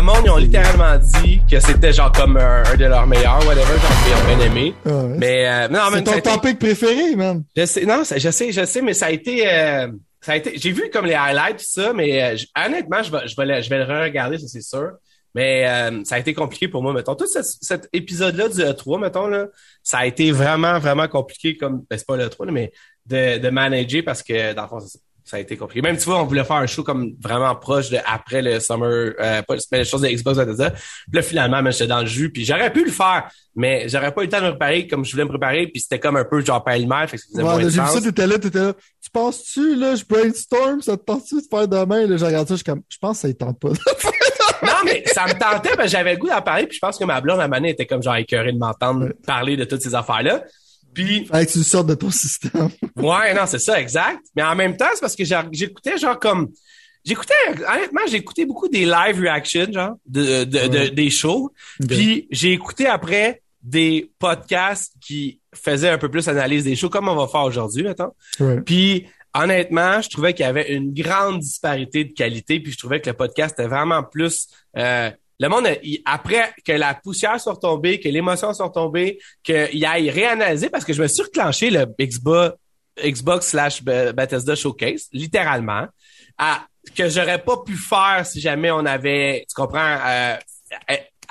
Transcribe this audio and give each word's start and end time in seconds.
le 0.00 0.06
monde, 0.06 0.22
ils 0.24 0.30
ont 0.30 0.36
littéralement 0.36 0.96
dit 0.98 1.40
que 1.50 1.60
c'était 1.60 1.92
genre 1.92 2.12
comme 2.12 2.36
un, 2.36 2.62
un 2.64 2.76
de 2.76 2.84
leurs 2.84 3.06
meilleurs, 3.06 3.38
whatever, 3.46 3.64
genre, 3.64 3.90
ils 4.08 4.14
ont 4.14 4.36
bien 4.36 4.46
aimé. 4.46 4.74
Ah 4.86 4.88
ouais. 4.90 5.16
Mais, 5.18 5.48
euh, 5.48 5.68
non, 5.68 5.80
C'est 5.92 6.02
ton 6.04 6.12
été- 6.12 6.22
topic 6.30 6.58
préféré, 6.58 7.16
man. 7.16 7.44
je 7.56 7.66
sais, 7.66 7.84
non, 7.84 8.02
je 8.04 8.30
sais, 8.30 8.52
je 8.52 8.64
sais, 8.64 8.82
mais 8.82 8.94
ça 8.94 9.06
a 9.06 9.10
été, 9.10 9.46
euh, 9.46 9.88
ça 10.20 10.32
a 10.32 10.36
été, 10.36 10.52
j'ai 10.56 10.72
vu 10.72 10.90
comme 10.92 11.06
les 11.06 11.14
highlights 11.14 11.58
tout 11.58 11.64
ça, 11.66 11.92
mais 11.92 12.22
euh, 12.22 12.36
honnêtement, 12.66 13.02
je 13.02 13.10
vais, 13.12 13.26
je 13.28 13.36
vais 13.36 13.46
le, 13.46 13.62
je 13.62 13.68
vais 13.70 13.78
le 13.78 13.84
re-regarder, 13.84 14.38
ça 14.38 14.46
c'est 14.48 14.62
sûr. 14.62 14.90
Mais 15.34 15.64
euh, 15.68 16.02
ça 16.04 16.16
a 16.16 16.18
été 16.18 16.34
compliqué 16.34 16.66
pour 16.66 16.82
moi, 16.82 16.92
mettons. 16.92 17.14
Tout 17.14 17.28
ce- 17.28 17.38
cet 17.60 17.88
épisode-là 17.92 18.48
du 18.48 18.60
E3, 18.62 19.00
mettons, 19.00 19.28
là, 19.28 19.46
ça 19.82 19.98
a 19.98 20.06
été 20.06 20.32
vraiment, 20.32 20.78
vraiment 20.80 21.06
compliqué 21.06 21.56
comme, 21.56 21.84
ben, 21.88 21.96
c'est 21.96 22.06
pas 22.06 22.16
le 22.16 22.24
E3, 22.26 22.46
là, 22.46 22.52
mais 22.52 22.72
de, 23.06 23.38
de 23.38 23.48
manager 23.50 24.02
parce 24.04 24.22
que, 24.24 24.54
dans 24.54 24.62
le 24.62 24.68
fond, 24.68 24.80
c'est 24.80 24.98
ça. 25.24 25.36
A 25.36 25.40
été 25.40 25.56
compliqué. 25.56 25.82
Même, 25.82 25.96
tu 25.96 26.04
vois, 26.04 26.20
on 26.20 26.24
voulait 26.26 26.44
faire 26.44 26.56
un 26.56 26.66
show 26.66 26.82
comme 26.82 27.12
vraiment 27.22 27.54
proche 27.56 27.90
de 27.90 27.98
après 28.06 28.42
le 28.42 28.58
Summer, 28.60 29.12
euh, 29.20 29.42
pas 29.42 29.54
les 29.72 29.84
choses 29.84 30.00
de 30.02 30.08
Xbox 30.08 30.38
Bethesda. 30.38 30.70
Puis 30.70 30.80
là, 31.12 31.22
finalement, 31.22 31.70
j'étais 31.70 31.86
dans 31.86 32.00
le 32.00 32.06
jus, 32.06 32.30
puis 32.30 32.44
j'aurais 32.44 32.72
pu 32.72 32.84
le 32.84 32.90
faire, 32.90 33.30
mais 33.54 33.88
j'aurais 33.88 34.12
pas 34.12 34.22
eu 34.22 34.24
le 34.24 34.30
temps 34.30 34.40
de 34.40 34.46
me 34.46 34.50
préparer 34.50 34.86
comme 34.86 35.04
je 35.04 35.12
voulais 35.12 35.24
me 35.24 35.28
préparer, 35.30 35.66
puis 35.66 35.80
c'était 35.80 35.98
comme 35.98 36.16
un 36.16 36.24
peu 36.24 36.44
genre 36.44 36.62
pêle-mêle, 36.64 37.08
fait 37.08 37.16
que 37.16 37.22
ça 37.22 37.28
faisait 37.32 37.42
moins 37.42 37.56
Ouais, 37.56 37.64
de 37.64 37.68
j'ai 37.70 37.80
vu 37.80 37.86
ça, 37.86 38.00
t'étais 38.00 38.26
là, 38.26 38.38
t'étais 38.38 38.58
là. 38.58 38.72
Tu 39.02 39.10
penses-tu, 39.10 39.76
là, 39.76 39.94
je 39.94 40.04
brainstorm, 40.04 40.80
ça 40.82 40.96
te 40.96 41.04
tente-tu 41.04 41.36
de 41.36 41.46
faire 41.50 41.68
demain? 41.68 42.06
Là, 42.06 42.16
je 42.16 42.24
regarde 42.24 42.48
ça, 42.48 42.54
je 42.54 42.58
suis 42.58 42.64
comme, 42.64 42.82
je 42.88 42.98
pense 43.00 43.16
que 43.18 43.20
ça 43.22 43.28
ne 43.28 43.32
tente 43.34 43.58
pas. 43.60 43.70
Non, 44.62 44.72
mais 44.84 45.02
ça 45.06 45.24
me 45.26 45.32
tentait, 45.32 45.70
parce 45.74 45.84
que 45.84 45.88
j'avais 45.88 46.12
le 46.12 46.18
goût 46.18 46.28
d'en 46.28 46.42
parler, 46.42 46.66
puis 46.66 46.74
je 46.76 46.80
pense 46.80 46.98
que 46.98 47.04
ma 47.04 47.20
blonde, 47.22 47.40
à 47.40 47.48
donné, 47.48 47.70
était 47.70 47.86
comme 47.86 48.02
genre 48.02 48.16
écœurée 48.16 48.52
de 48.52 48.58
m'entendre 48.58 49.06
Ouais. 49.06 49.12
parler 49.26 49.56
de 49.56 49.64
toutes 49.64 49.80
ces 49.80 49.94
affaires-là. 49.94 50.42
Puis, 50.92 51.26
que 51.26 51.52
tu 51.52 51.62
sortes 51.62 51.86
de 51.86 51.94
ton 51.94 52.10
système. 52.10 52.70
ouais, 52.96 53.34
non, 53.34 53.46
c'est 53.46 53.58
ça, 53.58 53.80
exact. 53.80 54.20
Mais 54.34 54.42
en 54.42 54.54
même 54.54 54.76
temps, 54.76 54.88
c'est 54.94 55.00
parce 55.00 55.16
que 55.16 55.24
j'écoutais 55.52 55.98
genre 55.98 56.18
comme... 56.18 56.48
J'écoutais, 57.02 57.32
honnêtement, 57.48 58.02
j'ai 58.10 58.18
écouté 58.18 58.44
beaucoup 58.44 58.68
des 58.68 58.84
live 58.84 59.20
reactions, 59.20 59.72
genre, 59.72 59.96
de, 60.06 60.44
de, 60.44 60.88
des 60.88 61.08
shows. 61.08 61.50
Puis 61.88 62.28
j'ai 62.30 62.52
écouté 62.52 62.86
après 62.86 63.40
des 63.62 64.10
podcasts 64.18 64.94
qui 65.00 65.40
faisaient 65.54 65.88
un 65.88 65.98
peu 65.98 66.10
plus 66.10 66.28
analyse 66.28 66.64
des 66.64 66.76
shows, 66.76 66.90
comme 66.90 67.08
on 67.08 67.16
va 67.16 67.26
faire 67.26 67.42
aujourd'hui, 67.42 67.82
mettons. 67.82 68.12
Ouais. 68.38 68.60
Puis 68.60 69.06
honnêtement, 69.34 70.00
je 70.00 70.08
trouvais 70.08 70.34
qu'il 70.34 70.44
y 70.44 70.48
avait 70.48 70.72
une 70.72 70.92
grande 70.92 71.40
disparité 71.40 72.04
de 72.04 72.12
qualité, 72.12 72.60
puis 72.60 72.72
je 72.72 72.78
trouvais 72.78 73.00
que 73.00 73.10
le 73.10 73.16
podcast 73.16 73.58
était 73.58 73.68
vraiment 73.68 74.02
plus 74.02 74.48
euh, 74.76 75.10
le 75.40 75.48
monde 75.48 75.66
il- 75.82 76.00
après 76.04 76.52
que 76.64 76.70
la 76.72 76.94
poussière 76.94 77.40
soit 77.40 77.54
retombée, 77.54 77.98
que 77.98 78.08
l'émotion 78.08 78.54
soit 78.54 78.66
retombée, 78.66 79.18
qu'il 79.42 79.84
aille 79.84 80.10
réanalyser 80.10 80.70
parce 80.70 80.84
que 80.84 80.92
je 80.92 81.02
me 81.02 81.08
suis 81.08 81.22
reclenché 81.24 81.70
le 81.70 81.86
Xbox 82.00 82.54
Xbox 83.02 83.46
slash 83.48 83.82
Be- 83.82 84.12
Bethesda 84.12 84.54
Showcase, 84.54 85.08
littéralement, 85.12 85.86
à, 86.36 86.66
que 86.94 87.08
j'aurais 87.08 87.42
pas 87.42 87.56
pu 87.64 87.74
faire 87.76 88.26
si 88.26 88.40
jamais 88.40 88.70
on 88.70 88.84
avait, 88.84 89.46
tu 89.48 89.54
comprends, 89.54 89.96
euh, 90.06 90.36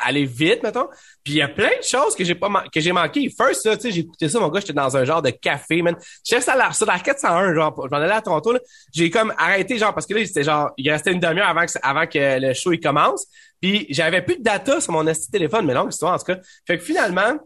aller 0.04 0.26
vite, 0.26 0.64
mettons. 0.64 0.88
Puis 1.24 1.34
il 1.34 1.36
y 1.38 1.42
a 1.42 1.50
plein 1.50 1.70
de 1.78 1.84
choses 1.84 2.16
que 2.16 2.24
j'ai 2.24 2.36
pas 2.36 2.50
que 2.74 2.80
j'ai 2.80 2.92
manqué. 2.94 3.30
First, 3.30 3.70
tu 3.76 3.80
sais, 3.82 3.92
j'ai 3.92 4.00
écouté 4.02 4.30
ça, 4.30 4.40
mon 4.40 4.48
gars, 4.48 4.62
j'étais 4.62 4.74
dans 4.74 4.96
un 4.96 5.04
genre 5.04 5.22
de 5.22 5.30
café, 5.30 5.82
man. 5.82 5.96
J'étais 6.24 6.42
sur 6.42 6.56
la, 6.56 6.72
sur 6.72 6.86
la 6.86 7.00
401, 7.00 7.54
genre, 7.54 7.76
je 7.86 7.90
m'en 7.90 7.98
allais 8.02 8.14
à 8.14 8.22
Toronto, 8.22 8.54
là. 8.54 8.60
J'ai 8.94 9.10
comme 9.10 9.34
arrêté, 9.38 9.78
genre, 9.78 9.94
parce 9.94 10.06
que 10.08 10.14
là, 10.14 10.26
c'était 10.26 10.44
genre, 10.44 10.72
il 10.78 10.90
restait 10.90 11.12
une 11.12 11.20
demi-heure 11.20 11.50
avant 11.50 11.66
que, 11.66 11.72
avant 11.84 12.08
que 12.08 12.40
le 12.40 12.54
show, 12.54 12.72
il 12.72 12.80
commence. 12.80 13.28
Puis 13.62 13.88
j'avais 13.90 14.22
plus 14.22 14.38
de 14.38 14.44
data 14.44 14.80
sur 14.80 14.94
mon 14.94 15.06
esti 15.08 15.30
téléphone, 15.30 15.66
mais 15.66 15.74
longue 15.74 15.92
histoire, 15.92 16.14
en 16.14 16.18
tout 16.18 16.26
cas. 16.26 16.40
Fait 16.66 16.78
que 16.78 16.84
finalement, 16.84 17.40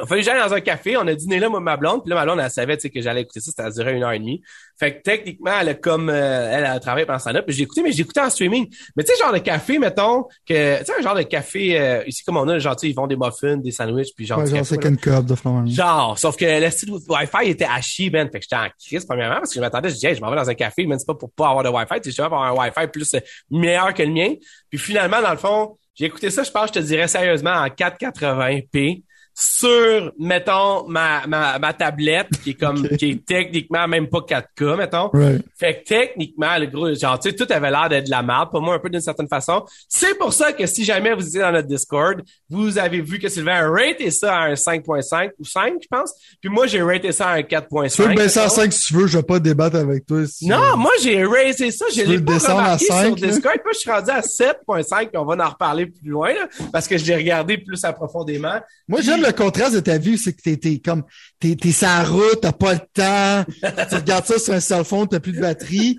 il 0.00 0.06
fallu 0.06 0.22
que 0.22 0.24
j'aille 0.24 0.40
dans 0.40 0.54
un 0.54 0.60
café, 0.60 0.96
on 0.96 1.06
a 1.06 1.14
dîné 1.14 1.38
là, 1.38 1.50
moi, 1.50 1.60
ma 1.60 1.76
blonde, 1.76 2.02
puis 2.02 2.10
là, 2.10 2.16
ma 2.16 2.24
blonde, 2.24 2.40
elle 2.40 2.50
savait, 2.50 2.76
tu 2.76 2.82
sais, 2.82 2.90
que 2.90 3.02
j'allais 3.02 3.22
écouter 3.22 3.40
ça, 3.40 3.52
ça 3.52 3.70
duré 3.70 3.94
une 3.94 4.02
heure 4.02 4.12
et 4.12 4.18
demie. 4.18 4.42
Fait 4.78 4.96
que 4.96 5.02
techniquement, 5.02 5.52
elle 5.60 5.68
a 5.68 5.74
comme, 5.74 6.08
euh, 6.08 6.50
elle 6.50 6.64
a 6.64 6.80
travaillé 6.80 7.04
pendant 7.04 7.18
ce 7.18 7.26
temps-là, 7.26 7.42
puis 7.42 7.54
j'ai 7.54 7.64
écouté, 7.64 7.82
mais 7.82 7.92
j'ai 7.92 8.00
écouté 8.00 8.20
en 8.20 8.30
streaming. 8.30 8.74
Mais 8.96 9.04
tu 9.04 9.12
sais, 9.12 9.22
genre 9.22 9.34
de 9.34 9.38
café, 9.38 9.78
mettons, 9.78 10.24
que, 10.48 10.78
tu 10.78 10.84
sais, 10.86 10.92
un 10.98 11.02
genre 11.02 11.14
de 11.14 11.22
café, 11.22 11.78
euh, 11.78 12.04
ici, 12.06 12.24
comme 12.24 12.38
on 12.38 12.48
a, 12.48 12.58
genre, 12.58 12.74
tu 12.74 12.86
sais, 12.86 12.90
ils 12.90 12.94
font 12.94 13.06
des 13.06 13.16
muffins, 13.16 13.58
des 13.58 13.70
sandwichs, 13.70 14.14
puis 14.16 14.24
genre, 14.24 14.38
Ouais, 14.38 14.46
genre 14.46 14.64
second 14.64 14.96
cup 14.96 15.26
de. 15.26 15.34
Genre, 15.66 16.18
sauf 16.18 16.36
que 16.36 16.60
le 16.60 16.70
style 16.70 16.92
Wi-Fi 17.08 17.50
était 17.50 17.66
à 17.66 17.80
chier, 17.82 18.08
man. 18.08 18.28
Fait 18.32 18.38
que 18.38 18.44
j'étais 18.44 18.56
en 18.56 18.68
crise, 18.82 19.04
premièrement, 19.04 19.36
parce 19.36 19.50
que 19.50 19.56
je 19.56 19.60
m'attendais, 19.60 19.90
je 19.90 19.94
disais, 19.94 20.08
hey, 20.08 20.14
je 20.14 20.22
m'en 20.22 20.30
vais 20.30 20.36
dans 20.36 20.48
un 20.48 20.54
café, 20.54 20.86
mais 20.86 20.98
c'est 20.98 21.06
pas 21.06 21.14
pour 21.14 21.30
pas 21.30 21.50
avoir 21.50 21.64
de 21.64 21.68
Wi-Fi, 21.68 22.00
tu 22.00 22.10
sais, 22.10 22.16
je 22.16 22.22
vais 22.22 22.26
avoir 22.26 22.44
un 22.44 22.52
Wi-Fi 22.52 22.86
plus 22.90 23.12
euh, 23.14 23.20
meilleur 23.50 23.92
que 23.92 24.02
le 24.02 24.10
mien. 24.10 24.34
Puis 24.70 24.78
finalement, 24.78 25.20
dans 25.20 25.32
le 25.32 25.36
fond, 25.36 25.76
j'ai 25.94 26.06
écouté 26.06 26.30
ça, 26.30 26.42
je 26.42 26.50
pense, 26.50 26.68
je 26.68 26.72
te 26.72 26.78
dirais 26.78 27.08
sérieusement, 27.08 27.50
en 27.50 27.66
480p 27.66 29.02
sur, 29.34 30.12
mettons, 30.18 30.86
ma, 30.88 31.26
ma, 31.26 31.58
ma 31.58 31.72
tablette, 31.72 32.28
qui 32.42 32.50
est 32.50 32.54
comme, 32.54 32.86
qui 32.98 33.10
est 33.12 33.24
techniquement 33.24 33.86
même 33.88 34.08
pas 34.08 34.18
4K, 34.20 34.76
mettons. 34.76 35.10
Fait 35.58 35.82
que 35.82 35.84
techniquement, 35.88 36.56
le 36.58 36.66
gros, 36.66 36.94
genre, 36.94 37.18
tu 37.18 37.30
sais, 37.30 37.36
tout 37.36 37.46
avait 37.50 37.70
l'air 37.70 37.88
d'être 37.88 38.06
de 38.06 38.10
la 38.10 38.22
merde, 38.22 38.50
pour 38.50 38.60
moi, 38.62 38.74
un 38.74 38.78
peu 38.78 38.90
d'une 38.90 39.00
certaine 39.00 39.28
façon. 39.28 39.64
C'est 39.88 40.16
pour 40.18 40.32
ça 40.32 40.52
que 40.52 40.66
si 40.66 40.84
jamais 40.84 41.14
vous 41.14 41.26
étiez 41.26 41.40
dans 41.40 41.52
notre 41.52 41.68
Discord, 41.68 42.20
vous 42.50 42.78
avez 42.78 43.00
vu 43.00 43.18
que 43.18 43.28
Sylvain 43.28 43.54
a 43.66 43.68
raté 43.70 44.10
ça 44.10 44.36
à 44.36 44.44
un 44.48 44.54
5.5 44.54 45.30
ou 45.38 45.44
5, 45.44 45.74
je 45.82 45.86
pense. 45.90 46.12
Puis 46.40 46.50
moi, 46.50 46.66
j'ai 46.66 46.82
raté 46.82 47.12
ça 47.12 47.28
à 47.28 47.34
un 47.36 47.40
4.5. 47.40 47.94
Tu 47.96 48.02
veux 48.02 48.08
le 48.08 48.14
baisser 48.14 48.38
à 48.40 48.44
mettons. 48.44 48.54
5 48.56 48.72
si 48.72 48.86
tu 48.88 48.94
veux, 48.94 49.06
je 49.06 49.16
vais 49.18 49.22
pas 49.24 49.38
débattre 49.38 49.76
avec 49.76 50.06
toi. 50.06 50.26
si- 50.26 50.46
Non, 50.48 50.76
moi, 50.76 50.92
j'ai 51.02 51.24
raisé 51.24 51.70
ça. 51.70 51.86
Je 51.94 52.02
l'ai 52.02 52.16
veux 52.16 52.24
pas 52.24 52.34
à 52.50 52.54
remarqué 52.54 52.84
5, 52.84 53.18
sur? 53.18 53.28
Discord. 53.28 53.56
Moi, 53.64 53.72
je 53.72 53.78
suis 53.78 53.90
rendu 53.90 54.10
à 54.10 54.20
7.5, 54.20 55.08
puis 55.08 55.16
on 55.18 55.24
va 55.24 55.44
en 55.46 55.48
reparler 55.50 55.86
plus 55.86 56.10
loin, 56.10 56.32
là, 56.34 56.48
parce 56.72 56.86
que 56.88 56.98
je 56.98 57.04
l'ai 57.06 57.16
regardé 57.16 57.58
plus 57.58 57.82
approfondément. 57.84 58.60
Moi, 58.88 59.00
j'aime 59.00 59.21
le 59.22 59.32
contraste 59.32 59.74
de 59.74 59.80
ta 59.80 59.98
vie, 59.98 60.18
c'est 60.18 60.32
que 60.32 60.42
t'es, 60.42 60.56
t'es 60.56 60.78
comme, 60.78 61.04
t'es, 61.40 61.56
t'es 61.56 61.72
la 61.82 62.04
route, 62.04 62.40
t'as 62.40 62.52
pas 62.52 62.74
le 62.74 62.80
temps, 62.92 63.44
tu 63.88 63.94
regardes 63.94 64.26
ça 64.26 64.38
sur 64.38 64.54
un 64.54 64.60
cell 64.60 64.84
phone, 64.84 65.08
t'as 65.08 65.20
plus 65.20 65.32
de 65.32 65.40
batterie. 65.40 65.98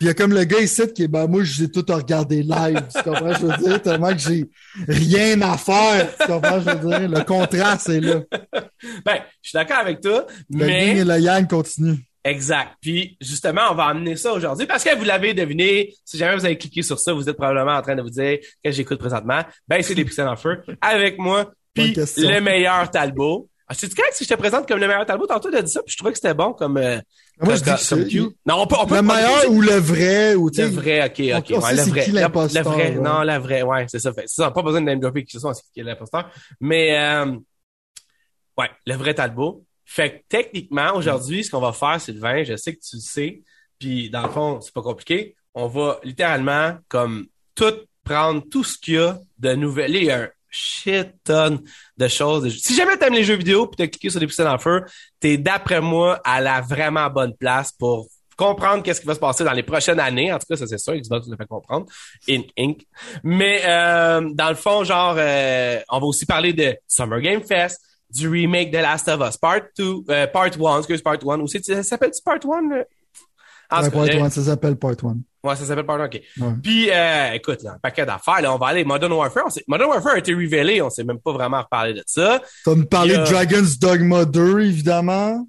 Puis 0.00 0.06
il 0.06 0.06
y 0.06 0.10
a 0.10 0.14
comme 0.14 0.32
le 0.32 0.44
gars 0.44 0.60
ici 0.60 0.82
qui 0.94 1.02
est, 1.02 1.08
ben, 1.08 1.26
moi, 1.26 1.42
j'ai 1.44 1.70
tout 1.70 1.84
à 1.90 1.96
regarder 1.96 2.42
live, 2.42 2.82
tu 2.94 3.02
comprends, 3.02 3.34
je 3.34 3.46
veux 3.46 3.56
dire, 3.58 3.82
tellement 3.82 4.12
que 4.12 4.18
j'ai 4.18 4.48
rien 4.88 5.40
à 5.42 5.58
faire, 5.58 6.08
tu 6.18 6.26
comprends, 6.26 6.60
je 6.60 6.70
veux 6.70 6.88
dire, 6.88 7.08
le 7.08 7.22
contraste 7.24 7.88
est 7.90 8.00
là. 8.00 8.22
Ben, 9.04 9.16
je 9.42 9.50
suis 9.50 9.56
d'accord 9.56 9.78
avec 9.78 10.00
toi, 10.00 10.26
Le 10.48 10.66
mais... 10.66 10.96
et 10.96 11.04
le 11.04 11.18
yang 11.18 11.46
continuent. 11.46 11.98
Exact. 12.24 12.76
Puis 12.80 13.16
justement, 13.20 13.62
on 13.70 13.74
va 13.74 13.84
amener 13.84 14.16
ça 14.16 14.32
aujourd'hui 14.32 14.66
parce 14.66 14.84
que 14.84 14.94
vous 14.96 15.04
l'avez 15.04 15.32
deviné, 15.32 15.94
si 16.04 16.18
jamais 16.18 16.36
vous 16.36 16.44
avez 16.44 16.58
cliqué 16.58 16.82
sur 16.82 16.98
ça, 16.98 17.12
vous 17.12 17.28
êtes 17.28 17.36
probablement 17.36 17.76
en 17.76 17.82
train 17.82 17.96
de 17.96 18.02
vous 18.02 18.10
dire 18.10 18.38
que 18.62 18.70
j'écoute 18.70 18.98
présentement. 18.98 19.42
Ben, 19.68 19.82
c'est 19.82 19.94
des 19.94 20.04
pixels 20.04 20.28
en 20.28 20.36
feu 20.36 20.60
avec 20.80 21.18
moi, 21.18 21.50
puis 21.74 21.94
le 21.94 22.40
meilleur 22.40 22.90
Talbot. 22.90 23.48
Ah, 23.68 23.74
c'est 23.74 23.94
correct 23.94 24.14
si 24.14 24.24
je 24.24 24.28
te 24.28 24.34
présente 24.34 24.66
comme 24.66 24.80
le 24.80 24.88
meilleur 24.88 25.06
Talbot? 25.06 25.26
Tantôt, 25.28 25.48
tu 25.50 25.56
as 25.56 25.62
dit 25.62 25.70
ça, 25.70 25.80
puis 25.82 25.92
je 25.92 25.96
trouvais 25.96 26.10
que 26.12 26.18
c'était 26.18 26.34
bon 26.34 26.52
comme, 26.54 26.76
euh, 26.76 26.98
Moi, 27.40 27.54
je 27.54 27.62
dis 27.62 27.88
comme 27.88 28.04
cue. 28.08 28.20
Non, 28.44 28.62
on 28.62 28.66
peut, 28.66 28.74
on 28.80 28.86
peut 28.86 28.96
le 28.96 29.02
meilleur 29.02 29.48
ou 29.48 29.60
le 29.60 29.74
vrai, 29.76 30.34
ou 30.34 30.50
le 30.50 30.64
vrai, 30.64 31.04
ok, 31.06 31.38
ok, 31.38 31.56
on 31.56 31.60
ouais, 31.62 31.70
sait 31.70 31.76
le 31.76 31.82
c'est 31.84 31.90
vrai. 31.90 32.04
qui 32.04 32.10
Le- 32.10 32.18
Le 32.20 32.62
vrai, 32.62 32.76
ouais. 32.76 32.94
non, 32.96 33.22
le 33.22 33.38
vrai, 33.38 33.62
ouais, 33.62 33.86
c'est 33.88 34.00
ça. 34.00 34.12
C'est 34.16 34.26
ça, 34.28 34.50
pas 34.50 34.62
besoin 34.62 34.80
de 34.80 34.86
name 34.86 34.98
dropper 34.98 35.22
qui 35.24 35.30
ce 35.32 35.38
soit, 35.38 35.54
c'est 35.54 35.62
qui 35.72 35.78
est 35.80 35.84
l'imposteur. 35.84 36.28
Mais, 36.60 36.98
euh, 36.98 37.36
ouais, 38.58 38.70
le 38.86 38.94
vrai 38.94 39.14
Talbot. 39.14 39.64
Fait 39.84 40.10
que 40.10 40.16
techniquement, 40.28 40.94
aujourd'hui, 40.94 41.44
ce 41.44 41.50
qu'on 41.50 41.60
va 41.60 41.72
faire, 41.72 42.00
Sylvain, 42.00 42.42
je 42.44 42.56
sais 42.56 42.74
que 42.74 42.80
tu 42.80 42.96
le 42.96 43.00
sais, 43.02 43.42
puis 43.78 44.10
dans 44.10 44.22
le 44.22 44.30
fond, 44.30 44.60
c'est 44.60 44.72
pas 44.74 44.82
compliqué. 44.82 45.34
On 45.54 45.66
va 45.68 45.98
littéralement, 46.04 46.76
comme, 46.88 47.26
tout 47.54 47.72
prendre 48.04 48.42
tout 48.50 48.62
ce 48.64 48.78
qu'il 48.78 48.94
y 48.94 48.98
a 48.98 49.18
de 49.38 49.54
nouvelles. 49.54 49.94
Il 49.96 50.04
y 50.04 50.10
a 50.10 50.22
un 50.22 50.28
shit 50.50 51.08
ton 51.24 51.60
de 51.96 52.08
choses. 52.08 52.56
Si 52.58 52.74
jamais 52.74 52.96
t'aimes 52.96 53.14
les 53.14 53.24
jeux 53.24 53.36
vidéo 53.36 53.66
puis 53.66 53.76
t'as 53.76 53.86
cliqué 53.86 54.10
sur 54.10 54.20
des 54.20 54.26
pixels 54.26 54.46
en 54.48 54.58
feu, 54.58 54.82
t'es 55.20 55.38
d'après 55.38 55.80
moi 55.80 56.20
à 56.24 56.40
la 56.40 56.60
vraiment 56.60 57.08
bonne 57.08 57.34
place 57.36 57.72
pour 57.72 58.08
comprendre 58.36 58.82
qu'est-ce 58.82 59.00
qui 59.02 59.06
va 59.06 59.14
se 59.14 59.20
passer 59.20 59.44
dans 59.44 59.52
les 59.52 59.62
prochaines 59.62 60.00
années. 60.00 60.32
En 60.32 60.38
tout 60.38 60.46
cas, 60.48 60.56
ça 60.56 60.66
c'est 60.66 60.78
sûr, 60.78 60.94
Xbox 60.94 61.26
nous 61.26 61.32
le 61.32 61.36
fait 61.36 61.46
comprendre. 61.46 61.86
In 62.28 62.40
Inc. 62.58 62.86
Mais 63.22 63.60
euh, 63.66 64.30
dans 64.32 64.48
le 64.48 64.54
fond, 64.54 64.82
genre, 64.82 65.14
euh, 65.18 65.78
on 65.90 66.00
va 66.00 66.06
aussi 66.06 66.24
parler 66.26 66.52
de 66.54 66.74
Summer 66.88 67.20
Game 67.20 67.42
Fest, 67.42 67.80
du 68.08 68.28
remake 68.28 68.70
de 68.72 68.78
Last 68.78 69.08
of 69.08 69.20
Us 69.28 69.36
Part 69.36 69.60
2, 69.78 69.84
euh, 70.08 70.26
Part 70.26 70.46
1, 70.58 70.78
excuse, 70.78 71.02
Part 71.02 71.18
1. 71.24 71.38
Aussi, 71.40 71.62
ça 71.62 71.82
s'appelle-tu 71.82 72.22
Part 72.22 72.38
1? 72.42 72.68
là? 72.70 72.84
En 73.72 73.82
Ouais, 73.82 73.84
tout 73.84 73.90
cas, 73.90 73.96
part 73.98 74.06
le- 74.06 74.22
one, 74.22 74.30
ça 74.30 74.42
s'appelle 74.42 74.76
part 74.76 74.94
one. 75.04 75.22
Ouais, 75.42 75.56
ça 75.56 75.64
s'appelle 75.64 75.86
Part 75.86 76.00
1, 76.00 76.04
OK. 76.06 76.20
Ouais. 76.38 76.48
Puis, 76.62 76.90
euh, 76.90 77.32
écoute, 77.32 77.62
là, 77.62 77.72
un 77.72 77.78
paquet 77.78 78.04
d'affaires, 78.04 78.42
là, 78.42 78.54
on 78.54 78.58
va 78.58 78.66
aller 78.68 78.84
Modern 78.84 79.12
Warfare. 79.12 79.44
On 79.46 79.50
sait- 79.50 79.64
Modern 79.66 79.88
Warfare 79.90 80.14
a 80.14 80.18
été 80.18 80.34
révélé, 80.34 80.82
on 80.82 80.90
sait 80.90 81.04
même 81.04 81.18
pas 81.18 81.32
vraiment 81.32 81.62
reparler 81.62 81.94
de 81.94 82.02
ça. 82.06 82.42
Tu 82.64 82.70
vas 82.70 82.76
me 82.76 82.82
a- 82.82 83.06
de 83.26 83.30
Dragon's 83.30 83.78
Dogma 83.78 84.24
2, 84.26 84.60
évidemment. 84.60 85.46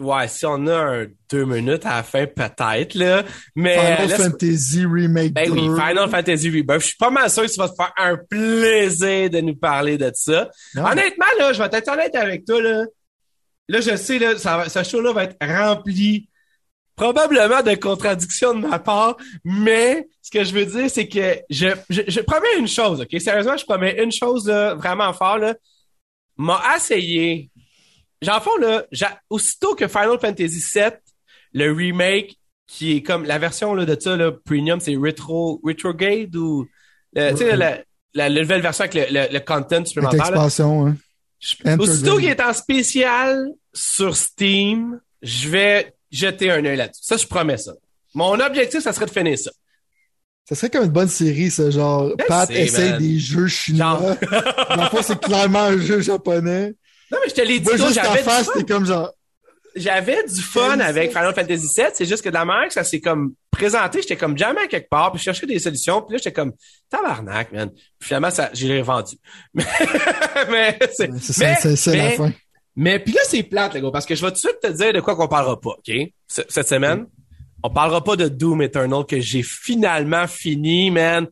Ouais, 0.00 0.26
si 0.26 0.46
on 0.46 0.66
a 0.66 0.74
un 0.74 1.06
deux 1.30 1.44
minutes 1.44 1.84
à 1.84 1.96
la 1.96 2.02
fin, 2.02 2.24
peut-être, 2.26 2.94
là. 2.94 3.22
Mais, 3.54 3.78
Final 3.78 4.08
Fantasy 4.18 4.86
Remake 4.86 5.32
ben 5.34 5.44
2. 5.46 5.52
oui, 5.52 5.80
Final 5.80 6.08
Fantasy 6.08 6.48
Rebirth. 6.48 6.80
Je 6.80 6.86
suis 6.86 6.96
pas 6.96 7.10
mal 7.10 7.30
sûr 7.30 7.42
que 7.44 7.50
tu 7.50 7.58
vas 7.58 7.68
te 7.68 7.74
faire 7.76 7.92
un 7.98 8.16
plaisir 8.16 9.28
de 9.30 9.40
nous 9.40 9.54
parler 9.54 9.98
de 9.98 10.10
ça. 10.14 10.48
Non. 10.74 10.86
Honnêtement, 10.86 11.26
là, 11.38 11.52
je 11.52 11.62
vais 11.62 11.68
être 11.70 11.88
honnête 11.92 12.14
avec 12.16 12.44
toi, 12.46 12.60
là. 12.62 12.84
Là, 13.68 13.80
je 13.80 13.94
sais, 13.96 14.18
là, 14.18 14.36
ça 14.38 14.68
ce 14.68 14.82
show-là 14.82 15.12
va 15.12 15.24
être 15.24 15.36
rempli 15.40 16.28
probablement 16.96 17.62
de 17.62 17.74
contradictions 17.74 18.54
de 18.54 18.66
ma 18.66 18.78
part, 18.78 19.16
mais 19.44 20.08
ce 20.20 20.30
que 20.30 20.44
je 20.44 20.52
veux 20.52 20.66
dire, 20.66 20.90
c'est 20.90 21.08
que 21.08 21.38
je, 21.50 21.68
je, 21.88 22.02
je 22.06 22.20
promets 22.20 22.58
une 22.58 22.68
chose, 22.68 23.00
OK? 23.00 23.20
Sérieusement, 23.20 23.56
je 23.56 23.64
promets 23.64 24.02
une 24.02 24.12
chose, 24.12 24.46
là, 24.46 24.74
vraiment 24.74 25.12
fort, 25.12 25.38
là. 25.38 25.54
M'a 26.36 26.62
essayé. 26.76 27.50
J'en 28.20 28.40
fond, 28.40 28.56
là, 28.56 28.84
aussitôt 29.28 29.74
que 29.74 29.88
Final 29.88 30.18
Fantasy 30.20 30.62
VII, 30.74 30.92
le 31.52 31.72
remake, 31.72 32.38
qui 32.66 32.96
est 32.96 33.02
comme 33.02 33.24
la 33.24 33.38
version 33.38 33.74
là, 33.74 33.84
de 33.84 34.00
ça, 34.00 34.16
là, 34.16 34.32
premium, 34.32 34.80
c'est 34.80 34.96
Retro, 34.96 35.60
Retrograde 35.62 36.34
ou 36.36 36.66
tu 37.14 37.36
sais, 37.36 37.56
la, 37.56 37.56
la, 38.14 38.28
la 38.28 38.30
nouvelle 38.30 38.62
version 38.62 38.84
avec 38.84 38.94
le, 38.94 39.04
le, 39.10 39.32
le 39.32 39.40
content 39.40 39.84
supplémentaire. 39.84 40.18
là. 40.18 40.30
l'expansion, 40.30 40.86
hein. 40.86 40.96
Aussitôt 41.78 42.18
qu'il 42.18 42.28
est 42.28 42.40
en 42.40 42.52
spécial 42.52 43.50
sur 43.74 44.16
Steam, 44.16 45.00
je 45.22 45.48
vais 45.48 45.94
jeter 46.12 46.50
un 46.50 46.64
œil 46.64 46.76
là-dessus. 46.76 47.02
Ça, 47.02 47.16
je 47.16 47.26
promets 47.26 47.56
ça. 47.56 47.72
Mon 48.14 48.38
objectif, 48.38 48.80
ça 48.80 48.92
serait 48.92 49.06
de 49.06 49.10
finir 49.10 49.38
ça. 49.38 49.50
Ça 50.48 50.54
serait 50.54 50.70
comme 50.70 50.84
une 50.84 50.90
bonne 50.90 51.08
série, 51.08 51.50
ça, 51.50 51.70
genre, 51.70 52.12
Pat 52.28 52.48
sais, 52.48 52.62
essaye 52.62 52.90
man. 52.90 52.98
des 53.00 53.18
jeux 53.18 53.46
chinois. 53.46 54.16
Dans 54.76 54.90
le 54.92 55.02
c'est 55.02 55.20
clairement 55.20 55.62
un 55.62 55.78
jeu 55.78 56.00
japonais. 56.00 56.74
Non, 57.10 57.18
mais 57.22 57.30
je 57.30 57.34
te 57.34 57.42
l'ai 57.42 57.60
dit, 57.60 57.70
j'avais 57.94 58.18
du 58.18 58.24
face, 58.24 58.46
fun. 58.46 58.52
t'es 58.56 58.64
comme 58.64 58.84
genre, 58.84 59.12
J'avais 59.76 60.24
du 60.24 60.42
fun 60.42 60.80
avec. 60.80 61.12
Final 61.12 61.34
Fantasy 61.34 61.68
VII. 61.76 61.86
C'est 61.94 62.06
juste 62.06 62.24
que 62.24 62.28
de 62.28 62.34
la 62.34 62.44
manière 62.44 62.68
que 62.68 62.74
ça 62.74 62.84
s'est 62.84 63.00
comme 63.00 63.34
présenté, 63.50 64.02
j'étais 64.02 64.16
comme 64.16 64.36
jamais 64.36 64.62
à 64.62 64.66
quelque 64.66 64.88
part, 64.88 65.12
puis 65.12 65.20
je 65.20 65.24
cherchais 65.24 65.46
des 65.46 65.58
solutions, 65.58 66.02
puis 66.02 66.14
là, 66.14 66.18
j'étais 66.18 66.32
comme 66.32 66.52
tabarnak, 66.90 67.52
man. 67.52 67.70
Puis 67.70 68.08
finalement, 68.08 68.30
ça, 68.30 68.50
j'ai 68.52 68.80
revendu. 68.80 69.16
Mais, 69.54 70.78
c'est, 70.92 71.16
ça, 71.18 71.54
c'est 71.56 71.76
ça 71.76 71.94
la 71.94 72.10
fin. 72.10 72.32
Mais 72.76 72.98
puis 72.98 73.12
là, 73.12 73.20
c'est 73.24 73.42
plate, 73.42 73.74
les 73.74 73.80
gars, 73.82 73.90
parce 73.92 74.06
que 74.06 74.14
je 74.14 74.22
vais 74.22 74.28
tout 74.28 74.34
de 74.34 74.38
suite 74.38 74.60
te 74.62 74.68
dire 74.68 74.92
de 74.92 75.00
quoi 75.00 75.14
qu'on 75.14 75.28
parlera 75.28 75.60
pas, 75.60 75.70
OK? 75.70 75.92
Cette 76.26 76.68
semaine, 76.68 77.06
on 77.62 77.70
parlera 77.70 78.02
pas 78.02 78.16
de 78.16 78.28
Doom 78.28 78.62
Eternal 78.62 79.04
que 79.04 79.20
j'ai 79.20 79.42
finalement 79.42 80.26
fini, 80.26 80.90
man. 80.90 81.26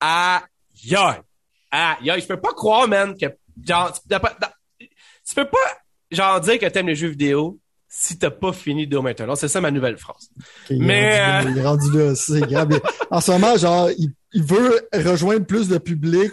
Ah, 0.00 0.44
yeah. 0.84 1.22
Ah, 1.70 1.96
yeah. 2.02 2.18
Je 2.18 2.26
peux 2.26 2.40
pas 2.40 2.52
croire, 2.52 2.86
man, 2.88 3.16
que, 3.16 3.26
genre, 3.66 3.92
tu, 3.92 4.00
tu 4.08 5.34
peux 5.34 5.46
pas, 5.46 5.58
genre, 6.10 6.40
dire 6.40 6.58
que 6.58 6.66
t'aimes 6.66 6.88
les 6.88 6.94
jeux 6.94 7.08
vidéo 7.08 7.58
si 7.88 8.18
t'as 8.18 8.30
pas 8.30 8.52
fini 8.52 8.86
Doom 8.86 9.08
Eternal. 9.08 9.36
C'est 9.36 9.48
ça 9.48 9.62
ma 9.62 9.70
nouvelle 9.70 9.96
phrase. 9.96 10.28
Ok, 10.36 10.44
il 10.70 10.82
est 10.82 10.84
Mais, 10.84 11.18
euh, 11.18 11.40
rendu 11.40 11.46
là, 11.46 11.50
il 11.50 11.58
est 11.58 11.66
rendu 11.66 11.98
là, 11.98 12.14
c'est 12.14 12.40
grave. 12.40 12.80
En 13.10 13.20
ce 13.20 13.30
moment, 13.30 13.56
genre, 13.56 13.88
il, 13.96 14.10
il 14.34 14.42
veut 14.42 14.86
rejoindre 14.92 15.46
plus 15.46 15.68
de 15.68 15.78
public 15.78 16.30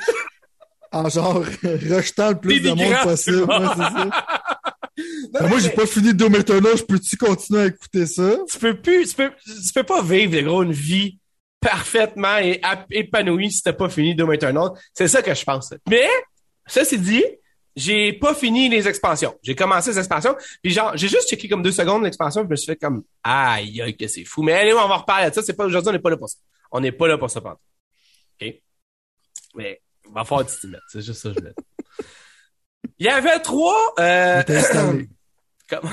en 0.93 1.09
genre 1.09 1.43
rejetant 1.63 2.29
le 2.29 2.39
plus 2.39 2.61
de 2.61 2.69
monde 2.69 3.03
possible. 3.03 3.43
Ouais, 3.43 3.67
c'est 3.75 3.81
ça. 3.81 4.09
Non, 4.95 5.39
Ben, 5.39 5.47
moi, 5.47 5.59
j'ai 5.59 5.69
mais 5.69 5.73
pas 5.73 5.85
fini 5.87 6.13
Doom 6.13 6.35
Eternal, 6.35 6.77
je 6.77 6.83
peux-tu 6.83 7.17
continuer 7.17 7.61
à 7.61 7.65
écouter 7.65 8.05
ça? 8.05 8.37
Tu 8.47 8.59
peux 8.59 8.79
plus, 8.79 9.09
tu 9.09 9.15
peux, 9.15 9.31
tu 9.43 9.73
peux 9.73 9.83
pas 9.83 10.03
vivre, 10.03 10.33
les 10.33 10.43
gros, 10.43 10.61
une 10.61 10.71
vie 10.71 11.17
parfaitement 11.59 12.37
et 12.37 12.61
épanouie 12.91 13.51
si 13.51 13.63
t'as 13.63 13.73
pas 13.73 13.89
fini 13.89 14.13
Doom 14.13 14.33
Eternal. 14.33 14.69
C'est 14.93 15.07
ça 15.07 15.23
que 15.23 15.33
je 15.33 15.43
pense. 15.43 15.73
Mais, 15.89 16.07
ceci 16.67 16.99
dit, 16.99 17.23
j'ai 17.75 18.13
pas 18.13 18.35
fini 18.35 18.69
les 18.69 18.87
expansions. 18.87 19.35
J'ai 19.41 19.55
commencé 19.55 19.91
les 19.91 19.97
expansions, 19.97 20.35
puis 20.61 20.71
genre, 20.71 20.95
j'ai 20.95 21.07
juste 21.07 21.27
checké 21.27 21.49
comme 21.49 21.63
deux 21.63 21.71
secondes 21.71 22.03
l'expansion, 22.03 22.41
puis 22.41 22.49
je 22.49 22.51
me 22.51 22.55
suis 22.57 22.67
fait 22.67 22.75
comme, 22.75 23.03
aïe, 23.23 23.81
aïe, 23.81 23.97
que 23.97 24.07
c'est 24.07 24.25
fou. 24.25 24.43
Mais 24.43 24.53
allez, 24.53 24.73
on 24.73 24.87
va 24.87 24.97
reparler 24.97 25.29
de 25.29 25.33
ça. 25.33 25.41
C'est 25.41 25.53
pas, 25.53 25.65
aujourd'hui, 25.65 25.89
on 25.89 25.93
n'est 25.93 25.99
pas 25.99 26.11
là 26.11 26.17
pour 26.17 26.29
ça. 26.29 26.37
On 26.71 26.79
n'est 26.79 26.91
pas 26.91 27.07
là 27.07 27.17
pour 27.17 27.31
ça, 27.31 27.41
pendant. 27.41 27.59
OK? 28.39 28.55
Mais, 29.55 29.81
tu 30.45 30.59
t'y 30.59 30.67
mettes. 30.67 30.81
C'est 30.87 31.01
juste 31.01 31.21
ça 31.21 31.29
que 31.29 31.35
je 31.35 31.39
voulais. 31.39 31.55
Il 32.99 33.05
y 33.05 33.09
avait 33.09 33.39
trois, 33.39 33.93
euh. 33.99 34.43
Comment? 35.69 35.91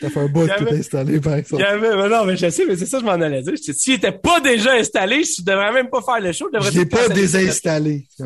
T'as 0.00 0.08
fait 0.08 0.20
un 0.20 0.28
bout 0.28 0.46
tout 0.46 0.52
avait- 0.52 0.78
installé, 0.78 1.20
par 1.20 1.34
exemple. 1.34 1.62
avait, 1.62 1.94
mais 1.96 2.08
non, 2.08 2.24
mais 2.24 2.36
je 2.36 2.48
sais, 2.48 2.64
mais 2.66 2.76
c'est 2.76 2.86
ça 2.86 2.98
que 2.98 3.02
je 3.02 3.06
m'en 3.06 3.20
allais 3.20 3.42
dire. 3.42 3.52
Je 3.66 3.72
S'il 3.72 3.94
était 3.94 4.12
pas 4.12 4.40
déjà 4.40 4.72
installé, 4.72 5.22
je 5.24 5.42
devrais 5.42 5.72
même 5.72 5.90
pas 5.90 6.00
faire 6.00 6.20
le 6.20 6.32
show. 6.32 6.48
Je 6.52 6.78
l'ai 6.78 6.86
pas 6.86 7.08
désinstallé. 7.08 8.06
Tu 8.16 8.24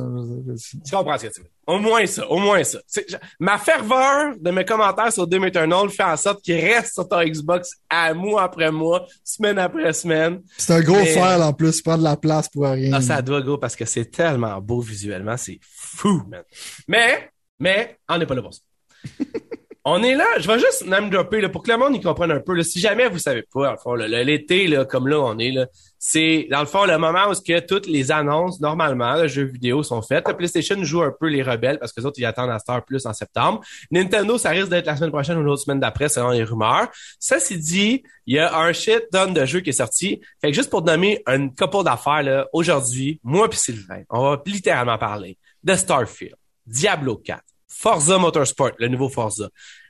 comprends 0.94 1.18
ce 1.18 1.26
que 1.26 1.32
tu 1.32 1.40
veux. 1.40 1.48
Au 1.66 1.78
moins 1.78 2.04
ça, 2.06 2.30
au 2.30 2.38
moins 2.38 2.62
ça. 2.62 2.78
Je- 2.94 3.16
ma 3.40 3.56
ferveur 3.58 4.34
de 4.38 4.50
mes 4.50 4.64
commentaires 4.66 5.10
sur 5.12 5.26
Doom 5.26 5.46
Eternal 5.46 5.88
fait 5.88 6.02
en 6.04 6.16
sorte 6.16 6.42
qu'il 6.42 6.56
reste 6.60 6.92
sur 6.92 7.08
ton 7.08 7.22
Xbox 7.24 7.70
à 7.88 8.12
mois 8.12 8.42
après 8.44 8.70
mois, 8.70 9.06
semaine 9.24 9.58
après 9.58 9.92
semaine. 9.94 10.42
C'est 10.58 10.74
un 10.74 10.80
gros 10.82 10.94
Mais- 10.96 11.06
fer 11.06 11.40
en 11.40 11.52
plus, 11.54 11.80
prendre 11.80 12.00
de 12.00 12.04
la 12.04 12.16
place 12.16 12.48
pour 12.50 12.64
rien. 12.66 12.92
Ah, 12.92 13.00
ça 13.00 13.22
doit 13.22 13.40
go 13.40 13.56
parce 13.56 13.74
que 13.76 13.86
c'est 13.86 14.10
tellement 14.10 14.60
beau 14.60 14.80
visuellement, 14.80 15.36
c'est 15.38 15.58
fou, 15.62 16.22
man. 16.28 16.42
Mais, 16.86 17.30
mais, 17.58 17.96
on 18.10 18.18
n'est 18.18 18.26
pas 18.26 18.34
là 18.34 18.42
pour 18.42 18.52
ça. 18.54 18.60
on 19.86 20.02
est 20.02 20.14
là, 20.14 20.24
je 20.38 20.46
vais 20.46 20.58
juste 20.58 20.86
name 20.86 21.10
dropper 21.10 21.42
là, 21.42 21.50
pour 21.50 21.62
que 21.62 21.70
le 21.70 21.76
monde 21.76 21.94
y 21.94 22.00
comprenne 22.00 22.30
un 22.30 22.40
peu. 22.40 22.54
Là, 22.54 22.64
si 22.64 22.80
jamais 22.80 23.06
vous 23.06 23.18
savez 23.18 23.42
pas, 23.42 23.64
dans 23.64 23.72
le 23.72 23.76
fond, 23.76 23.94
l'été, 23.94 24.66
là, 24.66 24.86
comme 24.86 25.08
là 25.08 25.20
on 25.20 25.38
est, 25.38 25.50
là, 25.50 25.66
c'est 25.98 26.48
dans 26.50 26.60
le 26.60 26.66
fond 26.66 26.86
le 26.86 26.96
moment 26.96 27.30
où 27.30 27.34
que 27.34 27.60
toutes 27.60 27.86
les 27.86 28.10
annonces, 28.10 28.60
normalement, 28.60 29.20
de 29.20 29.26
jeux 29.26 29.44
vidéo 29.44 29.82
sont 29.82 30.00
faites. 30.00 30.26
La 30.26 30.34
PlayStation 30.34 30.82
joue 30.84 31.02
un 31.02 31.12
peu 31.18 31.28
les 31.28 31.42
rebelles 31.42 31.78
parce 31.78 31.92
que 31.92 32.00
les 32.00 32.06
autres, 32.06 32.18
ils 32.18 32.24
attendent 32.24 32.50
à 32.50 32.58
Star 32.58 32.84
Plus 32.84 33.04
en 33.04 33.12
septembre. 33.12 33.60
Nintendo, 33.90 34.38
ça 34.38 34.50
risque 34.50 34.70
d'être 34.70 34.86
la 34.86 34.96
semaine 34.96 35.10
prochaine 35.10 35.36
ou 35.36 35.42
l'autre 35.42 35.62
semaine 35.62 35.80
d'après, 35.80 36.08
selon 36.08 36.30
les 36.30 36.44
rumeurs. 36.44 36.88
Ça, 37.18 37.38
c'est 37.38 37.58
dit, 37.58 38.02
il 38.26 38.36
y 38.36 38.38
a 38.38 38.56
un 38.56 38.72
shit 38.72 39.08
tonne 39.10 39.34
de 39.34 39.44
jeux 39.44 39.60
qui 39.60 39.70
est 39.70 39.74
sorti. 39.74 40.20
Fait 40.40 40.50
que 40.50 40.54
juste 40.54 40.70
pour 40.70 40.82
nommer 40.82 41.22
une 41.26 41.54
couple 41.54 41.84
d'affaires, 41.84 42.22
là, 42.22 42.48
aujourd'hui, 42.54 43.20
moi 43.22 43.50
puis 43.50 43.58
Sylvain, 43.58 44.02
on 44.08 44.30
va 44.30 44.42
littéralement 44.46 44.96
parler 44.96 45.36
de 45.62 45.74
Starfield, 45.74 46.36
Diablo 46.66 47.16
4, 47.16 47.42
Forza 47.76 48.18
Motorsport, 48.18 48.72
le 48.78 48.88
nouveau 48.88 49.08
Forza, 49.08 49.48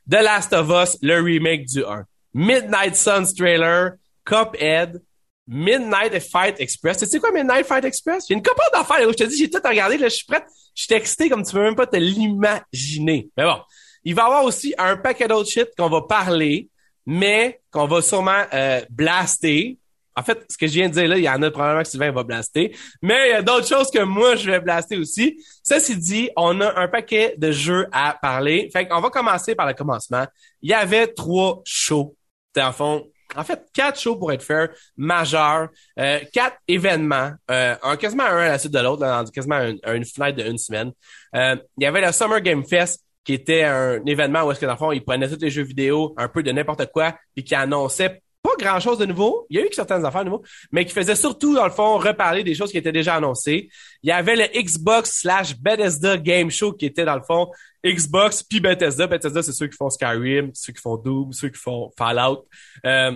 The 0.08 0.22
Last 0.22 0.52
of 0.52 0.70
Us, 0.70 0.98
le 1.02 1.20
remake 1.20 1.66
du 1.66 1.84
1, 1.84 2.04
Midnight 2.34 2.96
Suns 2.96 3.34
trailer, 3.36 3.96
Cuphead, 4.24 5.00
Midnight 5.46 6.18
Fight 6.20 6.58
Express. 6.58 6.98
Tu 6.98 7.06
sais 7.06 7.20
quoi, 7.20 7.30
Midnight 7.30 7.66
Fight 7.66 7.84
Express? 7.84 8.24
J'ai 8.28 8.34
une 8.34 8.42
couple 8.42 8.62
d'affaires, 8.72 9.06
je 9.08 9.14
te 9.14 9.24
dis, 9.24 9.36
j'ai 9.36 9.50
tout 9.50 9.60
regardé, 9.64 9.98
là, 9.98 10.08
je 10.08 10.14
suis 10.14 10.26
prête, 10.26 10.44
je 10.74 10.84
suis 10.84 10.94
excité 10.94 11.28
comme 11.28 11.44
tu 11.44 11.52
peux 11.52 11.62
même 11.62 11.76
pas 11.76 11.86
te 11.86 11.96
l'imaginer. 11.96 13.28
Mais 13.36 13.44
bon, 13.44 13.58
il 14.04 14.14
va 14.14 14.22
y 14.22 14.24
avoir 14.26 14.44
aussi 14.44 14.74
un 14.78 14.96
paquet 14.96 15.28
d'autres 15.28 15.50
shit 15.50 15.68
qu'on 15.76 15.88
va 15.88 16.02
parler, 16.02 16.68
mais 17.06 17.60
qu'on 17.70 17.86
va 17.86 18.00
sûrement 18.02 18.44
euh, 18.52 18.82
blaster. 18.90 19.78
En 20.16 20.22
fait, 20.22 20.44
ce 20.48 20.56
que 20.56 20.66
je 20.66 20.72
viens 20.72 20.88
de 20.88 20.94
dire 20.94 21.08
là, 21.08 21.18
il 21.18 21.24
y 21.24 21.28
en 21.28 21.42
a 21.42 21.50
probablement 21.50 21.82
que 21.82 21.88
Sylvain 21.88 22.12
va 22.12 22.22
blaster, 22.22 22.76
mais 23.02 23.28
il 23.28 23.30
y 23.30 23.34
a 23.34 23.42
d'autres 23.42 23.66
choses 23.66 23.90
que 23.90 24.02
moi, 24.02 24.36
je 24.36 24.50
vais 24.50 24.60
blaster 24.60 24.96
aussi. 24.96 25.42
C'est 25.62 25.98
dit, 25.98 26.30
on 26.36 26.60
a 26.60 26.78
un 26.78 26.88
paquet 26.88 27.34
de 27.36 27.50
jeux 27.50 27.86
à 27.92 28.16
parler. 28.20 28.70
Fait 28.72 28.86
qu'on 28.86 29.00
va 29.00 29.10
commencer 29.10 29.54
par 29.54 29.66
le 29.66 29.74
commencement. 29.74 30.26
Il 30.62 30.70
y 30.70 30.74
avait 30.74 31.08
trois 31.08 31.62
shows, 31.64 32.16
le 32.54 32.72
fond, 32.72 33.06
en 33.36 33.44
fait, 33.44 33.66
quatre 33.72 34.00
shows 34.00 34.16
pour 34.16 34.32
être 34.32 34.42
fair, 34.42 34.68
majeurs, 34.96 35.68
euh, 35.98 36.20
quatre 36.32 36.56
événements, 36.68 37.32
euh, 37.50 37.74
un, 37.82 37.96
quasiment 37.96 38.24
un 38.24 38.38
à 38.38 38.48
la 38.48 38.58
suite 38.58 38.72
de 38.72 38.78
l'autre, 38.78 39.00
dans 39.00 39.24
quasiment 39.26 39.60
une, 39.60 39.78
une 39.86 40.04
fenêtre 40.04 40.38
de 40.38 40.48
une 40.48 40.58
semaine. 40.58 40.92
Euh, 41.34 41.56
il 41.78 41.84
y 41.84 41.86
avait 41.86 42.00
le 42.00 42.12
Summer 42.12 42.40
Game 42.40 42.64
Fest, 42.64 43.02
qui 43.24 43.32
était 43.34 43.64
un 43.64 44.04
événement 44.04 44.44
où 44.44 44.52
est-ce 44.52 44.60
que 44.60 44.66
dans 44.66 44.72
le 44.72 44.78
fond, 44.78 44.92
ils 44.92 45.02
prenaient 45.02 45.28
tous 45.28 45.40
les 45.40 45.50
jeux 45.50 45.62
vidéo, 45.62 46.14
un 46.18 46.28
peu 46.28 46.42
de 46.42 46.52
n'importe 46.52 46.86
quoi, 46.92 47.16
puis 47.34 47.42
qui 47.42 47.54
annonçait 47.54 48.22
pas 48.44 48.50
grand 48.58 48.78
chose 48.78 48.98
de 48.98 49.06
nouveau. 49.06 49.46
Il 49.48 49.58
y 49.58 49.62
a 49.62 49.64
eu 49.64 49.68
certaines 49.72 50.04
affaires 50.04 50.22
de 50.22 50.28
nouveau, 50.28 50.44
mais 50.70 50.84
qui 50.84 50.92
faisait 50.92 51.16
surtout, 51.16 51.54
dans 51.54 51.64
le 51.64 51.70
fond, 51.70 51.96
reparler 51.96 52.44
des 52.44 52.54
choses 52.54 52.70
qui 52.70 52.76
étaient 52.76 52.92
déjà 52.92 53.14
annoncées. 53.14 53.70
Il 54.02 54.10
y 54.10 54.12
avait 54.12 54.36
le 54.36 54.44
Xbox 54.54 55.20
slash 55.22 55.56
Bethesda 55.56 56.18
Game 56.18 56.50
Show 56.50 56.74
qui 56.74 56.84
était, 56.84 57.06
dans 57.06 57.16
le 57.16 57.22
fond, 57.22 57.50
Xbox 57.84 58.42
puis 58.42 58.60
Bethesda. 58.60 59.06
Bethesda, 59.06 59.42
c'est 59.42 59.52
ceux 59.52 59.66
qui 59.66 59.76
font 59.76 59.88
Skyrim, 59.88 60.50
ceux 60.52 60.74
qui 60.74 60.80
font 60.80 60.96
Doom, 60.98 61.32
ceux 61.32 61.48
qui 61.48 61.58
font 61.58 61.90
Fallout. 61.96 62.46
Euh, 62.84 63.12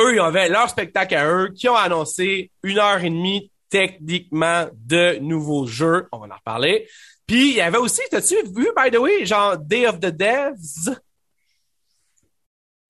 eux, 0.00 0.14
ils 0.14 0.20
avaient 0.20 0.48
leur 0.48 0.70
spectacle 0.70 1.14
à 1.14 1.30
eux, 1.30 1.50
qui 1.54 1.68
ont 1.68 1.76
annoncé 1.76 2.50
une 2.62 2.78
heure 2.78 3.04
et 3.04 3.10
demie 3.10 3.50
techniquement 3.68 4.68
de 4.72 5.18
nouveaux 5.18 5.66
jeux. 5.66 6.08
On 6.12 6.18
va 6.18 6.26
en 6.26 6.36
reparler. 6.36 6.88
Puis, 7.26 7.50
il 7.50 7.56
y 7.56 7.60
avait 7.60 7.78
aussi, 7.78 8.00
t'as-tu 8.10 8.36
vu, 8.54 8.68
by 8.74 8.90
the 8.90 8.98
way, 8.98 9.26
genre 9.26 9.58
Day 9.58 9.86
of 9.86 10.00
the 10.00 10.06
Devs? 10.06 10.96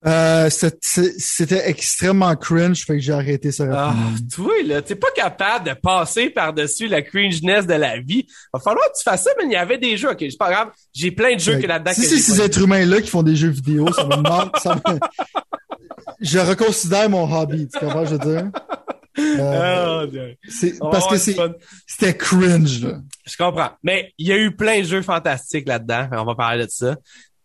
Euh, 0.05 0.47
C'était 0.51 1.67
extrêmement 1.69 2.35
cringe, 2.35 2.85
fait 2.85 2.93
que 2.93 2.99
j'ai 2.99 3.13
arrêté 3.13 3.51
ça 3.51 3.65
Ah, 3.73 3.95
toi, 4.33 4.53
là, 4.65 4.81
t'es 4.83 4.95
pas 4.95 5.09
capable 5.15 5.69
de 5.69 5.73
passer 5.73 6.29
par-dessus 6.29 6.87
la 6.87 7.01
cringeness 7.01 7.65
de 7.65 7.73
la 7.73 7.99
vie. 7.99 8.27
Va 8.53 8.59
falloir 8.59 8.85
que 8.91 8.97
tu 8.97 9.03
fasses 9.03 9.23
ça, 9.23 9.31
mais 9.39 9.45
il 9.45 9.51
y 9.51 9.55
avait 9.55 9.79
des 9.79 9.97
jeux. 9.97 10.11
OK, 10.11 10.17
c'est 10.19 10.37
pas 10.37 10.51
grave. 10.51 10.69
J'ai 10.93 11.09
plein 11.11 11.33
de 11.35 11.39
jeux 11.39 11.57
que 11.57 11.65
là-dedans 11.67 11.93
si 11.93 12.03
c'est 12.05 12.17
ces 12.19 12.41
êtres 12.41 12.61
humains-là 12.61 13.01
qui 13.01 13.09
font 13.09 13.23
des 13.23 13.35
jeux 13.35 13.49
vidéo, 13.49 13.91
ça 13.91 14.05
me 14.05 14.15
demande. 14.17 14.51
ça 14.61 14.75
me- 14.75 14.81
Je 16.21 16.39
reconsidère 16.39 17.09
mon 17.09 17.31
hobby, 17.31 17.67
tu 17.67 17.79
comprends, 17.79 18.05
je 18.05 18.15
veux 18.15 18.19
dire? 18.19 18.49
Euh, 19.19 20.05
Ah, 20.05 20.05
va 20.81 20.89
parce 20.91 21.07
que 21.07 21.17
c'était 21.87 22.15
cringe 22.15 22.83
là. 22.83 22.99
Je 23.25 23.35
comprends. 23.35 23.71
Mais 23.83 24.13
il 24.19 24.27
y 24.27 24.31
a 24.31 24.37
eu 24.37 24.55
plein 24.55 24.79
de 24.81 24.85
jeux 24.85 25.01
fantastiques 25.01 25.67
là-dedans. 25.67 26.07
On 26.11 26.23
va 26.23 26.35
parler 26.35 26.65
de 26.65 26.71
ça. 26.71 26.95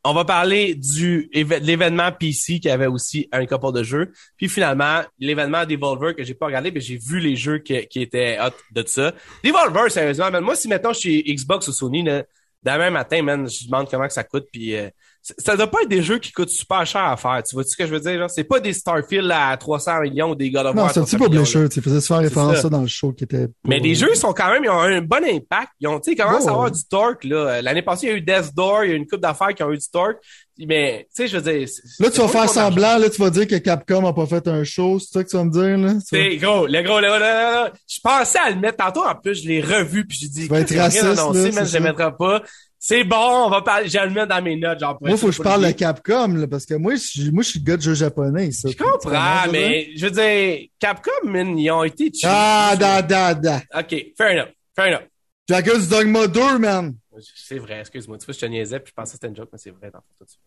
On 0.05 0.15
va 0.15 0.25
parler 0.25 0.75
du 0.75 1.31
l'événement 1.33 2.11
PC 2.11 2.59
qui 2.59 2.69
avait 2.69 2.87
aussi 2.87 3.29
un 3.31 3.47
couple 3.47 3.73
de 3.73 3.83
jeux. 3.85 4.13
Puis 4.37 4.49
finalement, 4.49 5.03
l'événement 5.21 5.65
Devolver 5.65 6.17
que 6.17 6.25
j'ai 6.25 6.35
pas 6.35 6.47
regardé, 6.47 6.73
mais 6.73 6.81
j'ai 6.81 6.97
vu 6.97 7.21
les 7.21 7.37
jeux 7.37 7.59
qui, 7.59 7.87
qui 7.87 8.03
étaient 8.03 8.39
hot 8.41 8.51
de 8.73 8.83
ça. 8.87 9.13
Devolver, 9.45 9.91
sérieusement, 9.91 10.31
man, 10.31 10.43
moi 10.43 10.57
si 10.57 10.67
maintenant 10.67 10.93
je 10.93 10.99
suis 10.99 11.23
Xbox 11.23 11.69
ou 11.69 11.73
Sony, 11.73 12.03
là, 12.03 12.25
demain 12.65 12.91
matin, 12.91 13.23
man, 13.23 13.49
je 13.49 13.67
demande 13.67 13.89
comment 13.89 14.07
que 14.09 14.13
ça 14.13 14.25
coûte, 14.25 14.49
puis 14.53 14.75
euh, 14.77 14.89
ça 15.23 15.57
doit 15.57 15.69
pas 15.69 15.83
être 15.83 15.89
des 15.89 16.03
jeux 16.03 16.19
qui 16.19 16.33
coûtent 16.33 16.51
super 16.51 16.85
cher 16.85 17.05
à 17.05 17.17
faire. 17.17 17.43
Tu 17.49 17.55
vois 17.55 17.63
ce 17.65 17.77
que 17.77 17.87
je 17.87 17.93
veux 17.93 18.01
dire? 18.01 18.19
Genre, 18.19 18.29
c'est 18.31 18.43
pas 18.45 18.59
des 18.59 18.73
Starfield 18.73 19.31
à 19.33 19.57
300 19.57 20.01
millions 20.01 20.31
ou 20.31 20.35
des 20.35 20.51
God 20.51 20.67
of 20.67 20.75
Non, 20.75 20.89
c'est 20.89 20.99
un 20.99 21.05
petit 21.05 21.17
300 21.17 21.31
millions, 21.31 21.43
publisher, 21.43 21.63
là. 21.63 21.69
tu 21.69 21.81
faisais 21.81 22.01
souvent 22.01 22.19
référence 22.21 22.53
à 22.53 22.57
ça. 22.57 22.63
ça 22.63 22.69
dans 22.71 22.81
le 22.81 22.89
show 22.89 23.13
qui 23.13 23.25
était. 23.25 23.47
Mais 23.67 23.79
les 23.79 23.95
jeux 23.95 24.15
sont 24.17 24.33
quand 24.33 24.51
même, 24.51 24.65
ils 24.65 24.71
ont 24.71 24.81
un 24.81 25.01
bon 25.01 25.25
impact. 25.25 25.71
Ils 25.81 25.87
ont, 25.87 26.01
tu 26.01 26.11
sais, 26.11 26.17
commencent 26.17 26.43
Oh, 26.45 26.49
à 26.49 26.51
avoir 26.51 26.65
ouais. 26.65 26.71
du 26.73 26.85
torque, 26.91 27.23
là. 27.25 27.63
L'année 27.63 27.83
passée, 27.83 28.07
il 28.07 28.11
y 28.11 28.13
a 28.13 28.17
eu 28.17 28.21
Death 28.21 28.53
Door, 28.55 28.85
il 28.85 28.89
y 28.91 28.93
a 28.93 28.95
eu 28.95 28.99
une 28.99 29.07
coupe 29.07 29.21
d'affaires 29.21 29.55
qui 29.55 29.63
ont 29.63 29.71
eu 29.71 29.79
du 29.79 29.89
torque. 29.93 30.17
Mais, 30.59 31.07
tu 31.15 31.23
sais, 31.23 31.29
je 31.29 31.37
veux 31.39 31.53
dire. 31.53 31.69
Là, 32.01 32.11
tu 32.11 32.21
vas 32.21 32.29
faire 32.29 32.49
semblant, 32.49 32.99
là, 32.99 33.09
tu 33.09 33.21
vas 33.21 33.31
dire 33.31 33.47
que 33.47 33.57
Capcom 33.57 34.05
a 34.07 34.13
pas 34.13 34.27
fait 34.27 34.47
un 34.49 34.65
show, 34.65 34.99
c'est 34.99 35.13
ça 35.13 35.25
que 35.25 35.29
tu 35.31 35.37
vas 35.37 35.45
me 35.45 35.51
dire, 35.51 35.79
là? 35.79 35.95
Tu 35.95 36.01
C'est 36.11 36.37
gros, 36.37 36.67
le 36.67 36.83
gros, 36.83 37.01
le 37.01 37.01
gros, 37.01 37.01
le 37.01 37.09
gros, 37.09 37.19
le 37.19 37.65
gros. 37.69 37.77
Je 37.89 37.99
pensais 38.03 38.39
à 38.39 38.51
le 38.51 38.57
mettre 38.57 38.77
tantôt, 38.85 39.05
en 39.07 39.15
plus, 39.15 39.43
je 39.43 39.49
l'ai 39.49 39.61
revu, 39.61 40.05
puis 40.07 40.19
j'ai 40.21 40.29
dit, 40.29 40.49
vas 40.49 40.61
être 40.61 40.77
raciste, 40.77 41.05
annoncé, 41.05 41.51
là, 41.53 41.65
c'est 41.65 41.73
je 41.73 41.79
le 41.79 41.85
mettrai 41.85 42.11
pas. 42.19 42.43
C'est 42.85 43.05
bon, 43.05 43.45
on 43.47 43.49
va 43.49 43.63
parler, 43.63 43.89
je 43.89 43.97
vais 43.97 44.07
le 44.07 44.11
mettre 44.13 44.27
dans 44.27 44.43
mes 44.43 44.57
notes, 44.57 44.81
genre, 44.81 44.99
Moi, 45.01 45.17
faut 45.17 45.29
que 45.29 45.33
je 45.35 45.41
parle 45.41 45.65
de. 45.65 45.71
Capcom, 45.71 46.27
là, 46.35 46.49
parce 46.49 46.67
que 46.67 46.75
moi, 46.75 46.95
je 46.97 47.01
suis, 47.01 47.31
moi, 47.31 47.45
je 47.45 47.51
suis 47.51 47.61
le 47.61 47.65
gars 47.65 47.77
de 47.77 47.83
jeux 47.83 47.95
japonais, 47.95 48.51
ça. 48.51 48.69
Je 48.71 48.77
comprends, 48.77 49.53
mais, 49.53 49.91
je 49.95 50.05
veux 50.07 50.11
dire, 50.11 50.69
Capcom, 50.81 51.13
man, 51.23 51.57
ils 51.57 51.71
ont 51.71 51.85
été 51.85 52.07
cheap. 52.07 52.25
Ah, 52.27 52.75
da, 52.77 53.01
da, 53.01 53.35
da. 53.35 53.61
OK, 53.79 53.95
fair 54.19 54.33
enough, 54.33 54.49
fair 54.75 54.87
enough. 54.89 55.09
Dragon's 55.49 55.89
Dogma 55.89 56.27
2, 56.27 56.59
man. 56.59 56.97
C'est 57.37 57.59
vrai, 57.59 57.79
excuse-moi. 57.81 58.19
Tu 58.19 58.25
vois, 58.27 58.35
je 58.35 58.41
te 58.41 58.47
niaisais, 58.47 58.81
puis 58.81 58.91
je 58.91 58.95
pensais 58.95 59.11
que 59.13 59.13
c'était 59.13 59.29
une 59.29 59.37
joke, 59.37 59.51
mais 59.53 59.59
c'est 59.59 59.71
vrai, 59.71 59.89
dans 59.93 60.01
tout 60.19 60.27
suite. 60.27 60.41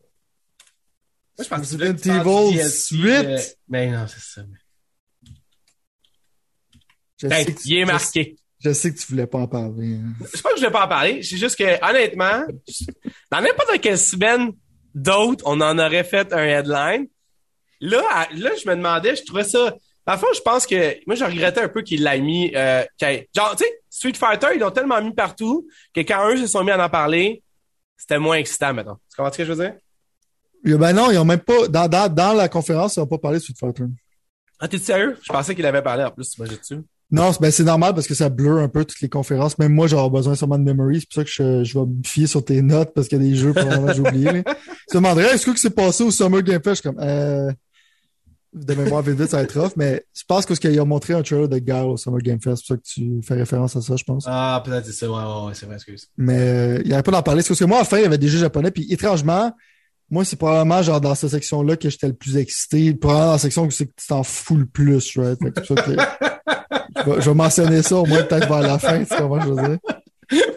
Moi, 1.37 1.43
je 1.45 1.47
pense 1.47 1.71
que 1.71 1.75
tu 1.77 2.09
Evil 2.09 2.53
DLC, 2.57 2.95
8. 2.97 3.09
euh, 3.11 3.39
Mais 3.69 3.91
non, 3.91 4.05
c'est 4.09 4.19
ça. 4.19 4.41
mais- 4.45 5.29
Je 7.17 7.27
Hey, 7.27 7.45
sais 7.45 7.53
que 7.53 7.61
tu- 7.61 7.67
il 7.69 7.77
est 7.77 7.85
marqué. 7.85 8.35
Je 8.65 8.73
sais 8.73 8.91
que 8.91 8.97
tu 8.99 9.05
voulais 9.11 9.27
pas 9.27 9.37
en 9.37 9.47
parler. 9.47 9.95
hein. 9.97 10.13
Je 10.21 10.37
sais 10.37 10.41
pas 10.41 10.49
que 10.53 10.57
je 10.59 10.65
vais 10.65 10.71
pas 10.71 10.85
en 10.85 10.87
parler. 10.87 11.21
C'est 11.21 11.37
juste 11.37 11.55
que, 11.55 11.87
honnêtement, 11.87 12.45
dans 13.31 13.41
n'importe 13.41 13.79
quelle 13.79 13.99
semaine 13.99 14.53
d'autres, 14.95 15.43
on 15.47 15.61
en 15.61 15.77
aurait 15.77 16.03
fait 16.03 16.33
un 16.33 16.43
headline. 16.43 17.05
Là, 17.79 18.01
à- 18.11 18.27
là, 18.33 18.49
je 18.61 18.67
me 18.67 18.75
demandais, 18.75 19.15
je 19.15 19.23
trouvais 19.23 19.43
ça. 19.43 19.75
Fond, 20.07 20.25
je 20.35 20.41
pense 20.41 20.65
que 20.65 20.95
moi, 21.05 21.15
je 21.15 21.23
regrettais 21.25 21.61
un 21.61 21.67
peu 21.67 21.81
qu'il 21.83 22.03
l'ait 22.03 22.19
mis. 22.19 22.51
Euh, 22.55 22.83
genre, 23.35 23.55
tu 23.55 23.65
sais, 23.65 23.71
Street 23.89 24.13
Fighter, 24.13 24.47
ils 24.55 24.59
l'ont 24.59 24.71
tellement 24.71 24.99
mis 25.01 25.13
partout 25.13 25.67
que 25.93 26.01
quand 26.01 26.27
eux 26.29 26.37
se 26.37 26.47
sont 26.47 26.63
mis 26.63 26.71
à 26.71 26.83
en 26.83 26.89
parler, 26.89 27.43
c'était 27.97 28.17
moins 28.19 28.37
excitant, 28.37 28.73
maintenant. 28.73 28.99
Tu 29.09 29.15
comprends 29.15 29.31
ce 29.31 29.37
que 29.37 29.45
je 29.45 29.53
veux 29.53 29.63
dire? 29.63 29.75
Ben 30.63 30.93
non, 30.93 31.11
ils 31.11 31.17
ont 31.19 31.25
même 31.25 31.39
pas, 31.39 31.67
dans, 31.67 31.87
dans, 31.87 32.11
dans 32.11 32.33
la 32.33 32.49
conférence, 32.49 32.95
ils 32.95 32.99
n'ont 32.99 33.07
pas 33.07 33.19
parlé 33.19 33.37
de 33.37 33.43
Street 33.43 33.55
Fighter. 33.59 33.83
Ah, 34.59 34.67
t'es 34.67 34.79
sérieux? 34.79 35.17
Je 35.21 35.31
pensais 35.31 35.53
qu'il 35.53 35.65
avait 35.65 35.81
parlé 35.83 36.03
en 36.03 36.11
plus, 36.11 36.29
tu 36.31 36.41
dessus. 36.41 36.81
Non, 37.15 37.31
c'est- 37.31 37.39
ben 37.41 37.51
c'est 37.51 37.63
normal 37.63 37.93
parce 37.93 38.07
que 38.07 38.13
ça 38.13 38.29
blur 38.29 38.57
un 38.57 38.67
peu 38.67 38.83
toutes 38.85 39.01
les 39.01 39.09
conférences. 39.09 39.57
Même 39.57 39.73
moi, 39.73 39.87
j'aurais 39.87 40.09
besoin 40.09 40.35
sûrement 40.35 40.57
de 40.57 40.63
memory. 40.63 40.99
C'est 41.01 41.05
pour 41.07 41.13
ça 41.15 41.23
que 41.23 41.29
je, 41.29 41.63
je 41.63 41.79
vais 41.79 41.85
me 41.85 42.03
fier 42.05 42.27
sur 42.27 42.43
tes 42.43 42.61
notes 42.61 42.91
parce 42.93 43.07
qu'il 43.07 43.21
y 43.21 43.25
a 43.25 43.29
des 43.29 43.35
jeux 43.35 43.53
probablement 43.53 43.87
que 43.87 43.93
j'ai 43.93 44.01
oublié. 44.01 44.43
Tu 44.43 44.43
te 44.91 44.97
demanderais, 44.97 45.33
est-ce 45.35 45.45
que 45.45 45.57
c'est 45.57 45.69
passé 45.69 46.03
au 46.03 46.11
Summer 46.11 46.41
Game 46.43 46.61
Fest? 46.63 46.83
Je 46.83 46.89
suis 46.89 46.89
comme, 46.89 46.99
euh, 46.99 47.51
de 48.53 48.73
mémoire 48.73 49.01
vite 49.01 49.19
vite, 49.19 49.29
ça 49.31 49.37
va 49.37 49.43
être 49.43 49.59
rough, 49.59 49.73
mais 49.75 50.05
je 50.17 50.23
pense 50.27 50.45
que 50.45 50.55
ce 50.55 50.59
qu'il 50.61 50.79
a 50.79 50.85
montré 50.85 51.13
un 51.13 51.21
trailer 51.23 51.49
de 51.49 51.57
Guile 51.59 51.85
au 51.87 51.97
Summer 51.97 52.19
Game 52.19 52.39
Fest. 52.41 52.63
C'est 52.65 52.75
pour 52.75 52.75
ça 52.75 52.77
que 52.77 52.81
tu 53.01 53.21
fais 53.21 53.33
référence 53.35 53.75
à 53.75 53.81
ça, 53.81 53.95
je 53.97 54.03
pense. 54.03 54.23
Ah, 54.27 54.61
peut-être 54.65 54.85
c'est 54.85 54.93
ça. 54.93 55.09
Ouais, 55.09 55.15
ouais, 55.17 55.47
ouais, 55.47 55.53
c'est 55.53 55.65
vrai, 55.65 55.75
excuse. 55.75 56.07
Mais 56.17 56.37
euh, 56.39 56.79
il 56.83 56.87
n'y 56.87 56.93
avait 56.93 57.03
pas 57.03 57.11
d'en 57.11 57.21
parler. 57.21 57.43
Parce 57.45 57.59
que 57.59 57.65
moi, 57.65 57.79
enfin, 57.81 57.97
il 57.97 58.03
y 58.03 58.05
avait 58.05 58.17
des 58.17 58.27
jeux 58.29 58.39
japonais. 58.39 58.71
Puis 58.71 58.87
étrangement, 58.91 59.51
moi, 60.09 60.23
c'est 60.23 60.35
probablement 60.37 60.81
genre 60.83 61.01
dans 61.01 61.15
cette 61.15 61.31
section-là 61.31 61.75
que 61.77 61.89
j'étais 61.89 62.07
le 62.07 62.13
plus 62.13 62.37
excité. 62.37 62.93
Probablement 62.93 63.25
dans 63.27 63.31
la 63.33 63.37
section 63.39 63.63
où 63.65 63.71
c'est 63.71 63.87
que 63.87 63.93
tu 63.97 64.07
t'en 64.07 64.23
fous 64.23 64.55
le 64.57 64.65
plus, 64.67 65.17
right? 65.17 65.37
Fait 65.41 65.51
que 65.51 65.61
c'est 65.65 65.75
pour 65.75 65.77
ça 65.79 65.83
que 65.83 66.94
je, 67.05 67.09
vais, 67.11 67.21
je 67.21 67.29
vais 67.29 67.35
mentionner 67.35 67.83
ça 67.83 67.95
au 67.97 68.05
moins 68.05 68.23
peut-être 68.23 68.47
vers 68.47 68.61
la 68.61 68.79
fin, 68.79 69.03
tu 69.03 69.15
comprends 69.15 69.39
que 69.39 69.45
je 69.45 69.49
veux 69.49 69.67
dire? 69.67 69.77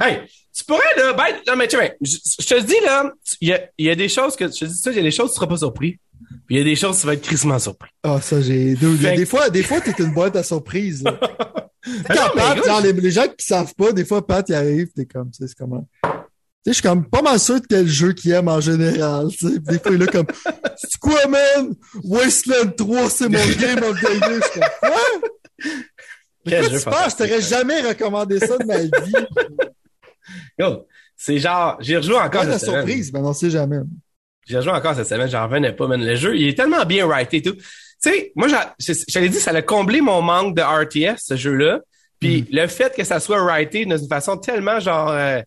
Hey, 0.00 0.18
tu 0.56 0.64
pourrais, 0.64 0.82
là, 0.96 1.12
ben, 1.14 1.24
non, 1.48 1.56
mais 1.56 1.66
tu 1.66 1.76
sais, 1.76 1.96
je, 2.00 2.16
je 2.40 2.46
te 2.46 2.60
dis, 2.62 2.78
là, 2.84 3.10
il 3.40 3.48
y 3.48 3.52
a, 3.52 3.60
y 3.76 3.90
a 3.90 3.96
des 3.96 4.08
choses 4.08 4.36
que, 4.36 4.46
je 4.46 4.58
te 4.60 4.64
dis 4.66 4.76
ça, 4.76 4.90
il 4.92 4.96
y 4.96 5.00
a 5.00 5.02
des 5.02 5.10
choses, 5.10 5.30
tu 5.30 5.36
seras 5.36 5.48
pas 5.48 5.56
surpris. 5.56 5.98
Puis 6.46 6.56
il 6.56 6.58
y 6.58 6.60
a 6.60 6.64
des 6.64 6.76
choses, 6.76 7.00
tu 7.00 7.06
vas 7.06 7.14
être 7.14 7.22
crissement 7.22 7.58
surpris. 7.58 7.90
Ah, 8.04 8.20
ça, 8.20 8.40
j'ai. 8.40 8.76
Fait 8.76 8.86
que- 8.86 9.16
des 9.16 9.26
fois, 9.26 9.50
des 9.50 9.62
fois, 9.64 9.80
t'es 9.80 9.90
une 9.98 10.12
boîte 10.14 10.36
à 10.36 10.42
surprise. 10.44 11.02
non, 11.04 11.12
quand 12.08 12.30
Pat, 12.34 12.56
gars, 12.56 12.62
genre, 12.64 12.80
les, 12.82 12.92
les 12.92 13.10
gens 13.10 13.26
qui 13.36 13.44
savent 13.44 13.74
pas, 13.74 13.92
des 13.92 14.04
fois, 14.04 14.24
Pat, 14.24 14.48
il 14.48 14.54
arrive, 14.54 14.88
t'es 14.94 15.06
comme, 15.06 15.30
tu 15.30 15.38
sais, 15.38 15.48
c'est 15.48 15.58
comment? 15.58 15.86
Tu 16.02 16.08
sais, 16.10 16.12
je 16.66 16.72
suis 16.74 16.82
comme 16.82 17.08
pas 17.08 17.22
mal 17.22 17.38
sûr 17.40 17.60
de 17.60 17.66
quel 17.66 17.88
jeu 17.88 18.12
qu'il 18.12 18.30
aime 18.32 18.48
en 18.48 18.60
général, 18.60 19.28
tu 19.30 19.48
sais. 19.48 19.60
Puis 19.60 19.76
Des 19.76 19.78
fois, 19.80 19.92
il 19.92 20.02
est 20.02 20.06
là 20.06 20.12
comme, 20.12 20.26
c'est 20.76 20.98
quoi, 21.00 21.26
man? 21.26 21.74
Wasteland 22.04 22.70
3, 22.76 23.10
c'est 23.10 23.28
mon 23.28 23.38
game 23.58 23.82
of 23.82 24.00
the 24.00 24.08
year. 24.08 24.20
Je 24.22 24.50
suis 24.50 24.60
comme, 24.60 24.90
quoi? 24.90 25.28
Écoute, 26.46 26.70
jeu 26.70 26.78
tu 26.78 26.84
penses, 26.84 27.12
je 27.12 27.16
t'aurais 27.16 27.40
jamais 27.40 27.80
recommandé 27.82 28.38
ça 28.38 28.58
de 28.58 28.64
ma 28.64 28.78
vie. 28.78 29.12
Yo, 30.58 30.86
c'est 31.16 31.38
genre, 31.38 31.76
j'ai 31.80 31.96
rejoué 31.96 32.16
encore 32.16 32.44
la 32.44 32.58
cette 32.58 32.68
semaine. 32.68 32.86
surprise, 32.86 33.12
mais 33.12 33.20
non, 33.20 33.32
c'est 33.32 33.50
jamais. 33.50 33.78
J'ai 34.46 34.58
rejoué 34.58 34.72
encore 34.72 34.94
cette 34.94 35.06
semaine, 35.08 35.28
j'en 35.28 35.44
revenais 35.44 35.72
pas, 35.72 35.86
man. 35.86 36.04
Le 36.04 36.16
jeu, 36.16 36.36
il 36.36 36.48
est 36.48 36.54
tellement 36.54 36.84
bien 36.84 37.06
writé 37.06 37.38
et 37.38 37.42
tout. 37.42 37.54
Tu 37.54 37.62
sais, 37.98 38.32
moi, 38.36 38.48
j'a- 38.48 38.74
je 38.78 38.92
je 38.92 39.12
t'avais 39.12 39.28
dit, 39.30 39.40
ça 39.40 39.52
a 39.52 39.62
comblé 39.62 40.00
mon 40.02 40.20
manque 40.20 40.54
de 40.54 40.60
RTS, 40.62 41.18
ce 41.24 41.36
jeu-là. 41.36 41.80
Puis 42.20 42.42
Mm. 42.42 42.46
le 42.56 42.66
fait 42.66 42.94
que 42.94 43.04
ça 43.04 43.20
soit 43.20 43.42
writé 43.42 43.84
d'une 43.86 44.08
façon 44.08 44.36
tellement 44.36 44.80
genre... 44.80 45.08
euh, 45.10 45.40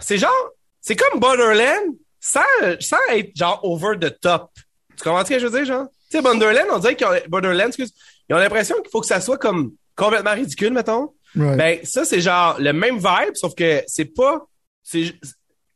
C'est 0.00 0.18
genre... 0.18 0.50
C'est 0.80 0.96
comme 0.96 1.20
Borderland 1.20 1.94
sans, 2.20 2.40
sans 2.80 2.96
être 3.10 3.30
genre 3.36 3.60
over 3.64 3.96
the 3.98 4.18
top. 4.20 4.50
Tu 4.96 5.04
comprends 5.04 5.24
ce 5.24 5.30
que 5.30 5.38
je 5.38 5.46
veux 5.46 5.58
dire, 5.58 5.64
genre? 5.64 5.86
Tu 6.12 6.18
sais, 6.18 6.22
Borderland, 6.22 6.66
on 6.72 6.78
dirait 6.78 6.94
qu'ils 6.94 7.06
ont... 7.06 7.66
Excuse, 7.66 7.92
ils 8.28 8.34
ont 8.34 8.38
l'impression 8.38 8.76
qu'il 8.82 8.90
faut 8.90 9.00
que 9.00 9.06
ça 9.06 9.20
soit 9.20 9.38
comme 9.38 9.72
complètement 9.96 10.34
ridicule, 10.34 10.72
mettons. 10.72 11.12
Ouais. 11.34 11.56
Ben, 11.56 11.78
ça, 11.84 12.04
c'est 12.04 12.20
genre 12.20 12.56
le 12.60 12.72
même 12.72 12.96
vibe, 12.98 13.34
sauf 13.34 13.54
que 13.54 13.82
c'est 13.86 14.04
pas. 14.04 14.46
C'est, 14.82 15.14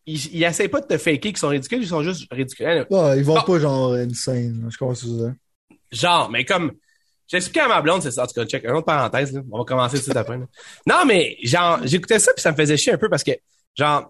ils, 0.05 0.35
ils 0.37 0.45
essayent 0.45 0.69
pas 0.69 0.81
de 0.81 0.87
te 0.87 0.99
faker 0.99 1.19
qu'ils 1.33 1.37
sont 1.39 1.49
ridicules, 1.49 1.83
ils 1.83 1.89
sont 1.89 2.03
juste 2.03 2.27
ridicules. 2.31 2.87
Ah, 2.93 3.15
ils 3.17 3.25
vont 3.25 3.35
Bon. 3.37 3.41
pas 3.43 3.59
genre 3.59 3.93
insane. 3.95 4.61
là, 4.63 4.69
Je 4.71 4.77
comprends 4.77 4.95
ce 4.95 5.07
que 5.07 5.31
tu. 5.31 5.77
Genre, 5.99 6.31
mais 6.31 6.45
comme. 6.45 6.73
J'ai 7.29 7.39
expliqué 7.39 7.61
à 7.61 7.69
ma 7.69 7.81
blonde, 7.83 8.03
c'est 8.03 8.11
ça. 8.13 8.23
En 8.25 8.27
tout 8.27 8.35
cas, 8.35 8.45
check. 8.45 8.63
Une 8.65 8.71
autre 8.73 8.85
parenthèse, 8.87 9.33
là. 9.33 9.41
On 9.51 9.59
va 9.59 9.65
commencer 9.65 9.95
tout 9.97 10.01
de 10.01 10.05
suite 10.05 10.17
après. 10.17 10.39
là. 10.39 10.45
Non, 10.87 11.05
mais 11.07 11.37
genre, 11.43 11.81
j'écoutais 11.85 12.19
ça 12.21 12.33
puis 12.35 12.43
ça 12.43 12.53
me 12.53 12.57
faisait 12.57 12.77
chier 12.77 12.93
un 12.93 12.99
peu 12.99 13.09
parce 13.09 13.25
que, 13.25 13.33
genre, 13.75 14.07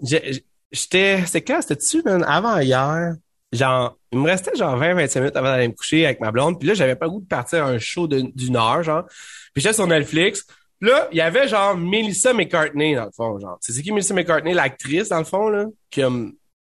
j'étais. 0.73 1.25
C'est 1.26 1.40
quand? 1.42 1.62
C'était-tu? 1.62 2.02
Avant 2.26 2.59
hier? 2.59 3.14
Genre, 3.52 3.97
il 4.16 4.23
me 4.23 4.26
restait 4.26 4.54
genre 4.56 4.78
20-25 4.78 5.18
minutes 5.20 5.37
avant 5.37 5.49
d'aller 5.49 5.68
me 5.68 5.75
coucher 5.75 6.04
avec 6.06 6.20
ma 6.20 6.30
blonde. 6.32 6.58
Puis 6.58 6.68
là, 6.68 6.75
j'avais 6.75 6.96
pas 6.96 7.06
le 7.06 7.12
goût 7.12 7.20
de 7.20 7.26
partir 7.26 7.64
à 7.64 7.68
un 7.68 7.78
show 7.78 8.06
d'une 8.08 8.56
heure, 8.56 8.82
genre. 8.82 9.04
Puis 9.52 9.62
j'étais 9.62 9.75
sur 9.75 9.87
Netflix. 9.87 10.44
Puis 10.80 10.90
là, 10.90 11.08
il 11.12 11.18
y 11.18 11.20
avait 11.23 11.49
genre 11.49 11.76
Melissa 11.76 12.32
McCartney, 12.32 12.94
dans 12.94 13.06
le 13.06 13.11
fond, 13.16 13.38
genre. 13.38 13.58
C'est 13.61 13.80
qui 13.82 13.92
Melissa 13.92 14.12
McCartney, 14.14 14.52
l'actrice, 14.54 15.08
dans 15.08 15.18
le 15.18 15.25
fond, 15.25 15.49
là? 15.49 15.66
Qui, 15.90 16.02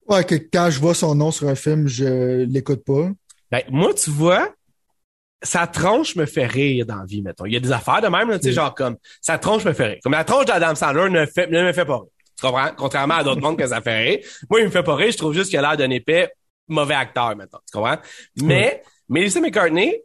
Ouais, 0.07 0.23
que 0.25 0.35
quand 0.35 0.69
je 0.69 0.79
vois 0.79 0.93
son 0.93 1.15
nom 1.15 1.31
sur 1.31 1.47
un 1.47 1.55
film, 1.55 1.87
je 1.87 2.43
l'écoute 2.43 2.83
pas. 2.83 3.09
Ben, 3.49 3.61
moi, 3.69 3.93
tu 3.93 4.09
vois, 4.09 4.49
sa 5.41 5.67
tronche 5.67 6.15
me 6.17 6.25
fait 6.25 6.45
rire 6.45 6.85
dans 6.85 6.97
la 6.97 7.05
vie, 7.05 7.21
mettons. 7.21 7.45
Il 7.45 7.53
y 7.53 7.57
a 7.57 7.59
des 7.61 7.71
affaires 7.71 8.01
de 8.01 8.07
même, 8.07 8.29
là, 8.29 8.37
tu 8.37 8.43
sais, 8.43 8.49
Oui. 8.49 8.55
genre 8.55 8.75
comme, 8.75 8.97
sa 9.21 9.37
tronche 9.37 9.63
me 9.63 9.71
fait 9.73 9.85
rire. 9.85 9.97
Comme 10.03 10.11
la 10.13 10.23
tronche 10.25 10.45
d'Adam 10.45 10.75
Sandler 10.75 11.09
ne, 11.09 11.25
fait, 11.25 11.47
ne 11.47 11.63
me 11.63 11.71
fait 11.71 11.85
pas 11.85 11.95
rire. 11.99 12.09
Tu 12.37 12.45
comprends? 12.45 12.71
Contrairement 12.75 13.15
à 13.15 13.23
d'autres 13.23 13.41
mondes 13.47 13.57
que 13.57 13.67
ça 13.67 13.79
fait 13.81 13.97
rire. 14.03 14.19
Moi, 14.49 14.59
il 14.59 14.65
me 14.65 14.71
fait 14.71 14.83
pas 14.83 14.95
rire, 14.95 15.11
je 15.11 15.17
trouve 15.17 15.33
juste 15.33 15.49
qu'il 15.49 15.59
a 15.59 15.61
l'air 15.61 15.77
d'un 15.77 15.89
épais 15.89 16.29
mauvais 16.67 16.95
acteur, 16.95 17.35
mettons. 17.35 17.59
Tu 17.65 17.77
comprends? 17.77 17.97
Mais, 18.41 18.83
Melissa 19.09 19.39
McCartney 19.39 20.01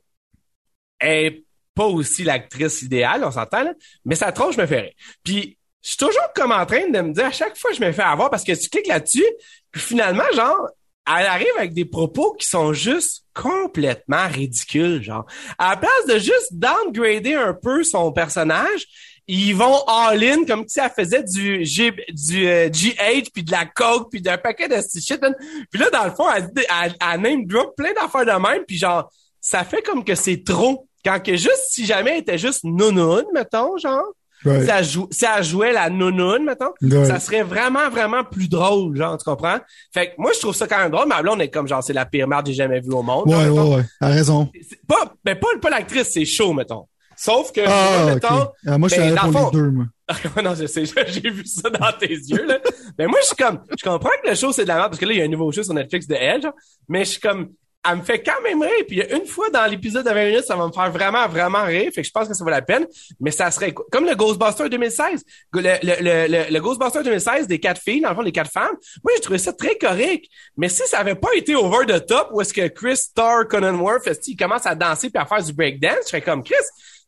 est 1.01 1.45
pas 1.75 1.87
aussi 1.87 2.25
l'actrice 2.25 2.83
idéale, 2.83 3.23
on 3.25 3.31
s'entend, 3.31 3.63
là, 3.63 3.73
mais 4.05 4.17
sa 4.17 4.33
tronche 4.33 4.57
me 4.57 4.65
rire. 4.65 4.91
Puis, 5.23 5.57
je 5.83 5.91
suis 5.91 5.97
toujours 5.97 6.33
comme 6.35 6.51
en 6.51 6.67
train 6.67 6.89
de 6.89 7.01
me 7.01 7.13
dire, 7.13 7.27
à 7.27 7.33
chaque 7.33 7.57
fois, 7.57 7.71
je 7.73 7.81
me 7.81 7.93
fais 7.93 8.03
avoir 8.03 8.31
parce 8.31 8.43
que 8.43 8.53
tu 8.53 8.69
cliques 8.69 8.89
là-dessus, 8.89 9.27
puis 9.71 9.81
finalement, 9.81 10.25
genre, 10.35 10.69
elle 11.07 11.27
arrive 11.27 11.53
avec 11.57 11.73
des 11.73 11.85
propos 11.85 12.35
qui 12.35 12.47
sont 12.47 12.73
juste 12.73 13.25
complètement 13.33 14.27
ridicules, 14.27 15.03
genre. 15.03 15.25
À 15.57 15.71
la 15.71 15.77
place 15.77 16.07
de 16.09 16.19
juste 16.19 16.53
downgrader 16.53 17.35
un 17.35 17.55
peu 17.55 17.85
son 17.85 18.13
personnage, 18.13 18.87
ils 19.29 19.53
vont 19.55 19.83
all-in 19.87 20.45
comme 20.47 20.65
si 20.67 20.81
elle 20.81 20.91
faisait 20.91 21.23
du, 21.23 21.65
G, 21.65 21.93
du 22.11 22.49
euh, 22.49 22.69
GH, 22.71 23.31
puis 23.33 23.43
de 23.45 23.51
la 23.53 23.67
coke, 23.67 24.09
puis 24.11 24.23
d'un 24.23 24.39
paquet 24.39 24.69
de 24.69 24.77
shit. 24.77 25.21
man. 25.21 25.35
Puis 25.71 25.81
là, 25.81 25.91
dans 25.91 26.05
le 26.05 26.11
fond, 26.13 26.25
elle, 26.35 26.51
elle, 26.57 26.95
elle 27.15 27.21
name 27.21 27.45
drop 27.47 27.77
plein 27.77 27.93
d'affaires 27.93 28.25
de 28.25 28.43
même, 28.43 28.65
puis 28.67 28.79
genre, 28.79 29.11
ça 29.41 29.65
fait 29.65 29.83
comme 29.83 30.03
que 30.05 30.15
c'est 30.15 30.43
trop. 30.45 30.87
Quand 31.05 31.21
que 31.23 31.37
juste, 31.37 31.67
si 31.71 31.87
jamais 31.87 32.13
elle 32.13 32.21
était 32.21 32.39
juste 32.39 32.65
nounoun, 32.65 33.25
mettons, 33.35 33.77
genre, 33.79 34.03
Ouais. 34.45 34.65
si, 34.65 34.71
elle 34.71 34.85
jou- 34.85 35.09
si 35.11 35.25
elle 35.25 35.43
jouait 35.43 35.73
la 35.73 35.91
nounoun, 35.91 36.45
mettons, 36.45 36.73
ça 37.05 37.19
serait 37.19 37.43
vraiment, 37.43 37.91
vraiment 37.91 38.23
plus 38.23 38.49
drôle, 38.49 38.97
genre, 38.97 39.19
tu 39.19 39.25
comprends? 39.25 39.59
Fait 39.93 40.09
que 40.11 40.13
moi, 40.19 40.31
je 40.33 40.39
trouve 40.39 40.55
ça 40.55 40.69
quand 40.69 40.79
même 40.79 40.93
drôle. 40.93 41.09
Ma 41.09 41.23
blonde 41.23 41.43
est 41.43 41.51
comme, 41.51 41.67
genre, 41.67 41.83
c'est 41.83 41.93
la 41.93 42.07
pire 42.07 42.29
merde 42.29 42.47
que 42.47 42.53
j'ai 42.53 42.59
jamais 42.59 42.81
vue 42.81 42.93
au 42.93 43.03
monde. 43.03 43.29
genre, 43.29 43.37
Ouais, 43.41 43.49
mettons. 43.51 43.71
ouais, 43.71 43.77
ouais. 43.79 43.85
A 44.01 44.09
raison. 44.09 44.49
Pas, 44.87 45.13
mais 45.25 45.35
pas, 45.35 45.49
pas 45.61 45.71
l'actrice, 45.71 46.11
c'est 46.13 46.25
chaud, 46.25 46.53
mettons. 46.53 46.87
Sauf 47.21 47.51
que, 47.53 47.61
Ah, 47.67 48.03
moi, 48.05 48.15
mettons, 48.15 48.49
Ah, 48.67 48.79
moi, 48.79 48.89
je 48.89 48.95
suis 48.95 49.03
ben, 49.03 49.17
pour 49.17 49.27
le 49.27 49.33
fond- 49.33 49.51
les 49.53 49.59
deux, 49.59 49.71
moi. 49.71 49.85
non, 50.43 50.55
je 50.55 50.67
sais, 50.67 50.85
j'ai 51.09 51.31
vu 51.31 51.45
ça 51.45 51.69
dans 51.69 51.93
tes 51.99 52.07
yeux, 52.09 52.47
là. 52.47 52.59
Mais 52.97 53.07
moi, 53.07 53.19
je 53.23 53.27
suis 53.27 53.37
comme, 53.37 53.61
je 53.77 53.85
comprends 53.85 54.11
que 54.23 54.29
le 54.29 54.35
show, 54.37 54.53
c'est 54.53 54.63
de 54.63 54.69
la 54.69 54.77
merde, 54.77 54.91
parce 54.91 55.01
que 55.01 55.05
là, 55.07 55.13
il 55.13 55.19
y 55.19 55.23
a 55.23 55.25
un 55.25 55.29
nouveau 55.29 55.51
show 55.51 55.63
sur 55.65 55.75
Netflix 55.75 56.07
de 56.07 56.15
elle, 56.15 56.41
genre. 56.43 56.53
Mais 56.89 57.05
je 57.05 57.11
suis 57.11 57.21
comme, 57.21 57.51
elle 57.89 57.97
me 57.99 58.03
fait 58.03 58.23
quand 58.23 58.41
même 58.43 58.61
rire. 58.63 58.85
Puis 58.87 59.03
une 59.03 59.27
fois 59.27 59.51
dans 59.51 59.65
l'épisode 59.67 60.05
de 60.05 60.11
20 60.11 60.25
minutes, 60.27 60.45
ça 60.45 60.57
va 60.57 60.67
me 60.67 60.73
faire 60.73 60.91
vraiment, 60.91 61.27
vraiment 61.29 61.65
rire. 61.65 61.91
Fait 61.95 62.03
que 62.03 62.07
je 62.07 62.11
pense 62.13 62.29
que 62.29 62.35
ça 62.35 62.45
vaut 62.45 62.51
la 62.51 62.61
peine. 62.63 62.87
Mais 63.21 63.31
ça 63.31 63.51
serait 63.51 63.73
comme 63.73 64.05
le 64.05 64.15
Ghostbuster 64.15 64.69
2016. 64.69 65.25
Le, 65.55 65.61
le, 65.63 66.27
le, 66.29 66.53
le, 66.53 66.61
Ghostbuster 66.61 67.03
2016 67.03 67.47
des 67.47 67.61
quatre 67.61 67.81
filles, 67.81 68.01
dans 68.01 68.11
le 68.11 68.15
fond, 68.17 68.23
les 68.23 68.33
quatre 68.33 68.51
femmes. 68.51 68.75
Moi, 69.05 69.13
j'ai 69.17 69.21
trouvé 69.23 69.39
ça 69.39 69.53
très 69.53 69.77
correct. 69.77 70.25
Mais 70.57 70.69
si 70.69 70.83
ça 70.87 70.99
avait 70.99 71.15
pas 71.15 71.31
été 71.37 71.55
over 71.55 71.87
the 71.87 72.05
top, 72.05 72.29
où 72.33 72.41
est-ce 72.41 72.53
que 72.53 72.67
Chris 72.69 72.97
Star 72.97 73.47
Cronenworth, 73.49 74.09
il 74.27 74.37
commence 74.37 74.67
à 74.67 74.75
danser 74.75 75.09
puis 75.11 75.23
à 75.23 75.27
faire 75.27 75.43
du 75.43 75.53
breakdance, 75.53 75.99
je 76.05 76.09
serais 76.09 76.23
comme 76.23 76.43
Chris, 76.43 76.55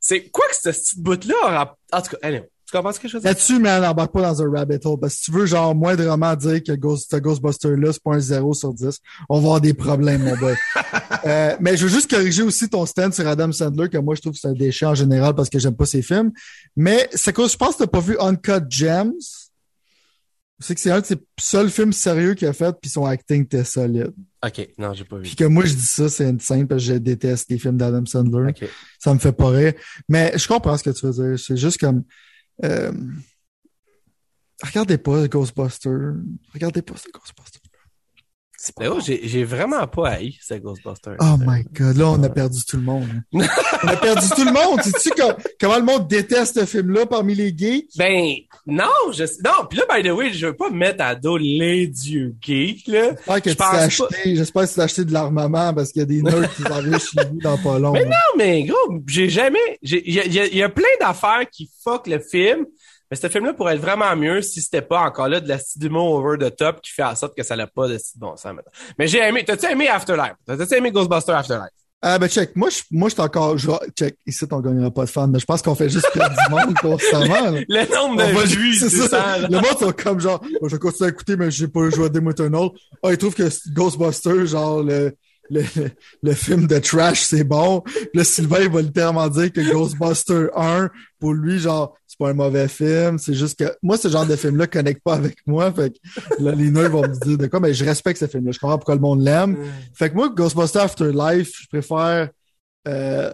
c'est 0.00 0.30
quoi 0.30 0.46
que 0.48 0.56
ce 0.56 0.70
petit 0.70 1.00
bout-là? 1.00 1.76
En 1.92 2.02
tout 2.02 2.10
cas, 2.10 2.16
allez, 2.22 2.42
tu 2.70 2.76
comprends 2.76 2.92
ce 2.92 3.00
que 3.00 3.08
je 3.08 3.14
veux 3.14 3.20
dire? 3.20 3.30
Là-dessus, 3.30 3.58
mais 3.58 3.80
n'embarque 3.80 4.12
pas 4.12 4.22
dans 4.22 4.42
un 4.42 4.50
rabbit 4.50 4.78
hole. 4.84 4.98
Parce 5.00 5.14
que 5.14 5.18
si 5.18 5.24
tu 5.24 5.32
veux, 5.32 5.46
genre, 5.46 5.74
moindrement 5.74 6.36
dire 6.36 6.62
que 6.62 6.72
Ghost, 6.72 7.10
ce 7.10 7.16
Ghostbuster-là, 7.16 7.92
c'est 7.92 8.02
pas 8.02 8.14
un 8.14 8.20
0 8.20 8.54
sur 8.54 8.72
10, 8.72 8.98
on 9.28 9.40
va 9.40 9.44
avoir 9.44 9.60
des 9.60 9.74
problèmes, 9.74 10.22
mon 10.22 10.36
boy. 10.36 10.54
euh, 11.26 11.56
mais 11.58 11.76
je 11.76 11.86
veux 11.86 11.92
juste 11.92 12.08
corriger 12.08 12.42
aussi 12.42 12.68
ton 12.68 12.86
stand 12.86 13.12
sur 13.12 13.26
Adam 13.26 13.50
Sandler, 13.50 13.88
que 13.88 13.98
moi, 13.98 14.14
je 14.14 14.20
trouve 14.20 14.34
que 14.34 14.38
c'est 14.38 14.48
un 14.48 14.52
déchet 14.52 14.86
en 14.86 14.94
général 14.94 15.34
parce 15.34 15.50
que 15.50 15.58
j'aime 15.58 15.74
pas 15.74 15.86
ses 15.86 16.02
films. 16.02 16.30
Mais 16.76 17.08
c'est 17.12 17.32
que 17.32 17.48
je 17.48 17.56
pense 17.56 17.74
que 17.74 17.82
t'as 17.82 17.88
pas 17.88 18.00
vu 18.00 18.16
Uncut 18.20 18.64
Gems? 18.68 19.14
C'est 20.60 20.74
que 20.74 20.80
c'est 20.80 20.90
un 20.90 21.00
de 21.00 21.06
ses 21.06 21.16
seuls 21.38 21.70
films 21.70 21.92
sérieux 21.92 22.34
qu'il 22.34 22.46
a 22.46 22.52
fait, 22.52 22.76
puis 22.80 22.90
son 22.90 23.06
acting 23.06 23.44
était 23.44 23.64
solide. 23.64 24.12
OK, 24.44 24.68
non, 24.78 24.92
j'ai 24.92 25.04
pas 25.04 25.16
vu. 25.16 25.22
Puis 25.22 25.34
que 25.34 25.44
moi, 25.44 25.64
je 25.64 25.72
dis 25.72 25.86
ça, 25.86 26.08
c'est 26.08 26.28
une 26.28 26.38
scène 26.38 26.68
parce 26.68 26.82
que 26.82 26.92
je 26.92 26.98
déteste 26.98 27.50
les 27.50 27.58
films 27.58 27.78
d'Adam 27.78 28.04
Sandler. 28.04 28.52
Ça 28.98 29.14
me 29.14 29.18
fait 29.18 29.32
pas 29.32 29.48
rire. 29.48 29.72
Mais 30.08 30.36
je 30.36 30.46
comprends 30.46 30.76
ce 30.76 30.84
que 30.84 30.90
tu 30.90 31.06
veux 31.06 31.12
dire. 31.12 31.38
C'est 31.38 31.56
juste 31.56 31.78
comme... 31.78 32.04
Euh, 32.62 32.92
regardez 34.62 34.98
pas 34.98 35.26
Ghostbuster. 35.28 35.96
Regardez 36.52 36.82
pas 36.82 36.94
ce 36.96 37.08
Ghostbuster. 38.60 39.14
Ben 39.18 39.28
j'ai 39.28 39.44
vraiment 39.44 39.86
pas 39.86 40.10
haï 40.10 40.36
ce 40.40 40.54
Ghostbuster. 40.54 41.12
Oh 41.20 41.36
my 41.46 41.64
god, 41.72 41.96
là 41.96 42.10
on 42.10 42.22
a 42.22 42.28
perdu 42.28 42.58
tout 42.66 42.76
le 42.76 42.82
monde. 42.82 43.08
on 43.32 43.40
a 43.88 43.96
perdu 43.96 44.28
tout 44.36 44.44
le 44.44 44.52
monde. 44.52 44.82
Sais-tu 44.82 45.10
comment 45.58 45.78
le 45.78 45.84
monde 45.84 46.08
déteste 46.08 46.60
ce 46.60 46.66
film-là 46.66 47.06
parmi 47.06 47.34
les 47.34 47.56
geeks? 47.56 47.96
Ben 47.96 48.34
non, 48.66 48.84
je 49.12 49.24
non. 49.44 49.66
Puis 49.68 49.78
là, 49.78 49.84
by 49.90 50.06
the 50.06 50.12
way, 50.12 50.32
je 50.32 50.46
veux 50.48 50.56
pas 50.56 50.70
me 50.70 50.76
mettre 50.76 51.02
à 51.02 51.14
dos 51.14 51.36
les 51.38 51.86
dieux 51.86 52.34
geeks 52.40 52.86
là. 52.86 53.10
J'espère 53.10 53.42
que 53.42 53.50
tu 53.50 53.56
t'as 53.56 53.70
acheté, 53.70 54.36
j'espère 54.36 54.68
que 54.68 54.74
tu 54.74 54.80
as 54.80 54.84
acheté 54.84 55.04
de 55.04 55.12
l'armement 55.12 55.72
parce 55.72 55.92
qu'il 55.92 56.00
y 56.00 56.02
a 56.02 56.06
des 56.06 56.22
nerds 56.22 56.54
qui 56.54 56.62
s'en 56.62 56.82
chez 56.82 57.28
vous 57.30 57.40
dans 57.40 57.56
pas 57.58 57.78
long. 57.78 57.92
Mais 57.92 58.04
non, 58.04 58.36
mais 58.36 58.64
gros, 58.64 59.00
j'ai 59.06 59.28
jamais, 59.28 59.78
il 59.82 59.98
y, 60.06 60.20
y, 60.20 60.56
y 60.56 60.62
a 60.62 60.68
plein 60.68 60.84
d'affaires 61.00 61.48
qui 61.50 61.70
fuck 61.82 62.06
le 62.06 62.18
film. 62.18 62.66
Mais 63.10 63.16
ce 63.16 63.28
film-là 63.28 63.54
pourrait 63.54 63.74
être 63.74 63.80
vraiment 63.80 64.14
mieux 64.14 64.40
si 64.40 64.60
c'était 64.60 64.82
pas 64.82 65.00
encore 65.00 65.28
là 65.28 65.40
de 65.40 65.48
la 65.48 65.58
d'humour 65.76 66.12
over 66.12 66.38
the 66.38 66.54
top 66.54 66.80
qui 66.80 66.92
fait 66.92 67.02
en 67.02 67.16
sorte 67.16 67.36
que 67.36 67.42
ça 67.42 67.56
n'a 67.56 67.66
pas 67.66 67.88
de 67.88 67.98
bon 68.16 68.36
sens 68.36 68.54
maintenant. 68.54 68.70
Mais 68.98 69.08
j'ai 69.08 69.18
aimé. 69.18 69.44
T'as-tu 69.44 69.66
aimé 69.66 69.88
Afterlife? 69.88 70.34
T'as-tu 70.46 70.74
aimé 70.74 70.92
Ghostbusters 70.92 71.36
Afterlife? 71.36 71.70
Ah 72.02 72.18
ben 72.18 72.28
check, 72.28 72.56
moi 72.56 72.70
je 72.70 72.80
moi 72.90 73.10
je 73.10 73.14
suis 73.14 73.22
encore 73.22 73.58
je, 73.58 73.70
check, 73.94 74.16
ici 74.26 74.46
on 74.50 74.60
gagnera 74.60 74.90
pas 74.90 75.04
de 75.04 75.10
fans, 75.10 75.28
mais 75.28 75.38
je 75.38 75.44
pense 75.44 75.60
qu'on 75.60 75.74
fait 75.74 75.90
juste 75.90 76.08
perdre 76.14 76.34
du 76.34 76.50
monde 76.50 76.74
constamment. 76.80 77.50
Le 77.68 77.94
nombre 77.94 78.16
de 78.16 78.56
vues, 78.56 78.74
c'est 78.76 78.88
ça. 78.88 79.08
ça 79.08 79.38
le 79.38 79.56
monde 79.56 79.78
sont 79.78 79.92
comme 79.92 80.18
genre 80.18 80.40
je 80.62 80.68
vais 80.68 80.78
continuer 80.78 81.08
à 81.08 81.12
écouter 81.12 81.36
mais 81.36 81.50
j'ai 81.50 81.68
pas 81.68 81.90
joué 81.90 82.06
à 82.06 82.08
Doom 82.08 82.30
Eternal. 82.30 82.70
Ah, 83.02 83.10
ils 83.10 83.18
trouvent 83.18 83.34
que 83.34 83.50
Ghostbusters 83.74 84.46
genre 84.46 84.82
le 84.82 85.14
le, 85.50 85.64
le, 86.22 86.32
film 86.32 86.66
de 86.66 86.78
trash, 86.78 87.22
c'est 87.22 87.44
bon. 87.44 87.82
Là, 88.14 88.24
Sylvain, 88.24 88.60
il 88.60 88.70
va 88.70 88.82
littéralement 88.82 89.28
dire 89.28 89.52
que 89.52 89.60
Ghostbuster 89.60 90.46
1, 90.54 90.88
pour 91.18 91.34
lui, 91.34 91.58
genre, 91.58 91.96
pas 92.20 92.30
un 92.30 92.34
mauvais 92.34 92.68
film. 92.68 93.18
C'est 93.18 93.34
juste 93.34 93.58
que 93.58 93.72
moi, 93.82 93.96
ce 93.96 94.08
genre 94.08 94.26
de 94.26 94.36
film-là 94.36 94.66
connecte 94.66 95.02
pas 95.02 95.14
avec 95.14 95.38
moi. 95.46 95.72
Fait 95.72 95.90
que 95.90 96.42
là, 96.42 96.52
les 96.52 96.70
nerds 96.70 96.90
vont 96.90 97.02
me 97.02 97.26
dire 97.26 97.38
de 97.38 97.46
quoi, 97.46 97.60
mais 97.60 97.72
je 97.72 97.84
respecte 97.84 98.20
ce 98.20 98.26
film-là. 98.26 98.52
Je 98.52 98.58
comprends 98.58 98.76
pourquoi 98.76 98.94
le 98.94 99.00
monde 99.00 99.22
l'aime. 99.22 99.56
Fait 99.94 100.10
que 100.10 100.14
moi, 100.14 100.28
Ghostbuster 100.28 100.80
Afterlife, 100.80 101.50
je 101.62 101.66
préfère 101.68 102.28
euh, 102.86 103.32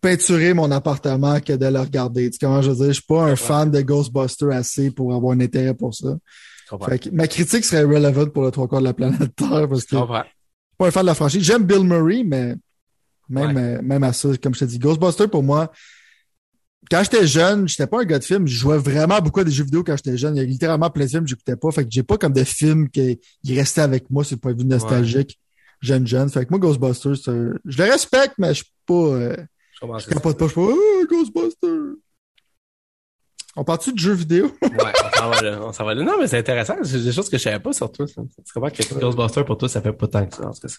peinturer 0.00 0.54
mon 0.54 0.70
appartement 0.70 1.40
que 1.40 1.52
de 1.52 1.66
le 1.66 1.80
regarder. 1.80 2.30
Tu 2.30 2.34
sais 2.34 2.46
comment 2.46 2.62
je 2.62 2.70
veux 2.70 2.76
dire? 2.76 2.86
Je 2.86 2.92
suis 2.92 3.02
pas 3.02 3.24
un 3.24 3.36
fan 3.36 3.70
de 3.70 3.80
Ghostbuster 3.80 4.52
assez 4.52 4.92
pour 4.92 5.12
avoir 5.12 5.34
un 5.36 5.40
intérêt 5.40 5.74
pour 5.74 5.92
ça. 5.92 6.16
Fait 6.88 6.98
que 6.98 7.10
ma 7.10 7.26
critique 7.26 7.64
serait 7.64 7.84
relevant 7.84 8.26
pour 8.26 8.44
le 8.44 8.50
trois 8.50 8.68
quarts 8.68 8.80
de 8.80 8.84
la 8.84 8.94
planète 8.94 9.34
Terre 9.36 9.68
parce 9.68 9.84
que 9.84 9.96
pas 9.96 10.86
un 10.86 10.90
fan 10.90 11.02
de 11.02 11.06
la 11.06 11.14
franchise. 11.14 11.42
J'aime 11.42 11.64
Bill 11.64 11.84
Murray, 11.84 12.22
mais 12.24 12.54
même, 13.28 13.56
euh, 13.56 13.80
même 13.82 14.02
à 14.04 14.12
ça, 14.12 14.28
comme 14.40 14.54
je 14.54 14.60
te 14.60 14.64
dis, 14.64 14.78
Ghostbuster, 14.78 15.26
pour 15.26 15.42
moi, 15.42 15.72
quand 16.90 17.02
j'étais 17.02 17.26
jeune, 17.26 17.68
j'étais 17.68 17.86
pas 17.86 18.00
un 18.00 18.04
gars 18.04 18.18
de 18.18 18.24
film. 18.24 18.46
Je 18.46 18.56
jouais 18.56 18.78
vraiment 18.78 19.20
beaucoup 19.20 19.40
à 19.40 19.44
des 19.44 19.50
jeux 19.50 19.64
vidéo 19.64 19.82
quand 19.84 19.96
j'étais 19.96 20.16
jeune. 20.16 20.36
Il 20.36 20.40
y 20.40 20.42
a 20.42 20.44
littéralement 20.44 20.90
plein 20.90 21.04
de 21.04 21.10
films 21.10 21.24
que 21.24 21.30
j'écoutais 21.30 21.56
pas. 21.56 21.70
Fait 21.70 21.84
que 21.84 21.90
j'ai 21.90 22.02
pas 22.02 22.18
comme 22.18 22.32
des 22.32 22.44
films 22.44 22.88
qui 22.88 23.18
restaient 23.46 23.80
avec 23.82 24.10
moi 24.10 24.24
sur 24.24 24.36
le 24.36 24.40
point 24.40 24.52
de 24.52 24.62
vue 24.62 24.68
nostalgique, 24.68 25.38
jeune, 25.80 26.06
jeune. 26.06 26.28
Fait 26.28 26.44
que 26.44 26.50
moi, 26.50 26.58
Ghostbusters, 26.58 27.14
je 27.24 27.78
le 27.78 27.84
respecte, 27.84 28.34
mais 28.38 28.48
je 28.48 28.64
suis 28.64 28.72
pas, 28.86 28.94
euh, 28.94 29.36
je 29.82 30.08
capote 30.08 30.38
pas, 30.38 30.46
je 30.46 30.52
suis 30.52 30.60
pas, 30.60 30.72
oh, 30.72 31.06
Ghostbusters. 31.08 31.94
On 33.58 33.64
parle-tu 33.64 33.92
de 33.92 33.98
jeux 33.98 34.12
vidéo? 34.12 34.52
ouais, 34.62 34.70
on 34.70 35.18
s'en 35.18 35.30
va 35.30 35.42
là. 35.42 35.60
On 35.62 35.72
s'en 35.72 35.84
va 35.84 35.94
là. 35.94 36.04
Non, 36.04 36.18
mais 36.20 36.26
c'est 36.26 36.38
intéressant. 36.38 36.74
C'est 36.82 37.02
des 37.02 37.12
choses 37.12 37.30
que 37.30 37.38
je 37.38 37.42
savais 37.42 37.58
pas 37.58 37.72
sur 37.72 37.90
toi. 37.90 38.06
Tu 38.06 38.14
comprends 38.54 38.70
que 38.70 39.00
Ghostbusters 39.00 39.44
pour 39.46 39.56
toi, 39.56 39.68
ça 39.68 39.80
fait 39.80 39.92
pas 39.92 40.06
tant 40.08 40.26
que 40.26 40.36
ça. 40.36 40.46
En 40.46 40.52
tout 40.52 40.60
cas. 40.60 40.74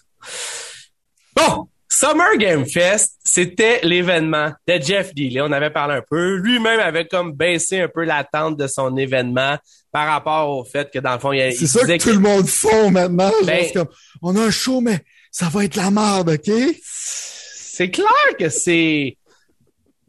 Bon! 1.34 1.68
Summer 1.90 2.36
Game 2.36 2.66
Fest, 2.66 3.18
c'était 3.24 3.80
l'événement 3.82 4.52
de 4.66 4.74
Jeff 4.80 5.14
Dealey. 5.14 5.40
On 5.40 5.52
avait 5.52 5.70
parlé 5.70 5.94
un 5.94 6.02
peu. 6.08 6.36
Lui-même 6.36 6.80
avait 6.80 7.06
comme 7.06 7.32
baissé 7.32 7.80
un 7.80 7.88
peu 7.88 8.04
l'attente 8.04 8.56
de 8.56 8.66
son 8.66 8.96
événement 8.96 9.56
par 9.90 10.06
rapport 10.06 10.50
au 10.50 10.64
fait 10.64 10.90
que 10.92 10.98
dans 10.98 11.14
le 11.14 11.18
fond, 11.18 11.32
il, 11.32 11.52
C'est 11.54 11.66
ça 11.66 11.86
que, 11.86 12.02
tout 12.02 12.12
le 12.12 12.18
monde 12.18 12.46
font 12.46 12.90
maintenant. 12.90 13.32
Ben, 13.44 13.72
comme, 13.72 13.88
on 14.20 14.36
a 14.36 14.42
un 14.42 14.50
show, 14.50 14.80
mais 14.80 15.00
ça 15.30 15.48
va 15.48 15.64
être 15.64 15.76
la 15.76 15.90
merde, 15.90 16.30
OK? 16.30 16.54
C'est 16.82 17.90
clair 17.90 18.36
que 18.38 18.48
c'est 18.50 19.16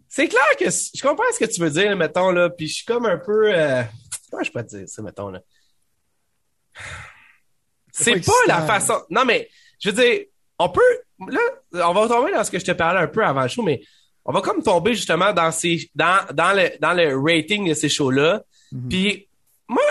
c'est 0.10 0.28
clair 0.28 0.58
que 0.60 0.66
je 0.66 1.02
comprends 1.02 1.24
ce 1.32 1.40
que 1.40 1.46
tu 1.46 1.62
veux 1.62 1.70
dire, 1.70 1.96
mettons, 1.96 2.32
là, 2.32 2.50
puis 2.50 2.68
je 2.68 2.76
suis 2.76 2.86
comme 2.86 3.06
un 3.06 3.18
peu... 3.18 3.54
Euh, 3.56 3.84
comment 4.30 4.44
je 4.44 4.52
peux 4.52 4.64
te 4.64 4.76
dire 4.76 4.90
ça, 4.90 5.04
mettons, 5.04 5.30
là? 5.30 5.40
C'est 7.92 8.20
pas, 8.26 8.34
la 8.48 8.66
façon... 8.66 8.96
Non, 9.12 9.24
mais, 9.24 9.50
je 9.80 9.92
veux 9.92 9.96
dire, 9.96 10.26
on 10.58 10.70
peut... 10.70 10.82
Là, 11.28 11.40
on 11.88 11.94
va 11.94 12.08
tomber 12.08 12.32
dans 12.32 12.44
ce 12.44 12.52
que 12.52 12.60
je 12.60 12.66
te 12.66 12.72
parlais 12.72 13.02
un 13.02 13.08
peu 13.08 13.24
avant 13.24 13.44
le 13.44 13.48
show, 13.48 13.64
mais 13.64 13.82
on 14.26 14.32
va 14.32 14.42
comme 14.42 14.64
tomber 14.64 14.94
justement 14.94 15.34
dans 15.34 15.52
ces 15.52 15.90
dans, 15.96 16.26
dans, 16.34 16.54
le, 16.54 16.70
dans 16.80 16.94
le 16.94 17.18
rating 17.18 17.68
de 17.68 17.74
ces 17.74 17.90
shows-là. 17.90 18.44
Mm-hmm. 18.74 18.88
Puis 18.90 19.28
moi, 19.68 19.84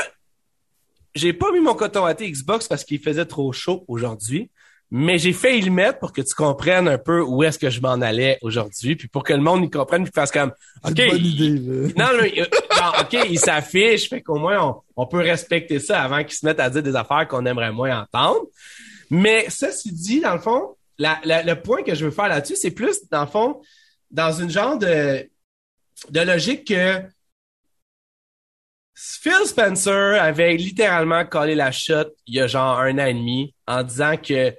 j'ai 1.15 1.33
pas 1.33 1.53
mis 1.53 1.61
mon 1.61 1.75
coton 1.75 2.05
à 2.05 2.15
Xbox 2.15 2.69
parce 2.69 2.85
qu'il 2.85 3.01
faisait 3.01 3.27
trop 3.27 3.53
chaud 3.53 3.85
aujourd'hui 3.89 4.51
mais 4.91 5.19
j'ai 5.19 5.33
fait 5.33 5.59
le 5.61 5.71
mettre 5.71 5.99
pour 5.99 6.13
que 6.13 6.23
tu 6.23 6.35
comprennes 6.35 6.89
un 6.89 6.99
peu 6.99 7.21
où 7.21 7.43
est-ce 7.43 7.59
que 7.59 7.69
je 7.69 7.81
m'en 7.81 8.01
allais 8.01 8.39
aujourd'hui, 8.41 8.97
puis 8.97 9.07
pour 9.07 9.23
que 9.23 9.35
le 9.35 9.41
monde 9.41 9.65
y 9.65 9.71
comprenne, 9.71 10.05
puis 10.05 10.13
fasse 10.15 10.33
comme, 10.33 10.53
ok, 10.83 10.99
il, 10.99 11.93
non, 11.97 12.07
non, 12.15 12.93
ok, 13.01 13.27
il 13.29 13.39
s'affiche, 13.39 14.09
fait 14.09 14.23
qu'au 14.23 14.39
moins 14.39 14.83
on, 14.97 15.07
peut 15.07 15.19
respecter 15.19 15.79
ça 15.79 16.03
avant 16.03 16.25
qu'ils 16.25 16.37
se 16.37 16.47
mettent 16.47 16.61
à 16.61 16.71
dire 16.71 16.83
des 16.83 16.97
affaires 16.97 17.29
qu'on 17.29 17.45
aimerait 17.45 17.73
moins 17.73 18.03
entendre. 18.03 18.47
Mais 19.11 19.47
ceci 19.49 19.93
dit, 19.93 20.21
dans 20.21 20.35
le 20.35 20.41
fond, 20.41 20.75
la, 20.99 21.21
le 21.25 21.55
point 21.55 21.83
que 21.83 21.95
je 21.95 22.05
veux 22.05 22.11
faire 22.11 22.29
là-dessus, 22.29 22.57
c'est 22.57 22.71
plus 22.71 23.09
dans 23.11 23.23
le 23.23 23.27
fond 23.29 23.61
dans 24.11 24.33
une 24.33 24.51
genre 24.51 24.79
de 24.79 25.29
de 26.11 26.21
logique 26.21 26.69
que 26.69 27.03
Phil 28.95 29.47
Spencer 29.47 30.21
avait 30.21 30.57
littéralement 30.57 31.25
collé 31.25 31.55
la 31.55 31.71
shot 31.71 32.15
il 32.27 32.35
y 32.35 32.41
a 32.41 32.47
genre 32.47 32.81
un 32.81 32.99
an 32.99 33.07
et 33.07 33.15
demi 33.15 33.55
en 33.67 33.83
disant 33.83 34.17
que 34.17 34.55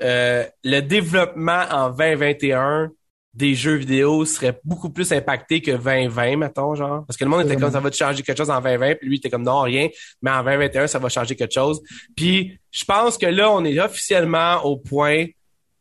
euh, 0.00 0.46
le 0.64 0.80
développement 0.80 1.64
en 1.70 1.90
2021 1.90 2.90
des 3.34 3.54
jeux 3.54 3.76
vidéo 3.76 4.24
serait 4.24 4.58
beaucoup 4.64 4.90
plus 4.90 5.10
impacté 5.12 5.62
que 5.62 5.70
2020, 5.70 6.36
mettons, 6.36 6.74
genre. 6.74 7.04
Parce 7.06 7.16
que 7.16 7.24
le 7.24 7.30
monde 7.30 7.46
était 7.46 7.56
comme, 7.56 7.70
ça 7.70 7.80
va 7.80 7.90
changer 7.90 8.22
quelque 8.22 8.36
chose 8.36 8.50
en 8.50 8.60
2020, 8.60 8.96
puis 8.96 9.08
lui, 9.08 9.16
était 9.16 9.30
comme, 9.30 9.42
non, 9.42 9.62
rien. 9.62 9.88
Mais 10.20 10.30
en 10.30 10.42
2021, 10.42 10.86
ça 10.86 10.98
va 10.98 11.08
changer 11.08 11.34
quelque 11.34 11.54
chose. 11.54 11.80
Puis, 12.14 12.58
je 12.70 12.84
pense 12.84 13.16
que 13.16 13.26
là, 13.26 13.50
on 13.50 13.64
est 13.64 13.78
officiellement 13.80 14.62
au 14.64 14.76
point 14.76 15.26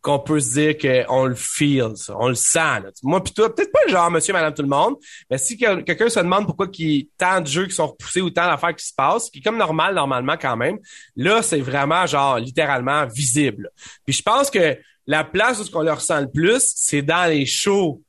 qu'on 0.02 0.20
peut 0.20 0.40
se 0.40 0.54
dire 0.54 0.78
qu'on 0.78 1.26
le 1.26 1.36
feel, 1.36 1.92
ça, 1.96 2.16
on 2.18 2.28
le 2.28 2.36
sent. 2.36 2.58
Là. 2.60 2.90
Moi 3.04 3.24
puis 3.24 3.34
toi, 3.34 3.54
peut-être 3.54 3.72
pas 3.72 3.80
le 3.86 3.92
genre 3.92 4.10
monsieur, 4.10 4.34
madame, 4.34 4.54
tout 4.54 4.64
le 4.64 4.68
monde, 4.68 4.96
mais 5.30 5.38
si 5.38 5.58
quelqu'un 5.58 6.10
se 6.10 6.20
demande 6.20 6.46
pourquoi 6.46 6.68
il 6.74 6.92
y 6.92 7.02
a 7.02 7.04
tant 7.18 7.42
de 7.42 7.48
jeux 7.48 7.68
qui 7.68 7.76
sont 7.76 7.88
repoussés 7.88 8.22
ou 8.22 8.32
tant 8.32 8.48
d'affaires 8.48 8.76
qui 8.76 8.86
se 8.86 8.94
passent, 8.96 9.30
qui 9.30 9.40
est 9.40 9.42
comme 9.42 9.58
normal 9.58 9.94
normalement 9.94 10.36
quand 10.42 10.58
même, 10.58 10.80
là 11.16 11.42
c'est 11.44 11.62
vraiment 11.62 12.06
genre 12.08 12.40
littéralement 12.40 13.06
visible. 13.06 13.70
Puis 14.06 14.16
je 14.16 14.24
pense 14.24 14.50
que 14.50 14.78
la 15.06 15.24
place 15.24 15.60
où 15.60 15.64
ce 15.64 15.72
qu'on 15.72 15.84
le 15.84 15.94
ressent 15.94 16.20
le 16.20 16.32
plus, 16.32 16.74
c'est 16.76 17.02
dans 17.04 17.30
les 17.30 17.46
shows 17.46 18.02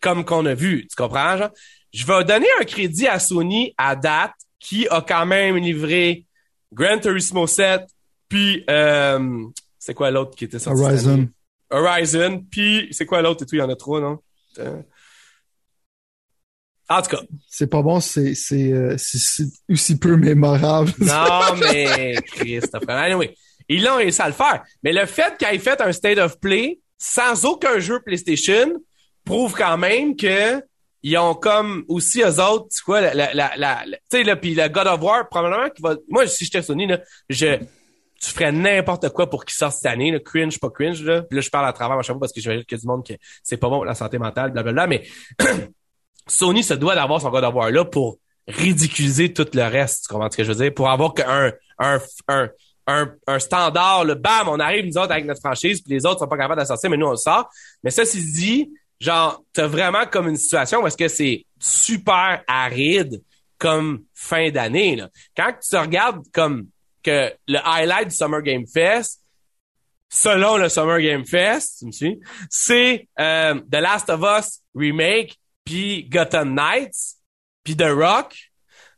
comme 0.00 0.24
qu'on 0.24 0.46
a 0.46 0.54
vu, 0.54 0.86
tu 0.88 0.96
comprends 0.96 1.36
genre? 1.36 1.50
Je 1.92 2.06
vais 2.06 2.22
donner 2.22 2.46
un 2.60 2.64
crédit 2.64 3.08
à 3.08 3.18
Sony 3.18 3.74
à 3.76 3.96
date 3.96 4.34
qui 4.60 4.86
a 4.88 5.00
quand 5.00 5.26
même 5.26 5.56
livré 5.56 6.24
Gran 6.72 6.98
Turismo 6.98 7.48
7 7.48 7.82
puis 8.28 8.64
euh, 8.70 9.44
c'est 9.76 9.94
quoi 9.94 10.12
l'autre 10.12 10.36
qui 10.36 10.44
était 10.44 10.60
sorti 10.60 10.82
Horizon. 10.82 11.28
Horizon, 11.70 12.44
puis 12.50 12.88
c'est 12.92 13.06
quoi 13.06 13.22
l'autre? 13.22 13.42
Et 13.42 13.46
tout, 13.46 13.54
il 13.54 13.58
y 13.58 13.62
en 13.62 13.70
a 13.70 13.76
trois, 13.76 14.00
non? 14.00 14.18
Euh, 14.58 14.82
en 16.88 17.02
tout 17.02 17.10
cas. 17.10 17.22
C'est 17.48 17.68
pas 17.68 17.82
bon, 17.82 18.00
c'est 18.00 18.34
c'est 18.34 18.72
euh, 18.72 18.96
aussi 19.68 19.98
peu 19.98 20.16
mémorable. 20.16 20.92
Non, 20.98 21.56
mais 21.58 22.16
Christophe. 22.26 22.88
Anyway. 22.88 23.34
Ils 23.70 23.84
l'ont 23.84 23.96
réussi 23.96 24.20
à 24.20 24.26
le 24.26 24.32
faire. 24.32 24.64
Mais 24.82 24.92
le 24.92 25.06
fait 25.06 25.38
qu'ils 25.38 25.46
aient 25.46 25.58
fait 25.58 25.80
un 25.80 25.92
state 25.92 26.18
of 26.18 26.40
play 26.40 26.80
sans 26.98 27.44
aucun 27.44 27.78
jeu 27.78 28.00
PlayStation 28.00 28.74
prouve 29.24 29.54
quand 29.54 29.78
même 29.78 30.16
que 30.16 30.60
ils 31.02 31.16
ont 31.16 31.34
comme 31.34 31.84
aussi 31.88 32.20
eux 32.20 32.40
autres, 32.40 32.66
tu 32.74 32.82
quoi, 32.82 33.00
la, 33.00 33.32
la, 33.32 33.52
la, 33.56 33.84
tu 33.86 33.96
sais, 34.10 34.22
là, 34.22 34.36
puis 34.36 34.54
le 34.54 34.68
God 34.68 34.86
of 34.86 35.00
War, 35.00 35.28
probablement 35.28 35.70
qui 35.70 35.80
va, 35.80 35.96
moi, 36.08 36.26
si 36.26 36.44
j'étais 36.44 36.60
Sony, 36.62 36.86
là, 36.86 37.00
je, 37.30 37.58
tu 38.20 38.30
ferais 38.30 38.52
n'importe 38.52 39.08
quoi 39.10 39.30
pour 39.30 39.44
qu'il 39.44 39.54
sorte 39.54 39.76
cette 39.76 39.86
année, 39.86 40.10
là, 40.10 40.18
cringe, 40.20 40.60
pas 40.60 40.68
cringe, 40.68 41.02
là. 41.02 41.22
Puis 41.22 41.36
là, 41.36 41.40
je 41.40 41.48
parle 41.48 41.66
à 41.66 41.72
travers 41.72 41.98
à 41.98 42.02
chaque 42.02 42.18
parce 42.18 42.32
que 42.32 42.40
dire 42.40 42.66
qu'il 42.66 42.76
y 42.76 42.78
a 42.78 42.78
du 42.78 42.86
monde 42.86 43.04
que 43.06 43.14
c'est 43.42 43.56
pas 43.56 43.68
bon 43.68 43.76
pour 43.76 43.84
la 43.86 43.94
santé 43.94 44.18
mentale, 44.18 44.52
blablabla, 44.52 44.86
mais 44.86 45.02
Sony 46.26 46.62
se 46.62 46.74
doit 46.74 46.94
d'avoir 46.94 47.20
son 47.20 47.30
God 47.30 47.44
of 47.44 47.54
War 47.54 47.70
là 47.70 47.84
pour 47.84 48.18
ridiculiser 48.46 49.32
tout 49.32 49.46
le 49.54 49.62
reste, 49.62 50.04
tu 50.04 50.12
comprends 50.12 50.30
ce 50.30 50.36
que 50.36 50.44
je 50.44 50.52
veux 50.52 50.62
dire? 50.62 50.74
Pour 50.74 50.90
avoir 50.90 51.14
qu'un, 51.14 51.52
un, 51.78 51.98
un, 52.28 52.50
un, 52.86 53.10
un, 53.26 53.38
standard, 53.38 54.04
le 54.04 54.14
bam, 54.14 54.48
on 54.48 54.60
arrive 54.60 54.84
nous 54.86 54.98
autres 54.98 55.12
avec 55.12 55.24
notre 55.24 55.40
franchise, 55.40 55.80
puis 55.80 55.94
les 55.94 56.04
autres 56.04 56.18
sont 56.18 56.28
pas 56.28 56.36
capables 56.36 56.60
de 56.60 56.66
sortir, 56.66 56.90
mais 56.90 56.96
nous 56.98 57.06
on 57.06 57.12
le 57.12 57.16
sort. 57.16 57.48
Mais 57.82 57.90
ça, 57.90 58.04
c'est 58.04 58.18
dit, 58.18 58.70
genre, 59.00 59.42
t'as 59.54 59.66
vraiment 59.66 60.04
comme 60.04 60.28
une 60.28 60.36
situation 60.36 60.86
est-ce 60.86 60.96
que 60.96 61.08
c'est 61.08 61.46
super 61.58 62.42
aride 62.46 63.22
comme 63.56 64.02
fin 64.14 64.50
d'année. 64.50 65.02
Quand 65.36 65.52
tu 65.62 65.70
te 65.70 65.76
regardes 65.76 66.22
comme 66.32 66.66
que 67.02 67.32
le 67.48 67.58
highlight 67.64 68.08
du 68.08 68.14
Summer 68.14 68.42
Game 68.42 68.66
Fest, 68.66 69.20
selon 70.08 70.56
le 70.56 70.68
Summer 70.68 71.00
Game 71.00 71.24
Fest, 71.24 71.78
tu 71.78 71.86
me 71.86 71.92
suis, 71.92 72.20
c'est 72.48 73.08
euh, 73.18 73.60
The 73.70 73.76
Last 73.76 74.10
of 74.10 74.22
Us 74.22 74.60
Remake, 74.74 75.38
puis 75.64 76.04
Gotham 76.08 76.54
Knights, 76.54 77.16
puis 77.62 77.76
The 77.76 77.90
Rock, 77.90 78.36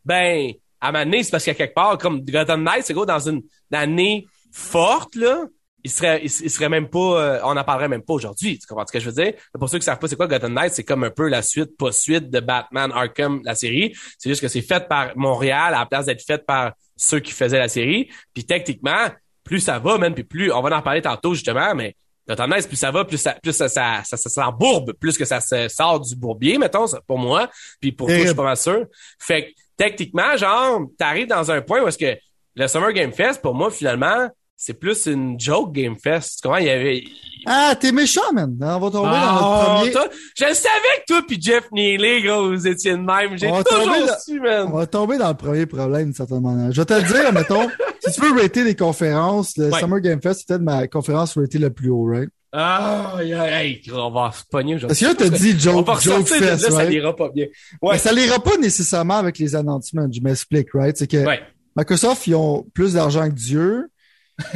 ben, 0.05 0.53
à 0.81 0.91
ma 0.91 1.05
c'est 1.05 1.31
parce 1.31 1.47
a 1.49 1.55
quelque 1.55 1.75
part, 1.75 1.99
comme 1.99 2.25
Gotham 2.25 2.65
Knights, 2.65 2.87
c'est 2.87 2.95
dans 3.07 3.29
une 3.29 3.43
année 3.73 4.27
forte, 4.53 5.15
là, 5.15 5.47
il 5.85 5.91
serait, 5.91 6.21
il, 6.23 6.31
serait 6.31 6.69
même 6.69 6.89
pas, 6.89 6.99
euh, 6.99 7.41
on 7.45 7.55
n'en 7.55 7.65
parlerait 7.65 7.89
même 7.89 8.03
pas 8.03 8.15
aujourd'hui. 8.15 8.59
Tu 8.59 8.67
comprends 8.67 8.87
ce 8.87 8.93
que 8.93 9.01
je 9.01 9.11
veux 9.11 9.25
dire? 9.25 9.35
Pour 9.59 9.69
ceux 9.69 9.79
qui 9.79 9.85
savent 9.85 9.99
pas 9.99 10.09
c'est 10.09 10.17
quoi 10.17 10.27
Gotham 10.27 10.55
Knights, 10.55 10.75
c'est 10.75 10.85
comme 10.85 11.05
un 11.05 11.11
peu 11.11 11.29
la 11.29 11.43
suite, 11.43 11.77
pas 11.77 11.93
suite 11.93 12.31
de 12.31 12.41
Batman 12.41 12.93
Arkham, 12.93 13.41
la 13.45 13.55
série. 13.55 13.95
C'est 14.19 14.29
juste 14.29 14.41
que 14.41 14.49
c'est 14.49 14.63
fait 14.63 14.89
par 14.89 15.17
Montréal 15.17 15.75
à 15.75 15.81
la 15.81 15.87
place 15.87 16.07
d'être 16.07 16.23
fait 16.23 16.45
par 16.47 16.73
ceux 16.97 17.21
qui 17.21 17.33
faisaient 17.33 17.59
la 17.59 17.69
série. 17.69 18.11
Puis 18.33 18.45
techniquement, 18.45 19.09
plus 19.45 19.61
ça 19.61 19.79
va, 19.79 19.99
même, 19.99 20.15
puis 20.15 20.25
plus, 20.25 20.53
on 20.53 20.63
va 20.63 20.77
en 20.77 20.83
parler 20.83 21.03
tantôt 21.03 21.35
justement, 21.35 21.75
mais 21.75 21.97
Gotham 22.29 22.51
Knights, 22.51 22.69
plus 22.69 22.77
ça 22.77 22.93
va, 22.93 23.05
plus 23.05 23.19
ça, 23.19 23.37
plus 23.43 23.53
ça, 23.53 23.69
ça, 23.69 24.03
ça, 24.05 24.17
ça 24.17 24.31
s'embourbe, 24.31 24.93
plus 24.93 25.19
que 25.19 25.25
ça 25.25 25.41
se 25.41 25.69
sort 25.69 25.99
du 26.01 26.15
bourbier, 26.15 26.59
mettons, 26.59 26.87
pour 27.07 27.19
moi. 27.19 27.51
Puis 27.81 27.91
pour 27.91 28.07
toi, 28.07 28.19
je 28.19 28.27
suis 28.27 28.35
pas 28.35 28.45
mal 28.45 28.57
sûr. 28.57 28.87
Fait 29.19 29.47
que 29.47 29.49
techniquement, 29.77 30.37
genre, 30.37 30.83
t'arrives 30.97 31.27
dans 31.27 31.51
un 31.51 31.61
point 31.61 31.83
où 31.83 31.89
est-ce 31.89 31.99
que 31.99 32.17
le 32.55 32.69
Summer 32.69 32.93
Game 32.93 33.13
Fest, 33.13 33.43
pour 33.43 33.55
moi, 33.55 33.71
finalement, 33.71 34.29
c'est 34.65 34.75
plus 34.75 35.07
une 35.07 35.39
joke 35.41 35.73
Game 35.73 35.97
Fest. 36.01 36.39
Comment 36.43 36.57
il 36.59 36.67
y 36.67 36.71
avait. 36.71 37.05
Ah, 37.47 37.75
t'es 37.79 37.91
méchant, 37.91 38.33
man. 38.33 38.57
On 38.61 38.79
va 38.79 38.91
tomber 38.91 39.11
dans 39.11 39.33
notre 39.33 39.45
Oh, 39.45 39.75
premier. 39.79 39.91
toi- 39.91 40.09
je 40.37 40.45
le 40.45 40.55
savais 40.55 41.01
que 41.01 41.13
toi 41.13 41.23
puis 41.27 41.39
Jeff 41.43 41.65
Neely, 41.73 42.23
gros, 42.23 42.51
vous 42.51 42.67
étiez 42.69 42.93
de 42.93 42.99
même. 42.99 43.37
J'ai 43.37 43.49
On 43.49 43.55
va 43.57 43.65
toujours 43.65 43.85
tomber 43.87 44.07
dans- 44.07 44.19
su, 44.25 44.39
man. 44.41 44.69
On 44.73 44.77
va 44.77 44.87
tomber 44.87 45.19
dans 45.19 45.29
le 45.29 45.35
premier 45.35 45.67
problème, 45.67 46.05
d'une 46.05 46.15
certaine 46.15 46.41
manière. 46.43 46.71
Je 46.71 46.81
vais 46.81 46.85
te 46.85 46.95
le 46.95 47.03
dire, 47.03 47.33
mettons, 47.33 47.69
si 48.07 48.13
tu 48.13 48.21
veux 48.21 48.41
rater 48.41 48.63
les 48.63 48.77
conférences, 48.77 49.57
le 49.57 49.71
Ouais. 49.71 49.81
Summer 49.81 50.01
Game 50.01 50.23
Fest, 50.23 50.41
c'est 50.41 50.47
peut-être 50.49 50.63
ma 50.63 50.87
conférence 50.87 51.37
ratée 51.37 51.59
le 51.59 51.71
plus 51.71 51.91
haut, 51.91 52.05
right? 52.05 52.29
Ah, 52.53 53.15
hey, 53.23 53.81
on 53.93 54.11
va 54.11 54.31
se 54.31 54.43
pogner 54.49 54.75
aujourd'hui. 54.77 54.89
Parce 55.05 55.17
que 55.17 55.23
là, 55.25 55.29
t'as 55.31 55.37
dit 55.37 55.55
On 55.57 55.59
joke, 55.59 55.87
va 55.87 55.95
joke 55.95 56.17
ressortir 56.19 56.37
de 56.41 56.45
là, 56.45 56.51
fest, 56.59 56.71
ça 56.71 56.77
right? 56.77 56.93
ira 56.93 57.17
pas 57.17 57.29
bien. 57.31 57.47
Ouais. 57.81 57.93
Mais 57.95 57.99
ça 57.99 58.13
l'ira 58.13 58.39
pas 58.41 58.57
nécessairement 58.59 59.17
avec 59.17 59.39
les 59.39 59.57
announcements, 59.57 60.07
je 60.13 60.21
m'explique, 60.21 60.69
right? 60.75 60.97
C'est 60.97 61.07
que 61.11 61.25
Ouais. 61.27 61.41
Microsoft, 61.77 62.27
ils 62.27 62.35
ont 62.35 62.67
plus 62.75 62.93
d'argent 62.95 63.25
que 63.29 63.35
Dieu. 63.35 63.89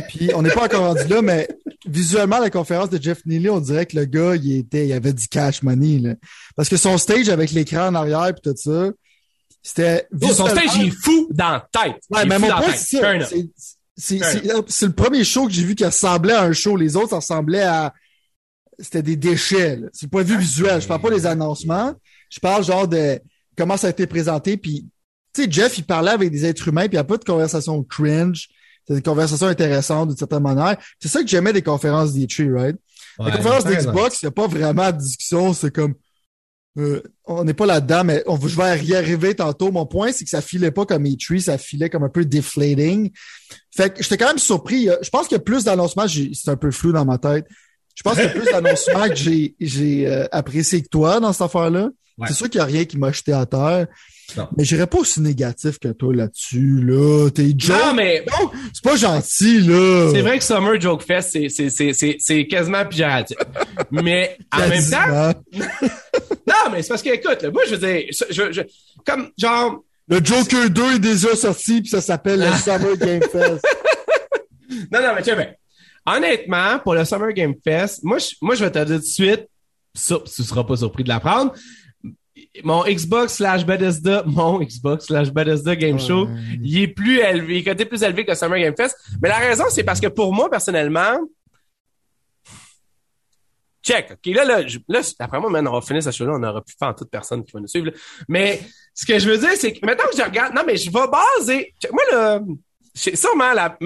Puis 0.08 0.30
on 0.34 0.42
n'est 0.42 0.50
pas 0.50 0.64
encore 0.64 0.94
rendu 0.94 1.06
là, 1.08 1.22
mais 1.22 1.48
visuellement, 1.86 2.38
la 2.38 2.50
conférence 2.50 2.90
de 2.90 3.00
Jeff 3.00 3.20
Neely, 3.26 3.50
on 3.50 3.60
dirait 3.60 3.86
que 3.86 3.96
le 3.96 4.04
gars, 4.04 4.34
il 4.36 4.56
était, 4.56 4.86
il 4.86 4.92
avait 4.92 5.12
du 5.12 5.28
cash 5.28 5.62
money, 5.62 5.98
là. 5.98 6.14
Parce 6.56 6.68
que 6.68 6.76
son 6.76 6.98
stage 6.98 7.28
avec 7.28 7.52
l'écran 7.52 7.88
en 7.88 7.94
arrière 7.94 8.32
puis 8.34 8.42
tout 8.52 8.56
ça, 8.56 8.90
c'était 9.62 10.06
Oh, 10.22 10.28
son 10.32 10.46
stage, 10.46 10.76
il 10.76 10.88
est 10.88 10.90
fou 10.90 11.28
dans 11.30 11.50
la 11.50 11.68
tête. 11.72 11.96
Ouais, 12.10 12.24
mais 12.24 12.38
mon 12.38 12.48
point, 12.48 12.72
c'est. 12.72 13.00
C'est- 13.98 14.18
le 14.86 14.92
premier 14.92 15.24
show 15.24 15.46
que 15.46 15.52
j'ai 15.52 15.64
vu 15.64 15.74
qui 15.74 15.84
ressemblait 15.84 16.34
à 16.34 16.42
un 16.42 16.52
show. 16.52 16.76
Les 16.76 16.96
autres, 16.96 17.10
ça 17.10 17.16
ressemblait 17.16 17.62
à. 17.62 17.94
C'était 18.78 19.02
des 19.02 19.16
déchets. 19.16 19.80
C'est 19.92 20.04
le 20.06 20.10
point 20.10 20.22
de 20.22 20.28
vue 20.28 20.38
visuel. 20.38 20.82
Je 20.82 20.86
parle 20.86 21.00
pas 21.00 21.10
des 21.10 21.24
annoncements. 21.26 21.94
Je 22.30 22.38
parle 22.40 22.62
genre 22.62 22.86
de 22.86 23.18
comment 23.56 23.76
ça 23.78 23.86
a 23.86 23.90
été 23.90 24.06
présenté. 24.06 24.58
Puis, 24.58 24.86
tu 25.32 25.44
sais, 25.44 25.50
Jeff, 25.50 25.78
il 25.78 25.84
parlait 25.84 26.10
avec 26.10 26.30
des 26.30 26.44
êtres 26.44 26.68
humains, 26.68 26.82
puis 26.82 26.90
il 26.92 26.96
n'y 26.96 26.98
a 26.98 27.04
pas 27.04 27.16
de 27.16 27.24
conversation 27.24 27.82
cringe. 27.84 28.48
C'est 28.86 28.94
des 28.94 29.02
conversations 29.02 29.46
intéressantes 29.48 30.08
d'une 30.08 30.16
certaine 30.16 30.42
manière. 30.42 30.76
C'est 31.00 31.08
ça 31.08 31.22
que 31.22 31.28
j'aimais 31.28 31.52
des 31.52 31.62
conférences 31.62 32.12
d'E3, 32.12 32.52
right? 32.54 32.76
Ouais, 33.18 33.26
les 33.30 33.36
conférences 33.38 33.64
d'Xbox, 33.64 34.22
il 34.22 34.26
n'y 34.26 34.28
a 34.28 34.32
pas 34.32 34.46
vraiment 34.46 34.92
de 34.92 34.98
discussion. 34.98 35.52
C'est 35.54 35.70
comme. 35.74 35.94
euh, 36.78 37.02
on 37.24 37.42
n'est 37.44 37.54
pas 37.54 37.66
là-dedans, 37.66 38.04
mais 38.04 38.22
on, 38.26 38.38
je 38.38 38.54
vais 38.56 38.84
y 38.84 38.94
arriver 38.94 39.34
tantôt. 39.34 39.72
Mon 39.72 39.86
point, 39.86 40.12
c'est 40.12 40.24
que 40.24 40.30
ça 40.30 40.42
filait 40.42 40.70
pas 40.70 40.84
comme 40.86 41.04
E3, 41.04 41.40
ça 41.40 41.58
filait 41.58 41.88
comme 41.90 42.04
un 42.04 42.08
peu 42.10 42.24
deflating. 42.24 43.10
Fait 43.74 43.92
que 43.92 44.02
j'étais 44.02 44.18
quand 44.18 44.28
même 44.28 44.38
surpris. 44.38 44.88
Euh, 44.88 44.96
Je 45.02 45.08
pense 45.10 45.26
qu'il 45.26 45.36
y 45.36 45.40
a 45.40 45.42
plus 45.42 45.64
d'annoncements, 45.64 46.06
c'est 46.08 46.48
un 46.50 46.56
peu 46.56 46.70
flou 46.70 46.92
dans 46.92 47.04
ma 47.04 47.18
tête. 47.18 47.46
Je 47.94 48.02
pense 48.02 48.14
qu'il 48.14 48.24
y 48.24 48.26
a 48.26 48.30
plus 48.30 48.44
d'annoncements 48.44 49.08
que 49.08 49.14
j'ai 49.16 49.56
j'ai 49.58 50.06
euh, 50.06 50.26
apprécié 50.30 50.82
que 50.82 50.88
toi 50.88 51.18
dans 51.18 51.32
cette 51.32 51.42
affaire-là. 51.42 51.88
Ouais. 52.18 52.28
C'est 52.28 52.34
sûr 52.34 52.48
qu'il 52.50 52.58
n'y 52.60 52.62
a 52.62 52.66
rien 52.66 52.84
qui 52.84 52.98
m'a 52.98 53.10
jeté 53.10 53.32
à 53.32 53.46
terre. 53.46 53.86
Non. 54.36 54.48
Mais 54.56 54.64
j'irais 54.64 54.86
pas 54.86 54.98
aussi 54.98 55.20
négatif 55.20 55.78
que 55.78 55.88
toi 55.88 56.14
là-dessus. 56.14 56.80
Là, 56.82 57.28
t'es 57.30 57.42
Non, 57.44 57.54
joke. 57.58 57.76
mais 57.94 58.24
Non, 58.26 58.50
c'est 58.72 58.82
pas 58.82 58.96
gentil, 58.96 59.60
là. 59.60 60.10
c'est 60.12 60.22
vrai 60.22 60.38
que 60.38 60.44
Summer 60.44 60.80
Joke 60.80 61.02
Fest, 61.04 61.30
c'est, 61.32 61.48
c'est, 61.48 61.70
c'est, 61.70 61.92
c'est, 61.92 62.16
c'est 62.18 62.46
quasiment 62.46 62.84
péjoratif. 62.84 63.36
mais 63.90 64.36
en 64.52 64.68
même 64.68 64.84
temps, 64.90 65.32
non, 66.46 66.70
mais 66.72 66.82
c'est 66.82 66.88
parce 66.88 67.02
que, 67.02 67.10
écoute, 67.10 67.42
là, 67.42 67.50
moi, 67.50 67.62
je 67.68 67.74
veux 67.76 67.86
dire, 67.86 68.04
je, 68.10 68.24
je, 68.30 68.52
je- 68.52 68.62
comme, 69.04 69.30
genre, 69.38 69.84
Le 70.08 70.24
Joker 70.24 70.70
2 70.70 70.94
est 70.96 70.98
déjà 70.98 71.36
sorti, 71.36 71.80
puis 71.82 71.90
ça 71.90 72.00
s'appelle 72.00 72.40
le 72.40 72.52
Summer 72.56 72.96
Game 72.96 73.22
Fest. 73.22 73.64
Non, 74.92 75.00
non, 75.00 75.12
mais 75.14 75.22
tu 75.22 75.30
sais, 75.30 75.36
ben, 75.36 75.54
honnêtement, 76.04 76.78
pour 76.80 76.94
le 76.94 77.04
Summer 77.04 77.32
Game 77.32 77.54
Fest, 77.62 78.00
moi, 78.02 78.18
je, 78.18 78.30
moi, 78.42 78.54
je 78.56 78.64
vais 78.64 78.70
te 78.70 78.78
dire 78.84 78.96
tout 78.96 79.02
de 79.02 79.06
suite, 79.06 79.46
ça, 79.94 80.16
tu 80.34 80.42
seras 80.42 80.64
pas 80.64 80.76
surpris 80.76 81.04
de 81.04 81.08
l'apprendre. 81.08 81.54
Mon 82.64 82.84
Xbox 82.84 83.34
slash 83.34 83.64
Bethesda, 83.64 84.22
mon 84.26 84.60
Xbox 84.60 85.06
slash 85.06 85.30
Bethesda 85.30 85.74
Game 85.76 85.98
Show, 85.98 86.26
Ouais. 86.26 86.32
il 86.62 86.82
est 86.82 86.88
plus 86.88 87.18
élevé, 87.20 87.54
il 87.54 87.58
est 87.60 87.64
côté 87.64 87.84
plus 87.86 88.02
élevé 88.02 88.24
que 88.26 88.34
Summer 88.34 88.58
Game 88.58 88.74
Fest. 88.76 88.96
Mais 89.22 89.28
la 89.28 89.36
raison, 89.38 89.64
c'est 89.70 89.84
parce 89.84 90.00
que 90.00 90.08
pour 90.08 90.32
moi, 90.34 90.50
personnellement, 90.50 91.18
check. 93.82 94.10
OK, 94.12 94.34
là, 94.34 94.44
là, 94.88 95.00
après 95.18 95.40
moi, 95.40 95.50
man, 95.50 95.66
on 95.68 95.72
va 95.72 95.80
finir 95.80 96.02
ce 96.02 96.10
show-là, 96.10 96.32
on 96.34 96.42
aura 96.42 96.62
plus 96.62 96.74
faire 96.78 96.88
en 96.88 96.94
toute 96.94 97.10
personne 97.10 97.44
qui 97.44 97.52
va 97.52 97.60
nous 97.60 97.68
suivre. 97.68 97.86
là. 97.86 97.92
Mais 98.28 98.60
ce 98.94 99.06
que 99.06 99.18
je 99.18 99.28
veux 99.30 99.38
dire, 99.38 99.52
c'est 99.54 99.72
que 99.72 99.84
maintenant 99.86 100.04
que 100.10 100.16
je 100.16 100.22
regarde, 100.22 100.54
non, 100.54 100.62
mais 100.66 100.76
je 100.76 100.90
vais 100.90 101.06
baser. 101.08 101.74
check, 101.80 101.92
Moi, 101.92 102.02
là, 102.12 102.40
c'est 102.94 103.16
sûrement 103.16 103.52
la, 103.52 103.78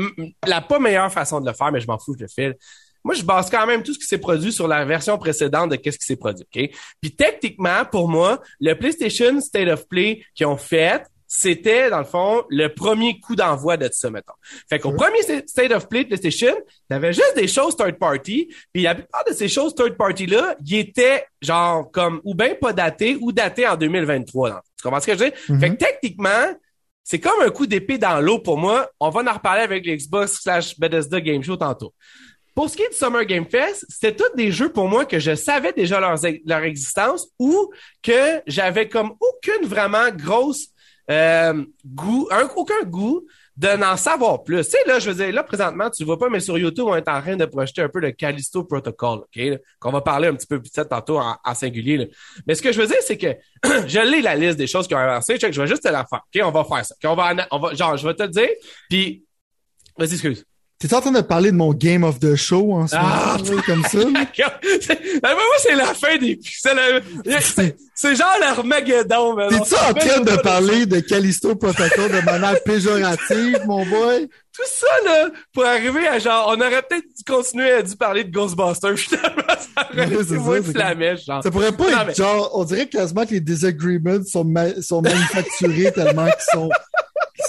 la 0.46 0.60
pas 0.60 0.78
meilleure 0.78 1.12
façon 1.12 1.40
de 1.40 1.46
le 1.48 1.54
faire, 1.54 1.70
mais 1.72 1.80
je 1.80 1.86
m'en 1.86 1.98
fous, 1.98 2.14
je 2.18 2.24
le 2.24 2.28
fais. 2.28 2.56
Moi, 3.04 3.14
je 3.14 3.22
base 3.22 3.50
quand 3.50 3.66
même 3.66 3.82
tout 3.82 3.94
ce 3.94 3.98
qui 3.98 4.06
s'est 4.06 4.18
produit 4.18 4.52
sur 4.52 4.68
la 4.68 4.84
version 4.84 5.16
précédente 5.18 5.70
de 5.70 5.76
qu'est-ce 5.76 5.98
qui 5.98 6.04
s'est 6.06 6.16
produit, 6.16 6.44
OK? 6.54 6.70
Puis 7.00 7.14
techniquement, 7.16 7.84
pour 7.90 8.08
moi, 8.08 8.40
le 8.60 8.74
PlayStation 8.74 9.40
State 9.40 9.68
of 9.68 9.88
Play 9.88 10.22
qu'ils 10.34 10.46
ont 10.46 10.56
fait, 10.56 11.02
c'était, 11.32 11.90
dans 11.90 11.98
le 12.00 12.04
fond, 12.04 12.42
le 12.50 12.66
premier 12.68 13.20
coup 13.20 13.36
d'envoi 13.36 13.76
de 13.76 13.88
ça, 13.92 14.10
mettons. 14.10 14.32
Fait 14.68 14.80
qu'au 14.80 14.92
premier 14.92 15.20
sta- 15.20 15.46
State 15.46 15.70
of 15.70 15.88
Play 15.88 16.02
de 16.02 16.08
PlayStation, 16.08 16.54
t'avais 16.88 17.12
juste 17.12 17.34
des 17.36 17.46
choses 17.46 17.76
third 17.76 17.98
party, 17.98 18.52
puis 18.72 18.82
la 18.82 18.96
plupart 18.96 19.22
de 19.28 19.32
ces 19.32 19.46
choses 19.48 19.72
third 19.76 19.96
party-là, 19.96 20.56
ils 20.66 20.78
étaient 20.80 21.24
genre 21.40 21.88
comme 21.92 22.20
ou 22.24 22.34
bien 22.34 22.56
pas 22.60 22.72
datés 22.72 23.16
ou 23.20 23.30
datés 23.30 23.64
en 23.68 23.76
2023. 23.76 24.48
là. 24.48 24.62
Tu 24.76 24.82
comprends 24.82 24.98
ce 25.00 25.06
que 25.06 25.12
je 25.14 25.18
veux 25.18 25.30
dire? 25.30 25.38
Mhm. 25.50 25.60
Fait 25.60 25.70
que 25.70 25.76
techniquement, 25.76 26.54
c'est 27.04 27.20
comme 27.20 27.40
un 27.42 27.50
coup 27.50 27.66
d'épée 27.68 27.96
dans 27.98 28.20
l'eau 28.20 28.40
pour 28.40 28.58
moi. 28.58 28.90
On 28.98 29.10
va 29.10 29.20
en 29.22 29.32
reparler 29.34 29.62
avec 29.62 29.86
l'Xbox 29.86 30.40
slash 30.42 30.78
Bethesda 30.80 31.20
Game 31.20 31.42
Show 31.44 31.56
tantôt. 31.56 31.94
Pour 32.60 32.68
ce 32.68 32.76
qui 32.76 32.82
est 32.82 32.90
du 32.90 32.94
Summer 32.94 33.24
Game 33.24 33.46
Fest, 33.46 33.86
c'était 33.88 34.14
tous 34.14 34.36
des 34.36 34.52
jeux 34.52 34.70
pour 34.70 34.86
moi 34.86 35.06
que 35.06 35.18
je 35.18 35.34
savais 35.34 35.72
déjà 35.72 35.98
leur, 35.98 36.16
leur 36.44 36.62
existence 36.62 37.26
ou 37.38 37.72
que 38.02 38.42
j'avais 38.46 38.86
comme 38.86 39.14
aucune 39.18 39.66
vraiment 39.66 40.10
grosse 40.10 40.66
euh, 41.10 41.64
goût, 41.86 42.28
un, 42.30 42.50
aucun 42.56 42.82
goût 42.84 43.26
de 43.56 43.68
n'en 43.68 43.96
savoir 43.96 44.44
plus. 44.44 44.62
Tu 44.62 44.72
sais, 44.72 44.78
là, 44.86 44.98
je 44.98 45.08
veux 45.08 45.24
dire, 45.24 45.32
là, 45.34 45.42
présentement, 45.42 45.88
tu 45.88 46.04
vois 46.04 46.18
pas, 46.18 46.28
mais 46.28 46.40
sur 46.40 46.58
YouTube, 46.58 46.84
on 46.86 46.96
est 46.96 47.08
en 47.08 47.22
train 47.22 47.34
de 47.34 47.46
projeter 47.46 47.80
un 47.80 47.88
peu 47.88 48.00
le 48.00 48.10
Callisto 48.10 48.62
Protocol, 48.64 49.20
OK? 49.20 49.40
qu'on 49.78 49.90
va 49.90 50.02
parler 50.02 50.28
un 50.28 50.34
petit 50.34 50.46
peu 50.46 50.60
plus 50.60 50.70
tard 50.70 50.86
tantôt 50.86 51.18
en, 51.18 51.54
singulier. 51.54 51.96
là. 51.96 52.04
Mais 52.46 52.54
ce 52.54 52.60
que 52.60 52.72
je 52.72 52.80
veux 52.82 52.88
dire, 52.88 53.00
c'est 53.00 53.16
que 53.16 53.38
je 53.86 54.06
lis 54.06 54.20
la 54.20 54.34
liste 54.34 54.58
des 54.58 54.66
choses 54.66 54.86
qui 54.86 54.94
ont 54.94 54.98
avancé. 54.98 55.38
Je 55.40 55.46
vais 55.46 55.66
juste 55.66 55.84
te 55.84 55.88
la 55.88 56.04
faire. 56.04 56.20
OK? 56.26 56.42
On 56.44 56.50
va 56.50 56.64
faire 56.64 56.84
ça. 56.84 56.94
OK? 57.02 57.10
On 57.10 57.14
va, 57.14 57.48
on 57.52 57.58
va, 57.58 57.72
genre, 57.72 57.96
je 57.96 58.06
vais 58.06 58.12
te 58.12 58.22
le 58.22 58.28
dire. 58.28 58.50
Puis, 58.90 59.24
vas-y, 59.96 60.12
excuse. 60.12 60.44
T'es 60.80 60.94
en 60.94 61.00
train 61.02 61.10
de 61.12 61.20
parler 61.20 61.50
de 61.52 61.56
mon 61.56 61.74
Game 61.74 62.04
of 62.04 62.18
the 62.20 62.34
Show 62.36 62.72
en 62.72 62.86
ce 62.86 62.96
Ah, 62.98 63.36
moment, 63.38 63.62
comme 63.66 63.82
ça? 63.84 63.98
Ben, 65.22 65.32
moi, 65.34 65.42
c'est 65.58 65.74
la 65.76 65.92
fin 65.94 66.16
des. 66.16 66.40
C'est 67.42 67.76
c'est 67.94 68.16
genre 68.16 68.32
l'Armageddon. 68.40 69.36
mais. 69.36 69.48
T'es-tu 69.48 69.74
en 69.74 69.92
train 69.92 70.20
de 70.20 70.36
parler 70.40 70.86
de 70.86 71.00
Callisto 71.00 71.54
Protocol 71.54 72.10
de 72.10 72.24
manière 72.24 72.62
péjorative, 72.64 73.60
mon 73.66 73.84
boy? 73.84 74.26
Tout 74.56 74.62
ça, 74.66 74.86
là, 75.04 75.28
pour 75.52 75.66
arriver 75.66 76.08
à 76.08 76.18
genre, 76.18 76.46
on 76.48 76.60
aurait 76.60 76.80
peut-être 76.82 77.04
dû 77.04 77.24
continuer 77.26 77.70
à 77.72 77.82
dû 77.82 77.94
parler 77.96 78.24
de 78.24 78.30
Ghostbusters, 78.32 78.96
finalement, 78.96 79.42
ça 79.48 79.86
aurait 79.92 80.06
été 80.06 80.24
c'est 80.24 80.34
moins 80.38 80.62
ça, 80.62 80.70
flamèche, 80.72 81.24
genre. 81.26 81.42
Ça 81.42 81.50
pourrait 81.50 81.72
pas 81.72 81.90
Non, 81.90 81.98
être 81.98 82.06
mais- 82.06 82.14
genre, 82.14 82.50
on 82.54 82.64
dirait 82.64 82.86
quasiment 82.88 83.26
que 83.26 83.32
les 83.32 83.40
disagreements 83.40 84.18
sont, 84.26 84.44
ma- 84.44 84.80
sont 84.80 85.02
manufacturés 85.02 85.92
tellement 85.92 86.24
qu'ils 86.24 86.52
sont, 86.54 86.70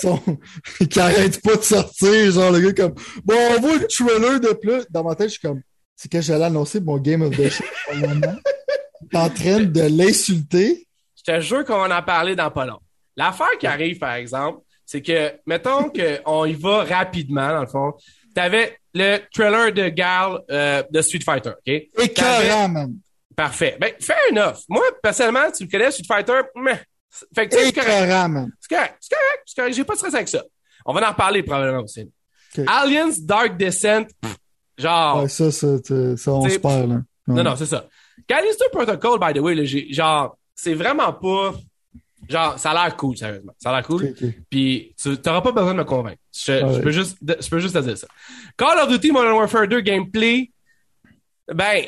qu'ils 0.90 1.00
arrêtent 1.00 1.42
pas 1.42 1.56
de 1.56 1.62
sortir, 1.62 2.32
genre, 2.32 2.52
le 2.52 2.60
gars 2.60 2.74
comme, 2.74 2.96
bon, 3.24 3.36
on 3.36 3.62
voit 3.62 3.78
le 3.78 3.88
trailer 3.88 4.40
de 4.40 4.54
plus. 4.54 4.86
Dans 4.90 5.04
ma 5.04 5.16
tête, 5.16 5.30
je 5.30 5.34
suis 5.34 5.48
comme, 5.48 5.62
c'est 5.96 6.12
que 6.12 6.22
j'allais 6.22 6.46
annoncer 6.46 6.80
mon 6.80 6.98
Game 6.98 7.22
of 7.22 7.36
the 7.36 7.50
Show. 7.50 7.64
T'es 9.10 9.18
en 9.18 9.30
train 9.30 9.60
de 9.62 9.82
l'insulter. 9.82 10.88
Je 11.16 11.34
te 11.34 11.40
jure 11.42 11.66
qu'on 11.66 11.92
en 11.92 12.02
parler 12.02 12.36
dans 12.36 12.50
pas 12.50 12.66
long. 12.66 12.80
L'affaire 13.16 13.58
qui 13.60 13.68
arrive, 13.68 14.00
par 14.00 14.14
exemple, 14.14 14.62
c'est 14.86 15.02
que, 15.02 15.34
mettons 15.46 15.90
qu'on 15.90 16.46
y 16.46 16.54
va 16.54 16.84
rapidement, 16.84 17.50
dans 17.50 17.62
le 17.62 17.68
fond. 17.68 17.94
T'avais 18.34 18.78
le 18.94 19.20
trailer 19.34 19.72
de 19.74 19.90
Gal 19.90 20.40
euh, 20.50 20.84
de 20.90 21.02
Street 21.02 21.20
Fighter, 21.24 21.52
OK? 21.52 21.74
Écœurant, 22.04 22.70
man. 22.70 22.94
Parfait. 23.36 23.78
Ben, 23.80 23.92
fair 24.00 24.18
enough. 24.32 24.64
Moi, 24.70 24.84
personnellement, 25.02 25.52
tu 25.52 25.66
me 25.66 25.70
connais, 25.70 25.92
Street 25.92 26.06
Fighter, 26.08 26.42
mais... 26.56 26.80
Fait 27.36 27.48
que, 27.48 27.56
c'est 27.56 27.74
correct. 27.74 27.88
C'est 28.60 28.76
correct, 28.76 28.98
c'est 29.00 29.16
correct, 29.16 29.44
c'est 29.46 29.56
correct. 29.56 29.76
J'ai 29.76 29.84
pas 29.84 29.94
de 29.94 29.98
stress 30.00 30.14
avec 30.14 30.28
ça. 30.30 30.44
On 30.86 30.94
va 30.94 31.08
en 31.08 31.12
reparler 31.12 31.44
probablement 31.44 31.84
aussi. 31.84 32.10
Ok. 32.58 32.66
Aliens 32.68 33.10
Dark 33.22 33.58
Descent, 33.58 34.06
pff, 34.22 34.36
genre... 34.78 35.24
Ouais, 35.24 35.30
ça, 35.30 35.52
ça, 35.52 35.68
on 35.68 35.78
se 36.50 36.58
perd, 36.58 36.90
là. 36.90 37.02
Non, 37.28 37.36
Ouais. 37.36 37.44
non, 37.44 37.56
c'est 37.56 37.66
ça. 37.68 37.86
Callisto 38.28 38.66
Protocol, 38.72 39.20
by 39.20 39.34
the 39.38 39.42
way, 39.42 39.56
là, 39.56 39.64
genre, 39.66 40.38
c'est 40.56 40.74
vraiment 40.74 41.14
pas... 41.14 41.54
Genre, 42.30 42.58
ça 42.60 42.72
a 42.72 42.74
l'air 42.86 42.96
cool, 42.98 43.18
sérieusement. 43.18 43.54
Ça 43.58 43.70
a 43.72 43.74
l'air 43.74 43.88
cool. 43.88 44.14
Puis 44.50 44.94
tu 45.02 45.10
n'auras 45.26 45.42
pas 45.42 45.52
besoin 45.52 45.74
de 45.74 45.80
me 45.80 45.84
convaincre. 45.84 46.20
Je, 46.34 46.60
je 46.60 46.66
Ouais. 46.66 46.82
peux 46.82 46.92
juste, 46.92 47.18
je 47.22 47.50
peux 47.50 47.60
juste 47.60 47.74
te 47.76 47.80
dire 47.80 47.98
ça. 47.98 48.08
Call 48.58 48.78
of 48.80 48.90
Duty 48.90 49.12
Modern 49.12 49.34
Warfare 49.34 49.68
2 49.68 49.82
gameplay, 49.82 50.52
ben, 51.54 51.86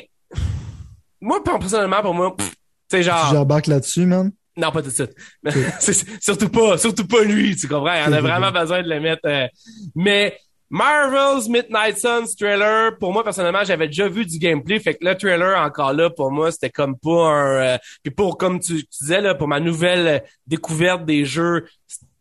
moi, 1.20 1.42
personnellement, 1.42 2.02
pour 2.02 2.14
moi, 2.14 2.34
tu 2.38 2.44
sais, 2.90 3.02
genre, 3.02 3.32
J'embarque 3.32 3.66
là-dessus, 3.68 4.06
man. 4.06 4.32
Non, 4.56 4.70
pas 4.70 4.82
tout 4.82 4.88
de 4.90 4.94
suite. 4.94 5.14
Surtout 6.20 6.48
pas, 6.48 6.78
surtout 6.78 7.06
pas 7.06 7.22
lui, 7.24 7.56
tu 7.56 7.66
comprends? 7.68 7.96
On 8.08 8.12
a 8.12 8.20
vraiment 8.20 8.50
besoin 8.52 8.82
de 8.82 8.88
le 8.88 9.00
mettre. 9.00 9.22
euh, 9.26 9.46
mais 9.94 10.36
Marvel's 10.70 11.48
Midnight 11.48 11.98
Suns 11.98 12.34
trailer, 12.38 12.96
pour 12.98 13.12
moi 13.12 13.22
personnellement, 13.22 13.64
j'avais 13.64 13.86
déjà 13.86 14.08
vu 14.08 14.24
du 14.26 14.38
gameplay, 14.38 14.80
fait 14.80 14.94
que 14.94 15.04
le 15.04 15.14
trailer 15.16 15.56
encore 15.60 15.92
là, 15.92 16.10
pour 16.10 16.30
moi, 16.32 16.50
c'était 16.50 16.70
comme 16.70 16.96
pas 16.98 17.10
un. 17.28 17.74
euh, 17.74 17.78
puis 18.02 18.12
pour 18.12 18.38
comme 18.38 18.58
tu, 18.60 18.78
tu 18.84 18.98
disais 19.02 19.20
là, 19.20 19.34
pour 19.34 19.46
ma 19.48 19.60
nouvelle 19.60 20.06
euh, 20.06 20.18
découverte 20.46 21.04
des 21.04 21.24
jeux, 21.24 21.64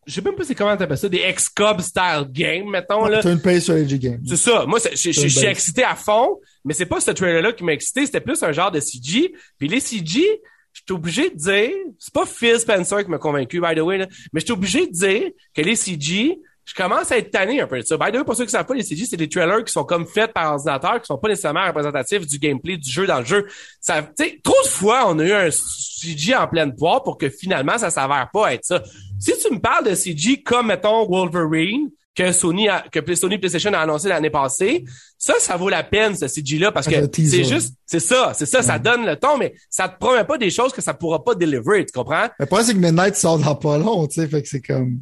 je 0.05 0.13
sais 0.13 0.21
même 0.21 0.35
pas 0.35 0.43
c'est 0.43 0.53
comment 0.55 0.75
t'appelles 0.75 0.97
ça, 0.97 1.09
des 1.09 1.23
X-Cub 1.29 1.79
style 1.81 2.25
game, 2.29 2.69
mettons 2.69 3.05
là. 3.05 3.21
Turn 3.21 3.39
sur 3.61 3.73
AG 3.75 3.93
Game. 3.99 4.21
C'est 4.27 4.35
ça. 4.35 4.65
Moi, 4.67 4.79
je 4.91 5.11
suis 5.11 5.45
excité 5.45 5.83
à 5.83 5.95
fond, 5.95 6.39
mais 6.65 6.73
c'est 6.73 6.85
pas 6.85 6.99
ce 6.99 7.11
trailer-là 7.11 7.53
qui 7.53 7.63
m'a 7.63 7.71
excité, 7.73 8.05
c'était 8.05 8.21
plus 8.21 8.43
un 8.43 8.51
genre 8.51 8.69
de 8.71 8.81
CG. 8.81 9.33
Puis 9.57 9.67
les 9.67 9.79
CG, 9.79 10.41
je 10.73 10.81
suis 10.81 10.93
obligé 10.93 11.29
de 11.29 11.35
dire, 11.35 11.71
c'est 11.99 12.13
pas 12.13 12.25
Phil 12.25 12.59
Spencer 12.59 13.03
qui 13.03 13.09
m'a 13.09 13.19
convaincu, 13.19 13.61
by 13.61 13.75
the 13.75 13.79
way, 13.79 13.99
là, 13.99 14.07
mais 14.31 14.39
je 14.39 14.45
suis 14.45 14.53
obligé 14.53 14.87
de 14.87 14.91
dire 14.91 15.29
que 15.53 15.61
les 15.61 15.75
CG, 15.75 16.39
je 16.65 16.73
commence 16.73 17.11
à 17.11 17.17
être 17.17 17.29
tanné 17.29 17.61
un 17.61 17.67
peu 17.67 17.77
de 17.77 17.85
ça. 17.85 17.97
By 17.97 18.11
the 18.11 18.15
way, 18.15 18.23
pour 18.23 18.35
ceux 18.35 18.45
qui 18.45 18.51
savent 18.51 18.65
pas, 18.65 18.73
les 18.73 18.83
CG, 18.83 19.05
c'est 19.05 19.17
des 19.17 19.29
trailers 19.29 19.63
qui 19.63 19.71
sont 19.71 19.83
comme 19.83 20.07
faits 20.07 20.33
par 20.33 20.53
ordinateur, 20.53 20.99
qui 20.99 21.05
sont 21.05 21.17
pas 21.17 21.27
nécessairement 21.27 21.67
représentatifs 21.67 22.25
du 22.25 22.39
gameplay 22.39 22.77
du 22.77 22.89
jeu 22.89 23.05
dans 23.05 23.19
le 23.19 23.25
jeu. 23.25 23.47
Ça, 23.79 24.01
trop 24.01 24.63
de 24.63 24.69
fois, 24.69 25.03
on 25.07 25.19
a 25.19 25.25
eu 25.25 25.33
un 25.33 25.49
CG 25.51 26.35
en 26.35 26.47
pleine 26.47 26.75
poire 26.75 27.03
pour 27.03 27.17
que 27.17 27.29
finalement, 27.29 27.77
ça 27.77 27.89
s'avère 27.89 28.29
pas 28.33 28.53
être 28.53 28.65
ça. 28.65 28.81
Si 29.19 29.31
tu 29.39 29.53
me 29.53 29.59
parles 29.59 29.89
de 29.89 29.95
CG 29.95 30.41
comme, 30.41 30.67
mettons, 30.67 31.05
Wolverine, 31.07 31.89
que 32.15 32.31
Sony 32.31 32.67
que 32.91 33.15
Sony 33.15 33.37
PlayStation 33.37 33.73
a 33.73 33.79
annoncé 33.79 34.07
l'année 34.07 34.29
passée, 34.29 34.85
ça, 35.23 35.35
ça 35.39 35.55
vaut 35.55 35.69
la 35.69 35.83
peine, 35.83 36.17
ce 36.17 36.27
CG-là, 36.27 36.73
parce 36.73 36.85
que 36.85 37.05
teaser. 37.05 37.45
c'est 37.45 37.49
juste, 37.49 37.75
c'est 37.85 38.01
ça, 38.01 38.33
c'est 38.35 38.45
ça, 38.45 38.61
ça 38.61 38.77
donne 38.77 39.05
le 39.05 39.15
ton, 39.15 39.37
mais 39.37 39.53
ça 39.69 39.87
te 39.87 39.97
promet 39.97 40.25
pas 40.25 40.37
des 40.37 40.49
choses 40.49 40.73
que 40.73 40.81
ça 40.81 40.93
pourra 40.93 41.23
pas 41.23 41.33
deliver, 41.33 41.85
tu 41.85 41.93
comprends? 41.93 42.27
Le 42.37 42.45
problème, 42.45 42.67
c'est 42.67 42.73
que 42.73 42.79
Midnight 42.79 43.15
sort 43.15 43.39
dans 43.39 43.55
pas 43.55 43.77
long, 43.77 44.05
tu 44.05 44.15
sais, 44.19 44.27
fait 44.27 44.41
que 44.41 44.49
c'est 44.49 44.61
comme... 44.61 44.99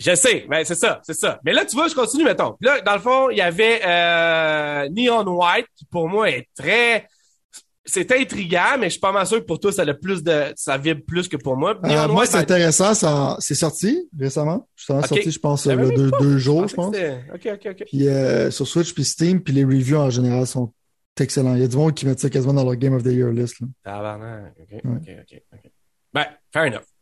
Je 0.00 0.16
sais, 0.16 0.46
mais 0.50 0.64
c'est 0.64 0.74
ça, 0.74 1.00
c'est 1.04 1.14
ça. 1.14 1.38
Mais 1.44 1.52
là, 1.52 1.64
tu 1.64 1.76
vois, 1.76 1.86
je 1.86 1.94
continue, 1.94 2.24
mettons. 2.24 2.56
Là, 2.60 2.80
dans 2.80 2.94
le 2.94 3.00
fond, 3.00 3.30
il 3.30 3.38
y 3.38 3.40
avait 3.40 3.82
euh, 3.86 4.88
Neon 4.90 5.24
White, 5.28 5.68
qui 5.76 5.84
pour 5.84 6.08
moi 6.08 6.28
est 6.28 6.48
très... 6.56 7.06
C'est 7.88 8.10
intriguant, 8.12 8.76
mais 8.78 8.86
je 8.86 8.90
suis 8.90 9.00
pas 9.00 9.12
mal 9.12 9.26
sûr 9.26 9.38
que 9.38 9.44
pour 9.44 9.60
toi, 9.60 9.70
ça 9.70 9.82
a 9.82 9.94
plus 9.94 10.22
de... 10.22 10.52
ça 10.56 10.76
vibre 10.76 11.02
plus 11.06 11.28
que 11.28 11.36
pour 11.36 11.56
moi. 11.56 11.78
Euh, 11.84 12.08
moi, 12.08 12.26
c'est 12.26 12.32
ben, 12.32 12.40
intéressant, 12.40 12.94
ça, 12.94 13.36
c'est 13.38 13.54
sorti 13.54 14.08
récemment. 14.18 14.68
Ok. 14.88 15.06
sorti, 15.06 15.30
je 15.30 15.38
pense, 15.38 15.66
même 15.66 15.94
deux, 15.94 16.10
deux 16.20 16.38
jours, 16.38 16.66
je 16.66 16.74
pense. 16.74 16.94
OK, 16.94 17.48
OK, 17.52 17.68
OK. 17.70 17.84
Puis 17.86 18.08
euh, 18.08 18.50
sur 18.50 18.66
Switch 18.66 18.92
puis 18.92 19.04
Steam, 19.04 19.40
puis 19.40 19.54
les 19.54 19.64
reviews 19.64 19.98
en 19.98 20.10
général 20.10 20.46
sont 20.46 20.72
excellents. 21.20 21.54
Il 21.54 21.60
y 21.60 21.64
a 21.64 21.68
du 21.68 21.76
monde 21.76 21.94
qui 21.94 22.06
met 22.06 22.16
ça 22.16 22.28
quasiment 22.28 22.54
dans 22.54 22.64
leur 22.64 22.76
Game 22.76 22.94
of 22.94 23.02
the 23.02 23.12
Year 23.12 23.30
list. 23.30 23.60
Là. 23.60 23.66
Tabarnak. 23.84 24.52
OK, 24.60 24.68
Ouais. 24.72 24.96
OK, 24.96 25.10
OK, 25.20 25.42
OK. 25.52 25.70
Ben, 26.12 26.26
fair 26.52 26.64
enough. 26.64 26.95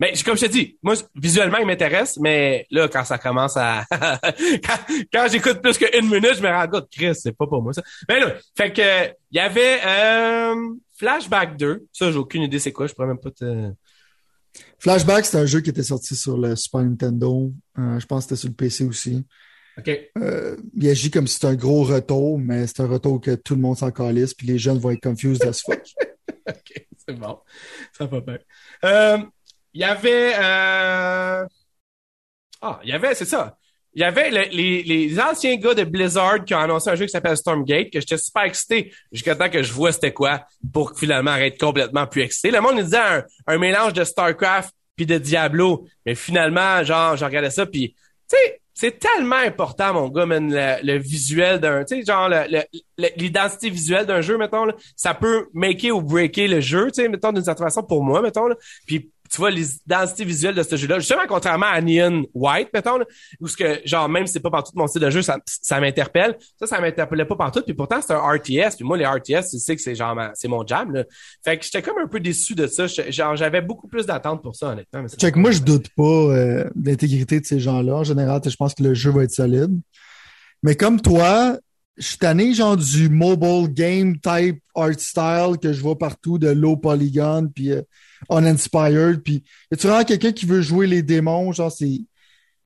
Mais 0.00 0.12
comme 0.24 0.36
je 0.36 0.46
te 0.46 0.50
dis, 0.50 0.78
moi, 0.82 0.94
visuellement, 1.16 1.58
il 1.58 1.66
m'intéresse, 1.66 2.18
mais 2.18 2.66
là, 2.70 2.88
quand 2.88 3.04
ça 3.04 3.18
commence 3.18 3.56
à... 3.56 3.84
quand 3.90 4.78
quand 5.12 5.26
j'écoute 5.30 5.60
plus 5.60 5.76
qu'une 5.76 6.08
minute, 6.08 6.34
je 6.36 6.42
me 6.42 6.48
rends 6.48 6.68
compte, 6.68 6.88
Chris, 6.90 7.14
c'est 7.14 7.36
pas 7.36 7.46
pour 7.46 7.62
moi, 7.62 7.72
ça. 7.72 7.82
Mais 8.08 8.20
là, 8.20 8.34
fait 8.56 8.72
que 8.72 9.06
il 9.30 9.36
y 9.36 9.40
avait 9.40 9.80
euh, 9.84 10.54
Flashback 10.98 11.56
2. 11.56 11.86
Ça, 11.92 12.12
j'ai 12.12 12.18
aucune 12.18 12.42
idée 12.42 12.58
c'est 12.58 12.72
quoi, 12.72 12.86
je 12.86 12.94
pourrais 12.94 13.08
même 13.08 13.18
pas 13.18 13.30
te... 13.30 13.72
Flashback, 14.78 15.24
c'est 15.26 15.38
un 15.38 15.46
jeu 15.46 15.60
qui 15.60 15.70
était 15.70 15.82
sorti 15.82 16.14
sur 16.14 16.38
le 16.38 16.54
Super 16.54 16.82
Nintendo. 16.82 17.52
Euh, 17.78 17.98
je 17.98 18.06
pense 18.06 18.24
que 18.24 18.30
c'était 18.30 18.40
sur 18.40 18.48
le 18.48 18.54
PC 18.54 18.84
aussi. 18.84 19.24
OK. 19.78 19.90
Euh, 20.18 20.56
il 20.76 20.88
agit 20.88 21.10
comme 21.10 21.26
si 21.26 21.34
c'était 21.34 21.48
un 21.48 21.54
gros 21.54 21.82
retour, 21.82 22.38
mais 22.38 22.66
c'est 22.66 22.80
un 22.80 22.86
retour 22.86 23.20
que 23.20 23.34
tout 23.34 23.54
le 23.54 23.60
monde 23.60 23.76
s'en 23.76 23.90
calisse, 23.90 24.34
puis 24.34 24.46
les 24.46 24.58
jeunes 24.58 24.78
vont 24.78 24.90
être 24.90 25.02
confused 25.02 25.44
as 25.44 25.60
fuck. 25.60 25.82
OK, 26.48 26.86
c'est 27.06 27.14
bon. 27.14 27.38
Ça 27.96 28.06
va 28.06 28.20
bien. 28.20 28.38
Il 29.78 29.82
y 29.82 29.84
avait... 29.84 30.34
euh, 30.34 31.46
Ah, 32.60 32.80
il 32.82 32.90
y 32.90 32.92
avait, 32.92 33.14
c'est 33.14 33.24
ça. 33.24 33.56
Il 33.94 34.00
y 34.00 34.04
avait 34.04 34.28
le- 34.28 34.50
les, 34.50 34.82
les 34.82 35.20
anciens 35.20 35.54
gars 35.54 35.72
de 35.72 35.84
Blizzard 35.84 36.44
qui 36.44 36.52
ont 36.52 36.58
annoncé 36.58 36.90
un 36.90 36.96
jeu 36.96 37.04
qui 37.04 37.12
s'appelle 37.12 37.36
Stormgate, 37.36 37.90
que 37.92 38.00
j'étais 38.00 38.18
super 38.18 38.42
excité 38.42 38.92
jusqu'à 39.12 39.36
temps 39.36 39.48
que 39.48 39.62
je 39.62 39.72
vois 39.72 39.92
c'était 39.92 40.12
quoi 40.12 40.42
pour 40.72 40.98
finalement 40.98 41.36
être 41.36 41.60
complètement 41.60 42.08
plus 42.08 42.22
excité. 42.22 42.50
Le 42.50 42.60
monde 42.60 42.74
nous 42.74 42.82
disait 42.82 43.22
un, 43.46 43.58
mélange 43.58 43.92
de 43.92 44.02
StarCraft 44.02 44.74
puis 44.96 45.06
de 45.06 45.16
Diablo, 45.16 45.86
mais 46.04 46.16
finalement, 46.16 46.82
genre, 46.82 47.16
je 47.16 47.24
regardais 47.24 47.50
ça 47.50 47.64
puis, 47.64 47.94
tu 48.28 48.36
sais, 48.36 48.60
c'est 48.74 48.98
tellement 48.98 49.36
important, 49.36 49.94
mon 49.94 50.08
gars, 50.08 50.26
man, 50.26 50.52
le, 50.52 50.98
visuel 50.98 51.60
d'un, 51.60 51.84
tu 51.84 51.96
sais, 51.96 52.04
genre, 52.04 52.28
l'identité 53.16 53.70
visuelle 53.70 54.06
d'un 54.06 54.20
jeu, 54.22 54.38
mettons, 54.38 54.64
là, 54.64 54.74
ça 54.96 55.14
peut 55.14 55.46
maker 55.52 55.96
ou 55.96 56.02
breaker 56.02 56.48
le 56.48 56.60
jeu, 56.60 56.86
tu 56.86 57.02
sais, 57.02 57.08
mettons, 57.08 57.32
d'une 57.32 57.44
certaine 57.44 57.66
façon, 57.66 57.82
pour 57.84 58.04
moi, 58.04 58.22
mettons, 58.22 58.46
là. 58.46 58.54
Puis, 58.86 59.10
tu 59.30 59.36
vois, 59.38 59.50
l'identité 59.50 60.24
visuelle 60.24 60.54
de 60.54 60.62
ce 60.62 60.76
jeu-là, 60.76 60.98
justement, 60.98 61.22
contrairement 61.28 61.66
à 61.66 61.80
Neon 61.80 62.24
White, 62.34 62.68
mettons, 62.72 62.98
là, 62.98 63.04
où 63.40 63.48
ce 63.48 63.56
que, 63.56 63.80
genre, 63.84 64.08
même 64.08 64.26
si 64.26 64.34
c'est 64.34 64.40
pas 64.40 64.50
partout 64.50 64.72
mon 64.74 64.86
style 64.86 65.02
de 65.02 65.10
jeu, 65.10 65.22
ça, 65.22 65.38
ça 65.46 65.80
m'interpelle. 65.80 66.36
Ça, 66.58 66.66
ça 66.66 66.80
m'interpellait 66.80 67.24
pas 67.24 67.36
partout. 67.36 67.62
Puis 67.62 67.74
pourtant, 67.74 68.00
c'est 68.00 68.12
un 68.12 68.18
RTS. 68.18 68.76
Puis 68.76 68.84
moi, 68.84 68.96
les 68.96 69.06
RTS, 69.06 69.50
tu 69.50 69.58
sais 69.58 69.76
que 69.76 69.82
c'est 69.82 69.94
genre, 69.94 70.16
c'est 70.34 70.48
mon 70.48 70.66
jam, 70.66 70.92
là. 70.92 71.04
Fait 71.44 71.58
que 71.58 71.64
j'étais 71.64 71.82
comme 71.82 71.98
un 71.98 72.06
peu 72.08 72.20
déçu 72.20 72.54
de 72.54 72.66
ça. 72.66 72.86
Genre, 72.86 73.36
j'avais 73.36 73.60
beaucoup 73.60 73.88
plus 73.88 74.06
d'attentes 74.06 74.42
pour 74.42 74.56
ça, 74.56 74.68
honnêtement. 74.68 75.02
mais 75.02 75.08
Check, 75.08 75.36
moi, 75.36 75.50
je 75.50 75.60
doute 75.60 75.88
pas 75.96 76.02
euh, 76.02 76.64
de 76.74 76.90
l'intégrité 76.90 77.40
de 77.40 77.46
ces 77.46 77.60
gens-là. 77.60 77.96
En 77.96 78.04
général, 78.04 78.40
je 78.44 78.56
pense 78.56 78.74
que 78.74 78.82
le 78.82 78.94
jeu 78.94 79.10
va 79.10 79.24
être 79.24 79.30
solide. 79.30 79.78
Mais 80.62 80.74
comme 80.74 81.00
toi, 81.00 81.58
je 81.96 82.06
suis 82.06 82.18
tanné 82.18 82.54
genre 82.54 82.76
du 82.76 83.08
mobile 83.08 83.68
game 83.72 84.18
type 84.20 84.62
art 84.74 84.98
style 84.98 85.56
que 85.60 85.72
je 85.72 85.80
vois 85.80 85.98
partout, 85.98 86.38
de 86.38 86.48
low 86.48 86.76
polygon, 86.76 87.48
puis 87.52 87.72
euh, 87.72 87.82
uninspired. 88.30 89.22
Puis 89.22 89.44
y 89.70 89.74
a-tu 89.74 89.86
vraiment 89.86 90.04
quelqu'un 90.04 90.32
qui 90.32 90.46
veut 90.46 90.62
jouer 90.62 90.86
les 90.86 91.02
démons? 91.02 91.52
Genre, 91.52 91.72
c'est 91.72 92.00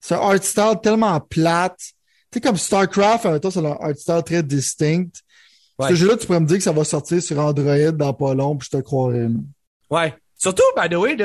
c'est 0.01 0.15
un 0.15 0.19
art 0.19 0.43
style 0.43 0.75
tellement 0.83 1.21
plate. 1.21 1.79
Tu 1.79 2.39
sais, 2.39 2.41
comme 2.41 2.57
StarCraft, 2.57 3.27
en 3.27 3.31
même 3.33 3.41
temps, 3.41 3.51
c'est 3.51 3.61
un 3.61 3.65
art 3.67 3.97
style 3.97 4.23
très 4.25 4.43
distinct. 4.43 5.11
Ouais. 5.79 5.91
Ce 5.91 5.95
jeu-là, 5.95 6.17
tu 6.17 6.27
pourrais 6.27 6.41
me 6.41 6.47
dire 6.47 6.59
que 6.59 6.63
ça 6.63 6.73
va 6.73 6.85
sortir 6.85 7.23
sur 7.23 7.39
Android 7.39 7.93
dans 7.93 8.13
pas 8.13 8.35
long, 8.35 8.57
puis 8.57 8.69
je 8.71 8.77
te 8.79 8.83
croirais. 8.83 9.29
Ouais. 9.91 10.15
Surtout, 10.37 10.65
by 10.77 10.89
the 10.89 10.97
way, 10.97 11.17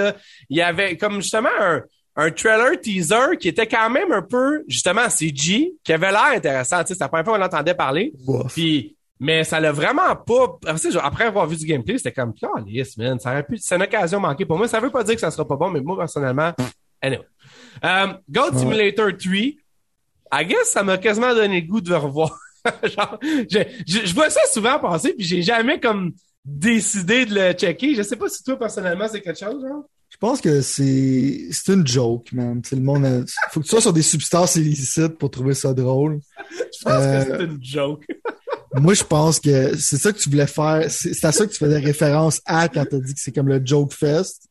il 0.50 0.58
y 0.58 0.62
avait 0.62 0.96
comme 0.96 1.22
justement 1.22 1.50
un, 1.60 1.82
un 2.18 2.32
trailer 2.32 2.80
teaser 2.82 3.38
qui 3.40 3.48
était 3.48 3.68
quand 3.68 3.90
même 3.90 4.12
un 4.12 4.24
peu, 4.24 4.64
justement, 4.68 5.10
CG, 5.10 5.74
qui 5.84 5.94
avait 5.94 6.12
l'air 6.12 6.34
intéressant. 6.36 6.82
Tu 6.82 6.88
sais, 6.88 6.94
c'est 6.96 7.00
la 7.04 7.10
première 7.10 7.26
fois 7.26 7.38
qu'on 7.38 7.46
entendait 7.46 7.76
parler. 7.76 8.12
Puis, 8.54 8.97
mais 9.20 9.44
ça 9.44 9.60
l'a 9.60 9.72
vraiment 9.72 10.16
pas. 10.16 10.60
Après, 11.02 11.26
avoir 11.26 11.48
vu 11.48 11.58
du 11.58 11.66
gameplay, 11.66 11.98
c'était 11.98 12.12
comme, 12.12 12.34
oh, 12.42 12.60
yes, 12.68 12.98
man, 12.98 13.20
ça 13.20 13.32
aurait 13.32 13.44
pu. 13.44 13.58
C'est 13.58 13.76
une 13.76 13.82
occasion 13.82 14.20
manquée 14.20 14.46
pour 14.46 14.58
moi. 14.58 14.68
Ça 14.68 14.80
veut 14.80 14.92
pas 14.92 15.04
dire 15.04 15.16
que 15.16 15.22
ça 15.22 15.32
sera 15.32 15.48
pas 15.48 15.56
bon, 15.56 15.70
mais 15.70 15.82
moi, 15.82 15.98
personnellement, 15.98 16.54
anyway. 17.02 17.26
Um, 17.84 18.18
Goat 18.30 18.52
Ouais. 18.52 18.60
Simulator 18.60 19.12
3. 19.18 19.34
I 20.30 20.46
guess 20.46 20.72
ça 20.72 20.84
m'a 20.84 20.98
quasiment 20.98 21.34
donné 21.34 21.62
le 21.62 21.68
goût 21.68 21.82
de 21.82 21.90
le 21.90 21.98
revoir. 21.98 22.38
genre, 22.84 23.18
je, 23.22 23.60
je, 23.88 24.06
je, 24.06 24.14
vois 24.14 24.30
ça 24.30 24.42
souvent 24.52 24.78
passer, 24.80 25.14
puis 25.14 25.26
j'ai 25.26 25.42
jamais 25.42 25.80
comme 25.80 26.14
décidé 26.44 27.26
de 27.26 27.34
le 27.34 27.54
checker. 27.54 27.96
Je 27.96 28.02
sais 28.02 28.18
pas 28.18 28.28
si 28.30 28.44
toi, 28.44 28.58
personnellement, 28.60 29.08
c'est 29.08 29.22
quelque 29.22 29.40
chose, 29.40 29.62
genre. 29.62 29.86
Je 30.10 30.18
pense 30.18 30.42
que 30.42 30.62
c'est 30.62 31.48
c'est 31.52 31.74
une 31.74 31.86
joke, 31.86 32.32
man. 32.32 32.62
Le 32.72 32.80
monde 32.80 33.06
a... 33.06 33.20
faut 33.52 33.60
que 33.60 33.66
tu 33.66 33.70
sois 33.70 33.82
sur 33.82 33.94
des 33.94 34.02
substances 34.02 34.56
illicites 34.56 35.18
pour 35.18 35.30
trouver 35.30 35.54
ça 35.54 35.74
drôle. 35.74 36.20
je 36.50 36.84
pense 36.84 37.04
euh... 37.04 37.24
que 37.24 37.38
c'est 37.38 37.44
une 37.44 37.64
joke. 37.64 38.06
moi, 38.80 38.94
je 38.94 39.04
pense 39.04 39.40
que 39.40 39.76
c'est 39.78 39.98
ça 39.98 40.12
que 40.12 40.18
tu 40.18 40.30
voulais 40.30 40.48
faire. 40.48 40.86
C'est 40.90 41.24
à 41.26 41.32
ça 41.32 41.46
que 41.46 41.52
tu 41.52 41.58
faisais 41.58 41.80
référence 41.80 42.42
à 42.46 42.68
quand 42.68 42.86
t'as 42.90 43.00
dit 43.00 43.14
que 43.14 43.20
c'est 43.20 43.32
comme 43.32 43.48
le 43.48 43.62
joke 43.64 43.94
fest. 43.94 44.48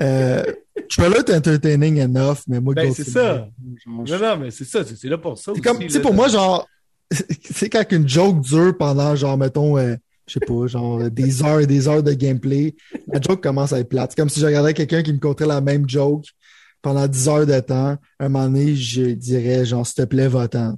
Euh, 0.00 0.42
trailer 0.88 1.18
est 1.18 1.34
entertaining 1.34 2.00
enough, 2.00 2.38
mais 2.46 2.60
moi, 2.60 2.74
ben, 2.74 2.92
c'est 2.92 3.04
ça. 3.04 3.48
Genre, 3.84 4.04
non, 4.06 4.18
non, 4.18 4.36
mais 4.38 4.50
c'est 4.50 4.64
ça. 4.64 4.84
C'est 4.84 5.08
là 5.08 5.18
pour 5.18 5.36
ça. 5.36 5.52
C'est 5.54 5.60
comme, 5.60 5.78
tu 5.78 5.90
sais, 5.90 6.00
pour 6.00 6.14
moi, 6.14 6.28
genre, 6.28 6.68
c'est 7.50 7.68
quand 7.68 7.84
une 7.90 8.08
joke 8.08 8.40
dure 8.40 8.76
pendant, 8.76 9.16
genre, 9.16 9.36
mettons, 9.36 9.76
euh, 9.76 9.96
je 10.26 10.34
sais 10.34 10.40
pas, 10.40 10.66
genre, 10.66 11.10
des 11.10 11.42
heures 11.42 11.60
et 11.60 11.66
des 11.66 11.88
heures 11.88 12.02
de 12.02 12.12
gameplay, 12.12 12.76
la 13.08 13.20
joke 13.20 13.42
commence 13.42 13.72
à 13.72 13.80
être 13.80 13.88
plate. 13.88 14.12
C'est 14.12 14.20
comme 14.20 14.28
si 14.28 14.40
je 14.40 14.46
regardais 14.46 14.74
quelqu'un 14.74 15.02
qui 15.02 15.12
me 15.12 15.18
contait 15.18 15.46
la 15.46 15.60
même 15.60 15.88
joke 15.88 16.26
pendant 16.82 17.06
10 17.06 17.28
heures 17.28 17.46
de 17.46 17.58
temps. 17.60 17.96
Un 18.20 18.28
moment 18.28 18.44
donné, 18.44 18.76
je 18.76 19.02
dirais, 19.02 19.64
genre, 19.64 19.86
s'il 19.86 20.04
te 20.04 20.08
plaît, 20.08 20.28
va-t'en. 20.28 20.76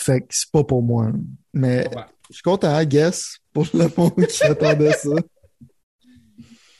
Fait 0.00 0.20
que 0.20 0.26
c'est 0.30 0.50
pas 0.50 0.64
pour 0.64 0.82
moi. 0.82 1.08
Mais 1.52 1.86
ouais. 1.88 2.02
je 2.30 2.42
content, 2.42 2.78
I 2.78 2.86
guess, 2.86 3.36
pour 3.52 3.66
le 3.74 3.90
monde 3.96 4.26
qui 4.26 4.42
attendait 4.44 4.92
ça. 4.92 5.10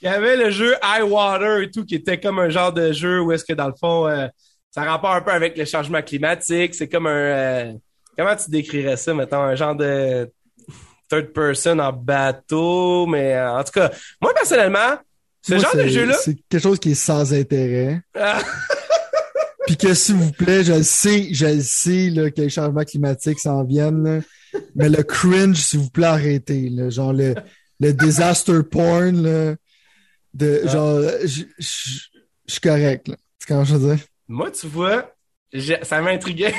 Il 0.03 0.07
y 0.07 0.09
avait 0.09 0.37
le 0.37 0.51
jeu 0.51 0.75
High 0.83 1.03
Water 1.03 1.59
et 1.59 1.71
tout, 1.71 1.85
qui 1.85 1.97
était 1.97 2.19
comme 2.19 2.39
un 2.39 2.49
genre 2.49 2.73
de 2.73 2.93
jeu 2.93 3.21
où 3.21 3.33
est-ce 3.33 3.45
que 3.45 3.53
dans 3.53 3.69
le 3.69 3.75
fond, 3.79 4.07
euh, 4.07 4.29
ça 4.71 4.83
rapporte 4.85 5.17
un 5.17 5.21
peu 5.21 5.33
avec 5.33 5.59
le 5.59 5.67
changement 5.67 6.01
climatique. 6.01 6.75
C'est 6.75 6.89
comme 6.89 7.07
un 7.07 7.11
euh, 7.11 7.73
comment 8.17 8.35
tu 8.35 8.51
décrirais 8.51 8.97
ça, 8.97 9.13
mettons, 9.13 9.43
un 9.43 9.55
genre 9.55 9.75
de 9.75 10.31
third 11.11 11.33
person 11.33 11.79
en 11.81 11.93
bateau, 11.93 13.07
mais 13.07 13.35
euh, 13.35 13.59
en 13.59 13.65
tout 13.65 13.73
cas, 13.73 13.91
moi 14.23 14.33
personnellement, 14.33 14.97
ce 15.43 15.55
moi, 15.55 15.63
genre 15.63 15.77
de 15.77 15.89
jeu-là. 15.89 16.15
C'est 16.15 16.37
quelque 16.49 16.63
chose 16.63 16.79
qui 16.79 16.93
est 16.93 16.95
sans 16.95 17.35
intérêt. 17.35 18.01
Puis 19.71 19.77
que 19.77 19.95
s'il 19.95 20.17
vous 20.17 20.33
plaît, 20.33 20.65
je 20.65 20.73
le 20.73 20.83
sais, 20.83 21.29
je 21.33 21.47
le 21.47 21.61
sais 21.61 22.11
là, 22.11 22.29
que 22.33 22.41
les 22.41 22.49
changements 22.49 22.83
climatiques 22.83 23.39
s'en 23.39 23.63
viennent, 23.63 24.03
là, 24.03 24.21
mais 24.75 24.89
le 24.89 25.05
cringe, 25.05 25.59
s'il 25.59 25.79
vous 25.79 25.91
plaît, 25.91 26.07
arrêtez. 26.07 26.69
Là, 26.71 26.91
genre 26.91 27.13
le, 27.13 27.37
le 27.79 27.93
disaster 27.93 28.65
porn, 28.69 29.23
là, 29.23 29.55
de, 30.35 30.63
ah. 30.65 30.69
genre, 30.69 31.03
je 31.23 31.45
suis 32.49 32.61
correct. 32.61 33.07
Là. 33.07 33.17
C'est 33.39 33.47
comment 33.47 33.63
je 33.63 33.77
veux 33.77 33.95
dire? 33.95 34.05
Moi, 34.27 34.51
tu 34.51 34.67
vois, 34.67 35.15
ça 35.83 36.01
m'intriguait. 36.01 36.55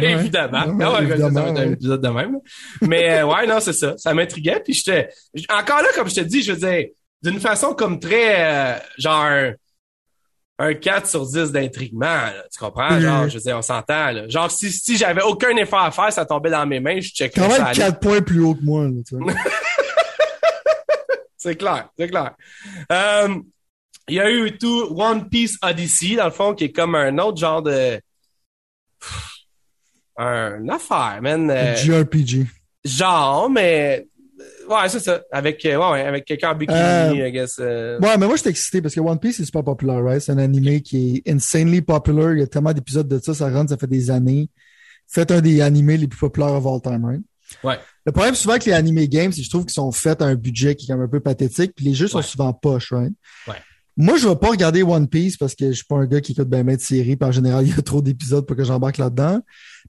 évidemment. 0.00 0.66
Non, 0.74 0.94
ouais, 0.94 1.02
évidemment 1.02 1.34
ça 1.34 1.42
va 1.42 1.60
être 1.60 1.68
un 1.68 1.72
épisode 1.72 2.00
de 2.00 2.08
même. 2.08 2.38
Mais 2.82 3.18
euh, 3.18 3.26
ouais, 3.26 3.48
non, 3.48 3.58
c'est 3.58 3.72
ça. 3.72 3.94
Ça 3.96 4.14
m'intriguait. 4.14 4.60
Puis 4.64 4.74
j'étais. 4.74 5.08
Encore 5.50 5.82
là, 5.82 5.88
comme 5.92 6.08
je 6.08 6.14
te 6.14 6.20
dis, 6.20 6.42
je 6.42 6.52
veux 6.52 6.58
dire, 6.70 6.86
d'une 7.20 7.40
façon 7.40 7.74
comme 7.74 7.98
très 7.98 8.44
euh, 8.44 8.78
genre 8.96 9.54
un, 10.58 10.66
un 10.68 10.74
4 10.74 11.06
sur 11.06 11.26
10 11.26 11.52
d'intriguement. 11.52 12.18
Tu 12.52 12.58
comprends? 12.58 12.98
Genre, 13.00 13.28
je 13.28 13.34
veux 13.38 13.42
dire, 13.42 13.56
on 13.56 13.62
s'entend. 13.62 14.10
Là. 14.10 14.28
Genre, 14.28 14.50
si, 14.50 14.70
si 14.72 14.96
j'avais 14.96 15.22
aucun 15.22 15.56
effort 15.56 15.82
à 15.82 15.90
faire, 15.90 16.12
ça 16.12 16.24
tombait 16.26 16.50
dans 16.50 16.66
mes 16.66 16.80
mains, 16.80 17.00
je 17.00 17.08
checkerais 17.10 17.46
Quand 17.48 17.54
ça. 17.54 17.64
même 17.64 17.74
4 17.74 18.00
points 18.00 18.20
plus 18.22 18.40
haut 18.42 18.54
que 18.54 18.64
moi. 18.64 18.84
Là, 18.84 18.90
tu 19.06 19.16
vois. 19.16 19.32
c'est 21.36 21.56
clair, 21.56 21.88
c'est 21.98 22.08
clair. 22.08 22.34
Euh, 22.92 23.34
il 24.08 24.14
y 24.14 24.20
a 24.20 24.30
eu 24.30 24.56
tout 24.56 24.94
One 24.96 25.28
Piece 25.28 25.58
Odyssey, 25.62 26.16
dans 26.16 26.24
le 26.26 26.30
fond, 26.30 26.54
qui 26.54 26.64
est 26.64 26.72
comme 26.72 26.94
un 26.94 27.18
autre 27.18 27.38
genre 27.38 27.62
de 27.62 28.00
un 30.16 30.68
affaire, 30.68 31.18
man. 31.22 31.50
Euh, 31.50 31.76
JRPG. 31.76 32.46
Genre, 32.84 33.50
mais 33.50 34.06
ouais, 34.68 34.88
c'est 34.88 35.00
ça. 35.00 35.22
Avec, 35.30 35.64
euh, 35.64 35.76
ouais, 35.76 36.02
avec 36.02 36.24
quelqu'un 36.24 36.50
en 36.50 36.54
bikini, 36.54 36.78
euh, 36.78 37.28
I 37.28 37.32
guess. 37.32 37.56
Euh... 37.58 37.98
Ouais, 38.00 38.16
mais 38.18 38.26
moi, 38.26 38.36
j'étais 38.36 38.50
excité 38.50 38.82
parce 38.82 38.94
que 38.94 39.00
One 39.00 39.18
Piece, 39.18 39.36
c'est 39.36 39.44
super 39.44 39.64
populaire, 39.64 40.02
right? 40.02 40.20
C'est 40.20 40.32
un 40.32 40.38
animé 40.38 40.80
qui 40.80 41.22
est 41.24 41.30
insanely 41.30 41.82
popular. 41.82 42.32
Il 42.32 42.40
y 42.40 42.42
a 42.42 42.46
tellement 42.46 42.72
d'épisodes 42.72 43.08
de 43.08 43.18
ça, 43.18 43.34
ça 43.34 43.50
rentre, 43.50 43.70
ça 43.70 43.76
fait 43.76 43.86
des 43.86 44.10
années. 44.10 44.48
C'est 45.06 45.30
un 45.30 45.40
des 45.40 45.60
animés 45.60 45.96
les 45.96 46.06
plus 46.06 46.18
populaires 46.18 46.52
of 46.52 46.66
all 46.66 46.80
time, 46.80 47.04
right? 47.04 47.22
Ouais. 47.64 47.78
Le 48.04 48.12
problème 48.12 48.34
souvent 48.34 48.52
avec 48.52 48.66
les 48.66 48.72
animés 48.72 49.08
games, 49.08 49.32
c'est 49.32 49.40
que 49.40 49.44
je 49.44 49.50
trouve 49.50 49.64
qu'ils 49.64 49.72
sont 49.72 49.92
faits 49.92 50.22
à 50.22 50.26
un 50.26 50.34
budget 50.34 50.74
qui 50.74 50.84
est 50.84 50.88
quand 50.88 50.96
même 50.96 51.06
un 51.06 51.10
peu 51.10 51.20
pathétique, 51.20 51.72
puis 51.74 51.84
les 51.84 51.94
jeux 51.94 52.08
sont 52.08 52.22
souvent 52.22 52.52
poche, 52.52 52.92
right? 52.92 53.12
Ouais. 53.46 53.54
Moi, 54.00 54.16
je 54.16 54.28
vais 54.28 54.36
pas 54.36 54.50
regarder 54.50 54.84
One 54.84 55.08
Piece 55.08 55.36
parce 55.36 55.56
que 55.56 55.70
je 55.70 55.76
suis 55.76 55.84
pas 55.84 55.96
un 55.96 56.06
gars 56.06 56.20
qui 56.20 56.30
écoute 56.30 56.48
bien 56.48 56.62
de 56.62 56.80
séries, 56.80 57.16
puis 57.16 57.28
en 57.28 57.32
général, 57.32 57.66
il 57.66 57.74
y 57.74 57.78
a 57.78 57.82
trop 57.82 58.00
d'épisodes 58.00 58.46
pour 58.46 58.56
que 58.56 58.62
j'embarque 58.62 58.98
là-dedans. 58.98 59.40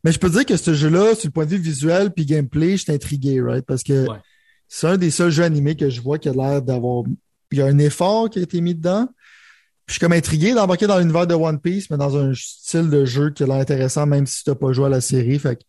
Mais 0.04 0.12
je 0.12 0.18
peux 0.18 0.30
dire 0.30 0.46
que 0.46 0.58
ce 0.58 0.74
jeu-là, 0.74 1.14
sur 1.14 1.28
le 1.28 1.32
point 1.32 1.46
de 1.46 1.52
vue 1.52 1.58
visuel 1.58 2.12
puis 2.12 2.26
gameplay, 2.26 2.72
je 2.72 2.84
suis 2.84 2.92
intrigué, 2.92 3.40
right? 3.40 3.66
Parce 3.66 3.84
que 3.84 4.08
ouais. 4.08 4.18
C'est 4.70 4.88
un 4.88 4.98
des 4.98 5.12
seuls 5.12 5.32
jeux 5.32 5.44
animés 5.44 5.76
que 5.76 5.90
je 5.90 6.00
vois 6.00 6.20
qui 6.20 6.30
a 6.30 6.34
l'air 6.34 6.62
d'avoir. 6.62 7.04
Il 7.52 7.58
y 7.58 7.62
a 7.62 7.66
un 7.66 7.80
effort 7.80 8.30
qui 8.30 8.40
a 8.40 8.44
été 8.44 8.62
mis 8.62 8.76
dedans. 8.76 9.08
Puis 9.86 9.94
je 9.94 9.94
suis 9.94 10.00
comme 10.00 10.14
intrigué 10.14 10.54
d'embarquer 10.54 10.86
dans 10.86 11.00
l'univers 11.00 11.26
de 11.26 11.34
One 11.34 11.60
Piece, 11.60 11.90
mais 11.90 11.98
dans 11.98 12.16
un 12.16 12.32
style 12.36 12.92
de 12.92 13.06
jeu 13.06 13.32
qui 13.32 13.42
a 13.42 13.48
l'air 13.48 13.56
intéressant, 13.56 14.06
même 14.06 14.28
si 14.28 14.44
tu 14.44 14.52
n'as 14.52 14.56
pas 14.56 14.72
joué 14.72 14.86
à 14.86 14.90
la 14.90 15.02
série. 15.02 15.40
Fait 15.40 15.56
que 15.56 15.64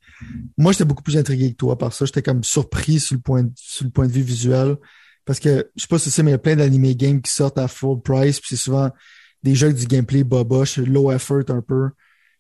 moi, 0.59 0.73
j'étais 0.73 0.85
beaucoup 0.85 1.03
plus 1.03 1.17
intrigué 1.17 1.53
que 1.53 1.57
toi 1.57 1.79
par 1.79 1.95
ça. 1.95 2.05
J'étais 2.05 2.21
comme 2.21 2.45
surpris 2.45 3.01
sur 3.01 3.15
le 3.17 3.23
point 3.23 3.45
de, 3.45 3.51
sur 3.57 3.87
le 3.87 3.91
point 3.91 4.07
de 4.07 4.13
vue 4.13 4.21
visuel. 4.21 4.77
Parce 5.25 5.41
que 5.41 5.71
je 5.75 5.83
sais 5.83 5.89
pas 5.89 5.99
si 5.99 6.11
c'est, 6.11 6.23
mais 6.23 6.33
il 6.33 6.35
y 6.35 6.35
a 6.35 6.39
plein 6.39 6.57
d'animés 6.57 6.95
games 6.95 7.23
qui 7.23 7.33
sortent 7.33 7.59
à 7.59 7.69
full 7.69 8.03
price, 8.03 8.41
puis 8.41 8.51
c'est 8.51 8.63
souvent 8.63 8.91
des 9.43 9.55
jeux 9.55 9.69
avec 9.69 9.79
du 9.79 9.87
gameplay 9.87 10.23
boboche, 10.23 10.77
low 10.77 11.11
effort 11.11 11.45
un 11.49 11.63
peu. 11.63 11.89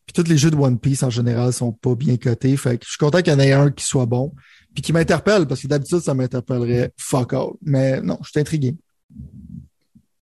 Puis 0.06 0.12
tous 0.12 0.28
les 0.28 0.36
jeux 0.36 0.50
de 0.50 0.56
One 0.56 0.78
Piece 0.78 1.02
en 1.02 1.10
général 1.10 1.52
sont 1.52 1.72
pas 1.72 1.94
bien 1.94 2.18
cotés. 2.18 2.56
Fait 2.58 2.76
que 2.76 2.84
je 2.84 2.90
suis 2.90 2.98
content 2.98 3.22
qu'il 3.22 3.32
y 3.32 3.36
en 3.36 3.38
ait 3.38 3.52
un 3.52 3.70
qui 3.70 3.84
soit 3.84 4.06
bon. 4.06 4.34
Puis 4.74 4.82
qui 4.82 4.92
m'interpelle, 4.92 5.46
parce 5.46 5.62
que 5.62 5.66
d'habitude, 5.66 5.98
ça 5.98 6.14
m'interpellerait 6.14 6.92
fuck 6.96 7.32
all. 7.32 7.50
Mais 7.62 8.00
non, 8.00 8.18
je 8.22 8.30
suis 8.30 8.40
intrigué. 8.40 8.74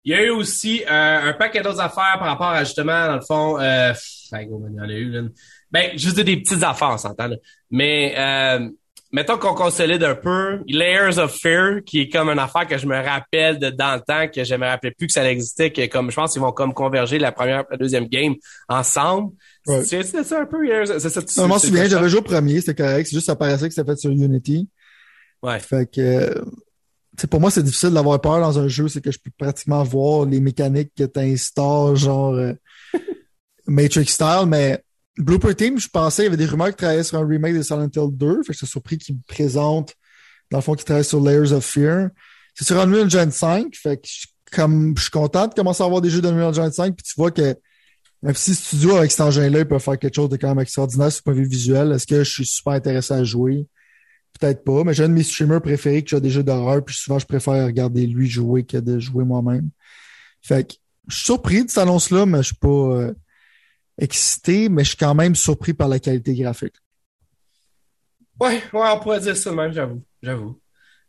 Il 0.04 0.12
y 0.12 0.14
a 0.14 0.24
eu 0.24 0.30
aussi 0.30 0.82
euh, 0.84 1.30
un 1.30 1.32
paquet 1.34 1.60
d'autres 1.60 1.80
affaires 1.80 2.16
par 2.18 2.28
rapport 2.28 2.48
à 2.48 2.64
justement, 2.64 3.06
dans 3.08 3.16
le 3.16 3.20
fond, 3.20 3.60
euh, 3.60 3.92
il 4.32 4.74
y 4.74 4.80
en 4.80 4.88
a 4.88 4.92
eu, 4.92 5.10
là. 5.10 5.22
Ben, 5.70 5.98
juste 5.98 6.18
des 6.20 6.38
petites 6.38 6.62
affaires, 6.62 6.90
on 6.92 6.98
s'entend. 6.98 7.28
Mais 7.70 8.14
euh, 8.16 8.70
mettons 9.12 9.38
qu'on 9.38 9.54
consolide 9.54 10.02
un 10.02 10.14
peu, 10.14 10.60
Layers 10.66 11.18
of 11.18 11.34
Fear, 11.34 11.82
qui 11.84 12.02
est 12.02 12.08
comme 12.08 12.28
une 12.28 12.38
affaire 12.38 12.66
que 12.66 12.76
je 12.76 12.86
me 12.86 12.96
rappelle 12.96 13.58
de 13.58 13.70
dans 13.70 13.94
le 13.94 14.00
temps, 14.00 14.30
que 14.32 14.44
je 14.44 14.54
me 14.54 14.66
rappelais 14.66 14.92
plus 14.92 15.06
que 15.06 15.12
ça 15.12 15.28
existait, 15.30 15.72
que 15.72 15.86
comme 15.86 16.10
je 16.10 16.16
pense 16.16 16.32
qu'ils 16.32 16.42
vont 16.42 16.52
comme 16.52 16.74
converger 16.74 17.18
la 17.18 17.32
première 17.32 17.64
la 17.70 17.76
deuxième 17.76 18.06
game 18.06 18.34
ensemble. 18.68 19.32
Ouais. 19.66 19.84
C'est 19.84 20.02
ça 20.02 20.40
un 20.40 20.46
peu, 20.46 20.58
c'est 20.98 21.08
ça. 21.08 21.20
Je 21.20 21.46
m'en 21.46 21.58
souviens, 21.58 21.86
j'avais 21.86 22.08
joué 22.08 22.20
au 22.20 22.22
premier, 22.22 22.60
c'était 22.60 22.82
correct. 22.82 23.06
C'est 23.06 23.16
juste 23.16 23.26
ça 23.26 23.36
paraissait 23.36 23.68
que 23.68 23.74
c'était 23.74 23.90
fait 23.90 23.98
sur 23.98 24.10
Unity. 24.10 24.68
Ouais. 25.42 25.60
Fait 25.60 25.90
que 25.90 26.42
pour 27.26 27.40
moi, 27.40 27.50
c'est 27.50 27.62
difficile 27.62 27.90
d'avoir 27.90 28.20
peur 28.20 28.40
dans 28.40 28.58
un 28.58 28.68
jeu, 28.68 28.88
c'est 28.88 29.00
que 29.00 29.10
je 29.10 29.18
peux 29.18 29.30
pratiquement 29.36 29.82
voir 29.82 30.24
les 30.26 30.40
mécaniques 30.40 30.92
que 30.96 31.04
t'installes, 31.04 31.96
genre 31.96 32.34
euh, 32.34 32.52
Matrix 33.66 34.06
style, 34.06 34.44
mais 34.46 34.82
Blooper 35.18 35.54
Team, 35.54 35.78
je 35.78 35.88
pensais, 35.88 36.22
il 36.22 36.24
y 36.26 36.28
avait 36.28 36.36
des 36.36 36.46
rumeurs 36.46 36.70
qui 36.70 36.76
travaillaient 36.76 37.02
sur 37.02 37.18
un 37.18 37.26
remake 37.26 37.56
de 37.56 37.62
Silent 37.62 37.90
Hill 37.94 38.10
2. 38.12 38.42
Fait 38.42 38.48
que 38.48 38.52
j'étais 38.52 38.66
surpris 38.66 38.98
qu'ils 38.98 39.16
me 39.16 39.20
présentent, 39.26 39.94
dans 40.50 40.58
le 40.58 40.62
fond, 40.62 40.74
qu'ils 40.74 40.84
travaillent 40.84 41.04
sur 41.04 41.20
Layers 41.20 41.52
of 41.52 41.64
Fear. 41.64 42.10
C'est 42.54 42.64
sur 42.64 42.78
Unreal 42.78 43.06
Engine 43.06 43.30
5. 43.30 43.74
Fait 43.74 43.96
que 43.96 44.06
je, 44.06 44.26
comme, 44.52 44.96
je 44.96 45.02
suis 45.02 45.10
content 45.10 45.46
de 45.46 45.54
commencer 45.54 45.82
à 45.82 45.86
avoir 45.86 46.00
des 46.00 46.10
jeux 46.10 46.22
d'Unreal 46.22 46.48
Engine 46.48 46.70
5. 46.70 46.94
Puis 46.94 47.04
tu 47.04 47.14
vois 47.16 47.30
que 47.30 47.56
FC 48.26 48.54
Studio, 48.54 48.96
avec 48.96 49.10
cet 49.10 49.20
engin-là, 49.20 49.60
il 49.60 49.66
peut 49.66 49.78
faire 49.78 49.98
quelque 49.98 50.14
chose 50.14 50.28
de 50.28 50.36
quand 50.36 50.48
même 50.48 50.60
extraordinaire 50.60 51.12
sur 51.12 51.20
le 51.20 51.24
point 51.24 51.34
de 51.34 51.38
vue 51.40 51.48
visuel. 51.48 51.92
Est-ce 51.92 52.06
que 52.06 52.24
je 52.24 52.30
suis 52.30 52.46
super 52.46 52.72
intéressé 52.74 53.14
à 53.14 53.22
jouer? 53.22 53.66
Peut-être 54.38 54.64
pas, 54.64 54.84
mais 54.84 54.94
j'ai 54.94 55.04
un 55.04 55.08
de 55.08 55.14
mes 55.14 55.22
streamers 55.22 55.62
préférés 55.62 56.02
qui 56.02 56.10
joue 56.10 56.20
des 56.20 56.30
jeux 56.30 56.42
d'horreur, 56.42 56.84
puis 56.84 56.94
souvent 56.94 57.18
je 57.18 57.26
préfère 57.26 57.64
regarder 57.64 58.06
lui 58.06 58.28
jouer 58.28 58.64
que 58.64 58.76
de 58.76 58.98
jouer 58.98 59.24
moi-même. 59.24 59.70
Fait 60.42 60.68
que 60.68 60.74
je 61.08 61.16
suis 61.16 61.24
surpris 61.24 61.64
de 61.64 61.70
cette 61.70 61.78
annonce-là, 61.78 62.26
mais 62.26 62.38
je 62.38 62.48
suis 62.48 62.56
pas. 62.56 62.68
Euh, 62.68 63.14
excité, 63.98 64.68
mais 64.68 64.84
je 64.84 64.90
suis 64.90 64.96
quand 64.96 65.14
même 65.14 65.34
surpris 65.34 65.74
par 65.74 65.88
la 65.88 65.98
qualité 65.98 66.34
graphique. 66.34 66.74
Ouais, 68.40 68.62
ouais, 68.72 68.88
on 68.92 69.00
pourrait 69.00 69.20
dire 69.20 69.36
ça 69.36 69.50
même, 69.52 69.72
j'avoue, 69.72 70.02
j'avoue. 70.22 70.60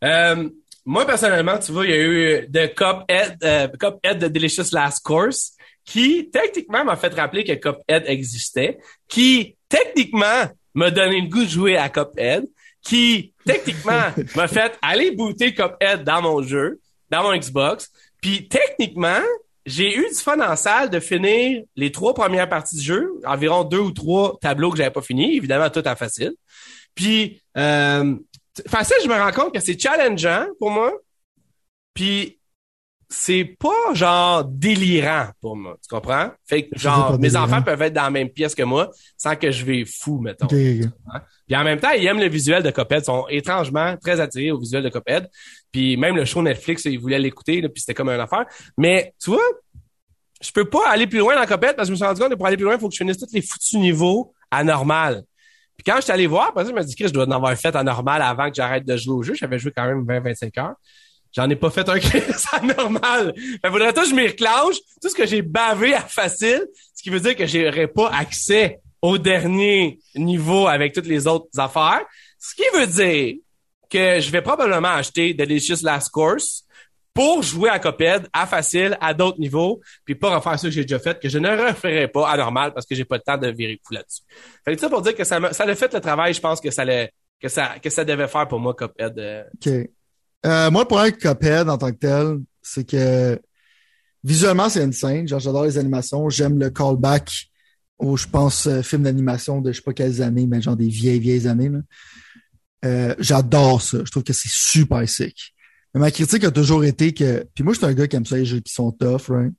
Euh, 0.04 0.50
moi, 0.86 1.06
personnellement, 1.06 1.60
tu 1.60 1.72
vois, 1.72 1.86
il 1.86 1.92
y 1.92 1.94
a 1.94 1.98
eu 1.98 2.52
The 2.52 2.74
Cuphead, 2.74 3.38
euh, 3.44 3.68
Cuphead 3.68 4.20
de 4.20 4.28
Delicious 4.28 4.74
Last 4.74 5.06
Course, 5.06 5.52
qui, 5.86 6.30
techniquement, 6.32 6.84
m'a 6.84 6.96
fait 6.96 7.14
rappeler 7.14 7.44
que 7.44 7.54
Cuphead 7.54 8.06
existait, 8.08 8.80
qui, 9.08 9.56
techniquement, 9.68 10.46
m'a 10.74 10.90
donné 10.90 11.22
le 11.22 11.28
goût 11.28 11.44
de 11.44 11.50
jouer 11.50 11.78
à 11.78 11.90
Cuphead, 11.90 12.46
qui, 12.82 13.34
techniquement, 13.46 14.08
m'a 14.36 14.48
fait 14.48 14.78
aller 14.82 15.12
booter 15.12 15.54
Cuphead 15.54 16.04
dans 16.04 16.22
mon 16.22 16.42
jeu, 16.42 16.80
dans 17.10 17.24
mon 17.24 17.38
Xbox, 17.38 17.92
puis, 18.22 18.48
techniquement, 18.48 19.22
j'ai 19.66 19.96
eu 19.96 20.08
du 20.08 20.16
fun 20.16 20.40
en 20.40 20.56
salle 20.56 20.90
de 20.90 21.00
finir 21.00 21.64
les 21.76 21.92
trois 21.92 22.14
premières 22.14 22.50
parties 22.50 22.78
du 22.78 22.84
jeu, 22.84 23.12
environ 23.26 23.64
deux 23.64 23.80
ou 23.80 23.92
trois 23.92 24.38
tableaux 24.42 24.72
que 24.72 24.78
j'avais 24.78 24.92
pas 24.92 25.02
fini, 25.02 25.36
évidemment 25.36 25.70
tout 25.70 25.84
à 25.86 25.96
facile. 25.96 26.34
Puis 26.96 27.42
euh, 27.58 28.16
facile, 28.68 28.98
je 29.04 29.08
me 29.08 29.14
rends 29.14 29.32
compte 29.32 29.54
que 29.54 29.60
c'est 29.60 29.80
challengeant 29.80 30.48
pour 30.60 30.72
moi. 30.72 30.92
Puis 31.94 32.40
c'est 33.12 33.56
pas 33.60 33.94
genre 33.94 34.44
délirant 34.46 35.30
pour 35.42 35.56
moi, 35.56 35.78
tu 35.82 35.90
comprends? 35.90 36.30
Fait 36.46 36.68
que 36.68 36.78
genre 36.78 37.18
mes 37.20 37.36
enfants 37.36 37.64
peuvent 37.64 37.82
être 37.82 37.94
dans 37.94 38.04
la 38.04 38.12
même 38.12 38.30
pièce 38.30 38.54
que 38.54 38.62
moi 38.62 38.92
sans 39.18 39.36
que 39.36 39.50
je 39.50 39.66
vais 39.66 39.84
fou 39.84 40.20
mettons. 40.20 40.46
Puis 41.48 41.58
en 41.58 41.64
même 41.64 41.80
temps, 41.80 41.90
ils 41.90 42.06
aiment 42.06 42.20
le 42.20 42.30
visuel 42.30 42.62
de 42.62 42.70
Coped, 42.70 43.00
ils 43.02 43.06
sont 43.06 43.26
étrangement 43.28 43.98
très 43.98 44.20
attirés 44.20 44.52
au 44.52 44.60
visuel 44.60 44.84
de 44.84 44.90
Coped. 44.90 45.28
Puis 45.72 45.98
même 45.98 46.16
le 46.16 46.26
show 46.26 46.42
Netflix, 46.42 46.86
ils 46.86 47.00
voulaient 47.00 47.20
l'écouter 47.20 47.62
puis 47.62 47.82
c'était 47.82 47.94
comme 47.94 48.10
une 48.10 48.20
affaire. 48.20 48.46
Mais 48.78 49.14
tu 49.22 49.32
vois, 49.32 49.44
je 50.42 50.52
peux 50.52 50.66
pas 50.66 50.90
aller 50.90 51.08
plus 51.08 51.20
loin 51.20 51.36
dans 51.36 51.46
Coped 51.46 51.76
parce 51.76 51.88
que 51.88 51.88
je 51.88 51.92
me 51.92 51.96
suis 51.96 52.06
rendu 52.06 52.22
compte 52.22 52.32
que 52.32 52.36
pour 52.36 52.48
aller 52.48 52.58
plus 52.58 52.66
loin, 52.66 52.76
il 52.76 52.80
faut 52.80 52.88
que 52.88 52.94
je 52.94 53.00
finisse 53.00 53.18
tous 53.18 53.32
les 53.34 53.42
foutus 53.42 53.80
niveaux 53.80 54.34
à 54.50 54.64
normal. 54.64 55.24
Puis 55.78 55.84
quand 55.86 55.98
je 55.98 56.02
suis 56.02 56.12
allé 56.12 56.28
voir, 56.28 56.54
parce 56.54 56.68
que 56.68 56.76
je 56.76 56.80
me 56.80 56.84
dis 56.86 56.96
que 56.96 57.08
je 57.08 57.14
dois 57.14 57.26
en 57.26 57.32
avoir 57.32 57.56
fait 57.56 57.76
à 57.76 57.84
normal 57.84 58.22
avant 58.22 58.50
que 58.50 58.56
j'arrête 58.56 58.86
de 58.86 58.98
jouer 58.98 59.16
au 59.16 59.24
jeu. 59.24 59.34
J'avais 59.34 59.60
joué 59.60 59.72
quand 59.76 59.86
même 59.86 60.04
20-25 60.04 60.60
heures. 60.60 60.76
J'en 61.32 61.50
ai 61.50 61.56
pas 61.56 61.70
fait 61.70 61.88
un 61.88 62.00
crise 62.00 62.48
à 62.52 62.62
normal. 62.62 63.34
Fait 63.36 63.70
faudrait 63.70 63.94
que 63.94 64.06
je 64.06 64.16
m'y 64.16 64.28
reclenche. 64.28 64.78
Tout 65.02 65.10
ce 65.10 65.16
que 65.16 65.26
j'ai 65.26 65.42
bavé 65.42 65.94
à 65.94 66.02
facile, 66.02 66.66
ce 66.96 67.04
qui 67.04 67.10
veut 67.10 67.20
dire 67.20 67.36
que 67.36 67.46
j'aurais 67.46 67.88
pas 67.88 68.10
accès 68.10 68.80
au 69.02 69.18
dernier 69.18 70.00
niveau 70.16 70.68
avec 70.68 70.94
toutes 70.94 71.06
les 71.08 71.28
autres 71.28 71.48
affaires. 71.58 72.02
Ce 72.40 72.56
qui 72.56 72.64
veut 72.74 72.88
dire 72.88 73.36
que 73.90 74.20
je 74.20 74.32
vais 74.32 74.42
probablement 74.42 74.90
acheter 74.90 75.34
Delicious 75.34 75.84
Last 75.84 76.10
Course 76.10 76.66
pour 77.14 77.42
jouer 77.42 77.70
à 77.70 77.80
Coped, 77.80 78.28
à 78.32 78.46
facile, 78.46 78.98
à 79.02 79.14
d'autres 79.14 79.40
niveaux, 79.40 79.82
puis 80.06 80.16
pas 80.16 80.36
refaire 80.36 80.60
ça 80.60 80.68
que 80.68 80.74
j'ai 80.74 80.84
déjà 80.84 81.00
fait, 81.00 81.20
que 81.20 81.28
je 81.28 81.38
ne 81.38 81.50
referai 81.50 82.08
pas 82.08 82.30
à 82.30 82.38
normal 82.38 82.74
parce 82.74 82.86
que 82.86 82.96
j'ai 82.96 83.04
pas 83.04 83.18
le 83.18 83.24
temps 83.24 83.38
de 83.38 83.48
virer 83.48 83.80
fou 83.84 83.94
là-dessus. 83.94 84.22
Fait 84.64 84.76
que 84.76 84.80
ça 84.80 84.90
pour 84.90 85.02
dire 85.02 85.16
que 85.16 85.24
ça, 85.24 85.52
ça 85.52 85.64
a 85.64 85.76
fait 85.76 85.94
le 85.94 86.00
travail, 86.00 86.34
je 86.34 86.40
pense 86.40 86.62
que 86.62 86.72
ça 86.72 86.86
que 87.42 87.48
ça, 87.48 87.76
que 87.82 87.90
ça 87.90 88.04
devait 88.04 88.28
faire 88.28 88.48
pour 88.48 88.60
moi, 88.60 88.74
Coped. 88.74 89.18
Euh. 89.18 89.44
OK. 89.56 89.90
Euh, 90.46 90.72
moi, 90.72 90.84
le 90.84 90.88
problème 90.88 91.14
avec 91.14 91.18
Cuphead 91.20 91.70
en 91.70 91.78
tant 91.78 91.92
que 91.92 91.98
tel, 91.98 92.40
c'est 92.62 92.88
que 92.88 93.40
visuellement, 94.24 94.70
c'est 94.70 94.84
insane. 94.84 95.28
Genre, 95.28 95.40
j'adore 95.40 95.66
les 95.66 95.78
animations. 95.78 96.30
J'aime 96.30 96.60
le 96.60 96.70
callback 96.70 97.50
au, 97.98 98.16
je 98.16 98.28
pense, 98.28 98.68
euh, 98.68 98.82
film 98.82 99.04
d'animation 99.04 99.62
de 99.62 99.72
je 99.72 99.78
sais 99.78 99.84
pas 99.84 99.94
quelles 99.94 100.22
années, 100.22 100.48
mais 100.48 100.62
genre 100.62 100.78
des 100.78 100.88
vieilles, 100.88 101.20
vieilles 101.20 101.48
années. 101.48 101.70
Euh, 102.86 103.16
j'adore 103.20 103.82
ça. 103.82 104.00
Je 104.04 104.12
trouve 104.12 104.24
que 104.24 104.34
c'est 104.34 104.50
super 104.50 105.08
sick. 105.08 105.54
Mais 105.94 106.02
ma 106.02 106.12
critique 106.12 106.44
a 106.44 106.52
toujours 106.52 106.84
été 106.84 107.14
que. 107.14 107.46
Puis 107.54 107.64
moi, 107.64 107.74
je 107.74 107.80
suis 107.80 107.88
un 107.88 107.94
gars 107.94 108.08
qui 108.08 108.16
aime 108.16 108.26
ça, 108.26 108.38
les 108.38 108.46
jeux 108.46 108.60
qui 108.60 108.74
sont 108.74 108.92
tough, 108.92 109.28
right? 109.30 109.54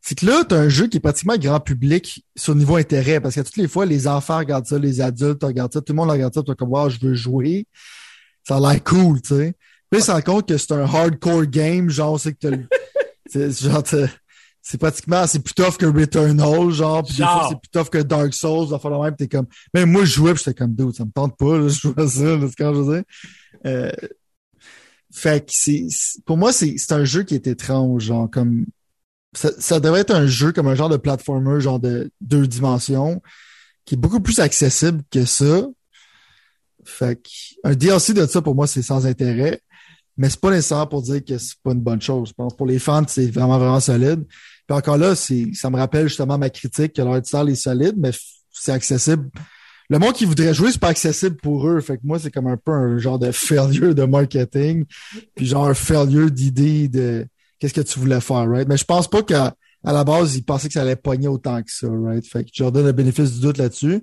C'est 0.00 0.14
que 0.14 0.26
là, 0.26 0.44
t'as 0.48 0.58
un 0.58 0.68
jeu 0.68 0.86
qui 0.86 0.98
est 0.98 1.00
pratiquement 1.00 1.36
grand 1.36 1.58
public 1.58 2.24
sur 2.36 2.54
le 2.54 2.60
niveau 2.60 2.76
intérêt, 2.76 3.20
parce 3.20 3.34
que 3.34 3.40
toutes 3.40 3.56
les 3.56 3.66
fois, 3.66 3.86
les 3.86 4.06
enfants 4.06 4.38
regardent 4.38 4.66
ça, 4.66 4.78
les 4.78 5.00
adultes 5.00 5.42
regardent 5.42 5.72
ça, 5.72 5.80
tout 5.80 5.92
le 5.92 5.96
monde 5.96 6.10
regarde 6.10 6.32
ça, 6.32 6.42
t'as 6.46 6.54
comme, 6.54 6.70
wow, 6.70 6.88
je 6.88 7.00
veux 7.00 7.14
jouer. 7.14 7.66
Ça 8.46 8.58
a 8.58 8.60
l'air 8.60 8.84
cool, 8.84 9.20
tu 9.20 9.34
sais. 9.34 9.54
Puis, 9.90 10.00
il 10.00 10.22
compte 10.22 10.48
que 10.48 10.56
c'est 10.56 10.72
un 10.72 10.84
hardcore 10.84 11.46
game, 11.46 11.90
genre, 11.90 12.20
c'est 12.20 12.34
que 12.34 12.38
t'as 13.32 13.50
genre, 13.50 13.82
c'est 14.68 14.78
pratiquement, 14.78 15.24
c'est 15.28 15.38
plus 15.38 15.54
tough 15.54 15.76
que 15.76 15.86
Returnal, 15.86 16.70
genre, 16.70 17.04
puis 17.04 17.14
des 17.14 17.22
fois, 17.22 17.46
c'est 17.48 17.60
plus 17.60 17.70
tough 17.70 17.88
que 17.88 18.02
Dark 18.02 18.34
Souls, 18.34 18.66
va 18.66 18.80
falloir 18.80 19.04
même, 19.04 19.14
t'es 19.14 19.28
comme, 19.28 19.46
mais 19.72 19.86
moi, 19.86 20.04
je 20.04 20.14
jouais, 20.14 20.32
pis 20.34 20.40
j'étais 20.40 20.54
comme, 20.54 20.74
dude, 20.74 20.92
ça 20.92 21.04
me 21.04 21.12
tente 21.12 21.36
pas, 21.36 21.56
là, 21.56 21.68
je 21.68 21.78
jouais 21.78 22.08
ça, 22.08 22.36
là, 22.36 22.46
c'est 22.48 22.56
quand 22.56 22.74
je 22.74 22.80
veux 22.80 22.94
dire. 22.96 23.04
Euh, 23.64 23.92
fait 25.12 25.46
que 25.46 25.52
c'est, 25.54 25.86
pour 26.24 26.36
moi, 26.36 26.52
c'est, 26.52 26.74
c'est 26.78 26.92
un 26.92 27.04
jeu 27.04 27.22
qui 27.22 27.36
est 27.36 27.46
étrange, 27.46 28.02
genre, 28.02 28.28
comme, 28.28 28.66
ça, 29.34 29.52
ça 29.56 29.78
devrait 29.78 30.00
être 30.00 30.12
un 30.12 30.26
jeu 30.26 30.50
comme 30.50 30.66
un 30.66 30.74
genre 30.74 30.88
de 30.88 30.96
platformer, 30.96 31.60
genre 31.60 31.78
de 31.78 32.10
deux 32.20 32.48
dimensions, 32.48 33.22
qui 33.84 33.94
est 33.94 33.98
beaucoup 33.98 34.20
plus 34.20 34.40
accessible 34.40 35.00
que 35.12 35.26
ça. 35.26 35.64
Fait 36.84 37.14
que, 37.14 37.30
un 37.62 37.76
DLC 37.76 38.14
de 38.14 38.26
ça, 38.26 38.42
pour 38.42 38.56
moi, 38.56 38.66
c'est 38.66 38.82
sans 38.82 39.06
intérêt 39.06 39.62
mais 40.16 40.30
c'est 40.30 40.40
pas 40.40 40.50
nécessaire 40.50 40.88
pour 40.88 41.02
dire 41.02 41.22
que 41.24 41.36
c'est 41.36 41.58
pas 41.62 41.72
une 41.72 41.80
bonne 41.80 42.00
chose. 42.00 42.30
Je 42.30 42.32
pense 42.32 42.56
pour 42.56 42.66
les 42.66 42.78
fans, 42.78 43.04
c'est 43.06 43.30
vraiment, 43.30 43.58
vraiment 43.58 43.80
solide. 43.80 44.24
Puis 44.66 44.76
encore 44.76 44.98
là, 44.98 45.14
ça 45.14 45.70
me 45.70 45.76
rappelle 45.76 46.08
justement 46.08 46.38
ma 46.38 46.50
critique 46.50 46.92
que 46.94 47.02
leur 47.02 47.24
sale 47.24 47.50
est 47.50 47.54
solide, 47.54 47.94
mais 47.96 48.10
c'est 48.50 48.72
accessible. 48.72 49.30
Le 49.88 49.98
monde 49.98 50.14
qui 50.14 50.24
voudrait 50.24 50.52
jouer, 50.54 50.72
c'est 50.72 50.80
pas 50.80 50.88
accessible 50.88 51.36
pour 51.36 51.68
eux. 51.68 51.80
Fait 51.80 51.96
que 51.96 52.02
moi, 52.02 52.18
c'est 52.18 52.32
comme 52.32 52.48
un 52.48 52.56
peu 52.56 52.72
un 52.72 52.98
genre 52.98 53.18
de 53.18 53.30
failure 53.32 53.94
de 53.94 54.04
marketing, 54.04 54.84
puis 55.34 55.46
genre 55.46 55.68
un 55.68 55.74
failure 55.74 56.30
d'idée 56.30 56.88
de 56.88 57.26
qu'est-ce 57.58 57.74
que 57.74 57.80
tu 57.80 57.98
voulais 58.00 58.20
faire, 58.20 58.48
right? 58.48 58.68
Mais 58.68 58.76
je 58.76 58.84
pense 58.84 59.08
pas 59.08 59.22
qu'à 59.22 59.54
à 59.84 59.92
la 59.92 60.02
base, 60.02 60.34
ils 60.34 60.42
pensaient 60.42 60.66
que 60.66 60.74
ça 60.74 60.82
allait 60.82 60.96
pogner 60.96 61.28
autant 61.28 61.62
que 61.62 61.70
ça, 61.70 61.86
right? 61.88 62.26
Fait 62.26 62.42
que 62.42 62.50
je 62.52 62.62
leur 62.62 62.72
donne 62.72 62.86
le 62.86 62.92
bénéfice 62.92 63.34
du 63.34 63.40
doute 63.40 63.58
là-dessus. 63.58 64.02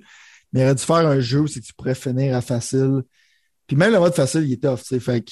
Mais 0.54 0.62
il 0.62 0.64
aurait 0.64 0.76
dû 0.76 0.84
faire 0.84 0.96
un 1.08 1.20
jeu 1.20 1.42
où 1.42 1.48
c'est 1.48 1.60
que 1.60 1.66
tu 1.66 1.74
pourrais 1.74 1.96
finir 1.96 2.36
à 2.36 2.42
facile. 2.42 3.02
Puis 3.68 3.76
même 3.76 3.92
le 3.92 4.00
mode 4.00 4.14
facile, 4.14 4.44
il 4.44 4.54
est 4.54 4.64
tough, 4.64 4.80
tu 4.80 4.86
sais. 4.86 5.00
Fait 5.00 5.22
que 5.22 5.32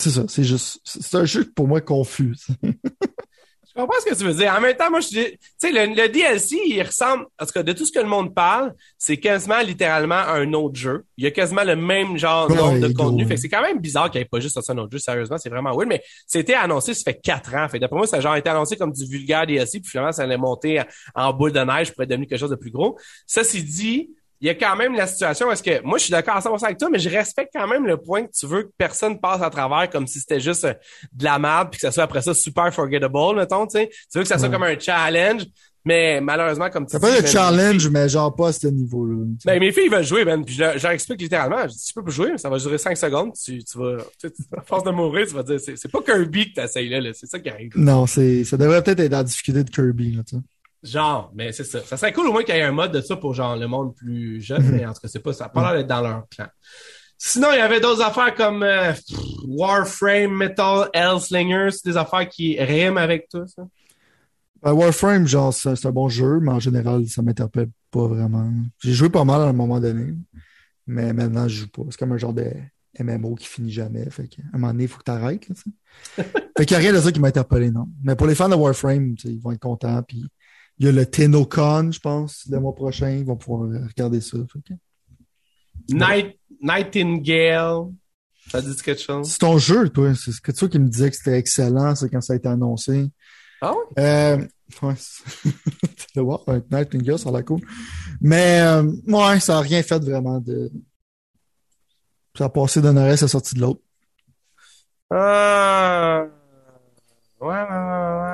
c'est 0.00 0.10
ça, 0.10 0.24
c'est 0.26 0.42
juste, 0.42 0.80
c'est 0.84 1.14
un 1.14 1.24
jeu 1.24 1.48
pour 1.54 1.68
moi 1.68 1.80
confus. 1.80 2.34
je 3.74 3.80
comprends 3.80 4.00
ce 4.00 4.10
que 4.10 4.14
tu 4.14 4.24
veux 4.24 4.34
dire. 4.34 4.54
En 4.56 4.60
même 4.60 4.76
temps, 4.76 4.90
moi, 4.90 5.00
je 5.00 5.08
dis, 5.08 5.30
tu 5.32 5.38
sais, 5.58 5.72
le, 5.72 6.08
DLC, 6.08 6.56
il 6.66 6.80
ressemble, 6.82 7.26
en 7.40 7.44
tout 7.44 7.52
cas, 7.52 7.62
de 7.62 7.72
tout 7.72 7.84
ce 7.84 7.92
que 7.92 7.98
le 7.98 8.06
monde 8.06 8.34
parle, 8.34 8.72
c'est 8.98 9.16
quasiment 9.16 9.60
littéralement 9.60 10.14
un 10.14 10.52
autre 10.52 10.76
jeu. 10.76 11.04
Il 11.16 11.24
y 11.24 11.26
a 11.26 11.32
quasiment 11.32 11.64
le 11.64 11.74
même 11.74 12.16
genre 12.16 12.48
de 12.48 12.92
contenu. 12.92 13.26
Fait 13.26 13.34
que 13.34 13.40
c'est 13.40 13.48
quand 13.48 13.62
même 13.62 13.80
bizarre 13.80 14.10
qu'il 14.10 14.20
n'y 14.20 14.22
ait 14.22 14.28
pas 14.28 14.38
juste 14.38 14.58
un 14.68 14.78
autre 14.78 14.92
jeu. 14.92 14.98
Sérieusement, 14.98 15.38
c'est 15.38 15.48
vraiment 15.48 15.74
weird. 15.74 15.88
Mais 15.88 16.02
c'était 16.26 16.54
annoncé, 16.54 16.94
ça 16.94 17.02
fait 17.04 17.20
quatre 17.20 17.54
ans. 17.54 17.68
Fait 17.68 17.80
d'après 17.80 17.96
moi, 17.96 18.06
ça 18.06 18.18
a 18.18 18.20
genre 18.20 18.36
été 18.36 18.48
annoncé 18.48 18.76
comme 18.76 18.92
du 18.92 19.06
vulgaire 19.06 19.46
DLC, 19.46 19.80
puis 19.80 19.90
finalement, 19.90 20.12
ça 20.12 20.22
allait 20.22 20.36
monter 20.36 20.80
en 21.14 21.32
boule 21.32 21.52
de 21.52 21.60
neige 21.60 21.92
pour 21.92 22.04
être 22.04 22.10
devenu 22.10 22.26
quelque 22.26 22.40
chose 22.40 22.50
de 22.50 22.56
plus 22.56 22.70
gros. 22.70 22.96
Ça, 23.26 23.42
c'est 23.42 23.62
dit, 23.62 24.10
il 24.40 24.46
y 24.46 24.50
a 24.50 24.54
quand 24.54 24.76
même 24.76 24.94
la 24.94 25.06
situation 25.06 25.50
est-ce 25.50 25.62
que 25.62 25.82
moi 25.82 25.98
je 25.98 26.04
suis 26.04 26.10
d'accord 26.10 26.36
à 26.36 26.40
100% 26.40 26.64
avec 26.64 26.78
toi 26.78 26.88
mais 26.90 26.98
je 26.98 27.08
respecte 27.08 27.52
quand 27.54 27.66
même 27.66 27.86
le 27.86 27.96
point 27.96 28.24
que 28.26 28.32
tu 28.32 28.46
veux 28.46 28.64
que 28.64 28.72
personne 28.76 29.20
passe 29.20 29.42
à 29.42 29.50
travers 29.50 29.88
comme 29.90 30.06
si 30.06 30.20
c'était 30.20 30.40
juste 30.40 30.64
euh, 30.64 30.74
de 31.12 31.24
la 31.24 31.38
merde 31.38 31.68
puis 31.70 31.80
que 31.80 31.86
ça 31.86 31.92
soit 31.92 32.04
après 32.04 32.22
ça 32.22 32.34
super 32.34 32.72
forgettable 32.72 33.36
mettons 33.36 33.66
tu 33.66 33.78
sais. 33.78 33.90
Tu 34.10 34.18
veux 34.18 34.22
que 34.22 34.28
ça 34.28 34.38
soit 34.38 34.48
comme 34.48 34.62
un 34.62 34.78
challenge 34.78 35.44
mais 35.84 36.20
malheureusement 36.20 36.70
comme 36.70 36.86
tu 36.86 36.92
ça 36.92 37.00
peut 37.00 37.08
être 37.08 37.24
un 37.24 37.26
challenge 37.26 37.88
mais 37.88 38.08
genre 38.08 38.34
pas 38.34 38.48
à 38.48 38.52
ce 38.52 38.66
niveau 38.68 39.06
là 39.06 39.24
ben, 39.44 39.60
mes 39.60 39.72
filles 39.72 39.88
veulent 39.88 40.04
jouer 40.04 40.24
ben 40.24 40.42
puis 40.44 40.54
je, 40.54 40.62
leur 40.62 40.92
explique 40.92 41.20
littéralement 41.20 41.62
je 41.62 41.74
dis, 41.74 41.84
tu 41.86 41.92
peux 41.94 42.04
pas 42.04 42.10
jouer 42.10 42.36
ça 42.36 42.48
va 42.48 42.58
durer 42.58 42.78
5 42.78 42.96
secondes 42.96 43.32
tu, 43.32 43.62
tu 43.62 43.78
vas 43.78 43.98
tu, 44.18 44.28
à 44.56 44.62
force 44.62 44.84
de 44.84 44.90
mourir 44.90 45.26
tu 45.26 45.34
vas 45.34 45.42
dire 45.42 45.60
c'est, 45.60 45.90
pas 45.90 46.02
Kirby 46.02 46.50
que 46.50 46.60
t'essayes 46.60 46.88
là, 46.88 47.00
là 47.00 47.10
c'est 47.12 47.26
ça 47.26 47.38
qui 47.38 47.48
arrive. 47.48 47.72
Non 47.76 48.06
c'est 48.06 48.44
ça 48.44 48.56
devrait 48.56 48.82
peut-être 48.82 49.00
être 49.00 49.12
la 49.12 49.24
difficulté 49.24 49.64
de 49.64 49.70
Kirby 49.70 50.12
là 50.12 50.22
tu 50.26 50.36
Genre, 50.84 51.32
mais 51.34 51.50
c'est 51.52 51.64
ça. 51.64 51.80
Ça 51.82 51.96
serait 51.96 52.12
cool 52.12 52.28
au 52.28 52.32
moins 52.32 52.42
qu'il 52.42 52.54
y 52.54 52.58
ait 52.58 52.62
un 52.62 52.72
mode 52.72 52.92
de 52.92 53.00
ça 53.00 53.16
pour 53.16 53.32
genre 53.32 53.56
le 53.56 53.66
monde 53.66 53.94
plus 53.94 54.42
jeune, 54.42 54.62
mais 54.70 54.84
en 54.84 54.92
tout 54.92 55.00
cas, 55.00 55.08
c'est 55.08 55.22
pas 55.22 55.32
ça. 55.32 55.48
Pas 55.48 55.62
l'air 55.62 55.78
d'être 55.78 55.86
dans 55.86 56.02
leur 56.02 56.28
clan. 56.28 56.46
Sinon, 57.16 57.48
il 57.52 57.56
y 57.56 57.60
avait 57.60 57.80
d'autres 57.80 58.02
affaires 58.02 58.34
comme 58.34 58.62
euh, 58.62 58.92
Warframe, 59.46 60.36
Metal, 60.36 60.90
Hellslinger, 60.92 61.70
c'est 61.70 61.86
des 61.86 61.96
affaires 61.96 62.28
qui 62.28 62.60
riment 62.60 62.98
avec 62.98 63.28
tout 63.30 63.46
ça? 63.46 63.66
Ben, 64.62 64.72
Warframe, 64.72 65.26
genre, 65.26 65.54
c'est 65.54 65.86
un 65.86 65.90
bon 65.90 66.10
jeu, 66.10 66.38
mais 66.40 66.52
en 66.52 66.60
général, 66.60 67.06
ça 67.08 67.22
m'interpelle 67.22 67.70
pas 67.90 68.06
vraiment. 68.06 68.50
J'ai 68.82 68.92
joué 68.92 69.08
pas 69.08 69.24
mal 69.24 69.40
à 69.40 69.44
un 69.44 69.52
moment 69.54 69.80
donné, 69.80 70.14
mais 70.86 71.14
maintenant, 71.14 71.48
je 71.48 71.60
joue 71.60 71.68
pas. 71.68 71.82
C'est 71.90 71.98
comme 71.98 72.12
un 72.12 72.18
genre 72.18 72.34
de 72.34 72.50
MMO 73.00 73.36
qui 73.36 73.46
finit 73.46 73.72
jamais. 73.72 74.08
Fait 74.10 74.28
qu'à 74.28 74.42
un 74.52 74.58
moment 74.58 74.72
donné, 74.72 74.84
il 74.84 74.88
faut 74.88 74.98
que 74.98 75.04
tu 75.04 75.10
arrêtes. 75.10 75.48
fait 76.16 76.66
qu'il 76.66 76.76
n'y 76.76 76.84
a 76.84 76.90
rien 76.90 76.92
de 76.92 77.00
ça 77.00 77.10
qui 77.10 77.20
m'a 77.20 77.28
interpellé, 77.28 77.70
non. 77.70 77.88
Mais 78.02 78.16
pour 78.16 78.26
les 78.26 78.34
fans 78.34 78.48
de 78.48 78.54
Warframe, 78.54 79.14
ils 79.24 79.40
vont 79.40 79.52
être 79.52 79.60
contents. 79.60 80.02
Puis 80.02 80.26
il 80.78 80.86
y 80.86 80.88
a 80.88 80.92
le 80.92 81.06
TennoCon, 81.06 81.92
je 81.92 82.00
pense, 82.00 82.44
le 82.50 82.58
mois 82.60 82.74
prochain. 82.74 83.10
Ils 83.10 83.24
vont 83.24 83.36
pouvoir 83.36 83.70
regarder 83.88 84.20
ça. 84.20 84.38
Night, 85.88 86.38
Nightingale. 86.60 87.92
Ça 88.50 88.60
dit 88.60 88.76
quelque 88.76 89.00
chose? 89.00 89.30
C'est 89.30 89.38
ton 89.38 89.58
jeu, 89.58 89.88
toi. 89.88 90.12
C'est 90.14 90.38
que 90.40 90.52
toi 90.52 90.68
qui 90.68 90.78
me 90.78 90.88
disais 90.88 91.10
que 91.10 91.16
c'était 91.16 91.38
excellent, 91.38 91.94
c'est 91.94 92.08
quand 92.10 92.20
ça 92.20 92.34
a 92.34 92.36
été 92.36 92.48
annoncé. 92.48 93.10
Ah 93.60 93.72
oui? 93.72 93.94
Euh, 93.98 94.38
ouais. 94.82 94.94
wow, 96.16 96.44
Nightingale, 96.70 97.18
ça 97.18 97.30
a 97.30 97.32
l'air 97.32 97.44
cool. 97.44 97.60
Mais, 98.20 98.60
euh, 98.60 98.82
ouais, 99.06 99.40
ça 99.40 99.54
n'a 99.54 99.60
rien 99.60 99.82
fait 99.82 99.98
vraiment 99.98 100.40
de. 100.40 100.70
Ça 102.36 102.46
a 102.46 102.48
passé 102.48 102.82
d'un 102.82 102.96
oreille, 102.96 103.16
ça 103.16 103.26
a 103.26 103.28
sorti 103.28 103.54
de 103.54 103.60
l'autre. 103.60 103.80
Ah. 105.10 106.24
Ouais, 107.40 107.48
ouais, 107.48 107.62
ouais, 107.62 108.20
ouais. 108.22 108.33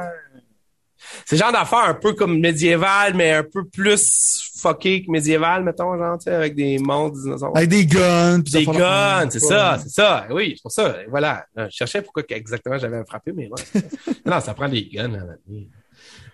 C'est 1.31 1.37
genre 1.37 1.53
d'affaires 1.53 1.85
un 1.85 1.95
peu 1.95 2.13
comme 2.15 2.41
médiéval, 2.41 3.15
mais 3.15 3.31
un 3.31 3.45
peu 3.45 3.65
plus 3.65 4.51
fucké 4.61 5.05
que 5.05 5.13
médiéval, 5.13 5.63
mettons, 5.63 5.97
genre, 5.97 6.19
tu 6.19 6.25
sais, 6.25 6.35
avec 6.35 6.57
des 6.57 6.77
monstres, 6.81 7.23
dinosaures. 7.23 7.57
Avec 7.57 7.71
des 7.71 7.87
guns. 7.87 8.41
Des 8.41 8.67
guns, 8.67 9.31
c'est 9.31 9.39
ça, 9.39 9.79
c'est 9.81 9.91
ça. 9.91 10.27
Oui, 10.33 10.55
c'est 10.57 10.63
pour 10.63 10.73
ça. 10.73 10.97
Voilà. 11.09 11.47
Je 11.57 11.69
cherchais 11.71 12.03
pourquoi 12.03 12.25
exactement 12.31 12.79
j'avais 12.79 13.05
frappé, 13.05 13.31
mais 13.33 13.49
ouais. 13.49 13.81
non, 14.27 14.41
ça 14.41 14.55
prend 14.55 14.69
des 14.69 14.87
guns. 14.87 15.25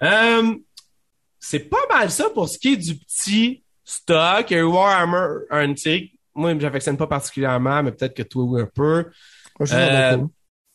Euh, 0.02 0.54
c'est 1.38 1.68
pas 1.68 1.86
mal 1.90 2.10
ça 2.10 2.30
pour 2.30 2.48
ce 2.48 2.58
qui 2.58 2.72
est 2.72 2.76
du 2.78 2.94
petit 2.96 3.64
stock. 3.84 4.50
Il 4.50 4.54
y 4.54 4.56
a 4.56 4.60
eu 4.60 4.62
Warhammer 4.62 5.40
Antique. 5.50 6.18
Moi, 6.34 6.58
j'affectionne 6.58 6.96
pas 6.96 7.06
particulièrement, 7.06 7.82
mais 7.82 7.92
peut-être 7.92 8.14
que 8.14 8.22
toi, 8.22 8.62
un 8.62 8.68
peu. 8.74 9.04
euh, 9.60 10.16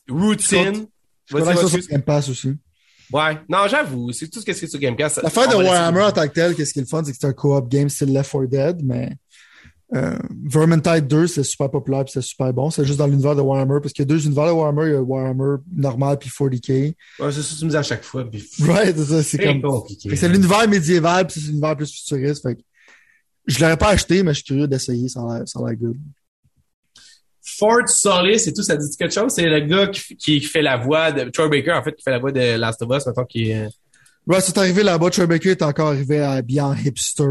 Routine. 0.07 0.85
Je 1.25 1.33
connais 1.33 1.55
ça 1.55 1.67
sur 1.67 1.79
Game 1.87 2.03
Pass 2.03 2.29
aussi. 2.29 2.55
Ouais, 3.13 3.37
non, 3.49 3.67
j'avoue, 3.69 4.11
c'est 4.11 4.27
tout 4.27 4.39
ce 4.39 4.45
que 4.45 4.53
c'est 4.53 4.67
sur 4.67 4.79
Game 4.79 4.95
Pass. 4.95 5.19
L'affaire 5.21 5.47
de 5.49 5.55
Warhammer 5.55 6.01
en 6.03 6.11
tant 6.11 6.27
que 6.27 6.33
tel, 6.33 6.55
qu'est-ce 6.55 6.73
qui 6.73 6.79
est 6.79 6.83
le 6.83 6.87
fun, 6.87 7.03
c'est 7.03 7.11
que 7.11 7.17
c'est 7.19 7.27
un 7.27 7.33
co-op 7.33 7.69
game 7.69 7.89
style 7.89 8.13
Left 8.13 8.31
4 8.31 8.45
Dead, 8.47 8.81
mais 8.83 9.11
Euh, 9.93 10.17
Vermintide 10.45 11.05
2, 11.05 11.27
c'est 11.27 11.43
super 11.43 11.69
populaire 11.69 12.05
puis 12.05 12.13
c'est 12.13 12.21
super 12.21 12.53
bon. 12.53 12.69
C'est 12.69 12.85
juste 12.85 12.97
dans 12.97 13.07
l'univers 13.07 13.35
de 13.35 13.41
Warhammer 13.41 13.79
parce 13.81 13.91
qu'il 13.91 14.03
y 14.03 14.07
a 14.07 14.09
deux 14.15 14.25
univers 14.25 14.45
de 14.45 14.51
Warhammer. 14.51 14.83
Il 14.85 14.93
y 14.93 14.95
a 14.95 15.01
Warhammer 15.01 15.57
normal 15.75 16.17
puis 16.17 16.29
40k. 16.29 16.95
Ouais, 17.19 17.31
c'est 17.33 17.41
ça 17.41 17.53
que 17.53 17.59
tu 17.59 17.65
me 17.65 17.69
dis 17.71 17.75
à 17.75 17.83
chaque 17.83 18.03
fois. 18.03 18.23
Puis... 18.23 18.47
Ouais, 18.61 18.93
c'est 18.95 19.03
ça. 19.03 19.21
C'est 19.21 19.37
comme... 19.37 19.61
compliqué. 19.61 20.15
C'est 20.15 20.29
l'univers 20.29 20.65
médiéval 20.69 21.27
puis 21.27 21.41
c'est 21.41 21.47
l'univers 21.47 21.75
plus 21.75 21.91
futuriste. 21.93 22.41
Fait 22.41 22.55
que 22.55 22.61
je 23.47 23.59
l'aurais 23.59 23.75
pas 23.75 23.89
acheté, 23.89 24.23
mais 24.23 24.31
je 24.31 24.35
suis 24.35 24.45
curieux 24.45 24.65
d'essayer. 24.65 25.09
Ça 25.09 25.19
a 25.23 25.39
l'air, 25.39 25.43
ça 25.45 25.59
a 25.59 25.67
l'air 25.67 25.75
good. 25.77 25.97
Ford 27.43 27.87
Solis 27.87 28.47
et 28.47 28.53
tout, 28.53 28.63
ça 28.63 28.75
dit 28.75 28.87
quelque 28.97 29.13
chose? 29.13 29.33
C'est 29.33 29.47
le 29.47 29.59
gars 29.61 29.87
qui, 29.87 30.15
qui 30.15 30.41
fait 30.41 30.61
la 30.61 30.77
voix 30.77 31.11
de 31.11 31.29
Troy 31.29 31.49
Baker, 31.49 31.71
en 31.71 31.83
fait, 31.83 31.93
qui 31.93 32.03
fait 32.03 32.11
la 32.11 32.19
voix 32.19 32.31
de 32.31 32.57
Last 32.57 32.81
of 32.81 32.89
Us, 32.95 33.05
maintenant 33.05 33.25
qui 33.25 33.51
est... 33.51 33.67
Ouais, 34.31 34.39
c'est 34.39 34.57
arrivé 34.57 34.81
là-bas. 34.81 35.09
Troy 35.09 35.25
Baker 35.25 35.49
est 35.49 35.61
encore 35.61 35.89
arrivé 35.89 36.21
à 36.21 36.41
bien 36.41 36.73
hipster, 36.73 37.25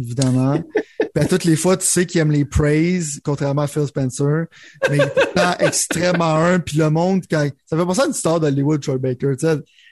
évidemment. 0.00 0.58
Puis 0.98 1.04
à 1.22 1.26
toutes 1.26 1.44
les 1.44 1.54
fois, 1.54 1.76
tu 1.76 1.84
sais 1.84 2.06
qu'il 2.06 2.18
aime 2.18 2.30
les 2.30 2.46
praise, 2.46 3.20
contrairement 3.22 3.60
à 3.60 3.66
Phil 3.66 3.86
Spencer. 3.86 4.46
Mais 4.88 4.96
il 4.96 5.02
est 5.02 5.66
extrêmement 5.66 6.34
un. 6.34 6.58
Puis 6.58 6.78
le 6.78 6.88
monde, 6.88 7.24
quand... 7.30 7.46
ça 7.66 7.76
fait 7.76 7.84
penser 7.84 8.00
à 8.00 8.04
une 8.06 8.12
histoire 8.12 8.40
d'Hollywood, 8.40 8.80
Troy 8.80 8.96
Baker. 8.96 9.34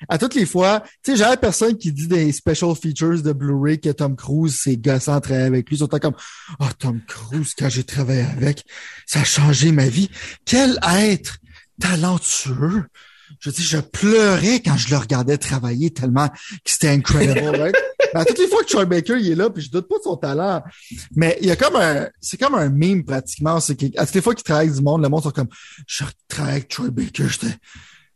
À 0.08 0.16
toutes 0.16 0.34
les 0.34 0.46
fois, 0.46 0.82
tu 1.02 1.10
sais, 1.10 1.18
j'avais 1.18 1.36
personne 1.36 1.76
qui 1.76 1.92
dit 1.92 2.06
des 2.06 2.32
special 2.32 2.74
features 2.74 3.22
de 3.22 3.34
Blu-ray 3.34 3.78
que 3.78 3.90
Tom 3.90 4.16
Cruise, 4.16 4.58
c'est 4.64 4.78
gossant 4.78 5.16
de 5.16 5.20
travailler 5.20 5.44
avec 5.44 5.68
lui. 5.68 5.76
Sont 5.76 5.86
comme, 5.88 6.16
oh, 6.60 6.64
Tom 6.78 6.98
Cruise, 7.06 7.52
quand 7.58 7.68
j'ai 7.68 7.84
travaillé 7.84 8.22
avec, 8.22 8.64
ça 9.04 9.20
a 9.20 9.24
changé 9.24 9.70
ma 9.70 9.86
vie. 9.86 10.08
Quel 10.46 10.78
être 10.82 11.36
talentueux! 11.78 12.84
Je 13.40 13.50
dis, 13.50 13.62
je 13.62 13.78
pleurais 13.78 14.60
quand 14.60 14.76
je 14.76 14.90
le 14.90 14.96
regardais 14.96 15.38
travailler 15.38 15.90
tellement 15.90 16.28
que 16.28 16.34
c'était 16.64 16.88
incredible, 16.88 17.56
right? 17.60 17.76
Ben, 18.12 18.24
toutes 18.24 18.38
les 18.38 18.48
fois 18.48 18.62
que 18.62 18.68
Troy 18.68 18.84
Baker 18.84 19.16
il 19.18 19.32
est 19.32 19.34
là, 19.34 19.50
puis 19.50 19.62
je 19.62 19.70
doute 19.70 19.88
pas 19.88 19.98
de 19.98 20.02
son 20.02 20.16
talent, 20.16 20.62
mais 21.16 21.36
il 21.40 21.48
y 21.48 21.50
a 21.50 21.56
comme 21.56 21.76
un, 21.76 22.08
c'est 22.20 22.38
comme 22.38 22.54
un 22.54 22.68
meme 22.68 23.04
pratiquement, 23.04 23.58
c'est 23.60 23.74
qu'à 23.74 24.06
toutes 24.06 24.14
les 24.14 24.20
fois 24.20 24.34
qu'il 24.34 24.44
travaille 24.44 24.66
avec 24.66 24.76
du 24.76 24.82
monde, 24.82 25.02
le 25.02 25.08
monde 25.08 25.22
sont 25.22 25.30
comme, 25.30 25.48
je 25.86 26.04
travaille 26.28 26.52
avec 26.52 26.68
Troy 26.68 26.90
Baker, 26.90 27.28
j'étais, 27.28 27.54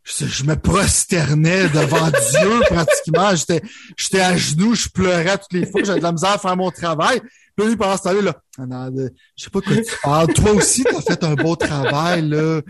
je, 0.04 0.26
je, 0.26 0.44
me 0.44 0.54
prosternais 0.54 1.68
devant 1.68 2.10
Dieu 2.30 2.60
pratiquement, 2.70 3.34
j'étais, 3.34 3.62
j'étais 3.96 4.20
à 4.20 4.36
genoux, 4.36 4.74
je 4.74 4.88
pleurais 4.88 5.38
toutes 5.38 5.52
les 5.52 5.66
fois, 5.66 5.82
j'avais 5.84 5.98
de 5.98 6.04
la 6.04 6.12
misère 6.12 6.30
à 6.30 6.38
faire 6.38 6.56
mon 6.56 6.70
travail. 6.70 7.20
Puis 7.56 7.66
lui, 7.66 7.76
pendant 7.76 7.96
ce 7.96 8.04
temps-là, 8.04 8.22
là, 8.22 8.36
ah 8.58 8.66
non, 8.66 9.08
je 9.36 9.44
sais 9.44 9.50
pas 9.50 9.60
quoi 9.60 9.74
tu 9.74 9.92
parles. 10.00 10.32
Toi 10.32 10.52
aussi, 10.52 10.84
t'as 10.84 11.00
fait 11.00 11.24
un 11.24 11.34
beau 11.34 11.56
travail, 11.56 12.28
là. 12.28 12.60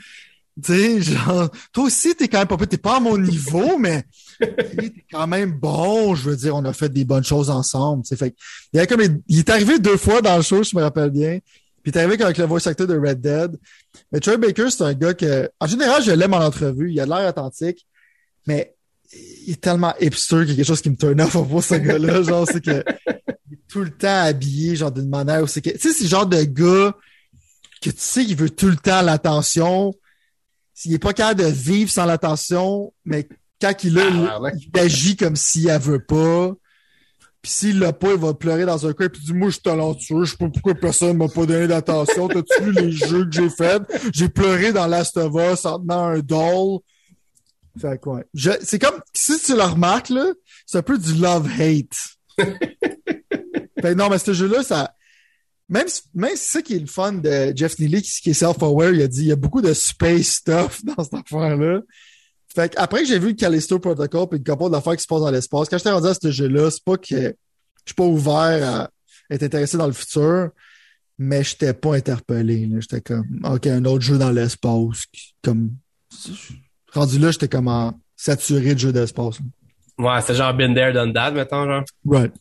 Tu 0.64 0.72
sais, 0.72 1.00
genre, 1.02 1.50
toi 1.72 1.84
aussi, 1.84 2.14
t'es 2.14 2.26
quand 2.26 2.38
même 2.38 2.48
pas, 2.48 2.56
t'es 2.66 2.78
pas 2.78 2.96
à 2.96 3.00
mon 3.00 3.16
niveau, 3.18 3.78
mais 3.78 4.04
t'es 4.40 5.04
quand 5.10 5.26
même 5.26 5.52
bon. 5.52 6.14
Je 6.14 6.30
veux 6.30 6.36
dire, 6.36 6.56
on 6.56 6.64
a 6.64 6.72
fait 6.72 6.88
des 6.88 7.04
bonnes 7.04 7.24
choses 7.24 7.50
ensemble. 7.50 8.02
Tu 8.02 8.08
sais, 8.08 8.16
fait 8.16 8.34
il, 8.72 8.80
a 8.80 8.86
comme, 8.86 9.02
il 9.28 9.38
est 9.38 9.50
arrivé 9.50 9.78
deux 9.78 9.96
fois 9.96 10.20
dans 10.20 10.36
le 10.36 10.42
show, 10.42 10.62
je 10.62 10.76
me 10.76 10.82
rappelle 10.82 11.10
bien. 11.10 11.38
Puis 11.82 11.92
il 11.92 11.96
est 11.96 12.00
arrivé 12.00 12.22
avec 12.22 12.38
le 12.38 12.44
voice 12.44 12.66
actor 12.66 12.86
de 12.86 12.98
Red 12.98 13.20
Dead. 13.20 13.56
Mais 14.10 14.20
Troy 14.20 14.36
Baker, 14.36 14.70
c'est 14.70 14.82
un 14.82 14.94
gars 14.94 15.14
que, 15.14 15.48
en 15.60 15.66
général, 15.66 16.02
je 16.02 16.10
l'aime 16.10 16.34
en 16.34 16.44
entrevue. 16.44 16.90
Il 16.90 17.00
a 17.00 17.06
l'air 17.06 17.28
authentique, 17.28 17.86
mais 18.46 18.74
il 19.12 19.52
est 19.52 19.60
tellement 19.60 19.94
hipster 20.00 20.40
qu'il 20.40 20.50
y 20.50 20.52
a 20.52 20.56
quelque 20.56 20.66
chose 20.66 20.82
qui 20.82 20.90
me 20.90 20.96
turn 20.96 21.20
off 21.20 21.32
pour 21.32 21.62
ce 21.62 21.74
gars-là. 21.74 22.22
genre, 22.24 22.46
c'est 22.50 22.62
que, 22.62 22.84
il 23.48 23.54
est 23.54 23.68
tout 23.68 23.80
le 23.80 23.90
temps 23.90 24.22
habillé, 24.22 24.76
genre, 24.76 24.90
d'une 24.90 25.08
manière 25.08 25.42
où 25.42 25.46
c'est 25.46 25.60
que, 25.60 25.70
tu 25.70 25.78
sais, 25.78 25.92
c'est 25.92 26.04
le 26.04 26.10
genre 26.10 26.26
de 26.26 26.42
gars 26.42 26.94
que 27.80 27.90
tu 27.90 27.96
sais 27.96 28.24
qu'il 28.24 28.36
veut 28.36 28.50
tout 28.50 28.68
le 28.68 28.76
temps 28.76 29.02
l'attention 29.02 29.94
s'il 30.78 30.94
est 30.94 31.00
pas 31.00 31.12
capable 31.12 31.40
de 31.40 31.48
vivre 31.48 31.90
sans 31.90 32.04
l'attention, 32.04 32.92
mais 33.04 33.28
quand 33.60 33.74
il 33.82 33.98
a, 33.98 34.04
ah, 34.30 34.50
il, 34.56 34.78
agit 34.78 35.16
comme 35.16 35.34
s'il 35.34 35.66
ne 35.66 35.76
veut 35.76 36.04
pas. 36.04 36.54
Puis 37.42 37.50
s'il 37.50 37.80
l'a 37.80 37.92
pas, 37.92 38.12
il 38.12 38.20
va 38.20 38.32
pleurer 38.32 38.64
dans 38.64 38.86
un 38.86 38.92
coin 38.92 39.08
puis 39.08 39.20
il 39.24 39.26
dit 39.26 39.34
Moi, 39.34 39.48
je 39.48 39.54
suis 39.54 39.62
talentueux, 39.62 40.22
je 40.22 40.30
sais 40.30 40.36
pas 40.36 40.48
pourquoi 40.48 40.76
personne 40.76 41.16
m'a 41.16 41.26
pas 41.26 41.46
donné 41.46 41.66
d'attention. 41.66 42.28
T'as-tu 42.28 42.62
vu 42.62 42.72
les 42.72 42.92
jeux 42.92 43.24
que 43.24 43.32
j'ai 43.32 43.50
faits? 43.50 43.82
J'ai 44.12 44.28
pleuré 44.28 44.72
dans 44.72 44.86
Last 44.86 45.16
of 45.16 45.34
Us 45.34 45.64
en 45.64 45.80
tenant 45.80 46.04
un 46.04 46.20
doll. 46.20 46.78
Fait 47.80 48.00
quoi? 48.00 48.20
C'est 48.62 48.78
comme 48.78 49.00
si 49.12 49.36
tu 49.40 49.56
le 49.56 49.62
remarques, 49.62 50.10
là, 50.10 50.26
c'est 50.64 50.78
un 50.78 50.82
peu 50.82 50.96
du 50.96 51.14
love-hate. 51.14 51.96
fait 53.80 53.94
non, 53.96 54.10
mais 54.10 54.18
ce 54.18 54.32
jeu-là, 54.32 54.62
ça 54.62 54.94
même, 55.68 55.86
même 56.14 56.36
c'est 56.36 56.58
ça 56.58 56.62
qui 56.62 56.76
est 56.76 56.78
le 56.78 56.86
fun 56.86 57.12
de 57.12 57.52
Jeff 57.54 57.78
Neely, 57.78 58.02
qui, 58.02 58.30
est 58.30 58.34
self-aware, 58.34 58.94
il 58.94 59.02
a 59.02 59.08
dit 59.08 59.22
il 59.22 59.28
y 59.28 59.32
a 59.32 59.36
beaucoup 59.36 59.60
de 59.60 59.72
space 59.74 60.28
stuff 60.28 60.84
dans 60.84 61.04
cette 61.04 61.14
affaire-là. 61.14 61.80
Fait 62.54 62.74
après 62.78 63.02
que 63.02 63.06
j'ai 63.06 63.18
vu 63.18 63.28
le 63.28 63.34
Callisto 63.34 63.78
Protocol 63.78 64.26
et 64.32 64.36
une 64.36 64.44
couple 64.44 64.70
d'affaires 64.70 64.96
qui 64.96 65.02
se 65.02 65.06
passent 65.06 65.20
dans 65.20 65.30
l'espace, 65.30 65.68
quand 65.68 65.76
j'étais 65.76 65.90
rendu 65.90 66.08
à 66.08 66.14
ce 66.14 66.30
jeu-là, 66.30 66.70
c'est 66.70 66.82
pas 66.82 66.96
que 66.96 67.06
je 67.08 67.92
suis 67.92 67.94
pas 67.94 68.04
ouvert 68.04 68.80
à 68.80 68.90
être 69.30 69.42
intéressé 69.42 69.76
dans 69.76 69.86
le 69.86 69.92
futur, 69.92 70.50
mais 71.18 71.44
j'étais 71.44 71.74
pas 71.74 71.96
interpellé. 71.96 72.68
J'étais 72.80 73.02
comme 73.02 73.26
OK, 73.44 73.66
un 73.66 73.84
autre 73.84 74.02
jeu 74.02 74.16
dans 74.16 74.30
l'espace. 74.30 75.04
Comme 75.42 75.72
rendu 76.92 77.18
là, 77.18 77.30
j'étais 77.30 77.48
comme 77.48 77.92
saturé 78.16 78.74
de 78.74 78.78
jeux 78.78 78.92
d'espace. 78.92 79.38
Ouais, 79.98 80.20
c'est 80.22 80.34
genre 80.34 80.54
been 80.54 80.74
there, 80.74 80.92
done 80.92 81.12
that, 81.12 81.32
mettons, 81.32 81.66
genre. 81.66 81.84
Right. 82.06 82.32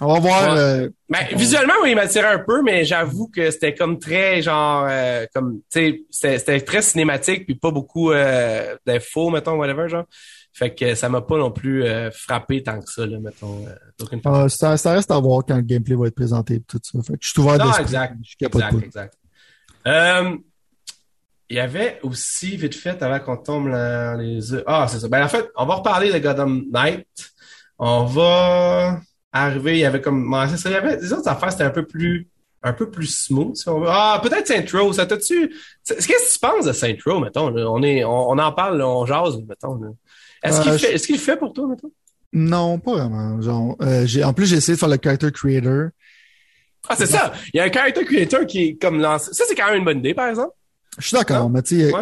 On 0.00 0.12
va 0.12 0.20
voir. 0.20 0.50
Euh, 0.56 0.88
ben, 1.08 1.24
visuellement, 1.32 1.74
oui, 1.82 1.90
il 1.92 1.94
m'attirait 1.94 2.34
un 2.34 2.38
peu, 2.38 2.62
mais 2.62 2.84
j'avoue 2.84 3.28
que 3.28 3.50
c'était 3.50 3.74
comme 3.74 3.98
très 3.98 4.42
genre 4.42 4.86
euh, 4.88 5.26
comme 5.34 5.60
tu 5.72 6.04
sais, 6.10 6.38
c'était 6.38 6.60
très 6.60 6.82
cinématique 6.82 7.46
puis 7.46 7.54
pas 7.54 7.70
beaucoup 7.70 8.10
euh, 8.10 8.76
d'infos, 8.86 9.30
mettons, 9.30 9.56
whatever, 9.56 9.88
genre. 9.88 10.04
Fait 10.52 10.74
que 10.74 10.94
ça 10.94 11.08
m'a 11.08 11.20
pas 11.20 11.36
non 11.36 11.50
plus 11.50 11.84
euh, 11.84 12.10
frappé 12.10 12.62
tant 12.62 12.80
que 12.80 12.90
ça, 12.90 13.04
là, 13.06 13.18
mettons. 13.20 13.66
Ah, 14.24 14.48
ça, 14.48 14.76
ça, 14.76 14.92
reste 14.92 15.10
à 15.10 15.18
voir 15.18 15.42
quand 15.46 15.56
le 15.56 15.62
gameplay 15.62 15.94
va 15.94 16.06
être 16.06 16.14
présenté 16.14 16.54
et 16.54 16.60
tout 16.60 16.80
ça. 16.82 16.98
Fait 17.02 17.12
que 17.12 17.18
je 17.20 17.28
suis 17.28 17.40
ouvert 17.40 17.58
Non, 17.58 17.76
exact. 17.76 18.16
exact, 18.40 18.82
exact. 18.82 19.18
il 21.50 21.56
y 21.56 21.60
avait 21.60 22.00
aussi, 22.02 22.56
vite 22.56 22.74
fait, 22.74 23.02
avant 23.02 23.20
qu'on 23.20 23.36
tombe 23.36 23.70
dans 23.70 24.18
les... 24.18 24.40
Ah, 24.66 24.86
c'est 24.88 25.00
ça. 25.00 25.08
Ben, 25.08 25.24
en 25.24 25.28
fait, 25.28 25.46
on 25.56 25.66
va 25.66 25.74
reparler 25.74 26.10
de 26.10 26.18
Gotham 26.18 26.64
Knight. 26.70 27.06
On 27.78 28.06
va 28.06 29.02
arrivé, 29.44 29.78
il 29.78 29.80
y 29.80 29.84
avait 29.84 30.00
comme. 30.00 30.34
Ça, 30.56 30.68
il 30.68 30.72
y 30.72 30.76
avait 30.76 30.96
des 30.96 31.12
autres 31.12 31.28
affaires, 31.28 31.52
c'était 31.52 31.64
un 31.64 31.70
peu 31.70 31.84
plus 31.84 32.28
un 32.66 32.72
peu 32.72 32.90
plus 32.90 33.06
smooth, 33.06 33.54
si 33.56 33.68
on 33.68 33.80
veut. 33.80 33.88
Ah, 33.88 34.20
peut-être 34.22 34.46
Saint 34.48 34.64
Row, 34.78 34.92
ça 34.92 35.06
t'as-tu. 35.06 35.54
Qu'est-ce 35.86 36.08
que 36.08 36.32
tu 36.32 36.38
penses 36.40 36.66
de 36.66 36.72
Saint 36.72 36.94
Row, 37.04 37.20
mettons? 37.20 37.54
On, 37.54 37.82
est, 37.82 38.04
on, 38.04 38.38
en 38.38 38.52
parle, 38.52 38.82
on 38.82 39.06
jase, 39.06 39.38
mettons. 39.48 39.96
Est-ce 40.42 40.60
qu'il 40.62 40.72
euh, 40.72 40.78
fait, 40.78 40.94
est-ce 40.94 41.06
qu'il 41.06 41.18
fait 41.18 41.36
pour 41.36 41.52
toi, 41.52 41.68
mettons? 41.68 41.92
Non, 42.32 42.78
pas 42.78 42.92
vraiment. 42.92 43.40
Genre, 43.40 43.76
euh, 43.82 44.04
j'ai, 44.06 44.24
en 44.24 44.32
plus, 44.32 44.46
j'ai 44.46 44.56
essayé 44.56 44.74
de 44.74 44.80
faire 44.80 44.88
le 44.88 44.98
character 45.02 45.30
creator. 45.30 45.90
Ah, 46.88 46.94
c'est 46.96 47.06
ça! 47.06 47.32
Il 47.52 47.58
y 47.58 47.60
a 47.60 47.64
un 47.64 47.72
character 47.72 48.04
creator 48.04 48.46
qui 48.46 48.62
est 48.64 48.74
comme 48.80 49.00
lancé. 49.00 49.32
Ça, 49.32 49.44
c'est 49.48 49.54
quand 49.54 49.66
même 49.66 49.78
une 49.78 49.84
bonne 49.84 49.98
idée, 49.98 50.14
par 50.14 50.28
exemple. 50.28 50.52
Je 50.98 51.06
suis 51.06 51.16
d'accord, 51.16 51.48
mais 51.50 51.62
tu 51.62 51.80
sais. 51.80 51.92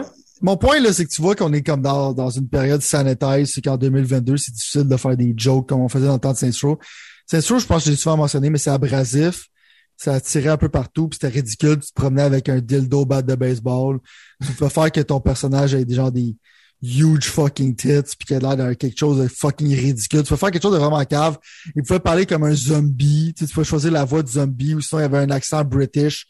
Mon 0.42 0.56
point, 0.56 0.80
là, 0.80 0.92
c'est 0.92 1.04
que 1.04 1.10
tu 1.10 1.22
vois 1.22 1.34
qu'on 1.34 1.52
est 1.52 1.62
comme 1.62 1.80
dans, 1.80 2.12
dans 2.12 2.28
une 2.28 2.48
période 2.48 2.82
sanitaire, 2.82 3.46
c'est 3.46 3.62
qu'en 3.62 3.76
2022, 3.76 4.36
c'est 4.36 4.52
difficile 4.52 4.88
de 4.88 4.96
faire 4.96 5.16
des 5.16 5.32
jokes 5.36 5.68
comme 5.68 5.80
on 5.80 5.88
faisait 5.88 6.06
dans 6.06 6.14
le 6.14 6.18
temps 6.18 6.32
de 6.32 6.36
Saint 6.36 6.50
Row. 6.62 6.78
C'est 7.26 7.40
sûr, 7.40 7.58
je 7.58 7.66
pense 7.66 7.84
que 7.84 7.90
j'ai 7.90 7.96
souvent 7.96 8.16
mentionné, 8.16 8.50
mais 8.50 8.58
c'est 8.58 8.70
abrasif. 8.70 9.48
Ça 9.96 10.20
tirait 10.20 10.50
un 10.50 10.56
peu 10.56 10.68
partout, 10.68 11.08
puis 11.08 11.18
c'était 11.20 11.32
ridicule. 11.32 11.78
Tu 11.78 11.88
te 11.88 11.94
promenais 11.94 12.22
avec 12.22 12.48
un 12.48 12.58
dildo 12.58 13.06
bat 13.06 13.22
de 13.22 13.34
baseball. 13.34 14.00
Tu 14.44 14.52
peux 14.52 14.68
faire 14.68 14.90
que 14.90 15.00
ton 15.00 15.20
personnage 15.20 15.74
ait 15.74 15.84
des 15.84 15.94
gens 15.94 16.10
des 16.10 16.36
huge 16.82 17.24
fucking 17.24 17.74
tits, 17.76 18.16
puis 18.18 18.26
qu'il 18.26 18.36
a 18.36 18.54
l'air 18.54 18.56
de 18.56 18.74
quelque 18.74 18.98
chose 18.98 19.18
de 19.22 19.28
fucking 19.28 19.74
ridicule. 19.74 20.22
Tu 20.22 20.28
peux 20.28 20.36
faire 20.36 20.50
quelque 20.50 20.62
chose 20.62 20.74
de 20.74 20.78
vraiment 20.78 21.02
cave. 21.04 21.38
Il 21.74 21.82
pouvait 21.82 22.00
parler 22.00 22.26
comme 22.26 22.44
un 22.44 22.54
zombie. 22.54 23.32
Tu, 23.36 23.44
sais, 23.44 23.48
tu 23.48 23.54
peux 23.54 23.64
choisir 23.64 23.92
la 23.92 24.04
voix 24.04 24.22
du 24.22 24.32
zombie, 24.32 24.74
ou 24.74 24.80
sinon 24.80 25.00
il 25.00 25.02
y 25.02 25.06
avait 25.06 25.18
un 25.18 25.30
accent 25.30 25.64
british, 25.64 26.26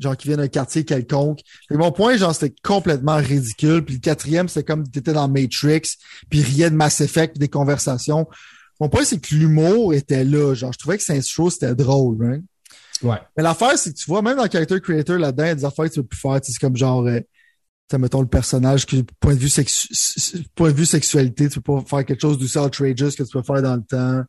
genre 0.00 0.16
qui 0.16 0.28
vient 0.28 0.36
d'un 0.36 0.48
quartier 0.48 0.84
quelconque. 0.84 1.40
Et 1.70 1.76
mon 1.76 1.92
point, 1.92 2.16
genre, 2.16 2.34
c'était 2.34 2.54
complètement 2.62 3.16
ridicule. 3.16 3.84
Puis 3.84 3.96
le 3.96 4.00
quatrième, 4.00 4.48
c'était 4.48 4.64
comme 4.64 4.88
tu 4.90 4.98
étais 4.98 5.12
dans 5.12 5.28
Matrix, 5.28 5.82
puis 6.28 6.42
rien 6.42 6.70
de 6.70 6.76
Mass 6.76 7.00
Effect, 7.00 7.38
des 7.38 7.48
conversations. 7.48 8.26
Mon 8.84 8.90
point, 8.90 9.02
c'est 9.02 9.18
que 9.18 9.34
l'humour 9.34 9.94
était 9.94 10.24
là. 10.24 10.52
Genre, 10.52 10.70
je 10.70 10.78
trouvais 10.78 10.98
que 10.98 11.02
Saints 11.02 11.22
Row, 11.38 11.48
c'était 11.48 11.74
drôle, 11.74 12.22
right? 12.22 12.44
Ouais. 13.02 13.16
Mais 13.34 13.42
l'affaire, 13.42 13.78
c'est 13.78 13.94
que 13.94 13.96
tu 13.96 14.04
vois, 14.04 14.20
même 14.20 14.36
dans 14.36 14.46
Character 14.46 14.78
Creator, 14.78 15.16
là-dedans, 15.16 15.44
il 15.44 15.46
y 15.46 15.50
a 15.52 15.54
des 15.54 15.64
affaires 15.64 15.86
que 15.86 15.94
tu 15.94 16.02
peux 16.02 16.08
plus 16.08 16.20
faire. 16.20 16.38
C'est 16.42 16.58
comme 16.60 16.76
genre, 16.76 17.06
euh, 17.06 17.18
mettons 17.96 18.20
le 18.20 18.26
personnage 18.26 18.84
qui, 18.84 19.02
point 19.20 19.32
de 19.32 19.38
vue 19.38 19.48
sexu 19.48 19.88
point 20.54 20.70
de 20.70 20.76
vue 20.76 20.84
sexualité, 20.84 21.48
tu 21.48 21.62
peux 21.62 21.76
pas 21.76 21.84
faire 21.88 22.04
quelque 22.04 22.20
chose 22.20 22.36
d'aussi 22.36 22.58
outrageous 22.58 23.12
que 23.16 23.22
tu 23.22 23.30
peux 23.32 23.42
faire 23.42 23.62
dans 23.62 23.76
le 23.76 23.82
temps. 23.84 24.22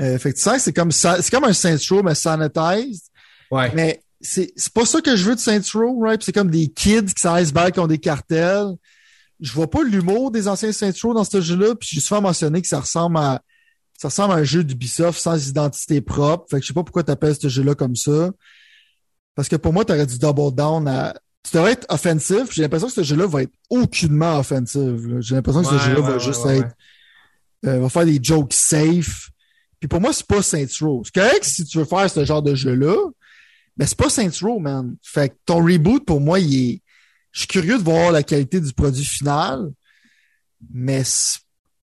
Euh, 0.00 0.16
fait 0.16 0.30
que 0.30 0.36
tu 0.36 0.44
sais, 0.44 0.60
c'est 0.60 0.72
comme 0.72 0.92
ça, 0.92 1.20
c'est 1.20 1.32
comme 1.32 1.42
un 1.42 1.52
Saints 1.52 1.76
Row, 1.90 2.04
mais 2.04 2.14
sanitized. 2.14 3.02
Ouais. 3.50 3.72
Mais 3.74 4.00
c'est, 4.20 4.52
pas 4.72 4.86
ça 4.86 5.00
que 5.00 5.16
je 5.16 5.24
veux 5.24 5.34
de 5.34 5.40
Saints 5.40 5.72
Row, 5.74 6.00
right? 6.04 6.22
c'est 6.22 6.32
comme 6.32 6.52
des 6.52 6.68
kids 6.68 7.14
qui 7.16 7.52
back 7.52 7.74
qui 7.74 7.80
ont 7.80 7.88
des 7.88 7.98
cartels. 7.98 8.76
Je 9.40 9.52
vois 9.52 9.68
pas 9.68 9.82
l'humour 9.82 10.30
des 10.30 10.46
anciens 10.46 10.70
Saints 10.70 10.92
Row 11.02 11.14
dans 11.14 11.24
ce 11.24 11.40
jeu-là, 11.40 11.74
puis 11.74 11.88
j'ai 11.90 12.00
souvent 12.00 12.20
mentionné 12.20 12.62
que 12.62 12.68
ça 12.68 12.78
ressemble 12.78 13.16
à 13.16 13.42
ça 13.98 14.08
ressemble 14.08 14.32
à 14.32 14.36
un 14.36 14.44
jeu 14.44 14.62
d'Ubisoft 14.62 15.20
sans 15.20 15.48
identité 15.48 16.00
propre. 16.00 16.46
Fait 16.48 16.56
que 16.56 16.62
je 16.62 16.68
sais 16.68 16.74
pas 16.74 16.84
pourquoi 16.84 17.02
tu 17.02 17.10
appelles 17.10 17.34
ce 17.34 17.48
jeu-là 17.48 17.74
comme 17.74 17.96
ça. 17.96 18.30
Parce 19.34 19.48
que 19.48 19.56
pour 19.56 19.72
moi, 19.72 19.84
tu 19.84 19.92
aurais 19.92 20.06
du 20.06 20.18
double 20.18 20.54
down 20.54 20.86
à. 20.86 21.14
Tu 21.42 21.56
devrais 21.56 21.72
être 21.72 21.86
offensif. 21.88 22.52
J'ai 22.52 22.62
l'impression 22.62 22.86
que 22.86 22.92
ce 22.92 23.02
jeu-là 23.02 23.26
va 23.26 23.42
être 23.42 23.52
aucunement 23.70 24.38
offensif. 24.38 25.00
J'ai 25.20 25.34
l'impression 25.34 25.62
que 25.62 25.68
ce 25.68 25.78
jeu-là 25.78 26.00
va 26.00 26.18
juste 26.18 26.46
être. 26.46 26.74
Euh, 27.66 27.80
va 27.80 27.88
faire 27.88 28.04
des 28.04 28.20
jokes 28.22 28.52
safe. 28.52 29.30
Puis 29.80 29.88
pour 29.88 30.00
moi, 30.00 30.12
c'est 30.12 30.26
pas 30.26 30.42
Saints 30.42 30.66
Row. 30.80 31.02
C'est 31.04 31.14
correct 31.14 31.44
si 31.44 31.64
tu 31.64 31.78
veux 31.78 31.84
faire 31.84 32.08
ce 32.08 32.24
genre 32.24 32.42
de 32.42 32.54
jeu-là. 32.54 32.96
Mais 33.76 33.86
c'est 33.86 33.98
pas 33.98 34.10
Saints 34.10 34.30
Row, 34.42 34.60
man. 34.60 34.96
Fait 35.02 35.30
que 35.30 35.34
ton 35.44 35.64
reboot, 35.64 36.04
pour 36.04 36.20
moi, 36.20 36.38
il 36.38 36.70
est. 36.70 36.82
Je 37.32 37.40
suis 37.40 37.48
curieux 37.48 37.78
de 37.78 37.82
voir 37.82 38.12
la 38.12 38.22
qualité 38.22 38.60
du 38.60 38.72
produit 38.72 39.04
final, 39.04 39.70
mais 40.72 41.02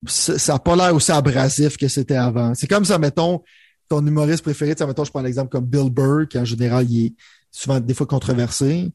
ça 0.07 0.53
n'a 0.53 0.59
pas 0.59 0.77
l'air 0.77 0.95
aussi 0.95 1.13
abrasif 1.13 1.77
que 1.77 1.89
c'était 1.89 2.17
avant. 2.17 2.55
C'est 2.55 2.67
comme 2.67 2.85
ça, 2.85 2.99
mettons, 2.99 3.43
ton 3.89 4.07
humoriste 4.07 4.43
préféré, 4.43 4.75
mettons, 4.87 5.05
je 5.05 5.11
prends 5.11 5.23
l'exemple 5.23 5.51
comme 5.51 5.67
Bill 5.67 5.91
Burr, 5.91 6.29
qui 6.29 6.39
en 6.39 6.45
général, 6.45 6.91
il 6.91 7.07
est 7.07 7.15
souvent 7.51 7.81
des 7.81 7.95
fois 7.95 8.07
controversé. 8.07 8.93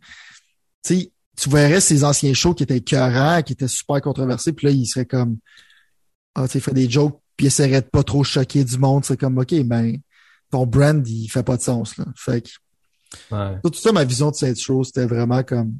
Tu 0.84 1.00
sais, 1.00 1.12
tu 1.36 1.50
verrais 1.50 1.80
ces 1.82 2.04
anciens 2.04 2.34
shows 2.34 2.54
qui 2.54 2.64
étaient 2.64 2.78
écœurants, 2.78 3.42
qui 3.44 3.54
étaient 3.54 3.68
super 3.68 4.02
controversés, 4.02 4.54
puis 4.54 4.68
là, 4.68 4.74
il 4.74 4.86
serait 4.86 5.06
comme 5.06 5.38
Ah, 6.36 6.48
tu 6.48 6.54
sais, 6.54 6.60
il 6.60 6.62
fait 6.62 6.74
des 6.74 6.90
jokes, 6.90 7.20
puis 7.38 7.46
il 7.46 7.48
essaierait 7.48 7.82
de 7.82 7.88
pas 7.88 8.04
trop 8.04 8.24
choquer 8.24 8.64
du 8.64 8.78
monde. 8.78 9.06
C'est 9.06 9.18
comme 9.18 9.38
OK, 9.38 9.54
ben 9.64 9.98
ton 10.52 10.66
brand, 10.66 11.08
il 11.08 11.28
fait 11.30 11.44
pas 11.44 11.58
de 11.58 11.62
sens. 11.62 11.98
Là. 11.98 12.06
Fait 12.16 12.42
que 12.42 12.50
Ouais. 13.32 13.60
tout 13.64 13.74
ça, 13.74 13.92
ma 13.92 14.04
vision 14.04 14.30
de 14.30 14.36
cette 14.36 14.60
show, 14.60 14.84
c'était 14.84 15.06
vraiment 15.08 15.42
comme 15.42 15.74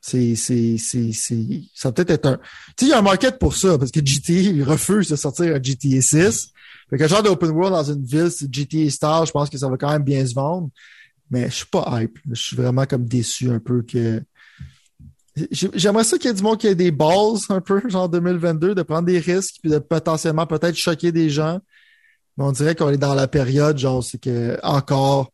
c'est, 0.00 0.34
c'est, 0.34 0.76
c'est, 0.78 1.12
c'est, 1.12 1.62
ça 1.74 1.92
peut 1.92 2.04
être 2.08 2.26
un, 2.26 2.36
tu 2.36 2.42
sais, 2.80 2.86
il 2.86 2.88
y 2.88 2.92
a 2.92 2.98
un 2.98 3.02
market 3.02 3.38
pour 3.38 3.54
ça, 3.54 3.76
parce 3.78 3.90
que 3.90 4.00
GTA, 4.04 4.64
refuse 4.64 5.08
de 5.08 5.16
sortir 5.16 5.54
un 5.54 5.62
GTA 5.62 6.00
6. 6.00 6.52
Fait 6.88 6.96
que 6.98 7.06
genre 7.06 7.22
d'open 7.22 7.50
world 7.50 7.72
dans 7.74 7.84
une 7.92 8.04
ville, 8.04 8.30
c'est 8.30 8.52
GTA 8.52 8.90
Star, 8.90 9.26
je 9.26 9.32
pense 9.32 9.50
que 9.50 9.58
ça 9.58 9.68
va 9.68 9.76
quand 9.76 9.90
même 9.92 10.02
bien 10.02 10.26
se 10.26 10.34
vendre. 10.34 10.70
Mais 11.30 11.48
je 11.48 11.54
suis 11.56 11.66
pas 11.66 12.00
hype. 12.02 12.18
Je 12.30 12.42
suis 12.42 12.56
vraiment 12.56 12.86
comme 12.86 13.04
déçu 13.04 13.50
un 13.50 13.60
peu 13.60 13.82
que, 13.82 14.20
j'ai- 15.50 15.70
j'aimerais 15.74 16.04
ça 16.04 16.18
qu'il 16.18 16.28
y 16.28 16.30
ait 16.32 16.36
du 16.36 16.42
monde 16.42 16.58
qui 16.58 16.66
ait 16.66 16.74
des 16.74 16.90
balls 16.90 17.38
un 17.50 17.60
peu, 17.60 17.80
genre 17.88 18.08
2022, 18.08 18.74
de 18.74 18.82
prendre 18.82 19.06
des 19.06 19.18
risques, 19.20 19.56
puis 19.62 19.70
de 19.70 19.78
potentiellement 19.78 20.46
peut-être 20.46 20.74
choquer 20.76 21.12
des 21.12 21.30
gens. 21.30 21.60
Mais 22.36 22.44
on 22.44 22.52
dirait 22.52 22.74
qu'on 22.74 22.90
est 22.90 22.96
dans 22.98 23.14
la 23.14 23.28
période, 23.28 23.78
genre, 23.78 24.02
c'est 24.02 24.18
que 24.18 24.58
encore, 24.62 25.32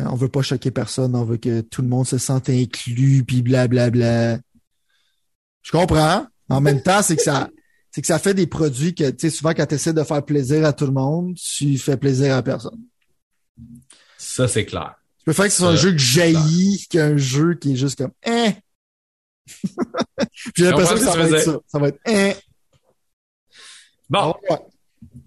on 0.00 0.14
veut 0.16 0.28
pas 0.28 0.42
choquer 0.42 0.70
personne, 0.70 1.14
on 1.14 1.24
veut 1.24 1.36
que 1.36 1.60
tout 1.60 1.82
le 1.82 1.88
monde 1.88 2.06
se 2.06 2.18
sente 2.18 2.48
inclus, 2.48 3.24
puis 3.26 3.42
blablabla. 3.42 4.38
Je 5.62 5.70
comprends. 5.70 6.26
En 6.48 6.60
même 6.60 6.82
temps, 6.82 7.02
c'est 7.02 7.16
que 7.16 7.22
ça, 7.22 7.48
c'est 7.90 8.00
que 8.00 8.06
ça 8.06 8.18
fait 8.18 8.34
des 8.34 8.46
produits 8.46 8.94
que, 8.94 9.08
tu 9.10 9.16
sais, 9.18 9.30
souvent 9.30 9.54
quand 9.54 9.66
tu 9.66 9.76
essaies 9.76 9.92
de 9.92 10.02
faire 10.02 10.24
plaisir 10.24 10.64
à 10.66 10.72
tout 10.72 10.86
le 10.86 10.92
monde, 10.92 11.36
tu 11.36 11.78
fais 11.78 11.96
plaisir 11.96 12.36
à 12.36 12.42
personne. 12.42 12.80
Ça, 14.18 14.48
c'est 14.48 14.64
clair. 14.66 14.94
Tu 15.18 15.24
peux 15.26 15.32
faire 15.32 15.46
que 15.46 15.50
ce 15.52 15.58
soit 15.58 15.68
un 15.68 15.74
Euh, 15.74 15.76
jeu 15.76 15.92
que 15.92 15.98
jaillit 15.98 16.86
qu'un 16.90 17.16
jeu 17.16 17.54
qui 17.54 17.72
est 17.72 17.76
juste 17.76 17.96
comme, 17.96 18.12
hein? 18.26 18.52
J'ai 20.56 20.64
l'impression 20.64 20.94
que 20.94 21.00
ça 21.00 21.16
va 21.16 21.24
être 21.28 21.44
ça. 21.44 21.58
Ça 21.66 21.78
va 21.78 21.88
être, 21.88 22.00
hein? 22.06 22.32
Bon, 24.10 24.34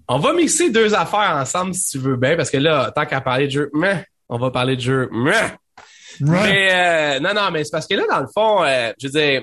on 0.08 0.20
va 0.20 0.34
mixer 0.34 0.70
deux 0.70 0.94
affaires 0.94 1.36
ensemble 1.36 1.74
si 1.74 1.92
tu 1.92 1.98
veux 2.00 2.16
bien, 2.16 2.38
parce 2.38 2.52
que 2.52 2.58
là, 2.58 2.92
tant 2.96 3.06
qu'à 3.06 3.22
parler 3.22 3.48
de 3.48 3.52
jeu, 3.52 3.70
meh, 3.74 4.06
on 4.30 4.38
va 4.38 4.52
parler 4.52 4.76
de 4.76 4.82
jeu. 4.82 5.10
Mais 6.22 6.70
euh, 6.72 7.20
non, 7.20 7.34
non, 7.34 7.52
mais 7.52 7.64
c'est 7.64 7.72
parce 7.72 7.88
que 7.88 7.94
là, 7.96 8.04
dans 8.10 8.20
le 8.22 8.28
fond, 8.34 8.64
euh, 8.64 8.92
je 9.00 9.08
veux 9.08 9.14
dire, 9.20 9.42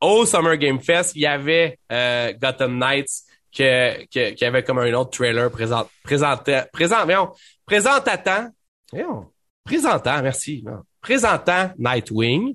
au 0.00 0.24
Summer 0.26 0.56
Game 0.56 0.80
Fest, 0.80 1.12
il 1.14 1.22
y 1.22 1.26
avait 1.26 1.78
euh, 1.92 2.32
Gotham 2.40 2.78
Knights 2.78 3.10
que, 3.56 4.04
que- 4.06 4.30
qui 4.30 4.44
avait 4.44 4.62
comme 4.62 4.78
un 4.78 4.92
autre 4.94 5.10
trailer 5.10 5.50
présent, 5.50 5.88
présentant, 6.02 6.62
présent, 6.72 7.04
voyons, 7.04 7.30
présentatant, 7.66 8.48
voyons, 8.92 9.26
présentant, 9.64 10.22
merci, 10.22 10.62
non, 10.66 10.80
présentant 11.00 11.70
Nightwing. 11.78 12.54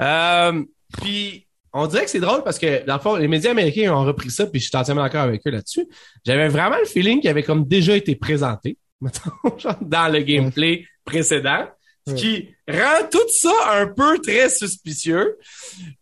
Euh, 0.00 0.62
puis 1.00 1.46
on 1.72 1.86
dirait 1.86 2.04
que 2.04 2.10
c'est 2.10 2.20
drôle 2.20 2.44
parce 2.44 2.58
que 2.58 2.84
dans 2.84 2.94
le 2.94 3.00
fond, 3.00 3.16
les 3.16 3.28
médias 3.28 3.50
américains 3.52 3.92
ont 3.94 4.04
repris 4.04 4.30
ça, 4.30 4.46
puis 4.46 4.60
je 4.60 4.68
suis 4.68 4.76
entièrement 4.76 5.02
d'accord 5.02 5.22
avec 5.22 5.40
eux 5.46 5.50
là-dessus. 5.50 5.86
J'avais 6.24 6.48
vraiment 6.48 6.76
le 6.78 6.84
feeling 6.84 7.20
qu'il 7.20 7.30
avait 7.30 7.42
comme 7.42 7.66
déjà 7.66 7.96
été 7.96 8.14
présenté, 8.14 8.76
mettons, 9.00 9.30
dans 9.80 10.12
le 10.12 10.20
gameplay 10.20 10.86
précédent. 11.04 11.66
Ce 12.04 12.10
Ouais. 12.14 12.18
qui 12.18 12.48
rend 12.68 13.06
tout 13.12 13.28
ça 13.28 13.52
un 13.74 13.86
peu 13.86 14.18
très 14.18 14.48
suspicieux. 14.48 15.38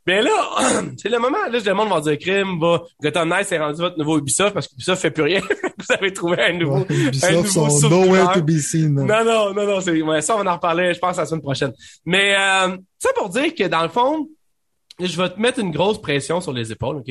Mais 0.06 0.22
là, 0.22 0.30
c'est 0.96 1.10
le 1.10 1.18
moment, 1.18 1.36
là, 1.50 1.58
le 1.62 1.74
monde 1.74 1.90
va 1.90 2.00
dire 2.00 2.18
crime, 2.18 2.58
va, 2.58 2.80
Gotham 3.02 3.28
Knights 3.28 3.52
est 3.52 3.58
rendu 3.58 3.82
votre 3.82 3.98
nouveau 3.98 4.18
Ubisoft 4.18 4.54
parce 4.54 4.66
qu'Ubisoft 4.66 5.02
fait 5.02 5.10
plus 5.10 5.24
rien. 5.24 5.40
Vous 5.78 5.92
avez 5.94 6.10
trouvé 6.14 6.40
un 6.40 6.54
nouveau. 6.54 6.78
Ouais, 6.78 6.86
Ubisoft 6.88 7.32
nouveau 7.34 7.46
sont 7.48 7.68
souffleur. 7.68 7.90
nowhere 8.06 8.32
to 8.32 8.42
be 8.42 8.58
seen. 8.58 8.96
là. 9.06 9.22
Non, 9.22 9.30
non, 9.30 9.52
non, 9.54 9.66
non, 9.74 9.80
c'est, 9.82 10.00
ouais, 10.00 10.22
ça, 10.22 10.36
on 10.38 10.42
va 10.42 10.50
en 10.52 10.54
reparler, 10.54 10.94
je 10.94 10.98
pense, 10.98 11.18
la 11.18 11.26
semaine 11.26 11.42
prochaine. 11.42 11.72
Mais, 12.06 12.34
euh, 12.34 12.76
ça 12.98 13.10
pour 13.14 13.28
dire 13.28 13.54
que 13.54 13.64
dans 13.64 13.82
le 13.82 13.90
fond, 13.90 14.26
je 15.00 15.16
vais 15.20 15.28
te 15.28 15.38
mettre 15.38 15.58
une 15.58 15.70
grosse 15.70 16.00
pression 16.00 16.40
sur 16.40 16.54
les 16.54 16.72
épaules, 16.72 16.96
OK? 16.96 17.10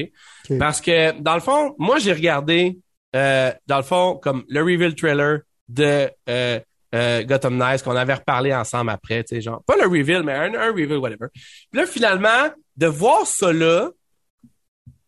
OK. 0.50 0.58
Parce 0.58 0.82
que, 0.82 1.12
dans 1.22 1.36
le 1.36 1.42
fond, 1.42 1.76
moi, 1.78 2.00
j'ai 2.00 2.14
regardé, 2.14 2.80
euh, 3.16 3.52
dans 3.68 3.78
le 3.78 3.84
fond, 3.84 4.16
comme 4.20 4.46
le 4.50 4.62
reveal 4.64 4.96
trailer 4.96 5.42
de, 5.68 6.10
euh, 6.28 6.60
euh, 6.96 7.24
Gotham 7.24 7.58
Knights 7.58 7.84
qu'on 7.84 7.96
avait 7.96 8.16
reparlé 8.16 8.54
ensemble 8.54 8.90
après, 8.92 9.24
tu 9.24 9.36
sais, 9.36 9.42
genre, 9.42 9.64
pas 9.66 9.76
le 9.76 9.88
reveal, 9.88 10.24
mais 10.24 10.34
un, 10.34 10.54
un 10.54 10.72
reveal, 10.72 10.98
whatever. 10.98 11.28
Puis 11.34 11.44
là, 11.74 11.86
finalement, 11.86 12.50
de 12.78 12.88
voir 12.88 13.26
ça 13.28 13.54
là, 13.54 13.90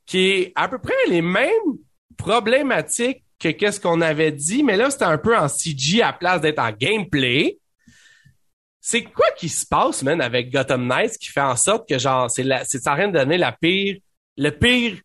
qui 0.06 0.30
est 0.30 0.52
à 0.56 0.68
peu 0.68 0.78
près 0.78 0.94
les 1.08 1.22
mêmes 1.22 1.50
problématiques 2.18 3.24
que 3.40 3.50
qu'est-ce 3.50 3.80
qu'on 3.80 4.02
avait 4.02 4.32
dit, 4.32 4.64
mais 4.64 4.78
là, 4.78 4.90
c'était 4.92 5.06
un 5.06 5.18
peu 5.18 5.36
en 5.36 5.48
CG 5.48 6.02
à 6.02 6.14
place 6.14 6.42
d'être 6.42 6.60
en 6.60 6.72
gameplay. 6.72 7.58
C'est 8.80 9.04
quoi 9.04 9.28
qui 9.38 9.50
se 9.50 9.66
passe, 9.66 10.04
man, 10.04 10.22
avec 10.22 10.52
Gotham 10.52 10.86
Knights 10.88 11.18
qui 11.18 11.30
fait 11.30 11.42
en 11.42 11.56
sorte 11.56 11.88
que, 11.88 11.98
genre, 11.98 12.30
c'est 12.30 12.44
la, 12.44 12.64
c'est 12.66 12.88
en 12.88 12.96
train 12.96 13.08
de 13.08 13.18
donner 13.18 13.38
la 13.38 13.52
pire, 13.52 13.98
le 14.38 14.50
pire, 14.50 15.00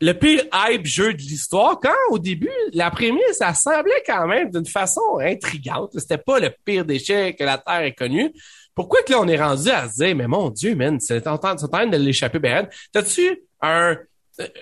le 0.00 0.12
pire 0.12 0.44
hype 0.54 0.86
jeu 0.86 1.12
de 1.12 1.18
l'histoire, 1.18 1.78
quand 1.80 1.92
au 2.10 2.18
début, 2.18 2.48
la 2.72 2.90
prémisse, 2.90 3.20
ça 3.38 3.52
semblait 3.54 4.02
quand 4.06 4.26
même 4.26 4.50
d'une 4.50 4.66
façon 4.66 5.00
intrigante. 5.20 5.90
C'était 5.98 6.18
pas 6.18 6.40
le 6.40 6.50
pire 6.64 6.84
déchet 6.84 7.34
que 7.34 7.44
la 7.44 7.58
Terre 7.58 7.82
ait 7.82 7.94
connu. 7.94 8.32
Pourquoi 8.74 9.02
que 9.02 9.12
là, 9.12 9.20
on 9.20 9.28
est 9.28 9.40
rendu 9.40 9.68
à 9.68 9.88
se 9.88 9.96
dire, 10.02 10.16
mais 10.16 10.26
mon 10.26 10.48
Dieu, 10.50 10.74
man, 10.74 10.98
c'est 11.00 11.26
en 11.26 11.36
train 11.36 11.54
de 11.54 11.96
l'échapper, 11.96 12.38
Ben. 12.38 12.68
T'as-tu 12.92 13.42
un, 13.60 13.96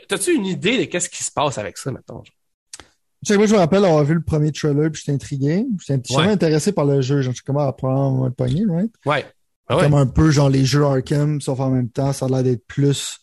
t'as-tu 0.08 0.34
une 0.34 0.46
idée 0.46 0.78
de 0.78 0.84
qu'est-ce 0.84 1.08
qui 1.08 1.22
se 1.22 1.30
passe 1.30 1.56
avec 1.58 1.78
ça, 1.78 1.92
mettons? 1.92 2.22
Tu 2.22 3.32
sais, 3.32 3.36
moi, 3.36 3.46
je 3.46 3.52
me 3.54 3.58
rappelle 3.58 3.84
avoir 3.84 4.04
vu 4.04 4.14
le 4.14 4.22
premier 4.22 4.52
trailer 4.52 4.90
puis 4.90 5.00
j'étais 5.04 5.12
intrigué. 5.12 5.66
J'étais 5.86 5.94
Ouais. 6.10 6.16
vraiment 6.16 6.32
intéressé 6.32 6.72
par 6.72 6.84
le 6.84 7.00
jeu. 7.00 7.20
Genre, 7.20 7.34
je 7.34 7.42
comment 7.44 7.66
apprendre 7.66 8.24
à 8.24 8.28
le 8.28 8.32
pogner, 8.34 8.64
right? 8.68 8.92
Ouais. 9.06 9.24
Ah 9.68 9.76
ouais. 9.76 9.82
Comme 9.82 9.94
un 9.94 10.06
peu 10.06 10.30
genre 10.30 10.48
les 10.48 10.64
jeux 10.64 10.84
Arkham, 10.84 11.40
sauf 11.40 11.60
en 11.60 11.70
même 11.70 11.90
temps, 11.90 12.12
ça 12.12 12.26
a 12.26 12.28
l'air 12.28 12.42
d'être 12.42 12.66
plus 12.66 13.18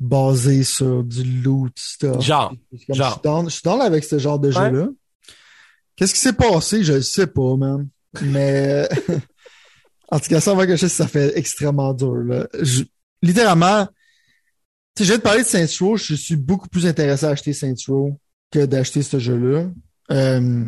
basé 0.00 0.62
sur 0.64 1.02
du 1.04 1.24
loot 1.24 1.72
stuff. 1.78 2.20
Genre. 2.20 2.54
Comme, 2.86 2.96
genre. 2.96 3.08
Je 3.08 3.12
suis 3.14 3.22
down- 3.22 3.44
je 3.46 3.50
suis 3.54 3.62
down 3.62 3.80
avec 3.80 4.04
ce 4.04 4.18
genre 4.18 4.38
de 4.38 4.48
Ouais. 4.48 4.54
jeu-là. 4.70 4.88
Qu'est-ce 5.96 6.14
qui 6.14 6.20
s'est 6.20 6.32
passé? 6.32 6.82
Je 6.84 6.94
le 6.94 7.02
sais 7.02 7.26
pas, 7.26 7.56
man. 7.56 7.88
Mais 8.22 8.88
en 10.10 10.18
tout 10.20 10.28
cas, 10.28 10.40
ça 10.40 10.54
va 10.54 10.66
que 10.66 10.72
je 10.76 10.80
sais, 10.82 10.88
ça 10.88 11.06
fait 11.08 11.36
extrêmement 11.36 11.92
dur. 11.94 12.14
Là. 12.16 12.46
Je- 12.60 12.84
Littéralement, 13.22 13.86
tu 14.96 15.02
sais, 15.02 15.04
je 15.04 15.12
vais 15.12 15.18
te 15.18 15.22
parler 15.22 15.42
de 15.44 15.48
Saints 15.48 15.66
Row, 15.80 15.96
je 15.96 16.14
suis 16.14 16.34
beaucoup 16.36 16.68
plus 16.68 16.86
intéressé 16.86 17.24
à 17.24 17.30
acheter 17.30 17.52
Saints 17.52 17.74
Row 17.86 18.18
que 18.50 18.66
d'acheter 18.66 19.02
ce 19.02 19.18
jeu-là. 19.20 19.70
Euh, 20.10 20.64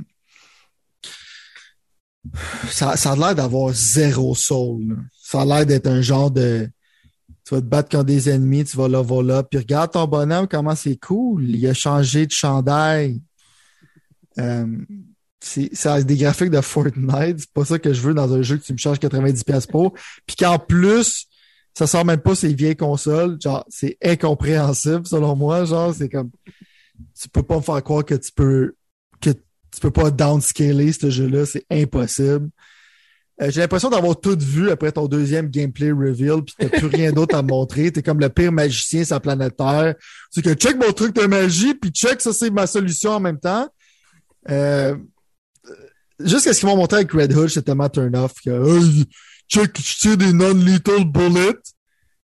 ça, 2.70 2.96
ça 2.96 3.12
a 3.12 3.16
l'air 3.16 3.34
d'avoir 3.34 3.72
zéro 3.74 4.34
soul. 4.34 4.88
là. 4.88 4.94
Ça 5.22 5.42
a 5.42 5.44
l'air 5.44 5.66
d'être 5.66 5.86
un 5.86 6.00
genre 6.00 6.30
de 6.30 6.68
tu 7.44 7.54
vas 7.54 7.60
te 7.60 7.66
battre 7.66 7.90
contre 7.90 8.04
des 8.04 8.30
ennemis, 8.30 8.64
tu 8.64 8.76
vas 8.76 8.88
là, 8.88 9.02
va 9.02 9.22
là, 9.22 9.42
puis 9.42 9.58
regarde 9.58 9.92
ton 9.92 10.06
bonhomme, 10.06 10.48
comment 10.48 10.74
c'est 10.74 10.96
cool. 10.96 11.44
Il 11.48 11.66
a 11.66 11.74
changé 11.74 12.26
de 12.26 12.32
chandail. 12.32 13.20
Euh, 14.38 14.66
c'est 15.40 16.04
des 16.04 16.16
graphiques 16.16 16.50
de 16.50 16.60
Fortnite. 16.60 17.40
C'est 17.40 17.52
pas 17.52 17.64
ça 17.64 17.78
que 17.78 17.92
je 17.92 18.00
veux 18.00 18.14
dans 18.14 18.32
un 18.32 18.40
jeu 18.40 18.56
que 18.56 18.64
tu 18.64 18.72
me 18.72 18.78
charges 18.78 18.98
90$ 18.98 19.70
pour. 19.70 19.92
Puis 20.26 20.36
qu'en 20.36 20.58
plus, 20.58 21.26
ça 21.74 21.86
sort 21.86 22.04
même 22.04 22.20
pas 22.20 22.34
ces 22.34 22.54
vieilles 22.54 22.76
consoles. 22.76 23.38
Genre, 23.40 23.64
c'est 23.68 23.98
incompréhensible 24.02 25.06
selon 25.06 25.36
moi. 25.36 25.66
Genre, 25.66 25.94
c'est 25.94 26.08
comme 26.08 26.30
tu 27.20 27.28
peux 27.28 27.42
pas 27.42 27.56
me 27.56 27.62
faire 27.62 27.82
croire 27.82 28.04
que 28.04 28.14
tu 28.14 28.32
peux 28.32 28.74
que 29.20 29.30
tu 29.30 29.80
peux 29.80 29.90
pas 29.90 30.10
downscaler 30.10 30.92
ce 30.92 31.10
jeu-là. 31.10 31.44
C'est 31.44 31.66
impossible. 31.70 32.48
Euh, 33.42 33.50
J'ai 33.50 33.60
l'impression 33.60 33.90
d'avoir 33.90 34.18
tout 34.20 34.38
vu 34.38 34.70
après 34.70 34.92
ton 34.92 35.06
deuxième 35.08 35.48
gameplay 35.48 35.90
reveal, 35.90 36.42
puis 36.44 36.54
t'as 36.58 36.68
plus 36.68 36.86
rien 36.86 37.10
d'autre 37.12 37.34
à 37.34 37.42
montrer. 37.42 37.90
T'es 37.90 38.02
comme 38.02 38.20
le 38.20 38.28
pire 38.28 38.52
magicien 38.52 39.04
sur 39.04 39.16
la 39.16 39.20
planète 39.20 39.56
Terre. 39.56 39.94
C'est 40.30 40.42
que 40.42 40.54
check 40.54 40.76
mon 40.76 40.92
truc 40.92 41.14
de 41.16 41.26
magie, 41.26 41.74
puis 41.74 41.90
check 41.90 42.20
ça 42.20 42.32
c'est 42.32 42.50
ma 42.50 42.66
solution 42.66 43.10
en 43.10 43.20
même 43.20 43.40
temps. 43.40 43.68
Euh, 44.48 44.94
juste 46.20 46.52
ce 46.52 46.58
qu'ils 46.58 46.68
m'ont 46.68 46.76
montré 46.76 46.98
avec 46.98 47.12
Red 47.12 47.32
Hood, 47.32 47.48
j'étais 47.48 47.62
tellement 47.62 47.88
turn 47.88 48.14
off 48.16 48.34
que 48.44 48.50
Hey, 48.50 49.04
check, 49.48 49.76
je 49.80 49.98
tire 49.98 50.16
des 50.16 50.32
non-lethal 50.32 51.04
bullets. 51.04 51.58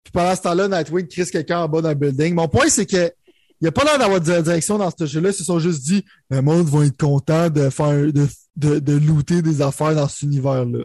Puis 0.03 0.11
pendant 0.11 0.35
ce 0.35 0.41
temps-là, 0.41 0.67
Nightwing 0.67 1.07
crise 1.07 1.31
quelqu'un 1.31 1.59
en 1.59 1.69
bas 1.69 1.81
d'un 1.81 1.95
building. 1.95 2.33
Mon 2.33 2.47
point, 2.47 2.67
c'est 2.69 2.85
que 2.85 3.11
il 3.59 3.63
n'y 3.63 3.69
a 3.69 3.71
pas 3.71 3.83
l'air 3.85 3.97
d'avoir 3.97 4.21
de 4.21 4.41
direction 4.41 4.77
dans 4.77 4.91
ce 4.91 5.05
jeu-là. 5.05 5.29
Ils 5.29 5.33
se 5.33 5.43
sont 5.43 5.57
juste 5.57 5.81
dit 5.83 6.05
le 6.29 6.41
monde 6.41 6.67
va 6.67 6.85
être 6.85 6.97
content 6.97 7.49
de 7.49 7.69
faire 7.71 8.13
de, 8.13 8.27
de, 8.55 8.79
de 8.79 8.93
looter 8.93 9.41
des 9.41 9.61
affaires 9.63 9.95
dans 9.95 10.07
cet 10.07 10.21
univers-là. 10.23 10.83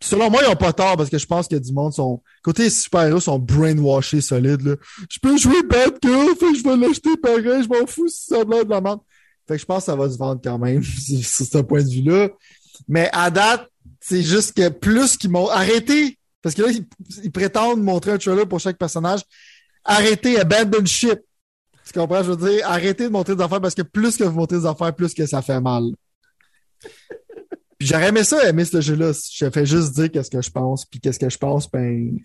Selon 0.00 0.30
moi, 0.30 0.42
ils 0.44 0.50
ont 0.50 0.56
pas 0.56 0.72
tort 0.72 0.96
parce 0.96 1.08
que 1.08 1.18
je 1.18 1.26
pense 1.26 1.48
que 1.48 1.56
du 1.56 1.72
monde 1.72 1.92
sont. 1.92 2.22
Côté 2.42 2.68
super-héros 2.68 3.20
sont 3.20 3.38
brainwashés 3.38 4.20
solides. 4.20 4.76
Je 5.08 5.18
peux 5.20 5.36
jouer 5.38 5.62
Batgirl, 5.62 6.36
fait 6.38 6.52
que 6.52 6.58
je 6.58 6.62
vais 6.62 6.76
l'acheter 6.76 7.16
pareil, 7.16 7.62
je 7.62 7.68
m'en 7.68 7.86
fous 7.86 8.08
si 8.08 8.26
ça 8.26 8.40
a 8.40 8.44
l'air 8.44 8.64
de 8.64 8.70
la 8.70 8.80
merde. 8.80 9.00
Fait 9.48 9.54
que 9.54 9.60
je 9.60 9.64
pense 9.64 9.78
que 9.78 9.86
ça 9.86 9.96
va 9.96 10.10
se 10.10 10.18
vendre 10.18 10.40
quand 10.42 10.58
même 10.58 10.82
sur 11.22 11.46
ce 11.46 11.58
point 11.58 11.82
de 11.82 11.88
vue-là. 11.88 12.28
Mais 12.88 13.08
à 13.12 13.30
date, 13.30 13.68
C'est 14.00 14.22
juste 14.22 14.52
que 14.52 14.68
plus 14.68 15.16
qu'ils 15.16 15.30
m'ont 15.30 15.48
arrêté, 15.48 16.18
parce 16.42 16.54
que 16.54 16.62
là, 16.62 16.68
ils, 17.24 17.32
prétendent 17.32 17.82
montrer 17.82 18.12
un 18.12 18.18
trailer 18.18 18.46
pour 18.46 18.60
chaque 18.60 18.78
personnage. 18.78 19.22
Arrêtez, 19.84 20.38
abandon 20.38 20.84
ship. 20.84 21.20
Tu 21.84 21.92
comprends? 21.98 22.22
Je 22.22 22.32
veux 22.32 22.50
dire, 22.50 22.68
arrêtez 22.68 23.04
de 23.04 23.08
montrer 23.08 23.34
des 23.34 23.42
affaires 23.42 23.60
parce 23.60 23.74
que 23.74 23.82
plus 23.82 24.16
que 24.16 24.24
vous 24.24 24.36
montrez 24.38 24.58
des 24.58 24.66
affaires, 24.66 24.94
plus 24.94 25.14
que 25.14 25.24
ça 25.26 25.42
fait 25.42 25.60
mal. 25.60 25.84
Puis 27.78 27.88
j'aurais 27.88 28.08
aimé 28.08 28.24
ça, 28.24 28.48
aimer 28.48 28.64
ce 28.64 28.80
jeu-là. 28.80 29.12
Je 29.12 29.50
fais 29.50 29.66
juste 29.66 29.94
dire 29.94 30.10
qu'est-ce 30.10 30.30
que 30.30 30.40
je 30.40 30.50
pense, 30.50 30.84
puis 30.86 30.98
qu'est-ce 30.98 31.18
que 31.18 31.28
je 31.28 31.38
pense, 31.38 31.70
ben, 31.70 32.18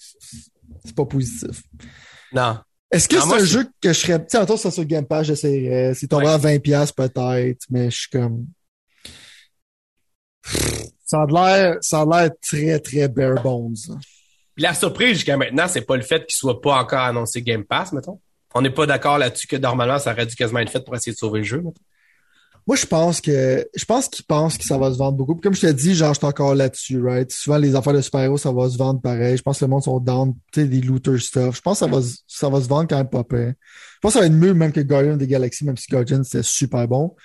c'est 0.85 0.95
pas 0.95 1.05
positif. 1.05 1.63
Non. 2.31 2.57
Est-ce 2.91 3.07
que 3.07 3.19
c'est 3.19 3.33
un 3.33 3.45
jeu 3.45 3.65
que 3.81 3.93
je 3.93 3.99
serais. 3.99 4.19
Tu 4.19 4.37
sais, 4.37 4.57
ça 4.57 4.71
sur 4.71 4.85
Game 4.85 5.05
Pass, 5.05 5.27
j'essaierais. 5.27 5.93
C'est 5.93 6.07
tombé 6.07 6.27
à 6.27 6.37
20$ 6.37 6.93
peut-être, 6.93 7.65
mais 7.69 7.89
je 7.89 7.97
suis 7.97 8.09
comme. 8.09 8.47
Ça 11.05 11.21
a 11.21 11.25
l'air, 11.25 11.77
ça 11.81 12.01
a 12.01 12.05
l'air 12.05 12.31
très, 12.41 12.79
très 12.79 13.07
bare 13.07 13.41
bones. 13.41 13.75
Puis 14.55 14.63
la 14.63 14.73
surprise 14.73 15.15
jusqu'à 15.15 15.37
maintenant, 15.37 15.67
c'est 15.67 15.81
pas 15.81 15.95
le 15.95 16.03
fait 16.03 16.25
qu'il 16.25 16.35
soit 16.35 16.61
pas 16.61 16.81
encore 16.81 16.99
annoncé 16.99 17.41
Game 17.41 17.63
Pass, 17.63 17.93
mettons. 17.93 18.19
On 18.53 18.61
n'est 18.61 18.69
pas 18.69 18.85
d'accord 18.85 19.17
là-dessus 19.17 19.47
que 19.47 19.55
normalement, 19.55 19.99
ça 19.99 20.11
aurait 20.11 20.25
dû 20.25 20.35
quasiment 20.35 20.59
être 20.59 20.71
fait 20.71 20.83
pour 20.83 20.95
essayer 20.95 21.13
de 21.13 21.17
sauver 21.17 21.39
le 21.39 21.45
jeu, 21.45 21.57
mettons. 21.57 21.81
Moi, 22.67 22.75
je 22.75 22.85
pense 22.85 23.21
que 23.21 23.67
je 23.75 23.85
pense 23.85 24.07
qu'ils 24.07 24.25
pensent 24.25 24.57
que 24.57 24.63
ça 24.63 24.77
va 24.77 24.91
se 24.91 24.97
vendre 24.97 25.17
beaucoup. 25.17 25.35
comme 25.35 25.55
je 25.55 25.61
te 25.61 25.71
dis, 25.71 25.95
genre, 25.95 26.13
je 26.13 26.19
suis 26.19 26.27
encore 26.27 26.53
là-dessus, 26.53 27.01
right? 27.01 27.31
Souvent, 27.31 27.57
les 27.57 27.75
affaires 27.75 27.93
de 27.93 28.01
super-héros, 28.01 28.37
ça 28.37 28.51
va 28.51 28.69
se 28.69 28.77
vendre 28.77 29.01
pareil. 29.01 29.35
Je 29.37 29.41
pense 29.41 29.59
que 29.59 29.65
le 29.65 29.69
monde 29.69 29.83
sont 29.83 29.99
down, 29.99 30.33
tu 30.51 30.61
sais, 30.61 30.67
des 30.67 30.81
looter 30.81 31.17
stuff. 31.17 31.55
Je 31.55 31.61
pense 31.61 31.79
que 31.79 31.85
ça 31.85 31.91
va, 31.91 32.01
ça 32.27 32.49
va 32.49 32.61
se 32.61 32.67
vendre 32.67 32.87
quand 32.87 32.97
même 32.97 33.09
pas 33.09 33.23
pire. 33.23 33.53
Je 33.55 33.99
pense 34.01 34.13
que 34.13 34.19
ça 34.19 34.19
va 34.19 34.25
être 34.27 34.39
mieux 34.39 34.53
même 34.53 34.71
que 34.71 34.81
Guardian 34.81 35.17
des 35.17 35.27
Galaxies, 35.27 35.65
même 35.65 35.77
si 35.77 35.87
Guardian, 35.89 36.23
c'était 36.23 36.43
super 36.43 36.87
bon. 36.87 37.15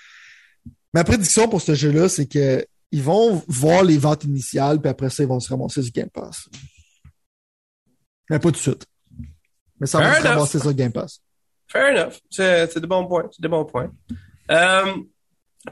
Ma 0.94 1.04
prédiction 1.04 1.48
pour 1.48 1.60
ce 1.60 1.74
jeu-là, 1.74 2.08
c'est 2.08 2.26
que 2.26 2.66
ils 2.90 3.02
vont 3.02 3.42
voir 3.48 3.82
les 3.82 3.98
ventes 3.98 4.24
initiales, 4.24 4.80
puis 4.80 4.88
après 4.88 5.10
ça, 5.10 5.22
ils 5.22 5.28
vont 5.28 5.40
se 5.40 5.50
ramasser 5.50 5.82
du 5.82 5.90
Game 5.90 6.08
Pass. 6.08 6.48
Mais 8.30 8.38
pas 8.38 8.48
tout 8.48 8.52
de 8.52 8.56
suite. 8.56 8.86
Mais 9.78 9.86
ça 9.86 10.00
va 10.00 10.20
se 10.20 10.26
ramasser 10.26 10.58
sur 10.58 10.72
Game 10.72 10.92
Pass. 10.92 11.20
Fair 11.68 11.94
enough. 11.94 12.14
C'est 12.30 12.80
de 12.80 12.86
bons 12.86 13.06
points. 13.06 13.28
C'est 13.30 13.42
de 13.42 13.48
bons 13.48 13.64
points. 13.64 13.92
Euh, 14.50 14.94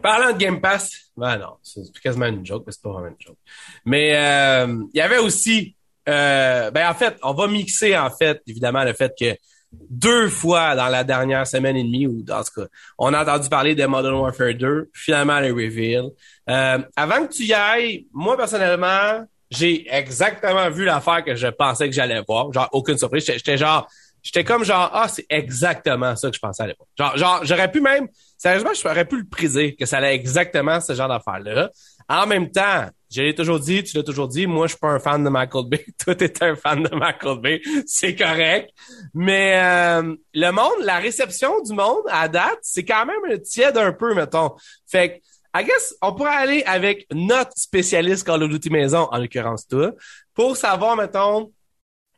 Parlant 0.02 0.32
de 0.32 0.38
Game 0.38 0.60
Pass, 0.60 1.10
ben 1.16 1.38
non, 1.38 1.56
c'est 1.62 1.82
quasiment 2.02 2.26
une 2.26 2.44
joke, 2.44 2.64
mais 2.66 2.72
c'est 2.72 2.82
pas 2.82 2.90
vraiment 2.90 3.08
une 3.08 3.16
joke. 3.18 3.38
Mais 3.84 4.16
euh, 4.16 4.82
il 4.92 4.98
y 4.98 5.00
avait 5.00 5.18
aussi, 5.18 5.76
euh, 6.08 6.70
ben 6.70 6.88
en 6.88 6.94
fait, 6.94 7.16
on 7.22 7.32
va 7.32 7.46
mixer 7.46 7.96
en 7.96 8.10
fait, 8.10 8.42
évidemment, 8.46 8.84
le 8.84 8.92
fait 8.92 9.12
que 9.18 9.36
deux 9.72 10.28
fois 10.28 10.76
dans 10.76 10.88
la 10.88 11.04
dernière 11.04 11.46
semaine 11.46 11.76
et 11.76 11.84
demie, 11.84 12.06
ou 12.06 12.22
dans 12.22 12.42
ce 12.42 12.50
cas, 12.50 12.68
on 12.98 13.12
a 13.12 13.22
entendu 13.22 13.48
parler 13.48 13.74
de 13.74 13.84
Modern 13.86 14.14
Warfare 14.14 14.54
2, 14.54 14.90
finalement 14.92 15.40
le 15.40 15.52
reveal. 15.52 16.10
Euh, 16.48 16.78
avant 16.96 17.26
que 17.26 17.32
tu 17.32 17.44
y 17.44 17.54
ailles, 17.54 18.06
moi 18.12 18.36
personnellement, 18.36 19.24
j'ai 19.50 19.86
exactement 19.92 20.70
vu 20.70 20.84
l'affaire 20.84 21.24
que 21.24 21.34
je 21.34 21.48
pensais 21.48 21.88
que 21.88 21.94
j'allais 21.94 22.22
voir. 22.26 22.52
Genre, 22.52 22.68
aucune 22.72 22.98
surprise. 22.98 23.24
J'étais 23.26 23.56
genre, 23.56 23.88
J'étais 24.24 24.42
comme 24.42 24.64
genre, 24.64 24.90
ah, 24.94 25.06
c'est 25.06 25.26
exactement 25.28 26.16
ça 26.16 26.30
que 26.30 26.34
je 26.34 26.40
pensais 26.40 26.62
à 26.62 26.66
l'époque. 26.66 26.88
Genre, 26.98 27.16
genre 27.18 27.40
j'aurais 27.44 27.70
pu 27.70 27.82
même, 27.82 28.08
sérieusement, 28.44 28.72
j'aurais 28.74 29.06
pu 29.06 29.16
le 29.16 29.24
priser 29.24 29.74
que 29.74 29.86
ça 29.86 29.96
allait 29.96 30.14
exactement 30.14 30.78
ce 30.78 30.92
genre 30.92 31.08
d'affaire-là. 31.08 31.70
En 32.10 32.26
même 32.26 32.50
temps, 32.50 32.86
je 33.10 33.22
l'ai 33.22 33.34
toujours 33.34 33.58
dit, 33.58 33.82
tu 33.82 33.96
l'as 33.96 34.02
toujours 34.02 34.28
dit, 34.28 34.46
moi, 34.46 34.66
je 34.66 34.72
suis 34.72 34.78
pas 34.78 34.90
un 34.90 34.98
fan 34.98 35.24
de 35.24 35.30
Michael 35.30 35.64
Bay. 35.66 35.86
Toi, 36.04 36.14
t'es 36.14 36.44
un 36.44 36.54
fan 36.54 36.82
de 36.82 36.94
Michael 36.94 37.40
Bay. 37.40 37.62
C'est 37.86 38.14
correct. 38.14 38.68
Mais 39.14 39.54
euh, 39.56 40.14
le 40.34 40.50
monde, 40.50 40.82
la 40.82 40.98
réception 40.98 41.62
du 41.62 41.72
monde 41.72 42.02
à 42.10 42.28
date, 42.28 42.58
c'est 42.60 42.84
quand 42.84 43.06
même 43.06 43.40
tiède 43.40 43.78
un 43.78 43.92
peu, 43.92 44.14
mettons. 44.14 44.50
Fait 44.86 45.22
que, 45.22 45.58
I 45.58 45.64
guess, 45.64 45.94
on 46.02 46.12
pourrait 46.12 46.36
aller 46.36 46.62
avec 46.64 47.06
notre 47.14 47.52
spécialiste 47.56 48.26
Call 48.26 48.42
of 48.42 48.50
Duty 48.50 48.68
Maison, 48.68 49.08
en 49.10 49.16
l'occurrence 49.16 49.66
toi, 49.66 49.92
pour 50.34 50.54
savoir, 50.54 50.96
mettons, 50.96 51.50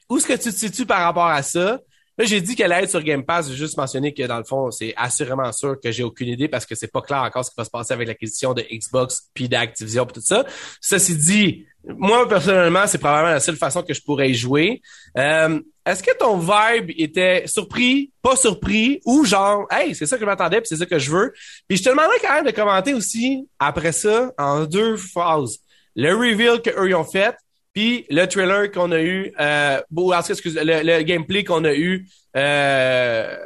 où 0.08 0.16
est-ce 0.16 0.26
que 0.26 0.32
tu 0.32 0.50
te 0.50 0.56
situes 0.58 0.86
par 0.86 1.02
rapport 1.02 1.26
à 1.26 1.42
ça. 1.44 1.78
Là, 2.18 2.24
j'ai 2.24 2.40
dit 2.40 2.56
qu'elle 2.56 2.72
allait 2.72 2.84
être 2.84 2.90
sur 2.90 3.02
Game 3.02 3.24
Pass. 3.24 3.50
J'ai 3.50 3.56
juste 3.56 3.76
mentionné 3.76 4.14
que 4.14 4.22
dans 4.22 4.38
le 4.38 4.44
fond, 4.44 4.70
c'est 4.70 4.94
assurément 4.96 5.52
sûr 5.52 5.78
que 5.80 5.92
j'ai 5.92 6.02
aucune 6.02 6.28
idée 6.28 6.48
parce 6.48 6.64
que 6.64 6.74
c'est 6.74 6.90
pas 6.90 7.02
clair 7.02 7.22
encore 7.22 7.44
ce 7.44 7.50
qui 7.50 7.56
va 7.58 7.64
se 7.64 7.70
passer 7.70 7.92
avec 7.92 8.08
l'acquisition 8.08 8.54
de 8.54 8.62
Xbox 8.62 9.28
puis 9.34 9.48
d'Activision 9.48 10.04
et 10.04 10.12
tout 10.12 10.20
ça. 10.22 10.46
Ceci 10.80 11.16
dit, 11.16 11.66
moi 11.84 12.26
personnellement, 12.28 12.86
c'est 12.86 12.98
probablement 12.98 13.34
la 13.34 13.40
seule 13.40 13.56
façon 13.56 13.82
que 13.82 13.92
je 13.92 14.02
pourrais 14.02 14.30
y 14.30 14.34
jouer. 14.34 14.80
Euh, 15.18 15.60
est-ce 15.84 16.02
que 16.02 16.16
ton 16.18 16.38
vibe 16.38 16.90
était 16.96 17.44
surpris, 17.46 18.10
pas 18.20 18.34
surpris, 18.34 19.00
ou 19.04 19.24
genre, 19.24 19.66
hey, 19.70 19.94
c'est 19.94 20.06
ça 20.06 20.16
que 20.16 20.22
je 20.22 20.26
m'attendais, 20.26 20.60
puis 20.60 20.68
c'est 20.68 20.76
ça 20.76 20.86
que 20.86 20.98
je 20.98 21.10
veux? 21.10 21.32
Puis 21.68 21.78
je 21.78 21.84
te 21.84 21.90
demanderais 21.90 22.18
quand 22.20 22.34
même 22.34 22.46
de 22.46 22.50
commenter 22.50 22.92
aussi 22.92 23.46
après 23.60 23.92
ça 23.92 24.32
en 24.36 24.64
deux 24.64 24.96
phases. 24.96 25.58
Le 25.94 26.14
reveal 26.14 26.60
que 26.60 26.70
eux 26.70 26.96
ont 26.96 27.04
fait, 27.04 27.36
puis 27.76 28.06
le 28.08 28.24
trailer 28.24 28.72
qu'on 28.72 28.90
a 28.90 29.02
eu, 29.02 29.34
euh, 29.38 29.82
excuse, 30.30 30.54
le, 30.54 30.82
le 30.82 31.02
gameplay 31.02 31.44
qu'on 31.44 31.62
a 31.64 31.74
eu 31.74 32.08
euh, 32.34 33.36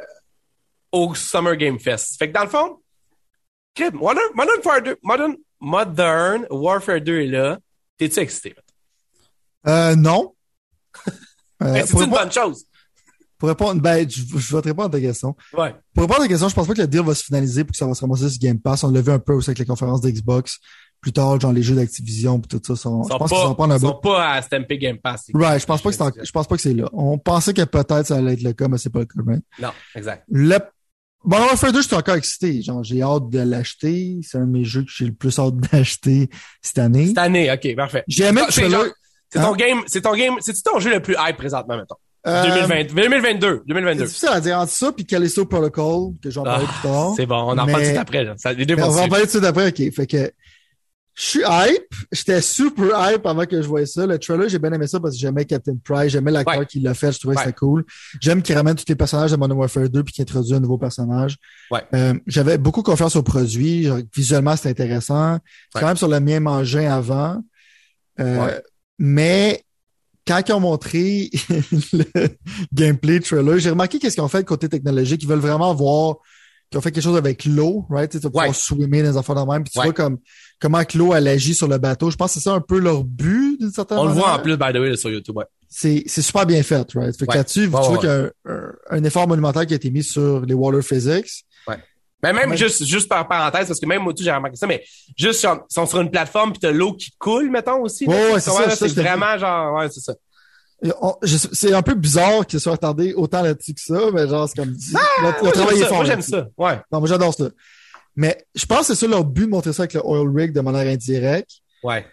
au 0.93 1.13
Summer 1.13 1.57
Game 1.57 1.77
Fest. 1.77 2.15
Fait 2.17 2.29
que 2.29 2.33
dans 2.33 2.45
le 2.45 2.49
fond, 2.49 2.79
Modern, 3.91 4.23
Modern, 4.33 4.59
Warfare 4.63 4.83
2, 4.83 4.97
Modern, 5.03 5.35
Modern 5.59 6.45
Warfare 6.49 7.01
2 7.01 7.19
est 7.19 7.27
là. 7.27 7.59
T'es-tu 7.97 8.19
excité? 8.21 8.55
Euh, 9.67 9.97
non. 9.97 10.33
euh, 11.63 11.83
c'est 11.85 12.01
une 12.01 12.09
bonne 12.09 12.31
chose. 12.31 12.63
Pour 13.37 13.49
répondre, 13.49 13.81
ben, 13.81 14.09
je, 14.09 14.21
je 14.21 14.55
vais 14.55 14.61
te 14.61 14.67
répondre 14.69 14.87
à 14.87 14.91
ta 14.91 15.01
question. 15.01 15.35
Ouais. 15.51 15.75
Pour 15.93 16.03
répondre 16.03 16.21
à 16.21 16.23
ta 16.23 16.29
question, 16.29 16.47
je 16.47 16.55
pense 16.55 16.67
pas 16.67 16.73
que 16.73 16.81
le 16.81 16.87
deal 16.87 17.01
va 17.01 17.15
se 17.15 17.25
finaliser 17.25 17.65
pour 17.65 17.73
que 17.73 17.77
ça 17.77 17.85
va 17.85 17.93
se 17.93 18.01
ramasser 18.01 18.29
sur 18.29 18.39
Game 18.39 18.61
Pass. 18.61 18.85
On 18.85 18.91
l'a 18.91 19.01
vu 19.01 19.11
un 19.11 19.19
peu 19.19 19.33
aussi 19.33 19.49
avec 19.49 19.59
les 19.59 19.65
conférences 19.65 19.99
d'Xbox 19.99 20.57
plus 21.01 21.11
tard, 21.11 21.39
genre 21.39 21.51
les 21.51 21.63
jeux 21.63 21.75
d'Activision 21.75 22.39
et 22.39 22.47
tout 22.47 22.61
ça 22.63 22.75
sont, 22.75 23.03
je 23.03 23.09
pense 23.09 23.29
qu'ils 23.29 23.39
sont 23.39 23.55
pas 23.55 23.67
Ils 23.67 23.79
sont 23.79 23.99
pas 24.01 24.33
à 24.33 24.41
Stampy 24.41 24.77
Game 24.77 24.97
Pass. 24.99 25.25
Right, 25.33 25.59
je 25.59 25.65
pense 25.65 25.81
pas 25.81 25.89
que 25.89 25.95
c'est, 25.95 26.25
je 26.25 26.31
pense 26.31 26.47
pas 26.47 26.55
que 26.55 26.61
c'est 26.61 26.73
là. 26.73 26.87
On 26.93 27.17
pensait 27.17 27.53
que 27.53 27.63
peut-être 27.63 28.05
ça 28.05 28.17
allait 28.17 28.33
être 28.33 28.43
le 28.43 28.53
cas, 28.53 28.67
mais 28.67 28.77
c'est 28.77 28.91
pas 28.91 28.99
le 28.99 29.05
cas, 29.05 29.19
right? 29.25 29.43
Non, 29.59 29.71
exact. 29.95 30.23
Le, 30.29 30.59
Bon, 31.23 31.37
Warfare 31.37 31.71
2, 31.71 31.81
je 31.81 31.87
suis 31.87 31.95
encore 31.95 32.15
excité. 32.15 32.61
Genre, 32.63 32.83
j'ai 32.83 33.03
hâte 33.03 33.29
de 33.29 33.39
l'acheter. 33.39 34.19
C'est 34.23 34.39
un 34.39 34.45
de 34.45 34.51
mes 34.51 34.63
jeux 34.63 34.81
que 34.81 34.89
j'ai 34.89 35.05
le 35.05 35.13
plus 35.13 35.37
hâte 35.37 35.55
d'acheter 35.71 36.29
cette 36.61 36.79
année. 36.79 37.07
Cette 37.07 37.17
année, 37.19 37.51
ok, 37.51 37.75
parfait. 37.75 38.03
J'ai 38.07 38.25
aimé 38.25 38.41
C'est 38.49 38.67
ton 38.69 39.53
hein? 39.53 39.55
game, 39.55 39.81
c'est 39.85 40.01
ton 40.01 40.13
game, 40.13 40.35
c'est 40.39 40.61
ton 40.63 40.79
jeu 40.79 40.91
le 40.91 40.99
plus 40.99 41.15
hype 41.19 41.37
présentement, 41.37 41.77
mettons? 41.77 41.95
Euh, 42.27 42.65
2020, 42.67 42.93
2022, 42.93 43.63
2022. 43.65 43.99
C'est 43.99 44.07
difficile 44.07 44.29
à 44.31 44.41
dire 44.41 44.59
entre 44.59 44.71
ça 44.71 44.91
puis 44.91 45.05
Callisto 45.05 45.45
Protocol, 45.45 46.13
que 46.21 46.29
j'en 46.29 46.43
parle 46.43 46.65
ah, 46.65 46.71
plus 46.71 46.89
tard. 46.89 47.13
C'est 47.15 47.25
bon, 47.25 47.35
on 47.35 47.57
en 47.57 47.65
parle 47.65 47.93
tout 47.93 47.99
après, 47.99 48.23
là. 48.23 48.35
Ça, 48.37 48.51
on 48.51 48.89
va 48.89 49.01
en 49.01 49.07
parler 49.07 49.27
tout 49.27 49.41
après, 49.43 49.69
ok. 49.69 49.93
Fait 49.93 50.05
que, 50.05 50.31
je 51.13 51.23
suis 51.23 51.41
hype. 51.45 51.93
J'étais 52.11 52.41
super 52.41 53.11
hype 53.11 53.25
avant 53.25 53.45
que 53.45 53.61
je 53.61 53.67
voyais 53.67 53.85
ça. 53.85 54.05
Le 54.05 54.17
trailer, 54.17 54.47
j'ai 54.47 54.59
bien 54.59 54.71
aimé 54.71 54.87
ça 54.87 54.99
parce 54.99 55.15
que 55.15 55.19
j'aimais 55.19 55.45
Captain 55.45 55.75
Price. 55.83 56.11
J'aimais 56.11 56.31
l'acteur 56.31 56.65
qui 56.65 56.79
l'a 56.79 56.93
fait. 56.93 57.11
Je 57.11 57.19
trouvais 57.19 57.35
que 57.35 57.41
c'était 57.41 57.53
cool. 57.53 57.85
J'aime 58.21 58.41
qu'il 58.41 58.55
ramène 58.55 58.75
tous 58.75 58.85
les 58.87 58.95
personnages 58.95 59.31
de 59.31 59.35
Modern 59.35 59.59
Warfare 59.59 59.89
2 59.89 60.03
puis 60.03 60.13
qu'il 60.13 60.21
introduit 60.21 60.53
un 60.53 60.59
nouveau 60.59 60.77
personnage. 60.77 61.37
Ouais. 61.69 61.83
Euh, 61.93 62.13
j'avais 62.27 62.57
beaucoup 62.57 62.81
confiance 62.81 63.15
au 63.15 63.23
produit. 63.23 63.87
visuellement, 64.15 64.55
c'était 64.55 64.69
intéressant. 64.69 65.37
C'est 65.73 65.79
quand 65.79 65.87
même 65.87 65.97
sur 65.97 66.07
le 66.07 66.19
mien 66.19 66.45
engin 66.45 66.89
avant. 66.89 67.41
Euh, 68.19 68.59
mais 68.97 69.63
quand 70.25 70.41
ils 70.47 70.53
ont 70.53 70.59
montré 70.59 71.29
le 71.93 72.05
gameplay 72.73 73.19
trailer, 73.19 73.59
j'ai 73.59 73.71
remarqué 73.71 73.99
qu'est-ce 73.99 74.15
qu'ils 74.15 74.23
ont 74.23 74.29
fait 74.29 74.45
côté 74.45 74.69
technologique. 74.69 75.21
Ils 75.23 75.29
veulent 75.29 75.39
vraiment 75.39 75.73
voir 75.73 76.17
qu'ils 76.69 76.77
ont 76.77 76.81
fait 76.81 76.91
quelque 76.91 77.03
chose 77.03 77.17
avec 77.17 77.43
l'eau, 77.45 77.85
right? 77.89 78.09
Tu 78.09 78.19
sais, 78.19 78.27
pouvoir 78.29 78.55
swimmer 78.55 79.01
dans 79.01 79.11
les 79.11 79.17
affaires 79.17 79.35
de 79.35 79.51
même. 79.51 79.63
Puis 79.63 79.73
tu 79.73 79.81
vois 79.81 79.93
comme 79.93 80.19
comment 80.61 80.81
l'eau 80.95 81.13
elle 81.13 81.27
agit 81.27 81.55
sur 81.55 81.67
le 81.67 81.77
bateau. 81.77 82.09
Je 82.09 82.15
pense 82.15 82.33
que 82.33 82.39
c'est 82.39 82.43
ça 82.43 82.53
un 82.53 82.61
peu 82.61 82.79
leur 82.79 83.03
but 83.03 83.57
d'une 83.59 83.71
certaine 83.71 83.97
On 83.97 84.05
manière. 84.05 84.15
On 84.15 84.19
le 84.19 84.25
voit 84.25 84.37
en 84.37 84.41
plus 84.41 84.57
by 84.57 84.71
the 84.71 84.81
way 84.81 84.95
sur 84.95 85.09
YouTube, 85.09 85.37
ouais. 85.37 85.45
C'est 85.67 86.03
c'est 86.05 86.21
super 86.21 86.45
bien 86.45 86.63
fait, 86.63 86.87
right? 86.93 87.17
Fait 87.17 87.25
que 87.25 87.35
là-dessus, 87.35 87.63
tu 87.63 87.67
vois 87.67 87.97
qu'il 87.97 88.09
y 88.09 88.11
a 88.11 88.29
un, 88.45 88.71
un, 88.89 89.03
effort 89.03 89.27
monumental 89.27 89.65
qui 89.65 89.73
a 89.73 89.77
été 89.77 89.89
mis 89.89 90.03
sur 90.03 90.45
les 90.45 90.53
water 90.53 90.81
physics. 90.81 91.45
Ouais. 91.67 91.77
Mais 92.23 92.33
même, 92.33 92.55
juste 92.55 92.85
juste 92.85 93.09
par 93.09 93.27
parenthèse 93.27 93.67
parce 93.67 93.79
que 93.79 93.85
même 93.85 94.03
moi 94.03 94.13
j'ai 94.15 94.31
remarqué 94.31 94.55
ça 94.55 94.67
mais 94.67 94.83
juste 95.17 95.43
ils 95.43 95.73
sont 95.73 95.85
sur 95.87 96.01
une 96.01 96.11
plateforme 96.11 96.51
puis 96.51 96.59
t'as 96.59 96.71
l'eau 96.71 96.93
qui 96.93 97.11
coule 97.17 97.49
mettons 97.49 97.81
aussi. 97.81 98.05
Ouais 98.05 98.33
c'est 98.35 98.51
ça. 98.51 98.69
C'est 98.69 98.93
vraiment 98.93 99.37
genre 99.37 99.75
ouais, 99.75 99.89
c'est 99.89 100.01
ça 100.01 100.13
c'est 101.23 101.73
un 101.73 101.81
peu 101.81 101.93
bizarre 101.93 102.45
qu'ils 102.45 102.59
soient 102.59 102.73
attardés 102.73 103.13
autant 103.13 103.41
là-dessus 103.41 103.73
que 103.73 103.81
ça, 103.81 103.99
mais 104.13 104.27
genre, 104.27 104.49
c'est 104.49 104.59
comme, 104.59 104.75
ah, 104.95 105.31
le, 105.43 105.51
travail 105.51 105.79
est 105.79 105.85
fort. 105.85 105.97
Moi, 105.97 106.05
j'aime 106.05 106.21
ça. 106.21 106.47
Ouais. 106.57 106.79
Non, 106.91 106.99
moi, 106.99 107.07
j'adore 107.07 107.33
ça. 107.33 107.45
Mais 108.15 108.45
je 108.55 108.65
pense 108.65 108.87
que 108.87 108.93
c'est 108.93 109.05
ça 109.05 109.07
leur 109.07 109.23
but 109.23 109.45
de 109.45 109.51
montrer 109.51 109.73
ça 109.73 109.83
avec 109.83 109.93
le 109.93 110.01
oil 110.05 110.27
rig 110.35 110.53
de 110.53 110.61
manière 110.61 110.87
indirecte. 110.87 111.51
Ouais. 111.83 112.05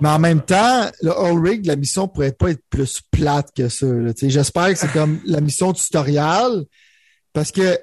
Mais 0.00 0.10
en 0.10 0.18
même 0.18 0.42
temps, 0.42 0.90
le 1.00 1.10
oil 1.10 1.38
rig, 1.42 1.66
la 1.66 1.76
mission 1.76 2.06
pourrait 2.08 2.32
pas 2.32 2.50
être 2.50 2.62
plus 2.68 3.00
plate 3.10 3.48
que 3.56 3.68
ça. 3.68 3.86
J'espère 4.22 4.68
que 4.68 4.74
c'est 4.74 4.92
comme 4.92 5.20
la 5.24 5.40
mission 5.40 5.72
tutoriel. 5.72 6.64
Parce 7.32 7.50
que 7.50 7.78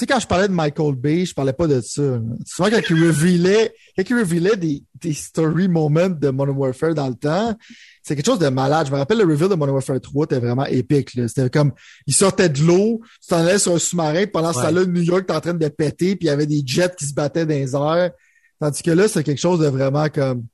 sais, 0.00 0.06
quand 0.06 0.20
je 0.20 0.26
parlais 0.26 0.48
de 0.48 0.52
Michael 0.52 0.94
Bay, 0.94 1.24
je 1.24 1.34
parlais 1.34 1.52
pas 1.52 1.66
de 1.66 1.80
ça. 1.80 2.02
Souvent, 2.44 2.70
quand 2.70 2.80
il 2.90 3.04
révélait, 3.04 3.74
quand 3.96 4.02
il 4.08 4.16
révélait 4.16 4.56
des, 4.56 4.82
des 4.94 5.12
story 5.12 5.68
moments 5.68 6.08
de 6.08 6.28
Modern 6.30 6.56
Warfare 6.56 6.94
dans 6.94 7.08
le 7.08 7.14
temps, 7.14 7.56
c'est 8.02 8.16
quelque 8.16 8.26
chose 8.26 8.38
de 8.38 8.48
malade. 8.48 8.86
Je 8.86 8.92
me 8.92 8.96
rappelle 8.96 9.18
le 9.18 9.24
reveal 9.24 9.48
de 9.48 9.54
Modern 9.54 9.74
Warfare 9.74 10.00
3, 10.00 10.26
c'était 10.28 10.44
vraiment 10.44 10.66
épique. 10.66 11.10
C'était 11.10 11.50
comme, 11.50 11.72
il 12.06 12.14
sortait 12.14 12.48
de 12.48 12.62
l'eau, 12.62 13.00
tu 13.20 13.28
t'en 13.28 13.38
allais 13.38 13.58
sur 13.58 13.74
un 13.74 13.78
sous-marin, 13.78 14.26
pendant 14.26 14.52
ce 14.52 14.60
temps-là, 14.60 14.84
New 14.84 15.02
York 15.02 15.22
était 15.22 15.34
en 15.34 15.40
train 15.40 15.54
de 15.54 15.68
péter, 15.68 16.16
puis 16.16 16.26
il 16.26 16.28
y 16.28 16.30
avait 16.30 16.46
des 16.46 16.62
jets 16.64 16.94
qui 16.98 17.06
se 17.06 17.14
battaient 17.14 17.46
dans 17.46 17.54
les 17.54 17.74
airs. 17.74 18.10
Tandis 18.58 18.82
que 18.82 18.90
là, 18.90 19.08
c'est 19.08 19.22
quelque 19.22 19.40
chose 19.40 19.60
de 19.60 19.66
vraiment 19.66 20.08
comme, 20.08 20.44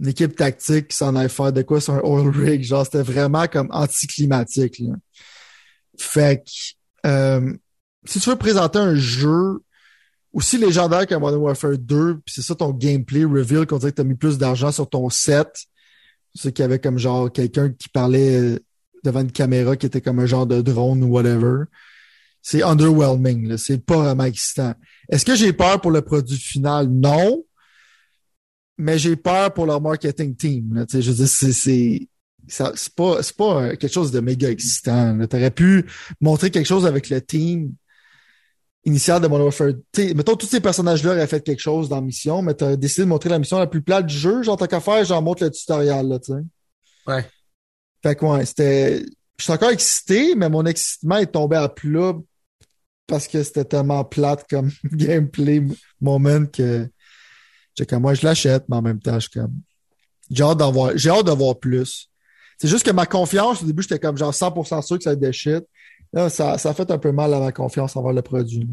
une 0.00 0.08
équipe 0.08 0.36
tactique 0.36 0.88
qui 0.88 0.96
s'en 0.96 1.14
allait 1.16 1.28
faire 1.28 1.52
de 1.52 1.62
quoi 1.62 1.80
sur 1.80 1.94
un 1.94 2.00
oil 2.00 2.28
rig. 2.28 2.62
Genre, 2.62 2.84
c'était 2.84 3.02
vraiment 3.02 3.46
comme 3.46 3.68
anticlimatique. 3.70 4.78
Là. 4.80 4.94
Fait 5.98 6.44
que, 6.44 7.08
euh, 7.08 7.54
si 8.06 8.20
tu 8.20 8.30
veux 8.30 8.36
présenter 8.36 8.78
un 8.78 8.94
jeu 8.94 9.60
aussi 10.32 10.58
légendaire 10.58 11.06
qu'un 11.06 11.18
Modern 11.18 11.40
Warfare 11.40 11.78
2, 11.78 12.20
puis 12.24 12.34
c'est 12.34 12.42
ça 12.42 12.54
ton 12.54 12.70
gameplay 12.70 13.24
reveal 13.24 13.66
qu'on 13.66 13.78
dirait 13.78 13.92
que 13.92 13.96
t'as 13.96 14.04
mis 14.04 14.14
plus 14.14 14.36
d'argent 14.36 14.70
sur 14.70 14.88
ton 14.88 15.08
set. 15.08 15.48
C'est 16.34 16.52
qu'il 16.52 16.62
y 16.62 16.66
avait 16.66 16.78
comme 16.78 16.98
genre 16.98 17.32
quelqu'un 17.32 17.70
qui 17.70 17.88
parlait 17.88 18.58
devant 19.02 19.20
une 19.20 19.32
caméra 19.32 19.76
qui 19.76 19.86
était 19.86 20.02
comme 20.02 20.18
un 20.18 20.26
genre 20.26 20.46
de 20.46 20.60
drone 20.60 21.02
ou 21.02 21.06
whatever. 21.06 21.64
C'est 22.42 22.62
underwhelming, 22.62 23.56
c'est 23.56 23.84
pas 23.84 23.96
vraiment 23.96 24.24
excitant. 24.24 24.74
Est-ce 25.08 25.24
que 25.24 25.34
j'ai 25.34 25.54
peur 25.54 25.80
pour 25.80 25.90
le 25.90 26.02
produit 26.02 26.36
final? 26.36 26.88
Non. 26.88 27.42
Mais 28.76 28.98
j'ai 28.98 29.16
peur 29.16 29.54
pour 29.54 29.64
leur 29.64 29.80
marketing 29.80 30.36
team. 30.36 30.74
Là. 30.74 30.84
Je 30.88 30.98
veux 30.98 31.14
dire, 31.14 31.28
c'est, 31.28 32.08
c'est, 32.46 32.94
pas, 32.94 33.20
pas 33.38 33.76
quelque 33.76 33.92
chose 33.92 34.12
de 34.12 34.20
méga 34.20 34.50
excitant. 34.50 35.18
Tu 35.26 35.36
aurais 35.36 35.50
pu 35.50 35.86
montrer 36.20 36.50
quelque 36.50 36.66
chose 36.66 36.84
avec 36.84 37.08
le 37.08 37.22
team 37.22 37.72
initial 38.86 39.20
de 39.20 39.26
Modern 39.26 39.44
Warfare. 39.44 39.72
T'sais, 39.92 40.14
mettons, 40.14 40.36
tous 40.36 40.46
ces 40.46 40.60
personnages-là 40.60 41.10
auraient 41.12 41.26
fait 41.26 41.44
quelque 41.44 41.60
chose 41.60 41.88
dans 41.88 41.96
la 41.96 42.02
mission, 42.02 42.40
mais 42.40 42.54
tu 42.54 42.64
as 42.64 42.76
décidé 42.76 43.02
de 43.02 43.08
montrer 43.08 43.28
la 43.28 43.38
mission 43.38 43.58
la 43.58 43.66
plus 43.66 43.82
plate 43.82 44.06
du 44.06 44.16
jeu. 44.16 44.42
Genre, 44.42 44.56
t'as 44.56 44.66
qu'à 44.66 44.80
faire, 44.80 45.04
genre, 45.04 45.20
montre 45.20 45.44
le 45.44 45.50
tutoriel, 45.50 46.08
là, 46.08 46.18
tu 46.18 46.32
sais. 46.32 46.38
Ouais. 47.06 47.24
Fait 48.02 48.14
que, 48.14 48.24
ouais, 48.24 48.46
c'était... 48.46 49.04
Je 49.38 49.44
suis 49.44 49.52
encore 49.52 49.70
excité, 49.70 50.34
mais 50.34 50.48
mon 50.48 50.64
excitement 50.64 51.18
est 51.18 51.26
tombé 51.26 51.56
à 51.56 51.68
plat 51.68 52.14
parce 53.06 53.28
que 53.28 53.42
c'était 53.42 53.64
tellement 53.64 54.02
plate 54.04 54.46
comme 54.48 54.70
gameplay 54.84 55.62
moment 56.00 56.46
que 56.46 56.88
j'ai 57.76 57.86
comme 57.86 58.02
moi 58.02 58.14
je 58.14 58.24
l'achète, 58.24 58.64
mais 58.68 58.76
en 58.76 58.82
même 58.82 59.00
temps, 59.00 59.20
je 59.20 59.28
comme. 59.28 59.54
J'ai 60.30 60.42
hâte 60.42 60.58
d'en 60.58 60.72
voir. 60.72 60.92
J'ai 60.96 61.10
hâte 61.10 61.26
de 61.26 61.32
voir 61.32 61.58
plus. 61.58 62.10
C'est 62.58 62.68
juste 62.68 62.86
que 62.86 62.90
ma 62.90 63.06
confiance, 63.06 63.62
au 63.62 63.66
début, 63.66 63.82
j'étais 63.82 63.98
comme 63.98 64.16
genre 64.16 64.32
100% 64.32 64.82
sûr 64.82 64.96
que 64.96 65.04
ça 65.04 65.10
allait 65.10 65.16
être 65.16 65.20
des 65.20 65.32
shit. 65.32 65.64
Là, 66.16 66.30
ça, 66.30 66.56
ça 66.56 66.70
a 66.70 66.74
fait 66.74 66.90
un 66.90 66.96
peu 66.96 67.12
mal 67.12 67.34
à 67.34 67.38
ma 67.38 67.52
confiance 67.52 67.94
envers 67.94 68.14
le 68.14 68.22
produit. 68.22 68.66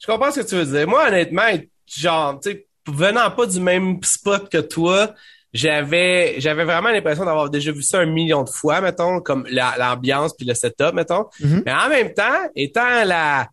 Je 0.00 0.06
comprends 0.08 0.32
ce 0.32 0.40
que 0.40 0.46
tu 0.46 0.56
veux 0.56 0.66
dire. 0.66 0.88
Moi, 0.88 1.06
honnêtement, 1.06 1.46
genre, 1.86 2.40
tu 2.40 2.50
sais, 2.50 2.66
venant 2.88 3.30
pas 3.30 3.46
du 3.46 3.60
même 3.60 4.02
spot 4.02 4.50
que 4.50 4.58
toi, 4.58 5.14
j'avais 5.52 6.34
j'avais 6.40 6.64
vraiment 6.64 6.90
l'impression 6.90 7.24
d'avoir 7.24 7.48
déjà 7.48 7.70
vu 7.70 7.82
ça 7.82 8.00
un 8.00 8.06
million 8.06 8.42
de 8.42 8.50
fois, 8.50 8.80
mettons, 8.80 9.20
comme 9.20 9.46
l'ambiance 9.48 10.34
puis 10.36 10.44
le 10.44 10.54
setup, 10.54 10.94
mettons. 10.94 11.26
Mm-hmm. 11.40 11.62
Mais 11.64 11.72
en 11.72 11.88
même 11.88 12.12
temps, 12.12 12.50
étant 12.56 13.04
la 13.04 13.48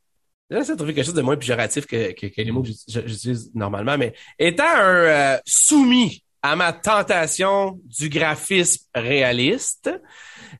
J'essaie 0.49 0.73
de 0.73 0.77
trouver 0.77 0.93
quelque 0.93 1.05
chose 1.05 1.13
de 1.15 1.21
moins 1.21 1.37
péjoratif 1.37 1.85
que, 1.85 2.11
que, 2.11 2.27
que 2.27 2.41
les 2.41 2.51
mots 2.51 2.61
que 2.61 2.69
j'utilise 2.69 3.51
normalement, 3.55 3.97
mais 3.97 4.13
étant 4.37 4.63
un 4.67 5.35
euh, 5.35 5.37
soumis 5.45 6.22
à 6.43 6.57
ma 6.57 6.73
tentation 6.73 7.79
du 7.85 8.09
graphisme 8.09 8.85
réaliste, 8.93 9.89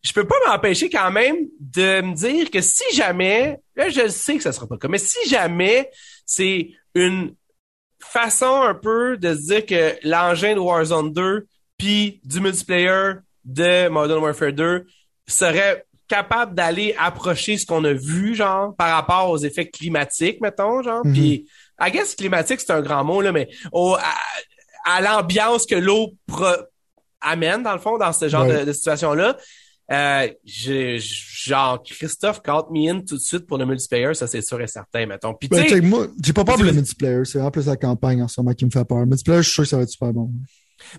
je 0.01 0.13
peux 0.13 0.25
pas 0.25 0.35
m'empêcher 0.47 0.89
quand 0.89 1.11
même 1.11 1.35
de 1.59 2.01
me 2.01 2.15
dire 2.15 2.49
que 2.49 2.61
si 2.61 2.95
jamais, 2.95 3.59
là 3.75 3.89
je 3.89 4.07
sais 4.07 4.37
que 4.37 4.43
ça 4.43 4.53
sera 4.53 4.65
pas 4.65 4.77
comme, 4.77 4.91
mais 4.91 4.97
si 4.97 5.29
jamais 5.29 5.89
c'est 6.25 6.69
une 6.95 7.35
façon 7.99 8.61
un 8.61 8.73
peu 8.73 9.17
de 9.17 9.35
se 9.35 9.41
dire 9.41 9.65
que 9.65 9.95
l'engin 10.07 10.55
de 10.55 10.59
Warzone 10.59 11.11
2 11.11 11.47
puis 11.77 12.21
du 12.23 12.39
multiplayer 12.39 13.15
de 13.43 13.89
Modern 13.89 14.23
Warfare 14.23 14.53
2 14.53 14.85
serait 15.27 15.85
capable 16.07 16.53
d'aller 16.53 16.95
approcher 16.97 17.57
ce 17.57 17.65
qu'on 17.65 17.83
a 17.83 17.93
vu, 17.93 18.35
genre, 18.35 18.75
par 18.75 18.95
rapport 18.95 19.29
aux 19.29 19.37
effets 19.37 19.69
climatiques, 19.69 20.39
mettons, 20.41 20.81
genre. 20.83 21.05
Mhm. 21.05 21.13
Puis, 21.13 21.49
I 21.81 21.91
guess 21.91 22.15
climatique, 22.15 22.59
c'est 22.59 22.71
un 22.71 22.81
grand 22.81 23.03
mot, 23.03 23.21
là, 23.21 23.31
mais 23.31 23.49
au, 23.71 23.95
à, 23.95 24.13
à 24.85 25.01
l'ambiance 25.01 25.65
que 25.65 25.75
l'eau 25.75 26.13
amène, 27.21 27.63
dans 27.63 27.73
le 27.73 27.79
fond, 27.79 27.97
dans 27.97 28.13
ce 28.13 28.27
genre 28.27 28.45
Ouais. 28.45 28.59
de, 28.61 28.65
de 28.65 28.73
situation-là. 28.73 29.37
Euh, 29.91 30.27
j'ai- 30.45 30.97
genre, 30.99 31.81
Christophe 31.83 32.41
count 32.41 32.67
me 32.71 32.89
in 32.89 33.01
tout 33.01 33.15
de 33.15 33.21
suite 33.21 33.45
pour 33.45 33.57
le 33.57 33.65
multiplayer, 33.65 34.13
ça 34.13 34.27
c'est 34.27 34.41
sûr 34.41 34.59
et 34.61 34.67
certain, 34.67 35.05
mettons. 35.05 35.33
Puis, 35.33 35.49
Ben, 35.49 35.85
moi, 35.85 36.07
j'ai 36.23 36.31
pas 36.33 36.45
peur 36.45 36.55
pour 36.55 36.63
le 36.63 36.71
multiplayer. 36.71 37.25
C'est 37.25 37.37
vraiment 37.37 37.51
plus 37.51 37.67
la 37.67 37.75
campagne 37.75 38.23
en 38.23 38.27
ce 38.27 38.39
moment 38.39 38.53
qui 38.53 38.65
me 38.65 38.71
fait 38.71 38.85
peur. 38.85 38.99
Le 38.99 39.05
multiplayer, 39.07 39.41
je 39.41 39.47
suis 39.47 39.53
sûr 39.55 39.63
que 39.63 39.69
ça 39.69 39.77
va 39.77 39.83
être 39.83 39.89
super 39.89 40.13
bon. 40.13 40.29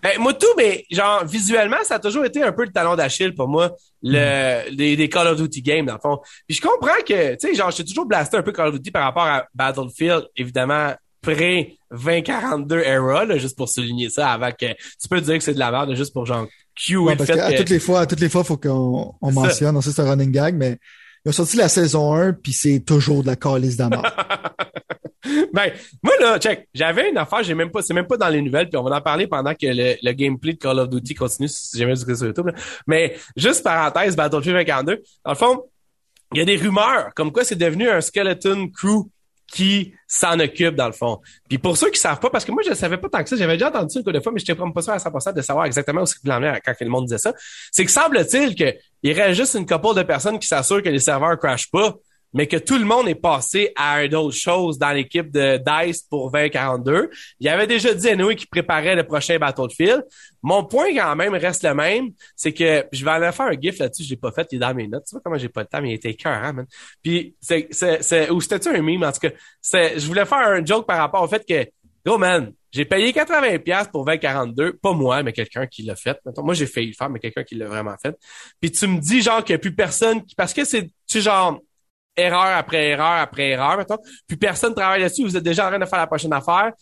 Ben, 0.03 0.19
moi 0.19 0.33
tout, 0.35 0.47
mais 0.57 0.85
genre 0.91 1.25
visuellement, 1.27 1.77
ça 1.83 1.97
a 1.97 1.99
toujours 1.99 2.25
été 2.25 2.43
un 2.43 2.53
peu 2.53 2.65
le 2.65 2.73
talon 2.73 2.95
d'Achille 2.95 3.35
pour 3.35 3.49
moi, 3.49 3.73
le 4.03 4.71
Mm. 4.71 4.77
des, 4.77 4.97
des 4.97 5.09
Call 5.09 5.27
of 5.29 5.41
Duty 5.41 5.63
games 5.63 5.87
dans 5.87 5.95
le 5.95 6.01
fond. 6.01 6.21
Puis 6.47 6.57
je 6.57 6.63
comprends 6.63 7.03
que, 7.07 7.35
tu 7.35 7.49
sais, 7.49 7.55
genre, 7.55 7.71
j'ai 7.71 7.85
toujours 7.85 8.07
blasté 8.07 8.37
un 8.37 8.43
peu 8.43 8.53
Call 8.53 8.69
of 8.69 8.75
Duty 8.75 8.91
par 8.91 9.05
rapport 9.05 9.25
à 9.25 9.47
Battlefield, 9.55 10.27
évidemment 10.37 10.93
pré 11.25 11.77
2042 11.91 12.81
era, 12.81 13.25
là, 13.25 13.39
juste 13.39 13.57
pour 13.57 13.69
souligner 13.69 14.11
ça, 14.11 14.31
avant 14.31 14.51
que 14.51 14.67
tu 14.67 15.09
peux 15.09 15.21
dire 15.21 15.39
que 15.39 15.45
c'est 15.45 15.55
de 15.55 15.59
la 15.59 15.71
merde, 15.71 15.95
juste 15.95 16.13
pour 16.13 16.27
genre 16.27 16.47
cue 16.75 16.97
Ouais, 16.97 17.17
parce 17.17 17.31
fait 17.31 17.37
que- 17.37 17.57
toutes 17.59 17.71
les 17.71 17.79
fois, 17.81 18.01
à 18.01 18.07
toutes 18.07 18.21
les 18.21 18.29
fois, 18.29 18.45
faut 18.45 18.57
qu'on 18.57 19.15
on 19.21 19.33
mentionne. 19.33 19.77
On 19.77 19.81
sait 19.81 19.91
que 19.91 19.97
c'est 19.97 20.03
un 20.03 20.11
running 20.11 20.31
gag, 20.33 20.55
mais 20.57 20.79
ils 21.25 21.29
ont 21.31 21.33
sorti 21.33 21.57
la 21.57 21.69
saison 21.69 22.15
1, 22.15 22.33
puis 22.35 22.53
c'est 22.53 22.81
toujours 22.81 23.23
de 23.23 23.29
la 23.29 23.37
calice 23.37 23.77
d'amour. 23.77 24.03
ben, 25.53 25.73
moi 26.03 26.13
là, 26.21 26.39
check, 26.39 26.69
j'avais 26.75 27.11
une 27.11 27.17
affaire, 27.17 27.43
j'ai 27.43 27.55
même 27.55 27.71
pas, 27.71 27.81
c'est 27.83 27.95
même 27.95 28.07
pas 28.07 28.17
dans 28.17 28.29
les 28.29 28.43
nouvelles, 28.43 28.69
puis 28.69 28.77
on 28.77 28.83
va 28.83 28.97
en 28.97 29.01
parler 29.01 29.27
pendant 29.27 29.55
que 29.55 29.67
le, 29.67 29.95
le 30.03 30.13
gameplay 30.13 30.53
de 30.53 30.59
Call 30.59 30.79
of 30.79 30.91
Duty 30.91 31.15
continue, 31.15 31.49
si 31.49 31.79
jamais 31.79 31.95
vous 31.95 32.15
sur 32.15 32.27
YouTube. 32.27 32.47
là. 32.49 32.55
Mais 32.87 33.17
juste 33.37 33.63
parenthèse, 33.65 34.17
Battlefield 34.17 34.55
2042, 34.57 35.03
dans 35.25 35.31
le 35.31 35.37
fond, 35.37 35.63
il 36.33 36.39
y 36.39 36.43
a 36.43 36.45
des 36.45 36.57
rumeurs 36.57 37.15
comme 37.15 37.33
quoi 37.33 37.45
c'est 37.45 37.55
devenu 37.57 37.89
un 37.89 38.01
skeleton 38.01 38.69
crew 38.69 39.09
qui 39.47 39.95
s'en 40.07 40.39
occupe 40.41 40.75
dans 40.75 40.87
le 40.87 40.93
fond. 40.93 41.21
Puis 41.49 41.59
pour 41.59 41.77
ceux 41.77 41.91
qui 41.91 41.99
savent 41.99 42.21
pas, 42.21 42.31
parce 42.31 42.45
que 42.45 42.53
moi 42.53 42.63
je 42.67 42.75
savais 42.75 42.97
pas 42.97 43.09
tant 43.09 43.23
que 43.23 43.29
ça, 43.29 43.37
j'avais 43.37 43.55
déjà 43.55 43.69
entendu 43.69 43.93
ça 43.93 44.01
une 44.01 44.05
couple 44.05 44.17
de 44.17 44.23
fois, 44.23 44.33
mais 44.33 44.41
j'étais 44.41 44.55
pas 44.55 44.83
sûr 44.83 44.93
à 44.93 44.99
100% 44.99 45.35
de 45.35 45.43
savoir 45.43 45.67
exactement 45.67 46.03
où 46.03 46.07
c'est 46.07 46.19
qu'il 46.19 46.33
en 46.33 46.43
est 46.43 46.61
quand 46.65 46.75
le 46.81 46.89
monde 46.89 47.05
disait 47.05 47.19
ça. 47.19 47.33
C'est 47.71 47.85
que 47.85 47.91
semble-t-il 47.91 48.55
que 48.55 48.75
il 49.03 49.13
reste 49.13 49.35
juste 49.35 49.55
une 49.55 49.67
couple 49.67 49.95
de 49.95 50.03
personnes 50.03 50.39
qui 50.39 50.49
s'assurent 50.49 50.83
que 50.83 50.89
les 50.89 50.99
serveurs 50.99 51.39
crashent 51.39 51.71
pas, 51.71 51.95
mais 52.35 52.47
que 52.47 52.57
tout 52.57 52.77
le 52.77 52.85
monde 52.85 53.09
est 53.09 53.15
passé 53.15 53.73
à 53.77 54.05
une 54.05 54.15
autre 54.15 54.37
chose 54.37 54.79
dans 54.79 54.91
l'équipe 54.91 55.31
de 55.31 55.59
DICE 55.59 56.03
pour 56.03 56.31
2042. 56.31 57.09
Il 57.41 57.49
avait 57.49 57.67
déjà 57.67 57.95
dit 57.95 58.09
Anyway 58.09 58.37
qui 58.37 58.47
préparait 58.47 58.97
le 58.97 59.05
prochain 59.05 59.39
Battlefield. 59.39 60.05
Mon 60.43 60.65
point 60.65 60.95
quand 60.95 61.17
même 61.17 61.35
reste 61.35 61.63
le 61.63 61.75
même, 61.75 62.11
c'est 62.37 62.53
que 62.53 62.85
je 62.93 63.05
vais 63.05 63.11
aller 63.13 63.33
faire 63.33 63.47
un 63.47 63.59
gif 63.59 63.79
là-dessus, 63.79 64.03
je 64.05 64.11
l'ai 64.11 64.17
pas 64.17 64.33
fait, 64.33 64.47
il 64.53 64.57
est 64.57 64.59
dans 64.59 64.75
mes 64.75 64.89
notes. 64.89 65.05
Tu 65.09 65.15
vois 65.15 65.23
comment 65.25 65.39
j'ai 65.39 65.49
pas 65.49 65.63
le 65.63 65.69
temps, 65.69 65.81
mais 65.81 65.91
il 65.91 65.95
était 65.95 66.15
cœur, 66.15 66.53
man. 66.53 66.67
Puis 67.03 67.35
c'est 67.41 67.69
c'est 67.71 68.31
ou 68.31 68.41
c'était 68.41 68.69
un 68.69 68.83
meme? 68.83 69.05
En 69.05 69.13
tout 69.13 69.21
cas. 69.21 69.31
Je 69.97 70.07
voulais 70.07 70.27
faire 70.27 70.39
un 70.39 70.65
joke 70.65 70.87
par 70.87 70.99
rapport 70.99 71.23
au 71.23 71.29
fait 71.29 71.45
que 71.49 71.71
Yo 72.07 72.19
man, 72.19 72.53
j'ai 72.71 72.85
payé 72.85 73.15
80 73.15 73.59
pièces 73.61 73.89
pour 73.89 74.05
2042, 74.05 74.75
pas 74.75 74.93
moi, 74.93 75.23
mais 75.23 75.33
quelqu'un 75.33 75.67
qui 75.67 75.85
l'a 75.85 75.97
fait. 75.97 76.19
Mettons, 76.27 76.43
moi 76.43 76.53
j'ai 76.53 76.67
failli 76.67 76.89
le 76.89 76.93
faire, 76.93 77.09
mais 77.09 77.19
quelqu'un 77.19 77.45
qui 77.45 77.55
l'a 77.55 77.67
vraiment 77.67 77.97
fait. 77.97 78.15
Puis 78.61 78.71
tu 78.73 78.87
me 78.87 78.99
dis 78.99 79.23
genre 79.23 79.43
qu'il 79.43 79.55
n'y 79.55 79.57
a 79.57 79.59
plus 79.61 79.75
personne 79.75 80.23
qui 80.23 80.35
parce 80.35 80.53
que 80.53 80.65
c'est 80.65 80.91
tu 81.07 81.21
genre 81.23 81.61
erreur 82.17 82.57
après 82.57 82.89
erreur 82.91 83.21
après 83.21 83.51
erreur, 83.51 83.77
mettons. 83.79 83.99
Puis 84.27 84.37
personne 84.37 84.75
travaille 84.75 85.01
là-dessus, 85.01 85.25
vous 85.25 85.37
êtes 85.37 85.43
déjà 85.43 85.67
en 85.67 85.71
train 85.71 85.79
de 85.79 85.87
faire 85.87 85.99
la 85.99 86.07
prochaine 86.07 86.33
affaire. 86.33 86.73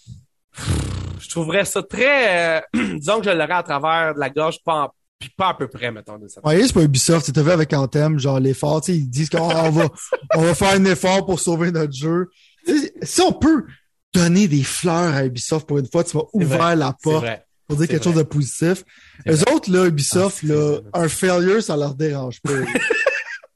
Je 1.21 1.29
trouverais 1.29 1.65
ça 1.65 1.83
très 1.83 2.59
euh, 2.59 2.61
disons 2.99 3.19
que 3.21 3.25
je 3.27 3.31
l'aurais 3.31 3.53
à 3.53 3.63
travers 3.63 4.15
de 4.15 4.21
la 4.21 4.29
gorge 4.31 4.57
pas 4.65 4.85
en- 4.85 4.91
puis 5.19 5.31
pas 5.37 5.51
à 5.51 5.55
peu 5.55 5.69
près 5.69 5.93
mettons 5.93 6.19
de 6.19 6.27
ça. 6.29 6.41
Ouais, 6.45 6.61
c'est 6.67 6.73
pas 6.75 6.83
Ubisoft. 6.83 7.33
Tu 7.33 7.41
vu 7.41 7.51
avec 7.51 7.73
Anthem, 7.73 8.19
genre 8.19 8.41
l'effort, 8.41 8.81
tu 8.81 8.93
sais, 8.93 8.99
ils 8.99 9.09
disent 9.09 9.31
qu'on 9.31 9.39
on 9.39 9.71
va, 9.71 9.89
on 10.35 10.43
va 10.43 10.55
faire 10.55 10.75
un 10.75 10.85
effort 10.85 11.25
pour 11.25 11.39
sauver 11.39 11.71
notre 11.71 11.93
jeu. 11.93 12.29
Si 13.03 13.21
on 13.23 13.33
peut 13.33 13.65
donner 14.13 14.49
des 14.49 14.63
fleurs 14.65 15.15
à 15.15 15.25
Ubisoft 15.25 15.67
pour 15.67 15.79
une 15.79 15.89
fois, 15.89 16.03
tu 16.05 16.17
ouvert 16.33 16.59
vrai, 16.59 16.77
la 16.77 16.93
porte 17.03 17.25
pour 17.69 17.77
dire 17.79 17.87
quelque 17.89 18.03
vrai. 18.03 18.13
chose 18.13 18.19
de 18.19 18.25
positif. 18.25 18.85
Les 19.25 19.41
autres, 19.43 19.71
là, 19.71 19.87
Ubisoft, 19.87 20.41
Ah, 20.43 20.47
là, 20.49 20.79
un 20.93 21.09
failure, 21.09 21.63
ça 21.63 21.77
leur 21.77 21.95
dérange 21.95 22.41
pas. 22.43 22.51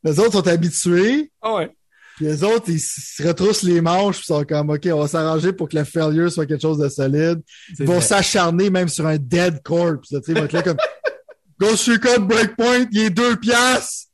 les 0.07 0.19
autres 0.21 0.33
sont 0.33 0.49
habitués, 0.49 1.31
Ah 1.43 1.55
ouais. 1.57 1.71
puis 2.17 2.27
les 2.27 2.43
autres, 2.45 2.69
ils 2.69 2.81
se 2.81 3.23
retroussent 3.27 3.63
les 3.63 3.81
manches, 3.81 4.17
puis 4.19 4.27
sont 4.27 4.45
comme, 4.45 4.71
OK, 4.71 4.87
on 4.93 5.01
va 5.01 5.09
s'arranger 5.09 5.53
pour 5.53 5.69
que 5.69 5.77
le 5.77 5.85
failure 5.85 6.31
soit 6.31 6.47
quelque 6.47 6.63
chose 6.63 6.79
de 6.79 6.89
solide. 6.89 7.43
Ils 7.79 7.87
vont 7.87 8.01
s'acharner 8.01 8.71
même 8.71 8.89
sur 8.89 9.07
un 9.07 9.17
dead 9.19 9.63
corpse. 9.63 10.11
là, 10.13 10.21
Tu 10.21 10.27
sais, 10.27 10.33
ils 10.33 10.39
vont 10.39 10.45
être 10.45 10.53
là 10.53 10.63
comme 10.63 10.77
Ghost 11.61 11.87
Recon 11.89 12.21
Breakpoint, 12.23 12.87
il 12.93 13.01
est 13.01 13.11
deux 13.11 13.37
piastres. 13.37 14.09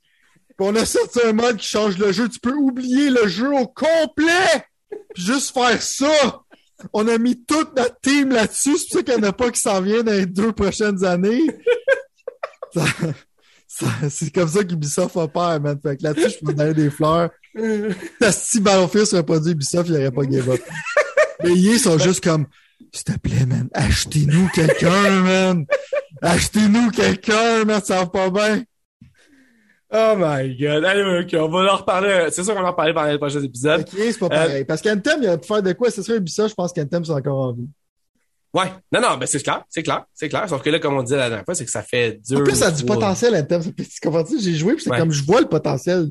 Puis 0.56 0.66
on 0.68 0.76
a 0.76 0.84
sorti 0.84 1.18
un 1.24 1.32
mode 1.32 1.56
qui 1.56 1.66
change 1.66 1.96
le 1.98 2.12
jeu. 2.12 2.28
Tu 2.28 2.38
peux 2.38 2.54
oublier 2.54 3.10
le 3.10 3.26
jeu 3.26 3.52
au 3.52 3.66
complet. 3.66 4.66
Puis 5.14 5.24
juste 5.24 5.52
faire 5.52 5.80
ça. 5.82 6.42
On 6.92 7.08
a 7.08 7.16
mis 7.18 7.42
toute 7.44 7.74
notre 7.76 7.98
team 8.00 8.30
là-dessus. 8.30 8.76
C'est 8.78 8.88
pour 8.88 8.98
ça 8.98 9.02
qu'il 9.02 9.14
n'y 9.16 9.26
en 9.26 9.28
a 9.30 9.32
pas 9.32 9.50
qui 9.50 9.60
s'en 9.60 9.80
viennent 9.80 10.02
dans 10.02 10.12
les 10.12 10.26
deux 10.26 10.52
prochaines 10.52 11.02
années. 11.04 11.42
C'est 14.10 14.30
comme 14.30 14.48
ça 14.48 14.64
qu'Ubisoft 14.64 15.16
a 15.16 15.28
peur, 15.28 15.60
man. 15.60 15.78
Fait 15.82 15.96
que 15.96 16.02
là-dessus, 16.02 16.36
je 16.40 16.44
peux 16.44 16.52
donner 16.52 16.74
des 16.74 16.90
fleurs. 16.90 17.30
Si 18.30 18.60
Battlefield 18.60 19.06
serait 19.06 19.22
pas 19.22 19.38
dit 19.38 19.50
Ubisoft, 19.52 19.88
il 19.88 19.94
n'y 19.94 19.98
aurait 19.98 20.10
pas 20.10 20.22
give 20.22 20.50
up. 20.50 20.60
Mais 21.42 21.52
ils 21.52 21.78
sont 21.78 21.98
juste 21.98 22.22
comme, 22.24 22.46
s'il 22.92 23.04
te 23.04 23.18
plaît, 23.18 23.46
man, 23.46 23.68
achetez-nous 23.74 24.48
quelqu'un, 24.54 25.10
man. 25.10 25.66
Achetez-nous 26.22 26.90
quelqu'un, 26.90 27.64
man, 27.64 27.80
ça 27.82 28.00
va 28.00 28.06
pas 28.06 28.30
bien. 28.30 28.62
Oh 29.94 30.14
my 30.16 30.56
god. 30.56 30.84
Allez, 30.84 31.24
ok, 31.24 31.36
on 31.38 31.48
va 31.50 31.74
en 31.74 31.76
reparler. 31.76 32.28
C'est 32.30 32.44
sûr 32.44 32.54
qu'on 32.54 32.62
va 32.62 32.68
en 32.68 32.70
reparler 32.70 32.94
pendant 32.94 33.10
les 33.10 33.18
prochains 33.18 33.42
épisodes. 33.42 33.82
Ok, 33.82 33.88
c'est 33.94 34.18
pas 34.18 34.28
pareil. 34.30 34.64
Parce 34.64 34.80
qu'Anthem, 34.80 35.22
il 35.22 35.28
a 35.28 35.36
pu 35.36 35.46
faire 35.46 35.62
de 35.62 35.72
quoi? 35.72 35.90
Ce 35.90 36.02
serait 36.02 36.16
Ubisoft, 36.16 36.50
je 36.50 36.54
pense 36.54 36.72
qu'Anthem, 36.72 37.04
c'est 37.04 37.12
encore 37.12 37.38
en 37.38 37.52
vie. 37.52 37.68
Ouais. 38.54 38.70
Non, 38.92 39.00
non, 39.00 39.16
ben 39.16 39.26
c'est 39.26 39.42
clair, 39.42 39.64
c'est 39.68 39.82
clair, 39.82 40.04
c'est 40.12 40.28
clair. 40.28 40.46
Sauf 40.48 40.62
que 40.62 40.68
là, 40.68 40.78
comme 40.78 40.94
on 40.94 41.02
disait 41.02 41.16
la 41.16 41.28
dernière 41.28 41.44
fois, 41.44 41.54
c'est 41.54 41.64
que 41.64 41.70
ça 41.70 41.82
fait 41.82 42.20
dur. 42.26 42.40
En 42.40 42.42
plus, 42.42 42.56
ça 42.56 42.66
a 42.66 42.70
du 42.70 42.84
potentiel 42.84 43.34
à 43.34 43.42
comprends 43.42 44.24
J'ai 44.38 44.54
joué, 44.54 44.74
puis 44.74 44.84
c'est 44.84 44.90
comme 44.90 45.12
je 45.12 45.24
vois 45.24 45.40
le 45.40 45.48
potentiel. 45.48 46.10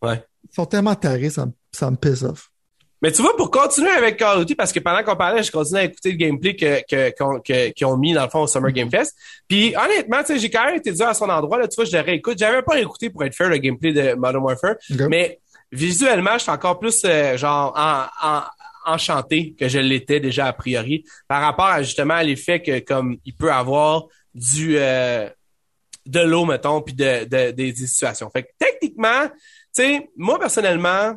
Ouais. 0.00 0.22
Ils 0.50 0.54
sont 0.54 0.66
tellement 0.66 0.94
tarés, 0.94 1.30
ça, 1.30 1.46
me, 1.46 1.52
ça 1.72 1.90
me 1.90 1.96
pisse 1.96 2.22
off. 2.22 2.50
Mais 3.04 3.12
tu 3.12 3.20
vois, 3.20 3.36
pour 3.36 3.50
continuer 3.50 3.90
avec 3.90 4.16
Call 4.16 4.38
of 4.38 4.46
Duty, 4.46 4.54
parce 4.54 4.72
que 4.72 4.80
pendant 4.80 5.02
qu'on 5.02 5.14
parlait, 5.14 5.42
je 5.42 5.52
continuais 5.52 5.82
à 5.82 5.84
écouter 5.84 6.12
le 6.12 6.16
gameplay 6.16 6.56
que, 6.56 6.80
que, 6.88 7.70
qu'ils 7.70 7.86
ont 7.86 7.98
mis, 7.98 8.14
dans 8.14 8.24
le 8.24 8.30
fond, 8.30 8.40
au 8.40 8.46
Summer 8.46 8.72
Game 8.72 8.90
Fest. 8.90 9.14
Puis, 9.46 9.74
honnêtement, 9.76 10.20
tu 10.20 10.28
sais, 10.28 10.38
j'ai 10.38 10.48
quand 10.48 10.64
même 10.64 10.76
été 10.76 10.90
dur 10.90 11.06
à 11.06 11.12
son 11.12 11.28
endroit, 11.28 11.58
là. 11.58 11.68
Tu 11.68 11.74
vois, 11.76 11.84
je 11.84 11.94
le 11.94 12.02
réécoute. 12.02 12.38
J'avais 12.38 12.62
pas 12.62 12.78
écouté 12.80 13.10
pour 13.10 13.22
être 13.24 13.34
fair 13.34 13.50
le 13.50 13.58
gameplay 13.58 13.92
de 13.92 14.14
Modern 14.14 14.42
Warfare. 14.42 14.76
Mais, 15.10 15.38
visuellement, 15.70 16.34
je 16.34 16.44
suis 16.44 16.50
encore 16.50 16.78
plus, 16.78 17.02
euh, 17.04 17.36
genre, 17.36 17.74
en, 17.76 18.04
en, 18.26 18.42
enchanté 18.84 19.54
que 19.58 19.68
je 19.68 19.78
l'étais 19.78 20.20
déjà 20.20 20.46
a 20.46 20.52
priori 20.52 21.04
par 21.28 21.42
rapport 21.42 21.66
à 21.66 21.82
justement 21.82 22.20
l'effet 22.20 22.62
que 22.62 22.80
comme 22.80 23.16
il 23.24 23.34
peut 23.34 23.52
avoir 23.52 24.04
du 24.34 24.76
euh, 24.78 25.28
de 26.06 26.20
l'eau 26.20 26.44
mettons 26.44 26.82
puis 26.82 26.94
de, 26.94 27.24
de, 27.24 27.50
des 27.50 27.74
situations. 27.74 28.30
Fait 28.30 28.42
que 28.42 28.48
techniquement, 28.58 29.28
tu 29.28 29.82
sais, 29.82 30.10
moi 30.16 30.38
personnellement, 30.38 31.14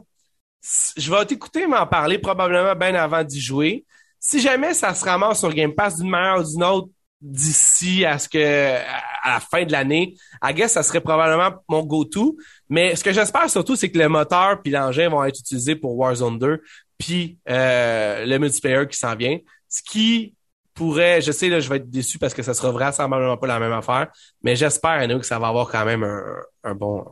je 0.97 1.11
vais 1.11 1.25
t'écouter 1.25 1.67
m'en 1.67 1.85
parler 1.87 2.17
probablement 2.17 2.75
bien 2.75 2.95
avant 2.95 3.23
d'y 3.23 3.39
jouer. 3.39 3.85
Si 4.19 4.39
jamais 4.39 4.73
ça 4.73 4.93
se 4.93 5.05
ramasse 5.05 5.39
sur 5.39 5.53
Game 5.53 5.73
Pass 5.73 5.97
d'une 5.97 6.09
manière 6.09 6.39
ou 6.39 6.43
d'une 6.43 6.63
autre 6.63 6.89
d'ici 7.19 8.05
à 8.05 8.19
ce 8.19 8.29
que 8.29 8.37
à 8.37 9.33
la 9.33 9.39
fin 9.39 9.65
de 9.65 9.71
l'année, 9.71 10.15
I 10.43 10.53
guess 10.53 10.73
ça 10.73 10.83
serait 10.83 11.01
probablement 11.01 11.57
mon 11.67 11.83
go-to. 11.83 12.37
Mais 12.69 12.95
ce 12.95 13.03
que 13.03 13.11
j'espère 13.11 13.49
surtout, 13.49 13.75
c'est 13.75 13.89
que 13.89 13.97
le 13.97 14.07
moteur 14.07 14.61
puis 14.61 14.71
l'engin 14.71 15.09
vont 15.09 15.23
être 15.23 15.39
utilisés 15.39 15.75
pour 15.75 15.97
Warzone 15.97 16.39
2 16.39 16.61
puis 16.97 17.37
euh, 17.49 18.25
le 18.25 18.37
multiplayer 18.37 18.87
qui 18.87 18.97
s'en 18.97 19.15
vient. 19.15 19.37
Ce 19.69 19.81
qui 19.81 20.33
pourrait, 20.73 21.21
je 21.21 21.31
sais, 21.31 21.49
là, 21.49 21.59
je 21.59 21.69
vais 21.69 21.77
être 21.77 21.89
déçu 21.89 22.19
parce 22.19 22.33
que 22.33 22.43
ça 22.43 22.53
sera 22.53 22.71
vraisemblablement 22.71 23.37
pas 23.37 23.47
la 23.47 23.59
même 23.59 23.73
affaire, 23.73 24.07
mais 24.43 24.55
j'espère, 24.55 25.07
nous, 25.07 25.19
que 25.19 25.25
ça 25.25 25.39
va 25.39 25.47
avoir 25.47 25.69
quand 25.69 25.85
même 25.85 26.03
un, 26.63 26.75
bon... 26.75 27.03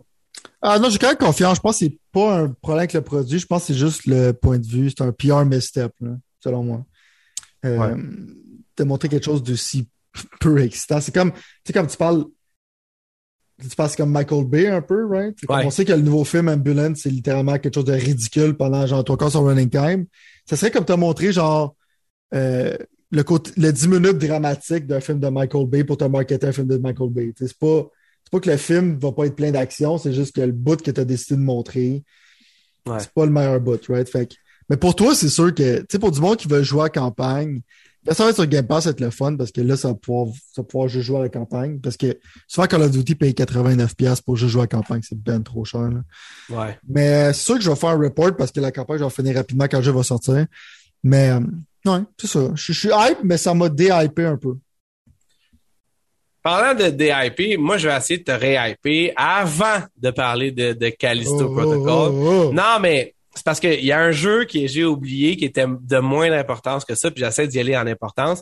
Ah 0.61 0.79
non, 0.79 0.89
j'ai 0.89 0.99
quand 0.99 1.07
même 1.07 1.17
confiance. 1.17 1.57
Je 1.57 1.61
pense 1.61 1.79
que 1.79 1.85
c'est 1.85 1.99
pas 2.11 2.39
un 2.39 2.49
problème 2.49 2.79
avec 2.79 2.93
le 2.93 3.01
produit. 3.01 3.39
Je 3.39 3.45
pense 3.45 3.61
que 3.61 3.67
c'est 3.67 3.79
juste 3.79 4.05
le 4.05 4.31
point 4.31 4.59
de 4.59 4.65
vue. 4.65 4.89
C'est 4.89 5.03
un 5.03 5.11
PR 5.11 5.45
misstep, 5.45 5.91
là, 5.99 6.11
selon 6.39 6.63
moi. 6.63 6.85
Euh, 7.65 7.95
De 8.77 8.83
montrer 8.83 9.09
quelque 9.09 9.25
chose 9.25 9.43
d'aussi 9.43 9.87
peu 10.39 10.61
excitant. 10.61 11.01
C'est 11.01 11.13
comme, 11.13 11.31
tu 11.31 11.39
sais, 11.65 11.73
comme 11.73 11.87
tu 11.87 11.97
parles 11.97 12.25
tu 13.61 13.75
passes 13.75 13.95
comme 13.95 14.11
Michael 14.11 14.45
Bay 14.45 14.67
un 14.67 14.81
peu, 14.81 15.05
right? 15.07 15.35
On 15.49 15.69
sait 15.69 15.85
que 15.85 15.93
le 15.93 16.01
nouveau 16.01 16.23
film 16.25 16.49
Ambulance, 16.49 16.99
c'est 17.03 17.09
littéralement 17.09 17.57
quelque 17.57 17.75
chose 17.75 17.85
de 17.85 17.93
ridicule 17.93 18.55
pendant 18.55 18.85
genre 18.85 19.03
trois 19.03 19.17
quarts 19.17 19.31
son 19.31 19.43
running 19.43 19.69
time. 19.69 20.05
Ça 20.45 20.57
serait 20.57 20.71
comme 20.71 20.85
te 20.85 20.93
montrer 20.93 21.31
genre 21.31 21.75
euh, 22.33 22.75
le, 23.11 23.23
côté, 23.23 23.51
le 23.57 23.71
10 23.71 23.87
minutes 23.87 24.17
dramatique 24.17 24.87
d'un 24.87 24.99
film 24.99 25.19
de 25.19 25.29
Michael 25.29 25.67
Bay 25.67 25.83
pour 25.83 25.97
te 25.97 26.03
marketer 26.03 26.47
un 26.47 26.51
film 26.51 26.67
de 26.67 26.77
Michael 26.77 27.09
Bay. 27.09 27.33
C'est 27.37 27.57
pas, 27.57 27.87
pas 28.31 28.39
que 28.39 28.49
le 28.49 28.57
film 28.57 28.97
va 28.99 29.11
pas 29.11 29.25
être 29.25 29.35
plein 29.35 29.51
d'action, 29.51 29.97
c'est 29.97 30.13
juste 30.13 30.35
que 30.35 30.41
le 30.41 30.51
bout 30.51 30.81
que 30.81 30.91
tu 30.91 30.99
as 30.99 31.05
décidé 31.05 31.35
de 31.35 31.45
montrer, 31.45 32.03
c'est 32.99 33.11
pas 33.13 33.25
le 33.25 33.31
meilleur 33.31 33.59
bout, 33.61 33.81
right? 33.87 34.09
Fait 34.09 34.29
mais 34.69 34.77
pour 34.77 34.95
toi, 34.95 35.13
c'est 35.13 35.29
sûr 35.29 35.53
que, 35.53 35.79
tu 35.79 35.85
sais, 35.91 35.99
pour 35.99 36.11
du 36.11 36.19
monde 36.19 36.37
qui 36.37 36.47
veut 36.47 36.63
jouer 36.63 36.85
à 36.85 36.89
campagne, 36.89 37.61
ça 38.13 38.23
va 38.23 38.29
être 38.29 38.35
sur 38.35 38.45
Game 38.45 38.67
Pass, 38.67 38.83
ça 38.83 38.89
va 38.89 38.91
être 38.91 39.01
le 39.01 39.09
fun 39.09 39.35
parce 39.35 39.51
que 39.51 39.61
là, 39.61 39.75
ça 39.75 39.89
va 39.89 39.95
pouvoir, 39.95 40.27
ça 40.53 40.61
va 40.61 40.63
pouvoir 40.63 40.87
jouer 40.87 41.17
à 41.17 41.21
la 41.23 41.29
campagne. 41.29 41.79
Parce 41.79 41.97
que 41.97 42.19
souvent, 42.47 42.67
Call 42.67 42.83
of 42.83 42.91
Duty 42.91 43.15
paye 43.15 43.31
89$ 43.31 44.21
pour 44.23 44.35
jouer 44.35 44.61
à 44.61 44.63
la 44.63 44.67
campagne. 44.67 45.01
C'est 45.03 45.17
bien 45.17 45.41
trop 45.41 45.65
cher. 45.65 45.89
Là. 45.89 46.01
Ouais. 46.49 46.79
Mais 46.87 47.33
c'est 47.33 47.45
sûr 47.45 47.55
que 47.55 47.61
je 47.61 47.69
vais 47.69 47.75
faire 47.75 47.89
un 47.89 47.99
report 47.99 48.35
parce 48.37 48.51
que 48.51 48.59
la 48.59 48.71
campagne, 48.71 48.99
je 48.99 49.03
vais 49.03 49.09
finir 49.09 49.35
rapidement 49.35 49.65
quand 49.65 49.77
le 49.77 49.83
jeu 49.83 49.91
va 49.91 50.03
sortir. 50.03 50.45
Mais 51.03 51.29
euh, 51.29 51.39
ouais, 51.85 52.01
c'est 52.19 52.27
ça. 52.27 52.51
Je, 52.53 52.73
suis 52.73 52.89
hype, 52.89 53.19
mais 53.23 53.37
ça 53.37 53.53
m'a 53.53 53.69
déhypé 53.69 54.25
un 54.25 54.37
peu. 54.37 54.55
Parlant 56.43 56.79
de 56.79 56.91
déhyper, 56.91 57.57
moi, 57.57 57.77
je 57.77 57.87
vais 57.87 57.97
essayer 57.97 58.19
de 58.19 58.23
te 58.23 58.31
réhyper 58.31 59.13
avant 59.15 59.81
de 59.97 60.11
parler 60.11 60.51
de, 60.51 60.73
de 60.73 60.89
Callisto 60.89 61.47
oh, 61.49 61.55
Protocol. 61.55 62.11
Oh, 62.13 62.49
oh, 62.49 62.53
non, 62.53 62.79
mais 62.79 63.15
c'est 63.35 63.43
parce 63.43 63.59
qu'il 63.59 63.83
y 63.83 63.91
a 63.91 63.99
un 63.99 64.11
jeu 64.11 64.45
que 64.45 64.65
j'ai 64.65 64.85
oublié 64.85 65.35
qui 65.35 65.45
était 65.45 65.65
de 65.67 65.97
moins 65.99 66.29
d'importance 66.29 66.85
que 66.85 66.95
ça, 66.95 67.11
puis 67.11 67.23
j'essaie 67.23 67.47
d'y 67.47 67.59
aller 67.59 67.75
en 67.75 67.85
importance. 67.85 68.41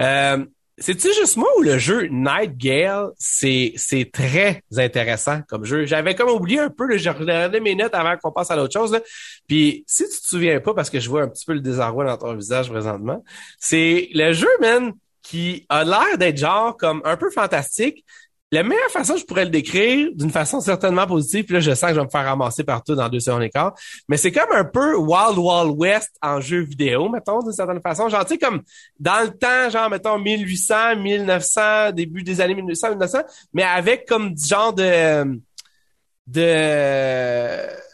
Euh, 0.00 0.44
c'est-tu 0.78 1.12
juste 1.14 1.36
moi 1.36 1.48
ou 1.58 1.62
le 1.62 1.78
jeu 1.78 2.08
Night 2.10 2.56
Gale, 2.56 3.10
c'est, 3.18 3.72
c'est 3.76 4.10
très 4.10 4.62
intéressant 4.76 5.40
comme 5.48 5.64
jeu. 5.64 5.86
J'avais 5.86 6.14
comme 6.14 6.30
oublié 6.30 6.60
un 6.60 6.70
peu, 6.70 6.96
j'ai 6.96 7.10
regardé 7.10 7.60
mes 7.60 7.74
notes 7.74 7.94
avant 7.94 8.16
qu'on 8.16 8.32
passe 8.32 8.50
à 8.50 8.56
l'autre 8.56 8.72
chose. 8.72 8.92
Là. 8.92 9.00
Puis 9.46 9.84
si 9.86 10.04
tu 10.04 10.20
te 10.20 10.26
souviens 10.26 10.60
pas, 10.60 10.74
parce 10.74 10.90
que 10.90 10.98
je 10.98 11.08
vois 11.08 11.22
un 11.22 11.28
petit 11.28 11.44
peu 11.44 11.52
le 11.52 11.60
désarroi 11.60 12.04
dans 12.04 12.16
ton 12.16 12.34
visage 12.34 12.70
présentement, 12.70 13.22
c'est 13.58 14.08
le 14.12 14.32
jeu, 14.32 14.48
man, 14.60 14.92
qui 15.22 15.66
a 15.68 15.84
l'air 15.84 16.18
d'être 16.18 16.38
genre 16.38 16.76
comme 16.76 17.00
un 17.04 17.16
peu 17.16 17.30
fantastique, 17.30 18.04
la 18.52 18.62
meilleure 18.62 18.90
façon, 18.90 19.16
je 19.16 19.24
pourrais 19.24 19.44
le 19.44 19.50
décrire 19.50 20.10
d'une 20.14 20.30
façon 20.30 20.60
certainement 20.60 21.06
positive, 21.06 21.44
puis 21.44 21.54
là, 21.54 21.60
je 21.60 21.74
sens 21.74 21.88
que 21.88 21.94
je 21.94 22.00
vais 22.00 22.04
me 22.04 22.10
faire 22.10 22.24
ramasser 22.24 22.64
partout 22.64 22.94
dans 22.94 23.08
deux 23.08 23.20
secondes 23.20 23.42
et 23.42 23.50
quart, 23.50 23.74
mais 24.08 24.16
c'est 24.18 24.30
comme 24.30 24.52
un 24.52 24.64
peu 24.64 24.94
Wild 24.94 25.38
Wild 25.38 25.74
West 25.78 26.16
en 26.20 26.40
jeu 26.40 26.60
vidéo, 26.60 27.08
mettons, 27.08 27.40
d'une 27.40 27.52
certaine 27.52 27.80
façon. 27.80 28.08
Genre, 28.08 28.24
tu 28.24 28.34
sais, 28.34 28.38
comme 28.38 28.62
dans 29.00 29.22
le 29.22 29.30
temps, 29.30 29.70
genre, 29.70 29.88
mettons, 29.88 30.18
1800, 30.18 30.96
1900, 30.96 31.92
début 31.92 32.22
des 32.22 32.40
années 32.40 32.54
1800, 32.54 32.90
1900, 32.90 33.18
mais 33.54 33.62
avec 33.62 34.06
comme 34.06 34.34
genre 34.36 34.72
de... 34.74 35.40
de 36.26 37.91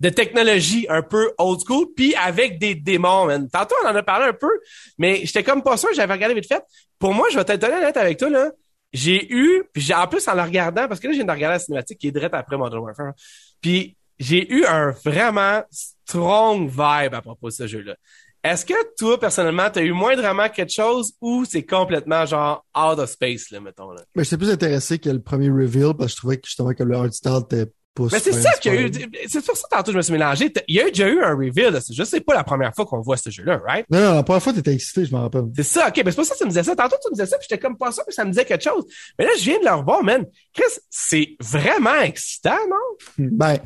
de 0.00 0.08
technologie 0.08 0.86
un 0.88 1.02
peu 1.02 1.32
old 1.38 1.60
school, 1.66 1.86
puis 1.96 2.14
avec 2.14 2.58
des 2.58 2.74
démons, 2.74 3.26
man. 3.26 3.48
Tantôt, 3.48 3.74
on 3.84 3.88
en 3.88 3.96
a 3.96 4.02
parlé 4.02 4.26
un 4.26 4.32
peu, 4.32 4.50
mais 4.98 5.24
j'étais 5.24 5.42
comme 5.42 5.62
pas 5.62 5.76
sûr, 5.76 5.88
j'avais 5.94 6.12
regardé 6.12 6.34
vite 6.34 6.48
fait. 6.48 6.62
Pour 6.98 7.14
moi, 7.14 7.28
je 7.30 7.38
vais 7.38 7.44
t'être 7.44 7.64
honnête 7.64 7.96
avec 7.96 8.18
toi, 8.18 8.30
là. 8.30 8.50
J'ai 8.92 9.30
eu, 9.32 9.64
puis 9.72 9.82
j'ai 9.82 9.94
en 9.94 10.06
plus 10.06 10.26
en 10.28 10.34
le 10.34 10.42
regardant, 10.42 10.88
parce 10.88 11.00
que 11.00 11.08
là, 11.08 11.14
j'ai 11.14 11.24
de 11.24 11.30
regarder 11.30 11.54
la 11.54 11.58
cinématique 11.58 11.98
qui 11.98 12.08
est 12.08 12.12
direct 12.12 12.34
après 12.34 12.56
Modern 12.56 12.82
Warfare. 12.82 13.12
Puis 13.60 13.96
j'ai 14.18 14.50
eu 14.52 14.64
un 14.64 14.92
vraiment 15.04 15.62
strong 15.70 16.68
vibe 16.68 17.14
à 17.14 17.20
propos 17.20 17.48
de 17.48 17.52
ce 17.52 17.66
jeu-là. 17.66 17.96
Est-ce 18.44 18.64
que 18.64 18.74
toi, 18.96 19.18
personnellement, 19.18 19.68
t'as 19.72 19.82
eu 19.82 19.92
moindrement 19.92 20.48
quelque 20.48 20.72
chose 20.72 21.14
ou 21.20 21.44
c'est 21.44 21.64
complètement 21.64 22.24
genre 22.26 22.64
out 22.76 22.98
of 22.98 23.10
space, 23.10 23.50
là, 23.50 23.60
mettons, 23.60 23.90
là? 23.90 24.02
Mais 24.14 24.22
j'étais 24.22 24.36
plus 24.36 24.50
intéressé 24.50 24.98
que 24.98 25.10
le 25.10 25.20
premier 25.20 25.50
reveal 25.50 25.94
parce 25.98 26.06
que 26.06 26.10
je 26.12 26.16
trouvais 26.16 26.36
que 26.36 26.46
justement 26.46 26.72
que 26.72 26.84
le 26.84 26.94
art 26.94 27.12
style 27.12 27.40
était 27.44 27.66
mais 27.98 28.18
c'est 28.18 28.32
ça 28.32 28.52
qu'il 28.60 28.74
y 28.74 28.76
a 28.76 28.80
eu. 28.82 28.90
C'est 29.26 29.44
pour 29.44 29.56
ça 29.56 29.66
tantôt 29.70 29.92
je 29.92 29.96
me 29.96 30.02
suis 30.02 30.12
mélangé. 30.12 30.52
Il 30.68 30.74
y 30.74 30.80
a 30.80 30.84
déjà 30.84 31.08
eu 31.08 31.22
un 31.22 31.34
reveal. 31.34 31.78
Je 31.90 32.04
sais 32.04 32.20
pas 32.20 32.34
la 32.34 32.44
première 32.44 32.74
fois 32.74 32.86
qu'on 32.86 33.00
voit 33.00 33.16
ce 33.16 33.30
jeu-là, 33.30 33.60
right? 33.66 33.86
Non, 33.90 34.00
non, 34.00 34.14
la 34.14 34.22
première 34.22 34.42
fois 34.42 34.52
t'étais 34.52 34.74
excité, 34.74 35.04
je 35.04 35.12
m'en 35.12 35.22
rappelle. 35.22 35.44
C'est 35.56 35.62
ça, 35.62 35.88
ok. 35.88 36.02
Mais 36.04 36.10
c'est 36.10 36.16
pas 36.16 36.24
ça 36.24 36.34
que 36.34 36.38
tu 36.38 36.44
me 36.44 36.50
disais 36.50 36.62
ça. 36.62 36.76
Tantôt 36.76 36.96
tu 37.02 37.10
me 37.10 37.14
disais 37.14 37.26
ça, 37.26 37.38
puis 37.38 37.46
j'étais 37.48 37.60
comme 37.60 37.76
pas 37.76 37.92
sûr 37.92 38.04
que 38.04 38.12
ça 38.12 38.24
me 38.24 38.30
disait 38.30 38.44
quelque 38.44 38.64
chose. 38.64 38.84
Mais 39.18 39.24
là, 39.24 39.30
je 39.38 39.44
viens 39.44 39.58
de 39.58 39.64
le 39.64 39.72
revoir, 39.72 40.02
man. 40.02 40.24
Chris, 40.52 40.64
c'est 40.90 41.36
vraiment 41.40 42.00
excitant, 42.00 42.58
non? 42.68 43.26
Ben, 43.32 43.58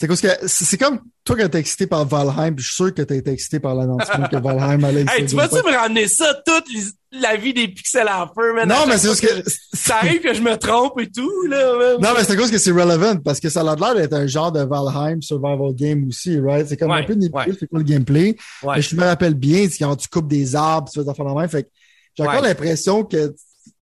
c'est 0.00 0.06
parce 0.06 0.20
que 0.20 0.28
c'est 0.46 0.78
comme 0.78 1.00
toi 1.24 1.34
quand 1.36 1.48
t'es 1.48 1.58
excité 1.58 1.88
par 1.88 2.04
Valheim, 2.04 2.54
puis 2.54 2.62
je 2.62 2.68
suis 2.68 2.76
sûr 2.76 2.94
que 2.94 3.02
t'as 3.02 3.16
été 3.16 3.32
excité 3.32 3.58
par 3.58 3.74
l'annoncement 3.74 4.28
que 4.28 4.36
Valheim 4.36 4.84
allait 4.84 5.04
Hey, 5.08 5.26
tu 5.26 5.34
vas-tu 5.34 5.56
me 5.56 5.76
ramener 5.76 6.06
ça 6.06 6.40
toute 6.46 6.66
la 7.10 7.36
vie 7.36 7.52
des 7.52 7.66
pixels 7.66 8.08
en 8.08 8.28
feu, 8.28 8.54
man? 8.54 8.68
Non, 8.68 8.86
mais 8.86 8.96
c'est 8.96 9.08
parce 9.08 9.20
que... 9.20 9.50
Ça 9.74 9.96
arrive 9.96 10.20
que 10.20 10.32
je 10.32 10.40
me 10.40 10.56
trompe 10.56 11.00
et 11.00 11.10
tout, 11.10 11.42
là, 11.48 11.96
Non, 12.00 12.10
mais 12.16 12.22
c'est 12.22 12.34
à 12.34 12.36
cause 12.36 12.52
que 12.52 12.58
c'est 12.58 12.70
relevant, 12.70 13.16
parce 13.16 13.40
que 13.40 13.48
ça 13.48 13.62
a 13.62 13.74
l'air 13.74 13.94
d'être 13.96 14.12
un 14.12 14.28
genre 14.28 14.52
de 14.52 14.60
Valheim 14.60 15.20
survival 15.20 15.74
game 15.74 16.06
aussi, 16.06 16.38
right? 16.38 16.68
C'est 16.68 16.76
comme 16.76 16.92
un 16.92 17.02
peu 17.02 17.14
nébuleux, 17.14 17.56
c'est 17.58 17.66
quoi 17.66 17.80
le 17.80 17.84
gameplay? 17.84 18.36
Mais 18.64 18.80
je 18.80 18.94
me 18.94 19.02
rappelle 19.02 19.34
bien, 19.34 19.66
c'est 19.68 19.78
quand 19.78 19.96
tu 19.96 20.06
coupes 20.06 20.28
des 20.28 20.54
arbres, 20.54 20.88
tu 20.88 21.00
fais 21.00 21.04
des 21.04 21.10
affaires 21.10 21.26
de 21.26 21.40
même, 21.40 21.48
fait 21.48 21.64
que 21.64 21.68
j'ai 22.16 22.22
encore 22.22 22.42
l'impression 22.42 23.02
que 23.02 23.34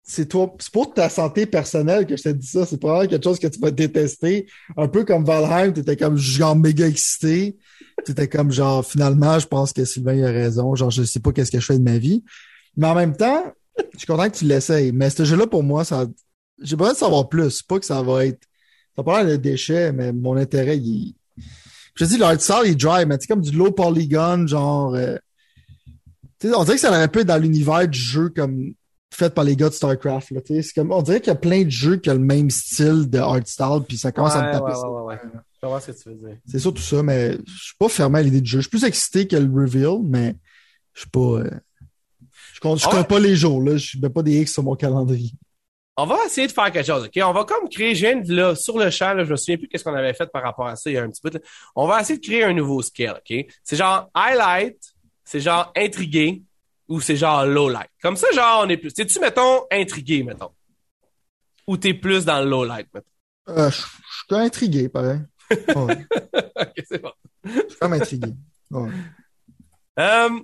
c'est 0.06 0.28
toi, 0.28 0.54
c'est 0.58 0.70
pour 0.70 0.92
ta 0.92 1.08
santé 1.08 1.46
personnelle 1.46 2.06
que 2.06 2.14
je 2.16 2.22
t'ai 2.22 2.34
dit 2.34 2.46
ça. 2.46 2.66
C'est 2.66 2.76
probablement 2.76 3.10
quelque 3.10 3.24
chose 3.24 3.38
que 3.38 3.46
tu 3.46 3.58
vas 3.58 3.70
détester. 3.70 4.46
Un 4.76 4.86
peu 4.86 5.04
comme 5.04 5.24
Valheim, 5.24 5.72
t'étais 5.72 5.96
comme 5.96 6.18
genre 6.18 6.54
méga 6.54 6.86
excité. 6.86 7.56
T'étais 8.04 8.28
comme 8.28 8.52
genre, 8.52 8.84
finalement, 8.84 9.38
je 9.38 9.46
pense 9.46 9.72
que 9.72 9.84
Sylvain 9.86 10.22
a 10.22 10.30
raison. 10.30 10.74
Genre, 10.74 10.90
je 10.90 11.04
sais 11.04 11.20
pas 11.20 11.32
qu'est-ce 11.32 11.50
que 11.50 11.58
je 11.58 11.64
fais 11.64 11.78
de 11.78 11.82
ma 11.82 11.96
vie. 11.96 12.22
Mais 12.76 12.86
en 12.86 12.94
même 12.94 13.16
temps, 13.16 13.44
je 13.78 13.98
suis 13.98 14.06
content 14.06 14.28
que 14.28 14.36
tu 14.36 14.44
l'essayes. 14.44 14.92
Mais 14.92 15.08
ce 15.08 15.24
jeu-là, 15.24 15.46
pour 15.46 15.62
moi, 15.62 15.84
ça, 15.86 16.06
j'ai 16.60 16.76
besoin 16.76 16.92
de 16.92 16.98
savoir 16.98 17.30
plus. 17.30 17.62
Pas 17.62 17.78
que 17.78 17.86
ça 17.86 18.02
va 18.02 18.26
être, 18.26 18.42
ça 18.94 19.02
va 19.02 19.04
pas 19.04 19.24
de 19.24 19.36
déchet, 19.36 19.90
mais 19.92 20.12
mon 20.12 20.36
intérêt, 20.36 20.76
il, 20.76 21.14
je 21.94 22.04
te 22.04 22.10
dis, 22.10 22.18
l'art 22.18 22.38
style, 22.38 22.56
il 22.66 22.76
dry, 22.76 23.06
mais 23.06 23.16
c'est 23.18 23.26
comme 23.26 23.40
du 23.40 23.56
low 23.56 23.70
polygon, 23.70 24.46
genre, 24.46 24.94
euh, 24.96 25.16
on 26.44 26.64
dirait 26.64 26.74
que 26.74 26.80
ça 26.80 26.92
a 26.92 26.98
un 26.98 27.08
peu 27.08 27.24
dans 27.24 27.38
l'univers 27.38 27.88
du 27.88 27.98
jeu 27.98 28.28
comme 28.28 28.74
fait 29.14 29.34
par 29.34 29.44
les 29.44 29.56
gars 29.56 29.68
de 29.68 29.74
StarCraft. 29.74 30.30
Là, 30.30 30.40
c'est 30.46 30.72
comme, 30.74 30.92
on 30.92 31.02
dirait 31.02 31.20
qu'il 31.20 31.32
y 31.32 31.36
a 31.36 31.38
plein 31.38 31.62
de 31.62 31.70
jeux 31.70 31.96
qui 31.96 32.10
ont 32.10 32.14
le 32.14 32.18
même 32.18 32.50
style 32.50 33.08
de 33.08 33.18
art 33.18 33.46
style, 33.46 33.80
puis 33.86 33.96
ça 33.96 34.12
commence 34.12 34.34
à 34.34 34.46
me 34.46 34.52
taper. 34.52 34.72
Ouais, 34.72 34.88
ouais, 34.88 35.02
ouais, 35.02 35.18
Je 35.62 35.66
vois 35.66 35.80
ce 35.80 35.92
que 35.92 36.02
tu 36.02 36.08
veux 36.08 36.14
dire. 36.14 36.36
C'est 36.46 36.58
surtout 36.58 36.82
ça, 36.82 37.02
mais 37.02 37.32
je 37.32 37.62
suis 37.62 37.76
pas 37.78 37.88
fermé 37.88 38.18
à 38.18 38.22
l'idée 38.22 38.40
du 38.40 38.50
jeu. 38.50 38.58
Je 38.58 38.62
suis 38.62 38.70
plus 38.70 38.84
excité 38.84 39.26
que 39.26 39.36
le 39.36 39.50
reveal, 39.52 40.00
mais 40.04 40.36
je 40.92 41.00
suis 41.00 41.10
pas. 41.10 41.20
Euh, 41.20 41.50
je 42.52 42.60
compte, 42.60 42.80
je 42.80 42.88
compte 42.88 43.08
pas 43.08 43.18
les 43.18 43.36
jours, 43.36 43.62
là. 43.62 43.76
Je 43.76 43.98
mets 43.98 44.10
pas 44.10 44.22
des 44.22 44.40
X 44.40 44.52
sur 44.52 44.62
mon 44.62 44.74
calendrier. 44.74 45.32
On 45.96 46.06
va 46.06 46.16
essayer 46.26 46.48
de 46.48 46.52
faire 46.52 46.72
quelque 46.72 46.86
chose, 46.86 47.04
OK? 47.04 47.22
On 47.24 47.32
va 47.32 47.44
comme 47.44 47.68
créer, 47.68 47.94
je 47.94 48.32
là, 48.32 48.56
sur 48.56 48.78
le 48.78 48.90
champ, 48.90 49.14
là, 49.14 49.24
je 49.24 49.30
me 49.30 49.36
souviens 49.36 49.56
plus 49.56 49.68
qu'est-ce 49.68 49.84
qu'on 49.84 49.94
avait 49.94 50.14
fait 50.14 50.26
par 50.26 50.42
rapport 50.42 50.66
à 50.66 50.74
ça 50.74 50.90
il 50.90 50.94
y 50.94 50.96
a 50.96 51.02
un 51.02 51.08
petit 51.08 51.20
peu. 51.20 51.30
On 51.76 51.86
va 51.86 52.00
essayer 52.00 52.18
de 52.18 52.24
créer 52.24 52.42
un 52.42 52.52
nouveau 52.52 52.82
scale, 52.82 53.20
OK? 53.20 53.46
C'est 53.62 53.76
genre 53.76 54.10
highlight, 54.12 54.76
c'est 55.24 55.40
genre 55.40 55.72
intrigué, 55.76 56.42
ou 56.94 57.00
c'est 57.00 57.16
genre 57.16 57.44
low 57.44 57.68
light? 57.68 57.90
Comme 58.00 58.16
ça, 58.16 58.28
genre, 58.32 58.62
on 58.64 58.68
est 58.68 58.76
plus. 58.76 58.92
T'es-tu, 58.94 59.18
mettons, 59.18 59.66
intrigué, 59.68 60.22
mettons? 60.22 60.52
Ou 61.66 61.76
t'es 61.76 61.92
plus 61.92 62.24
dans 62.24 62.38
le 62.40 62.48
low 62.48 62.64
light, 62.64 62.86
mettons? 62.94 63.08
Euh, 63.48 63.68
je 63.68 63.76
suis 63.76 63.86
intrigué, 64.30 64.88
pareil. 64.88 65.20
Ouais, 65.74 66.06
ok, 66.56 66.72
c'est 66.88 67.02
bon. 67.02 67.10
je 67.44 67.50
suis 67.50 67.78
comme 67.80 67.92
intrigué. 67.94 68.32
Ouais. 68.70 68.90
Euh, 69.98 70.40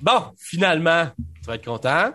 bon, 0.00 0.32
finalement, 0.38 1.06
tu 1.16 1.46
vas 1.46 1.54
être 1.56 1.64
content. 1.64 2.12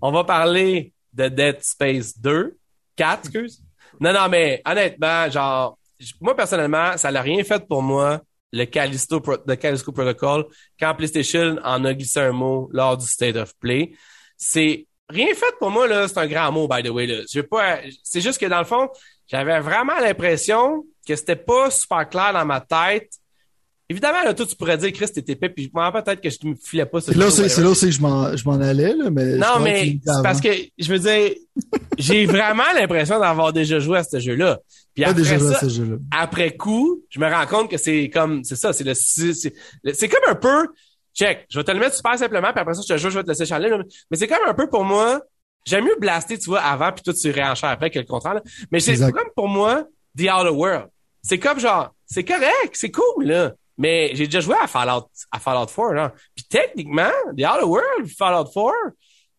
On 0.00 0.12
va 0.12 0.22
parler 0.22 0.92
de 1.12 1.28
Dead 1.28 1.60
Space 1.62 2.16
2. 2.18 2.56
4, 2.94 3.18
excuse. 3.18 3.62
Non, 4.00 4.12
non, 4.12 4.28
mais 4.28 4.62
honnêtement, 4.64 5.28
genre, 5.28 5.76
moi, 6.20 6.36
personnellement, 6.36 6.96
ça 6.96 7.10
n'a 7.10 7.20
rien 7.20 7.42
fait 7.42 7.66
pour 7.66 7.82
moi, 7.82 8.22
le 8.52 8.64
Callisto, 8.64 9.20
Callisto 9.20 9.92
Protocol, 9.92 10.46
quand 10.78 10.94
PlayStation 10.94 11.56
en 11.64 11.84
a 11.84 11.94
glissé 11.94 12.20
un 12.20 12.32
mot 12.32 12.68
lors 12.72 12.96
du 12.96 13.06
State 13.06 13.36
of 13.36 13.52
Play. 13.58 13.92
C'est 14.36 14.86
rien 15.08 15.34
fait 15.34 15.54
pour 15.58 15.70
moi, 15.70 15.86
là. 15.86 16.08
C'est 16.08 16.18
un 16.18 16.26
grand 16.26 16.52
mot, 16.52 16.68
by 16.68 16.82
the 16.82 16.90
way, 16.90 17.06
là. 17.06 17.22
Je 17.32 17.40
pas, 17.40 17.80
c'est 18.02 18.20
juste 18.20 18.40
que 18.40 18.46
dans 18.46 18.58
le 18.58 18.64
fond, 18.64 18.88
j'avais 19.26 19.60
vraiment 19.60 19.98
l'impression 19.98 20.84
que 21.06 21.16
c'était 21.16 21.36
pas 21.36 21.70
super 21.70 22.08
clair 22.08 22.32
dans 22.32 22.44
ma 22.44 22.60
tête. 22.60 23.12
Évidemment, 23.90 24.22
là, 24.22 24.34
toi, 24.34 24.44
tu 24.44 24.54
pourrais 24.54 24.76
dire, 24.76 24.92
Chris, 24.92 25.06
t'es 25.14 25.32
épais, 25.32 25.48
puis 25.48 25.70
moi, 25.72 25.90
peut-être 25.90 26.20
que 26.20 26.28
je 26.28 26.36
me 26.46 26.54
filais 26.54 26.84
pas 26.84 27.00
ce 27.00 27.10
là, 27.18 27.30
c'est 27.48 27.62
là 27.62 27.70
aussi 27.70 27.86
que 27.86 27.92
je 27.92 28.00
m'en, 28.02 28.36
je 28.36 28.44
m'en 28.44 28.60
allais, 28.60 28.94
là, 28.94 29.08
mais. 29.10 29.36
Non, 29.36 29.60
mais 29.62 29.98
c'est 30.04 30.22
parce 30.22 30.40
que, 30.42 30.48
je 30.78 30.92
veux 30.92 30.98
dire, 30.98 31.30
j'ai 31.98 32.26
vraiment 32.26 32.64
l'impression 32.74 33.18
d'avoir 33.18 33.52
déjà 33.52 33.78
joué 33.78 33.98
à 33.98 34.04
ce 34.04 34.18
jeu-là. 34.20 34.58
Puis 34.94 35.04
Pas 35.04 35.10
après 35.10 35.22
déjà 35.22 35.38
joué 35.38 35.48
à 35.54 35.58
ça, 35.58 35.60
ce 35.60 35.68
jeu-là. 35.74 35.96
après 36.10 36.54
coup, 36.56 37.02
je 37.08 37.18
me 37.18 37.26
rends 37.32 37.46
compte 37.46 37.70
que 37.70 37.78
c'est 37.78 38.10
comme, 38.10 38.44
c'est 38.44 38.56
ça, 38.56 38.72
c'est 38.74 38.84
le, 38.84 38.92
c'est 38.94 39.32
c'est- 39.32 39.54
c'est 39.94 40.08
comme 40.08 40.20
un 40.28 40.34
peu, 40.34 40.66
check, 41.14 41.46
je 41.48 41.58
vais 41.58 41.64
te 41.64 41.70
le 41.70 41.78
mettre 41.78 41.94
super 41.96 42.18
simplement, 42.18 42.50
puis 42.52 42.60
après 42.60 42.74
ça, 42.74 42.82
je 42.86 42.92
te 42.92 42.98
jure, 42.98 43.08
je 43.10 43.16
vais 43.18 43.22
te 43.24 43.28
laisser 43.28 43.46
chaler, 43.46 43.70
là. 43.70 43.78
mais 44.10 44.16
c'est 44.18 44.26
comme 44.28 44.38
un 44.46 44.54
peu 44.54 44.68
pour 44.68 44.84
moi, 44.84 45.22
j'aime 45.64 45.84
mieux 45.84 45.96
blaster, 45.98 46.36
tu 46.38 46.50
vois, 46.50 46.60
avant, 46.60 46.92
puis 46.92 47.02
toi, 47.04 47.14
tu 47.14 47.30
réenchères 47.30 47.70
après 47.70 47.88
que 47.90 47.98
le 47.98 48.04
contraire, 48.04 48.34
là. 48.34 48.42
mais 48.70 48.80
c'est 48.80 48.96
comme 48.98 49.30
pour 49.34 49.48
moi, 49.48 49.84
The 50.18 50.24
Outer 50.24 50.50
World. 50.50 50.88
C'est 51.22 51.38
comme 51.38 51.58
genre, 51.58 51.94
c'est 52.06 52.24
correct, 52.24 52.72
c'est 52.74 52.90
cool, 52.90 53.24
là. 53.26 53.54
Mais 53.78 54.10
j'ai 54.14 54.26
déjà 54.26 54.40
joué 54.40 54.56
à 54.60 54.66
Fallout, 54.66 55.08
à 55.30 55.38
Fallout 55.38 55.66
4, 55.66 55.92
là. 55.92 56.12
Puis 56.34 56.44
techniquement, 56.48 57.10
The 57.36 57.42
Outer 57.42 57.64
World, 57.64 58.08
Fallout 58.18 58.50
4, 58.52 58.72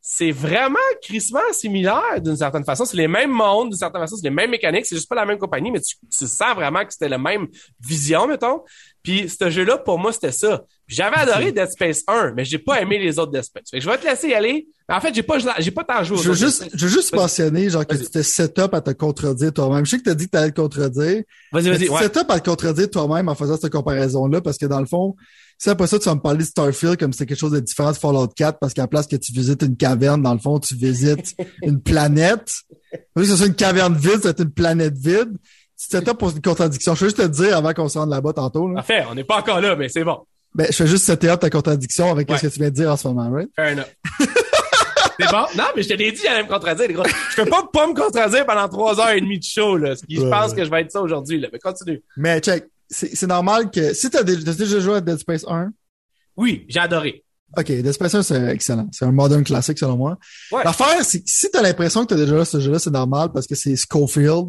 c'est 0.01 0.31
vraiment 0.31 0.79
crissement 1.01 1.41
similaire 1.51 2.21
d'une 2.21 2.37
certaine 2.37 2.63
façon. 2.63 2.85
C'est 2.85 2.97
les 2.97 3.07
mêmes 3.07 3.31
mondes, 3.31 3.69
d'une 3.69 3.77
certaine 3.77 4.01
façon, 4.01 4.15
c'est 4.15 4.27
les 4.27 4.33
mêmes 4.33 4.49
mécaniques, 4.49 4.85
c'est 4.85 4.95
juste 4.95 5.09
pas 5.09 5.15
la 5.15 5.25
même 5.25 5.37
compagnie, 5.37 5.71
mais 5.71 5.81
tu, 5.81 5.95
tu 6.09 6.25
sens 6.25 6.55
vraiment 6.55 6.83
que 6.85 6.93
c'était 6.93 7.09
la 7.09 7.17
même 7.17 7.47
vision, 7.79 8.25
mettons. 8.25 8.63
Puis 9.03 9.29
ce 9.29 9.49
jeu-là, 9.49 9.77
pour 9.77 9.99
moi, 9.99 10.13
c'était 10.13 10.31
ça. 10.31 10.63
J'avais 10.89 11.17
adoré 11.17 11.51
Dead 11.51 11.69
Space 11.69 12.03
1, 12.07 12.33
mais 12.35 12.43
j'ai 12.43 12.57
pas 12.57 12.81
aimé 12.81 12.97
les 12.97 13.19
autres 13.19 13.31
Dead 13.31 13.43
Space. 13.43 13.69
Fait 13.69 13.77
que 13.77 13.83
je 13.83 13.89
vais 13.89 13.97
te 13.97 14.07
laisser 14.07 14.29
y 14.29 14.33
aller. 14.33 14.67
En 14.89 14.99
fait, 14.99 15.13
j'ai 15.13 15.21
pas, 15.21 15.37
j'ai 15.59 15.69
pas 15.69 15.83
tant 15.83 16.03
joué 16.03 16.17
aux 16.17 16.21
Je 16.21 16.29
veux 16.29 16.35
juste, 16.35 16.67
je 16.73 16.87
veux 16.87 16.91
juste 16.91 17.15
mentionner, 17.15 17.69
genre, 17.69 17.85
que 17.85 17.95
tu 17.95 18.09
t'es 18.09 18.23
set 18.23 18.57
up 18.57 18.73
à 18.73 18.81
te 18.81 18.89
contredire 18.89 19.53
toi-même. 19.53 19.85
Je 19.85 19.91
sais 19.91 19.97
que 19.99 20.03
t'as 20.03 20.15
dit 20.15 20.25
que 20.25 20.31
t'allais 20.31 20.49
te 20.49 20.59
contredire. 20.59 21.21
Vas-y, 21.51 21.69
vas-y, 21.69 21.85
tu 21.85 21.91
ouais. 21.91 21.99
t'es 21.99 22.03
set 22.05 22.17
up 22.17 22.31
à 22.31 22.39
te 22.39 22.49
contredire 22.49 22.89
toi-même 22.89 23.29
en 23.29 23.35
faisant 23.35 23.55
cette 23.55 23.71
comparaison-là, 23.71 24.41
parce 24.41 24.57
que 24.57 24.65
dans 24.65 24.79
le 24.79 24.87
fond, 24.87 25.15
si 25.59 25.69
après 25.69 25.85
ça, 25.85 25.99
tu 25.99 26.05
vas 26.05 26.15
me 26.15 26.21
parler 26.21 26.39
de 26.39 26.43
Starfield 26.45 26.97
comme 26.97 27.13
c'était 27.13 27.27
quelque 27.27 27.39
chose 27.39 27.51
de 27.51 27.59
différent 27.59 27.91
de 27.91 27.97
Fallout 27.97 28.29
4, 28.29 28.57
parce 28.57 28.73
qu'à 28.73 28.87
place 28.87 29.05
que 29.05 29.15
tu 29.15 29.31
visites 29.31 29.61
une 29.61 29.77
caverne, 29.77 30.23
dans 30.23 30.33
le 30.33 30.39
fond, 30.39 30.57
tu 30.59 30.73
visites 30.73 31.35
une 31.61 31.81
planète. 31.81 32.51
Au 33.15 33.19
lieu 33.19 33.25
que 33.25 33.31
ce 33.31 33.37
soit 33.37 33.45
une 33.45 33.53
caverne 33.53 33.95
vide, 33.95 34.21
c'est 34.23 34.39
une 34.39 34.51
planète 34.51 34.97
vide. 34.97 35.37
Tu 35.77 35.87
te 35.87 35.97
set 35.97 36.07
up 36.07 36.17
pour 36.17 36.31
une 36.31 36.41
contradiction. 36.41 36.95
Je 36.95 37.01
veux 37.01 37.07
juste 37.09 37.21
te 37.21 37.27
dire 37.27 37.55
avant 37.55 37.73
qu'on 37.73 37.87
se 37.87 37.99
rende 37.99 38.09
là-bas 38.09 38.33
tantôt, 38.33 38.67
là. 38.67 38.75
Parfait, 38.75 39.03
on 39.09 39.13
n'est 39.13 39.23
pas 39.23 39.37
encore 39.37 39.61
là, 39.61 39.75
mais 39.75 39.87
c'est 39.87 40.03
bon. 40.03 40.17
Ben, 40.55 40.67
je 40.69 40.75
fais 40.75 40.87
juste 40.87 41.05
setter 41.05 41.29
up 41.29 41.39
ta 41.39 41.49
contradiction 41.49 42.11
avec 42.11 42.29
Ouais. 42.29 42.37
ce 42.37 42.47
que 42.47 42.53
tu 42.53 42.59
viens 42.59 42.69
de 42.69 42.75
dire 42.75 42.91
en 42.91 42.97
ce 42.97 43.07
moment, 43.07 43.29
right? 43.31 43.49
Fair 43.55 43.73
enough. 43.73 43.85
c'est 45.19 45.31
bon? 45.31 45.45
Non, 45.55 45.65
mais 45.75 45.83
je 45.83 45.89
te 45.89 45.93
l'ai 45.93 46.11
dit, 46.11 46.21
j'allais 46.23 46.43
me 46.43 46.47
contredire, 46.49 46.87
les 46.87 46.93
gros. 46.93 47.03
Je 47.05 47.41
peux 47.41 47.49
pas 47.49 47.67
pas 47.71 47.87
me 47.87 47.93
contredire 47.93 48.45
pendant 48.45 48.67
trois 48.67 48.99
heures 48.99 49.11
et 49.11 49.21
demie 49.21 49.37
de 49.39 49.43
show, 49.43 49.77
là. 49.77 49.95
Ce 49.95 50.03
qui, 50.05 50.15
je 50.15 50.21
pense 50.21 50.53
que 50.53 50.63
je 50.65 50.69
vais 50.69 50.81
être 50.81 50.91
ça 50.91 51.01
aujourd'hui, 51.01 51.39
là. 51.39 51.49
Mais 51.53 51.59
continue. 51.59 52.01
Mais 52.17 52.39
check, 52.39 52.65
c'est 52.89 53.27
normal 53.27 53.69
que 53.69 53.93
si 53.93 54.09
t'as 54.09 54.23
déjà, 54.23 54.53
déjà 54.53 54.79
joué 54.79 54.95
à 54.95 55.01
Dead 55.01 55.17
Space 55.19 55.45
1, 55.47 55.71
Oui, 56.35 56.65
j'ai 56.69 56.79
adoré. 56.79 57.23
OK, 57.57 57.65
Dead 57.65 57.91
Space 57.91 58.15
1, 58.15 58.23
c'est 58.23 58.47
excellent. 58.49 58.87
C'est 58.91 59.05
un 59.05 59.11
modern 59.11 59.43
classique, 59.43 59.77
selon 59.77 59.97
moi. 59.97 60.17
Ouais. 60.51 60.63
L'affaire, 60.63 61.03
c'est 61.03 61.21
si 61.27 61.49
t'as 61.51 61.61
l'impression 61.61 62.03
que 62.03 62.09
t'as 62.09 62.15
déjà 62.15 62.31
joué 62.31 62.41
à 62.41 62.45
ce 62.45 62.59
jeu-là, 62.59 62.79
c'est 62.79 62.91
normal 62.91 63.29
parce 63.33 63.45
que 63.47 63.55
c'est 63.55 63.75
Schofield, 63.75 64.47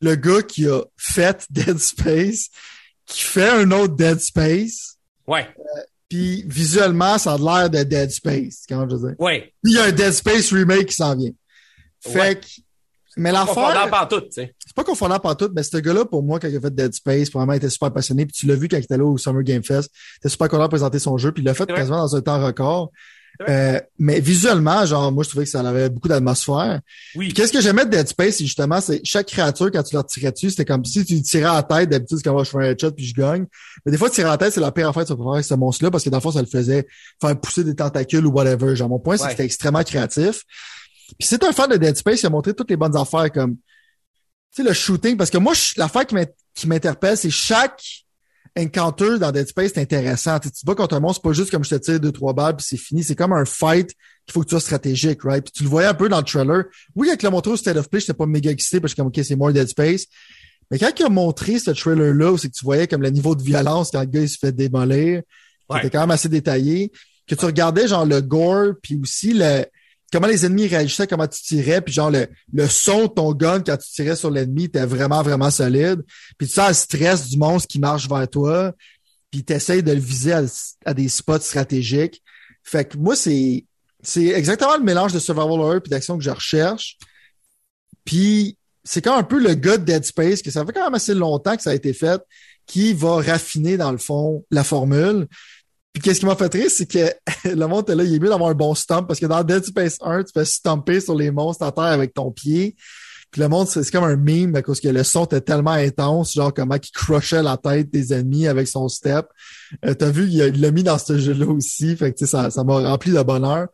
le 0.00 0.14
gars 0.16 0.42
qui 0.42 0.66
a 0.68 0.80
fait 0.96 1.44
Dead 1.50 1.78
Space, 1.78 2.48
qui 3.06 3.22
fait 3.22 3.48
un 3.48 3.70
autre 3.70 3.94
Dead 3.94 4.18
Space, 4.20 4.95
Ouais, 5.26 5.46
puis 6.08 6.44
visuellement, 6.46 7.18
ça 7.18 7.32
a 7.34 7.38
l'air 7.38 7.68
de 7.70 7.82
Dead 7.82 8.10
Space, 8.10 8.64
comment 8.68 8.88
je 8.88 8.96
veux 8.96 9.08
dire? 9.08 9.16
ouais. 9.18 9.52
Puis 9.62 9.72
il 9.72 9.76
y 9.76 9.78
a 9.78 9.84
un 9.84 9.92
Dead 9.92 10.12
Space 10.12 10.52
remake 10.52 10.86
qui 10.86 10.94
s'en 10.94 11.16
vient. 11.16 11.30
Fait 12.00 12.18
Ouais. 12.18 12.34
que, 12.36 12.46
mais 13.16 13.32
l'affaire, 13.32 13.88
par 13.90 14.06
tout, 14.08 14.20
tu 14.20 14.26
sais. 14.32 14.54
c'est 14.64 14.74
pas 14.76 14.84
confondant 14.84 15.18
par 15.18 15.36
tout, 15.36 15.50
mais 15.54 15.62
ce 15.62 15.78
gars-là, 15.78 16.04
pour 16.04 16.22
moi, 16.22 16.38
quand 16.38 16.48
il 16.48 16.56
a 16.56 16.60
fait 16.60 16.74
Dead 16.74 16.92
Space, 16.92 17.30
probablement, 17.30 17.54
il 17.54 17.56
était 17.56 17.70
super 17.70 17.92
passionné. 17.92 18.26
Puis 18.26 18.34
tu 18.34 18.46
l'as 18.46 18.54
vu 18.56 18.68
quand 18.68 18.76
il 18.76 18.84
était 18.84 18.96
là 18.98 19.04
au 19.04 19.16
Summer 19.18 19.42
Game 19.42 19.64
Fest. 19.64 19.90
Il 19.94 20.18
était 20.18 20.28
super 20.28 20.48
content 20.48 20.64
de 20.64 20.68
présenter 20.68 20.98
son 20.98 21.16
jeu. 21.16 21.32
Puis 21.32 21.42
il 21.42 21.46
l'a 21.46 21.54
fait 21.54 21.66
quasiment 21.66 21.98
dans 21.98 22.14
un 22.14 22.20
temps 22.20 22.44
record. 22.44 22.92
C'est 23.40 23.50
Euh, 23.50 23.80
mais 23.98 24.20
visuellement, 24.20 24.84
genre, 24.86 25.10
moi, 25.12 25.24
je 25.24 25.28
trouvais 25.30 25.44
que 25.44 25.50
ça 25.50 25.60
avait 25.60 25.88
beaucoup 25.88 26.08
d'atmosphère. 26.08 26.80
Oui. 27.14 27.32
Qu'est-ce 27.32 27.52
que 27.52 27.60
j'aimais 27.60 27.84
de 27.84 27.90
Dead 27.90 28.06
Space, 28.08 28.36
c'est 28.36 28.44
justement, 28.44 28.80
c'est 28.80 29.00
chaque 29.04 29.26
créature, 29.26 29.70
quand 29.72 29.82
tu 29.82 29.94
leur 29.94 30.06
tirais 30.06 30.32
dessus, 30.32 30.50
c'était 30.50 30.64
comme 30.64 30.84
si 30.84 31.04
tu 31.04 31.20
tirais 31.22 31.44
à 31.44 31.54
la 31.54 31.62
tête. 31.62 31.88
D'habitude, 31.90 32.18
c'est 32.18 32.24
comme, 32.24 32.36
oh, 32.36 32.44
je 32.44 32.50
fais 32.50 32.58
un 32.58 32.62
headshot 32.70 32.92
puis 32.92 33.04
je 33.06 33.14
gagne. 33.14 33.46
Mais 33.84 33.92
des 33.92 33.98
fois, 33.98 34.10
tirer 34.10 34.28
à 34.28 34.32
la 34.32 34.38
tête, 34.38 34.52
c'est 34.52 34.60
la 34.60 34.72
pire 34.72 34.88
affaire 34.88 35.04
que 35.04 35.12
tu 35.12 35.16
faire 35.16 35.32
avec 35.32 35.44
ce 35.44 35.54
monstre-là 35.54 35.90
parce 35.90 36.04
que 36.04 36.10
dans 36.10 36.18
le 36.18 36.22
fond, 36.22 36.30
ça 36.32 36.40
le 36.40 36.46
faisait 36.48 36.86
faire 37.20 37.40
pousser 37.40 37.64
des 37.64 37.74
tentacules 37.74 38.24
ou 38.26 38.30
whatever. 38.30 38.74
Genre, 38.76 38.88
mon 38.88 38.98
point, 38.98 39.16
c'est 39.16 39.22
Ouais. 39.24 39.28
que 39.28 39.32
c'était 39.32 39.44
extrêmement 39.44 39.82
créatif. 39.82 40.42
Puis 41.18 41.28
t'es 41.28 41.44
un 41.44 41.52
fan 41.52 41.70
de 41.70 41.76
Dead 41.76 41.96
Space, 41.96 42.22
il 42.22 42.26
a 42.26 42.30
montré 42.30 42.52
toutes 42.54 42.70
les 42.70 42.76
bonnes 42.76 42.96
affaires 42.96 43.30
comme, 43.30 43.56
tu 43.56 44.62
sais, 44.62 44.68
le 44.68 44.72
shooting, 44.72 45.16
parce 45.16 45.30
que 45.30 45.38
moi, 45.38 45.52
l'affaire 45.76 46.04
qui 46.06 46.66
m'interpelle, 46.66 47.16
c'est 47.16 47.30
chaque 47.30 47.82
encounter 48.58 49.18
dans 49.18 49.32
Dead 49.32 49.46
Space, 49.48 49.72
c'est 49.74 49.80
intéressant. 49.80 50.38
Tu, 50.38 50.50
te 50.50 50.64
bats 50.64 50.74
contre 50.74 50.94
un 50.96 51.00
monstre, 51.00 51.20
c'est 51.22 51.28
pas 51.28 51.34
juste 51.34 51.50
comme 51.50 51.64
je 51.64 51.70
te 51.70 51.74
tire 51.76 52.00
deux, 52.00 52.12
trois 52.12 52.32
balles, 52.32 52.56
puis 52.56 52.66
c'est 52.68 52.76
fini. 52.76 53.02
C'est 53.04 53.14
comme 53.14 53.32
un 53.32 53.44
fight 53.44 53.88
qu'il 53.88 54.32
faut 54.32 54.40
que 54.40 54.46
tu 54.46 54.50
sois 54.50 54.60
stratégique, 54.60 55.22
right? 55.24 55.44
Puis 55.44 55.52
tu 55.52 55.62
le 55.64 55.68
voyais 55.68 55.88
un 55.88 55.94
peu 55.94 56.08
dans 56.08 56.18
le 56.18 56.24
trailer. 56.24 56.64
Oui, 56.94 57.08
avec 57.08 57.22
le 57.22 57.30
montré 57.30 57.52
au 57.52 57.56
State 57.56 57.76
of 57.76 57.88
Play, 57.88 58.00
j'étais 58.00 58.14
pas 58.14 58.26
méga 58.26 58.50
excité 58.50 58.80
parce 58.80 58.94
que 58.94 58.98
comme, 59.02 59.08
OK, 59.08 59.20
c'est 59.22 59.36
more 59.36 59.52
Dead 59.52 59.68
Space. 59.68 60.06
Mais 60.70 60.78
quand 60.78 60.90
il 60.98 61.04
a 61.04 61.08
montré 61.08 61.58
ce 61.58 61.70
trailer-là, 61.70 62.32
où 62.32 62.38
c'est 62.38 62.48
que 62.48 62.54
tu 62.54 62.64
voyais 62.64 62.88
comme 62.88 63.02
le 63.02 63.10
niveau 63.10 63.36
de 63.36 63.42
violence 63.42 63.90
quand 63.92 64.00
le 64.00 64.06
gars 64.06 64.20
il 64.22 64.28
se 64.28 64.38
fait 64.38 64.52
démolir, 64.52 65.20
qui 65.20 65.26
Ouais. 65.68 65.80
était 65.80 65.90
quand 65.90 66.00
même 66.00 66.10
assez 66.12 66.28
détaillé, 66.28 66.92
que 67.26 67.34
tu 67.34 67.44
regardais 67.44 67.86
genre 67.88 68.06
le 68.06 68.20
gore, 68.20 68.74
puis 68.82 68.98
aussi 69.02 69.32
le 69.32 69.64
comment 70.12 70.26
les 70.26 70.46
ennemis 70.46 70.66
réagissaient, 70.66 71.06
comment 71.06 71.26
tu 71.26 71.42
tirais, 71.42 71.80
puis 71.80 71.92
genre 71.92 72.10
le, 72.10 72.28
le 72.52 72.68
son 72.68 73.02
de 73.02 73.12
ton 73.12 73.32
gun 73.32 73.60
quand 73.60 73.76
tu 73.76 73.90
tirais 73.90 74.16
sur 74.16 74.30
l'ennemi 74.30 74.64
était 74.64 74.86
vraiment, 74.86 75.22
vraiment 75.22 75.50
solide. 75.50 76.02
Puis 76.38 76.46
tu 76.46 76.54
sens 76.54 76.68
le 76.68 76.74
stress 76.74 77.28
du 77.28 77.38
monstre 77.38 77.68
qui 77.68 77.78
marche 77.78 78.08
vers 78.08 78.28
toi, 78.28 78.72
puis 79.30 79.44
tu 79.44 79.52
essayes 79.52 79.82
de 79.82 79.92
le 79.92 80.00
viser 80.00 80.34
à, 80.84 80.94
des 80.94 81.08
spots 81.08 81.40
stratégiques. 81.40 82.22
Fait 82.62 82.84
que 82.84 82.96
moi, 82.96 83.16
c'est 83.16 83.64
c'est 84.02 84.26
exactement 84.26 84.76
le 84.76 84.84
mélange 84.84 85.12
de 85.12 85.18
survival 85.18 85.60
horror 85.60 85.80
puis 85.82 85.90
d'action 85.90 86.16
que 86.16 86.22
je 86.22 86.30
recherche. 86.30 86.96
Puis 88.04 88.56
c'est 88.84 89.02
comme 89.02 89.18
un 89.18 89.24
peu 89.24 89.40
le 89.40 89.54
gars 89.54 89.78
de 89.78 89.84
Dead 89.84 90.04
Space, 90.04 90.42
que 90.42 90.50
ça 90.52 90.64
fait 90.64 90.72
quand 90.72 90.84
même 90.84 90.94
assez 90.94 91.12
longtemps 91.12 91.56
que 91.56 91.62
ça 91.62 91.70
a 91.70 91.74
été 91.74 91.92
fait, 91.92 92.22
qui 92.66 92.92
va 92.92 93.16
raffiner 93.16 93.76
dans 93.76 93.90
le 93.90 93.98
fond 93.98 94.44
la 94.50 94.62
formule. 94.62 95.26
Puis 95.96 96.02
qu'est-ce 96.02 96.20
qui 96.20 96.26
m'a 96.26 96.36
fait 96.36 96.52
rire, 96.52 96.68
c'est 96.68 96.84
que 96.84 97.10
le 97.48 97.66
monde 97.66 97.88
là, 97.88 98.04
il 98.04 98.14
est 98.14 98.18
mieux 98.18 98.28
d'avoir 98.28 98.50
un 98.50 98.54
bon 98.54 98.74
stomp, 98.74 99.08
parce 99.08 99.18
que 99.18 99.24
dans 99.24 99.42
Dead 99.42 99.64
Space 99.64 99.96
1, 100.02 100.24
tu 100.24 100.32
fais 100.34 100.44
stomper 100.44 101.00
sur 101.00 101.14
les 101.14 101.30
monstres 101.30 101.64
à 101.64 101.72
terre 101.72 101.84
avec 101.84 102.12
ton 102.12 102.30
pied. 102.30 102.76
Puis 103.30 103.40
le 103.40 103.48
monde, 103.48 103.66
c'est 103.66 103.90
comme 103.90 104.04
un 104.04 104.16
meme, 104.16 104.60
cause 104.60 104.78
que 104.78 104.88
le 104.88 105.02
son 105.04 105.24
était 105.24 105.40
tellement 105.40 105.70
intense, 105.70 106.34
genre 106.34 106.52
comment 106.52 106.74
il 106.74 106.90
crushait 106.90 107.42
la 107.42 107.56
tête 107.56 107.90
des 107.90 108.12
ennemis 108.12 108.46
avec 108.46 108.68
son 108.68 108.88
step. 108.88 109.24
Euh, 109.86 109.94
T'as 109.94 110.10
vu, 110.10 110.28
il 110.28 110.60
l'a 110.60 110.70
mis 110.70 110.82
dans 110.82 110.98
ce 110.98 111.16
jeu-là 111.16 111.46
aussi. 111.46 111.96
Fait 111.96 112.12
que 112.12 112.26
ça 112.26 112.50
m'a 112.62 112.74
rempli 112.90 113.12
de 113.12 113.22
bonheur. 113.22 113.68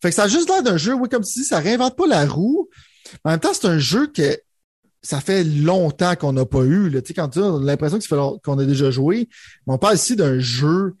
Fait 0.00 0.10
que 0.10 0.14
ça 0.14 0.22
a 0.22 0.28
juste 0.28 0.48
l'air 0.48 0.62
d'un 0.62 0.76
jeu, 0.76 0.94
oui, 0.94 1.08
comme 1.08 1.24
tu 1.24 1.40
dis, 1.40 1.44
ça 1.44 1.58
réinvente 1.58 1.96
pas 1.96 2.06
la 2.06 2.24
roue. 2.24 2.68
Mais 3.24 3.30
en 3.30 3.32
même 3.32 3.40
temps, 3.40 3.52
c'est 3.52 3.66
un 3.66 3.80
jeu 3.80 4.06
que 4.06 4.38
ça 5.02 5.20
fait 5.20 5.42
longtemps 5.42 6.14
qu'on 6.14 6.34
n'a 6.34 6.46
pas 6.46 6.62
eu. 6.62 6.88
Là. 6.88 7.02
Tu 7.02 7.08
sais, 7.08 7.14
quand 7.14 7.30
tu 7.30 7.42
as 7.42 7.58
l'impression 7.60 7.98
qu'on 8.44 8.58
a 8.60 8.64
déjà 8.64 8.92
joué, 8.92 9.28
mais 9.66 9.74
on 9.74 9.78
parle 9.78 9.96
ici 9.96 10.14
d'un 10.14 10.38
jeu 10.38 10.94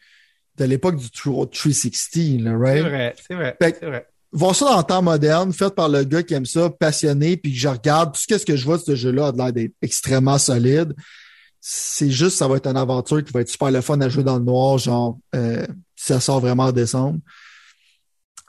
de 0.56 0.64
l'époque 0.64 0.96
du 0.96 1.10
360, 1.10 2.40
là, 2.40 2.50
C'est 2.50 2.56
right? 2.56 2.82
vrai, 2.82 3.16
c'est 3.28 3.34
vrai, 3.34 3.56
Fait 3.60 3.76
c'est 3.80 3.86
vrai. 3.86 4.06
Voir 4.32 4.54
ça 4.54 4.64
dans 4.66 4.78
le 4.78 4.84
temps 4.84 5.02
moderne, 5.02 5.52
fait 5.52 5.72
par 5.72 5.88
le 5.88 6.02
gars 6.02 6.22
qui 6.22 6.34
aime 6.34 6.46
ça, 6.46 6.68
passionné, 6.68 7.36
puis 7.36 7.52
que 7.52 7.58
je 7.58 7.68
regarde, 7.68 8.14
tout 8.14 8.20
ce 8.20 8.44
que 8.44 8.56
je 8.56 8.64
vois 8.64 8.78
de 8.78 8.82
ce 8.82 8.96
jeu-là 8.96 9.28
a 9.28 9.32
l'air 9.32 9.52
d'être 9.52 9.74
extrêmement 9.80 10.38
solide. 10.38 10.92
C'est 11.60 12.10
juste, 12.10 12.36
ça 12.36 12.48
va 12.48 12.56
être 12.56 12.66
une 12.66 12.76
aventure 12.76 13.22
qui 13.22 13.32
va 13.32 13.42
être 13.42 13.48
super 13.48 13.70
le 13.70 13.80
fun 13.80 14.00
à 14.00 14.08
jouer 14.08 14.24
dans 14.24 14.38
le 14.38 14.44
noir, 14.44 14.78
genre, 14.78 15.18
euh, 15.36 15.64
si 15.94 16.06
ça 16.06 16.18
sort 16.20 16.40
vraiment 16.40 16.64
en 16.64 16.72
décembre. 16.72 17.20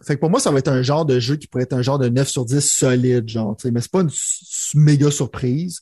Fait 0.04 0.16
que 0.16 0.20
pour 0.20 0.30
moi, 0.30 0.40
ça 0.40 0.52
va 0.52 0.60
être 0.60 0.68
un 0.68 0.82
genre 0.82 1.06
de 1.06 1.20
jeu 1.20 1.36
qui 1.38 1.48
pourrait 1.48 1.64
être 1.64 1.74
un 1.74 1.82
genre 1.82 2.00
de 2.00 2.10
9 2.10 2.28
sur 2.28 2.46
10 2.46 2.62
solide, 2.62 3.30
genre, 3.30 3.56
tu 3.56 3.64
sais, 3.64 3.72
mais 3.72 3.82
c'est 3.82 3.92
pas 3.92 4.02
une 4.02 4.12
méga 4.74 5.10
surprise. 5.12 5.82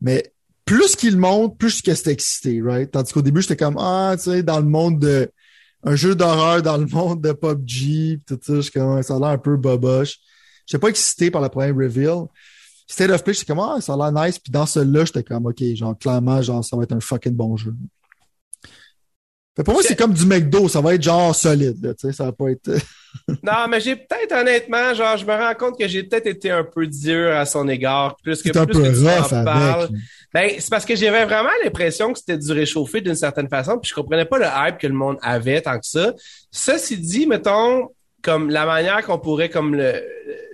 Mais 0.00 0.32
plus 0.64 0.96
qu'il 0.96 1.16
monte, 1.16 1.58
plus 1.58 1.82
que 1.82 1.94
c'était 1.94 2.12
excité, 2.12 2.60
right? 2.62 2.90
Tandis 2.90 3.12
qu'au 3.12 3.22
début, 3.22 3.40
j'étais 3.42 3.56
comme, 3.56 3.76
ah, 3.78 4.14
tu 4.16 4.30
sais, 4.30 4.42
dans 4.42 4.60
le 4.60 4.66
monde 4.66 5.00
de, 5.00 5.30
un 5.82 5.96
jeu 5.96 6.14
d'horreur 6.14 6.62
dans 6.62 6.76
le 6.76 6.86
monde 6.86 7.22
de 7.22 7.32
PUBG, 7.32 8.20
tout 8.26 8.38
ça, 8.42 8.60
je 8.60 8.70
comme, 8.70 9.02
ça 9.02 9.16
a 9.16 9.18
l'air 9.18 9.28
un 9.28 9.38
peu 9.38 9.56
boboche. 9.56 10.18
J'étais 10.66 10.80
pas 10.80 10.88
excité 10.88 11.30
par 11.30 11.40
la 11.40 11.48
première 11.48 11.74
reveal. 11.74 12.26
State 12.86 13.10
of 13.10 13.24
Play, 13.24 13.34
j'étais 13.34 13.46
comme, 13.46 13.60
ah, 13.60 13.80
ça 13.80 13.94
a 13.94 14.10
l'air 14.10 14.24
nice. 14.24 14.38
Puis 14.38 14.50
dans 14.50 14.66
celui-là, 14.66 15.04
j'étais 15.04 15.22
comme, 15.22 15.46
OK, 15.46 15.62
genre, 15.74 15.96
clairement, 15.98 16.42
genre, 16.42 16.64
ça 16.64 16.76
va 16.76 16.82
être 16.82 16.92
un 16.92 17.00
fucking 17.00 17.34
bon 17.34 17.56
jeu. 17.56 17.74
Fait 19.60 19.64
pour 19.64 19.74
moi, 19.74 19.82
c'est 19.84 19.94
comme 19.96 20.14
du 20.14 20.24
McDo, 20.24 20.68
ça 20.68 20.80
va 20.80 20.94
être 20.94 21.02
genre 21.02 21.34
solide, 21.34 21.84
là, 21.84 21.92
tu 21.92 22.06
sais, 22.06 22.12
ça 22.14 22.24
va 22.24 22.32
pas 22.32 22.50
être. 22.50 22.70
non, 23.28 23.68
mais 23.68 23.78
j'ai 23.78 23.94
peut-être, 23.94 24.32
honnêtement, 24.32 24.94
genre, 24.94 25.18
je 25.18 25.26
me 25.26 25.32
rends 25.32 25.54
compte 25.54 25.78
que 25.78 25.86
j'ai 25.86 26.02
peut-être 26.02 26.26
été 26.26 26.50
un 26.50 26.64
peu 26.64 26.86
dur 26.86 27.36
à 27.36 27.44
son 27.44 27.68
égard, 27.68 28.16
plus 28.22 28.42
que, 28.42 28.56
un 28.56 28.64
plus 28.64 28.72
peu 28.72 28.82
que 28.84 28.88
tu 28.88 29.06
rough 29.06 29.32
en 29.32 29.44
parles. 29.44 29.82
avec. 29.82 29.90
Ben, 30.32 30.50
c'est 30.58 30.70
parce 30.70 30.86
que 30.86 30.96
j'avais 30.96 31.26
vraiment 31.26 31.50
l'impression 31.62 32.10
que 32.10 32.20
c'était 32.20 32.38
du 32.38 32.50
réchauffé 32.52 33.02
d'une 33.02 33.14
certaine 33.14 33.50
façon, 33.50 33.78
puis 33.78 33.90
je 33.90 33.94
comprenais 33.94 34.24
pas 34.24 34.38
le 34.38 34.46
hype 34.46 34.78
que 34.78 34.86
le 34.86 34.94
monde 34.94 35.18
avait 35.20 35.60
tant 35.60 35.78
que 35.78 35.86
ça. 35.86 36.14
Ceci 36.50 36.96
dit, 36.96 37.26
mettons, 37.26 37.88
comme 38.22 38.50
la 38.50 38.66
manière 38.66 39.04
qu'on 39.04 39.18
pourrait 39.18 39.48
comme 39.48 39.74
le, 39.74 40.02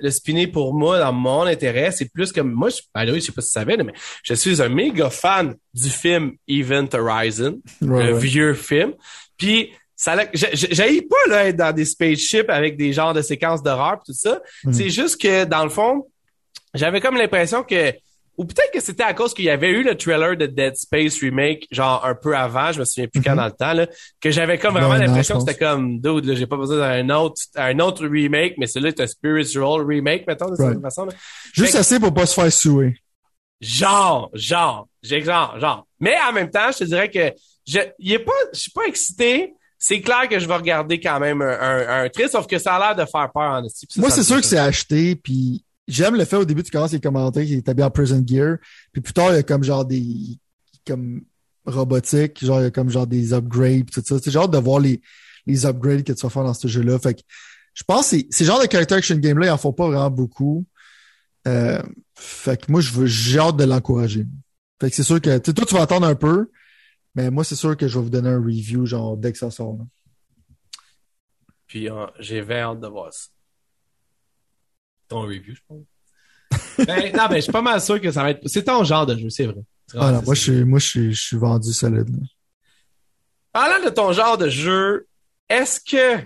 le 0.00 0.10
spinner 0.10 0.46
pour 0.46 0.74
moi 0.74 0.98
dans 0.98 1.12
mon 1.12 1.42
intérêt, 1.42 1.90
c'est 1.90 2.10
plus 2.12 2.32
comme 2.32 2.52
moi, 2.52 2.68
je, 2.70 2.80
ben 2.94 3.10
oui, 3.12 3.20
je 3.20 3.26
sais 3.26 3.32
pas 3.32 3.40
si 3.42 3.48
tu 3.48 3.52
savais, 3.52 3.76
mais 3.76 3.92
je 4.22 4.34
suis 4.34 4.60
un 4.62 4.68
méga 4.68 5.10
fan 5.10 5.54
du 5.74 5.88
film 5.90 6.32
Event 6.48 6.88
Horizon, 6.92 7.60
Ouais, 7.82 8.06
le 8.08 8.12
ouais. 8.14 8.18
vieux 8.20 8.54
film. 8.54 8.92
Puis 9.36 9.70
ça 9.94 10.14
l'a- 10.14 10.28
j'ai- 10.34 10.50
j'ai- 10.54 10.74
j'haïs 10.74 11.02
pas 11.02 11.16
là 11.30 11.46
être 11.48 11.56
dans 11.56 11.72
des 11.74 11.84
spaceships 11.86 12.48
avec 12.50 12.76
des 12.76 12.92
genres 12.92 13.14
de 13.14 13.22
séquences 13.22 13.62
d'horreur 13.62 14.00
tout 14.04 14.12
ça. 14.12 14.40
Mm. 14.64 14.72
C'est 14.72 14.90
juste 14.90 15.20
que 15.20 15.44
dans 15.44 15.64
le 15.64 15.70
fond, 15.70 16.06
j'avais 16.74 17.00
comme 17.00 17.16
l'impression 17.16 17.62
que 17.62 17.92
ou 18.36 18.44
peut-être 18.44 18.70
que 18.72 18.80
c'était 18.80 19.02
à 19.02 19.14
cause 19.14 19.32
qu'il 19.34 19.44
y 19.46 19.50
avait 19.50 19.70
eu 19.70 19.82
le 19.82 19.96
trailer 19.96 20.36
de 20.36 20.46
Dead 20.46 20.76
Space 20.76 21.20
remake 21.20 21.66
genre 21.70 22.04
un 22.04 22.14
peu 22.14 22.36
avant, 22.36 22.72
je 22.72 22.80
me 22.80 22.84
souviens 22.84 23.08
plus 23.08 23.22
quand 23.22 23.32
Mhm. 23.32 23.36
dans 23.36 23.46
le 23.46 23.52
temps 23.52 23.72
là, 23.72 23.86
que 24.20 24.30
j'avais 24.30 24.58
comme 24.58 24.74
vraiment 24.74 24.94
l'impression 24.94 25.34
que 25.36 25.40
c'était 25.46 25.58
comme 25.64 26.00
dude, 26.00 26.24
là, 26.26 26.34
j'ai 26.34 26.46
pas 26.46 26.56
besoin 26.56 26.78
d'un 26.78 27.14
autre 27.16 27.40
un 27.56 27.78
autre 27.80 28.06
remake, 28.06 28.54
mais 28.58 28.66
celui-là 28.66 28.88
est 28.90 29.00
un 29.00 29.06
spiritual 29.06 29.84
remake 29.86 30.26
mettons 30.26 30.50
de 30.50 30.56
Right. 30.56 30.72
cette 30.74 30.82
façon 30.82 31.04
là. 31.06 31.12
Juste 31.54 31.72
Fait- 31.72 31.78
assez 31.78 31.98
pour 32.00 32.12
pas 32.12 32.26
se 32.26 32.34
faire 32.34 32.52
suer. 32.52 32.98
Genre, 33.60 34.30
genre, 34.34 34.86
genre, 35.02 35.58
genre. 35.58 35.86
Mais 36.00 36.14
en 36.28 36.32
même 36.32 36.50
temps, 36.50 36.70
je 36.72 36.78
te 36.78 36.84
dirais 36.84 37.10
que 37.10 37.32
je, 37.66 37.78
il 37.98 38.12
est 38.12 38.18
pas, 38.18 38.32
je 38.52 38.60
suis 38.60 38.70
pas 38.70 38.84
excité. 38.86 39.54
C'est 39.78 40.00
clair 40.00 40.26
que 40.28 40.38
je 40.38 40.46
vais 40.46 40.54
regarder 40.56 40.98
quand 41.00 41.20
même 41.20 41.42
un, 41.42 41.48
un, 42.04 42.04
un 42.06 42.28
sauf 42.28 42.46
que 42.46 42.58
ça 42.58 42.76
a 42.76 42.78
l'air 42.94 42.96
de 43.06 43.10
faire 43.10 43.30
peur 43.32 43.42
en 43.42 43.62
Moi, 43.96 44.10
c'est 44.10 44.22
sûr 44.22 44.36
que 44.36 44.46
c'est 44.46 44.58
acheté, 44.58 45.16
puis 45.16 45.64
j'aime 45.86 46.16
le 46.16 46.24
fait 46.24 46.36
au 46.36 46.44
début, 46.44 46.62
tu 46.62 46.70
commences 46.70 46.92
les 46.92 47.00
commentaires 47.00 47.44
qu'il 47.44 47.54
est 47.54 47.68
habillé 47.68 47.84
en 47.84 47.90
prison 47.90 48.22
gear, 48.26 48.58
puis 48.92 49.00
plus 49.02 49.12
tard, 49.12 49.30
il 49.32 49.36
y 49.36 49.38
a 49.38 49.42
comme 49.42 49.64
genre 49.64 49.84
des, 49.84 50.38
comme 50.86 51.22
robotique, 51.66 52.44
genre, 52.44 52.60
il 52.60 52.64
y 52.64 52.66
a 52.66 52.70
comme 52.70 52.90
genre 52.90 53.06
des 53.06 53.32
upgrades, 53.32 53.90
tout 53.90 54.02
ça. 54.04 54.16
C'est 54.22 54.30
genre 54.30 54.48
de 54.48 54.58
voir 54.58 54.80
les, 54.80 55.00
les 55.46 55.66
upgrades 55.66 56.04
que 56.04 56.12
tu 56.12 56.22
vas 56.22 56.30
faire 56.30 56.44
dans 56.44 56.54
ce 56.54 56.68
jeu-là. 56.68 56.98
Fait 56.98 57.14
que, 57.14 57.20
je 57.74 57.82
pense 57.84 58.10
que 58.10 58.16
ces 58.30 58.44
genres 58.44 58.62
de 58.62 58.70
character 58.70 58.94
action 58.94 59.16
game-là, 59.16 59.46
ils 59.46 59.50
en 59.50 59.58
font 59.58 59.72
pas 59.72 59.86
vraiment 59.86 60.10
beaucoup. 60.10 60.64
Euh, 61.46 61.82
fait 62.14 62.64
que 62.64 62.72
moi, 62.72 62.80
je 62.80 62.92
veux, 62.92 63.06
j'ai 63.06 63.38
hâte 63.38 63.56
de 63.56 63.64
l'encourager. 63.64 64.26
Fait 64.80 64.90
que 64.90 64.96
c'est 64.96 65.02
sûr 65.02 65.20
que, 65.20 65.38
toi, 65.38 65.64
tu 65.66 65.74
vas 65.74 65.82
attendre 65.82 66.06
un 66.06 66.14
peu, 66.14 66.50
mais 67.14 67.30
moi, 67.30 67.44
c'est 67.44 67.56
sûr 67.56 67.76
que 67.76 67.88
je 67.88 67.98
vais 67.98 68.04
vous 68.04 68.10
donner 68.10 68.28
un 68.28 68.40
review, 68.40 68.86
genre, 68.86 69.16
dès 69.16 69.32
que 69.32 69.38
ça 69.38 69.50
sort. 69.50 69.76
là. 69.78 69.84
Puis 71.66 71.90
euh, 71.90 72.06
j'ai 72.20 72.42
bien 72.42 72.58
hâte 72.58 72.80
de 72.80 72.86
voir 72.86 73.12
ça. 73.12 73.28
Ton 75.08 75.22
review, 75.22 75.54
je 75.54 75.60
pense. 75.68 76.86
ben, 76.86 77.12
non, 77.16 77.26
ben, 77.28 77.36
je 77.36 77.40
suis 77.42 77.52
pas 77.52 77.62
mal 77.62 77.80
sûr 77.80 78.00
que 78.00 78.10
ça 78.10 78.22
va 78.22 78.30
être. 78.30 78.46
C'est 78.46 78.64
ton 78.64 78.82
genre 78.84 79.06
de 79.06 79.16
jeu, 79.16 79.30
c'est 79.30 79.46
vrai. 79.46 79.62
Ah 79.94 80.12
non, 80.12 80.22
moi, 80.22 80.34
je 80.34 80.40
suis, 80.40 80.64
moi, 80.64 80.78
je 80.78 80.86
suis, 80.86 81.14
je 81.14 81.22
suis 81.22 81.36
vendu 81.36 81.72
solide. 81.72 82.08
là. 82.08 82.26
Parlant 83.52 83.84
de 83.84 83.90
ton 83.90 84.12
genre 84.12 84.36
de 84.36 84.48
jeu, 84.48 85.06
est-ce 85.48 85.80
que 85.80 86.22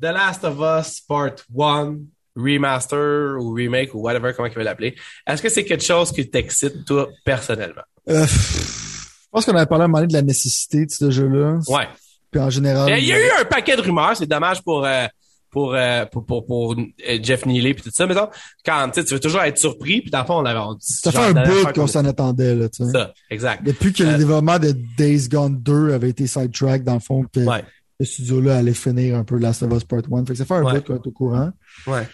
The 0.00 0.04
Last 0.04 0.44
of 0.44 0.56
Us 0.58 1.00
Part 1.00 1.36
1 1.56 1.98
remaster 2.34 3.36
ou 3.38 3.52
remake 3.52 3.94
ou 3.94 4.00
whatever, 4.00 4.32
comment 4.34 4.48
ils 4.48 4.54
veulent 4.54 4.64
l'appeler, 4.64 4.96
est-ce 5.26 5.42
que 5.42 5.48
c'est 5.48 5.64
quelque 5.64 5.84
chose 5.84 6.10
qui 6.12 6.28
t'excite, 6.28 6.84
toi, 6.86 7.08
personnellement? 7.24 7.82
Euh, 8.08 8.26
je 8.26 9.28
pense 9.30 9.44
qu'on 9.44 9.54
avait 9.54 9.66
parlé 9.66 9.82
à 9.82 9.84
un 9.84 9.88
moment 9.88 9.98
donné 9.98 10.08
de 10.08 10.14
la 10.14 10.22
nécessité 10.22 10.86
de 10.86 10.90
ce 10.90 11.10
jeu-là. 11.10 11.58
Ouais. 11.68 11.88
Puis 12.30 12.40
en 12.40 12.50
général. 12.50 12.98
Il 12.98 13.04
y 13.04 13.12
a 13.12 13.20
eu 13.20 13.30
un 13.40 13.44
paquet 13.44 13.76
de 13.76 13.82
rumeurs, 13.82 14.16
c'est 14.16 14.26
dommage 14.26 14.62
pour, 14.62 14.84
euh, 14.84 15.06
pour, 15.52 15.74
euh, 15.74 16.04
pour, 16.06 16.26
pour, 16.26 16.44
pour, 16.46 16.72
euh, 16.74 17.18
Jeff 17.22 17.46
Neely 17.46 17.74
puis 17.74 17.84
tout 17.84 17.90
ça, 17.94 18.06
mettons, 18.06 18.28
quand, 18.66 18.88
tu 18.92 19.00
sais, 19.00 19.06
tu 19.06 19.14
veux 19.14 19.20
toujours 19.20 19.42
être 19.42 19.58
surpris, 19.58 20.00
puis 20.00 20.10
dans 20.10 20.20
le 20.20 20.24
fond, 20.26 20.38
on 20.38 20.44
avait, 20.44 20.58
on- 20.58 20.76
Ça 20.80 21.12
fait 21.12 21.18
un 21.18 21.32
bout 21.44 21.72
qu'on 21.74 21.86
s'en 21.86 22.04
attendait, 22.04 22.54
là, 22.56 22.68
tu 22.68 22.84
sais. 22.84 22.90
Ça, 22.90 23.12
exact. 23.30 23.62
Depuis 23.64 23.92
que 23.92 24.02
Euh, 24.02 24.12
le 24.12 24.18
développement 24.18 24.58
de 24.58 24.74
Days 24.96 25.28
Gone 25.28 25.60
2 25.62 25.92
avait 25.92 26.08
été 26.10 26.26
sidetrack, 26.26 26.82
dans 26.82 26.94
le 26.94 27.00
fond, 27.00 27.24
que 27.32 27.40
Ouais. 27.40 27.62
le 28.00 28.06
studio-là 28.06 28.56
allait 28.56 28.74
finir 28.74 29.14
un 29.16 29.24
peu 29.24 29.36
Last 29.38 29.62
of 29.62 29.72
Us 29.72 29.84
Part 29.84 30.00
1. 30.10 30.24
Fait 30.24 30.32
que 30.32 30.38
ça 30.38 30.44
fait 30.46 30.54
un 30.54 30.64
Ouais. 30.64 30.72
bout 30.80 30.86
qu'on 30.86 30.96
est 30.96 31.06
au 31.06 31.10
courant. 31.12 31.50
Ouais. 31.86 32.08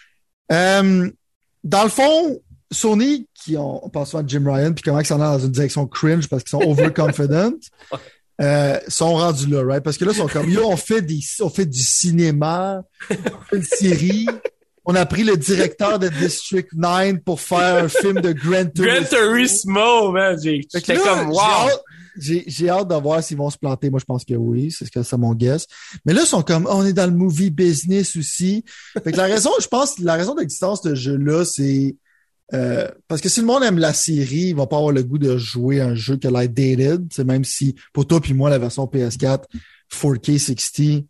Euh, 0.52 1.09
dans 1.65 1.82
le 1.85 1.89
fond, 1.89 2.40
Sony, 2.70 3.27
qui 3.35 3.56
ont, 3.56 3.85
on 3.86 3.89
pense 3.89 4.10
souvent 4.10 4.23
de 4.23 4.28
Jim 4.28 4.43
Ryan, 4.47 4.73
puis 4.74 4.82
comment 4.82 5.01
ils 5.01 5.06
s'en 5.06 5.20
allent 5.20 5.39
dans 5.39 5.44
une 5.47 5.52
direction 5.52 5.86
cringe 5.86 6.28
parce 6.28 6.43
qu'ils 6.43 6.51
sont 6.51 6.62
overconfident, 6.69 7.55
euh, 8.40 8.78
sont 8.89 9.15
rendus 9.15 9.47
là, 9.47 9.62
right? 9.65 9.82
Parce 9.82 9.97
que 9.98 10.05
là, 10.05 10.12
ils 10.15 10.19
sont 10.19 10.28
comme, 10.28 10.48
yo, 10.48 10.62
on 10.66 10.77
fait 10.77 11.02
des, 11.02 11.20
on 11.40 11.51
fait 11.51 11.66
du 11.66 11.81
cinéma, 11.82 12.82
on 13.10 13.15
fait 13.51 13.56
une 13.56 13.62
série. 13.62 14.27
On 14.85 14.94
a 14.94 15.05
pris 15.05 15.23
le 15.24 15.36
directeur 15.36 15.98
de 15.98 16.09
District 16.09 16.69
9 16.74 17.19
pour 17.24 17.40
faire 17.40 17.85
un 17.85 17.89
film 17.89 18.20
de 18.23 18.32
Grand 18.32 18.65
Gran 18.74 19.05
Turismo. 19.05 19.05
Turismo, 19.10 20.12
man, 20.12 20.39
j'étais 20.43 20.97
comme, 20.97 21.28
wow! 21.31 21.39
hâte- 21.40 21.82
J'ai 22.19 22.44
j'ai 22.47 22.70
hâte 22.70 22.89
de 22.89 22.94
voir 22.94 23.23
s'ils 23.23 23.36
vont 23.36 23.51
se 23.51 23.59
planter. 23.59 23.90
Moi, 23.90 24.01
je 24.01 24.06
pense 24.06 24.24
que 24.24 24.32
oui. 24.35 24.70
C'est 24.70 24.86
ce 24.86 24.90
que 24.90 25.02
c'est 25.02 25.16
mon 25.19 25.35
guess. 25.35 25.66
Mais 26.06 26.15
là, 26.15 26.23
ils 26.23 26.27
sont 26.27 26.43
comme, 26.43 26.66
on 26.70 26.86
est 26.86 26.94
dans 26.94 27.05
le 27.06 27.12
movie 27.16 27.51
business 27.51 28.16
aussi. 28.16 28.65
Fait 29.05 29.12
que 29.12 29.16
la 29.19 29.24
raison, 29.24 29.51
je 29.60 29.66
pense, 29.69 29.98
la 29.98 30.15
raison 30.15 30.35
d'existence 30.35 30.81
de 30.82 30.94
ce 30.94 31.01
jeu-là, 31.01 31.44
c'est 31.44 31.97
euh, 32.54 32.88
parce 33.08 33.20
que 33.20 33.28
si 33.28 33.40
le 33.40 33.46
monde 33.46 33.62
aime 33.62 33.78
la 33.78 33.92
série, 33.92 34.48
il 34.48 34.56
va 34.56 34.66
pas 34.66 34.76
avoir 34.76 34.92
le 34.92 35.02
goût 35.02 35.18
de 35.18 35.36
jouer 35.36 35.80
un 35.80 35.94
jeu 35.94 36.16
qui 36.16 36.26
a 36.26 36.30
l'air 36.30 36.48
dated. 36.48 37.06
C'est 37.12 37.24
même 37.24 37.44
si, 37.44 37.74
pour 37.92 38.06
toi 38.06 38.20
puis 38.20 38.34
moi, 38.34 38.48
la 38.50 38.58
version 38.58 38.84
PS4 38.86 39.44
4K 39.92 40.38
60 40.38 41.04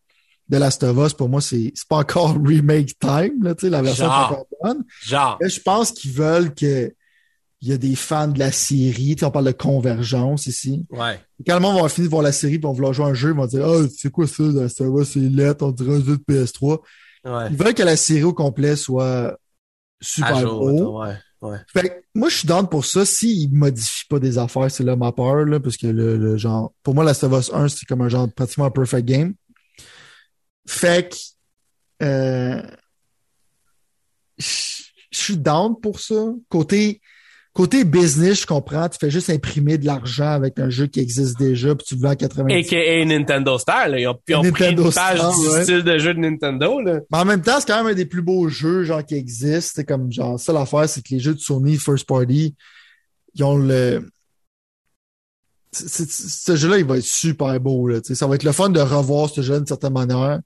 de 0.48 0.56
Last 0.56 0.82
of 0.82 0.97
Us, 0.97 1.12
pour 1.12 1.28
moi, 1.28 1.40
c'est 1.40 1.73
c'est 1.74 1.86
pas 1.89 1.98
encore 1.98 2.36
remake 2.44 2.98
time, 2.98 3.43
là, 3.43 3.55
tu 3.55 3.66
sais, 3.66 3.70
la 3.70 3.82
version 3.82 4.06
est 4.06 4.09
encore 4.09 4.47
bonne. 4.62 4.85
Genre. 5.02 5.39
Je 5.43 5.60
pense 5.60 5.93
qu'ils 5.93 6.12
veulent 6.12 6.55
que 6.55 6.93
il 7.60 7.69
y 7.69 7.73
a 7.73 7.77
des 7.77 7.97
fans 7.97 8.28
de 8.28 8.39
la 8.39 8.52
série. 8.52 9.16
On 9.20 9.32
parle 9.32 9.47
de 9.47 9.52
convergence 9.52 10.47
ici. 10.47 10.86
Ouais. 10.90 11.19
Quand 11.44 11.55
le 11.55 11.60
monde 11.60 11.82
va 11.82 11.89
finir 11.89 12.09
de 12.09 12.10
voir 12.10 12.23
la 12.23 12.31
série 12.31 12.55
et 12.55 12.60
on 12.65 12.69
va 12.69 12.74
vouloir 12.74 12.93
jouer 12.93 13.06
un 13.06 13.15
jeu, 13.15 13.31
ils 13.31 13.36
vont 13.36 13.47
dire 13.47 13.66
Ah, 13.66 13.85
c'est 13.97 14.10
quoi 14.10 14.27
ça, 14.27 14.44
là, 14.44 14.69
ça 14.69 14.89
va, 14.89 15.05
c'est 15.05 15.19
lettre, 15.19 15.66
on 15.66 15.73
dirait 15.73 15.97
un 15.97 16.05
jeu 16.05 16.16
de 16.16 16.23
PS3. 16.35 16.81
Ouais. 17.24 17.48
Ils 17.51 17.56
veulent 17.56 17.74
que 17.74 17.82
la 17.82 17.97
série 17.97 18.23
au 18.23 18.32
complet 18.32 18.77
soit 18.77 19.36
super 20.01 20.39
jour, 20.39 20.60
beau. 20.60 21.02
ouais. 21.02 21.15
Fait 21.73 21.89
que 21.89 21.94
moi, 22.15 22.28
je 22.28 22.39
suis 22.39 22.48
down 22.48 22.69
pour 22.69 22.85
ça. 22.85 23.05
S'ils 23.05 23.52
modifient 23.52 24.06
pas 24.09 24.19
des 24.19 24.39
affaires, 24.39 24.70
c'est 24.70 24.85
là 24.85 24.97
ma 24.97 25.12
peur, 25.12 25.44
là, 25.44 25.60
parce 25.60 25.77
que 25.77 25.86
le, 25.86 26.16
le 26.16 26.36
genre, 26.36 26.73
pour 26.82 26.94
moi, 26.94 27.05
la 27.05 27.12
of 27.12 27.32
Us 27.32 27.51
1, 27.52 27.69
c'est 27.69 27.86
comme 27.86 28.01
un 28.02 28.09
genre 28.09 28.28
pratiquement 28.32 28.66
un 28.66 28.70
perfect 28.70 29.06
game. 29.06 29.35
Fait 30.66 31.09
que, 31.10 32.05
euh, 32.05 32.62
je 34.39 34.78
je 35.10 35.19
suis 35.19 35.36
down 35.36 35.78
pour 35.81 36.01
ça. 36.01 36.32
Côté, 36.48 37.01
côté 37.59 37.83
business, 37.83 38.43
je 38.43 38.47
comprends. 38.47 38.89
Tu 38.89 38.99
fais 39.01 39.11
juste 39.11 39.31
imprimer 39.31 39.79
de 39.79 39.85
l'argent 39.85 40.31
avec 40.31 40.61
un 40.61 40.71
jeu 40.71 40.87
qui 40.87 41.01
existe 41.01 41.37
déjà, 41.41 41.75
puis 41.75 41.85
tu 41.85 41.97
le 41.97 42.01
vends 42.01 42.11
à 42.11 42.15
90. 42.15 42.55
AKA 42.55 43.05
Nintendo 43.05 43.59
Style, 43.59 43.75
là. 43.89 43.99
Ils 43.99 44.07
ont, 44.07 44.17
ils 44.29 44.37
ont 44.37 44.43
pris 44.43 44.63
Nintendo 44.63 44.85
une 44.85 44.93
page 44.93 45.19
Style, 45.19 45.43
du 45.43 45.49
ouais. 45.49 45.63
style 45.65 45.83
de 45.83 45.99
jeu 45.99 46.15
de 46.15 46.21
Nintendo, 46.21 46.81
là. 46.81 47.01
Mais 47.11 47.19
en 47.19 47.25
même 47.25 47.43
temps, 47.43 47.59
c'est 47.59 47.67
quand 47.67 47.83
même 47.83 47.93
un 47.93 47.97
des 47.97 48.07
plus 48.07 48.23
beaux 48.23 48.49
jeux 48.49 48.85
genre 48.85 49.05
qui 49.05 49.17
existent. 49.17 49.73
C'est 49.75 49.85
comme 49.85 50.13
genre 50.13 50.39
ça 50.39 50.53
l'affaire, 50.53 50.89
c'est 50.89 51.03
que 51.03 51.09
les 51.11 51.19
jeux 51.19 51.35
de 51.35 51.41
Sony 51.41 51.79
First 51.79 52.07
Party, 52.07 52.55
ils 53.35 53.45
ont 53.45 53.59
le. 53.59 54.09
Ce 55.73 56.55
jeu-là, 56.55 56.79
il 56.79 56.85
va 56.85 56.99
être 56.99 57.05
super 57.05 57.59
beau. 57.59 57.89
Là, 57.89 57.99
ça 58.05 58.29
va 58.29 58.37
être 58.37 58.45
le 58.45 58.53
fun 58.53 58.69
de 58.69 58.81
revoir 58.81 59.31
ce 59.31 59.43
jeu 59.43 59.57
d'une 59.57 59.67
certaine 59.67 59.95
manière. 59.95 60.39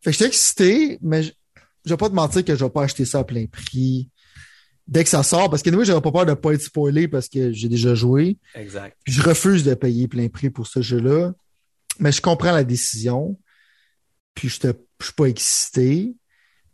Fait 0.00 0.10
que 0.10 0.16
j'étais 0.16 0.28
excité, 0.28 0.98
mais 1.02 1.22
je, 1.22 1.32
je 1.84 1.90
vais 1.90 1.98
pas 1.98 2.08
te 2.08 2.14
mentir 2.14 2.42
que 2.46 2.56
je 2.56 2.64
vais 2.64 2.70
pas 2.70 2.84
acheter 2.84 3.04
ça 3.04 3.18
à 3.18 3.24
plein 3.24 3.44
prix 3.44 4.08
dès 4.86 5.04
que 5.04 5.10
ça 5.10 5.22
sort. 5.22 5.50
Parce 5.50 5.62
que 5.62 5.70
nous, 5.70 5.84
j'aurais 5.84 6.00
pas 6.02 6.12
peur 6.12 6.26
de 6.26 6.34
pas 6.34 6.52
être 6.52 6.62
spoilé 6.62 7.08
parce 7.08 7.28
que 7.28 7.52
j'ai 7.52 7.68
déjà 7.68 7.94
joué. 7.94 8.38
Exact. 8.54 8.96
Puis 9.04 9.12
je 9.14 9.22
refuse 9.22 9.64
de 9.64 9.74
payer 9.74 10.08
plein 10.08 10.28
prix 10.28 10.50
pour 10.50 10.66
ce 10.66 10.82
jeu-là. 10.82 11.32
Mais 12.00 12.12
je 12.12 12.20
comprends 12.20 12.52
la 12.52 12.64
décision. 12.64 13.38
Puis 14.34 14.48
je, 14.48 14.60
te, 14.60 14.66
je 15.00 15.04
suis 15.04 15.14
pas 15.14 15.26
excité. 15.26 16.14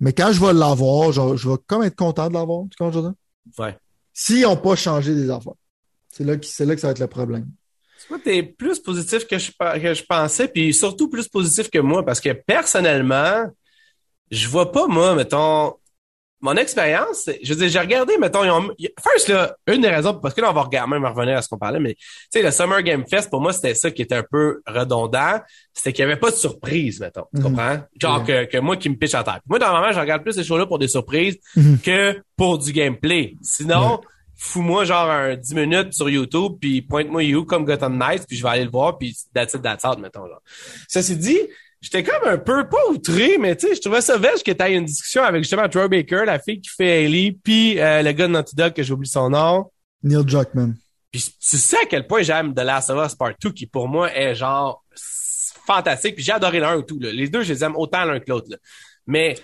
Mais 0.01 0.13
quand 0.13 0.33
je 0.33 0.41
vais 0.41 0.53
l'avoir, 0.55 1.13
genre, 1.13 1.37
je 1.37 1.49
vais 1.49 1.57
comme 1.67 1.83
être 1.83 1.97
content 1.97 2.29
de 2.29 2.35
l'avoir. 2.35 2.65
Tu 2.71 2.77
comprends, 2.79 2.93
Jordan? 2.93 3.15
Ouais. 3.59 3.77
S'ils 4.13 4.43
n'ont 4.43 4.57
pas 4.57 4.77
changé 4.77 5.15
des 5.15 5.29
affaires. 5.31 5.53
C'est 6.09 6.25
là, 6.25 6.37
que- 6.37 6.47
c'est 6.47 6.65
là 6.65 6.75
que 6.75 6.81
ça 6.81 6.89
va 6.89 6.93
être 6.93 6.99
le 7.01 7.07
problème. 7.07 7.49
Tu 8.03 8.09
vois, 8.09 8.19
t'es 8.19 8.43
plus 8.43 8.79
positif 8.79 9.27
que 9.27 9.37
je, 9.39 9.51
que 9.53 9.95
je 9.95 10.05
pensais, 10.05 10.49
puis 10.49 10.73
surtout 10.73 11.09
plus 11.11 11.29
positif 11.29 11.69
que 11.69 11.79
moi, 11.79 12.03
parce 12.05 12.19
que 12.19 12.31
personnellement, 12.33 13.45
je 14.31 14.49
vois 14.49 14.73
pas, 14.73 14.87
moi, 14.87 15.15
mettons, 15.15 15.75
mon 16.43 16.55
expérience, 16.57 17.29
je 17.43 17.53
veux 17.53 17.59
dire, 17.61 17.69
j'ai 17.69 17.79
regardé, 17.81 18.17
mettons, 18.19 18.45
ils 18.45 18.51
ont, 18.51 18.71
first, 19.03 19.29
là, 19.29 19.55
une 19.67 19.83
des 19.83 19.89
raisons, 19.89 20.15
parce 20.15 20.35
que 20.35 20.41
là, 20.41 20.51
on 20.51 20.55
va 20.55 20.63
regarder, 20.63 20.91
même 20.91 21.05
revenir 21.05 21.37
à 21.37 21.43
ce 21.43 21.49
qu'on 21.49 21.59
parlait, 21.59 21.81
mais, 21.81 21.95
tu 21.95 22.01
sais, 22.31 22.43
le 22.43 22.51
Summer 22.51 22.83
Game 22.83 23.05
Fest, 23.09 23.29
pour 23.31 23.41
moi, 23.41 23.53
c'était 23.53 23.75
ça 23.75 23.91
qui 23.91 24.03
était 24.03 24.15
un 24.17 24.25
peu 24.31 24.63
redondant. 24.67 25.41
C'était 25.75 25.93
qu'il 25.93 26.05
n'y 26.07 26.13
avait 26.13 26.21
pas 26.21 26.31
de 26.31 26.37
surprise, 26.37 27.01
mettons. 27.01 27.25
Tu 27.35 27.41
Mhm. 27.41 27.43
comprends? 27.43 27.79
Genre, 28.01 28.25
que, 28.25 28.45
que 28.47 28.59
moi 28.59 28.77
qui 28.77 28.89
me 28.89 28.97
pitch 28.97 29.15
à 29.15 29.23
terre. 29.23 29.41
Moi, 29.49 29.59
dans 29.59 29.73
moment, 29.73 29.93
je 29.93 30.01
regarde 30.01 30.23
plus 30.23 30.33
ces 30.33 30.45
shows-là 30.45 30.67
pour 30.67 30.79
des 30.79 30.89
surprises 30.89 31.39
Mhm. 31.57 31.79
que 31.81 32.23
pour 32.37 32.59
du 32.59 32.73
gameplay. 32.73 33.35
Sinon, 33.43 34.01
fous-moi 34.37 34.85
genre 34.87 35.11
un 35.11 35.37
10 35.37 35.55
minutes 35.55 35.93
sur 35.93 36.09
YouTube, 36.09 36.55
puis 36.59 36.81
pointe-moi 36.81 37.23
You 37.25 37.45
comme 37.45 37.67
Gotham 37.67 37.99
Knights, 37.99 38.25
puis 38.27 38.39
je 38.39 38.43
vais 38.43 38.49
aller 38.49 38.65
le 38.65 38.71
voir, 38.71 38.97
puis 38.97 39.15
that's 39.35 39.53
it, 39.53 39.61
that's 39.61 39.85
out, 39.85 39.99
mettons, 39.99 40.27
genre. 40.27 40.41
Ceci 40.89 41.17
dit, 41.17 41.39
j'étais 41.81 42.03
comme 42.03 42.29
un 42.29 42.39
peu, 42.39 42.69
pas 42.69 42.89
outré, 42.91 43.39
mais 43.39 43.57
tu 43.57 43.69
sais, 43.69 43.75
je 43.75 43.81
trouvais 43.81 44.01
ça 44.01 44.19
vêche 44.19 44.43
que 44.43 44.53
t'aies 44.53 44.75
une 44.75 44.85
discussion 44.85 45.23
avec 45.23 45.43
justement 45.43 45.69
Troy 45.69 45.89
Baker, 45.89 46.25
la 46.27 46.39
fille 46.39 46.61
qui 46.61 46.71
fait 46.71 47.05
Ellie, 47.05 47.33
puis 47.33 47.79
euh, 47.79 48.03
le 48.03 48.13
gars 48.13 48.27
de 48.27 48.33
Naughty 48.33 48.55
Dog, 48.57 48.73
que 48.73 48.83
j'oublie 48.83 49.09
son 49.09 49.31
nom. 49.31 49.71
Neil 50.03 50.25
Druckmann. 50.25 50.77
Puis 51.11 51.23
tu 51.23 51.59
sais 51.59 51.79
à 51.79 51.87
quel 51.87 52.07
point 52.07 52.23
j'aime 52.23 52.55
The 52.55 52.61
Last 52.61 52.91
of 52.91 53.05
Us 53.05 53.15
Part 53.15 53.35
2, 53.43 53.53
qui 53.53 53.67
pour 53.67 53.89
moi 53.89 54.15
est 54.15 54.35
genre 54.35 54.85
fantastique, 55.67 56.15
puis 56.17 56.25
j'ai 56.25 56.33
adoré 56.33 56.61
l'un 56.61 56.77
ou 56.77 56.83
tout, 56.83 56.99
là. 56.99 57.13
Les 57.13 57.29
deux, 57.29 57.43
je 57.43 57.53
les 57.53 57.65
aime 57.65 57.77
autant 57.77 58.05
l'un 58.05 58.21
que 58.21 58.29
l'autre. 58.29 58.49
Mais 59.07 59.37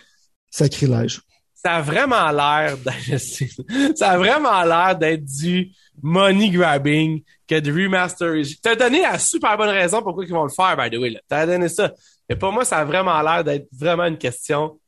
Sacrilège. 0.51 1.21
ça 1.55 1.77
a 1.77 1.83
vraiment 1.83 2.31
l'air 2.31 2.77
d'être, 2.79 3.97
ça 3.97 4.11
a 4.11 4.19
vraiment 4.19 4.63
l'air 4.63 4.97
d'être 4.97 5.25
du 5.25 5.73
money 6.03 6.51
grabbing 6.51 7.23
que 7.49 7.59
de 7.59 7.73
remasterisation. 7.73 8.59
T'as 8.63 8.77
donné 8.77 9.03
la 9.03 9.19
super 9.19 9.57
bonne 9.57 9.71
raison 9.71 10.03
pourquoi 10.03 10.25
ils 10.25 10.33
vont 10.33 10.45
le 10.45 10.51
faire, 10.51 10.77
by 10.77 10.91
the 10.91 11.01
way. 11.01 11.19
T'as 11.29 11.47
donné 11.47 11.69
ça. 11.69 11.93
Mais 12.29 12.37
pour 12.37 12.53
moi, 12.53 12.65
ça 12.65 12.79
a 12.79 12.85
vraiment 12.85 13.21
l'air 13.23 13.45
d'être 13.45 13.69
vraiment 13.73 14.05
une 14.05 14.19
question 14.19 14.79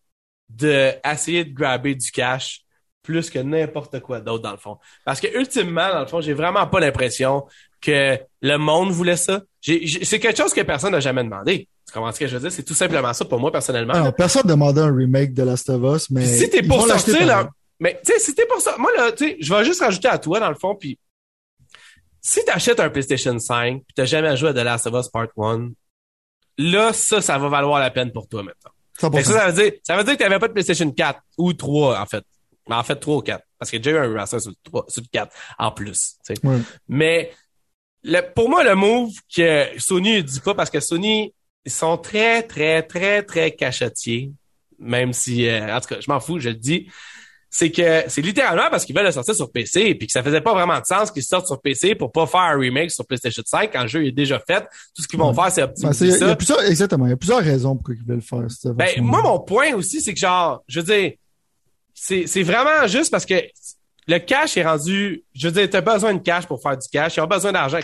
de 0.49 0.93
essayer 1.05 1.45
de 1.45 1.55
grabber 1.55 1.95
du 1.95 2.11
cash 2.11 2.63
plus 3.03 3.31
que 3.31 3.39
n'importe 3.39 4.01
quoi 4.01 4.21
d'autre 4.21 4.43
dans 4.43 4.51
le 4.51 4.59
fond. 4.59 4.77
Parce 5.05 5.21
que 5.21 5.29
ultimement, 5.39 5.89
dans 5.91 6.01
le 6.01 6.07
fond, 6.07 6.21
j'ai 6.21 6.35
vraiment 6.35 6.67
pas 6.67 6.81
l'impression 6.81 7.47
que 7.81 8.19
le 8.43 8.57
monde 8.57 8.91
voulait 8.91 9.17
ça. 9.17 9.43
C'est 9.63 10.19
quelque 10.19 10.37
chose 10.37 10.53
que 10.53 10.61
personne 10.63 10.93
n'a 10.93 11.01
jamais 11.01 11.25
demandé. 11.25 11.69
Tu 11.87 11.93
comprends 11.93 12.13
ce 12.13 12.21
que 12.21 12.27
je 12.27 12.35
veux 12.35 12.41
dire? 12.41 12.53
C'est 12.53 12.65
tout 12.65 12.75
simplement 12.75 13.15
ça 13.15 13.25
pour 13.25 13.41
moi 13.41 13.51
personnellement. 13.51 13.95
Alors, 13.95 14.15
personne 14.15 14.43
ne 14.45 14.51
demandait 14.51 14.83
un 14.83 14.95
remake 14.95 15.33
de 15.33 15.43
Last 15.43 15.71
of 15.71 15.97
Us, 15.97 16.11
mais. 16.11 16.27
Si 16.27 16.51
t'es 16.51 16.63
pour 16.63 16.87
sortir, 16.87 17.25
là, 17.25 17.49
mais 17.81 17.99
tu 18.05 18.13
sais, 18.13 18.19
si 18.19 18.35
t'es 18.35 18.45
pour 18.47 18.61
ça, 18.61 18.77
moi 18.77 18.91
là, 18.97 19.13
tu 19.13 19.27
sais, 19.27 19.37
je 19.41 19.55
vais 19.55 19.65
juste 19.65 19.81
rajouter 19.81 20.09
à 20.09 20.19
toi 20.19 20.41
dans 20.41 20.51
le 20.51 20.57
fond, 20.57 20.75
puis 20.75 20.99
si 22.21 22.45
t'achètes 22.45 22.81
un 22.81 22.91
PlayStation 22.91 23.39
5, 23.39 23.77
puis 23.85 23.95
t'as 23.95 24.05
jamais 24.05 24.37
joué 24.37 24.51
à 24.51 24.53
The 24.53 24.57
Last 24.59 24.87
of 24.87 25.01
Us 25.01 25.09
Part 25.09 25.29
1, 25.39 25.71
là, 26.59 26.93
ça, 26.93 27.21
ça 27.21 27.39
va 27.39 27.49
valoir 27.49 27.81
la 27.81 27.91
peine 27.91 28.13
pour 28.13 28.29
toi 28.29 28.43
maintenant. 28.43 28.71
100%. 29.01 29.17
Fait 29.17 29.23
que 29.23 29.29
ça, 29.29 29.39
ça 29.39 29.51
veut 29.51 29.63
dire, 29.63 29.73
ça 29.83 29.97
veut 29.97 30.05
dire 30.05 30.15
que 30.15 30.19
t'avais 30.19 30.39
pas 30.39 30.49
de 30.49 30.53
PlayStation 30.53 30.91
4 30.91 31.21
ou 31.39 31.53
3, 31.53 32.01
en 32.01 32.07
fait. 32.07 32.25
Mais 32.69 32.75
en 32.75 32.83
fait, 32.83 32.97
3 32.97 33.17
ou 33.17 33.23
4. 33.23 33.43
Parce 33.59 33.73
a 33.73 33.79
déjà 33.79 33.91
eu 33.97 33.99
un 33.99 34.09
remaster 34.09 34.41
sur 34.41 34.51
le 34.51 34.57
3, 34.65 34.87
sur 34.89 35.03
le 35.03 35.09
4 35.11 35.35
en 35.59 35.71
plus. 35.71 36.17
Ouais. 36.45 36.59
Mais 36.89 37.33
le, 38.03 38.21
pour 38.35 38.49
moi, 38.49 38.65
le 38.65 38.75
move 38.75 39.13
que 39.35 39.67
Sony 39.79 40.17
ne 40.17 40.21
dit 40.21 40.41
pas, 40.41 40.55
parce 40.55 40.71
que 40.71 40.81
Sony, 40.81 41.33
ils 41.65 41.73
sont 41.73 41.97
très, 41.97 42.43
très, 42.43 42.83
très, 42.83 43.23
très 43.23 43.53
cachetiers. 43.53 44.33
Même 44.79 45.13
si, 45.13 45.49
euh, 45.49 45.75
en 45.75 45.81
tout 45.81 45.89
cas, 45.89 46.01
je 46.01 46.11
m'en 46.11 46.21
fous, 46.21 46.39
je 46.39 46.51
le 46.51 46.55
dis. 46.55 46.89
C'est 47.51 47.71
que 47.71 48.03
c'est 48.09 48.21
littéralement 48.21 48.69
parce 48.71 48.85
qu'ils 48.85 48.95
veulent 48.95 49.07
le 49.07 49.11
sortir 49.13 49.35
sur 49.35 49.51
PC 49.51 49.95
puis 49.95 50.07
que 50.07 50.13
ça 50.13 50.23
faisait 50.23 50.43
pas 50.43 50.53
vraiment 50.53 50.79
de 50.79 50.85
sens 50.85 51.11
qu'ils 51.11 51.23
sortent 51.23 51.47
sur 51.47 51.59
PC 51.61 51.95
pour 51.95 52.13
pas 52.13 52.27
faire 52.27 52.41
un 52.43 52.59
remake 52.59 52.91
sur 52.91 53.07
PlayStation 53.07 53.43
5 53.45 53.73
quand 53.73 53.83
le 53.83 53.89
jeu 53.89 54.05
est 54.07 54.13
déjà 54.13 54.39
fait. 54.39 54.61
Tout 54.95 55.03
ce 55.03 55.09
qu'ils 55.09 55.19
vont 55.19 55.31
Ouais. 55.31 55.35
faire, 55.35 55.51
c'est 55.53 55.61
Ben, 55.63 55.69
optimiser 55.71 56.05
il 56.07 56.11
y 56.15 56.19
ça. 56.19 56.31
a 56.31 56.37
plusieurs, 56.37 56.63
exactement. 56.65 57.07
Il 57.07 57.11
y 57.11 57.13
a 57.15 57.17
plusieurs 57.17 57.41
raisons 57.43 57.75
pourquoi 57.75 57.95
ils 57.95 58.07
veulent 58.07 58.17
le 58.17 58.23
faire. 58.23 58.51
cette 58.51 58.73
Ben, 58.73 58.89
moi, 59.01 59.23
mon 59.23 59.41
point 59.41 59.73
aussi, 59.75 60.03
c'est 60.03 60.13
que 60.13 60.21
genre, 60.21 60.63
je 60.69 60.81
veux 60.81 60.87
dire, 60.95 61.13
c'est, 61.95 62.27
c'est 62.27 62.43
vraiment 62.43 62.87
juste 62.87 63.11
parce 63.11 63.25
que 63.25 63.35
le 64.07 64.19
cash 64.19 64.57
est 64.57 64.65
rendu, 64.65 65.25
je 65.35 65.49
veux 65.49 65.53
dire, 65.53 65.69
t'as 65.71 65.81
besoin 65.81 66.15
de 66.15 66.21
cash 66.23 66.47
pour 66.47 66.61
faire 66.63 66.77
du 66.77 66.87
cash, 66.91 67.17
ils 67.17 67.21
ont 67.21 67.27
besoin 67.27 67.53
d'argent. 67.53 67.79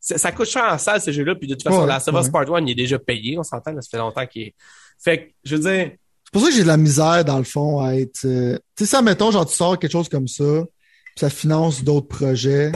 Ça 0.00 0.32
coûte 0.32 0.48
cher 0.48 0.64
en 0.70 0.78
salle, 0.78 1.00
ce 1.00 1.12
jeu-là, 1.12 1.34
puis 1.34 1.48
de 1.48 1.54
toute 1.54 1.62
façon, 1.64 1.82
Ouais, 1.82 1.86
la 1.86 2.00
Savas 2.00 2.22
ouais. 2.22 2.30
Part 2.30 2.50
1, 2.54 2.62
il 2.66 2.70
est 2.70 2.74
déjà 2.74 2.98
payé, 2.98 3.38
on 3.38 3.42
s'entend, 3.42 3.72
là, 3.72 3.80
ça 3.82 3.88
fait 3.90 3.98
longtemps 3.98 4.26
qu'il 4.26 4.42
est. 4.42 4.54
Fait 5.02 5.18
que, 5.26 5.30
je 5.44 5.56
veux 5.56 5.62
dire, 5.70 5.90
C'est 6.34 6.38
pour 6.38 6.42
ça 6.42 6.48
que 6.48 6.54
j'ai 6.56 6.62
de 6.62 6.68
la 6.68 6.76
misère, 6.78 7.24
dans 7.24 7.38
le 7.38 7.44
fond, 7.44 7.80
à 7.80 7.94
être. 7.96 8.24
euh, 8.24 8.56
Tu 8.76 8.84
sais, 8.84 8.90
ça, 8.90 9.02
mettons, 9.02 9.30
genre, 9.30 9.44
tu 9.46 9.54
sors 9.54 9.78
quelque 9.78 9.92
chose 9.92 10.08
comme 10.08 10.28
ça, 10.28 10.44
puis 10.64 11.20
ça 11.20 11.28
finance 11.30 11.84
d'autres 11.84 12.08
projets. 12.08 12.72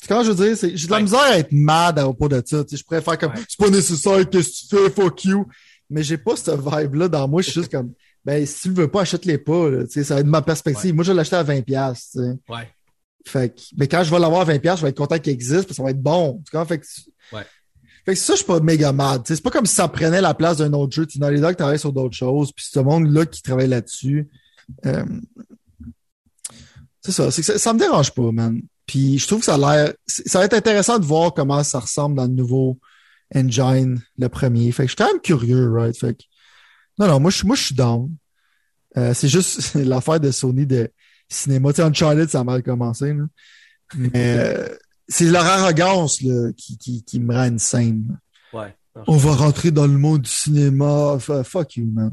C'est 0.00 0.08
quand 0.08 0.22
je 0.22 0.30
veux 0.30 0.46
dire, 0.46 0.56
j'ai 0.74 0.86
de 0.86 0.90
la 0.90 0.96
Ouais. 0.98 1.02
misère 1.02 1.20
à 1.20 1.38
être 1.38 1.52
mad 1.52 1.98
à 1.98 2.02
propos 2.04 2.28
de 2.28 2.42
ça. 2.46 2.62
Tu 2.64 2.70
sais, 2.70 2.76
je 2.76 2.84
pourrais 2.84 3.02
faire 3.02 3.18
comme, 3.18 3.32
Ouais. 3.32 3.40
c'est 3.48 3.58
pas 3.58 3.70
nécessaire, 3.70 4.30
qu'est-ce 4.30 4.68
que 4.68 4.76
tu 4.76 4.82
fais, 4.84 4.90
fuck 4.90 5.24
you. 5.24 5.46
Mais 5.90 6.02
j'ai 6.04 6.16
pas 6.16 6.36
cette 6.36 6.54
vibe-là 6.60 7.08
dans 7.08 7.26
moi. 7.26 7.42
Je 7.42 7.50
suis 7.50 7.60
juste 7.60 7.72
comme, 7.72 7.92
ben, 8.24 8.46
si 8.46 8.60
tu 8.62 8.68
le 8.68 8.74
veux 8.74 8.88
pas, 8.88 9.00
achète-les 9.02 9.38
pas. 9.38 9.68
là. 9.68 9.84
Tu 9.84 9.90
sais, 9.92 10.04
ça 10.04 10.14
va 10.14 10.20
être 10.20 10.26
ma 10.26 10.40
perspective. 10.40 10.94
Moi, 10.94 11.02
je 11.04 11.10
vais 11.10 11.16
l'acheter 11.16 11.36
à 11.36 11.42
20$. 11.42 11.62
piastres, 11.62 12.12
tu 12.12 12.18
sais. 12.20 12.38
ouais. 12.54 12.68
Fait 13.26 13.54
que, 13.54 13.60
mais 13.76 13.86
quand 13.88 14.02
je 14.04 14.10
vais 14.10 14.18
l'avoir 14.20 14.42
à 14.42 14.44
20$, 14.44 14.60
piastres, 14.60 14.78
je 14.80 14.86
vais 14.86 14.90
être 14.90 14.96
content 14.96 15.18
qu'il 15.18 15.32
existe, 15.32 15.62
parce 15.64 15.66
que 15.70 15.74
ça 15.74 15.82
va 15.82 15.90
être 15.90 16.00
bon. 16.00 16.40
Tu 16.46 16.50
comprends? 16.52 16.66
Fait 16.66 16.78
que, 16.78 16.86
Ouais. 17.32 17.42
Fait 18.04 18.14
que 18.14 18.18
ça, 18.18 18.32
je 18.32 18.38
suis 18.38 18.46
pas 18.46 18.60
méga 18.60 18.92
mad. 18.92 19.22
C'est 19.24 19.42
pas 19.42 19.50
comme 19.50 19.66
si 19.66 19.74
ça 19.74 19.88
prenait 19.88 20.20
la 20.20 20.34
place 20.34 20.58
d'un 20.58 20.72
autre 20.72 20.94
jeu. 20.94 21.06
Tu 21.06 21.18
Naughty 21.18 21.40
Dog 21.40 21.56
travaille 21.56 21.78
sur 21.78 21.92
d'autres 21.92 22.16
choses, 22.16 22.52
puis 22.52 22.64
ce 22.68 22.80
monde-là 22.80 23.26
qui 23.26 23.42
travaille 23.42 23.68
là-dessus. 23.68 24.28
euh, 24.86 25.04
c'est 27.02 27.12
ça, 27.12 27.30
ça, 27.30 27.72
me 27.72 27.78
dérange 27.78 28.12
pas, 28.12 28.30
man. 28.30 28.60
Puis 28.86 29.18
je 29.18 29.26
trouve 29.26 29.40
que 29.40 29.46
ça 29.46 29.54
a 29.54 29.58
l'air. 29.58 29.94
Ça 30.06 30.38
va 30.38 30.44
être 30.44 30.54
intéressant 30.54 30.98
de 30.98 31.04
voir 31.04 31.32
comment 31.32 31.62
ça 31.62 31.80
ressemble 31.80 32.16
dans 32.16 32.24
le 32.24 32.32
nouveau 32.32 32.78
engine, 33.34 34.02
le 34.18 34.28
premier. 34.28 34.70
Fait 34.72 34.84
que 34.84 34.88
je 34.88 34.94
suis 34.94 34.96
quand 34.96 35.12
même 35.12 35.20
curieux, 35.20 35.70
right? 35.70 35.96
Fait 35.96 36.14
que. 36.14 36.22
Non, 36.98 37.06
non, 37.06 37.20
moi 37.20 37.30
je 37.30 37.38
suis 37.38 37.46
moi 37.46 37.56
je 37.56 37.64
suis 37.64 37.74
down. 37.74 38.10
Euh, 38.96 39.14
c'est 39.14 39.28
juste 39.28 39.74
l'affaire 39.74 40.20
de 40.20 40.30
Sony 40.30 40.66
de 40.66 40.90
cinéma. 41.28 41.72
Tu 41.72 41.76
sais, 41.76 41.82
Uncharted, 41.82 42.28
ça 42.28 42.40
a 42.40 42.44
mal 42.44 42.62
commencé, 42.62 43.14
là. 43.14 43.24
Mais 43.96 44.10
euh, 44.14 44.68
c'est 45.10 45.24
leur 45.26 45.44
arrogance 45.44 46.22
là, 46.22 46.50
qui, 46.56 46.78
qui, 46.78 47.02
qui 47.04 47.20
me 47.20 47.34
rend 47.34 47.40
insane. 47.54 48.18
Ouais. 48.52 48.74
On 49.06 49.16
va 49.16 49.32
rentrer 49.32 49.70
dans 49.70 49.86
le 49.86 49.98
monde 49.98 50.22
du 50.22 50.30
cinéma. 50.30 51.18
Fuck 51.44 51.76
you, 51.76 51.86
man. 51.92 52.12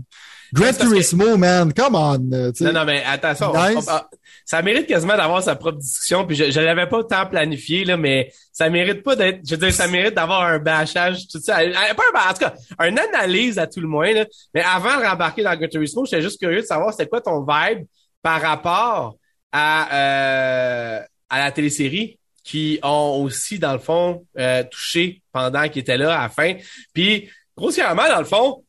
Gran 0.53 0.71
Turismo, 0.73 1.35
man. 1.37 1.73
Come 1.73 1.95
on. 1.95 2.31
euh. 2.33 2.51
Non, 2.61 2.71
non, 2.73 2.85
mais 2.85 3.03
attention, 3.03 3.51
on- 3.53 3.69
Nice. 3.75 3.85
on- 3.89 4.17
ça 4.45 4.61
mérite 4.61 4.87
quasiment 4.87 5.17
d'avoir 5.17 5.43
sa 5.43 5.55
propre 5.57 5.79
discussion, 5.79 6.25
puis 6.25 6.35
je, 6.37 6.51
je 6.51 6.59
l'avais 6.61 6.87
pas 6.87 7.03
tant 7.03 7.25
planifié, 7.25 7.83
là, 7.83 7.97
mais 7.97 8.31
ça 8.53 8.69
mérite 8.69 9.03
pas 9.03 9.15
d'être, 9.17 9.41
je 9.45 9.55
veux 9.55 9.57
dire, 9.57 9.73
ça 9.73 9.87
mérite 9.89 10.13
d'avoir 10.15 10.43
un 10.43 10.59
bâchage, 10.59 11.27
tout 11.27 11.41
ça. 11.41 11.59
Euh, 11.59 11.73
Pas 11.73 12.03
un 12.25 12.29
en 12.29 12.33
tout 12.33 12.39
cas, 12.39 12.53
une 12.87 12.97
analyse 12.97 13.59
à 13.59 13.67
tout 13.67 13.81
le 13.81 13.87
moins, 13.89 14.13
là. 14.13 14.25
Mais 14.53 14.61
avant 14.63 14.97
de 15.01 15.05
rembarquer 15.05 15.43
dans 15.43 15.53
Gran 15.57 15.67
Turismo, 15.67 16.05
j'étais 16.05 16.21
juste 16.21 16.39
curieux 16.39 16.61
de 16.61 16.65
savoir 16.65 16.91
c'était 16.91 17.07
quoi 17.09 17.19
ton 17.19 17.41
vibe 17.45 17.85
par 18.21 18.39
rapport 18.41 19.17
à, 19.51 19.93
euh, 19.93 20.99
à 21.29 21.39
la 21.39 21.51
télésérie 21.51 22.17
qui 22.47 22.79
ont 22.81 23.21
aussi, 23.23 23.59
dans 23.59 23.73
le 23.73 23.79
fond, 23.79 24.25
euh, 24.39 24.63
touché 24.63 25.21
pendant 25.33 25.67
qu'ils 25.67 25.81
étaient 25.81 25.97
là 25.97 26.17
à 26.17 26.23
la 26.23 26.29
fin. 26.29 26.53
Puis, 26.93 27.29
grossièrement, 27.57 28.07
dans 28.07 28.19
le 28.19 28.25
fond, 28.25 28.63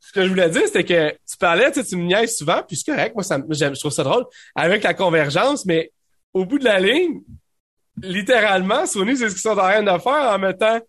ce 0.00 0.12
que 0.12 0.24
je 0.24 0.30
voulais 0.30 0.48
dire, 0.48 0.62
c'était 0.64 0.84
que 0.84 1.10
tu 1.10 1.36
parlais, 1.38 1.70
tu 1.70 1.82
sais, 1.82 1.86
tu 1.86 1.96
me 1.96 2.04
niaises 2.04 2.38
souvent, 2.38 2.62
puis 2.66 2.74
c'est 2.74 2.90
correct, 2.90 3.14
moi, 3.14 3.22
ça, 3.22 3.38
je 3.50 3.78
trouve 3.78 3.92
ça 3.92 4.02
drôle, 4.02 4.24
avec 4.54 4.82
la 4.82 4.94
convergence, 4.94 5.66
mais 5.66 5.92
au 6.32 6.46
bout 6.46 6.58
de 6.58 6.64
la 6.64 6.80
ligne, 6.80 7.20
littéralement, 8.02 8.86
Sony, 8.86 9.14
c'est 9.14 9.28
ce 9.28 9.34
qu'ils 9.34 9.42
sont 9.42 9.50
en 9.50 9.56
train 9.56 9.82
de 9.82 10.00
faire 10.00 10.32
en 10.32 10.38
mettant 10.38 10.80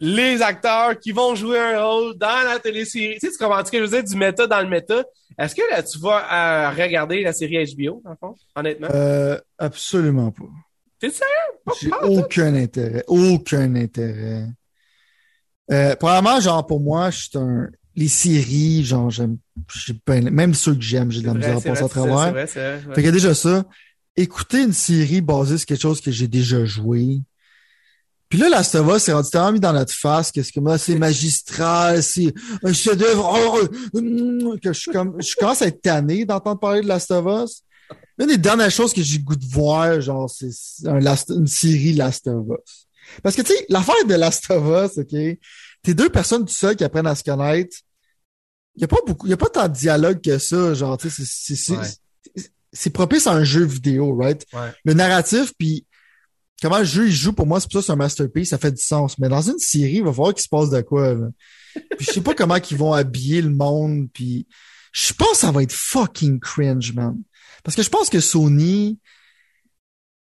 les 0.00 0.40
acteurs 0.40 0.98
qui 0.98 1.12
vont 1.12 1.34
jouer 1.34 1.58
un 1.58 1.84
rôle 1.84 2.16
dans 2.16 2.46
la 2.46 2.58
télésérie. 2.60 3.18
Tu 3.20 3.26
sais, 3.26 3.32
tu 3.32 3.44
comprends 3.44 3.62
ce 3.62 3.70
que 3.70 3.76
je 3.76 3.82
veux 3.82 3.90
dire, 3.90 4.04
du 4.04 4.16
méta 4.16 4.46
dans 4.46 4.60
le 4.62 4.68
méta. 4.68 5.04
Est-ce 5.38 5.54
que 5.54 5.62
là, 5.70 5.82
tu 5.82 5.98
vas 5.98 6.24
euh, 6.32 6.70
regarder 6.70 7.22
la 7.22 7.34
série 7.34 7.62
HBO, 7.74 8.00
dans 8.02 8.10
le 8.10 8.16
fond, 8.16 8.34
honnêtement? 8.56 8.88
Euh, 8.90 9.38
absolument 9.58 10.30
pas. 10.30 10.44
T'es 11.00 11.10
sérieux? 11.10 11.74
J'ai 11.80 11.90
aucun 12.02 12.54
intérêt. 12.54 13.04
Aucun 13.06 13.74
intérêt. 13.74 14.46
Euh, 15.70 15.96
probablement, 15.96 16.40
genre, 16.40 16.66
pour 16.66 16.80
moi, 16.80 17.10
je 17.10 17.20
suis 17.20 17.30
un. 17.38 17.68
Les 17.96 18.08
séries, 18.08 18.84
genre, 18.84 19.08
j'aime. 19.10 19.38
j'ai 19.86 19.94
pas- 19.94 20.20
Même 20.20 20.52
ceux 20.54 20.74
que 20.74 20.80
j'aime, 20.82 21.12
j'ai 21.12 21.20
de 21.20 21.26
la 21.26 21.34
misère 21.34 21.56
à 21.58 21.60
passer 21.60 21.84
à 21.84 21.88
travers. 21.88 22.32
vrai, 22.32 22.46
c'est 22.46 22.58
vrai, 22.60 22.74
ouais. 22.88 22.94
Fait 22.94 23.00
qu'il 23.02 23.04
y 23.04 23.08
a 23.08 23.12
déjà 23.12 23.34
ça. 23.34 23.64
Écouter 24.16 24.62
une 24.62 24.72
série 24.72 25.20
basée 25.20 25.58
sur 25.58 25.66
quelque 25.66 25.80
chose 25.82 26.00
que 26.00 26.10
j'ai 26.10 26.26
déjà 26.28 26.64
joué. 26.64 27.20
Puis 28.28 28.38
là, 28.40 28.48
Last 28.48 28.74
of 28.74 28.96
Us, 28.96 29.02
c'est 29.04 29.12
rendu 29.12 29.30
tellement 29.30 29.52
mis 29.52 29.60
dans 29.60 29.72
notre 29.72 29.92
face 29.94 30.32
que 30.32 30.42
c'est 30.42 30.50
comme, 30.50 30.66
ah, 30.66 30.76
c'est 30.78 30.96
magistral, 30.98 32.02
c'est 32.02 32.32
un 32.64 32.72
chef-d'œuvre, 32.72 33.60
hum, 33.92 34.58
que 34.60 34.72
je 34.72 34.78
suis 34.80 34.90
comme, 34.90 35.20
je 35.22 35.34
commence 35.36 35.62
à 35.62 35.66
être 35.68 35.80
tanné 35.80 36.24
d'entendre 36.24 36.58
parler 36.58 36.80
de 36.80 36.88
Last 36.88 37.10
of 37.12 37.26
Us. 37.44 37.62
Une 38.18 38.26
des 38.28 38.38
dernières 38.38 38.70
choses 38.70 38.92
que 38.92 39.02
j'ai 39.02 39.18
goût 39.18 39.36
de 39.36 39.46
voir, 39.46 40.00
genre, 40.00 40.30
c'est 40.30 40.50
un 40.86 41.00
une 41.00 41.46
série 41.46 41.92
Last 41.92 42.26
of 42.28 42.46
Us. 42.46 42.86
Parce 43.22 43.36
que, 43.36 43.42
tu 43.42 43.52
sais, 43.52 43.66
l'affaire 43.68 44.04
de 44.06 44.14
Last 44.14 44.50
of 44.50 44.92
Us, 44.92 44.98
OK, 44.98 45.38
t'es 45.82 45.94
deux 45.94 46.08
personnes 46.08 46.44
tout 46.44 46.54
seules 46.54 46.76
qui 46.76 46.84
apprennent 46.84 47.06
à 47.06 47.14
se 47.14 47.24
connaître. 47.24 47.76
Il 48.76 48.82
y 48.82 48.84
a 48.84 48.88
pas 48.88 48.98
beaucoup, 49.06 49.26
il 49.26 49.32
a 49.32 49.36
pas 49.36 49.48
tant 49.48 49.68
de 49.68 49.74
dialogue 49.74 50.20
que 50.20 50.38
ça, 50.38 50.74
genre, 50.74 50.96
tu 50.96 51.10
sais, 51.10 51.56
c'est, 52.72 52.90
propice 52.90 53.26
à 53.26 53.32
un 53.32 53.44
jeu 53.44 53.64
vidéo, 53.64 54.16
right? 54.16 54.44
Ouais. 54.52 54.72
Le 54.84 54.94
narratif, 54.94 55.52
puis 55.58 55.86
comment 56.60 56.78
le 56.78 56.84
jeu 56.84 57.06
il 57.06 57.12
joue, 57.12 57.32
pour 57.32 57.46
moi, 57.46 57.60
c'est 57.60 57.66
pour 57.66 57.74
ça 57.74 57.80
que 57.80 57.86
c'est 57.86 57.92
un 57.92 57.96
masterpiece, 57.96 58.48
ça 58.48 58.58
fait 58.58 58.72
du 58.72 58.82
sens. 58.82 59.18
Mais 59.18 59.28
dans 59.28 59.42
une 59.42 59.58
série, 59.58 59.96
il 59.96 60.04
va 60.04 60.12
falloir 60.12 60.34
qu'il 60.34 60.42
se 60.42 60.48
passe 60.48 60.70
de 60.70 60.80
quoi, 60.80 61.14
là. 61.14 61.28
Puis 61.74 62.06
je 62.06 62.12
sais 62.12 62.20
pas 62.20 62.34
comment 62.34 62.58
qu'ils 62.60 62.76
vont 62.76 62.92
habiller 62.92 63.42
le 63.42 63.50
monde, 63.50 64.08
puis 64.12 64.46
Je 64.92 65.12
pense 65.12 65.32
que 65.32 65.36
ça 65.38 65.50
va 65.50 65.62
être 65.62 65.72
fucking 65.72 66.38
cringe, 66.38 66.92
man. 66.94 67.20
Parce 67.64 67.74
que 67.74 67.82
je 67.82 67.90
pense 67.90 68.08
que 68.08 68.20
Sony, 68.20 68.98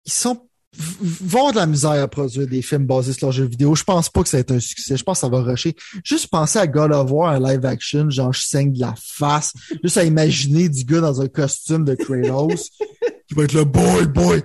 ils 0.05 0.13
sont 0.13 0.49
vont 0.77 1.39
avoir 1.39 1.53
de 1.53 1.59
la 1.59 1.67
misère 1.67 2.03
à 2.03 2.09
produire 2.09 2.47
des 2.47 2.63
films 2.63 2.87
basés 2.87 3.13
sur 3.13 3.27
leurs 3.27 3.33
jeux 3.33 3.45
vidéo. 3.45 3.75
Je 3.75 3.85
pense 3.85 4.09
pas 4.09 4.23
que 4.23 4.29
ça 4.29 4.39
va 4.39 4.41
être 4.41 4.53
un 4.53 4.61
succès. 4.61 4.97
Je 4.97 5.05
pense 5.05 5.19
que 5.19 5.21
ça 5.21 5.29
va 5.29 5.43
rusher. 5.43 5.75
Juste 6.05 6.29
penser 6.29 6.59
à 6.59 6.67
God 6.67 6.93
of 6.93 7.11
War 7.11 7.35
en 7.35 7.39
live 7.39 7.65
action, 7.65 8.11
genre 8.11 8.33
je 8.33 8.43
saigne 8.43 8.73
de 8.73 8.81
la 8.81 8.95
face. 8.97 9.53
Juste 9.83 9.97
à 9.97 10.05
imaginer 10.05 10.69
du 10.69 10.85
gars 10.85 11.01
dans 11.01 11.21
un 11.21 11.29
costume 11.29 11.85
de 11.85 11.95
Kratos 11.95 12.71
qui 13.29 13.35
va 13.35 13.45
être 13.45 13.53
le 13.53 13.65
boy 13.65 14.07
boy. 14.07 14.43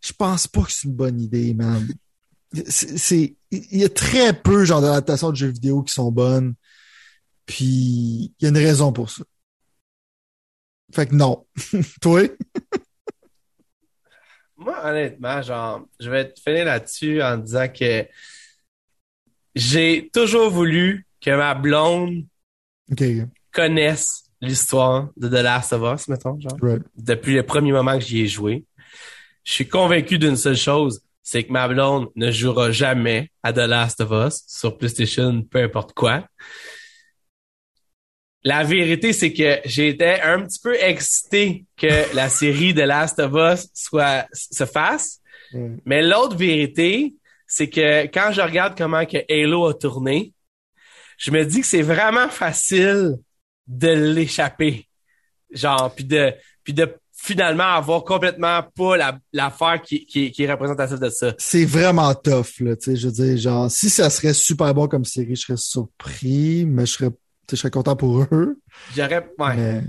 Je 0.00 0.12
pense 0.12 0.46
pas 0.46 0.62
que 0.62 0.72
c'est 0.72 0.88
une 0.88 0.94
bonne 0.94 1.20
idée, 1.20 1.52
man. 1.54 1.86
C'est, 2.68 3.36
il 3.50 3.78
y 3.78 3.84
a 3.84 3.88
très 3.88 4.32
peu 4.32 4.64
genre 4.64 4.80
d'adaptations 4.80 5.30
de 5.30 5.36
jeux 5.36 5.48
vidéo 5.48 5.82
qui 5.82 5.92
sont 5.92 6.10
bonnes. 6.10 6.54
Puis 7.44 8.32
il 8.38 8.42
y 8.42 8.46
a 8.46 8.48
une 8.48 8.56
raison 8.56 8.92
pour 8.92 9.10
ça. 9.10 9.24
Fait 10.96 11.08
que 11.08 11.14
non. 11.14 11.44
Toi? 12.00 12.22
Moi, 14.56 14.74
honnêtement, 14.82 15.42
genre, 15.42 15.86
je 16.00 16.08
vais 16.08 16.32
te 16.32 16.40
finir 16.40 16.64
là-dessus 16.64 17.20
en 17.22 17.36
disant 17.36 17.68
que 17.68 18.06
j'ai 19.54 20.08
toujours 20.10 20.48
voulu 20.48 21.06
que 21.20 21.36
ma 21.36 21.54
blonde 21.54 22.24
connaisse 23.52 24.30
l'histoire 24.40 25.10
de 25.18 25.28
The 25.28 25.42
Last 25.42 25.74
of 25.74 25.82
Us, 25.82 26.08
mettons, 26.08 26.40
genre. 26.40 26.78
Depuis 26.96 27.34
le 27.34 27.42
premier 27.42 27.72
moment 27.72 27.98
que 27.98 28.04
j'y 28.04 28.22
ai 28.22 28.26
joué. 28.26 28.64
Je 29.44 29.52
suis 29.52 29.68
convaincu 29.68 30.18
d'une 30.18 30.36
seule 30.36 30.56
chose, 30.56 31.02
c'est 31.22 31.44
que 31.44 31.52
ma 31.52 31.68
blonde 31.68 32.08
ne 32.16 32.30
jouera 32.30 32.70
jamais 32.70 33.30
à 33.42 33.52
The 33.52 33.68
Last 33.68 34.00
of 34.00 34.12
Us 34.12 34.44
sur 34.46 34.78
PlayStation, 34.78 35.42
peu 35.42 35.62
importe 35.62 35.92
quoi. 35.92 36.26
La 38.46 38.62
vérité, 38.62 39.12
c'est 39.12 39.32
que 39.32 39.58
j'étais 39.64 40.20
un 40.20 40.40
petit 40.42 40.60
peu 40.60 40.76
excité 40.80 41.64
que 41.76 42.14
la 42.14 42.28
série 42.28 42.72
de 42.72 42.82
Last 42.82 43.18
of 43.18 43.32
Us 43.34 43.68
soit 43.74 44.24
se 44.32 44.64
fasse. 44.64 45.18
Mm. 45.52 45.78
Mais 45.84 46.00
l'autre 46.00 46.36
vérité, 46.36 47.16
c'est 47.48 47.68
que 47.68 48.04
quand 48.04 48.30
je 48.30 48.40
regarde 48.40 48.78
comment 48.78 49.04
que 49.04 49.16
Halo 49.28 49.66
a 49.66 49.74
tourné, 49.74 50.32
je 51.18 51.32
me 51.32 51.44
dis 51.44 51.62
que 51.62 51.66
c'est 51.66 51.82
vraiment 51.82 52.28
facile 52.28 53.16
de 53.66 53.88
l'échapper. 53.88 54.86
Genre, 55.50 55.92
puis 55.92 56.04
de 56.04 56.32
puis 56.62 56.72
de 56.72 56.88
finalement 57.12 57.74
avoir 57.74 58.04
complètement 58.04 58.62
pas 58.76 59.18
l'affaire 59.32 59.82
qui, 59.82 60.06
qui, 60.06 60.30
qui 60.30 60.44
est 60.44 60.52
représentative 60.52 61.00
de 61.00 61.08
ça. 61.08 61.34
C'est 61.38 61.64
vraiment 61.64 62.14
tough, 62.14 62.60
là, 62.60 62.76
tu 62.76 62.92
sais, 62.92 62.96
je 62.96 63.08
veux 63.08 63.12
dire, 63.12 63.36
genre, 63.38 63.68
si 63.68 63.90
ça 63.90 64.08
serait 64.08 64.34
super 64.34 64.72
bon 64.72 64.86
comme 64.86 65.04
série, 65.04 65.34
je 65.34 65.40
serais 65.40 65.56
surpris, 65.56 66.64
mais 66.64 66.86
je 66.86 66.92
serais 66.92 67.10
je 67.50 67.56
serais 67.56 67.70
content 67.70 67.96
pour 67.96 68.26
eux. 68.32 68.58
J'aurais, 68.94 69.26
ouais. 69.38 69.82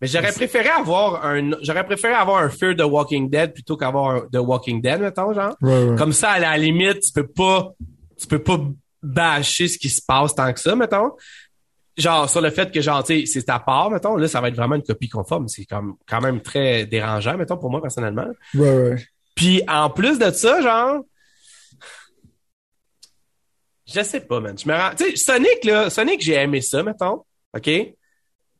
Mais, 0.00 0.06
j'aurais 0.06 0.32
préféré 0.32 0.68
avoir 0.68 1.24
un, 1.24 1.50
j'aurais 1.62 1.84
préféré 1.84 2.14
avoir 2.14 2.42
un 2.42 2.48
Fear 2.48 2.74
de 2.74 2.84
Walking 2.84 3.28
Dead 3.28 3.52
plutôt 3.52 3.76
qu'avoir 3.76 4.22
The 4.30 4.38
Walking 4.38 4.80
Dead, 4.80 5.00
mettons, 5.00 5.32
genre. 5.32 5.56
Comme 5.96 6.12
ça, 6.12 6.30
à 6.30 6.38
la 6.38 6.56
limite, 6.56 7.00
tu 7.00 7.12
peux 7.12 7.26
pas, 7.26 7.72
tu 8.18 8.26
peux 8.26 8.38
pas 8.38 8.58
bâcher 9.02 9.68
ce 9.68 9.78
qui 9.78 9.88
se 9.88 10.00
passe 10.06 10.34
tant 10.34 10.52
que 10.52 10.60
ça, 10.60 10.74
mettons. 10.74 11.12
Genre, 11.96 12.30
sur 12.30 12.40
le 12.40 12.50
fait 12.50 12.72
que, 12.72 12.80
genre, 12.80 13.04
tu 13.04 13.26
sais, 13.26 13.40
c'est 13.40 13.50
à 13.50 13.58
part, 13.58 13.90
mettons, 13.90 14.16
là, 14.16 14.26
ça 14.28 14.40
va 14.40 14.48
être 14.48 14.56
vraiment 14.56 14.76
une 14.76 14.82
copie 14.82 15.08
conforme. 15.08 15.48
C'est 15.48 15.66
comme, 15.66 15.96
quand 16.08 16.20
même 16.20 16.40
très 16.40 16.86
dérangeant, 16.86 17.36
mettons, 17.36 17.58
pour 17.58 17.70
moi, 17.70 17.82
personnellement. 17.82 18.26
Ouais, 18.54 18.76
ouais. 18.76 18.96
Puis, 19.34 19.62
en 19.68 19.90
plus 19.90 20.18
de 20.18 20.30
ça, 20.30 20.62
genre, 20.62 21.02
je 23.92 24.02
sais 24.02 24.20
pas, 24.20 24.40
man. 24.40 24.56
Je 24.58 24.68
me 24.68 24.74
rends... 24.74 24.90
Tu 24.96 25.04
sais, 25.04 25.16
Sonic, 25.16 25.64
là, 25.64 25.90
Sonic, 25.90 26.20
j'ai 26.20 26.34
aimé 26.34 26.60
ça, 26.60 26.82
mettons. 26.82 27.24
OK? 27.56 27.70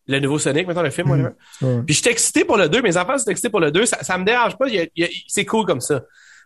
Le 0.06 0.18
nouveau 0.18 0.38
Sonic, 0.38 0.66
mettons, 0.66 0.82
le 0.82 0.90
film, 0.90 1.34
mm. 1.60 1.84
Puis 1.84 1.94
je 1.94 2.00
suis 2.00 2.10
excité 2.10 2.44
pour 2.44 2.56
le 2.56 2.68
2. 2.68 2.82
Mes 2.82 2.96
enfants 2.96 3.16
sont 3.18 3.30
excités 3.30 3.50
pour 3.50 3.60
le 3.60 3.70
2. 3.70 3.86
Ça, 3.86 4.02
ça 4.02 4.18
me 4.18 4.24
dérange 4.24 4.56
pas. 4.56 4.66
c'est 5.28 5.44
cool 5.44 5.66
comme 5.66 5.80
ça. 5.80 6.02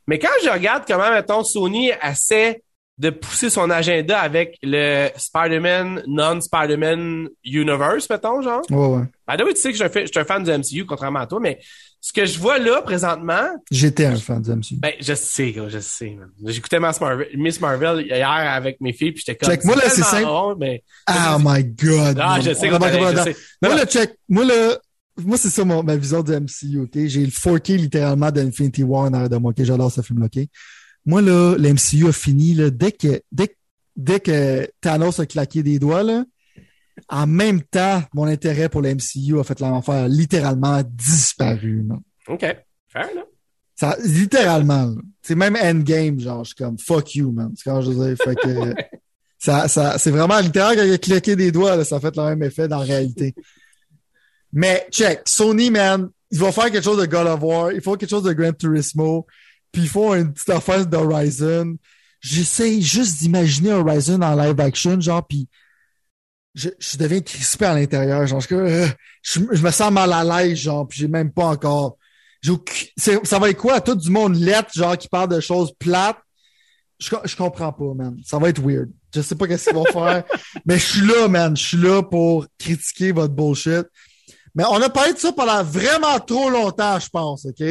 Mais 0.07 0.19
quand 0.19 0.29
je 0.45 0.51
regarde 0.51 0.85
comment, 0.87 1.11
mettons, 1.11 1.43
Sony 1.43 1.91
essaie 2.03 2.63
de 2.99 3.11
pousser 3.11 3.51
son 3.51 3.71
agenda 3.71 4.21
avec 4.21 4.59
le 4.63 5.09
Spider-Man, 5.17 6.05
non-Spider-Man 6.07 7.29
universe, 7.45 8.09
mettons, 8.09 8.41
genre. 8.41 8.63
Ouais, 8.71 8.87
ouais. 8.87 9.05
Ben, 9.27 9.45
oui, 9.45 9.55
tu 9.55 9.61
sais 9.61 9.73
que 9.73 9.79
je 9.79 10.07
suis 10.07 10.19
un 10.19 10.25
fan 10.25 10.45
du 10.45 10.51
MCU, 10.51 10.87
contrairement 10.87 11.21
à 11.21 11.27
toi, 11.27 11.41
mais 11.41 11.59
ce 12.05 12.13
que 12.13 12.27
je 12.27 12.39
vois 12.39 12.59
là, 12.59 12.83
présentement... 12.83 13.49
J'étais 13.71 14.05
un 14.05 14.17
fan 14.17 14.43
du 14.43 14.51
MCU. 14.51 14.75
Ben, 14.77 14.93
je 15.01 15.15
sais, 15.15 15.55
je 15.69 15.79
sais. 15.79 16.19
J'écoutais 16.45 16.79
Miss 16.79 17.01
Marvel, 17.01 17.29
Miss 17.35 17.59
Marvel 17.63 18.05
hier 18.05 18.29
avec 18.29 18.79
mes 18.83 18.93
filles, 18.93 19.13
puis 19.13 19.23
j'étais 19.27 19.39
comme... 19.39 19.49
Check, 19.49 19.65
moi, 19.65 19.75
là, 19.75 19.89
c'est 19.89 20.03
simple. 20.03 20.59
mais... 20.59 20.85
Oh 21.09 21.39
my 21.41 21.65
God! 21.65 22.19
Ah, 22.21 22.41
je 22.43 22.53
sais, 22.53 22.69
je 22.69 23.23
sais. 23.23 23.37
Moi, 23.63 23.75
là, 23.75 23.87
check, 23.87 24.19
moi, 24.29 24.45
là, 24.45 24.77
moi, 25.17 25.39
c'est 25.39 25.49
ça 25.49 25.65
ma 25.65 25.97
vision 25.97 26.23
du 26.23 26.33
MCU, 26.33 26.81
OK? 26.81 27.07
J'ai 27.07 27.25
le 27.25 27.31
4K 27.31 27.77
littéralement 27.77 28.31
d'Infinity 28.31 28.83
War 28.83 29.05
en 29.05 29.15
arrière 29.15 29.31
de 29.31 29.37
moi, 29.39 29.53
OK? 29.57 29.65
J'adore 29.65 29.91
ce 29.91 30.03
film, 30.03 30.23
OK? 30.25 30.45
Moi, 31.07 31.23
là, 31.23 31.57
l'MCU 31.57 32.07
a 32.07 32.13
fini, 32.13 32.53
là, 32.53 32.69
dès 32.69 32.93
que, 32.93 33.23
dès, 33.33 33.57
dès 33.97 34.21
que 34.21 34.69
Thanos 34.83 35.21
a 35.21 35.25
claqué 35.25 35.63
des 35.63 35.79
doigts, 35.79 36.03
là, 36.03 36.27
en 37.09 37.27
même 37.27 37.63
temps, 37.63 38.03
mon 38.13 38.27
intérêt 38.27 38.69
pour 38.69 38.83
l'MCU 38.83 39.39
a 39.39 39.45
fait 39.45 39.61
l'enfer 39.61 40.09
littéralement 40.09 40.83
disparu. 40.85 41.85
OK. 42.29 42.41
Fair 42.89 43.11
enough. 43.13 43.25
Ça, 43.75 43.97
littéralement. 44.05 44.95
C'est 45.23 45.35
même 45.35 45.57
Endgame, 45.57 46.21
genre, 46.21 46.45
je 46.45 46.49
suis 46.49 46.57
comme 46.57 46.79
fuck 46.79 47.15
you, 47.15 47.33
man. 47.33 47.53
C'est 47.57 47.69
quand 47.69 47.81
je 47.81 48.15
fait 48.15 48.37
que 48.37 48.75
ça, 49.39 49.69
ça, 49.69 49.99
c'est 49.99 50.11
vraiment 50.11 50.39
littéralement 50.39 50.81
quand 50.81 50.87
il 50.87 50.93
a 50.93 50.99
claqué 50.99 51.35
des 51.35 51.51
doigts, 51.51 51.77
là, 51.77 51.85
ça 51.85 51.97
a 51.97 52.01
fait 52.01 52.17
le 52.17 52.23
même 52.23 52.43
effet 52.45 52.69
dans 52.69 52.79
la 52.79 52.85
réalité. 52.85 53.35
Mais 54.53 54.87
check, 54.93 55.23
Sony, 55.27 55.71
man, 55.71 56.09
il 56.31 56.39
va 56.39 56.53
faire 56.53 56.71
quelque 56.71 56.85
chose 56.85 57.01
de 57.01 57.07
God 57.07 57.27
of 57.27 57.43
War, 57.43 57.73
il 57.73 57.81
faut 57.81 57.97
quelque 57.97 58.11
chose 58.11 58.23
de 58.23 58.33
Gran 58.33 58.53
Turismo, 58.53 59.27
puis 59.73 59.83
ils 59.83 59.89
font 59.89 60.15
une 60.15 60.33
petite 60.33 60.51
affaire 60.51 60.87
d'Horizon. 60.87 61.77
J'essaie 62.21 62.81
juste 62.81 63.19
d'imaginer 63.19 63.73
Horizon 63.73 64.23
en 64.23 64.37
live 64.37 64.61
action, 64.61 65.01
genre, 65.01 65.27
puis 65.27 65.49
je, 66.55 66.71
je 66.79 66.97
deviens 66.97 67.21
crispé 67.21 67.65
à 67.65 67.75
l'intérieur, 67.75 68.27
genre, 68.27 68.41
je, 68.41 68.55
euh, 68.55 68.87
je, 69.23 69.41
me 69.41 69.71
sens 69.71 69.91
mal 69.91 70.13
à 70.13 70.25
l'aise, 70.25 70.59
genre, 70.59 70.87
puis 70.87 71.01
j'ai 71.01 71.09
même 71.09 71.33
pas 71.33 71.47
encore... 71.47 71.99
Ça 72.97 73.39
va 73.39 73.51
être 73.51 73.57
quoi? 73.59 73.81
Tout 73.81 73.95
du 73.95 74.11
monde 74.11 74.37
lettre, 74.37 74.71
genre, 74.75 74.97
qui 74.97 75.09
parle 75.09 75.31
de 75.31 75.41
choses 75.41 75.73
plates? 75.79 76.19
Je, 76.99 77.09
je 77.25 77.37
comprends 77.37 77.73
pas, 77.73 77.95
man. 77.95 78.17
Ça 78.25 78.39
va 78.39 78.51
être 78.51 78.61
weird. 78.61 78.91
Je 79.15 79.23
sais 79.23 79.35
pas 79.35 79.49
qu'est-ce 79.49 79.71
qu'ils 79.71 79.75
vont 79.75 79.85
faire, 79.87 80.25
mais 80.67 80.79
je 80.79 80.85
suis 80.85 81.01
là, 81.01 81.27
man. 81.27 81.57
Je 81.57 81.63
suis 81.63 81.77
là 81.77 82.03
pour 82.03 82.47
critiquer 82.59 83.13
votre 83.13 83.33
bullshit. 83.33 83.87
Mais 84.55 84.65
on 84.69 84.81
a 84.81 84.89
parlé 84.89 85.15
de 85.15 85.19
ça 85.19 85.33
pendant 85.33 85.65
vraiment 85.65 86.19
trop 86.21 86.51
longtemps, 86.51 86.99
je 87.01 87.09
pense, 87.09 87.47
OK? 87.47 87.65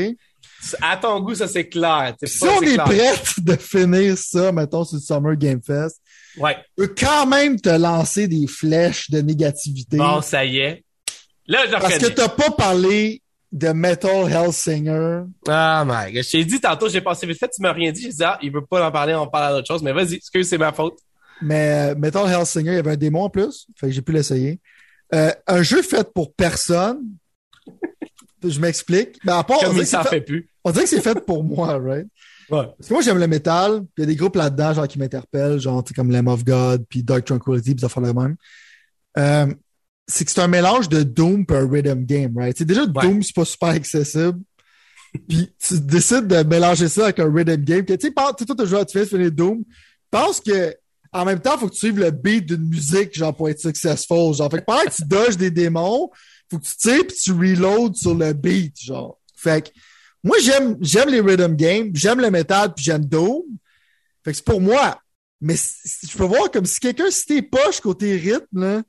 À 0.82 0.98
ton 0.98 1.20
goût, 1.22 1.36
ça 1.36 1.48
c'est 1.48 1.68
clair. 1.68 2.16
Si 2.24 2.44
on 2.44 2.62
est, 2.62 2.78
prêt 2.78 3.14
de 3.38 3.56
finir 3.56 4.18
ça, 4.18 4.52
mettons, 4.52 4.84
sur 4.84 4.96
le 4.96 5.02
Summer 5.02 5.36
Game 5.36 5.62
Fest, 5.62 6.02
ouais. 6.38 6.58
peut 6.76 6.94
quand 6.98 7.26
même 7.26 7.60
te 7.60 7.70
lancer 7.70 8.28
des 8.28 8.48
flèches 8.48 9.10
de 9.10 9.20
négativité. 9.20 9.98
Bon, 9.98 10.22
ça 10.22 10.46
y 10.46 10.60
est. 10.60 10.84
Là, 11.48 11.66
je 11.68 11.72
Parce 11.72 11.98
que 11.98 12.08
t'as 12.08 12.30
pas 12.30 12.52
parlé 12.52 13.22
de 13.52 13.70
Metal 13.70 14.32
Hellsinger. 14.32 15.24
Ah, 15.48 15.84
my 15.86 16.12
god. 16.12 16.24
Je 16.24 16.32
t'ai 16.32 16.46
dit 16.46 16.60
tantôt, 16.60 16.90
j'ai 16.90 17.02
passé 17.02 17.28
vite 17.28 17.38
fait, 17.38 17.50
tu 17.50 17.62
m'as 17.62 17.74
rien 17.74 17.92
dit. 17.92 18.02
J'ai 18.02 18.10
dit, 18.10 18.24
ah, 18.24 18.40
il 18.42 18.52
veut 18.52 18.66
pas 18.66 18.86
en 18.86 18.92
parler, 18.92 19.14
on 19.14 19.28
parle 19.28 19.56
d'autre 19.56 19.68
chose. 19.68 19.84
Mais 19.84 19.94
vas-y, 19.94 20.16
excuse, 20.16 20.48
c'est 20.48 20.58
ma 20.58 20.74
faute. 20.74 20.98
Mais 21.42 21.92
euh, 21.92 21.96
Metal 21.96 22.28
Hellsinger, 22.28 22.72
il 22.72 22.76
y 22.76 22.80
avait 22.80 22.92
un 22.92 22.98
démon 22.98 23.24
en 23.24 23.30
plus. 23.30 23.68
Fait 23.78 23.88
que 23.88 23.94
j'ai 23.94 24.02
pu 24.02 24.12
l'essayer. 24.12 24.60
Euh, 25.14 25.32
un 25.46 25.62
jeu 25.62 25.82
fait 25.84 26.12
pour 26.12 26.34
personne. 26.34 27.02
je 28.44 28.60
m'explique. 28.60 29.18
Mais 29.24 29.34
à 29.34 29.44
part, 29.44 29.60
Comme 29.60 29.78
il 29.78 29.86
s'en 29.86 30.04
fait 30.04 30.22
plus. 30.22 30.50
On 30.64 30.72
dirait 30.72 30.86
que 30.86 30.90
c'est 30.90 31.02
fait 31.02 31.20
pour 31.26 31.44
moi, 31.44 31.78
right? 31.78 32.08
Ouais. 32.50 32.68
Parce 32.78 32.88
que 32.88 32.94
moi, 32.94 33.02
j'aime 33.02 33.20
le 33.20 33.28
métal, 33.28 33.82
puis 33.82 33.90
il 33.98 34.02
y 34.02 34.04
a 34.04 34.08
des 34.08 34.16
groupes 34.16 34.36
là-dedans, 34.36 34.74
genre, 34.74 34.88
qui 34.88 35.00
m'interpellent, 35.00 35.60
genre, 35.60 35.84
comme 35.96 36.12
Lamb 36.12 36.28
of 36.28 36.44
God, 36.44 36.86
puis 36.90 37.04
Dark 37.04 37.26
Tranquility, 37.26 37.76
puis 37.76 37.82
ça 37.82 37.90
fait 37.90 38.02
le 38.02 38.14
même. 38.14 38.36
Euh, 39.18 39.54
c'est 40.08 40.26
que 40.26 40.32
c'est 40.32 40.42
un 40.42 40.48
mélange 40.48 40.90
de 40.90 41.04
Doom 41.04 41.46
et 41.50 41.54
un 41.54 41.70
rhythm 41.70 42.06
game, 42.06 42.38
right? 42.38 42.58
C'est 42.58 42.66
déjà 42.66 42.86
Doom, 42.86 43.24
c'est 43.24 43.36
pas 43.36 43.46
super 43.46 43.70
accessible. 43.70 44.40
puis 45.28 45.50
tu 45.60 45.80
décides 45.80 46.28
de 46.28 46.44
mélanger 46.44 46.90
ça 46.90 47.06
avec 47.06 47.20
un 47.20 47.32
rhythm 47.32 47.64
game. 47.64 47.86
Tu 47.86 47.96
sais, 48.00 48.12
toi, 48.12 48.34
tu 48.36 48.68
joué 48.68 48.80
à 48.80 48.86
tu 48.86 49.06
fais 49.06 49.32
Doom. 49.32 49.64
Pense 50.12 50.40
que 50.42 50.76
en 51.14 51.26
même 51.26 51.40
temps, 51.40 51.58
faut 51.58 51.68
que 51.68 51.74
tu 51.74 51.80
suives 51.80 52.00
le 52.00 52.10
beat 52.10 52.48
d'une 52.48 52.68
musique, 52.68 53.16
genre, 53.16 53.36
pour 53.36 53.48
être 53.48 53.60
successful. 53.60 54.34
Genre, 54.34 54.50
fait 54.50 54.60
que 54.60 54.66
pendant 54.66 54.82
que 54.82 54.94
tu 54.94 55.04
dodges 55.08 55.38
des 55.38 55.52
démons, 55.52 56.10
faut 56.50 56.58
que 56.58 56.66
tu 56.66 56.76
tires 56.76 57.08
puis 57.08 57.16
tu 57.16 57.32
reloads 57.32 57.94
sur 57.94 58.16
le 58.16 58.34
beat, 58.34 58.76
genre. 58.82 59.20
Fait 59.36 59.64
que 59.64 59.70
moi, 60.24 60.38
j'aime, 60.42 60.78
j'aime 60.80 61.10
les 61.10 61.20
rhythm 61.20 61.56
games, 61.56 61.92
j'aime 61.94 62.22
le 62.22 62.32
métal, 62.32 62.74
puis 62.74 62.84
j'aime 62.84 63.06
Doom. 63.06 63.44
Fait 64.24 64.32
que 64.32 64.38
c'est 64.38 64.46
pour 64.46 64.62
moi. 64.62 64.98
Mais 65.42 65.56
je 65.56 66.18
peux 66.18 66.24
voir 66.24 66.50
comme 66.50 66.66
si 66.66 66.80
quelqu'un, 66.80 67.12
si 67.12 67.26
t'es 67.26 67.42
poche 67.42 67.82
côté 67.82 68.16
rythme, 68.16 68.62
là, 68.62 68.82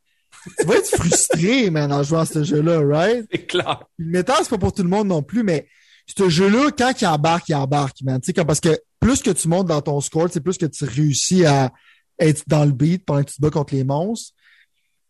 tu 0.58 0.66
vas 0.66 0.76
être 0.76 0.96
frustré, 0.96 1.70
man, 1.72 1.92
en 1.92 2.04
jouant 2.04 2.20
à 2.20 2.26
ce 2.26 2.44
jeu-là, 2.44 2.80
right? 2.80 3.26
C'est 3.32 3.46
clair. 3.46 3.82
Le 3.98 4.06
métal, 4.06 4.36
c'est 4.42 4.50
pas 4.50 4.58
pour 4.58 4.72
tout 4.72 4.84
le 4.84 4.88
monde 4.88 5.08
non 5.08 5.22
plus, 5.22 5.42
mais 5.42 5.66
ce 6.06 6.28
jeu-là, 6.28 6.70
quand 6.76 6.92
il 7.00 7.06
embarque, 7.06 7.48
il 7.48 7.56
embarque, 7.56 8.02
man. 8.02 8.20
Tu 8.20 8.32
sais, 8.32 8.44
parce 8.44 8.60
que 8.60 8.78
plus 9.00 9.20
que 9.20 9.30
tu 9.30 9.48
montes 9.48 9.66
dans 9.66 9.82
ton 9.82 10.00
score, 10.00 10.28
c'est 10.30 10.40
plus 10.40 10.56
que 10.56 10.66
tu 10.66 10.84
réussis 10.84 11.44
à 11.44 11.72
être 12.20 12.44
dans 12.46 12.64
le 12.64 12.72
beat 12.72 13.04
pendant 13.04 13.24
que 13.24 13.30
tu 13.30 13.36
te 13.36 13.42
bats 13.42 13.50
contre 13.50 13.74
les 13.74 13.84
monstres. 13.84 14.32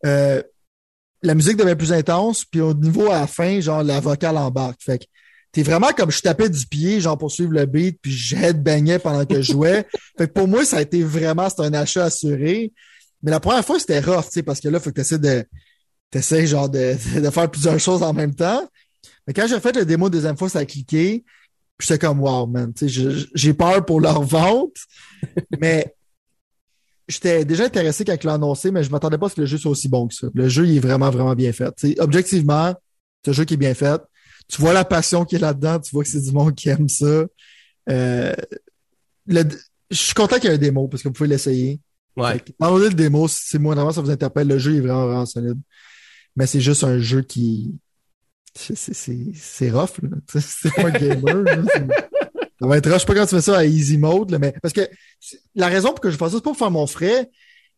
Euh, 0.05 0.41
la 1.21 1.35
musique 1.35 1.57
devient 1.57 1.75
plus 1.75 1.93
intense, 1.93 2.45
puis 2.45 2.61
au 2.61 2.73
niveau 2.73 3.11
à 3.11 3.21
la 3.21 3.27
fin, 3.27 3.59
genre 3.59 3.83
la 3.83 3.99
vocale 3.99 4.37
embarque. 4.37 4.81
Fait 4.81 4.99
que 4.99 5.05
t'es 5.55 5.63
vraiment 5.63 5.93
comme 5.93 6.11
je 6.11 6.21
tapais 6.21 6.49
du 6.49 6.67
pied, 6.67 6.99
genre 6.99 7.17
pour 7.17 7.31
suivre 7.31 7.53
le 7.53 7.65
beat, 7.65 7.97
puis 8.01 8.11
je 8.11 8.51
baignais 8.51 8.99
pendant 8.99 9.25
que 9.25 9.41
je 9.41 9.53
jouais. 9.53 9.87
fait 10.17 10.27
que 10.27 10.33
pour 10.33 10.49
moi, 10.49 10.65
ça 10.65 10.77
a 10.77 10.81
été 10.81 11.01
vraiment, 11.01 11.47
c'est 11.47 11.61
un 11.61 11.73
achat 11.73 12.03
assuré. 12.03 12.73
Mais 13.23 13.31
la 13.31 13.39
première 13.39 13.63
fois, 13.63 13.79
c'était 13.79 14.01
rough, 14.01 14.25
tu 14.25 14.31
sais, 14.31 14.43
parce 14.43 14.59
que 14.59 14.67
là, 14.67 14.81
faut 14.81 14.91
que 14.91 15.01
tu 15.01 15.17
de, 15.17 15.45
t'essayes 16.11 16.45
genre 16.45 16.67
de, 16.67 16.97
de 17.21 17.29
faire 17.29 17.49
plusieurs 17.49 17.79
choses 17.79 18.03
en 18.03 18.11
même 18.11 18.35
temps. 18.35 18.67
Mais 19.25 19.33
quand 19.33 19.47
j'ai 19.47 19.57
fait 19.61 19.73
le 19.77 19.85
démo 19.85 20.09
deuxième 20.09 20.35
fois, 20.35 20.49
ça 20.49 20.59
a 20.59 20.65
cliqué. 20.65 21.23
Puis 21.77 21.87
j'étais 21.87 22.05
comme 22.05 22.19
wow, 22.19 22.47
man. 22.47 22.73
J'ai 23.33 23.53
peur 23.53 23.85
pour 23.85 24.01
leur 24.01 24.23
vente. 24.23 24.75
mais 25.61 25.95
j'étais 27.07 27.45
déjà 27.45 27.63
intéressé 27.63 28.03
quand 28.03 28.15
ils 28.21 28.27
l'ont 28.27 28.33
annoncé, 28.33 28.71
mais 28.71 28.83
je 28.83 28.91
m'attendais 28.91 29.17
pas 29.17 29.27
à 29.27 29.29
ce 29.29 29.35
que 29.35 29.41
le 29.41 29.47
jeu 29.47 29.57
soit 29.57 29.71
aussi 29.71 29.87
bon 29.87 30.09
que 30.09 30.15
ça. 30.15 30.27
Le 30.33 30.49
jeu, 30.49 30.67
il 30.67 30.75
est 30.75 30.81
vraiment, 30.81 31.09
vraiment 31.11 31.33
bien 31.33 31.53
fait. 31.53 31.73
objectivement, 31.99 32.75
c'est 33.23 33.31
un 33.31 33.33
jeu 33.33 33.45
qui 33.45 33.53
est 33.53 33.57
bien 33.57 33.73
fait. 33.73 34.01
Tu 34.47 34.61
vois 34.61 34.73
la 34.73 34.85
passion 34.85 35.25
qui 35.25 35.35
est 35.35 35.39
là-dedans, 35.39 35.79
tu 35.79 35.91
vois 35.91 36.03
que 36.03 36.09
c'est 36.09 36.21
du 36.21 36.31
monde 36.31 36.53
qui 36.55 36.69
aime 36.69 36.87
ça. 36.87 37.25
Euh, 37.89 38.33
je 39.27 39.47
suis 39.91 40.13
content 40.13 40.35
qu'il 40.37 40.49
y 40.49 40.53
ait 40.53 40.55
un 40.55 40.59
démo 40.59 40.87
parce 40.87 41.03
que 41.03 41.07
vous 41.07 41.13
pouvez 41.13 41.29
l'essayer. 41.29 41.79
Ouais. 42.15 42.41
Downloader 42.59 42.89
le 42.89 42.95
démo, 42.95 43.27
si 43.27 43.57
vraiment 43.57 43.91
ça 43.91 44.01
vous 44.01 44.09
interpelle, 44.09 44.47
le 44.47 44.57
jeu 44.57 44.75
est 44.75 44.81
vraiment, 44.81 45.05
vraiment 45.05 45.25
solide. 45.25 45.59
Mais 46.35 46.47
c'est 46.47 46.61
juste 46.61 46.83
un 46.83 46.99
jeu 46.99 47.21
qui. 47.21 47.75
C'est 48.53 49.69
rough, 49.71 49.99
là. 50.01 50.09
C'est 50.39 50.73
pas 50.73 50.87
un 50.87 50.91
gamer. 50.91 51.43
Ça 52.59 52.67
va 52.67 52.77
être 52.77 52.89
rough. 52.89 52.95
Je 52.95 52.99
sais 52.99 53.05
pas 53.05 53.15
quand 53.15 53.25
tu 53.25 53.35
fais 53.35 53.41
ça 53.41 53.57
à 53.57 53.65
easy 53.65 53.97
mode, 53.97 54.31
là, 54.31 54.39
mais 54.39 54.53
parce 54.61 54.73
que 54.73 54.87
la 55.55 55.67
raison 55.67 55.89
pour 55.89 55.99
que 55.99 56.09
je 56.09 56.17
fasse 56.17 56.31
ça, 56.31 56.37
c'est 56.37 56.43
pas 56.43 56.51
pour 56.51 56.57
faire 56.57 56.71
mon 56.71 56.87
frais. 56.87 57.29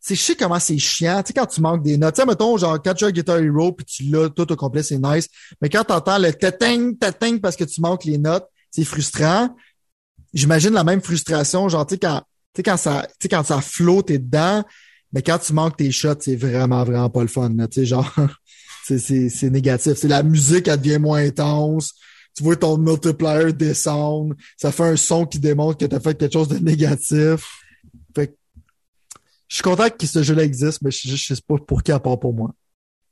C'est 0.07 0.15
je 0.15 0.21
sais 0.21 0.35
comment 0.35 0.57
c'est 0.57 0.77
chiant. 0.77 1.21
Tu 1.21 1.27
sais, 1.27 1.33
quand 1.33 1.45
tu 1.47 1.59
manques 1.59 1.83
des 1.83 1.97
notes. 1.97 2.15
Tu 2.15 2.21
sais, 2.21 2.25
mettons, 2.25 2.55
genre, 2.55 2.81
quand 2.81 2.93
tu 2.93 3.03
as 3.03 3.11
Guitar 3.11 3.39
Hero 3.39 3.73
puis 3.73 3.85
tu 3.85 4.03
l'as 4.03 4.29
tout 4.29 4.49
au 4.49 4.55
complet, 4.55 4.81
c'est 4.81 4.97
nice. 4.97 5.27
Mais 5.61 5.67
quand 5.67 5.83
tu 5.83 5.91
entends 5.91 6.17
le 6.17 6.31
tatang, 6.31 6.95
tatang 6.97 7.41
parce 7.41 7.57
que 7.57 7.65
tu 7.65 7.81
manques 7.81 8.05
les 8.05 8.17
notes, 8.17 8.47
c'est 8.71 8.85
frustrant. 8.85 9.53
J'imagine 10.33 10.71
la 10.71 10.85
même 10.85 11.01
frustration, 11.01 11.67
genre, 11.67 11.85
tu 11.85 11.95
sais, 11.95 11.99
quand, 11.99 12.21
tu 12.53 12.59
sais, 12.59 12.63
quand 12.63 12.77
ça, 12.77 13.05
tu 13.05 13.15
sais, 13.23 13.27
quand 13.27 13.43
ça 13.43 13.59
flotte 13.59 14.07
dedans, 14.07 14.63
mais 15.11 15.21
quand 15.21 15.39
tu 15.39 15.51
manques 15.51 15.75
tes 15.75 15.91
shots, 15.91 16.21
c'est 16.21 16.37
vraiment, 16.37 16.85
vraiment 16.85 17.09
pas 17.09 17.23
le 17.23 17.27
fun, 17.27 17.49
Tu 17.49 17.65
sais, 17.81 17.85
genre, 17.85 18.09
c'est 18.85 19.49
négatif. 19.49 19.95
C'est 19.97 20.07
la 20.07 20.23
musique, 20.23 20.69
elle 20.69 20.79
devient 20.79 20.99
moins 20.99 21.19
intense. 21.19 21.93
Tu 22.33 22.43
vois 22.43 22.55
ton 22.55 22.77
multiplier 22.77 23.51
descendre. 23.51 24.35
Ça 24.55 24.71
fait 24.71 24.83
un 24.83 24.95
son 24.95 25.25
qui 25.25 25.39
démontre 25.39 25.79
que 25.79 25.85
tu 25.85 25.95
as 25.95 25.99
fait 25.99 26.17
quelque 26.17 26.31
chose 26.31 26.47
de 26.47 26.59
négatif. 26.59 27.41
Fait 28.15 28.33
je 29.47 29.55
suis 29.55 29.63
content 29.63 29.89
que 29.89 30.05
ce 30.05 30.23
jeu-là 30.23 30.43
existe, 30.43 30.81
mais 30.81 30.91
je, 30.91 31.11
ne 31.11 31.17
sais 31.17 31.35
pas 31.47 31.55
pour 31.57 31.83
qui 31.83 31.91
à 31.91 31.99
part 31.99 32.19
pour 32.19 32.33
moi. 32.33 32.51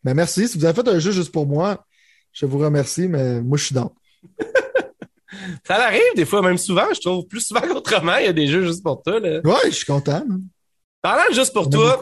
Mais 0.03 0.13
merci. 0.13 0.47
Si 0.47 0.57
vous 0.57 0.65
avez 0.65 0.73
fait 0.73 0.87
un 0.87 0.99
jeu 0.99 1.11
juste 1.11 1.31
pour 1.31 1.47
moi, 1.47 1.85
je 2.31 2.45
vous 2.45 2.57
remercie, 2.57 3.07
mais 3.07 3.41
moi, 3.41 3.57
je 3.57 3.65
suis 3.65 3.75
dans. 3.75 3.93
Ça 5.67 5.75
arrive 5.75 6.01
des 6.15 6.25
fois, 6.25 6.41
même 6.41 6.57
souvent, 6.57 6.87
je 6.93 6.99
trouve. 6.99 7.25
Plus 7.27 7.41
souvent 7.41 7.61
qu'autrement, 7.71 8.17
il 8.17 8.25
y 8.25 8.29
a 8.29 8.33
des 8.33 8.47
jeux 8.47 8.65
juste 8.65 8.83
pour 8.83 9.01
toi. 9.01 9.19
Là. 9.19 9.39
Ouais, 9.43 9.65
je 9.65 9.75
suis 9.75 9.85
content. 9.85 10.25
Parlant 11.01 11.33
juste 11.33 11.53
pour 11.53 11.69
toi, 11.69 11.99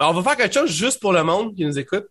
on 0.00 0.12
va 0.12 0.22
faire 0.22 0.36
quelque 0.36 0.54
chose 0.54 0.70
juste 0.70 1.00
pour 1.00 1.12
le 1.12 1.22
monde 1.22 1.54
qui 1.54 1.64
nous 1.64 1.78
écoute. 1.78 2.06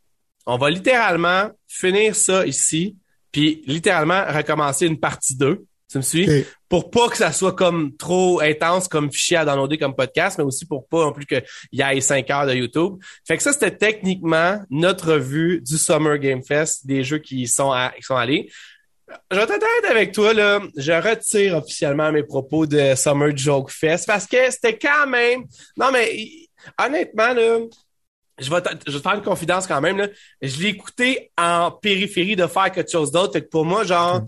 On 0.45 0.57
va 0.57 0.69
littéralement 0.69 1.49
finir 1.67 2.15
ça 2.15 2.45
ici, 2.45 2.97
puis 3.31 3.63
littéralement 3.67 4.25
recommencer 4.27 4.87
une 4.87 4.99
partie 4.99 5.35
2. 5.35 5.63
Tu 5.91 5.97
me 5.97 6.03
suis? 6.03 6.45
Pour 6.69 6.89
pas 6.89 7.09
que 7.09 7.17
ça 7.17 7.33
soit 7.33 7.53
comme 7.53 7.97
trop 7.97 8.39
intense 8.39 8.87
comme 8.87 9.11
fichier 9.11 9.37
à 9.37 9.45
downloader 9.45 9.77
comme 9.77 9.93
podcast, 9.93 10.37
mais 10.37 10.43
aussi 10.45 10.65
pour 10.65 10.87
pas 10.87 11.03
non 11.03 11.11
plus 11.11 11.25
qu'il 11.25 11.43
y 11.73 11.81
ait 11.81 12.01
5 12.01 12.29
heures 12.29 12.45
de 12.45 12.53
YouTube. 12.53 12.93
Fait 13.27 13.35
que 13.35 13.43
ça, 13.43 13.51
c'était 13.51 13.75
techniquement 13.75 14.61
notre 14.69 15.15
vue 15.15 15.61
du 15.61 15.77
Summer 15.77 16.17
Game 16.17 16.43
Fest, 16.43 16.87
des 16.87 17.03
jeux 17.03 17.17
qui 17.17 17.45
sont, 17.47 17.73
qui 17.97 18.03
sont 18.03 18.15
allés. 18.15 18.49
Je 19.29 19.37
vais 19.37 19.45
t'être 19.45 19.65
avec 19.89 20.13
toi, 20.13 20.33
là. 20.33 20.61
Je 20.77 20.93
retire 20.93 21.57
officiellement 21.57 22.11
mes 22.13 22.23
propos 22.23 22.65
de 22.65 22.95
Summer 22.95 23.35
Joke 23.35 23.69
Fest 23.69 24.07
parce 24.07 24.25
que 24.25 24.49
c'était 24.49 24.77
quand 24.77 25.07
même. 25.07 25.43
Non, 25.75 25.91
mais 25.91 26.47
honnêtement, 26.81 27.33
là, 27.33 27.59
je 28.39 28.49
vais, 28.49 28.61
je 28.87 28.91
vais 28.91 28.97
te 28.97 29.03
faire 29.03 29.15
une 29.15 29.21
confidence 29.21 29.67
quand 29.67 29.81
même. 29.81 29.97
Là. 29.97 30.07
Je 30.41 30.61
l'ai 30.61 30.69
écouté 30.69 31.31
en 31.37 31.71
périphérie 31.71 32.35
de 32.35 32.47
faire 32.47 32.71
quelque 32.71 32.91
chose 32.91 33.11
d'autre. 33.11 33.33
Fait 33.33 33.41
que 33.41 33.49
pour 33.49 33.65
moi, 33.65 33.83
genre, 33.83 34.21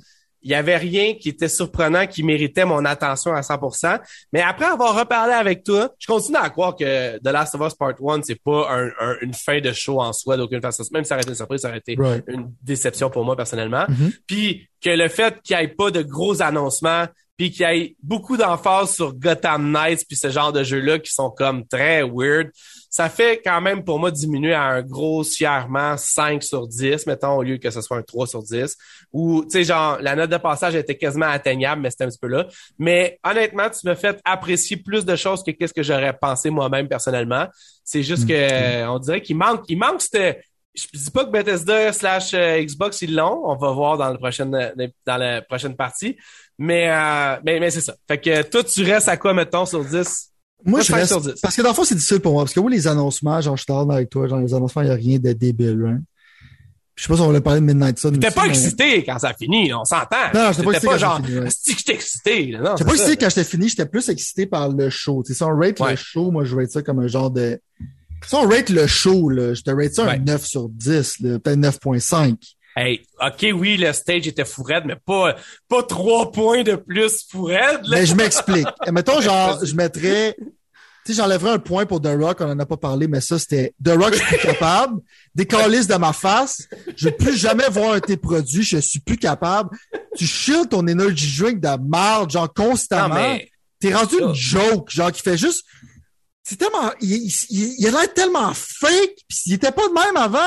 il 0.43 0.51
y 0.51 0.55
avait 0.55 0.77
rien 0.77 1.13
qui 1.13 1.29
était 1.29 1.47
surprenant, 1.47 2.05
qui 2.05 2.23
méritait 2.23 2.65
mon 2.65 2.83
attention 2.85 3.33
à 3.33 3.41
100%. 3.41 3.99
Mais 4.31 4.41
après 4.41 4.65
avoir 4.65 4.97
reparlé 4.97 5.33
avec 5.33 5.63
toi, 5.63 5.89
je 5.97 6.07
continue 6.07 6.37
à 6.37 6.49
croire 6.49 6.75
que 6.75 7.17
The 7.17 7.31
Last 7.31 7.55
of 7.55 7.61
Us 7.61 7.73
Part 7.73 7.95
1, 8.05 8.21
c'est 8.23 8.41
pas 8.41 8.67
un, 8.69 9.15
une 9.21 9.33
fin 9.33 9.59
de 9.59 9.71
show 9.71 10.01
en 10.01 10.11
soi 10.13 10.37
d'aucune 10.37 10.61
façon. 10.61 10.83
Même 10.91 11.03
si 11.03 11.09
ça 11.09 11.15
aurait 11.15 11.21
été 11.23 11.31
une 11.31 11.35
surprise, 11.35 11.61
ça 11.61 11.69
aurait 11.69 11.77
été 11.77 11.97
une 12.27 12.51
déception 12.61 13.09
pour 13.09 13.23
moi 13.23 13.35
personnellement. 13.35 13.85
Mm-hmm. 13.85 14.13
Puis 14.27 14.69
que 14.81 14.89
le 14.89 15.07
fait 15.07 15.41
qu'il 15.41 15.55
n'y 15.57 15.63
ait 15.63 15.67
pas 15.69 15.91
de 15.91 16.01
gros 16.01 16.41
annoncements, 16.41 17.05
puis 17.37 17.51
qu'il 17.51 17.67
y 17.67 17.69
ait 17.69 17.95
beaucoup 18.03 18.37
d'emphase 18.37 18.93
sur 18.95 19.13
Gotham 19.13 19.71
Knights 19.71 20.05
puis 20.07 20.17
ce 20.17 20.29
genre 20.29 20.51
de 20.51 20.63
jeux-là 20.63 20.99
qui 20.99 21.11
sont 21.11 21.31
comme 21.31 21.65
très 21.65 22.03
weird, 22.03 22.51
ça 22.93 23.09
fait 23.09 23.41
quand 23.43 23.59
même 23.59 23.83
pour 23.83 23.97
moi 23.97 24.11
diminuer 24.11 24.53
à 24.53 24.65
un 24.65 24.83
grossièrement 24.83 25.97
5 25.97 26.43
sur 26.43 26.67
10, 26.67 27.07
mettons, 27.07 27.37
au 27.37 27.41
lieu 27.41 27.57
que 27.57 27.71
ce 27.71 27.81
soit 27.81 27.97
un 27.97 28.03
3 28.03 28.27
sur 28.27 28.43
10. 28.43 28.77
Ou, 29.11 29.41
tu 29.45 29.49
sais, 29.49 29.63
genre, 29.63 29.97
la 29.99 30.15
note 30.15 30.29
de 30.29 30.37
passage 30.37 30.75
était 30.75 30.95
quasiment 30.95 31.25
atteignable, 31.25 31.81
mais 31.81 31.89
c'était 31.89 32.03
un 32.03 32.09
petit 32.09 32.19
peu 32.19 32.27
là. 32.27 32.45
Mais 32.77 33.19
honnêtement, 33.23 33.67
tu 33.71 33.87
me 33.87 33.95
fais 33.95 34.15
apprécier 34.23 34.77
plus 34.77 35.05
de 35.05 35.15
choses 35.15 35.43
que 35.43 35.49
qu'est-ce 35.49 35.73
que 35.73 35.81
j'aurais 35.81 36.13
pensé 36.13 36.51
moi-même 36.51 36.87
personnellement. 36.87 37.47
C'est 37.83 38.03
juste 38.03 38.27
que 38.27 38.33
mm-hmm. 38.33 38.87
on 38.87 38.99
dirait 38.99 39.21
qu'il 39.23 39.37
manque, 39.37 39.63
il 39.69 39.79
manque 39.79 39.99
c'était 39.99 40.43
je 40.75 40.85
dis 40.93 41.11
pas 41.11 41.25
que 41.25 41.31
Bethesda 41.31 41.93
slash 41.93 42.33
euh, 42.35 42.63
Xbox 42.63 43.01
ils 43.01 43.15
l'ont, 43.15 43.41
on 43.43 43.55
va 43.55 43.71
voir 43.71 43.97
dans 43.97 44.11
le 44.11 44.17
prochain 44.17 44.45
dans 44.45 45.17
la 45.17 45.41
prochaine 45.41 45.75
partie, 45.75 46.15
mais 46.59 46.91
euh, 46.91 47.37
mais, 47.43 47.59
mais 47.59 47.71
c'est 47.71 47.81
ça. 47.81 47.95
Fait 48.07 48.19
que 48.19 48.43
toi 48.43 48.63
tu 48.63 48.83
restes 48.83 49.07
à 49.07 49.17
quoi 49.17 49.33
mettons 49.33 49.65
sur 49.65 49.83
10 49.83 50.32
moi, 50.65 50.81
je 50.81 50.93
reste, 50.93 51.41
parce 51.41 51.55
que 51.55 51.61
dans 51.61 51.69
le 51.69 51.75
fond, 51.75 51.83
c'est 51.83 51.95
difficile 51.95 52.19
pour 52.19 52.33
moi. 52.33 52.43
Parce 52.43 52.53
que 52.53 52.59
oui, 52.59 52.73
les 52.73 52.87
annoncements, 52.87 53.41
genre, 53.41 53.57
je 53.57 53.65
t'en 53.65 53.89
avec 53.89 54.09
toi, 54.09 54.27
genre, 54.27 54.39
les 54.39 54.53
annoncements, 54.53 54.81
il 54.81 54.85
n'y 54.85 54.91
a 54.91 54.95
rien 54.95 55.19
de 55.19 55.33
débile, 55.33 55.83
hein. 55.87 55.99
Je 56.95 57.03
sais 57.03 57.07
pas 57.07 57.15
si 57.15 57.21
on 57.21 57.25
voulait 57.25 57.41
parler 57.41 57.59
de 57.59 57.65
Midnight 57.65 57.97
Sun. 57.97 58.13
T'étais 58.13 58.29
pas 58.29 58.45
excité 58.45 59.03
quand 59.03 59.17
ça 59.17 59.29
a 59.29 59.33
fini, 59.33 59.73
on 59.73 59.83
s'entend. 59.83 60.15
Non, 60.31 60.51
j'étais 60.51 60.63
pas 60.63 60.71
excité. 60.73 60.87
pas 60.87 60.97
genre, 60.99 61.21
c'est 61.49 61.73
que 61.73 61.79
j'étais 61.79 61.93
excité, 61.95 62.51
Non, 62.51 62.75
j'étais 62.77 62.85
pas 62.85 62.93
excité 62.93 63.17
quand 63.17 63.29
j'étais 63.29 63.43
fini, 63.43 63.67
j'étais 63.67 63.85
plus 63.87 64.09
excité 64.09 64.45
par 64.45 64.69
le 64.69 64.91
show. 64.91 65.23
Tu 65.25 65.33
sais, 65.33 65.37
si 65.37 65.43
on 65.43 65.57
rate 65.57 65.79
le 65.79 65.95
show, 65.95 66.29
moi, 66.29 66.43
je 66.43 66.55
rate 66.55 66.69
ça 66.69 66.83
comme 66.83 66.99
un 66.99 67.07
genre 67.07 67.31
de, 67.31 67.59
si 68.27 68.35
on 68.35 68.47
rate 68.47 68.69
le 68.69 68.87
show, 68.87 69.29
là, 69.29 69.53
je 69.53 69.61
te 69.61 69.71
rate 69.71 69.93
ça 69.93 70.09
un 70.09 70.17
9 70.17 70.45
sur 70.45 70.69
10, 70.69 71.17
peut-être 71.19 71.57
9.5. 71.57 72.35
Hey, 72.75 73.05
ok, 73.21 73.47
oui, 73.53 73.77
le 73.77 73.93
stage 73.93 74.27
était 74.27 74.45
fourette, 74.45 74.83
mais 74.85 74.95
pas, 74.95 75.35
pas 75.67 75.83
trois 75.83 76.31
points 76.31 76.63
de 76.63 76.75
plus 76.75 77.25
fourette. 77.29 77.81
Mais 77.89 78.05
je 78.05 78.15
m'explique. 78.15 78.67
Mettons, 78.91 79.21
genre, 79.21 79.63
je 79.63 79.75
mettrais, 79.75 80.35
tu 81.05 81.13
sais, 81.13 81.13
j'enlèverais 81.13 81.51
un 81.51 81.59
point 81.59 81.85
pour 81.85 82.01
The 82.01 82.15
Rock, 82.19 82.37
on 82.41 82.49
en 82.49 82.59
a 82.59 82.65
pas 82.65 82.77
parlé, 82.77 83.07
mais 83.07 83.21
ça, 83.21 83.37
c'était 83.37 83.75
The 83.83 83.89
Rock, 83.89 84.13
je 84.13 84.19
suis 84.19 84.37
plus 84.37 84.47
capable. 84.53 85.01
Des 85.35 85.45
calices 85.45 85.87
de 85.87 85.95
ma 85.95 86.13
face. 86.13 86.67
Je 86.95 87.09
veux 87.09 87.15
plus 87.15 87.35
jamais 87.35 87.69
voir 87.69 87.93
un 87.93 87.99
tes 87.99 88.17
produits, 88.17 88.63
je 88.63 88.77
suis 88.77 88.99
plus 88.99 89.17
capable. 89.17 89.69
Tu 90.17 90.25
chill 90.25 90.67
ton 90.67 90.87
energy 90.87 91.39
drink 91.39 91.59
de 91.59 91.77
marde, 91.87 92.31
genre, 92.31 92.51
constamment. 92.51 93.37
T'es 93.79 93.93
rendu 93.93 94.15
une 94.19 94.33
joke, 94.33 94.89
genre, 94.89 95.11
qui 95.11 95.21
fait 95.21 95.37
juste, 95.37 95.63
c'est 96.43 96.57
tellement, 96.57 96.91
il, 97.01 97.31
il, 97.49 97.75
il 97.79 97.87
a 97.87 97.91
l'air 97.91 98.13
tellement 98.13 98.53
fake, 98.53 99.15
pis 99.27 99.41
il 99.45 99.53
était 99.53 99.71
pas 99.71 99.87
de 99.87 99.93
même 99.93 100.17
avant. 100.17 100.39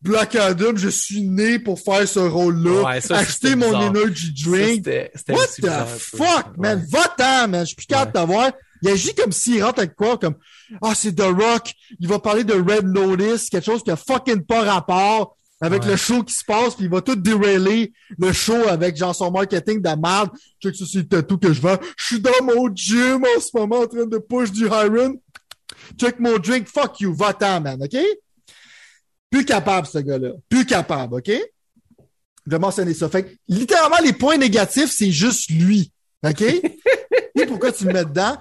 Black 0.00 0.36
Adam, 0.36 0.76
je 0.76 0.88
suis 0.88 1.22
né 1.22 1.58
pour 1.58 1.80
faire 1.80 2.06
ce 2.06 2.20
rôle-là. 2.20 2.82
Ouais, 2.84 3.12
acheter 3.12 3.56
mon 3.56 3.74
energy 3.74 4.32
drink. 4.32 4.84
Ça, 4.84 5.34
What 5.34 5.46
the 5.60 5.88
fuck, 5.98 6.56
man? 6.56 6.84
Va-t'en, 6.90 7.48
man. 7.48 7.60
Je 7.62 7.66
suis 7.66 7.76
plus 7.76 7.86
capable 7.86 8.12
de 8.12 8.18
t'avoir. 8.18 8.52
Il 8.82 8.88
agit 8.88 9.14
comme 9.14 9.30
s'il 9.32 9.62
rentre 9.62 9.78
avec 9.78 9.94
quoi, 9.94 10.18
comme, 10.18 10.34
ah, 10.82 10.92
c'est 10.94 11.14
The 11.14 11.22
Rock. 11.22 11.72
Il 12.00 12.08
va 12.08 12.18
parler 12.18 12.42
de 12.42 12.54
Red 12.54 12.84
Notice, 12.86 13.48
quelque 13.48 13.64
chose 13.64 13.82
qui 13.82 13.90
a 13.92 13.96
fucking 13.96 14.42
pas 14.44 14.62
rapport 14.62 15.36
avec 15.60 15.84
le 15.84 15.94
show 15.94 16.24
qui 16.24 16.34
se 16.34 16.44
passe, 16.44 16.74
puis 16.74 16.86
il 16.86 16.90
va 16.90 17.00
tout 17.00 17.14
dérailer 17.14 17.92
le 18.18 18.32
show 18.32 18.68
avec 18.68 18.96
genre 18.96 19.14
son 19.14 19.30
marketing 19.30 19.80
de 19.80 19.90
merde. 19.90 20.30
Check 20.60 20.74
ça, 20.74 20.84
c'est 20.92 21.26
tout 21.26 21.38
que 21.38 21.52
je 21.52 21.60
vends. 21.60 21.78
Je 21.96 22.04
suis 22.04 22.20
dans 22.20 22.42
mon 22.42 22.68
gym 22.74 23.24
en 23.24 23.40
ce 23.40 23.56
moment 23.56 23.78
en 23.78 23.86
train 23.86 24.06
de 24.06 24.18
push 24.18 24.50
du 24.50 24.66
Iron. 24.66 25.14
Check 26.00 26.18
mon 26.18 26.38
drink. 26.38 26.66
Fuck 26.66 26.98
you. 27.00 27.14
Va-t'en, 27.14 27.60
man. 27.60 27.80
OK? 27.80 27.96
Plus 29.32 29.46
capable, 29.46 29.86
ce 29.86 29.98
gars-là. 29.98 30.32
Plus 30.50 30.66
capable, 30.66 31.14
OK? 31.14 31.30
Je 31.30 32.50
vais 32.50 32.58
mentionner 32.58 32.92
ça. 32.92 33.08
Fait 33.08 33.24
que, 33.24 33.30
littéralement, 33.48 33.96
les 34.04 34.12
points 34.12 34.36
négatifs, 34.36 34.92
c'est 34.92 35.10
juste 35.10 35.50
lui. 35.50 35.90
OK? 36.22 36.42
Et 37.34 37.46
pourquoi 37.46 37.72
tu 37.72 37.86
me 37.86 37.94
mets 37.94 38.04
dedans? 38.04 38.36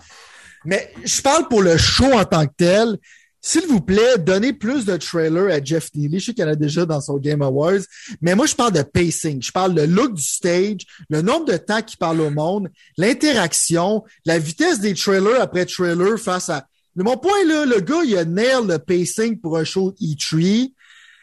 Mais 0.65 0.91
je 1.03 1.21
parle 1.21 1.47
pour 1.47 1.61
le 1.61 1.77
show 1.77 2.11
en 2.11 2.25
tant 2.25 2.45
que 2.45 2.53
tel. 2.57 2.97
S'il 3.39 3.65
vous 3.67 3.79
plaît, 3.79 4.17
donnez 4.19 4.51
plus 4.51 4.85
de 4.85 4.97
trailers 4.97 5.51
à 5.51 5.63
Jeff 5.63 5.89
Neely. 5.95 6.19
Je 6.19 6.25
sais 6.25 6.33
qu'il 6.33 6.43
y 6.43 6.47
en 6.47 6.51
a 6.51 6.55
déjà 6.55 6.85
dans 6.85 6.99
son 6.99 7.17
Game 7.17 7.41
Awards. 7.41 7.81
Mais 8.21 8.35
moi, 8.35 8.45
je 8.45 8.53
parle 8.53 8.73
de 8.73 8.83
pacing. 8.83 9.41
Je 9.41 9.51
parle 9.51 9.73
de 9.73 9.83
look 9.83 10.13
du 10.13 10.21
stage, 10.21 10.81
le 11.09 11.21
nombre 11.21 11.45
de 11.45 11.57
temps 11.57 11.81
qu'il 11.81 11.97
parle 11.97 12.19
au 12.19 12.29
monde, 12.29 12.69
l'interaction, 12.97 14.03
la 14.25 14.37
vitesse 14.37 14.81
des 14.81 14.93
trailers 14.93 15.41
après 15.41 15.65
trailer 15.65 16.19
face 16.19 16.49
à... 16.49 16.67
mon 16.95 17.17
point, 17.17 17.45
là, 17.47 17.65
le 17.65 17.79
gars, 17.79 18.03
il 18.05 18.17
a 18.17 18.25
nail 18.25 18.67
le 18.67 18.77
pacing 18.77 19.39
pour 19.39 19.57
un 19.57 19.63
show 19.63 19.95
E3. 20.01 20.71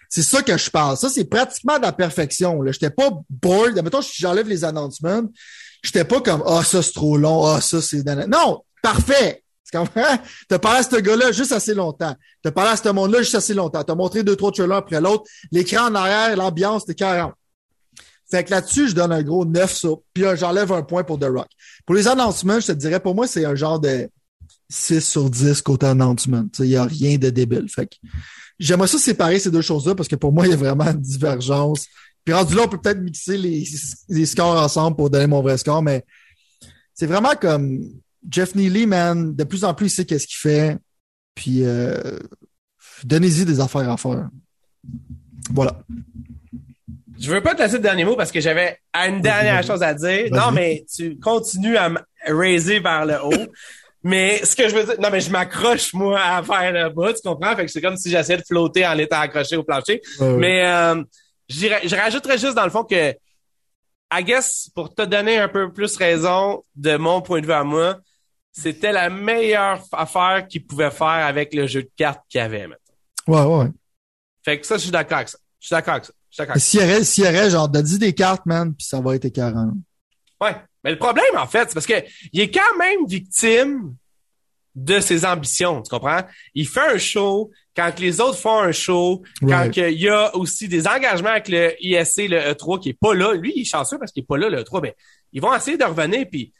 C'est 0.08 0.22
ça 0.22 0.42
que 0.42 0.56
je 0.56 0.70
parle. 0.70 0.96
Ça, 0.96 1.08
c'est 1.08 1.24
pratiquement 1.24 1.76
de 1.76 1.82
la 1.82 1.92
perfection. 1.92 2.58
Je 2.62 2.68
n'étais 2.68 2.90
pas 2.90 3.10
bored. 3.28 3.82
Mettons, 3.82 4.00
j'enlève 4.00 4.48
les 4.48 4.64
announcements. 4.64 5.22
J'étais 5.82 6.04
pas 6.04 6.20
comme 6.20 6.42
Ah, 6.46 6.64
ça, 6.64 6.82
c'est 6.82 6.92
trop 6.92 7.16
long. 7.16 7.44
Ah, 7.44 7.60
ça, 7.60 7.82
c'est. 7.82 8.04
Non, 8.26 8.62
parfait. 8.82 9.42
Tu 9.70 9.76
comprends? 9.76 10.18
T'as 10.48 10.58
parlé 10.58 10.78
à 10.78 10.82
ce 10.82 10.96
gars-là 10.96 11.30
juste 11.30 11.52
assez 11.52 11.74
longtemps. 11.74 12.14
T'as 12.42 12.50
parlé 12.50 12.70
à 12.70 12.76
ce 12.76 12.88
monde-là 12.88 13.18
juste 13.18 13.34
assez 13.34 13.52
longtemps. 13.52 13.84
T'as 13.84 13.94
montré 13.94 14.22
deux, 14.22 14.34
trois 14.34 14.50
trailers 14.50 14.76
après 14.76 15.00
l'autre. 15.00 15.24
L'écran 15.52 15.88
en 15.88 15.94
arrière, 15.94 16.34
l'ambiance, 16.36 16.84
c'était 16.86 16.94
40. 16.94 17.34
Fait 18.30 18.44
que 18.44 18.50
là-dessus, 18.50 18.88
je 18.88 18.94
donne 18.94 19.12
un 19.12 19.22
gros 19.22 19.44
9 19.44 19.74
ça. 19.74 19.88
Puis 20.14 20.24
j'enlève 20.36 20.72
un 20.72 20.82
point 20.82 21.04
pour 21.04 21.18
The 21.18 21.24
Rock. 21.24 21.48
Pour 21.84 21.94
les 21.94 22.08
announcements, 22.08 22.60
je 22.60 22.68
te 22.68 22.72
dirais, 22.72 23.00
pour 23.00 23.14
moi, 23.14 23.26
c'est 23.26 23.44
un 23.44 23.54
genre 23.54 23.78
de 23.78 24.08
6 24.70 25.00
sur 25.00 25.28
10 25.28 25.60
côté 25.62 25.86
announcement. 25.86 26.44
Il 26.60 26.66
n'y 26.66 26.76
a 26.76 26.84
rien 26.84 27.16
de 27.18 27.28
débile. 27.30 27.68
Fait 27.68 27.86
que 27.86 27.96
j'aimerais 28.58 28.88
ça 28.88 28.98
séparer 28.98 29.38
ces 29.38 29.50
deux 29.50 29.62
choses-là 29.62 29.94
parce 29.94 30.08
que 30.08 30.16
pour 30.16 30.32
moi, 30.32 30.46
il 30.46 30.50
y 30.50 30.54
a 30.54 30.56
vraiment 30.56 30.86
une 30.86 31.00
divergence. 31.00 31.86
Puis 32.24 32.34
rendu 32.34 32.54
là, 32.54 32.62
on 32.64 32.68
peut 32.68 32.80
peut-être 32.80 33.00
mixer 33.00 33.36
les, 33.38 33.64
les 34.08 34.26
scores 34.26 34.60
ensemble 34.62 34.96
pour 34.96 35.10
donner 35.10 35.26
mon 35.26 35.40
vrai 35.40 35.56
score, 35.56 35.82
mais 35.82 36.04
c'est 36.94 37.06
vraiment 37.06 37.34
comme 37.40 37.80
Jeff 38.28 38.54
Neely, 38.54 38.86
man, 38.86 39.34
de 39.34 39.44
plus 39.44 39.64
en 39.64 39.74
plus, 39.74 39.86
il 39.86 39.90
sait 39.90 40.04
qu'est-ce 40.04 40.26
qu'il 40.26 40.36
fait. 40.36 40.76
Puis 41.34 41.60
euh, 41.62 42.18
donnez-y 43.04 43.44
des 43.44 43.60
affaires 43.60 43.88
à 43.88 43.96
faire. 43.96 44.28
Voilà. 45.50 45.80
Je 47.18 47.30
veux 47.32 47.40
pas 47.40 47.54
te 47.54 47.62
laisser 47.62 47.76
le 47.76 47.82
dernier 47.82 48.04
mot 48.04 48.16
parce 48.16 48.30
que 48.30 48.40
j'avais 48.40 48.78
une 48.94 49.20
dernière 49.20 49.62
chose 49.62 49.82
à 49.82 49.94
dire. 49.94 50.28
Non, 50.32 50.52
mais 50.52 50.84
tu 50.92 51.18
continues 51.18 51.76
à 51.76 51.88
me 51.88 51.98
raiser 52.26 52.80
vers 52.80 53.06
le 53.06 53.24
haut. 53.24 53.52
mais 54.08 54.42
ce 54.42 54.56
que 54.56 54.66
je 54.66 54.74
veux 54.74 54.84
dire, 54.84 54.98
non, 54.98 55.10
mais 55.10 55.20
je 55.20 55.30
m'accroche, 55.30 55.92
moi, 55.92 56.18
à 56.18 56.42
faire 56.42 56.72
le 56.72 56.88
bas, 56.88 57.12
tu 57.12 57.20
comprends? 57.22 57.54
Fait 57.54 57.66
que 57.66 57.70
c'est 57.70 57.82
comme 57.82 57.98
si 57.98 58.10
j'essayais 58.10 58.38
de 58.38 58.42
flotter 58.42 58.86
en 58.86 58.96
étant 58.96 59.20
accroché 59.20 59.54
au 59.56 59.62
plancher. 59.62 60.00
Mais 60.18 60.64
euh, 60.64 61.02
je 61.46 61.94
rajouterais 61.94 62.38
juste 62.38 62.54
dans 62.54 62.64
le 62.64 62.70
fond 62.70 62.84
que, 62.84 63.10
I 64.10 64.24
guess, 64.24 64.70
pour 64.74 64.94
te 64.94 65.02
donner 65.02 65.38
un 65.38 65.48
peu 65.48 65.70
plus 65.70 65.94
raison 65.96 66.62
de 66.74 66.96
mon 66.96 67.20
point 67.20 67.42
de 67.42 67.46
vue 67.46 67.52
à 67.52 67.64
moi, 67.64 67.98
c'était 68.50 68.92
la 68.92 69.10
meilleure 69.10 69.82
affaire 69.92 70.46
qu'il 70.48 70.64
pouvait 70.66 70.90
faire 70.90 71.06
avec 71.06 71.52
le 71.52 71.66
jeu 71.66 71.82
de 71.82 71.90
cartes 71.94 72.22
qu'il 72.30 72.40
avait, 72.40 72.66
maintenant. 72.66 72.96
Ouais, 73.26 73.64
ouais. 73.64 73.70
Fait 74.42 74.58
que 74.58 74.66
ça, 74.66 74.76
je 74.78 74.84
suis 74.84 74.90
d'accord 74.90 75.18
avec 75.18 75.28
ça. 75.28 75.38
Je 75.60 75.66
suis 75.66 75.74
d'accord 75.74 75.94
avec 75.94 76.06
ça. 76.06 76.58
S'il 76.58 76.80
y 76.80 77.28
aurait, 77.28 77.46
y 77.46 77.50
genre, 77.50 77.68
de 77.68 77.82
10 77.82 77.98
des 77.98 78.14
cartes, 78.14 78.46
man, 78.46 78.74
puis 78.74 78.86
ça 78.86 79.02
va 79.02 79.14
être 79.16 79.28
40. 79.28 79.74
Ouais. 80.40 80.56
Mais 80.84 80.90
le 80.90 80.98
problème, 80.98 81.36
en 81.36 81.46
fait, 81.46 81.68
c'est 81.68 81.74
parce 81.74 81.86
que 81.86 82.04
il 82.32 82.40
est 82.40 82.50
quand 82.50 82.76
même 82.78 83.06
victime 83.06 83.94
de 84.74 85.00
ses 85.00 85.24
ambitions, 85.24 85.82
tu 85.82 85.90
comprends? 85.90 86.20
Il 86.54 86.68
fait 86.68 86.94
un 86.94 86.98
show 86.98 87.50
quand 87.74 87.98
les 87.98 88.20
autres 88.20 88.38
font 88.38 88.60
un 88.60 88.72
show, 88.72 89.22
quand 89.40 89.70
il 89.76 90.00
y 90.00 90.08
a 90.08 90.34
aussi 90.36 90.68
des 90.68 90.86
engagements 90.86 91.30
avec 91.30 91.48
le 91.48 91.74
ISC, 91.80 92.28
le 92.28 92.52
E3 92.52 92.80
qui 92.80 92.90
est 92.90 92.98
pas 92.98 93.14
là. 93.14 93.34
Lui, 93.34 93.52
il 93.54 93.62
est 93.62 93.64
chanceux 93.64 93.98
parce 93.98 94.12
qu'il 94.12 94.22
est 94.22 94.26
pas 94.26 94.36
là, 94.36 94.48
le 94.48 94.62
E3. 94.62 94.80
Ben, 94.80 94.92
ils 95.32 95.40
vont 95.40 95.54
essayer 95.54 95.76
de 95.76 95.84
revenir, 95.84 96.26
puis 96.30 96.52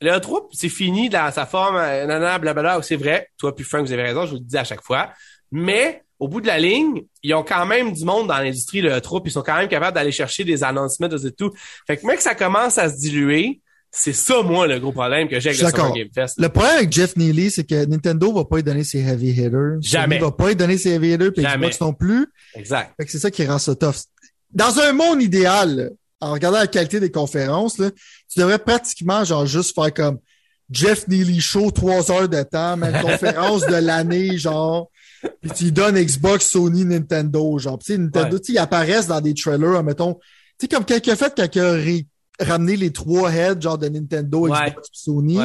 le 0.00 0.10
E3, 0.10 0.48
c'est 0.52 0.68
fini 0.68 1.08
dans 1.08 1.30
sa 1.32 1.46
forme, 1.46 1.76
nanana, 1.76 2.38
blablabla, 2.38 2.82
c'est 2.82 2.96
vrai. 2.96 3.28
Toi, 3.38 3.54
puis 3.54 3.64
Frank, 3.64 3.86
vous 3.86 3.92
avez 3.92 4.02
raison, 4.02 4.24
je 4.26 4.30
vous 4.32 4.36
le 4.36 4.44
dis 4.44 4.56
à 4.56 4.64
chaque 4.64 4.82
fois. 4.82 5.10
Mais 5.50 6.02
au 6.18 6.28
bout 6.28 6.40
de 6.40 6.46
la 6.46 6.58
ligne, 6.58 7.04
ils 7.22 7.34
ont 7.34 7.44
quand 7.44 7.66
même 7.66 7.92
du 7.92 8.04
monde 8.04 8.28
dans 8.28 8.38
l'industrie, 8.38 8.80
le 8.80 9.00
troupe, 9.00 9.26
ils 9.26 9.32
sont 9.32 9.42
quand 9.42 9.56
même 9.56 9.68
capables 9.68 9.94
d'aller 9.94 10.12
chercher 10.12 10.44
des 10.44 10.62
announcements 10.62 11.08
et 11.08 11.32
tout. 11.32 11.52
Fait 11.86 11.96
que, 11.96 12.06
mec, 12.06 12.20
ça 12.20 12.34
commence 12.34 12.78
à 12.78 12.88
se 12.88 12.96
diluer. 12.98 13.60
C'est 13.96 14.12
ça, 14.12 14.42
moi, 14.42 14.66
le 14.66 14.80
gros 14.80 14.90
problème 14.90 15.28
que 15.28 15.38
j'ai 15.38 15.50
avec 15.50 15.62
le 15.62 15.68
Summer 15.68 15.92
Game 15.92 16.08
Fest. 16.12 16.34
Le 16.40 16.48
problème 16.48 16.78
avec 16.78 16.92
Jeff 16.92 17.16
Neely, 17.16 17.52
c'est 17.52 17.62
que 17.64 17.86
Nintendo 17.86 18.32
va 18.32 18.44
pas 18.44 18.56
lui 18.56 18.64
donner 18.64 18.82
ses 18.82 18.98
heavy 18.98 19.30
hitters. 19.30 19.76
Jamais. 19.80 20.16
Il 20.16 20.20
va 20.20 20.32
pas 20.32 20.48
lui 20.48 20.56
donner 20.56 20.76
ses 20.76 20.90
heavy 20.90 21.12
hitters, 21.12 21.32
puis 21.32 21.44
Xbox 21.44 21.80
non 21.80 21.92
plus. 21.92 22.26
Exact. 22.56 22.92
Fait 22.96 23.06
que 23.06 23.12
c'est 23.12 23.20
ça 23.20 23.30
qui 23.30 23.46
rend 23.46 23.58
ça 23.58 23.76
tough. 23.76 23.94
Dans 24.50 24.80
un 24.80 24.92
monde 24.92 25.22
idéal, 25.22 25.92
en 26.20 26.32
regardant 26.32 26.58
la 26.58 26.66
qualité 26.66 26.98
des 26.98 27.12
conférences, 27.12 27.78
là, 27.78 27.92
tu 28.28 28.40
devrais 28.40 28.58
pratiquement, 28.58 29.24
genre, 29.24 29.46
juste 29.46 29.76
faire 29.76 29.94
comme 29.94 30.18
Jeff 30.70 31.06
Neely 31.06 31.40
Show, 31.40 31.70
trois 31.70 32.10
heures 32.10 32.28
de 32.28 32.42
temps, 32.42 32.76
même 32.76 33.00
conférence 33.00 33.64
de 33.64 33.76
l'année, 33.76 34.36
genre, 34.38 34.90
puis 35.40 35.52
tu 35.52 35.70
donnes 35.70 35.96
Xbox, 35.96 36.50
Sony, 36.50 36.84
Nintendo, 36.84 37.58
genre. 37.58 37.78
Tu 37.78 37.92
sais, 37.92 37.98
Nintendo, 37.98 38.40
tu 38.40 38.52
ils 38.52 38.58
apparaissent 38.58 39.06
dans 39.06 39.20
des 39.20 39.34
trailers, 39.34 39.84
mettons. 39.84 40.14
Tu 40.58 40.62
sais, 40.62 40.68
comme 40.68 40.84
quelqu'un 40.84 41.14
fait 41.14 41.32
quand 41.36 41.48
il 41.54 42.06
a 42.38 42.44
ramené 42.44 42.76
les 42.76 42.92
trois 42.92 43.32
heads, 43.32 43.60
genre 43.60 43.78
de 43.78 43.88
Nintendo, 43.88 44.48
Xbox, 44.48 44.88
Sony. 44.92 45.38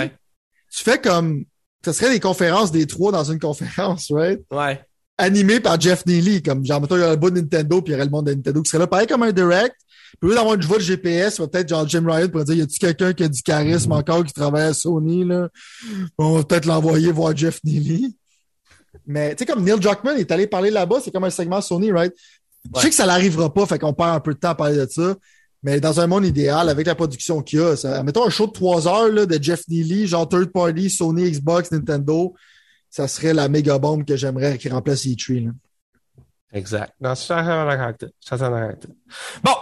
Tu 0.72 0.84
fais 0.84 1.00
comme, 1.00 1.46
ce 1.84 1.92
serait 1.92 2.10
des 2.10 2.20
conférences 2.20 2.72
des 2.72 2.86
trois 2.86 3.12
dans 3.12 3.24
une 3.24 3.40
conférence, 3.48 4.12
right? 4.12 4.42
Ouais. 4.52 4.82
Animé 5.18 5.60
par 5.60 5.80
Jeff 5.80 6.06
Neely, 6.06 6.42
comme, 6.42 6.66
genre, 6.66 6.80
mettons, 6.82 6.96
il 6.96 7.00
y 7.00 7.04
aurait 7.04 7.12
le 7.12 7.18
bout 7.18 7.30
de 7.30 7.42
Nintendo, 7.42 7.82
puis 7.82 7.92
il 7.92 7.94
y 7.94 7.96
aurait 7.96 8.06
le 8.06 8.12
monde 8.12 8.28
de 8.28 8.34
Nintendo 8.34 8.62
qui 8.62 8.70
serait 8.70 8.80
là, 8.80 8.88
pareil 8.88 9.08
comme 9.08 9.24
un 9.24 9.32
direct. 9.32 9.76
Puis 10.20 10.34
d'avoir 10.34 10.56
une 10.56 10.62
voix 10.62 10.78
de 10.78 10.84
GPS, 10.84 11.38
peut-être 11.38 11.70
genre 11.70 11.88
Jim 11.88 12.04
Ryan 12.06 12.30
pour 12.30 12.44
dire 12.44 12.56
y 12.56 12.62
a-tu 12.62 12.80
quelqu'un 12.80 13.14
qui 13.14 13.24
a 13.24 13.28
du 13.28 13.42
charisme 13.42 13.92
encore 13.92 14.24
qui 14.26 14.34
travaille 14.34 14.64
à 14.64 14.74
Sony 14.74 15.24
là? 15.24 15.50
On 16.18 16.34
va 16.34 16.44
peut-être 16.44 16.66
l'envoyer 16.66 17.12
voir 17.12 17.36
Jeff 17.38 17.60
Neely. 17.64 18.16
Mais 19.06 19.36
tu 19.36 19.40
sais, 19.40 19.46
comme 19.46 19.64
Neil 19.64 19.80
Druckmann 19.80 20.18
est 20.18 20.32
allé 20.32 20.48
parler 20.48 20.72
là-bas, 20.72 20.98
c'est 21.04 21.12
comme 21.12 21.24
un 21.26 21.30
segment 21.30 21.62
Sony, 21.62 21.92
right? 21.92 22.14
Je 22.76 22.82
sais 22.82 22.90
que 22.90 22.96
ça 22.96 23.06
n'arrivera 23.06 23.54
pas, 23.54 23.66
fait 23.66 23.80
qu'on 23.80 23.94
perd 23.94 24.16
un 24.16 24.20
peu 24.20 24.34
de 24.34 24.40
temps 24.40 24.50
à 24.50 24.56
parler 24.56 24.76
de 24.78 24.88
ça. 24.90 25.16
Mais 25.62 25.80
dans 25.80 26.00
un 26.00 26.08
monde 26.08 26.26
idéal, 26.26 26.70
avec 26.70 26.88
la 26.88 26.96
production 26.96 27.42
qu'il 27.42 27.60
y 27.60 27.62
a, 27.62 27.76
ça, 27.76 28.02
mettons 28.04 28.26
un 28.26 28.30
show 28.30 28.48
de 28.48 28.52
trois 28.54 28.88
heures 28.88 29.10
là, 29.10 29.26
de 29.26 29.44
Jeff 29.44 29.62
Neely, 29.68 30.08
genre 30.08 30.28
third 30.28 30.52
party, 30.52 30.90
Sony, 30.90 31.30
Xbox, 31.30 31.72
Nintendo, 31.72 32.34
ça 32.90 33.08
serait 33.08 33.34
la 33.34 33.50
méga 33.50 33.78
bombe 33.78 34.06
que 34.06 34.16
j'aimerais 34.16 34.58
qui 34.58 34.70
remplace 34.70 35.06
E3. 35.06 35.46
Là. 35.46 35.52
Exact. 36.54 36.94
Non, 37.00 37.14
je 37.14 37.22
suis 37.22 37.34
Bon, 39.44 39.56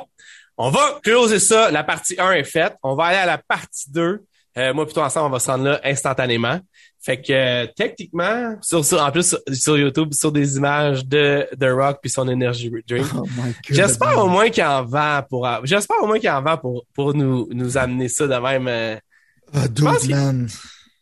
on 0.57 0.69
va 0.69 0.99
closer 1.03 1.39
ça. 1.39 1.71
La 1.71 1.83
partie 1.83 2.15
1 2.17 2.31
est 2.31 2.43
faite. 2.43 2.75
On 2.83 2.95
va 2.95 3.05
aller 3.05 3.17
à 3.17 3.25
la 3.25 3.37
partie 3.37 3.91
2. 3.91 4.23
Euh, 4.57 4.73
moi, 4.73 4.85
plutôt 4.85 5.01
ensemble, 5.01 5.27
on 5.27 5.31
va 5.31 5.39
se 5.39 5.51
rendre 5.51 5.65
là 5.65 5.81
instantanément. 5.83 6.59
Fait 7.07 7.21
que 7.21 7.31
euh, 7.31 7.67
techniquement, 7.73 8.57
sur, 8.61 8.81
en 9.01 9.11
plus 9.11 9.33
sur, 9.53 9.77
YouTube, 9.77 10.13
sur 10.13 10.29
des 10.29 10.57
images 10.57 11.05
de 11.05 11.47
The 11.57 11.71
Rock 11.71 11.99
puis 12.01 12.11
son 12.11 12.27
Energy 12.27 12.69
Drink. 12.85 13.05
Oh 13.15 13.23
j'espère 13.69 14.21
au 14.21 14.27
moins 14.27 14.49
qu'il 14.49 14.65
en 14.65 14.83
vend 14.83 15.21
pour. 15.29 15.47
J'espère 15.63 16.03
au 16.03 16.07
moins 16.07 16.19
qu'il 16.19 16.29
en 16.29 16.41
vend 16.41 16.57
pour 16.57 16.85
pour 16.93 17.13
nous 17.13 17.47
nous 17.53 17.77
amener 17.77 18.09
ça 18.09 18.27
de 18.27 18.35
même. 18.35 18.67
Euh, 18.67 18.97
oh, 19.55 20.07
man. 20.09 20.49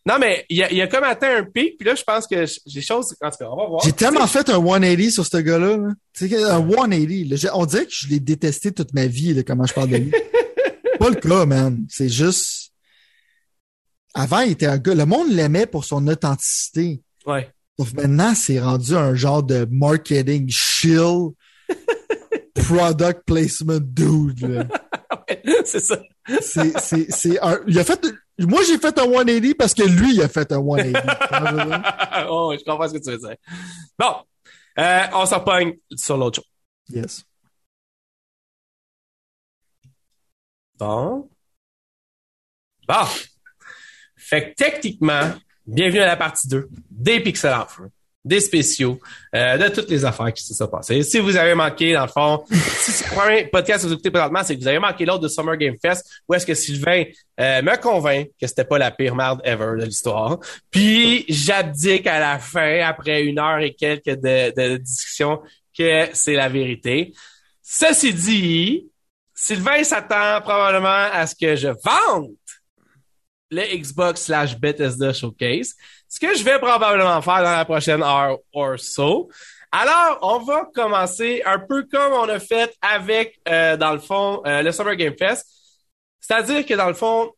Non, 0.05 0.17
mais 0.19 0.45
il 0.47 0.61
a, 0.61 0.71
il 0.71 0.79
a 0.79 0.85
comme 0.85 1.05
atteint 1.05 1.37
un 1.37 1.43
pic, 1.43 1.75
puis 1.79 1.87
là, 1.87 1.95
je 1.95 2.03
pense 2.03 2.27
que 2.27 2.45
j'ai 2.67 2.81
choses. 2.81 3.15
En 3.23 3.31
tout 3.31 3.37
cas, 3.39 3.45
on 3.49 3.57
va 3.57 3.67
voir. 3.67 3.81
J'ai 3.83 3.91
tellement 3.91 4.27
fait 4.27 4.47
un 4.49 4.63
180 4.63 5.09
sur 5.09 5.25
ce 5.25 5.37
gars-là. 5.37 5.79
Tu 6.13 6.29
sais, 6.29 6.43
un 6.43 6.59
180. 6.69 7.49
on 7.55 7.65
dirait 7.65 7.85
que 7.87 7.91
je 7.91 8.09
l'ai 8.09 8.19
détesté 8.19 8.71
toute 8.71 8.93
ma 8.93 9.07
vie, 9.07 9.33
là, 9.33 9.41
comment 9.41 9.65
je 9.65 9.73
parle 9.73 9.89
de 9.89 9.97
lui. 9.97 10.11
pas 10.99 11.09
le 11.09 11.15
cas, 11.15 11.47
man. 11.47 11.83
C'est 11.89 12.09
juste 12.09 12.74
avant, 14.15 14.39
il 14.39 14.53
était 14.53 14.65
un 14.65 14.77
gars, 14.77 14.95
le 14.95 15.05
monde 15.05 15.29
l'aimait 15.29 15.67
pour 15.67 15.83
son 15.83 16.07
authenticité. 16.07 17.03
Ouais. 17.25 17.51
Sauf 17.77 17.93
maintenant, 17.93 18.33
c'est 18.33 18.59
rendu 18.59 18.95
un 18.95 19.13
genre 19.13 19.43
de 19.43 19.67
marketing 19.69 20.49
chill, 20.49 21.31
product 22.55 23.23
placement 23.25 23.79
dude. 23.81 24.67
c'est 25.65 25.81
ça. 25.81 25.99
c'est, 26.41 26.79
c'est, 26.79 27.11
c'est 27.11 27.39
un, 27.43 27.59
il 27.67 27.77
a 27.77 27.83
fait, 27.83 27.99
moi, 28.39 28.61
j'ai 28.63 28.77
fait 28.77 28.97
un 28.97 29.03
180 29.03 29.51
parce 29.59 29.73
que 29.73 29.83
lui, 29.83 30.15
il 30.15 30.21
a 30.21 30.29
fait 30.29 30.49
un 30.53 30.63
180. 30.63 31.83
oh, 32.29 32.55
je 32.57 32.63
comprends 32.63 32.87
ce 32.87 32.93
que 32.93 33.03
tu 33.03 33.11
veux 33.11 33.17
dire. 33.17 33.35
Bon. 33.99 34.15
Euh, 34.77 35.03
on 35.13 35.25
s'en 35.25 35.39
pogne 35.41 35.77
sur 35.95 36.17
l'autre 36.17 36.41
chose. 36.41 36.51
Yes. 36.89 37.25
Bon. 40.77 41.29
Bon. 42.87 43.05
Fait 44.27 44.49
que 44.49 44.55
techniquement, 44.55 45.33
bienvenue 45.67 45.99
à 45.99 46.07
la 46.07 46.15
partie 46.15 46.47
2 46.47 46.67
des 46.89 47.19
Pixel 47.19 47.53
Offer, 47.53 47.83
des 48.23 48.39
spéciaux, 48.39 48.99
euh, 49.35 49.55
de 49.55 49.67
toutes 49.67 49.87
les 49.87 50.03
affaires 50.03 50.33
qui 50.33 50.43
se 50.43 50.55
sont 50.55 50.67
passées. 50.67 51.03
Si 51.03 51.19
vous 51.19 51.37
avez 51.37 51.53
manqué, 51.53 51.93
dans 51.93 52.05
le 52.05 52.07
fond, 52.07 52.43
si 52.49 52.91
c'est 52.91 53.07
le 53.07 53.15
premier 53.15 53.45
podcast 53.45 53.83
que 53.83 53.87
vous 53.87 53.93
écoutez 53.93 54.09
présentement, 54.09 54.41
c'est 54.43 54.55
que 54.55 54.61
vous 54.61 54.67
avez 54.67 54.79
manqué 54.79 55.05
l'autre 55.05 55.19
de 55.19 55.27
Summer 55.27 55.55
Game 55.57 55.75
Fest, 55.79 56.23
où 56.27 56.33
est-ce 56.33 56.43
que 56.43 56.55
Sylvain 56.55 57.03
euh, 57.39 57.61
me 57.61 57.79
convainc 57.79 58.29
que 58.41 58.47
c'était 58.47 58.63
pas 58.63 58.79
la 58.79 58.89
pire 58.89 59.15
merde 59.15 59.41
ever 59.43 59.79
de 59.79 59.85
l'histoire. 59.85 60.39
Puis 60.71 61.25
j'abdique 61.29 62.07
à 62.07 62.19
la 62.19 62.39
fin, 62.39 62.79
après 62.81 63.25
une 63.25 63.37
heure 63.37 63.59
et 63.59 63.75
quelques 63.75 64.05
de, 64.05 64.55
de 64.55 64.77
discussion, 64.77 65.39
que 65.77 66.07
c'est 66.13 66.33
la 66.33 66.49
vérité. 66.49 67.13
Ceci 67.61 68.11
dit, 68.11 68.89
Sylvain 69.35 69.83
s'attend 69.83 70.41
probablement 70.41 71.11
à 71.13 71.27
ce 71.27 71.35
que 71.35 71.55
je 71.55 71.67
vende 71.67 72.31
le 73.51 73.61
Xbox 73.77 74.23
slash 74.23 74.57
Bethesda 74.57 75.13
Showcase, 75.13 75.75
ce 76.07 76.19
que 76.19 76.35
je 76.35 76.43
vais 76.43 76.59
probablement 76.59 77.21
faire 77.21 77.43
dans 77.43 77.55
la 77.55 77.65
prochaine 77.65 78.01
heure 78.01 78.37
or 78.53 78.79
so. 78.79 79.29
Alors, 79.71 80.19
on 80.21 80.39
va 80.39 80.65
commencer 80.73 81.41
un 81.45 81.59
peu 81.59 81.83
comme 81.91 82.13
on 82.13 82.29
a 82.29 82.39
fait 82.39 82.73
avec, 82.81 83.39
euh, 83.47 83.75
dans 83.75 83.91
le 83.91 83.99
fond, 83.99 84.41
euh, 84.45 84.61
le 84.61 84.71
Summer 84.71 84.95
Game 84.95 85.15
Fest. 85.17 85.45
C'est-à-dire 86.19 86.65
que, 86.65 86.73
dans 86.73 86.87
le 86.87 86.93
fond, 86.93 87.31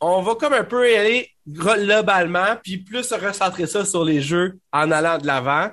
on 0.00 0.22
va 0.22 0.34
comme 0.34 0.54
un 0.54 0.64
peu 0.64 0.90
y 0.90 0.96
aller 0.96 1.30
globalement, 1.48 2.56
puis 2.62 2.78
plus 2.78 3.04
se 3.04 3.14
recentrer 3.14 3.66
ça 3.66 3.84
sur 3.84 4.04
les 4.04 4.20
jeux 4.20 4.58
en 4.72 4.90
allant 4.90 5.18
de 5.18 5.26
l'avant. 5.26 5.70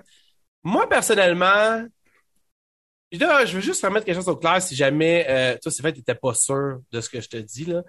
Moi, 0.63 0.87
personnellement, 0.87 1.83
je 3.11 3.53
veux 3.53 3.61
juste 3.61 3.83
remettre 3.83 4.05
quelque 4.05 4.17
chose 4.17 4.27
au 4.29 4.35
clair 4.35 4.61
si 4.61 4.75
jamais, 4.75 5.25
euh, 5.29 5.57
toi, 5.61 5.71
c'est 5.71 5.81
fait, 5.81 5.93
t'étais 5.93 6.15
pas 6.15 6.33
sûr 6.33 6.79
de 6.91 7.01
ce 7.01 7.09
que 7.09 7.21
je 7.21 7.29
te 7.29 7.37
dis, 7.37 7.65
là. 7.65 7.81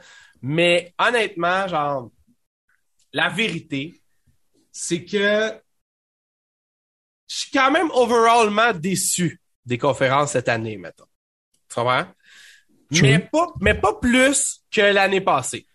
Mais 0.43 0.95
honnêtement, 0.99 1.69
genre, 1.69 2.11
la 3.13 3.29
vérité, 3.29 4.01
c'est 4.73 5.05
que 5.05 5.53
je 7.29 7.37
suis 7.37 7.51
quand 7.51 7.71
même 7.71 7.91
overallment 7.93 8.73
déçu 8.75 9.41
des 9.65 9.79
conférences 9.79 10.33
cette 10.33 10.49
année, 10.49 10.77
mettons. 10.77 11.05
Tu 11.69 11.75
comprends? 11.75 12.07
Mais 13.03 13.19
pas, 13.21 13.47
mais 13.61 13.75
pas 13.75 13.95
plus 13.95 14.63
que 14.71 14.81
l'année 14.81 15.21
passée. 15.21 15.67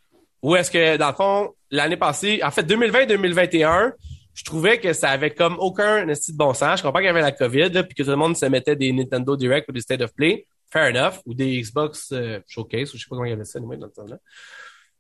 Ou 0.42 0.56
est-ce 0.56 0.70
que, 0.70 0.98
dans 0.98 1.10
le 1.10 1.16
fond, 1.16 1.56
l'année 1.72 1.98
passée, 1.98 2.42
en 2.44 2.52
fait, 2.52 2.64
2020-2021, 2.64 3.94
je 4.34 4.44
trouvais 4.44 4.80
que 4.80 4.92
ça 4.92 5.12
avait 5.12 5.34
comme 5.34 5.56
aucun 5.60 6.08
esti 6.10 6.34
de 6.34 6.38
bon 6.38 6.54
sens. 6.54 6.80
Je 6.80 6.84
comprends 6.84 7.00
qu'il 7.00 7.08
y 7.08 7.10
avait 7.10 7.22
la 7.22 7.32
COVID, 7.32 7.70
là, 7.70 7.84
puis 7.84 7.96
que 7.96 8.04
tout 8.04 8.10
le 8.10 8.18
monde 8.18 8.36
se 8.36 8.46
mettait 8.48 8.76
des 8.76 8.92
Nintendo 8.92 9.38
Direct 9.38 9.70
ou 9.70 9.72
des 9.72 9.80
State 9.80 10.02
of 10.02 10.14
Play. 10.14 10.46
Fair 10.76 10.93
enough. 10.93 11.22
Ou 11.26 11.34
des 11.34 11.61
Xbox 11.61 12.11
euh, 12.11 12.39
Showcase, 12.47 12.93
ou 12.93 12.97
je 12.97 13.03
sais 13.03 13.10
pas 13.10 13.15
comment 13.15 13.26
il 13.26 13.30
y 13.30 13.34
avait 13.34 13.45
ça, 13.45 13.60
dans 13.60 13.69
le 13.69 13.77
temps-là. 13.77 14.18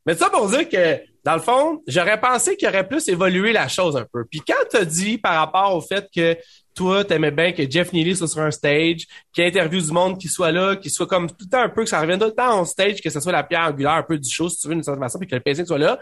Mais 0.05 0.15
ça 0.15 0.29
pour 0.29 0.47
dire 0.47 0.69
que, 0.69 1.01
dans 1.23 1.33
le 1.33 1.41
fond, 1.41 1.81
j'aurais 1.87 2.19
pensé 2.21 2.55
qu'il 2.55 2.67
aurait 2.67 2.87
plus 2.87 3.07
évolué 3.09 3.51
la 3.51 3.67
chose 3.67 3.97
un 3.97 4.05
peu. 4.05 4.23
Puis 4.23 4.39
quand 4.39 4.53
t'as 4.69 4.85
dit 4.85 5.17
par 5.17 5.33
rapport 5.33 5.75
au 5.75 5.81
fait 5.81 6.07
que 6.15 6.37
toi, 6.75 7.03
t'aimais 7.03 7.31
bien 7.31 7.51
que 7.53 7.69
Jeff 7.69 7.91
Neely 7.91 8.15
soit 8.15 8.27
sur 8.27 8.41
un 8.41 8.51
stage, 8.51 9.07
qu'il 9.33 9.43
interview 9.43 9.81
du 9.81 9.91
monde 9.91 10.19
qui 10.19 10.27
soit 10.27 10.51
là, 10.51 10.75
qu'il 10.75 10.91
soit 10.91 11.07
comme 11.07 11.27
tout 11.27 11.35
le 11.41 11.49
temps 11.49 11.61
un 11.61 11.69
peu, 11.69 11.83
que 11.83 11.89
ça 11.89 11.99
revienne 11.99 12.19
tout 12.19 12.25
le 12.25 12.35
temps 12.35 12.59
en 12.59 12.65
stage, 12.65 13.01
que 13.01 13.09
ce 13.09 13.19
soit 13.19 13.31
la 13.31 13.43
pierre 13.43 13.67
angulaire 13.67 13.93
un 13.93 14.03
peu 14.03 14.19
du 14.19 14.29
show, 14.29 14.47
si 14.47 14.59
tu 14.59 14.67
veux, 14.67 14.75
d'une 14.75 14.83
certaine 14.83 15.03
façon, 15.03 15.17
puis 15.17 15.27
que 15.27 15.35
le 15.35 15.41
PC 15.41 15.65
soit 15.65 15.79
là. 15.79 15.99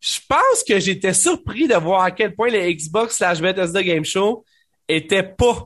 Je 0.00 0.18
pense 0.28 0.62
que 0.66 0.78
j'étais 0.78 1.14
surpris 1.14 1.66
de 1.66 1.74
voir 1.74 2.02
à 2.02 2.10
quel 2.10 2.34
point 2.34 2.48
les 2.48 2.74
Xbox 2.74 3.16
slash 3.16 3.40
Bethesda 3.40 3.82
Game 3.82 4.04
Show 4.04 4.44
étaient 4.86 5.22
pas 5.22 5.64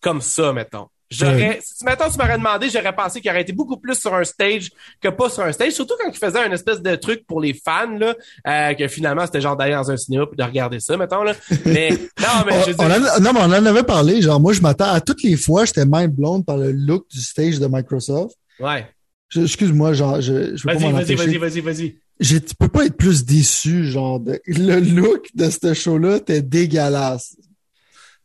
comme 0.00 0.20
ça, 0.22 0.52
mettons. 0.52 0.88
J'aurais, 1.12 1.60
si 1.62 1.84
maintenant 1.84 2.08
tu 2.10 2.18
m'aurais 2.18 2.38
demandé, 2.38 2.68
j'aurais 2.70 2.94
pensé 2.94 3.20
qu'il 3.20 3.30
aurait 3.30 3.42
été 3.42 3.52
beaucoup 3.52 3.76
plus 3.76 3.94
sur 3.94 4.14
un 4.14 4.24
stage 4.24 4.70
que 5.00 5.08
pas 5.08 5.28
sur 5.28 5.42
un 5.42 5.52
stage, 5.52 5.72
surtout 5.72 5.94
quand 6.00 6.10
il 6.10 6.18
faisait 6.18 6.38
un 6.38 6.50
espèce 6.52 6.80
de 6.80 6.94
truc 6.96 7.26
pour 7.26 7.40
les 7.40 7.54
fans, 7.54 7.98
là, 7.98 8.14
euh, 8.46 8.74
que 8.74 8.88
finalement 8.88 9.26
c'était 9.26 9.40
genre 9.40 9.56
d'aller 9.56 9.74
dans 9.74 9.90
un 9.90 9.96
cinéma 9.96 10.24
et 10.32 10.36
de 10.36 10.42
regarder 10.42 10.80
ça, 10.80 10.96
mettons, 10.96 11.22
là. 11.22 11.34
Mais, 11.66 11.90
non, 12.20 12.44
mais 12.46 12.62
je 12.66 12.72
on, 12.78 13.20
non, 13.20 13.32
mais 13.32 13.40
on 13.40 13.44
en 13.44 13.66
avait 13.66 13.82
parlé, 13.82 14.22
genre, 14.22 14.40
moi, 14.40 14.52
je 14.52 14.60
m'attends 14.60 14.90
à 14.90 15.00
toutes 15.00 15.22
les 15.22 15.36
fois, 15.36 15.64
j'étais 15.64 15.84
mind 15.86 16.12
blown 16.12 16.44
par 16.44 16.56
le 16.56 16.72
look 16.72 17.06
du 17.10 17.20
stage 17.20 17.58
de 17.58 17.66
Microsoft. 17.66 18.36
Ouais. 18.58 18.86
Excuse-moi, 19.34 19.92
genre, 19.92 20.20
je, 20.20 20.56
je 20.56 20.68
veux 20.68 20.74
vas-y, 20.74 20.92
vas-y, 20.92 21.14
vas-y, 21.14 21.38
vas-y, 21.38 21.60
vas-y 21.60 21.96
je 22.22 22.38
tu 22.38 22.54
peux 22.54 22.68
pas 22.68 22.86
être 22.86 22.96
plus 22.96 23.24
déçu, 23.24 23.84
genre, 23.84 24.20
de, 24.20 24.40
le 24.46 24.78
look 24.78 25.26
de 25.34 25.50
ce 25.50 25.74
show-là, 25.74 26.20
t'es 26.20 26.40
dégueulasse. 26.40 27.36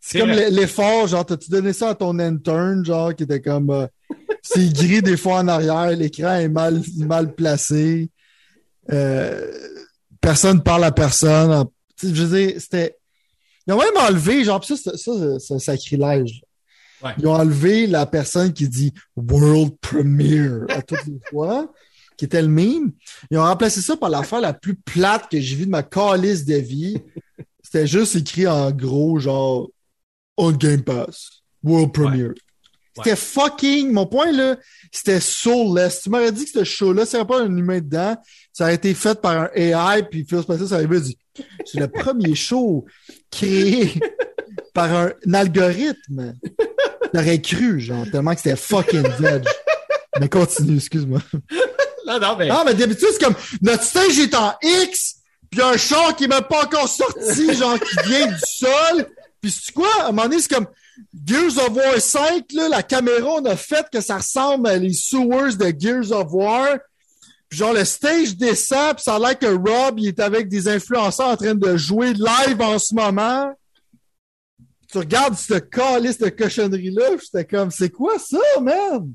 C'est 0.09 0.19
comme 0.19 0.31
l'effort, 0.31 1.05
genre, 1.07 1.25
t'as-tu 1.25 1.49
donné 1.49 1.73
ça 1.73 1.89
à 1.89 1.95
ton 1.95 2.17
intern, 2.17 2.85
genre, 2.85 3.13
qui 3.13 3.23
était 3.23 3.41
comme, 3.41 3.69
euh, 3.71 3.87
c'est 4.41 4.71
gris 4.71 5.01
des 5.01 5.17
fois 5.17 5.39
en 5.39 5.49
arrière, 5.49 5.89
l'écran 5.97 6.35
est 6.35 6.47
mal, 6.47 6.81
mal 6.95 7.35
placé, 7.35 8.09
euh, 8.89 9.51
personne 10.21 10.63
parle 10.63 10.85
à 10.85 10.93
personne. 10.93 11.65
Je 12.01 12.23
veux 12.23 12.37
dire, 12.37 12.53
c'était, 12.57 12.95
ils 13.67 13.73
ont 13.73 13.79
même 13.79 13.97
enlevé, 13.97 14.45
genre, 14.45 14.63
ça, 14.63 14.77
ça, 14.77 14.95
c'est 15.39 15.53
un 15.53 15.59
sacrilège. 15.59 16.41
Ouais. 17.03 17.11
Ils 17.17 17.27
ont 17.27 17.33
enlevé 17.33 17.85
la 17.85 18.05
personne 18.05 18.53
qui 18.53 18.69
dit 18.69 18.93
World 19.17 19.73
Premiere 19.81 20.67
à 20.69 20.83
toutes 20.83 21.05
les 21.05 21.19
fois 21.29 21.69
qui 22.15 22.23
était 22.23 22.41
le 22.41 22.47
meme. 22.47 22.93
Ils 23.29 23.37
ont 23.37 23.43
remplacé 23.43 23.81
ça 23.81 23.97
par 23.97 24.09
l'affaire 24.09 24.39
la 24.39 24.53
plus 24.53 24.75
plate 24.75 25.29
que 25.29 25.39
j'ai 25.39 25.55
vue 25.57 25.65
de 25.65 25.71
ma 25.71 25.83
calice 25.83 26.45
de 26.45 26.55
vie. 26.55 26.97
C'était 27.61 27.85
juste 27.85 28.15
écrit 28.15 28.47
en 28.47 28.71
gros, 28.71 29.19
genre, 29.19 29.69
on 30.37 30.51
Game 30.51 30.83
Pass, 30.83 31.43
World 31.63 31.93
Premiere. 31.93 32.33
C'était 32.95 33.15
fucking, 33.15 33.91
mon 33.91 34.07
point 34.07 34.31
là, 34.31 34.57
c'était 34.91 35.19
soulless. 35.19 36.01
Tu 36.01 36.09
m'aurais 36.09 36.31
dit 36.31 36.45
que 36.45 36.59
ce 36.59 36.63
show-là, 36.63 37.05
s'il 37.05 37.17
n'y 37.17 37.21
avait 37.21 37.27
pas 37.27 37.41
un 37.41 37.55
humain 37.55 37.79
dedans, 37.79 38.15
ça 38.51 38.63
aurait 38.63 38.75
été 38.75 38.93
fait 38.93 39.21
par 39.21 39.37
un 39.37 39.49
AI, 39.53 40.03
puis 40.09 40.25
Phil 40.27 40.41
Spencer, 40.41 40.67
ça 40.67 40.81
aurait 40.83 40.99
dit, 41.01 41.17
c'est 41.65 41.79
le 41.79 41.87
premier 41.87 42.33
show 42.33 42.85
créé 43.29 43.93
par 44.73 44.93
un, 44.93 45.11
algorithme. 45.33 46.33
J'aurais 47.13 47.41
cru, 47.41 47.79
genre, 47.79 48.05
tellement 48.11 48.33
que 48.33 48.41
c'était 48.41 48.55
fucking 48.55 49.03
dead. 49.19 49.47
Mais 50.19 50.29
continue, 50.29 50.77
excuse-moi. 50.77 51.19
Non, 52.07 52.19
non, 52.19 52.35
mais. 52.37 52.49
Ah, 52.49 52.63
mais 52.65 52.73
d'habitude, 52.73 53.09
c'est 53.11 53.23
comme 53.23 53.35
notre 53.61 53.83
stage 53.83 54.17
est 54.17 54.33
en 54.33 54.53
X, 54.61 55.17
puis 55.51 55.61
un 55.61 55.77
char 55.77 56.15
qui 56.15 56.23
est 56.23 56.27
même 56.27 56.43
pas 56.49 56.63
encore 56.63 56.87
sorti, 56.87 57.53
genre 57.53 57.77
qui 57.79 58.09
vient 58.09 58.27
du 58.27 58.39
sol. 58.47 59.07
Puis 59.41 59.51
c'est 59.51 59.73
quoi? 59.73 59.89
À 60.01 60.03
un 60.05 60.11
moment 60.11 60.23
donné, 60.23 60.41
c'est 60.41 60.53
comme 60.53 60.67
Gears 61.25 61.57
of 61.57 61.75
War 61.75 61.99
5, 61.99 62.51
là, 62.53 62.69
la 62.69 62.83
caméra, 62.83 63.35
on 63.35 63.45
a 63.45 63.55
fait 63.55 63.85
que 63.91 64.01
ça 64.01 64.17
ressemble 64.17 64.67
à 64.67 64.77
les 64.77 64.93
sewers 64.93 65.55
de 65.55 65.73
Gears 65.77 66.11
of 66.11 66.31
War. 66.31 66.79
Puis 67.49 67.59
genre, 67.59 67.73
le 67.73 67.85
stage 67.85 68.35
descend, 68.35 68.95
puis 68.95 69.03
ça 69.03 69.15
a 69.15 69.19
l'air 69.19 69.39
que 69.39 69.45
Rob, 69.45 69.99
il 69.99 70.07
est 70.07 70.19
avec 70.19 70.49
des 70.49 70.67
influenceurs 70.67 71.29
en 71.29 71.37
train 71.37 71.55
de 71.55 71.77
jouer 71.77 72.13
live 72.13 72.61
en 72.61 72.77
ce 72.77 72.93
moment. 72.93 73.53
Tu 74.91 74.97
regardes 74.97 75.37
ce 75.37 75.55
calice 75.55 76.17
de 76.17 76.29
cochonnerie-là, 76.29 77.17
j'étais 77.21 77.45
comme, 77.45 77.71
c'est 77.71 77.89
quoi 77.89 78.17
ça, 78.19 78.39
man? 78.61 79.13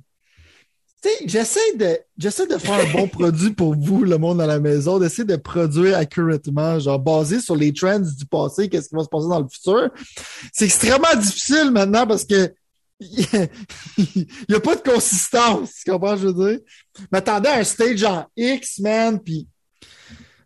Tu 1.02 1.08
sais, 1.08 1.16
j'essaie 1.26 1.76
de, 1.76 1.98
j'essaie 2.16 2.46
de 2.46 2.58
faire 2.58 2.74
un 2.74 2.92
bon 2.92 3.08
produit 3.08 3.50
pour 3.50 3.74
vous, 3.76 4.04
le 4.04 4.18
monde 4.18 4.40
à 4.40 4.46
la 4.46 4.60
maison, 4.60 4.98
d'essayer 4.98 5.24
de 5.24 5.36
produire 5.36 5.96
accuratement, 5.96 6.78
genre 6.78 6.98
basé 6.98 7.40
sur 7.40 7.56
les 7.56 7.72
trends 7.72 7.98
du 7.98 8.24
passé, 8.26 8.68
qu'est-ce 8.68 8.88
qui 8.88 8.94
va 8.94 9.02
se 9.02 9.08
passer 9.08 9.28
dans 9.28 9.40
le 9.40 9.48
futur. 9.48 9.90
C'est 10.52 10.66
extrêmement 10.66 11.14
difficile 11.16 11.70
maintenant 11.72 12.06
parce 12.06 12.24
que 12.24 12.54
il 13.00 14.26
n'y 14.48 14.54
a 14.54 14.60
pas 14.60 14.76
de 14.76 14.80
consistance, 14.80 15.72
tu 15.84 15.90
comprends, 15.90 16.16
je 16.16 16.28
veux 16.28 16.50
dire? 16.50 16.60
M'attendais 17.10 17.48
à 17.48 17.58
un 17.58 17.64
stage 17.64 18.04
en 18.04 18.26
X, 18.36 18.78
man, 18.78 19.18
puis 19.18 19.48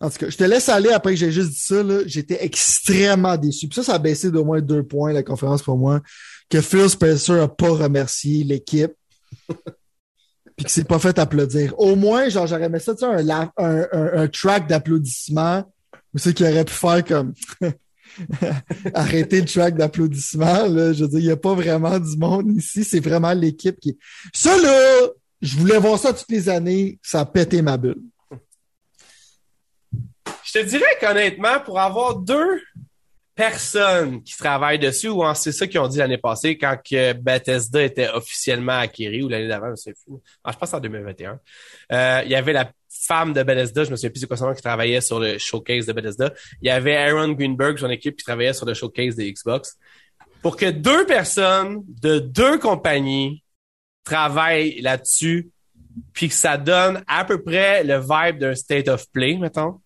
en 0.00 0.10
tout 0.10 0.18
cas, 0.18 0.30
je 0.30 0.36
te 0.36 0.44
laisse 0.44 0.68
aller 0.68 0.90
après 0.90 1.12
que 1.12 1.18
j'ai 1.18 1.32
juste 1.32 1.50
dit 1.50 1.60
ça, 1.60 1.82
là. 1.82 2.00
J'étais 2.06 2.44
extrêmement 2.44 3.36
déçu. 3.36 3.68
Puis 3.68 3.76
ça, 3.76 3.82
ça 3.82 3.94
a 3.94 3.98
baissé 3.98 4.30
d'au 4.30 4.44
moins 4.44 4.60
deux 4.60 4.82
points, 4.82 5.12
la 5.12 5.22
conférence 5.22 5.62
pour 5.62 5.76
moi, 5.76 6.00
que 6.48 6.60
Phil 6.60 6.88
Spencer 6.88 7.42
a 7.42 7.48
pas 7.48 7.70
remercié 7.70 8.44
l'équipe 8.44 8.92
puis 10.56 10.64
que 10.64 10.70
c'est 10.70 10.88
pas 10.88 10.98
fait 10.98 11.18
applaudir. 11.18 11.78
Au 11.78 11.96
moins, 11.96 12.28
genre, 12.28 12.46
j'aurais 12.46 12.64
aimé 12.64 12.78
ça, 12.78 12.94
tu 12.94 13.00
sais, 13.00 13.06
un, 13.06 13.50
un, 13.58 13.86
un, 13.92 14.28
track 14.28 14.66
d'applaudissement 14.66 15.64
où 16.14 16.18
c'est 16.18 16.32
qu'il 16.32 16.46
aurait 16.46 16.64
pu 16.64 16.72
faire 16.72 17.04
comme 17.04 17.34
arrêter 18.94 19.40
le 19.40 19.46
track 19.46 19.76
d'applaudissement. 19.76 20.66
Je 20.66 21.04
veux 21.04 21.08
dire, 21.08 21.18
il 21.18 21.26
n'y 21.26 21.30
a 21.30 21.36
pas 21.36 21.54
vraiment 21.54 21.98
du 21.98 22.16
monde 22.16 22.56
ici. 22.56 22.84
C'est 22.84 23.00
vraiment 23.00 23.32
l'équipe 23.32 23.78
qui. 23.78 23.98
Ça, 24.32 24.56
là, 24.56 25.08
je 25.42 25.56
voulais 25.58 25.78
voir 25.78 25.98
ça 25.98 26.14
toutes 26.14 26.30
les 26.30 26.48
années. 26.48 26.98
Ça 27.02 27.20
a 27.20 27.26
pété 27.26 27.60
ma 27.60 27.76
bulle. 27.76 28.02
Je 30.42 30.52
te 30.52 30.64
dirais 30.64 30.96
qu'honnêtement, 31.00 31.60
pour 31.64 31.78
avoir 31.78 32.16
deux 32.16 32.62
personne 33.36 34.22
qui 34.22 34.34
travaille 34.36 34.78
dessus, 34.78 35.08
ou 35.08 35.22
c'est 35.34 35.52
ça 35.52 35.66
qu'ils 35.66 35.78
ont 35.78 35.88
dit 35.88 35.98
l'année 35.98 36.18
passée 36.18 36.56
quand 36.56 36.78
que 36.82 37.12
Bethesda 37.12 37.82
était 37.82 38.08
officiellement 38.08 38.78
acquis, 38.78 39.22
ou 39.22 39.28
l'année 39.28 39.46
d'avant, 39.46 39.76
c'est 39.76 39.94
fou. 39.96 40.22
Ah, 40.42 40.52
je 40.52 40.58
pense 40.58 40.72
en 40.72 40.80
2021. 40.80 41.38
Euh, 41.92 42.22
il 42.24 42.30
y 42.30 42.34
avait 42.34 42.54
la 42.54 42.72
femme 42.88 43.34
de 43.34 43.42
Bethesda, 43.42 43.84
je 43.84 43.90
me 43.90 43.96
souviens 43.96 44.10
plus 44.10 44.22
de 44.22 44.26
quoi 44.26 44.38
son 44.38 44.46
nom, 44.46 44.54
qui 44.54 44.62
travaillait 44.62 45.02
sur 45.02 45.20
le 45.20 45.36
showcase 45.36 45.84
de 45.84 45.92
Bethesda. 45.92 46.32
Il 46.62 46.68
y 46.68 46.70
avait 46.70 46.96
Aaron 46.96 47.32
Greenberg, 47.32 47.78
son 47.78 47.90
équipe, 47.90 48.16
qui 48.16 48.24
travaillait 48.24 48.54
sur 48.54 48.64
le 48.64 48.72
showcase 48.72 49.16
des 49.16 49.30
Xbox. 49.30 49.76
Pour 50.40 50.56
que 50.56 50.70
deux 50.70 51.04
personnes 51.04 51.82
de 51.86 52.18
deux 52.18 52.58
compagnies 52.58 53.44
travaillent 54.02 54.80
là-dessus, 54.80 55.50
puis 56.14 56.28
que 56.28 56.34
ça 56.34 56.56
donne 56.56 57.04
à 57.06 57.24
peu 57.26 57.42
près 57.42 57.84
le 57.84 57.98
vibe 57.98 58.38
d'un 58.38 58.54
state 58.54 58.88
of 58.88 59.10
play, 59.12 59.36
mettons, 59.36 59.80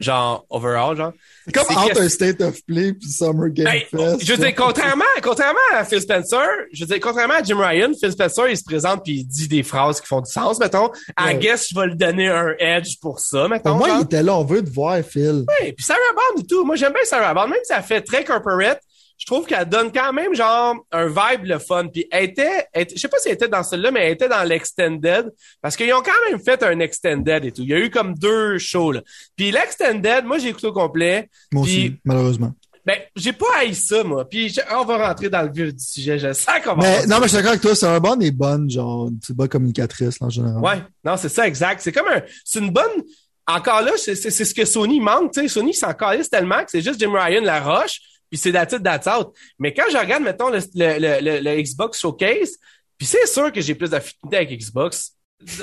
genre 0.00 0.46
overall 0.50 0.96
genre. 0.96 1.12
C'est 1.44 1.52
comme 1.52 1.76
entre 1.76 2.00
un 2.00 2.08
state 2.08 2.40
of 2.40 2.64
play 2.66 2.92
puis 2.92 3.08
Summer 3.08 3.50
Game 3.50 3.66
ben, 3.66 3.80
Fest 3.80 4.24
je 4.24 4.32
veux 4.32 4.38
dire 4.38 4.54
contrairement 4.54 5.04
contrairement 5.22 5.58
à 5.74 5.84
Phil 5.84 6.00
Spencer 6.00 6.46
je 6.72 6.84
veux 6.84 6.86
dire 6.86 7.00
contrairement 7.00 7.34
à 7.34 7.42
Jim 7.42 7.58
Ryan 7.58 7.92
Phil 7.98 8.12
Spencer 8.12 8.48
il 8.48 8.56
se 8.56 8.64
présente 8.64 9.04
puis 9.04 9.18
il 9.18 9.24
dit 9.24 9.48
des 9.48 9.62
phrases 9.62 10.00
qui 10.00 10.06
font 10.06 10.20
du 10.20 10.30
sens 10.30 10.58
mettons. 10.58 10.90
I 11.18 11.34
guess 11.36 11.68
je 11.70 11.78
vais 11.78 11.88
lui 11.88 11.96
donner 11.96 12.28
un 12.28 12.54
edge 12.58 12.98
pour 13.00 13.20
ça 13.20 13.48
mettons 13.48 13.74
moi 13.74 13.90
il 13.98 14.04
était 14.04 14.22
là 14.22 14.36
on 14.36 14.44
veut 14.44 14.64
te 14.64 14.70
voir 14.70 14.98
Phil. 15.02 15.44
Oui 15.60 15.72
puis 15.72 15.84
Sarah 15.84 16.00
Bond 16.14 16.42
et 16.42 16.46
tout. 16.46 16.64
Moi 16.64 16.76
j'aime 16.76 16.92
bien 16.92 17.04
Sarah 17.04 17.34
Bond. 17.34 17.48
Même 17.48 17.60
si 17.62 17.74
ça 17.74 17.82
fait 17.82 18.00
très 18.00 18.24
corporate 18.24 18.80
je 19.26 19.32
trouve 19.34 19.46
qu'elle 19.46 19.68
donne 19.68 19.90
quand 19.90 20.12
même 20.12 20.36
genre 20.36 20.76
un 20.92 21.08
vibe 21.08 21.46
le 21.46 21.58
fun. 21.58 21.88
Puis 21.88 22.06
elle 22.12 22.26
était, 22.26 22.68
je 22.76 22.96
sais 22.96 23.08
pas 23.08 23.18
si 23.18 23.28
elle 23.28 23.34
était 23.34 23.48
dans 23.48 23.64
celle-là, 23.64 23.90
mais 23.90 24.06
elle 24.06 24.12
était 24.12 24.28
dans 24.28 24.44
l'extended 24.44 25.32
parce 25.60 25.76
qu'ils 25.76 25.92
ont 25.94 26.02
quand 26.02 26.30
même 26.30 26.38
fait 26.38 26.62
un 26.62 26.78
extended 26.78 27.44
et 27.44 27.50
tout. 27.50 27.62
Il 27.62 27.68
y 27.70 27.74
a 27.74 27.78
eu 27.78 27.90
comme 27.90 28.14
deux 28.14 28.58
shows 28.58 28.92
là. 28.92 29.00
Puis 29.34 29.50
l'extended, 29.50 30.24
moi 30.24 30.38
j'ai 30.38 30.50
écouté 30.50 30.68
au 30.68 30.72
complet. 30.72 31.28
Moi 31.50 31.64
aussi, 31.64 31.96
malheureusement. 32.04 32.52
Ben, 32.84 32.98
j'ai 33.16 33.32
pas 33.32 33.46
haï 33.58 33.74
ça, 33.74 34.04
moi. 34.04 34.28
Puis 34.28 34.54
on 34.72 34.84
va 34.84 35.08
rentrer 35.08 35.28
dans 35.28 35.42
le 35.42 35.50
vif 35.50 35.74
du 35.74 35.84
sujet. 35.84 36.20
Je 36.20 36.32
sais 36.32 36.60
comment. 36.62 36.84
Mais 36.84 37.04
non, 37.06 37.16
mais 37.18 37.24
je 37.24 37.30
suis 37.30 37.36
d'accord 37.38 37.50
avec 37.50 37.62
toi. 37.62 37.74
Sarah 37.74 37.98
Bond 37.98 38.20
est 38.20 38.30
bonne, 38.30 38.70
genre, 38.70 39.10
c'est 39.26 39.34
bonne 39.34 39.48
communicatrice 39.48 40.18
en 40.20 40.30
général. 40.30 40.62
Ouais, 40.62 40.80
non, 41.04 41.16
c'est 41.16 41.28
ça, 41.28 41.48
exact. 41.48 41.80
C'est 41.82 41.90
comme 41.90 42.06
un, 42.06 42.22
c'est 42.44 42.60
une 42.60 42.70
bonne. 42.70 43.02
Encore 43.48 43.82
là, 43.82 43.90
c'est 43.96 44.14
ce 44.14 44.54
que 44.54 44.64
Sony 44.64 45.00
manque. 45.00 45.32
Tu 45.32 45.40
sais, 45.40 45.48
Sony 45.48 45.74
s'en 45.74 45.94
calisse 45.94 46.30
tellement 46.30 46.62
que 46.64 46.70
c'est 46.70 46.80
juste 46.80 47.00
Jim 47.00 47.12
Ryan 47.12 47.42
la 47.42 47.60
roche 47.60 48.00
puis 48.30 48.38
c'est 48.38 48.52
that's 48.52 48.72
it, 48.72 48.82
that's 48.82 49.06
out. 49.06 49.34
Mais 49.58 49.72
quand 49.72 49.84
je 49.90 49.96
regarde, 49.96 50.22
mettons, 50.22 50.50
le, 50.50 50.58
le, 50.74 51.20
le, 51.20 51.40
le 51.40 51.62
Xbox 51.62 52.00
Showcase, 52.00 52.58
Puis 52.98 53.06
c'est 53.06 53.26
sûr 53.26 53.52
que 53.52 53.60
j'ai 53.60 53.74
plus 53.74 53.90
d'affinité 53.90 54.36
avec 54.36 54.58
Xbox 54.58 55.12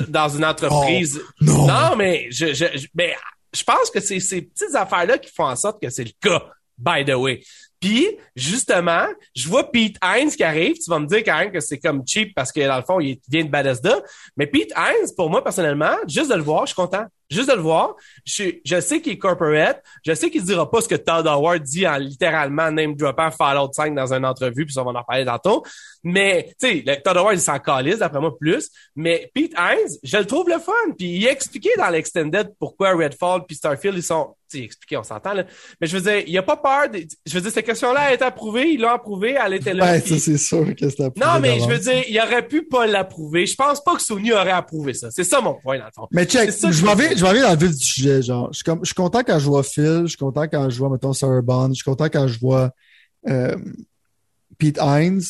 dans 0.07 0.29
une 0.29 0.45
entreprise. 0.45 1.19
Oh, 1.23 1.43
non. 1.43 1.67
non, 1.67 1.95
mais 1.95 2.27
je, 2.29 2.53
je, 2.53 2.65
je, 2.75 2.87
mais 2.93 3.15
je 3.53 3.63
pense 3.63 3.89
que 3.89 3.99
c'est 3.99 4.19
ces 4.19 4.41
petites 4.41 4.75
affaires-là 4.75 5.17
qui 5.17 5.31
font 5.31 5.45
en 5.45 5.55
sorte 5.55 5.81
que 5.81 5.89
c'est 5.89 6.03
le 6.03 6.11
cas, 6.21 6.43
by 6.77 7.03
the 7.05 7.15
way. 7.15 7.41
Puis, 7.79 8.07
justement, 8.35 9.07
je 9.35 9.49
vois 9.49 9.69
Pete 9.69 9.97
Hines 10.01 10.31
qui 10.31 10.43
arrive. 10.43 10.75
Tu 10.75 10.89
vas 10.89 10.99
me 10.99 11.05
dire 11.07 11.19
quand 11.19 11.37
même 11.37 11.51
que 11.51 11.59
c'est 11.59 11.79
comme 11.79 12.01
cheap 12.07 12.33
parce 12.33 12.49
que 12.51 12.65
dans 12.65 12.77
le 12.77 12.83
fond, 12.83 12.99
il 13.01 13.19
vient 13.27 13.43
de 13.43 13.49
Bethesda. 13.49 14.01
Mais 14.37 14.47
Pete 14.47 14.71
Hines, 14.77 15.09
pour 15.17 15.29
moi, 15.29 15.43
personnellement, 15.43 15.97
juste 16.07 16.29
de 16.29 16.35
le 16.35 16.43
voir, 16.43 16.61
je 16.65 16.67
suis 16.67 16.75
content. 16.75 17.05
Juste 17.29 17.49
de 17.49 17.55
le 17.55 17.61
voir. 17.61 17.95
Je, 18.25 18.43
je 18.63 18.79
sais 18.79 19.01
qu'il 19.01 19.13
est 19.13 19.17
corporate. 19.17 19.81
Je 20.05 20.13
sais 20.13 20.29
qu'il 20.29 20.43
dira 20.43 20.69
pas 20.69 20.81
ce 20.81 20.87
que 20.87 20.95
Todd 20.95 21.25
Howard 21.27 21.61
dit 21.63 21.87
en 21.87 21.97
littéralement 21.97 22.71
name 22.71 22.95
droppant 22.95 23.31
Fallout 23.31 23.71
5 23.71 23.95
dans 23.95 24.13
une 24.13 24.25
entrevue, 24.25 24.65
puis 24.65 24.73
ça, 24.73 24.83
on 24.83 24.91
va 24.91 24.99
en 24.99 25.03
parler 25.03 25.25
tantôt. 25.25 25.63
Mais, 26.03 26.53
tu 26.59 26.83
sais, 26.85 27.01
Todd 27.03 27.17
Howard, 27.17 27.35
il 27.35 27.41
s'en 27.41 27.59
calisse, 27.59 27.99
d'après 27.99 28.19
moi, 28.19 28.37
plus. 28.37 28.69
Mais 28.95 29.31
Pete 29.33 29.53
Hines, 29.57 29.97
je 30.03 30.17
le 30.17 30.25
trouve 30.25 30.49
le 30.49 30.59
fun. 30.59 30.71
Puis 30.97 31.07
il 31.07 31.27
a 31.27 31.31
expliqué 31.31 31.69
dans 31.77 31.89
l'Extended 31.89 32.53
pourquoi 32.59 32.93
Redfall 32.93 33.45
puis 33.47 33.55
Starfield, 33.55 33.97
ils 33.97 34.03
sont... 34.03 34.35
Tu 34.51 34.59
sais, 34.59 34.65
expliqué, 34.65 34.97
on 34.97 35.03
s'entend, 35.03 35.33
là. 35.33 35.45
Mais 35.79 35.87
je 35.87 35.97
veux 35.97 36.11
dire, 36.11 36.23
il 36.27 36.37
a 36.37 36.43
pas 36.43 36.57
peur... 36.57 36.89
De, 36.89 36.99
je 37.25 37.33
veux 37.33 37.41
dire, 37.41 37.51
cette 37.51 37.65
question-là 37.65 38.01
a 38.01 38.13
été 38.13 38.23
approuvée. 38.23 38.71
Il 38.71 38.81
l'a 38.81 38.91
approuvée. 38.91 39.35
Elle 39.43 39.53
était 39.53 39.73
là. 39.73 39.93
Ouais, 39.93 40.01
puis... 40.01 40.19
ça, 40.19 40.25
c'est 40.25 40.37
sûr 40.37 40.75
que 40.75 40.85
approuvé. 40.85 41.25
Non, 41.25 41.39
mais 41.39 41.59
je 41.59 41.65
veux 41.65 41.79
dire, 41.79 42.03
il 42.07 42.19
aurait 42.19 42.45
pu 42.47 42.63
pas 42.63 42.85
l'approuver. 42.85 43.45
Je 43.45 43.55
pense 43.55 43.81
pas 43.81 43.95
que 43.95 44.01
Sony 44.01 44.31
aurait 44.31 44.51
approuvé 44.51 44.93
ça. 44.93 45.09
C'est 45.09 45.23
ça 45.23 45.41
mon 45.41 45.55
point, 45.55 45.79
dans 45.79 45.85
le 45.85 45.91
fond. 45.95 46.07
Mais 46.11 46.25
check, 46.25 46.51
je 46.51 46.85
m'en 46.85 46.93
vais, 46.93 47.12
je 47.17 47.23
m'en 47.23 47.31
vais 47.33 47.41
dans 47.41 47.51
le 47.51 47.57
vif 47.57 47.71
du 47.77 47.83
sujet, 47.85 48.21
genre. 48.21 48.49
Je 48.51 48.57
suis 48.57 48.63
comme, 48.63 48.79
je 48.81 48.85
suis 48.87 48.95
content 48.95 49.21
quand 49.25 49.39
je 49.39 49.45
vois 49.45 49.63
Phil, 49.63 50.01
je 50.03 50.07
suis 50.07 50.17
content 50.17 50.43
quand 50.47 50.69
je 50.69 50.77
vois, 50.77 50.89
mettons, 50.89 51.13
Sarah 51.13 51.41
Bond, 51.41 51.69
je 51.69 51.73
suis 51.75 51.83
content 51.83 52.05
quand 52.05 52.27
je 52.27 52.39
vois, 52.39 52.71
euh, 53.27 53.55
Pete 54.57 54.77
Hines. 54.81 55.21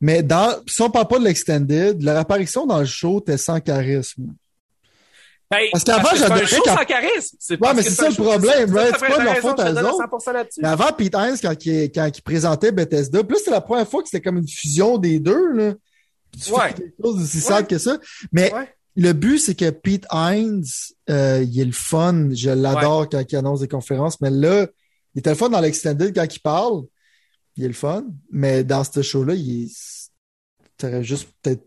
Mais 0.00 0.22
dans, 0.22 0.54
si 0.66 0.80
on 0.82 0.90
parle 0.90 1.08
pas 1.08 1.18
de 1.18 1.24
l'extended, 1.24 2.02
leur 2.02 2.16
apparition 2.16 2.66
dans 2.66 2.78
le 2.80 2.86
show 2.86 3.20
était 3.20 3.36
sans 3.36 3.60
charisme. 3.60 4.28
Ben, 5.50 5.58
Parce 5.72 5.82
qu'avant, 5.84 6.08
c'est 6.12 6.18
j'adorais 6.18 6.46
show 6.46 6.62
quand- 6.64 6.76
sans 6.76 6.84
charisme. 6.84 7.36
C'est 7.40 7.54
Ouais, 7.54 7.58
parce 7.60 7.76
mais 7.76 7.82
c'est 7.82 7.90
ça 7.90 8.08
le 8.08 8.14
problème, 8.14 8.72
right? 8.72 8.94
C'est 8.98 9.08
pas 9.08 9.18
de 9.18 9.24
leur 9.24 9.36
faute 9.38 9.58
à 9.60 9.72
eux 9.72 9.84
autres. 9.84 9.98
100% 9.98 10.32
là-dessus. 10.32 10.60
Mais 10.62 10.68
avant 10.68 10.92
Pete 10.92 11.14
Hines, 11.16 11.36
quand 11.42 11.66
il, 11.66 11.90
quand 11.90 12.08
il 12.16 12.22
présentait 12.22 12.70
Bethesda, 12.70 13.24
plus 13.24 13.38
c'est 13.44 13.50
la 13.50 13.60
première 13.60 13.88
fois 13.88 14.00
que 14.02 14.08
c'était 14.08 14.22
comme 14.22 14.38
une 14.38 14.48
fusion 14.48 14.96
des 14.96 15.18
deux, 15.18 15.52
là. 15.52 15.72
Tu 16.32 16.50
fais 16.52 16.74
quelque 16.74 16.94
chose 17.04 17.18
d'aussi 17.18 17.36
Ouais. 17.38 17.42
sad 17.42 17.66
que 17.66 17.78
ça. 17.78 17.98
Mais 18.30 18.54
Ouais. 18.54 18.72
Le 18.96 19.12
but, 19.12 19.38
c'est 19.38 19.54
que 19.54 19.70
Pete 19.70 20.06
Hines, 20.12 20.64
euh, 21.08 21.44
il 21.46 21.60
est 21.60 21.64
le 21.64 21.72
fun. 21.72 22.30
Je 22.32 22.50
l'adore 22.50 23.08
quand 23.08 23.22
il 23.30 23.36
annonce 23.36 23.60
des 23.60 23.68
conférences, 23.68 24.20
mais 24.20 24.30
là, 24.30 24.66
il 25.14 25.20
était 25.20 25.30
le 25.30 25.36
fun 25.36 25.48
dans 25.48 25.60
l'extended 25.60 26.14
quand 26.14 26.26
il 26.34 26.40
parle. 26.40 26.82
Il 27.56 27.64
est 27.64 27.68
le 27.68 27.74
fun. 27.74 28.04
Mais 28.30 28.64
dans 28.64 28.84
ce 28.84 29.02
show-là, 29.02 29.34
il 29.34 29.64
est. 29.64 30.10
T'aurais 30.76 31.04
juste 31.04 31.28
peut-être 31.42 31.66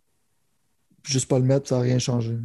juste 1.03 1.27
pas 1.27 1.39
le 1.39 1.45
mettre, 1.45 1.69
ça 1.69 1.77
n'a 1.77 1.81
rien 1.81 1.99
changé. 1.99 2.37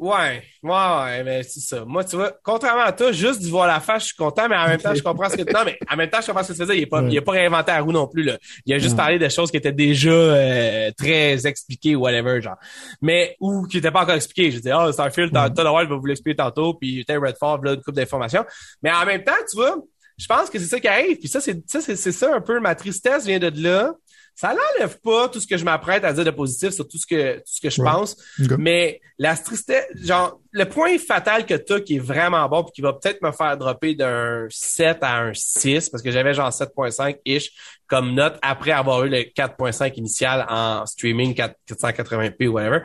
Ouais, 0.00 0.42
ouais, 0.62 0.70
ouais, 0.72 1.22
mais 1.24 1.42
c'est 1.42 1.60
ça. 1.60 1.84
Moi, 1.84 2.02
tu 2.04 2.16
vois, 2.16 2.32
contrairement 2.42 2.84
à 2.84 2.92
toi, 2.92 3.12
juste 3.12 3.40
d'y 3.42 3.50
voir 3.50 3.66
la 3.66 3.80
face, 3.80 4.00
je 4.04 4.06
suis 4.08 4.16
content, 4.16 4.48
mais 4.48 4.56
en 4.56 4.66
même 4.66 4.80
temps, 4.80 4.94
je 4.94 5.02
comprends 5.02 5.28
ce 5.28 5.36
que 5.36 5.42
non, 5.52 5.60
mais 5.66 5.76
en 5.92 5.94
même 5.96 6.08
temps, 6.08 6.22
je 6.22 6.26
comprends 6.28 6.42
ce 6.42 6.48
que 6.48 6.52
tu 6.54 6.60
faisais. 6.62 6.78
Il 6.78 6.82
est 6.84 6.86
pas, 6.86 7.02
Ouais. 7.02 7.08
il 7.10 7.18
a 7.18 7.20
pas 7.20 7.32
réinventé 7.32 7.70
la 7.72 7.82
roue 7.82 7.92
non 7.92 8.08
plus, 8.08 8.22
là. 8.22 8.38
Il 8.64 8.72
a 8.72 8.78
juste 8.78 8.92
Ouais. 8.92 8.96
parlé 8.96 9.18
de 9.18 9.28
choses 9.28 9.50
qui 9.50 9.58
étaient 9.58 9.72
déjà, 9.72 10.08
euh, 10.10 10.90
très 10.96 11.46
expliquées 11.46 11.96
ou 11.96 12.00
whatever, 12.00 12.40
genre. 12.40 12.56
Mais, 13.02 13.36
ou 13.40 13.66
qui 13.66 13.76
n'étaient 13.76 13.90
pas 13.90 14.00
encore 14.04 14.14
expliquées. 14.14 14.50
Je 14.50 14.60
dis, 14.60 14.70
oh, 14.72 14.90
Starfield, 14.90 15.36
Ouais. 15.36 15.50
Todd 15.50 15.66
Howard 15.66 15.86
va 15.90 15.96
vous 15.96 16.06
l'expliquer 16.06 16.36
tantôt, 16.36 16.72
puis 16.72 17.04
Redfall, 17.06 17.60
là, 17.62 17.72
une 17.74 17.82
couple 17.82 17.96
d'informations. 17.98 18.46
Mais 18.82 18.90
en 18.90 19.04
même 19.04 19.22
temps, 19.22 19.32
tu 19.50 19.56
vois, 19.58 19.76
je 20.16 20.26
pense 20.26 20.48
que 20.48 20.58
c'est 20.58 20.64
ça 20.64 20.80
qui 20.80 20.88
arrive. 20.88 21.18
Puis 21.18 21.28
ça, 21.28 21.42
c'est, 21.42 21.62
ça, 21.70 21.82
c'est 21.82 21.96
ça 22.12 22.34
un 22.34 22.40
peu. 22.40 22.58
Ma 22.58 22.74
tristesse 22.74 23.26
vient 23.26 23.38
de 23.38 23.52
là. 23.62 23.92
Ça 24.40 24.54
n'enlève 24.54 24.98
pas 25.00 25.28
tout 25.28 25.38
ce 25.38 25.46
que 25.46 25.58
je 25.58 25.64
m'apprête 25.66 26.02
à 26.02 26.14
dire 26.14 26.24
de 26.24 26.30
positif 26.30 26.70
sur 26.70 26.88
tout 26.88 26.96
ce 26.96 27.06
que, 27.06 27.36
tout 27.36 27.42
ce 27.44 27.60
que 27.60 27.68
je 27.68 27.82
Ouais. 27.82 27.90
pense. 27.90 28.16
Mais 28.58 29.00
la 29.18 29.36
tristesse, 29.36 29.84
genre, 30.02 30.40
le 30.50 30.64
point 30.64 30.96
fatal 30.96 31.44
que 31.44 31.52
t'as 31.52 31.80
qui 31.80 31.96
est 31.96 31.98
vraiment 31.98 32.48
bon 32.48 32.62
puis 32.64 32.72
qui 32.76 32.80
va 32.80 32.94
peut-être 32.94 33.20
me 33.20 33.32
faire 33.32 33.58
dropper 33.58 33.94
d'un 33.94 34.46
7 34.48 34.96
à 35.02 35.18
un 35.18 35.34
6 35.34 35.90
parce 35.90 36.02
que 36.02 36.10
j'avais 36.10 36.32
genre 36.32 36.48
7.5-ish 36.50 37.50
comme 37.86 38.14
note 38.14 38.38
après 38.40 38.70
avoir 38.70 39.04
eu 39.04 39.10
le 39.10 39.18
4.5 39.24 39.92
initial 39.98 40.46
en 40.48 40.86
streaming 40.86 41.34
4- 41.34 41.52
480p 41.68 42.46
ou 42.48 42.52
whatever. 42.52 42.78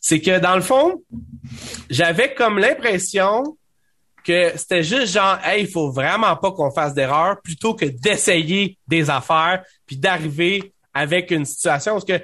C'est 0.00 0.20
que 0.22 0.38
dans 0.38 0.56
le 0.56 0.62
fond, 0.62 1.02
j'avais 1.90 2.32
comme 2.32 2.58
l'impression 2.58 3.58
que 4.24 4.52
c'était 4.56 4.84
juste 4.84 5.12
genre, 5.12 5.36
hey, 5.44 5.64
il 5.64 5.68
faut 5.70 5.90
vraiment 5.90 6.36
pas 6.36 6.52
qu'on 6.52 6.70
fasse 6.70 6.94
d'erreur 6.94 7.42
plutôt 7.42 7.74
que 7.74 7.86
d'essayer 7.86 8.78
des 8.86 9.10
affaires 9.10 9.64
puis 9.84 9.96
d'arriver 9.96 10.71
avec 10.94 11.30
une 11.30 11.44
situation 11.44 11.92
parce 11.92 12.04
que 12.04 12.20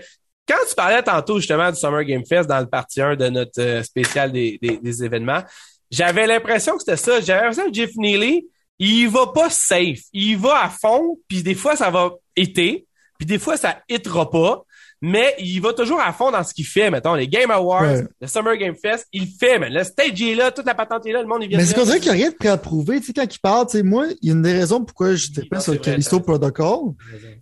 quand 0.47 0.65
tu 0.69 0.75
parlais 0.75 1.03
tantôt 1.03 1.39
justement 1.39 1.71
du 1.71 1.79
Summer 1.79 2.05
Game 2.05 2.25
Fest 2.25 2.49
dans 2.49 2.61
le 2.61 2.67
partie 2.67 3.03
1 3.03 3.17
de 3.17 3.29
notre 3.29 3.61
euh, 3.61 3.83
spécial 3.83 4.33
des, 4.33 5.05
événements, 5.05 5.43
j'avais 5.91 6.27
l'impression 6.27 6.75
que 6.75 6.81
c'était 6.81 6.97
ça. 6.97 7.21
J'avais 7.21 7.43
l'impression 7.43 7.71
que 7.71 7.75
Jeff 7.75 7.91
Neely, 7.97 8.47
il 8.79 9.09
va 9.09 9.27
pas 9.29 9.51
safe. 9.51 10.01
Il 10.13 10.39
va 10.39 10.65
à 10.65 10.71
fond, 10.71 11.19
puis 11.29 11.43
des 11.43 11.55
fois 11.55 11.77
ça 11.77 11.91
va 11.91 12.13
hitter, 12.37 12.87
puis 13.19 13.27
des 13.27 13.39
fois 13.39 13.57
ça 13.57 13.83
hitera 13.89 14.31
pas, 14.31 14.65
mais 15.01 15.35
il 15.39 15.61
va 15.61 15.73
toujours 15.73 16.01
à 16.01 16.13
fond 16.13 16.31
dans 16.31 16.43
ce 16.43 16.53
qu'il 16.53 16.67
fait. 16.67 16.91
Mettons, 16.91 17.15
les 17.15 17.29
Game 17.29 17.51
Awards, 17.51 17.83
Ouais. 17.83 18.05
le 18.21 18.27
Summer 18.27 18.57
Game 18.57 18.75
Fest, 18.75 19.07
il 19.13 19.27
fait, 19.29 19.59
mais 19.59 19.71
le 19.71 19.85
stage 19.85 20.21
est 20.21 20.35
là, 20.35 20.51
toute 20.51 20.67
la 20.67 20.75
patente 20.75 21.07
est 21.07 21.13
là, 21.13 21.23
le 21.23 21.29
monde 21.29 21.43
il 21.43 21.49
vient 21.49 21.59
Mais 21.59 21.65
c'est 21.65 21.75
qu'on 21.75 21.85
dirait 21.85 22.01
qu'il 22.01 22.13
n'y 22.13 22.19
a 22.19 22.21
rien 22.23 22.31
de 22.31 22.35
prêt 22.37 22.49
à 22.49 22.57
prouver. 22.57 22.99
Tu 23.01 23.07
sais, 23.07 23.13
quand 23.13 23.33
il 23.33 23.39
parle, 23.39 23.67
tu 23.67 23.73
sais, 23.79 23.83
moi, 23.83 24.07
il 24.23 24.29
y 24.29 24.31
a 24.31 24.35
une 24.35 24.43
des 24.43 24.53
raisons 24.53 24.85
pourquoi 24.85 25.15
je 25.15 25.29
pas 25.51 25.61
sur 25.61 25.73
le 25.73 25.79
Callisto 25.79 26.19
Protocol. 26.21 26.95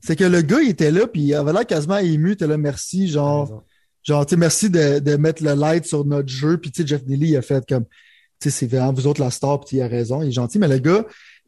C'est 0.03 0.17
que 0.17 0.25
le 0.25 0.43
gars, 0.43 0.61
il 0.61 0.71
était 0.71 0.91
là, 0.91 1.07
puis 1.07 1.23
il 1.23 1.35
avait 1.35 1.53
l'air 1.53 1.67
quasiment 1.67 1.99
ému. 1.99 2.31
Il 2.31 2.33
était 2.33 2.47
là, 2.47 2.57
merci, 2.59 3.09
genre, 3.09 3.63
genre, 4.03 4.27
tu 4.27 4.31
sais, 4.31 4.37
merci 4.37 4.69
de, 4.71 4.99
de 4.99 5.17
mettre 5.17 5.43
le 5.43 5.55
light 5.55 5.87
sur 5.87 6.05
notre 6.05 6.29
jeu. 6.29 6.59
Puis, 6.59 6.71
tu 6.71 6.83
sais, 6.83 6.87
Jeff 6.89 7.03
Neely, 7.07 7.29
il 7.31 7.37
a 7.37 7.43
fait 7.43 7.65
comme, 7.67 7.85
tu 8.39 8.51
sais, 8.51 8.51
c'est 8.51 8.67
vraiment 8.67 8.93
vous 8.93 9.07
autres 9.07 9.23
la 9.23 9.31
star, 9.31 9.61
puis 9.61 9.79
il 9.79 9.83
a 9.83 9.89
raison, 9.89 10.23
il 10.23 10.29
est 10.29 10.33
gentil. 10.33 10.59
Mais 10.59 10.69
le 10.69 10.79
gars, 10.79 11.05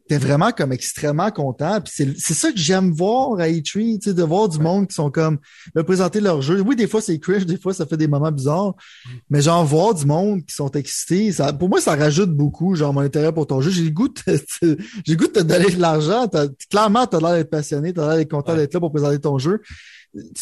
était 0.09 0.17
vraiment 0.25 0.51
comme 0.51 0.71
extrêmement 0.71 1.29
content. 1.31 1.79
Puis 1.81 1.93
c'est, 1.95 2.19
c'est 2.19 2.33
ça 2.33 2.51
que 2.51 2.57
j'aime 2.57 2.91
voir 2.91 3.39
à 3.39 3.47
E3, 3.47 3.99
tu 3.99 4.09
sais, 4.09 4.13
de 4.13 4.23
voir 4.23 4.49
du 4.49 4.59
monde 4.59 4.87
qui 4.87 4.95
sont 4.95 5.11
comme, 5.11 5.37
me 5.75 5.83
présenter 5.83 6.19
leur 6.19 6.41
jeu. 6.41 6.61
Oui, 6.61 6.75
des 6.75 6.87
fois, 6.87 7.01
c'est 7.01 7.19
cringe, 7.19 7.45
des 7.45 7.57
fois, 7.57 7.73
ça 7.73 7.85
fait 7.85 7.97
des 7.97 8.07
moments 8.07 8.31
bizarres. 8.31 8.73
Mais 9.29 9.41
genre, 9.41 9.63
voir 9.65 9.93
du 9.93 10.05
monde 10.05 10.45
qui 10.45 10.55
sont 10.55 10.71
excités, 10.71 11.31
ça, 11.31 11.53
pour 11.53 11.69
moi, 11.69 11.79
ça 11.81 11.95
rajoute 11.95 12.31
beaucoup, 12.31 12.75
genre, 12.75 12.93
mon 12.93 13.01
intérêt 13.01 13.31
pour 13.33 13.45
ton 13.47 13.61
jeu. 13.61 13.69
J'ai 13.71 13.83
le 13.83 13.91
goût 13.91 14.07
de 14.07 14.13
j'ai 14.61 14.75
le 15.13 15.15
goût 15.15 15.27
de 15.27 15.31
te 15.33 15.39
donner 15.41 15.69
de 15.69 15.79
l'argent. 15.79 16.27
T'as- 16.27 16.47
clairement, 16.69 17.05
t'as 17.05 17.19
l'air 17.19 17.33
d'être 17.33 17.49
passionné, 17.49 17.93
t'as 17.93 18.07
l'air 18.07 18.17
d'être 18.17 18.31
content 18.31 18.53
Ouais. 18.53 18.57
d'être 18.59 18.73
là 18.73 18.79
pour 18.79 18.91
présenter 18.91 19.19
ton 19.19 19.37
jeu. 19.37 19.61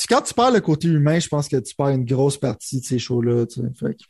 Quand 0.10 0.22
tu 0.22 0.34
perds 0.34 0.52
le 0.52 0.62
côté 0.62 0.88
humain, 0.88 1.20
je 1.20 1.28
pense 1.28 1.50
que 1.50 1.58
tu 1.58 1.76
perds 1.76 1.90
une 1.90 2.06
grosse 2.06 2.38
partie 2.38 2.80
de 2.80 2.86
ces 2.86 3.00
shows-là, 3.00 3.46
tu 3.48 3.60
sais. 3.62 3.68
Fait 3.78 3.94
que- 3.96 4.04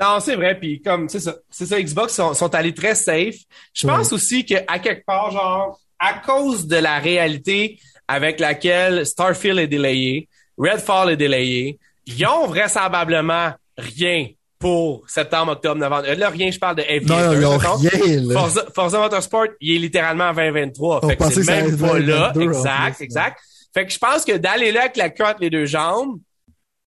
Non, 0.00 0.20
c'est 0.20 0.36
vrai. 0.36 0.58
Puis 0.58 0.80
comme 0.80 1.08
c'est 1.08 1.20
ça, 1.20 1.34
c'est 1.50 1.66
ça. 1.66 1.80
Xbox 1.80 2.14
sont, 2.14 2.34
sont 2.34 2.54
allés 2.54 2.74
très 2.74 2.94
safe. 2.94 3.34
Je 3.74 3.86
Ouais. 3.86 3.94
pense 3.94 4.12
aussi 4.12 4.44
que 4.46 4.54
à 4.66 4.78
quelque 4.78 5.04
part, 5.04 5.30
genre, 5.30 5.80
à 5.98 6.14
cause 6.14 6.66
de 6.66 6.76
la 6.76 6.98
réalité 6.98 7.78
avec 8.06 8.38
laquelle 8.40 9.04
Starfield 9.04 9.58
est 9.58 9.66
délayé, 9.66 10.28
Redfall 10.56 11.10
est 11.12 11.16
délayé, 11.16 11.78
ils 12.06 12.26
ont 12.26 12.46
vraisemblablement 12.46 13.52
rien 13.76 14.28
pour 14.58 15.04
septembre, 15.08 15.52
octobre, 15.52 15.76
novembre. 15.80 16.06
Là, 16.16 16.30
rien, 16.30 16.50
je 16.50 16.58
parle 16.58 16.76
de 16.76 16.82
Non, 17.06 17.14
Aviator. 17.16 17.34
ils 17.34 17.46
ont 17.46 17.58
mettons. 17.58 17.74
rien, 18.06 18.20
là. 18.22 18.34
Forza, 18.40 18.64
Forza 18.74 18.98
Motorsport, 18.98 19.46
il 19.60 19.76
est 19.76 19.78
littéralement 19.78 20.24
en 20.24 20.32
2023. 20.34 21.00
On 21.04 21.08
Fait 21.08 21.16
que 21.16 21.30
c'est 21.30 21.46
même 21.46 21.76
pas 21.78 21.98
là. 21.98 22.32
2022 22.34 22.40
en 22.40 22.50
Exact, 22.50 23.00
exact. 23.00 23.38
Fait 23.74 23.86
que 23.86 23.92
je 23.92 23.98
pense 23.98 24.24
que 24.24 24.36
d'aller 24.36 24.72
là 24.72 24.80
avec 24.82 24.96
la 24.96 25.10
queue 25.10 25.24
entre 25.24 25.40
les 25.42 25.50
deux 25.50 25.66
jambes, 25.66 26.18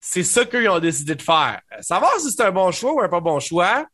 c'est 0.01 0.23
ça 0.23 0.43
qu'ils 0.45 0.67
ont 0.67 0.79
décidé 0.79 1.13
de 1.13 1.21
faire. 1.21 1.61
Savoir 1.79 2.19
si 2.19 2.31
c'est 2.31 2.41
un 2.41 2.51
bon 2.51 2.71
choix 2.71 2.93
ou 2.93 3.01
un 3.01 3.07
pas 3.07 3.19
bon 3.19 3.39
choix, 3.39 3.85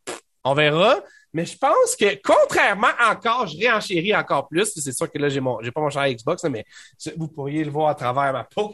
on 0.44 0.54
verra. 0.54 0.96
Mais 1.34 1.46
je 1.46 1.58
pense 1.58 1.96
que, 2.00 2.20
contrairement 2.24 2.88
encore, 3.12 3.46
je 3.48 3.58
réenchéris 3.58 4.16
encore 4.16 4.48
plus. 4.48 4.72
C'est 4.74 4.94
sûr 4.94 5.12
que 5.12 5.20
là, 5.20 5.28
j'ai 5.28 5.42
mon, 5.42 5.62
j'ai 5.62 5.72
pas 5.72 5.82
mon 5.82 5.90
cher 5.90 6.08
Xbox, 6.08 6.44
mais 6.46 6.66
vous 7.18 7.28
pourriez 7.28 7.64
le 7.66 7.70
voir 7.70 7.90
à 7.90 7.96
travers 7.96 8.32
ma 8.32 8.46
peau. 8.46 8.72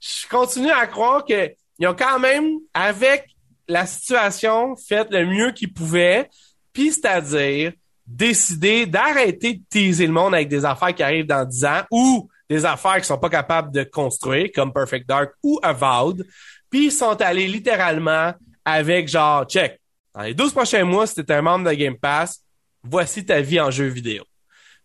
Je 0.00 0.28
continue 0.28 0.70
à 0.70 0.86
croire 0.86 1.24
que 1.24 1.52
ils 1.78 1.86
ont 1.86 1.94
quand 1.94 2.20
même, 2.20 2.58
avec 2.72 3.26
la 3.68 3.84
situation, 3.84 4.76
fait 4.76 5.10
le 5.10 5.26
mieux 5.26 5.50
qu'ils 5.50 5.72
pouvaient. 5.72 6.30
Puis, 6.72 6.92
c'est-à-dire, 6.92 7.72
décider 8.06 8.86
d'arrêter 8.86 9.54
de 9.54 9.62
teaser 9.68 10.06
le 10.06 10.12
monde 10.12 10.34
avec 10.34 10.48
des 10.48 10.64
affaires 10.64 10.94
qui 10.94 11.02
arrivent 11.02 11.26
dans 11.26 11.44
10 11.44 11.64
ans 11.64 11.82
ou 11.90 12.28
des 12.48 12.64
affaires 12.64 12.98
qui 12.98 13.06
sont 13.06 13.18
pas 13.18 13.30
capables 13.30 13.72
de 13.72 13.84
construire, 13.84 14.50
comme 14.54 14.72
Perfect 14.72 15.08
Dark 15.08 15.32
ou 15.42 15.58
Avowed. 15.62 16.26
Puis, 16.70 16.86
ils 16.86 16.92
sont 16.92 17.20
allés 17.20 17.48
littéralement 17.48 18.32
avec 18.64 19.08
genre, 19.08 19.44
check, 19.44 19.80
dans 20.14 20.22
les 20.22 20.34
12 20.34 20.52
prochains 20.52 20.84
mois, 20.84 21.06
si 21.06 21.14
t'es 21.14 21.32
un 21.32 21.42
membre 21.42 21.70
de 21.70 21.74
Game 21.74 21.98
Pass, 21.98 22.42
voici 22.82 23.24
ta 23.24 23.40
vie 23.40 23.60
en 23.60 23.70
jeu 23.70 23.86
vidéo. 23.86 24.24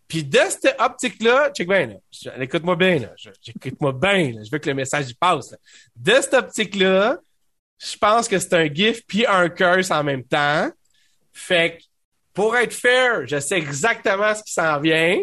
Puis 0.06 0.24
de 0.24 0.38
cette 0.48 0.76
optique-là, 0.78 1.50
check 1.56 1.66
bien, 1.66 1.96
Écoute-moi 2.38 2.76
bien, 2.76 2.98
là. 2.98 3.08
Écoute-moi 3.46 3.92
bien, 3.92 4.32
là. 4.32 4.44
Je 4.44 4.50
veux 4.50 4.58
que 4.58 4.68
le 4.68 4.74
message 4.74 5.08
y 5.08 5.14
passe. 5.14 5.52
là. 5.52 5.56
De 5.96 6.12
cette 6.20 6.34
optique-là, 6.34 7.18
je 7.78 7.96
pense 7.96 8.28
que 8.28 8.38
c'est 8.38 8.52
un 8.52 8.66
gif 8.66 9.00
puis 9.06 9.24
un 9.26 9.48
curse 9.48 9.90
en 9.90 10.04
même 10.04 10.22
temps. 10.24 10.70
Fait 11.32 11.78
que, 11.78 11.82
pour 12.34 12.56
être 12.56 12.74
fair, 12.74 13.26
je 13.26 13.40
sais 13.40 13.56
exactement 13.56 14.34
ce 14.34 14.42
qui 14.42 14.52
s'en 14.52 14.78
vient. 14.80 15.18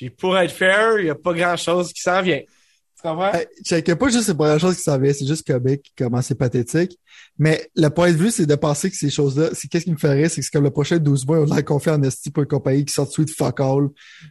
Puis 0.00 0.08
pour 0.08 0.38
être 0.38 0.52
fair, 0.52 0.98
il 0.98 1.04
n'y 1.04 1.10
a 1.10 1.14
pas 1.14 1.34
grand-chose 1.34 1.92
qui 1.92 2.00
s'en 2.00 2.22
vient. 2.22 2.40
Tu 2.40 3.02
comprends? 3.02 3.32
Je 3.66 3.92
pas 3.92 4.08
juste 4.08 4.28
la 4.28 4.34
première 4.34 4.58
chose 4.58 4.76
qui 4.76 4.82
s'en 4.82 4.98
vient, 4.98 5.12
c'est 5.12 5.26
juste 5.26 5.46
comique, 5.46 5.92
comment 5.96 6.22
c'est 6.22 6.36
pathétique. 6.36 6.98
Mais 7.38 7.68
le 7.76 7.88
point 7.88 8.10
de 8.10 8.16
vue, 8.16 8.30
c'est 8.30 8.46
de 8.46 8.54
penser 8.54 8.90
que 8.90 8.96
ces 8.96 9.10
choses-là, 9.10 9.50
c'est 9.52 9.68
qu'est-ce 9.68 9.84
qui 9.84 9.90
me 9.90 9.98
ferait, 9.98 10.30
c'est 10.30 10.40
que 10.40 10.46
c'est 10.46 10.52
comme 10.52 10.64
le 10.64 10.70
prochain 10.70 10.96
12 10.96 11.26
mois, 11.26 11.40
on 11.40 11.50
a 11.50 11.60
confié 11.60 11.92
en 11.92 12.02
esti 12.02 12.30
pour 12.30 12.44
une 12.44 12.48
compagnie 12.48 12.86
qui 12.86 12.94
sort 12.94 13.12
suite 13.12 13.30
fuck 13.30 13.60
all 13.60 13.88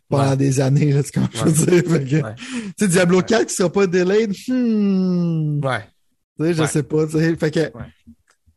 pendant 0.10 0.36
des 0.36 0.60
années, 0.60 0.92
là, 0.92 1.04
tu 1.04 1.12
comprends, 1.12 1.46
je 1.46 1.52
veux 1.52 2.00
dire? 2.00 2.34
Tu 2.36 2.74
sais, 2.80 2.88
Diablo 2.88 3.22
4 3.22 3.46
qui 3.46 3.54
sera 3.54 3.72
pas 3.72 3.86
delayed, 3.86 4.34
hmm. 4.48 5.64
Ouais. 5.64 5.84
Tu 6.40 6.46
sais, 6.46 6.54
je 6.56 6.64
sais 6.66 6.84
pas, 6.84 7.06
tu 7.06 7.12
sais. 7.12 7.36
Fait 7.36 7.52
que, 7.52 7.72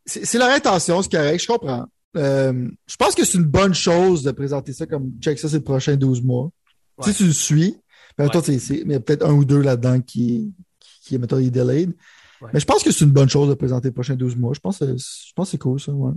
c'est 0.07 0.39
leur 0.39 0.49
intention, 0.49 1.03
c'est 1.03 1.13
correct, 1.13 1.43
je 1.43 1.47
comprends. 1.47 1.85
Euh, 2.17 2.69
je 2.87 2.97
pense 2.97 3.15
que 3.15 3.25
c'est 3.27 3.37
une 3.37 3.45
bonne 3.45 3.75
chose 3.75 4.23
de 4.23 4.31
présenter 4.31 4.73
ça 4.73 4.87
comme 4.87 5.13
check 5.21 5.39
ça, 5.39 5.51
c'est 5.51 5.57
le 5.57 5.63
prochain 5.63 5.97
12 5.97 6.23
mois. 6.23 6.51
Si 7.01 7.15
tu 7.15 7.25
le 7.25 7.33
suis, 7.33 7.77
ben, 8.19 8.29
toi, 8.29 8.43
il 8.47 8.91
y 8.91 8.95
a 8.95 9.01
peut-être 9.01 9.27
un 9.27 9.33
ou 9.33 9.45
deux 9.45 9.61
là-dedans 9.61 10.01
qui, 10.01 10.53
qui, 11.03 11.15
est, 11.15 11.19
mettons, 11.19 11.39
delayed. 11.39 11.95
Mais 12.53 12.61
je 12.61 12.67
pense 12.67 12.83
que 12.83 12.91
c'est 12.91 13.05
une 13.05 13.13
bonne 13.13 13.29
chose 13.29 13.49
de 13.49 13.55
présenter 13.55 13.89
les 13.89 13.93
prochains 13.93 14.17
12 14.17 14.37
mois. 14.37 14.53
Je 14.53 14.61
pense, 14.61 14.81
je 14.81 15.33
pense 15.35 15.49
que 15.49 15.51
c'est 15.53 15.59
cool, 15.59 15.81
ça, 15.81 15.93
ouais. 15.93 16.13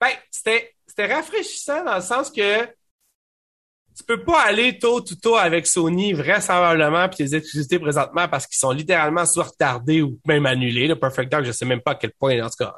Ben, 0.00 0.10
c'était, 0.30 0.74
c'était 0.86 1.12
rafraîchissant 1.12 1.84
dans 1.84 1.96
le 1.96 2.02
sens 2.02 2.30
que 2.30 2.66
tu 3.96 4.04
peux 4.04 4.22
pas 4.22 4.40
aller 4.42 4.78
tôt 4.78 5.00
tout 5.00 5.16
tôt 5.16 5.36
avec 5.36 5.66
Sony 5.66 6.12
vraisemblablement 6.12 7.08
puis 7.08 7.24
les 7.24 7.36
exclusivités 7.36 7.78
présentement 7.78 8.28
parce 8.28 8.46
qu'ils 8.46 8.58
sont 8.58 8.70
littéralement 8.70 9.26
soit 9.26 9.44
retardés 9.44 10.02
ou 10.02 10.18
même 10.26 10.46
annulés. 10.46 10.86
Le 10.86 10.96
Perfect 10.96 11.30
Dark, 11.30 11.44
je 11.44 11.52
sais 11.52 11.64
même 11.64 11.80
pas 11.80 11.92
à 11.92 11.94
quel 11.96 12.12
point. 12.12 12.40
En 12.40 12.48
tout 12.48 12.64
cas, 12.64 12.74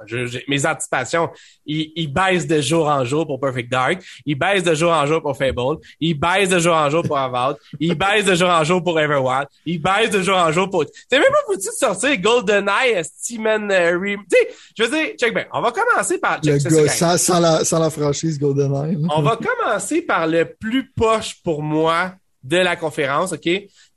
mes 0.49 0.67
anticipations, 0.67 1.29
ils, 1.67 2.13
baissent 2.13 2.47
de 2.47 2.61
jour 2.61 2.89
en 2.89 3.05
jour 3.05 3.27
pour 3.27 3.41
Perfect 3.41 3.71
Dark, 3.71 4.03
ils 4.27 4.39
baissent 4.39 4.65
de 4.65 4.75
jour 4.75 4.93
en 4.93 5.07
jour 5.07 5.23
pour 5.23 5.37
Fable, 5.37 5.79
ils 6.01 6.19
baissent 6.19 6.49
de 6.49 6.59
jour 6.59 6.75
en 6.75 6.91
jour 6.91 7.03
pour 7.03 7.19
Avowed, 7.19 7.57
ils 7.81 7.95
baissent 7.95 8.25
de 8.25 8.35
jour 8.35 8.49
en 8.49 8.65
jour 8.65 8.83
pour 8.83 8.99
Everwild, 8.99 9.47
ils 9.65 9.81
baissent 9.81 10.11
de 10.11 10.23
jour 10.23 10.37
en 10.37 10.51
jour 10.51 10.69
pour. 10.69 10.85
T'es 11.09 11.19
même 11.19 11.31
pas 11.31 11.53
foutu 11.53 11.69
de 11.69 11.73
sortir 11.73 12.17
GoldenEye, 12.19 13.03
Steven 13.05 13.71
euh, 13.71 13.99
Tu 13.99 14.19
sais, 14.31 14.49
je 14.77 14.83
veux 14.85 14.91
dire, 14.91 15.15
check 15.19 15.35
bien. 15.35 15.47
On 15.53 15.61
va 15.61 15.73
commencer 15.73 16.19
par. 16.19 16.41
Check, 16.41 16.63
le 16.65 16.85
gars, 16.85 17.19
sans, 17.19 17.41
la, 17.41 17.65
sans 17.65 17.79
la 17.79 17.91
franchise 17.91 18.39
GoldenEye. 18.39 18.99
On 19.15 19.23
va 19.23 19.37
commencer 19.37 20.03
par 20.03 20.27
le 20.27 20.45
plus 20.45 20.91
poche 21.03 21.43
pour 21.43 21.65
moi 21.65 22.15
de 22.45 22.59
la 22.59 22.77
conférence, 22.77 23.33
OK? 23.33 23.49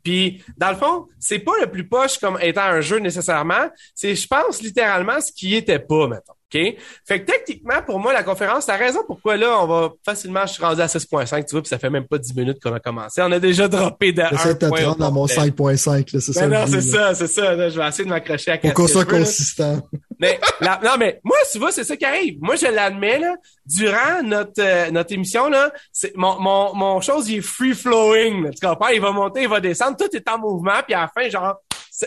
Puis, 0.03 0.44
dans 0.57 0.72
le 0.72 0.76
fond, 0.76 1.07
c'est 1.19 1.38
pas 1.40 1.53
le 1.61 1.69
plus 1.69 1.88
poche 1.88 2.18
comme 2.18 2.40
étant 2.41 2.64
un 2.64 2.82
jeu 2.82 2.98
nécessairement. 2.98 3.69
C'est, 3.94 4.15
je 4.15 4.27
pense, 4.27 4.61
littéralement 4.61 5.22
ce 5.22 5.32
qui 5.32 5.53
était 5.53 5.77
pas, 5.77 6.07
maintenant. 6.07 6.35
OK? 6.53 6.76
Fait 7.07 7.22
que 7.22 7.26
techniquement, 7.26 7.81
pour 7.85 7.99
moi, 7.99 8.13
la 8.13 8.23
conférence, 8.23 8.67
la 8.67 8.77
raison 8.77 8.99
pourquoi 9.05 9.35
là, 9.35 9.59
on 9.61 9.67
va 9.67 9.93
facilement, 10.03 10.45
je 10.45 10.53
suis 10.53 10.63
rendu 10.63 10.81
à 10.81 10.85
6.5, 10.85 11.45
tu 11.45 11.51
vois, 11.51 11.61
puis 11.61 11.69
ça 11.69 11.80
fait 11.80 11.89
même 11.89 12.05
pas 12.05 12.17
10 12.17 12.35
minutes 12.35 12.57
qu'on 12.61 12.73
a 12.73 12.80
commencé. 12.80 13.22
On 13.22 13.31
a 13.31 13.39
déjà 13.39 13.67
droppé 13.67 14.11
de 14.11 14.22
1 14.22 14.69
point. 14.69 14.95
dans 14.97 15.11
mon 15.11 15.26
5.5, 15.26 16.13
là, 16.13 16.22
c'est 16.22 16.34
ça. 16.34 16.47
Non, 16.47 16.65
c'est 16.67 16.81
ça, 16.81 17.15
c'est 17.15 17.27
ça. 17.27 17.69
je 17.69 17.80
vais 17.80 17.88
essayer 17.88 18.03
de 18.03 18.09
m'accrocher 18.09 18.51
à 18.51 18.57
Pour 18.57 18.73
qu'on 18.73 18.88
soit 18.88 19.05
consistant. 19.05 19.81
Mais, 20.19 20.39
non, 20.61 20.95
mais 20.97 21.19
moi, 21.26 21.35
tu 21.51 21.59
vois, 21.59 21.73
c'est 21.73 21.84
ça 21.84 21.97
qui 21.97 22.05
arrive. 22.05 22.38
Moi, 22.39 22.55
je 22.55 22.67
l'admets, 22.67 23.19
là, 23.19 23.35
durant 23.65 24.23
notre, 24.23 24.61
euh, 24.61 24.89
notre 24.89 25.13
émission, 25.13 25.49
là, 25.49 25.73
c'est, 25.91 26.15
mon, 26.15 26.39
mon, 26.39 26.73
mon 26.73 27.01
chose, 27.01 27.30
il 27.30 27.39
est 27.39 27.41
free-flowing, 27.41 28.51
tu 28.51 28.65
comprends? 28.65 28.88
Il 28.88 29.01
va 29.01 29.11
monter, 29.11 29.41
il 29.41 29.49
va 29.49 29.59
descendre, 29.59 29.97
tout 29.97 30.15
est 30.15 30.30
en 30.30 30.39
mouvement, 30.39 30.81
puis 30.85 30.93
à 30.93 31.01
la 31.01 31.07
fin, 31.09 31.30
genre, 31.30 31.55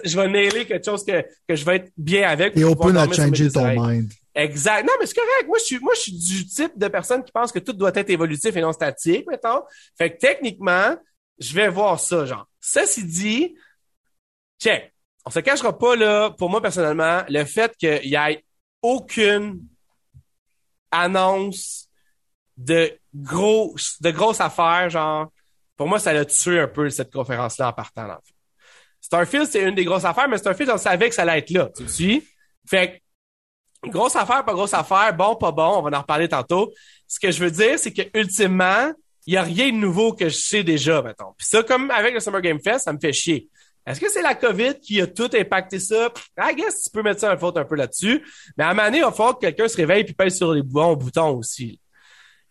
je 0.04 0.18
vais 0.18 0.28
nailer 0.28 0.64
quelque 0.64 0.84
chose 0.84 1.04
que, 1.04 1.22
que 1.46 1.54
je 1.54 1.64
vais 1.64 1.76
être 1.76 1.92
bien 1.96 2.28
avec. 2.28 2.56
Et 2.56 2.64
open 2.64 2.96
à 2.96 3.10
changer 3.10 3.50
ton 3.50 3.66
mind. 3.68 4.10
Exact. 4.38 4.86
Non, 4.86 4.92
mais 5.00 5.06
c'est 5.06 5.16
correct. 5.16 5.48
Moi, 5.48 5.58
je 5.58 5.64
suis, 5.64 5.78
moi, 5.80 5.94
je 5.96 6.00
suis 6.00 6.12
du 6.12 6.46
type 6.46 6.78
de 6.78 6.86
personne 6.86 7.24
qui 7.24 7.32
pense 7.32 7.50
que 7.50 7.58
tout 7.58 7.72
doit 7.72 7.90
être 7.92 8.08
évolutif 8.08 8.54
et 8.54 8.60
non 8.60 8.72
statique, 8.72 9.26
mettons. 9.26 9.64
Fait 9.96 10.14
que 10.14 10.18
techniquement, 10.18 10.96
je 11.40 11.54
vais 11.54 11.68
voir 11.68 11.98
ça, 11.98 12.24
genre. 12.24 12.46
Ceci 12.60 13.04
dit, 13.04 13.56
check. 14.60 14.94
On 15.26 15.30
se 15.30 15.40
cachera 15.40 15.76
pas, 15.76 15.96
là, 15.96 16.30
pour 16.30 16.50
moi, 16.50 16.62
personnellement, 16.62 17.24
le 17.28 17.44
fait 17.44 17.76
qu'il 17.76 18.04
y 18.04 18.14
ait 18.14 18.44
aucune 18.80 19.60
annonce 20.92 21.88
de 22.56 22.96
gros, 23.12 23.74
de 24.00 24.10
grosses 24.12 24.40
affaires, 24.40 24.88
genre, 24.88 25.32
pour 25.76 25.88
moi, 25.88 25.98
ça 25.98 26.10
a 26.10 26.24
tué 26.24 26.60
un 26.60 26.68
peu 26.68 26.88
cette 26.90 27.12
conférence-là 27.12 27.70
en 27.70 27.72
partant, 27.72 28.06
là. 28.06 28.20
Starfield, 29.00 29.46
c'est 29.46 29.62
une 29.62 29.74
des 29.74 29.84
grosses 29.84 30.04
affaires, 30.04 30.28
mais 30.28 30.38
Starfield, 30.38 30.70
on 30.70 30.78
savait 30.78 31.08
que 31.08 31.14
ça 31.16 31.22
allait 31.22 31.38
être 31.38 31.50
là. 31.50 31.70
Tu 31.76 31.88
suis? 31.88 32.28
Fait 32.68 32.92
que 32.92 33.07
grosse 33.86 34.16
affaire, 34.16 34.44
pas 34.44 34.52
grosse 34.52 34.74
affaire, 34.74 35.14
bon, 35.14 35.36
pas 35.36 35.52
bon, 35.52 35.78
on 35.78 35.82
va 35.82 35.96
en 35.96 36.00
reparler 36.00 36.28
tantôt. 36.28 36.72
Ce 37.06 37.18
que 37.20 37.30
je 37.30 37.42
veux 37.42 37.50
dire, 37.50 37.78
c'est 37.78 37.92
que 37.92 38.02
ultimement, 38.14 38.92
il 39.26 39.34
y 39.34 39.36
a 39.36 39.42
rien 39.42 39.70
de 39.70 39.76
nouveau 39.76 40.12
que 40.12 40.28
je 40.28 40.36
sais 40.36 40.62
déjà, 40.62 41.02
mettons. 41.02 41.32
Puis 41.36 41.46
ça, 41.46 41.62
comme 41.62 41.90
avec 41.90 42.14
le 42.14 42.20
Summer 42.20 42.40
Game 42.40 42.60
Fest, 42.60 42.84
ça 42.84 42.92
me 42.92 42.98
fait 42.98 43.12
chier. 43.12 43.48
Est-ce 43.86 44.00
que 44.00 44.10
c'est 44.10 44.22
la 44.22 44.34
COVID 44.34 44.80
qui 44.80 45.00
a 45.00 45.06
tout 45.06 45.30
impacté 45.34 45.78
ça? 45.78 46.12
I 46.38 46.54
guess 46.54 46.82
tu 46.82 46.90
peux 46.90 47.02
mettre 47.02 47.20
ça 47.20 47.32
en 47.32 47.38
faute 47.38 47.56
un 47.56 47.64
peu 47.64 47.74
là-dessus. 47.74 48.22
Mais 48.56 48.64
à 48.64 48.68
un 48.68 48.74
moment 48.74 48.86
donné, 48.86 48.98
il 48.98 49.04
va 49.04 49.12
falloir 49.12 49.38
que 49.38 49.46
quelqu'un 49.46 49.66
se 49.66 49.76
réveille 49.78 50.04
et 50.06 50.12
pèse 50.12 50.36
sur 50.36 50.52
les 50.52 50.62
bons 50.62 50.94
boutons 50.94 51.38
aussi. 51.38 51.80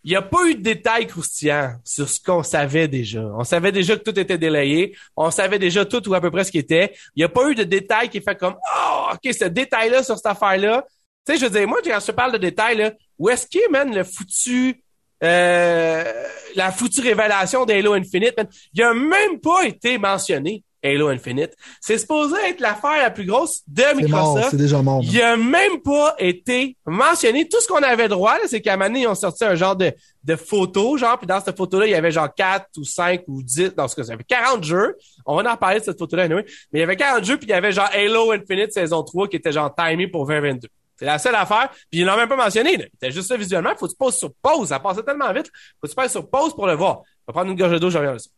Il 0.04 0.12
n'y 0.12 0.16
a 0.16 0.22
pas 0.22 0.46
eu 0.46 0.56
de 0.56 0.62
détails 0.62 1.06
croustillants 1.06 1.76
sur 1.84 2.10
ce 2.10 2.20
qu'on 2.20 2.42
savait 2.42 2.88
déjà. 2.88 3.22
On 3.38 3.44
savait 3.44 3.72
déjà 3.72 3.98
que 3.98 4.04
tout 4.04 4.18
était 4.18 4.38
délayé. 4.38 4.96
On 5.16 5.30
savait 5.30 5.60
déjà 5.60 5.86
tout 5.86 6.08
ou 6.10 6.14
à 6.16 6.22
peu 6.22 6.32
près 6.32 6.44
ce 6.44 6.52
qui 6.52 6.60
était. 6.60 6.96
Il 7.16 7.20
n'y 7.20 7.24
a 7.24 7.30
pas 7.30 7.50
eu 7.50 7.56
de 7.56 7.64
détails 7.64 8.10
qui 8.10 8.22
fait 8.22 8.36
comme, 8.36 8.56
oh, 8.56 9.10
OK, 9.14 9.34
ce 9.34 9.46
détail-là 9.46 10.04
sur 10.04 10.16
cette 10.16 10.26
affaire-là, 10.26 10.86
tu 11.28 11.34
sais, 11.34 11.40
je 11.40 11.46
veux 11.46 11.60
dire, 11.60 11.68
moi, 11.68 11.80
quand 11.84 12.00
je 12.00 12.06
te 12.06 12.12
parle 12.12 12.32
de 12.32 12.38
détails, 12.38 12.78
là, 12.78 12.92
où 13.20 13.30
est-ce 13.30 13.48
qu'il 13.48 13.62
man, 13.70 13.94
le 13.94 14.04
foutu, 14.04 14.82
euh, 15.24 16.24
la 16.56 16.72
foutue 16.72 17.02
révélation 17.02 17.66
d'Halo 17.66 17.94
Infinite, 17.94 18.36
Il 18.74 18.82
a 18.82 18.94
même 18.94 19.40
pas 19.42 19.66
été 19.66 19.98
mentionné. 19.98 20.64
Halo 20.84 21.08
Infinite. 21.10 21.54
C'est 21.82 21.98
supposé 21.98 22.36
être 22.50 22.62
l'affaire 22.62 22.98
la 23.02 23.10
plus 23.10 23.26
grosse 23.26 23.62
de 23.68 23.84
Microsoft. 23.96 24.52
C'est 24.52 24.58
déjà 24.58 24.82
mort. 24.82 25.02
Il 25.04 25.22
a 25.22 25.36
même 25.36 25.82
pas 25.84 26.16
été 26.20 26.78
mentionné. 26.86 27.50
Tout 27.50 27.60
ce 27.60 27.68
qu'on 27.68 27.82
avait 27.82 28.08
droit, 28.08 28.36
c'est 28.46 28.62
qu'à 28.62 28.74
un 28.74 28.78
moment 28.78 28.90
donné, 28.90 29.02
ils 29.02 29.08
ont 29.08 29.16
sorti 29.16 29.44
un 29.44 29.56
genre 29.56 29.76
de, 29.76 29.92
de 30.24 30.36
photo, 30.36 30.96
genre, 30.96 31.18
puis 31.18 31.26
dans 31.28 31.42
cette 31.42 31.58
photo-là, 31.58 31.88
il 31.88 31.92
y 31.92 31.96
avait 31.96 32.12
genre 32.12 32.34
4 32.34 32.68
ou 32.78 32.84
5 32.84 33.24
ou 33.28 33.42
10, 33.42 33.74
dans 33.76 33.88
ce 33.88 33.96
cas, 33.96 34.04
il 34.04 34.10
y 34.10 34.14
avait 34.14 34.24
40 34.24 34.64
jeux. 34.64 34.96
On 35.26 35.42
va 35.42 35.52
en 35.52 35.58
parler 35.58 35.80
de 35.80 35.86
cette 35.86 35.98
photo-là, 35.98 36.24
anyway. 36.24 36.46
Mais 36.72 36.80
il 36.80 36.82
y 36.82 36.84
avait 36.84 36.96
40 36.96 37.26
jeux, 37.26 37.38
puis 37.38 37.48
il 37.48 37.52
y 37.52 37.54
avait 37.54 37.72
genre 37.72 37.90
Halo 37.92 38.32
Infinite 38.32 38.72
saison 38.72 39.04
3 39.04 39.28
qui 39.28 39.38
était 39.38 39.52
genre 39.52 39.74
timé 39.74 40.08
pour 40.08 40.28
2022. 40.28 40.68
C'est 40.98 41.06
la 41.06 41.20
seule 41.20 41.36
affaire. 41.36 41.70
Puis 41.90 42.00
ils 42.02 42.06
l'ont 42.06 42.18
même 42.18 42.30
pas 42.30 42.36
mentionné. 42.36 42.78
Là. 42.78 42.86
C'était 42.94 43.12
juste 43.12 43.28
ça 43.28 43.38
visuellement. 43.38 43.76
Faut 43.78 43.86
que 43.86 43.92
tu 43.92 43.98
poses 43.98 44.18
sur 44.18 44.34
pause. 44.42 44.70
Ça 44.70 44.80
passait 44.80 45.04
tellement 45.04 45.32
vite. 45.32 45.52
Faut 45.80 45.88
que 45.88 45.90
tu 45.90 45.96
passes 45.96 46.12
sur 46.12 46.30
pause 46.30 46.56
pour 46.56 46.68
le 46.68 46.74
voir. 46.74 47.02
Je 47.06 47.12
vais 47.28 47.34
prendre 47.34 47.52
une 47.52 47.58
gorge 47.58 47.80
d'eau, 47.80 47.90
je 47.90 47.98
reviens 47.98 48.18
ça. 48.18 48.30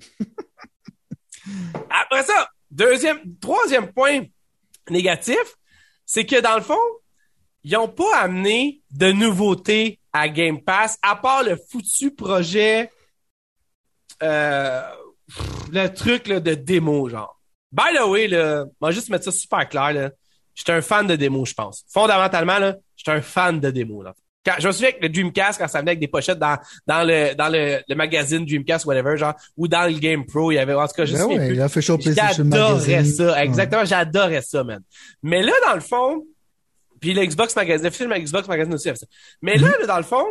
Après 1.90 2.24
ça, 2.24 2.48
deuxième, 2.70 3.20
troisième 3.38 3.92
point 3.92 4.22
négatif, 4.90 5.56
c'est 6.04 6.26
que 6.26 6.40
dans 6.40 6.56
le 6.56 6.62
fond, 6.62 6.80
ils 7.62 7.72
n'ont 7.72 7.88
pas 7.88 8.16
amené 8.18 8.82
de 8.90 9.12
nouveautés 9.12 10.00
à 10.12 10.28
Game 10.28 10.62
Pass, 10.62 10.98
à 11.02 11.16
part 11.16 11.42
le 11.42 11.56
foutu 11.56 12.14
projet, 12.14 12.90
euh, 14.22 14.82
le 15.72 15.88
truc 15.88 16.28
là, 16.28 16.40
de 16.40 16.54
démo, 16.54 17.08
genre. 17.08 17.40
By 17.72 17.96
the 17.96 18.06
way, 18.06 18.28
là, 18.28 18.66
on 18.80 18.86
va 18.86 18.92
juste 18.92 19.08
mettre 19.08 19.24
ça 19.24 19.32
super 19.32 19.68
clair, 19.68 19.92
là. 19.92 20.10
J'étais 20.54 20.72
un 20.72 20.82
fan 20.82 21.06
de 21.06 21.16
démo, 21.16 21.44
je 21.44 21.54
pense. 21.54 21.84
Fondamentalement, 21.88 22.58
là, 22.58 22.76
j'étais 22.96 23.12
un 23.12 23.22
fan 23.22 23.60
de 23.60 23.70
démo. 23.70 24.02
Là. 24.02 24.14
Quand, 24.44 24.54
je 24.58 24.66
me 24.66 24.72
souviens 24.72 24.92
que 24.92 25.00
le 25.00 25.08
Dreamcast, 25.08 25.58
quand 25.58 25.68
ça 25.68 25.80
venait 25.80 25.92
avec 25.92 26.00
des 26.00 26.08
pochettes 26.08 26.38
dans, 26.38 26.58
dans, 26.86 27.02
le, 27.02 27.34
dans 27.34 27.48
le, 27.48 27.80
le 27.88 27.94
magazine 27.94 28.44
Dreamcast, 28.44 28.84
whatever, 28.84 29.16
genre, 29.16 29.34
ou 29.56 29.68
dans 29.68 29.86
le 29.90 29.98
Game 29.98 30.26
Pro, 30.26 30.52
il 30.52 30.56
y 30.56 30.58
avait, 30.58 30.74
en 30.74 30.86
tout 30.86 30.94
cas, 30.94 31.06
je 31.06 31.14
ben 31.14 31.28
sais 31.28 31.36
plus. 31.36 31.54
Il 31.54 31.60
a 31.60 31.68
fait 31.68 31.80
J'adorais 31.80 33.04
ça, 33.04 33.42
exactement, 33.42 33.84
j'adorais 33.84 34.42
ça, 34.42 34.62
man. 34.62 34.80
Mais 35.22 35.42
là, 35.42 35.52
dans 35.66 35.74
le 35.74 35.80
fond, 35.80 36.24
puis 37.00 37.14
l'Xbox 37.14 37.56
Magazine, 37.56 37.84
le 37.86 37.90
film 37.90 38.12
Xbox 38.14 38.46
Magazine 38.48 38.74
aussi 38.74 38.88
avait 38.88 38.98
ça. 38.98 39.06
Mais 39.40 39.56
là, 39.56 39.68
là, 39.80 39.86
dans 39.86 39.96
le 39.96 40.02
fond, 40.02 40.24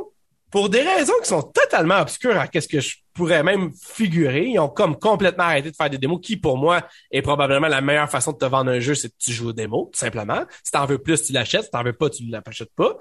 pour 0.53 0.69
des 0.69 0.83
raisons 0.83 1.15
qui 1.23 1.29
sont 1.29 1.41
totalement 1.41 1.99
obscures 1.99 2.37
à 2.37 2.47
qu'est-ce 2.47 2.67
que 2.67 2.79
je 2.79 2.97
pourrais 3.15 3.41
même 3.41 3.71
figurer, 3.73 4.45
ils 4.45 4.59
ont 4.59 4.69
comme 4.69 4.99
complètement 4.99 5.45
arrêté 5.45 5.71
de 5.71 5.75
faire 5.75 5.89
des 5.89 5.97
démos, 5.97 6.19
qui 6.21 6.37
pour 6.37 6.59
moi 6.59 6.83
est 7.09 7.23
probablement 7.23 7.67
la 7.67 7.81
meilleure 7.81 8.07
façon 8.07 8.33
de 8.33 8.37
te 8.37 8.45
vendre 8.45 8.69
un 8.69 8.79
jeu, 8.79 8.93
c'est 8.93 9.09
que 9.09 9.15
tu 9.17 9.31
joues 9.31 9.49
aux 9.49 9.53
démos, 9.53 9.87
tout 9.91 9.99
simplement. 9.99 10.43
Si 10.63 10.71
t'en 10.71 10.85
veux 10.85 10.99
plus, 10.99 11.23
tu 11.23 11.33
l'achètes. 11.33 11.63
Si 11.63 11.71
t'en 11.71 11.81
veux 11.81 11.93
pas, 11.93 12.07
tu 12.11 12.25
l'achètes 12.25 12.69
pas. 12.75 12.95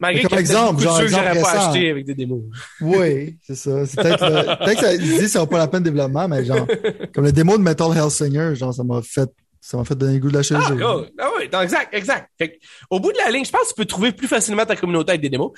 Malgré 0.00 0.22
comme 0.22 0.38
exemple, 0.38 0.82
genre, 0.82 1.00
que 1.00 1.06
j'aurais 1.06 1.38
pas 1.38 1.68
acheté 1.68 1.90
avec 1.90 2.06
des 2.06 2.14
démos. 2.14 2.44
Oui, 2.80 3.36
c'est 3.42 3.56
ça. 3.56 3.84
C'est 3.84 4.00
peut-être, 4.00 4.58
peut-être 4.64 4.80
que 4.80 4.86
ça, 4.86 4.96
dit, 4.96 5.28
ça 5.28 5.44
pas 5.44 5.58
la 5.58 5.68
peine 5.68 5.82
de 5.82 5.90
développement, 5.90 6.26
mais 6.28 6.46
genre, 6.46 6.66
comme 7.14 7.24
le 7.24 7.32
démo 7.32 7.58
de 7.58 7.62
Metal 7.62 7.94
Hellsinger, 7.94 8.54
genre, 8.54 8.72
ça 8.72 8.82
m'a 8.82 9.02
fait 9.02 9.28
ça 9.60 9.76
m'a 9.78 9.84
fait 9.84 9.94
donner 9.94 10.14
le 10.14 10.20
goût 10.20 10.28
de 10.28 10.36
lâcher 10.36 10.54
ah, 10.58 10.70
le 10.70 10.78
jeu. 10.78 10.84
Ah 11.18 11.30
oui, 11.38 11.48
exact, 11.62 11.92
exact. 11.92 12.30
Fait 12.38 12.58
au 12.88 13.00
bout 13.00 13.12
de 13.12 13.18
la 13.18 13.30
ligne, 13.30 13.44
je 13.44 13.50
pense 13.50 13.62
que 13.62 13.68
tu 13.68 13.74
peux 13.74 13.84
trouver 13.86 14.12
plus 14.12 14.28
facilement 14.28 14.64
ta 14.64 14.76
communauté 14.76 15.12
avec 15.12 15.22
des 15.22 15.30
démos 15.30 15.52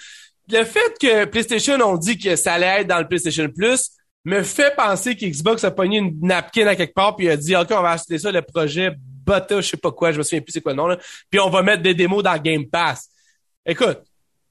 le 0.51 0.65
fait 0.65 0.99
que 1.01 1.25
PlayStation 1.25 1.75
ont 1.81 1.97
dit 1.97 2.19
que 2.19 2.37
ça 2.37 2.55
allait 2.55 2.81
être 2.81 2.87
dans 2.87 2.99
le 2.99 3.09
PlayStation 3.09 3.49
Plus 3.49 3.91
me 4.25 4.43
fait 4.43 4.75
penser 4.75 5.17
qu'Xbox 5.17 5.65
a 5.65 5.71
pogné 5.71 5.99
une 5.99 6.19
napkin 6.21 6.67
à 6.67 6.75
quelque 6.75 6.95
part 6.95 7.17
puis 7.17 7.29
a 7.29 7.37
dit 7.37 7.55
OK, 7.55 7.69
on 7.71 7.83
va 7.83 7.91
acheter 7.91 8.19
ça 8.19 8.33
le 8.33 8.43
projet 8.43 8.93
Bata, 8.99 9.61
je 9.61 9.71
sais 9.71 9.77
pas 9.77 9.91
quoi, 9.91 10.13
je 10.13 10.19
me 10.19 10.23
souviens 10.23 10.41
plus 10.41 10.53
c'est 10.53 10.61
quoi 10.61 10.73
le 10.73 10.77
nom 10.77 10.87
là, 10.87 10.99
puis 11.31 11.41
on 11.41 11.51
va 11.51 11.63
mettre 11.63 11.83
des 11.83 11.95
démos 11.95 12.23
dans 12.23 12.37
Game 12.39 12.67
Pass. 12.67 13.09
Écoute, 13.65 13.99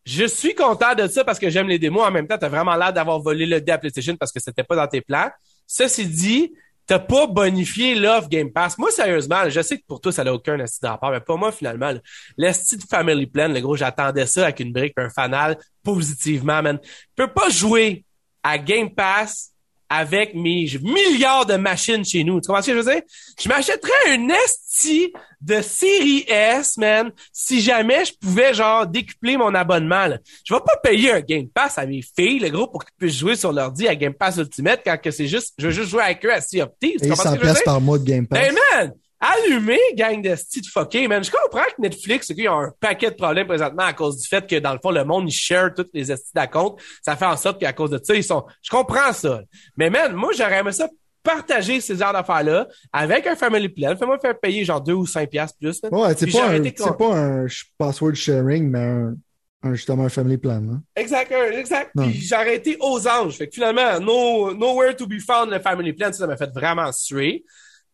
je 0.06 0.26
suis 0.26 0.54
content 0.54 0.94
de 0.94 1.08
ça 1.08 1.24
parce 1.24 1.40
que 1.40 1.50
j'aime 1.50 1.68
les 1.68 1.80
démos. 1.80 2.04
En 2.04 2.12
même 2.12 2.28
temps, 2.28 2.38
t'as 2.38 2.50
vraiment 2.50 2.76
l'air 2.76 2.94
d'avoir 2.94 3.20
volé 3.20 3.46
le 3.46 3.60
dé 3.60 3.72
à 3.72 3.78
PlayStation 3.78 4.16
parce 4.16 4.32
que 4.32 4.40
c'était 4.40 4.64
pas 4.64 4.76
dans 4.76 4.88
tes 4.88 5.02
plans. 5.02 5.30
Ceci 5.66 6.06
dit, 6.06 6.54
t'as 6.86 7.00
pas 7.00 7.28
bonifié 7.28 7.96
l'offre 7.96 8.30
Game 8.30 8.52
Pass. 8.52 8.78
Moi, 8.78 8.92
sérieusement, 8.92 9.50
je 9.50 9.62
sais 9.62 9.78
que 9.78 9.86
pour 9.88 10.02
toi, 10.02 10.12
ça 10.12 10.24
n'a 10.24 10.34
aucun 10.34 10.60
esti 10.60 10.86
rapport, 10.86 11.12
mais 11.12 11.20
pas 11.20 11.36
moi, 11.36 11.52
finalement. 11.52 11.94
L'esti 12.38 12.78
de 12.78 12.84
Family 12.84 13.26
Plan, 13.26 13.48
le 13.48 13.60
gros, 13.60 13.76
j'attendais 13.76 14.26
ça 14.26 14.44
avec 14.44 14.60
une 14.60 14.72
brique, 14.72 14.94
un 14.98 15.10
fanal, 15.10 15.58
positivement, 15.84 16.62
man. 16.62 16.80
Tu 16.80 16.90
peux 17.16 17.32
pas 17.32 17.50
jouer 17.50 18.06
à 18.44 18.58
Game 18.58 18.94
Pass 18.94 19.55
avec 19.90 20.34
mes 20.34 20.68
milliards 20.82 21.46
de 21.46 21.56
machines 21.56 22.04
chez 22.04 22.24
nous. 22.24 22.42
Tu 22.42 22.48
comprends 22.48 22.62
ce 22.62 22.68
que 22.72 22.74
je 22.74 22.82
veux 22.82 22.92
dire? 22.94 23.02
Je 23.40 23.50
m'achèterais 23.50 23.92
un 24.10 24.30
esti 24.30 25.14
de 25.42 25.62
série 25.62 26.26
S, 26.28 26.78
man, 26.78 27.12
si 27.32 27.62
jamais 27.62 28.04
je 28.06 28.14
pouvais, 28.20 28.54
genre, 28.54 28.88
décupler 28.88 29.38
mon 29.38 29.54
abonnement. 29.54 30.08
Là. 30.08 30.18
Je 30.44 30.54
vais 30.54 30.60
pas 30.60 30.78
payer 30.78 31.12
un 31.12 31.22
Game 31.22 31.48
Pass 31.48 31.78
à 31.78 31.86
mes 31.86 32.02
filles, 32.02 32.40
le 32.40 32.50
gros, 32.50 32.68
pour 32.68 32.84
qu'ils 32.84 32.96
puissent 32.98 33.18
jouer 33.20 33.36
sur 33.36 33.52
l'ordi 33.52 33.88
à 33.88 33.96
Game 33.96 34.14
Pass 34.14 34.38
Ultimate 34.38 34.82
quand 34.84 34.98
que 34.98 35.12
c'est 35.12 35.28
juste, 35.28 35.54
je 35.60 35.68
veux 35.68 35.74
juste 35.74 35.90
jouer 35.90 36.04
avec 36.04 36.26
eux 36.26 36.34
à 36.34 36.42
Sea 36.42 36.64
of 36.64 36.70
Thieves. 36.80 37.14
100 37.14 37.38
pièces 37.38 37.64
par 37.64 37.80
mois 37.80 38.00
de 38.00 38.06
Game 38.06 38.28
Pass. 38.28 38.40
Hey, 38.40 38.52
man! 38.52 38.94
Allumé, 39.26 39.80
gang 39.96 40.22
de 40.22 40.36
style 40.36 40.68
fucké, 40.72 41.08
man. 41.08 41.24
Je 41.24 41.32
comprends 41.32 41.66
que 41.66 41.82
Netflix, 41.82 42.28
qu'ils 42.28 42.50
ont 42.50 42.60
un 42.60 42.74
paquet 42.80 43.10
de 43.10 43.16
problèmes 43.16 43.48
présentement 43.48 43.84
à 43.84 43.94
cause 43.94 44.22
du 44.22 44.28
fait 44.28 44.46
que, 44.46 44.58
dans 44.58 44.74
le 44.74 44.80
fond, 44.82 44.92
le 44.92 45.04
monde, 45.04 45.28
ils 45.28 45.34
share 45.34 45.74
toutes 45.74 45.90
les 45.94 46.12
estis 46.12 46.32
compte. 46.52 46.80
Ça 47.02 47.16
fait 47.16 47.26
en 47.26 47.38
sorte 47.38 47.60
qu'à 47.60 47.74
cause 47.74 47.90
de 47.90 48.00
ça, 48.04 48.14
ils 48.14 48.24
sont, 48.24 48.46
je 48.62 48.70
comprends 48.70 49.14
ça. 49.14 49.42
Mais, 49.78 49.90
man, 49.90 50.14
moi, 50.14 50.32
j'aurais 50.38 50.60
aimé 50.60 50.72
ça 50.72 50.88
partager 51.24 51.82
ces 51.82 52.04
heures 52.04 52.14
d'affaires-là 52.14 52.68
avec 52.94 53.26
un 53.26 53.36
family 53.36 53.70
plan. 53.70 53.96
Fais-moi 53.98 54.20
faire 54.20 54.40
payer 54.40 54.64
genre 54.64 54.80
deux 54.80 54.94
ou 54.94 55.08
cinq 55.08 55.30
piastres 55.30 55.58
plus. 55.60 55.82
Ouais, 55.92 56.14
c'est 56.16 56.32
pas, 56.32 56.52
un, 56.52 56.64
c'est 56.64 56.98
pas 56.98 57.16
un 57.16 57.46
password 57.80 58.14
sharing, 58.14 58.70
mais 58.70 58.80
un, 58.80 59.16
un, 59.64 59.74
justement 59.74 60.04
un 60.04 60.10
family 60.10 60.38
plan. 60.38 60.62
Hein? 60.72 60.82
Exact, 60.96 61.34
exact. 61.54 61.92
Puis 61.98 62.22
j'ai 62.22 62.36
arrêté 62.36 62.78
aux 62.80 63.08
anges. 63.08 63.38
Fait 63.38 63.48
que 63.48 63.56
finalement, 63.56 64.00
no, 64.00 64.54
nowhere 64.54 64.96
to 64.96 65.08
be 65.08 65.20
found 65.20 65.50
le 65.50 65.60
family 65.60 65.94
plan, 65.94 66.14
ça 66.14 66.28
m'a 66.28 66.38
fait 66.38 66.52
vraiment 66.54 66.92
suer. 66.92 67.44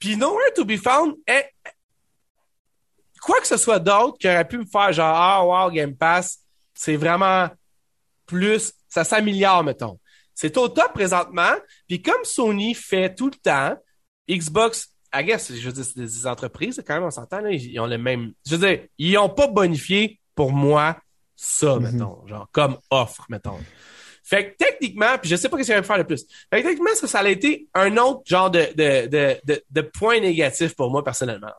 Puis 0.02 0.18
Nowhere 0.18 0.52
to 0.56 0.66
be 0.66 0.76
found 0.76 1.16
est 1.26 1.54
quoi 3.22 3.40
que 3.40 3.48
ce 3.48 3.56
soit 3.56 3.80
d'autre 3.80 4.18
qui 4.18 4.28
aurait 4.28 4.48
pu 4.48 4.58
me 4.58 4.66
faire 4.66 4.92
genre 4.92 5.16
ah 5.16 5.46
wow 5.46 5.72
Game 5.72 5.96
Pass, 5.96 6.40
c'est 6.74 6.98
vraiment 6.98 7.50
plus 8.26 8.74
ça 8.90 9.06
s'améliore 9.06 9.64
mettons. 9.64 9.98
C'est 10.34 10.58
au 10.58 10.68
top 10.68 10.92
présentement, 10.94 11.54
puis 11.88 12.02
comme 12.02 12.24
Sony 12.24 12.74
fait 12.74 13.14
tout 13.14 13.30
le 13.30 13.36
temps, 13.36 13.78
Xbox 14.30 14.92
I 15.14 15.24
guess, 15.24 15.52
je 15.54 15.68
veux 15.68 15.74
dire, 15.74 15.84
c'est 15.84 16.00
des 16.00 16.26
entreprises, 16.26 16.82
quand 16.86 16.94
même, 16.94 17.04
on 17.04 17.12
s'entend, 17.12 17.46
ils 17.46 17.80
ont 17.80 17.86
le 17.86 17.98
même. 17.98 18.32
Je 18.46 18.56
veux 18.56 18.68
dire, 18.68 18.86
ils 18.98 19.18
ont 19.18 19.30
pas 19.30 19.48
bonifié 19.48 20.20
pour 20.36 20.54
moi 20.54 20.98
ça, 21.36 21.68
mm-hmm. 21.68 21.80
mettons. 21.80 22.28
Genre, 22.28 22.48
comme 22.52 22.78
offre, 22.90 23.26
mettons. 23.30 23.60
Fait 24.32 24.52
que 24.52 24.56
techniquement, 24.58 25.18
puis 25.22 25.30
je 25.30 25.36
sais 25.36 25.50
pas 25.50 25.58
ce 25.58 25.64
qu'il 25.64 25.76
va 25.76 25.84
faire 25.84 25.98
le 25.98 26.06
plus. 26.06 26.26
Fait 26.50 26.62
que 26.62 26.68
techniquement, 26.70 26.96
ça, 26.96 27.06
ça 27.06 27.20
a 27.20 27.28
été 27.30 27.68
un 27.74 27.98
autre 27.98 28.22
genre 28.24 28.50
de, 28.50 28.62
de, 28.78 29.08
de, 29.08 29.36
de, 29.44 29.62
de 29.70 29.82
point 29.82 30.22
négatif 30.22 30.74
pour 30.74 30.90
moi 30.90 31.04
personnellement. 31.04 31.52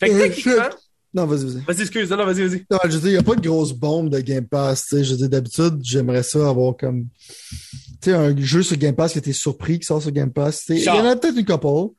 Fait 0.00 0.08
que 0.08 0.14
euh, 0.14 0.18
techniquement. 0.18 0.68
Non, 1.14 1.26
vas-y, 1.26 1.44
vas-y. 1.44 1.64
Vas-y, 1.64 1.80
excuse, 1.82 2.10
non, 2.10 2.26
vas-y, 2.26 2.48
vas-y. 2.48 2.66
Non, 2.68 2.78
je 2.84 2.88
veux 2.88 2.98
dire, 2.98 3.08
il 3.10 3.12
n'y 3.12 3.18
a 3.18 3.22
pas 3.22 3.36
de 3.36 3.40
grosse 3.40 3.72
bombe 3.72 4.10
de 4.10 4.18
Game 4.18 4.48
Pass. 4.48 4.88
Je 4.90 5.12
veux 5.12 5.16
dire, 5.16 5.28
d'habitude, 5.28 5.78
j'aimerais 5.80 6.24
ça 6.24 6.48
avoir 6.48 6.76
comme, 6.76 7.06
tu 8.02 8.10
sais, 8.10 8.12
un 8.12 8.36
jeu 8.36 8.64
sur 8.64 8.76
Game 8.76 8.96
Pass 8.96 9.12
qui 9.12 9.18
était 9.18 9.32
surpris, 9.32 9.78
qui 9.78 9.86
sort 9.86 10.02
sur 10.02 10.10
Game 10.10 10.32
Pass. 10.32 10.64
Il 10.70 10.82
y 10.82 10.88
en 10.90 11.06
a 11.06 11.14
peut-être 11.14 11.38
une 11.38 11.46
couple, 11.46 11.94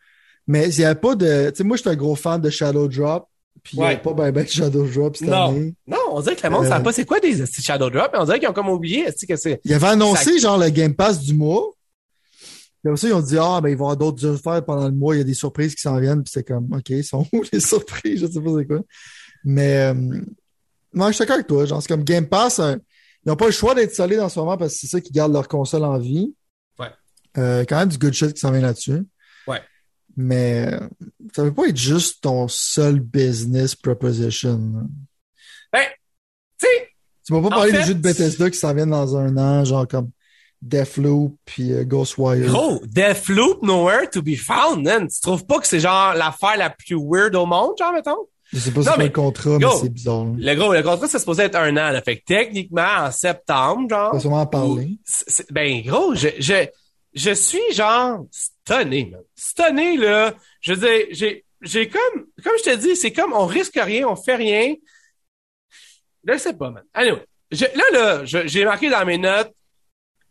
mais 0.47 0.67
il 0.69 0.77
n'y 0.79 0.83
a 0.85 0.95
pas 0.95 1.15
de, 1.15 1.49
tu 1.49 1.55
sais, 1.55 1.63
moi, 1.63 1.77
je 1.77 1.81
suis 1.81 1.89
un 1.89 1.95
gros 1.95 2.15
fan 2.15 2.41
de 2.41 2.49
Shadow 2.49 2.89
Drop. 2.89 3.25
Puis 3.63 3.77
il 3.77 3.83
n'y 3.83 3.85
a 3.87 3.97
pas 3.97 4.13
ben 4.13 4.31
ben 4.31 4.47
Shadow 4.47 4.87
Drop 4.87 5.17
cette 5.17 5.27
non. 5.27 5.49
année. 5.49 5.73
Non, 5.85 5.97
on 6.11 6.21
dirait 6.21 6.35
que 6.35 6.43
le 6.43 6.49
monde 6.49 6.65
ne 6.65 6.69
sait 6.69 6.83
pas 6.83 6.91
c'est 6.93 7.05
quoi 7.05 7.19
des 7.19 7.45
Shadow 7.45 7.89
Drop, 7.89 8.09
mais 8.13 8.19
on 8.19 8.25
dirait 8.25 8.39
qu'ils 8.39 8.47
ont 8.47 8.53
comme 8.53 8.69
oublié 8.69 9.05
que 9.05 9.35
c'est. 9.35 9.59
Ils 9.63 9.73
avaient 9.73 9.87
annoncé 9.87 10.39
genre 10.39 10.57
le 10.57 10.69
Game 10.69 10.95
Pass 10.95 11.19
du 11.19 11.33
mois. 11.33 11.73
Puis 12.81 12.93
aussi, 12.93 13.07
ils 13.07 13.13
ont 13.13 13.21
dit 13.21 13.37
Ah, 13.37 13.59
ben 13.61 13.69
ils 13.69 13.77
vont 13.77 13.89
avoir 13.89 13.97
d'autres 13.97 14.35
affaires 14.35 14.63
pendant 14.63 14.85
le 14.85 14.93
mois, 14.93 15.15
il 15.15 15.19
y 15.19 15.21
a 15.21 15.25
des 15.25 15.33
surprises 15.33 15.75
qui 15.75 15.81
s'en 15.81 15.99
viennent, 15.99 16.23
puis 16.23 16.31
c'est 16.33 16.47
comme 16.47 16.71
OK, 16.73 16.89
ils 16.89 17.03
sont 17.03 17.25
où 17.33 17.43
les 17.51 17.59
surprises? 17.59 18.21
Je 18.21 18.27
sais 18.27 18.39
pas 18.39 18.49
c'est 18.57 18.65
quoi. 18.65 18.79
Mais 19.43 19.91
euh, 19.91 20.21
moi, 20.93 21.09
je 21.09 21.15
suis 21.15 21.23
d'accord 21.23 21.35
avec 21.35 21.47
toi. 21.47 21.65
Genre, 21.65 21.81
c'est 21.81 21.87
comme 21.87 22.03
Game 22.03 22.27
Pass, 22.27 22.59
euh, 22.59 22.75
ils 23.25 23.29
n'ont 23.29 23.35
pas 23.35 23.45
le 23.47 23.51
choix 23.51 23.75
d'être 23.75 23.93
solides 23.93 24.19
en 24.19 24.29
ce 24.29 24.39
moment 24.39 24.57
parce 24.57 24.73
que 24.73 24.79
c'est 24.79 24.87
ça 24.87 25.01
qui 25.01 25.11
garde 25.11 25.33
leur 25.33 25.47
console 25.47 25.83
en 25.83 25.97
vie. 25.99 26.33
Ouais. 26.77 26.87
Euh, 27.37 27.65
quand 27.67 27.77
même 27.77 27.89
du 27.89 27.97
good 27.97 28.13
shit 28.13 28.33
qui 28.33 28.39
s'en 28.39 28.51
vient 28.51 28.61
là-dessus. 28.61 29.05
Mais 30.21 30.69
ça 31.33 31.43
ne 31.43 31.47
veut 31.47 31.53
pas 31.53 31.67
être 31.69 31.77
juste 31.77 32.21
ton 32.23 32.49
seul 32.49 32.99
business 32.99 33.73
proposition. 33.73 34.59
Ben, 35.71 35.85
tu 36.59 36.67
sais. 36.67 36.89
Tu 37.25 37.31
vas 37.31 37.41
pas 37.41 37.49
parler 37.49 37.71
des 37.71 37.83
jeux 37.83 37.93
de 37.93 38.01
Bethesda 38.01 38.49
qui 38.49 38.57
s'en 38.57 38.73
viennent 38.73 38.89
dans 38.89 39.15
un 39.15 39.37
an, 39.37 39.63
genre 39.63 39.87
comme 39.87 40.09
Deathloop 40.61 41.37
puis 41.45 41.71
euh, 41.71 41.85
Ghostwire. 41.85 42.53
Oh, 42.53 42.81
Deathloop, 42.85 43.63
nowhere 43.63 44.09
to 44.11 44.21
be 44.21 44.35
found, 44.35 44.83
man. 44.83 45.07
Tu 45.07 45.21
trouves 45.21 45.45
pas 45.45 45.59
que 45.59 45.67
c'est 45.67 45.79
genre 45.79 46.13
l'affaire 46.15 46.57
la 46.57 46.69
plus 46.69 46.97
weird 46.99 47.33
au 47.37 47.45
monde, 47.45 47.75
genre, 47.79 47.93
mettons? 47.93 48.27
Je 48.51 48.59
sais 48.59 48.71
pas 48.71 48.81
si 48.81 48.89
c'est 48.93 49.03
le 49.03 49.09
contrat, 49.09 49.57
mais 49.57 49.67
c'est 49.79 49.93
bizarre. 49.93 50.25
Le 50.37 50.55
gros, 50.55 50.73
le 50.73 50.83
contrat, 50.83 51.07
c'est 51.07 51.19
supposé 51.19 51.43
être 51.43 51.55
un 51.55 51.71
an, 51.77 51.91
là. 51.91 52.01
Fait 52.01 52.17
que 52.17 52.25
techniquement, 52.25 53.05
en 53.05 53.11
septembre, 53.11 53.87
genre. 53.89 54.11
Pas 54.11 54.19
sûrement 54.19 54.41
en 54.41 54.47
parler. 54.47 54.99
ben, 55.51 55.81
gros, 55.85 56.13
je, 56.13 56.27
je, 56.39 56.67
je 57.19 57.31
suis 57.31 57.73
genre 57.73 58.25
stunné, 58.31 59.09
man. 59.11 59.21
Stunné, 59.35 59.97
là. 59.97 60.33
Je 60.61 60.73
veux 60.73 60.87
dire, 60.87 61.07
j'ai, 61.11 61.45
j'ai 61.61 61.89
comme, 61.89 62.25
comme 62.43 62.53
je 62.59 62.71
te 62.71 62.75
dis, 62.77 62.95
c'est 62.95 63.11
comme 63.11 63.33
on 63.33 63.45
risque 63.45 63.77
rien, 63.81 64.07
on 64.07 64.15
fait 64.15 64.35
rien. 64.35 64.73
Je 66.25 66.37
sais 66.37 66.53
pas, 66.53 66.69
man. 66.69 66.83
Allez, 66.93 67.11
là, 67.11 67.83
là, 67.91 68.21
j'ai 68.23 68.63
marqué 68.63 68.89
dans 68.89 69.05
mes 69.05 69.17
notes 69.17 69.51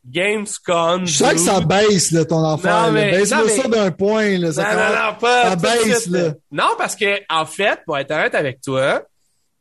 Gamescom. 0.07 1.07
Je 1.07 1.17
sais 1.17 1.35
que 1.35 1.41
ça 1.41 1.61
baisse, 1.61 2.11
là, 2.13 2.25
ton 2.25 2.43
affaire. 2.43 2.91
Baisse-le 2.93 3.49
ça 3.49 3.69
d'un 3.69 3.91
point, 3.91 4.39
là. 4.39 4.53
Ça, 4.53 4.63
non, 4.63 4.81
non, 4.81 5.11
non, 5.13 5.19
pas. 5.19 5.51
Ça 5.51 5.57
baisse, 5.57 6.07
là. 6.07 6.35
Non, 6.51 6.71
parce 6.79 6.97
que, 6.97 7.21
en 7.29 7.45
fait, 7.45 7.81
pour 7.85 7.99
être 7.99 8.11
honnête 8.11 8.35
avec 8.35 8.63
toi, 8.63 9.03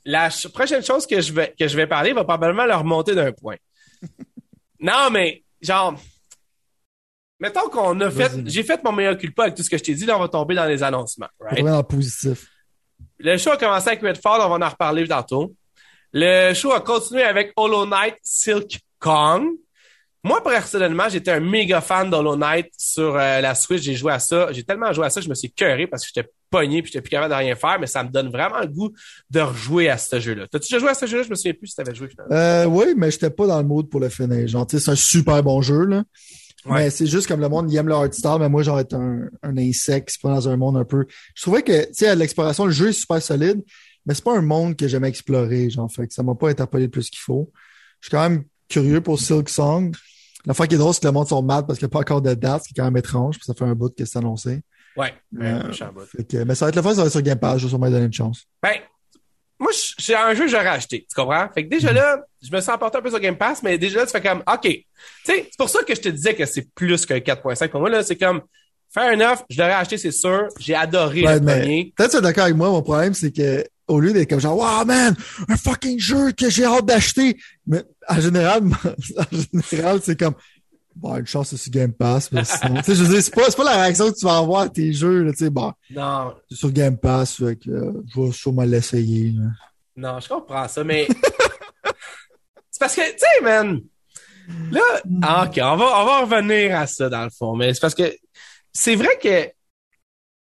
la 0.05 0.29
prochaine 0.53 0.83
chose 0.83 1.05
que 1.05 1.19
je 1.19 1.33
vais, 1.33 1.53
que 1.59 1.67
je 1.67 1.75
vais 1.75 1.87
parler 1.87 2.13
va 2.13 2.23
probablement 2.23 2.65
leur 2.65 2.85
monter 2.85 3.15
d'un 3.15 3.33
point. 3.33 3.57
non, 4.79 5.09
mais, 5.11 5.43
genre, 5.61 5.99
mettons 7.39 7.69
qu'on 7.69 7.99
a 8.01 8.09
fait, 8.09 8.31
j'ai 8.45 8.63
fait 8.63 8.83
mon 8.83 8.91
meilleur 8.91 9.17
culpa 9.17 9.43
avec 9.43 9.55
tout 9.55 9.63
ce 9.63 9.69
que 9.69 9.77
je 9.77 9.83
t'ai 9.83 9.93
dit, 9.93 10.05
là, 10.05 10.17
on 10.17 10.21
va 10.21 10.27
tomber 10.27 10.55
dans 10.55 10.65
les 10.65 10.83
annoncements, 10.83 11.29
right? 11.39 11.65
On 11.65 11.83
positif. 11.83 12.47
Le 13.19 13.37
show 13.37 13.51
a 13.51 13.57
commencé 13.57 13.87
avec 13.87 14.01
Redfall, 14.01 14.41
on 14.41 14.57
va 14.57 14.65
en 14.65 14.69
reparler 14.69 15.07
tantôt. 15.07 15.53
Le 16.13 16.53
show 16.53 16.71
a 16.71 16.81
continué 16.81 17.23
avec 17.23 17.51
Hollow 17.55 17.85
Knight 17.85 18.15
Silk 18.21 18.79
Kong. 18.99 19.45
Moi, 20.23 20.43
personnellement, 20.43 21.07
j'étais 21.09 21.31
un 21.31 21.39
méga 21.39 21.79
fan 21.79 22.09
d'Hollow 22.09 22.35
Knight 22.35 22.71
sur 22.77 23.15
euh, 23.15 23.39
la 23.39 23.55
Switch. 23.55 23.83
J'ai 23.83 23.93
joué 23.93 24.11
à 24.11 24.19
ça. 24.19 24.51
J'ai 24.51 24.63
tellement 24.63 24.91
joué 24.91 25.05
à 25.05 25.09
ça, 25.09 25.21
je 25.21 25.29
me 25.29 25.35
suis 25.35 25.51
cœuré 25.51 25.87
parce 25.87 26.03
que 26.03 26.11
j'étais 26.13 26.29
pogné 26.49 26.81
puis 26.81 26.91
j'étais 26.91 27.01
plus 27.01 27.09
capable 27.09 27.33
de 27.33 27.37
rien 27.37 27.55
faire, 27.55 27.77
mais 27.79 27.87
ça 27.87 28.03
me 28.03 28.09
donne 28.09 28.29
vraiment 28.29 28.59
le 28.59 28.67
goût 28.67 28.91
de 29.29 29.39
rejouer 29.39 29.89
à 29.89 29.97
ce 29.97 30.19
jeu-là. 30.19 30.47
T'as-tu 30.47 30.73
déjà 30.73 30.79
joué 30.79 30.89
à 30.89 30.93
ce 30.93 31.05
jeu-là? 31.05 31.23
Je 31.23 31.29
me 31.29 31.35
souviens 31.35 31.53
plus 31.53 31.67
si 31.67 31.75
t'avais 31.75 31.93
joué 31.93 32.09
finalement. 32.09 32.35
Euh, 32.35 32.65
oui, 32.65 32.93
mais 32.95 33.11
j'étais 33.11 33.29
pas 33.29 33.47
dans 33.47 33.57
le 33.57 33.67
mood 33.67 33.89
pour 33.89 33.99
le 33.99 34.09
finir. 34.09 34.47
Genre, 34.47 34.65
c'est 34.69 34.89
un 34.89 34.95
super 34.95 35.41
bon 35.43 35.61
jeu, 35.61 35.85
là. 35.85 36.03
Mais 36.69 36.89
c'est 36.89 37.05
juste 37.05 37.27
comme 37.27 37.39
le 37.41 37.49
monde, 37.49 37.71
il 37.71 37.77
aime 37.77 37.87
le 37.87 37.93
art 37.93 38.13
style, 38.13 38.37
mais 38.39 38.49
moi, 38.49 38.63
genre, 38.63 38.79
être 38.79 38.93
un, 38.93 39.29
un 39.43 39.57
insecte, 39.57 40.09
c'est 40.11 40.21
pas 40.21 40.29
dans 40.29 40.49
un 40.49 40.57
monde 40.57 40.77
un 40.77 40.85
peu. 40.85 41.05
Je 41.35 41.41
trouvais 41.41 41.63
que, 41.63 41.85
tu 41.87 41.93
sais, 41.93 42.07
à 42.07 42.15
l'exploration, 42.15 42.65
le 42.65 42.71
jeu 42.71 42.89
est 42.89 42.93
super 42.93 43.21
solide, 43.21 43.63
mais 44.05 44.13
c'est 44.13 44.23
pas 44.23 44.37
un 44.37 44.41
monde 44.41 44.75
que 44.75 44.87
j'aime 44.87 45.05
explorer, 45.05 45.69
genre, 45.69 45.91
fait 45.91 46.07
que 46.07 46.13
ça 46.13 46.23
m'a 46.23 46.35
pas 46.35 46.49
interpellé 46.49 46.87
plus 46.87 47.09
qu'il 47.09 47.19
faut. 47.19 47.51
Je 47.99 48.07
suis 48.07 48.11
quand 48.11 48.29
même 48.29 48.43
curieux 48.69 49.01
pour 49.01 49.19
Silk 49.19 49.49
Song. 49.49 49.95
La 50.45 50.53
fois 50.53 50.67
qui 50.67 50.75
est 50.75 50.77
drôle, 50.77 50.93
c'est 50.93 51.01
que 51.01 51.07
le 51.07 51.13
monde 51.13 51.27
sont 51.27 51.41
mad 51.41 51.67
parce 51.67 51.79
qu'il 51.79 51.87
n'y 51.87 51.91
a 51.91 51.93
pas 51.93 51.99
encore 51.99 52.21
de 52.21 52.33
date, 52.33 52.63
ce 52.63 52.67
qui 52.69 52.73
est 52.73 52.81
quand 52.81 52.85
même 52.85 52.97
étrange, 52.97 53.37
puis 53.37 53.45
ça 53.45 53.53
fait 53.53 53.65
un 53.65 53.75
bout 53.75 53.93
que 53.95 54.05
c'est 54.05 54.17
annoncé. 54.17 54.61
Ouais, 54.95 55.13
euh, 55.41 55.61
mais 55.67 55.73
ça 56.55 56.65
va 56.65 56.69
être 56.69 56.75
le 56.75 56.81
fun, 56.81 56.89
ça 56.95 57.01
va 57.01 57.05
être 57.07 57.11
sur 57.11 57.21
Game 57.21 57.37
Pass, 57.37 57.59
je 57.59 57.63
vais 57.65 57.69
sûrement 57.69 57.89
donner 57.89 58.05
une 58.05 58.13
chance. 58.13 58.45
Ben, 58.63 58.77
moi, 59.59 59.71
c'est 59.73 60.15
un 60.15 60.33
jeu 60.33 60.45
que 60.45 60.51
j'aurais 60.51 60.67
acheté, 60.67 61.05
tu 61.09 61.15
comprends? 61.15 61.47
Fait 61.53 61.65
que 61.65 61.69
déjà 61.69 61.91
là, 61.91 62.19
je 62.41 62.51
me 62.51 62.61
sens 62.61 62.75
emporté 62.75 62.97
un 62.97 63.01
peu 63.01 63.09
sur 63.09 63.19
Game 63.19 63.37
Pass, 63.37 63.63
mais 63.63 63.77
déjà 63.77 63.99
là, 63.99 64.05
tu 64.05 64.11
fais 64.11 64.21
comme, 64.21 64.43
OK. 64.47 64.61
Tu 64.61 64.85
sais, 65.23 65.47
c'est 65.49 65.57
pour 65.57 65.69
ça 65.69 65.83
que 65.83 65.95
je 65.95 66.01
te 66.01 66.09
disais 66.09 66.35
que 66.35 66.45
c'est 66.45 66.67
plus 66.75 67.05
que 67.05 67.15
4.5 67.15 67.69
pour 67.69 67.79
moi, 67.79 67.89
là. 67.89 68.03
C'est 68.03 68.17
comme, 68.17 68.41
faire 68.93 69.11
un 69.11 69.31
offre, 69.31 69.45
je 69.49 69.57
l'aurais 69.57 69.73
acheté, 69.73 69.97
c'est 69.97 70.11
sûr. 70.11 70.47
J'ai 70.59 70.75
adoré 70.75 71.21
le 71.21 71.39
premier. 71.39 71.93
Peut-être 71.95 72.11
que 72.11 72.17
tu 72.17 72.19
es 72.19 72.21
d'accord 72.21 72.43
avec 72.45 72.55
moi, 72.55 72.69
mon 72.69 72.81
problème, 72.81 73.13
c'est 73.13 73.31
que, 73.31 73.65
au 73.87 73.99
lieu 73.99 74.13
d'être 74.13 74.29
comme 74.29 74.39
genre, 74.39 74.57
wow, 74.57 74.85
man, 74.85 75.15
un 75.47 75.57
fucking 75.57 75.99
jeu 75.99 76.31
que 76.33 76.49
j'ai 76.49 76.65
hâte 76.65 76.85
d'acheter. 76.85 77.37
Mais, 77.65 77.83
en 78.07 78.19
général, 78.19 78.63
en 79.17 79.61
général, 79.69 79.99
c'est 80.03 80.19
comme, 80.19 80.35
bon, 80.97 81.15
une 81.17 81.27
chance 81.27 81.49
c'est 81.49 81.57
sur 81.57 81.71
Game 81.71 81.93
Pass, 81.93 82.31
mais 82.31 82.43
sinon, 82.43 82.75
tu 82.77 82.83
sais, 82.83 82.95
je 82.95 83.03
veux 83.03 83.13
dire, 83.13 83.21
c'est 83.21 83.33
pas, 83.33 83.49
pas 83.49 83.63
la 83.63 83.81
réaction 83.83 84.11
que 84.11 84.17
tu 84.17 84.25
vas 84.25 84.37
avoir 84.37 84.61
à 84.61 84.69
tes 84.69 84.91
jeux, 84.91 85.29
tu 85.31 85.45
sais, 85.45 85.49
bon. 85.49 85.71
Non. 85.89 86.33
C'est 86.49 86.57
sur 86.57 86.71
Game 86.71 86.97
Pass, 86.97 87.35
fait 87.37 87.55
que, 87.55 87.69
euh, 87.69 88.03
je 88.13 88.21
vais 88.21 88.31
sûrement 88.31 88.63
l'essayer, 88.63 89.33
Non, 89.95 90.19
je 90.19 90.27
comprends 90.27 90.67
ça, 90.67 90.83
mais, 90.83 91.07
c'est 92.71 92.79
parce 92.79 92.95
que, 92.95 93.11
tu 93.11 93.17
sais, 93.19 93.43
man, 93.43 93.81
là, 94.71 94.81
ah, 95.21 95.45
ok, 95.47 95.59
on 95.61 95.75
va, 95.77 96.01
on 96.01 96.05
va 96.05 96.21
revenir 96.21 96.77
à 96.77 96.87
ça, 96.87 97.09
dans 97.09 97.23
le 97.23 97.29
fond, 97.29 97.55
mais 97.55 97.73
c'est 97.73 97.81
parce 97.81 97.95
que, 97.95 98.13
c'est 98.73 98.95
vrai 98.95 99.17
que, 99.21 99.51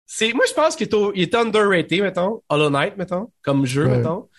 c'est, 0.05 0.31
moi, 0.33 0.45
je 0.47 0.53
pense 0.53 0.75
qu'il 0.75 0.87
est, 0.87 1.21
est 1.21 1.35
underrated, 1.35 2.01
mettons, 2.01 2.43
Hollow 2.49 2.69
Knight, 2.69 2.97
mettons, 2.97 3.31
comme 3.41 3.65
jeu, 3.65 3.87
mettons. 3.87 4.29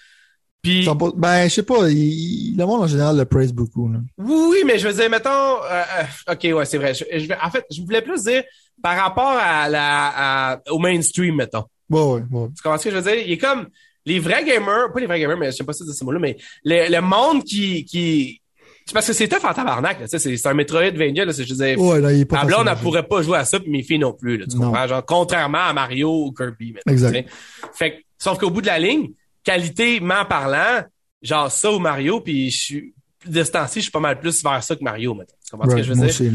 Puis, 0.64 0.88
Ben, 1.16 1.44
je 1.48 1.54
sais 1.54 1.62
pas, 1.62 1.88
il- 1.90 2.56
le 2.56 2.64
monde 2.66 2.82
en 2.82 2.86
général 2.86 3.16
le 3.16 3.24
praise 3.26 3.52
beaucoup. 3.52 3.88
Là. 3.92 3.98
oui, 4.18 4.34
oui, 4.50 4.58
mais 4.66 4.78
je 4.78 4.88
veux 4.88 4.94
dire, 4.94 5.08
mettons, 5.10 5.28
euh, 5.30 5.82
euh, 6.28 6.32
ok, 6.32 6.56
ouais, 6.58 6.64
c'est 6.64 6.78
vrai. 6.78 6.94
Je, 6.94 7.04
je 7.16 7.26
vais- 7.28 7.36
en 7.40 7.50
fait, 7.50 7.64
je 7.70 7.80
voulais 7.82 8.02
plus 8.02 8.24
dire 8.24 8.42
par 8.82 8.96
rapport 8.96 9.36
à 9.38 9.68
la, 9.68 10.52
à- 10.54 10.60
au 10.70 10.78
mainstream, 10.78 11.36
mettons. 11.36 11.64
Ouais, 11.90 12.00
ouais, 12.00 12.22
ouais. 12.30 12.48
Tu 12.56 12.62
comprends 12.62 12.78
ce 12.78 12.84
que 12.84 12.90
je 12.90 12.96
veux 12.96 13.02
dire? 13.02 13.22
Il 13.26 13.32
est 13.32 13.38
comme 13.38 13.68
les 14.06 14.18
vrais 14.18 14.42
gamers, 14.44 14.90
pas 14.92 15.00
les 15.00 15.06
vrais 15.06 15.20
gamers, 15.20 15.36
mais 15.36 15.50
je 15.52 15.56
sais 15.56 15.64
pas 15.64 15.72
si 15.74 15.84
c'est 15.86 15.92
ce 15.92 16.02
mot-là, 16.04 16.18
mais 16.18 16.36
le, 16.64 16.90
le 16.90 17.00
monde 17.02 17.44
qui, 17.44 17.84
qui, 17.84 18.40
c'est 18.86 18.92
parce 18.94 19.06
que 19.06 19.12
c'est 19.12 19.28
tough 19.28 19.44
en 19.44 19.52
tabarnak, 19.54 20.00
là. 20.00 20.06
C'est, 20.08 20.18
c'est 20.18 20.48
un 20.48 20.54
Metroidvania, 20.54 21.24
là. 21.26 21.32
C'est, 21.34 21.44
je 21.44 21.54
veux 21.54 21.64
dire, 21.66 21.78
Ouais, 21.80 22.00
là, 22.00 22.10
il 22.12 22.20
est 22.20 22.24
pas 22.24 22.44
blonde, 22.44 22.66
jouer. 22.68 22.76
pourrait 22.82 23.06
pas 23.06 23.20
jouer 23.22 23.36
à 23.38 23.44
ça, 23.44 23.60
puis 23.60 23.70
mes 23.70 23.82
filles 23.82 23.98
non 23.98 24.12
plus, 24.14 24.38
là, 24.38 24.46
tu 24.50 24.56
Non. 24.56 24.66
comprends? 24.68 24.86
Genre, 24.86 25.04
contrairement 25.04 25.58
à 25.68 25.72
Mario 25.74 26.24
ou 26.26 26.32
Kirby, 26.32 26.72
maintenant, 26.72 26.92
Exact. 26.92 27.28
Fait 27.74 27.90
que, 27.92 27.96
sauf 28.18 28.38
qu'au 28.38 28.50
bout 28.50 28.60
de 28.62 28.66
la 28.66 28.78
ligne, 28.78 29.10
qualitément 29.44 30.24
parlant, 30.24 30.82
genre 31.22 31.50
ça 31.50 31.70
ou 31.70 31.78
Mario, 31.78 32.20
puis 32.20 32.50
je 32.50 32.60
suis, 32.60 32.94
de 33.26 33.42
ce 33.42 33.50
temps-ci, 33.52 33.80
je 33.80 33.84
suis 33.84 33.90
pas 33.90 34.00
mal 34.00 34.18
plus 34.18 34.42
vers 34.42 34.62
ça 34.62 34.74
que 34.74 34.82
Mario, 34.82 35.14
maintenant. 35.14 35.36
Tu 35.44 35.50
comprends 35.50 35.70
ce 35.70 35.76
que 35.76 35.82
je 35.82 35.92
veux 35.92 35.94
dire? 35.94 36.04
aussi. 36.06 36.32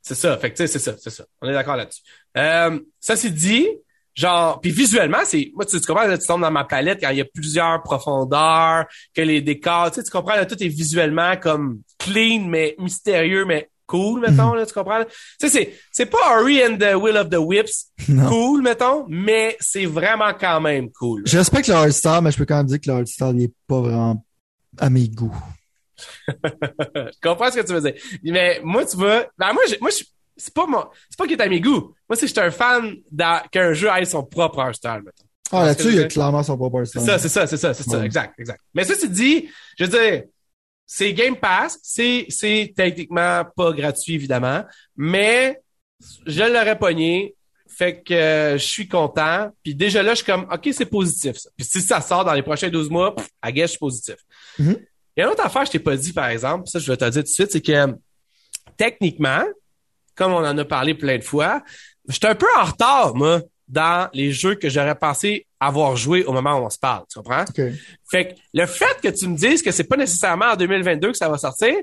C'est 0.00 0.14
ça. 0.14 0.36
Fait 0.36 0.50
que, 0.50 0.56
tu 0.56 0.66
sais, 0.66 0.66
c'est 0.66 0.78
ça, 0.78 0.94
c'est 0.98 1.10
ça. 1.10 1.24
On 1.40 1.48
est 1.48 1.52
d'accord 1.52 1.76
là-dessus. 1.76 2.02
Euh, 2.36 2.78
ça, 3.00 3.16
c'est 3.16 3.30
dit. 3.30 3.66
Genre, 4.14 4.60
puis 4.60 4.70
visuellement, 4.70 5.24
c'est, 5.24 5.50
moi, 5.54 5.64
tu, 5.64 5.80
tu 5.80 5.86
comprends, 5.86 6.06
là, 6.06 6.16
tu 6.16 6.26
tombes 6.26 6.42
dans 6.42 6.50
ma 6.50 6.62
palette 6.62 7.00
quand 7.00 7.10
il 7.10 7.16
y 7.16 7.20
a 7.20 7.24
plusieurs 7.24 7.82
profondeurs, 7.82 8.84
que 9.12 9.22
les 9.22 9.40
décors, 9.40 9.90
tu 9.90 9.96
sais, 9.96 10.04
tu 10.04 10.10
comprends, 10.10 10.36
là, 10.36 10.46
tout 10.46 10.62
est 10.62 10.68
visuellement 10.68 11.36
comme 11.36 11.80
clean, 11.98 12.42
mais 12.46 12.76
mystérieux, 12.78 13.44
mais 13.44 13.70
cool, 13.86 14.20
mettons, 14.20 14.54
là, 14.54 14.64
tu 14.66 14.72
comprends? 14.74 15.04
Tu 15.04 15.10
sais, 15.40 15.48
c'est, 15.48 15.74
c'est 15.92 16.06
pas 16.06 16.40
Ori 16.40 16.62
and 16.64 16.76
the 16.78 16.94
Will 16.94 17.16
of 17.16 17.28
the 17.30 17.36
Whips, 17.38 17.86
Non. 18.08 18.28
cool, 18.28 18.62
mettons, 18.62 19.06
mais 19.08 19.56
c'est 19.60 19.86
vraiment 19.86 20.32
quand 20.38 20.60
même 20.60 20.90
cool. 20.90 21.22
Je 21.26 21.38
respecte 21.38 21.68
le 21.68 21.74
hardstyle, 21.74 22.20
mais 22.22 22.30
je 22.30 22.36
peux 22.38 22.46
quand 22.46 22.56
même 22.56 22.66
dire 22.66 22.80
que 22.80 22.90
le 22.90 22.96
hardstyle, 22.98 23.32
il 23.36 23.42
est 23.44 23.52
pas 23.66 23.80
vraiment 23.80 24.24
à 24.78 24.90
mes 24.90 25.08
goûts. 25.08 25.36
Je 26.26 27.18
comprends 27.22 27.50
ce 27.50 27.56
que 27.60 27.66
tu 27.66 27.72
veux 27.72 27.80
dire. 27.80 27.94
Mais 28.24 28.60
moi, 28.64 28.84
tu 28.84 28.96
vois, 28.96 29.26
ben 29.38 29.52
moi, 29.52 29.62
moi, 29.80 29.90
je- 29.90 30.04
c'est 30.36 30.52
pas 30.52 30.66
mon, 30.66 30.84
c'est 31.08 31.16
pas 31.16 31.24
qu'il 31.26 31.38
est 31.38 31.42
à 31.42 31.48
mes 31.48 31.60
goûts. 31.60 31.94
Moi, 32.08 32.16
c'est 32.16 32.22
que 32.22 32.26
je 32.28 32.32
suis 32.32 32.40
un 32.40 32.50
fan 32.50 32.94
d'un- 33.10 33.42
qu'un 33.52 33.72
jeu 33.72 33.88
ait 33.96 34.04
son 34.04 34.24
propre 34.24 34.58
art 34.60 34.74
style, 34.74 35.02
mettons. 35.04 35.24
Ah, 35.52 35.66
là-dessus, 35.66 35.88
il 35.90 35.94
y 35.96 36.00
a 36.00 36.04
clairement 36.08 36.42
son 36.42 36.56
propre 36.56 36.84
C'est 36.84 36.98
hardstyle. 36.98 37.02
ça, 37.02 37.18
c'est 37.18 37.28
ça, 37.28 37.46
c'est 37.46 37.56
ça, 37.56 37.74
c'est 37.74 37.88
ça, 37.88 38.04
exact, 38.04 38.34
exact. 38.38 38.60
Mais 38.74 38.84
ça, 38.84 38.94
tu 38.96 39.08
dis, 39.08 39.48
je 39.78 39.84
veux 39.84 39.90
dire, 39.90 40.22
c'est 40.86 41.12
Game 41.14 41.36
Pass, 41.36 41.78
c'est, 41.82 42.26
c'est 42.28 42.72
techniquement 42.76 43.44
pas 43.56 43.72
gratuit, 43.72 44.14
évidemment, 44.14 44.64
mais 44.96 45.60
je 46.26 46.42
l'aurais 46.42 46.78
pogné, 46.78 47.34
fait 47.66 48.02
que 48.02 48.14
euh, 48.14 48.58
je 48.58 48.64
suis 48.64 48.88
content, 48.88 49.50
puis 49.62 49.74
déjà 49.74 50.02
là, 50.02 50.12
je 50.12 50.16
suis 50.16 50.26
comme, 50.26 50.46
OK, 50.52 50.68
c'est 50.72 50.86
positif, 50.86 51.36
ça. 51.36 51.50
Puis 51.56 51.66
si 51.66 51.80
ça 51.80 52.00
sort 52.00 52.24
dans 52.24 52.34
les 52.34 52.42
prochains 52.42 52.68
12 52.68 52.90
mois, 52.90 53.14
pff, 53.14 53.28
I 53.44 53.52
guess 53.52 53.66
je 53.66 53.70
suis 53.70 53.78
positif. 53.78 54.16
Mhm. 54.58 54.76
Il 55.16 55.20
y 55.20 55.22
a 55.22 55.26
une 55.26 55.32
autre 55.32 55.44
affaire 55.44 55.62
que 55.62 55.68
je 55.68 55.72
t'ai 55.72 55.78
pas 55.78 55.96
dit, 55.96 56.12
par 56.12 56.28
exemple, 56.28 56.68
ça, 56.68 56.78
je 56.78 56.90
vais 56.90 56.96
te 56.96 57.04
le 57.04 57.10
dire 57.10 57.22
tout 57.22 57.28
de 57.28 57.32
suite, 57.32 57.50
c'est 57.50 57.60
que, 57.60 57.96
techniquement, 58.76 59.44
comme 60.14 60.32
on 60.32 60.44
en 60.44 60.56
a 60.58 60.64
parlé 60.64 60.94
plein 60.94 61.18
de 61.18 61.24
fois, 61.24 61.62
j'étais 62.08 62.28
un 62.28 62.34
peu 62.34 62.46
en 62.58 62.64
retard, 62.64 63.14
moi, 63.14 63.40
dans 63.68 64.08
les 64.12 64.32
jeux 64.32 64.54
que 64.56 64.68
j'aurais 64.68 64.94
pensé 64.94 65.46
avoir 65.66 65.96
joué 65.96 66.24
au 66.24 66.32
moment 66.32 66.58
où 66.58 66.64
on 66.64 66.70
se 66.70 66.78
parle, 66.78 67.04
tu 67.10 67.18
comprends? 67.18 67.44
Fait 68.10 68.28
que 68.28 68.34
le 68.52 68.66
fait 68.66 69.00
que 69.02 69.08
tu 69.08 69.28
me 69.28 69.36
dises 69.36 69.62
que 69.62 69.70
c'est 69.70 69.84
pas 69.84 69.96
nécessairement 69.96 70.52
en 70.52 70.56
2022 70.56 71.12
que 71.12 71.16
ça 71.16 71.28
va 71.28 71.38
sortir, 71.38 71.74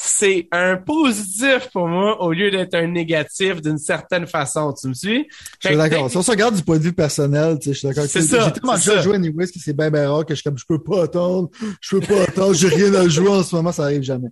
c'est 0.00 0.46
un 0.52 0.76
positif 0.76 1.70
pour 1.72 1.88
moi 1.88 2.22
au 2.22 2.32
lieu 2.32 2.52
d'être 2.52 2.74
un 2.74 2.86
négatif 2.86 3.60
d'une 3.60 3.78
certaine 3.78 4.28
façon. 4.28 4.72
Tu 4.72 4.86
me 4.86 4.94
suis? 4.94 5.26
Je 5.60 5.68
suis 5.68 5.76
d'accord. 5.76 6.08
Si 6.08 6.16
on 6.16 6.22
se 6.22 6.30
regarde 6.30 6.54
du 6.54 6.62
point 6.62 6.78
de 6.78 6.84
vue 6.84 6.92
personnel, 6.92 7.58
tu 7.58 7.64
sais, 7.64 7.72
je 7.72 7.78
suis 7.78 7.88
d'accord. 7.88 8.04
C'est 8.08 8.22
ça, 8.22 8.44
J'ai 8.44 8.52
tellement 8.52 8.76
déjà 8.76 9.02
joué 9.02 9.16
anyways 9.16 9.48
que 9.48 9.58
c'est 9.58 9.72
bien, 9.72 9.90
bien 9.90 10.08
rare 10.08 10.24
que 10.24 10.34
je 10.34 10.40
suis 10.40 10.44
comme, 10.44 10.56
je 10.56 10.64
peux 10.68 10.80
pas 10.80 11.02
attendre, 11.02 11.50
je 11.80 11.96
peux 11.96 12.06
pas 12.14 12.22
attendre, 12.22 12.54
j'ai 12.54 12.68
rien 12.68 12.94
à 12.94 13.08
jouer 13.08 13.28
en 13.28 13.42
ce 13.42 13.56
moment, 13.56 13.72
ça 13.72 13.84
arrive 13.84 14.02
jamais. 14.02 14.28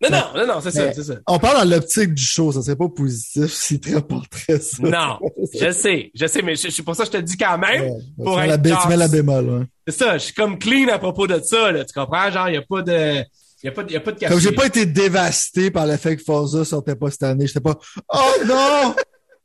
Non, 0.00 0.10
non, 0.10 0.24
non, 0.36 0.46
non, 0.46 0.60
c'est 0.60 0.70
ça, 0.70 0.92
c'est 0.92 1.02
ça. 1.02 1.14
On 1.26 1.38
parle 1.40 1.58
dans 1.68 1.74
l'optique 1.76 2.14
du 2.14 2.22
show, 2.22 2.52
ça 2.52 2.62
serait 2.62 2.76
pas 2.76 2.88
positif 2.88 3.46
si 3.52 3.80
tu 3.80 3.94
rapporterais 3.94 4.60
ça. 4.60 4.82
Non, 4.82 5.18
je 5.60 5.72
sais, 5.72 6.10
je 6.14 6.26
sais, 6.26 6.40
mais 6.42 6.54
je- 6.54 6.68
c'est 6.70 6.82
pour 6.82 6.94
ça 6.94 7.02
que 7.02 7.08
je 7.08 7.12
te 7.12 7.16
le 7.16 7.22
dis 7.24 7.36
quand 7.36 7.58
même. 7.58 7.82
Ouais, 7.82 7.98
pour 8.16 8.34
tu, 8.34 8.40
mets 8.40 8.48
être 8.54 8.66
la, 8.66 8.76
tu 8.76 8.88
mets 8.88 8.96
la 8.96 9.08
bémol, 9.08 9.44
ouais. 9.48 9.64
C'est 9.88 9.98
ça, 9.98 10.18
je 10.18 10.24
suis 10.24 10.34
comme 10.34 10.58
clean 10.58 10.88
à 10.88 10.98
propos 10.98 11.26
de 11.26 11.40
ça, 11.42 11.72
là, 11.72 11.84
tu 11.84 11.92
comprends? 11.92 12.30
Genre, 12.30 12.48
il 12.48 12.54
y 12.54 12.58
a 12.58 12.62
pas 12.62 12.82
de, 12.82 13.24
il 13.62 13.68
a 13.68 13.72
pas 13.72 13.82
de, 13.82 13.92
y 13.92 13.96
a 13.96 14.00
pas 14.00 14.12
de 14.12 14.24
Comme 14.24 14.38
j'ai 14.38 14.52
pas 14.52 14.66
été 14.66 14.86
dévasté 14.86 15.70
par 15.72 15.86
le 15.86 15.96
fait 15.96 16.16
que 16.16 16.22
Forza 16.22 16.64
sortait 16.64 16.94
pas 16.94 17.10
cette 17.10 17.24
année, 17.24 17.46
j'étais 17.48 17.60
pas, 17.60 17.76
oh 18.14 18.32
non! 18.46 18.94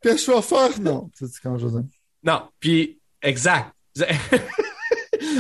Qu'est-ce 0.04 0.26
que 0.28 0.32
je 0.34 0.36
vais 0.38 0.42
faire? 0.44 0.80
Non. 0.82 1.10
Tu 1.18 1.26
sais 1.26 1.40
quand 1.42 1.58
je. 1.58 1.66
Non, 2.24 2.42
puis 2.60 3.00
exact. 3.22 3.72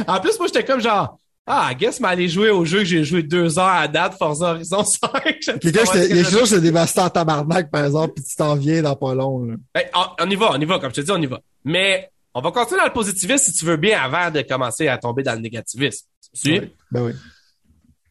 en 0.07 0.19
plus, 0.22 0.38
moi, 0.40 0.48
j'étais 0.48 0.64
comme 0.64 0.81
genre, 0.81 1.19
ah, 1.45 1.69
I 1.71 1.75
guess 1.75 1.99
m'aller 1.99 2.27
jouer 2.29 2.49
au 2.49 2.63
jeu 2.65 2.79
que 2.79 2.85
j'ai 2.85 3.03
joué 3.03 3.21
deux 3.23 3.59
heures 3.59 3.65
à 3.67 3.87
date, 3.87 4.15
Forza 4.17 4.51
Horizon 4.51 4.83
5. 4.83 4.99
Je 5.41 5.45
sais 5.51 5.59
Quelqu'un, 5.59 5.83
pas 5.83 5.93
j'étais- 5.93 6.03
ce 6.03 6.07
que 6.07 6.13
il 6.13 6.17
y 6.17 6.19
a 6.37 6.41
qui 6.41 6.47
s'est 6.47 6.61
dévasté 6.61 7.01
en 7.01 7.09
tabarnak, 7.09 7.69
par 7.69 7.85
exemple, 7.85 8.13
puis 8.15 8.23
tu 8.23 8.35
t'en 8.35 8.55
viens 8.55 8.81
dans 8.81 8.95
pas 8.95 9.13
long, 9.13 9.43
là. 9.43 9.55
Hey, 9.75 9.85
on, 9.95 10.05
on 10.25 10.29
y 10.29 10.35
va, 10.35 10.51
on 10.53 10.59
y 10.61 10.65
va, 10.65 10.79
comme 10.79 10.89
je 10.91 10.95
te 10.95 11.01
dis, 11.01 11.11
on 11.11 11.21
y 11.21 11.25
va. 11.25 11.39
Mais 11.65 12.09
on 12.33 12.41
va 12.41 12.51
continuer 12.51 12.79
dans 12.79 12.87
le 12.87 12.93
positivisme 12.93 13.43
si 13.51 13.53
tu 13.53 13.65
veux 13.65 13.77
bien 13.77 14.01
avant 14.01 14.31
de 14.31 14.41
commencer 14.41 14.87
à 14.87 14.97
tomber 14.97 15.23
dans 15.23 15.33
le 15.33 15.39
négativisme. 15.41 16.05
Tu? 16.41 16.51
Ouais. 16.53 16.71
Ben 16.91 17.03
oui. 17.03 17.11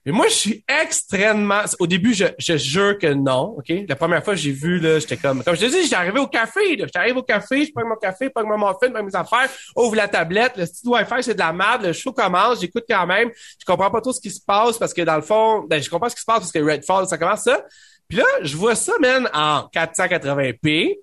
Mais 0.05 0.11
moi, 0.11 0.27
je 0.27 0.35
suis 0.35 0.65
extrêmement. 0.66 1.62
Au 1.79 1.87
début, 1.87 2.12
je, 2.12 2.24
je 2.37 2.57
jure 2.57 2.99
que 2.99 3.07
non. 3.07 3.55
OK? 3.59 3.73
La 3.89 3.95
première 3.95 4.24
fois 4.24 4.35
que 4.35 4.41
j'ai 4.41 4.51
vu, 4.51 4.81
là, 4.81 4.99
j'étais 4.99 5.16
comme. 5.16 5.45
Comme 5.45 5.55
je 5.55 5.61
te 5.61 5.66
dis, 5.66 5.85
j'étais 5.85 5.95
arrivé 5.95 6.19
au 6.19 6.27
café, 6.27 6.61
arrivé 6.95 7.19
au 7.19 7.23
café, 7.23 7.65
je 7.65 7.73
prends 7.73 7.87
mon 7.87 7.95
café, 7.95 8.27
je 8.27 8.31
prends 8.31 8.45
mon 8.45 8.59
muffin, 8.59 8.89
je 8.89 8.89
prends 8.89 9.03
mes 9.05 9.15
affaires, 9.15 9.49
ouvre 9.77 9.95
la 9.95 10.09
tablette, 10.09 10.57
le 10.57 10.66
petit 10.66 10.87
Wi-Fi, 10.87 11.23
c'est 11.23 11.35
de 11.35 11.39
la 11.39 11.53
merde, 11.53 11.85
le 11.85 11.93
show 11.93 12.12
commence, 12.12 12.61
j'écoute 12.61 12.85
quand 12.89 13.07
même. 13.07 13.31
Je 13.61 13.65
comprends 13.65 13.91
pas 13.91 14.01
trop 14.01 14.12
ce 14.12 14.20
qui 14.20 14.31
se 14.31 14.41
passe 14.45 14.77
parce 14.77 14.93
que 14.93 15.03
dans 15.03 15.16
le 15.16 15.23
fond, 15.23 15.65
ben, 15.69 15.81
je 15.81 15.89
comprends 15.89 16.09
ce 16.09 16.16
qui 16.16 16.23
se 16.23 16.27
passe 16.27 16.41
parce 16.41 16.53
que 16.53 16.59
Redfall, 16.59 17.07
ça 17.07 17.16
commence 17.16 17.43
ça. 17.43 17.65
Puis 18.09 18.19
là, 18.19 18.24
je 18.43 18.57
vois 18.57 18.74
ça, 18.74 18.95
man, 19.01 19.29
en 19.33 19.69
480p, 19.73 20.99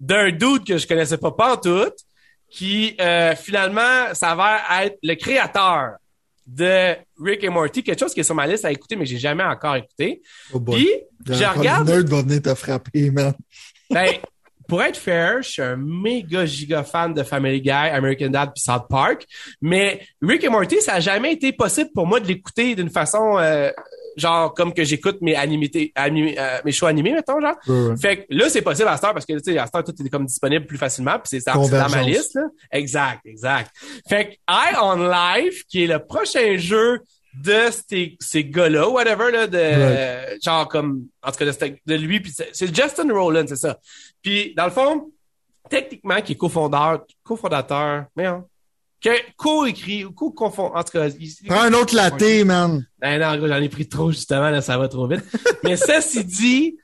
d'un 0.00 0.30
dude 0.30 0.66
que 0.66 0.76
je 0.76 0.88
connaissais 0.88 1.18
pas 1.18 1.30
pantoute, 1.30 1.94
qui, 2.50 2.96
euh, 3.00 3.36
finalement, 3.36 4.12
s'avère 4.12 4.60
être 4.82 4.98
le 5.04 5.14
créateur 5.14 5.92
de 6.46 6.96
Rick 7.22 7.44
et 7.44 7.48
Morty, 7.48 7.82
quelque 7.82 7.98
chose 7.98 8.14
qui 8.14 8.20
est 8.20 8.24
sur 8.24 8.34
ma 8.34 8.46
liste 8.46 8.64
à 8.64 8.72
écouter, 8.72 8.96
mais 8.96 9.04
que 9.04 9.10
j'ai 9.10 9.18
jamais 9.18 9.44
encore 9.44 9.76
écouté. 9.76 10.22
Oh. 10.52 10.60
Puis, 10.60 10.88
je 11.26 11.44
regarde, 11.44 11.88
Le 11.88 11.94
nerd 11.94 12.08
va 12.08 12.22
venir 12.22 12.42
te 12.42 12.54
frapper, 12.54 13.10
man. 13.10 13.34
ben, 13.90 14.14
pour 14.70 14.82
être 14.82 14.96
fair, 14.96 15.42
je 15.42 15.48
suis 15.48 15.62
un 15.62 15.76
méga 15.76 16.46
giga 16.46 16.84
fan 16.84 17.12
de 17.12 17.24
Family 17.24 17.60
Guy, 17.60 17.70
American 17.70 18.28
Dad 18.28 18.52
puis 18.54 18.62
South 18.62 18.86
Park, 18.88 19.26
mais 19.60 20.00
Rick 20.22 20.44
et 20.44 20.48
Morty, 20.48 20.80
ça 20.80 20.94
a 20.94 21.00
jamais 21.00 21.32
été 21.32 21.52
possible 21.52 21.90
pour 21.92 22.06
moi 22.06 22.20
de 22.20 22.28
l'écouter 22.28 22.76
d'une 22.76 22.88
façon 22.88 23.36
euh, 23.38 23.70
genre 24.16 24.54
comme 24.54 24.72
que 24.74 24.84
j'écoute 24.84 25.18
mes 25.20 25.34
animés, 25.34 25.92
animés 25.94 26.36
euh, 26.38 26.58
mes 26.64 26.72
shows 26.72 26.86
animés 26.86 27.12
mettons 27.12 27.40
genre. 27.40 27.56
Ouais, 27.66 27.88
ouais. 27.88 27.96
Fait 27.96 28.16
que 28.18 28.22
là 28.30 28.48
c'est 28.48 28.62
possible 28.62 28.88
à 28.88 28.96
Star 28.96 29.12
parce 29.12 29.26
que 29.26 29.34
tu 29.34 29.52
sais 29.52 29.58
à 29.58 29.66
Star 29.66 29.84
tout 29.84 29.94
est 30.04 30.08
comme 30.08 30.26
disponible 30.26 30.66
plus 30.66 30.78
facilement 30.78 31.18
puis 31.18 31.40
c'est 31.40 31.46
dans, 31.46 31.88
ma 31.88 32.02
liste 32.02 32.34
là. 32.34 32.42
Exact, 32.72 33.20
exact. 33.24 33.70
Fait 34.08 34.26
que 34.26 34.30
Eye 34.48 34.76
on 34.82 34.96
Life 34.96 35.64
qui 35.68 35.84
est 35.84 35.86
le 35.86 35.98
prochain 35.98 36.56
jeu 36.56 37.00
de 37.34 37.68
ces, 37.88 38.16
ces 38.20 38.44
gars-là, 38.44 38.88
whatever, 38.88 39.30
là, 39.30 39.46
de, 39.46 39.56
euh, 39.56 40.36
genre 40.42 40.66
comme, 40.68 41.06
en 41.22 41.30
tout 41.30 41.38
cas, 41.38 41.44
de, 41.44 41.76
de 41.86 41.94
lui, 41.94 42.20
puis 42.20 42.32
c'est 42.34 42.48
c'est 42.52 42.74
Justin 42.74 43.12
Rowland, 43.12 43.46
c'est 43.46 43.56
ça. 43.56 43.78
Puis, 44.20 44.52
dans 44.56 44.64
le 44.64 44.70
fond, 44.70 45.10
techniquement, 45.68 46.20
qui 46.20 46.32
est 46.32 46.36
cofondateur, 46.36 47.06
cofondateur, 47.22 48.06
mais 48.16 48.26
hein, 48.26 48.44
qui 49.00 49.08
a 49.08 49.14
co-écrit, 49.36 50.04
ou 50.04 50.12
co-confond, 50.12 50.74
en 50.74 50.84
tout 50.84 50.92
cas, 50.92 51.08
il, 51.08 51.34
Prends 51.46 51.62
un 51.62 51.72
autre 51.72 51.94
latte, 51.94 52.44
man. 52.44 52.86
ben 52.98 53.20
non, 53.20 53.36
gros, 53.38 53.48
j'en 53.48 53.56
ai 53.56 53.68
pris 53.68 53.88
trop, 53.88 54.10
justement, 54.10 54.50
là, 54.50 54.60
ça 54.60 54.76
va 54.76 54.88
trop 54.88 55.06
vite. 55.06 55.24
Mais 55.64 55.76
ceci 55.76 56.24
dit, 56.24 56.76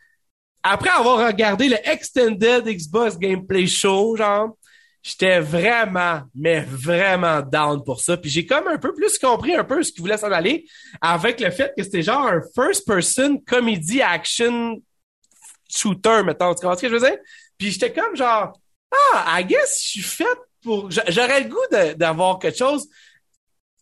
après 0.63 0.91
avoir 0.91 1.27
regardé 1.27 1.69
le 1.69 1.77
Extended 1.85 2.65
Xbox 2.65 3.19
Gameplay 3.19 3.67
Show, 3.67 4.17
genre, 4.17 4.57
j'étais 5.07 5.39
vraiment, 5.39 6.23
mais 6.35 6.63
vraiment 6.63 7.41
down 7.41 7.85
pour 7.85 8.01
ça. 8.01 8.17
Puis 8.17 8.29
j'ai 8.29 8.45
comme 8.45 8.67
un 8.67 8.79
peu 8.79 8.93
plus 8.93 9.17
compris 9.19 9.55
un 9.55 9.63
peu 9.63 9.81
ce 9.85 9.93
qu'il 9.93 10.01
voulait 10.01 10.17
s'en 10.19 10.33
aller 10.33 10.67
avec 11.01 11.39
le 11.39 11.51
fait 11.53 11.73
que 11.77 11.85
c'était 11.85 12.03
genre 12.03 12.27
un 12.27 12.41
first-person 12.57 13.39
comedy 13.47 14.03
action 14.03 14.83
shooter, 15.69 16.25
mettons. 16.25 16.53
Tu 16.55 16.63
comprends 16.63 16.77
ce 16.77 16.83
que 16.83 16.89
je 16.89 16.95
veux 16.95 17.09
dire? 17.09 17.19
Puis 17.57 17.71
j'étais 17.71 17.93
comme 17.93 18.17
genre, 18.17 18.59
ah, 19.13 19.39
I 19.39 19.45
guess 19.45 19.81
je 19.81 19.89
suis 19.89 20.03
fait 20.03 20.25
J'aurais 21.09 21.43
le 21.43 21.49
goût 21.49 21.97
d'avoir 21.97 22.39
quelque 22.39 22.59
chose 22.59 22.89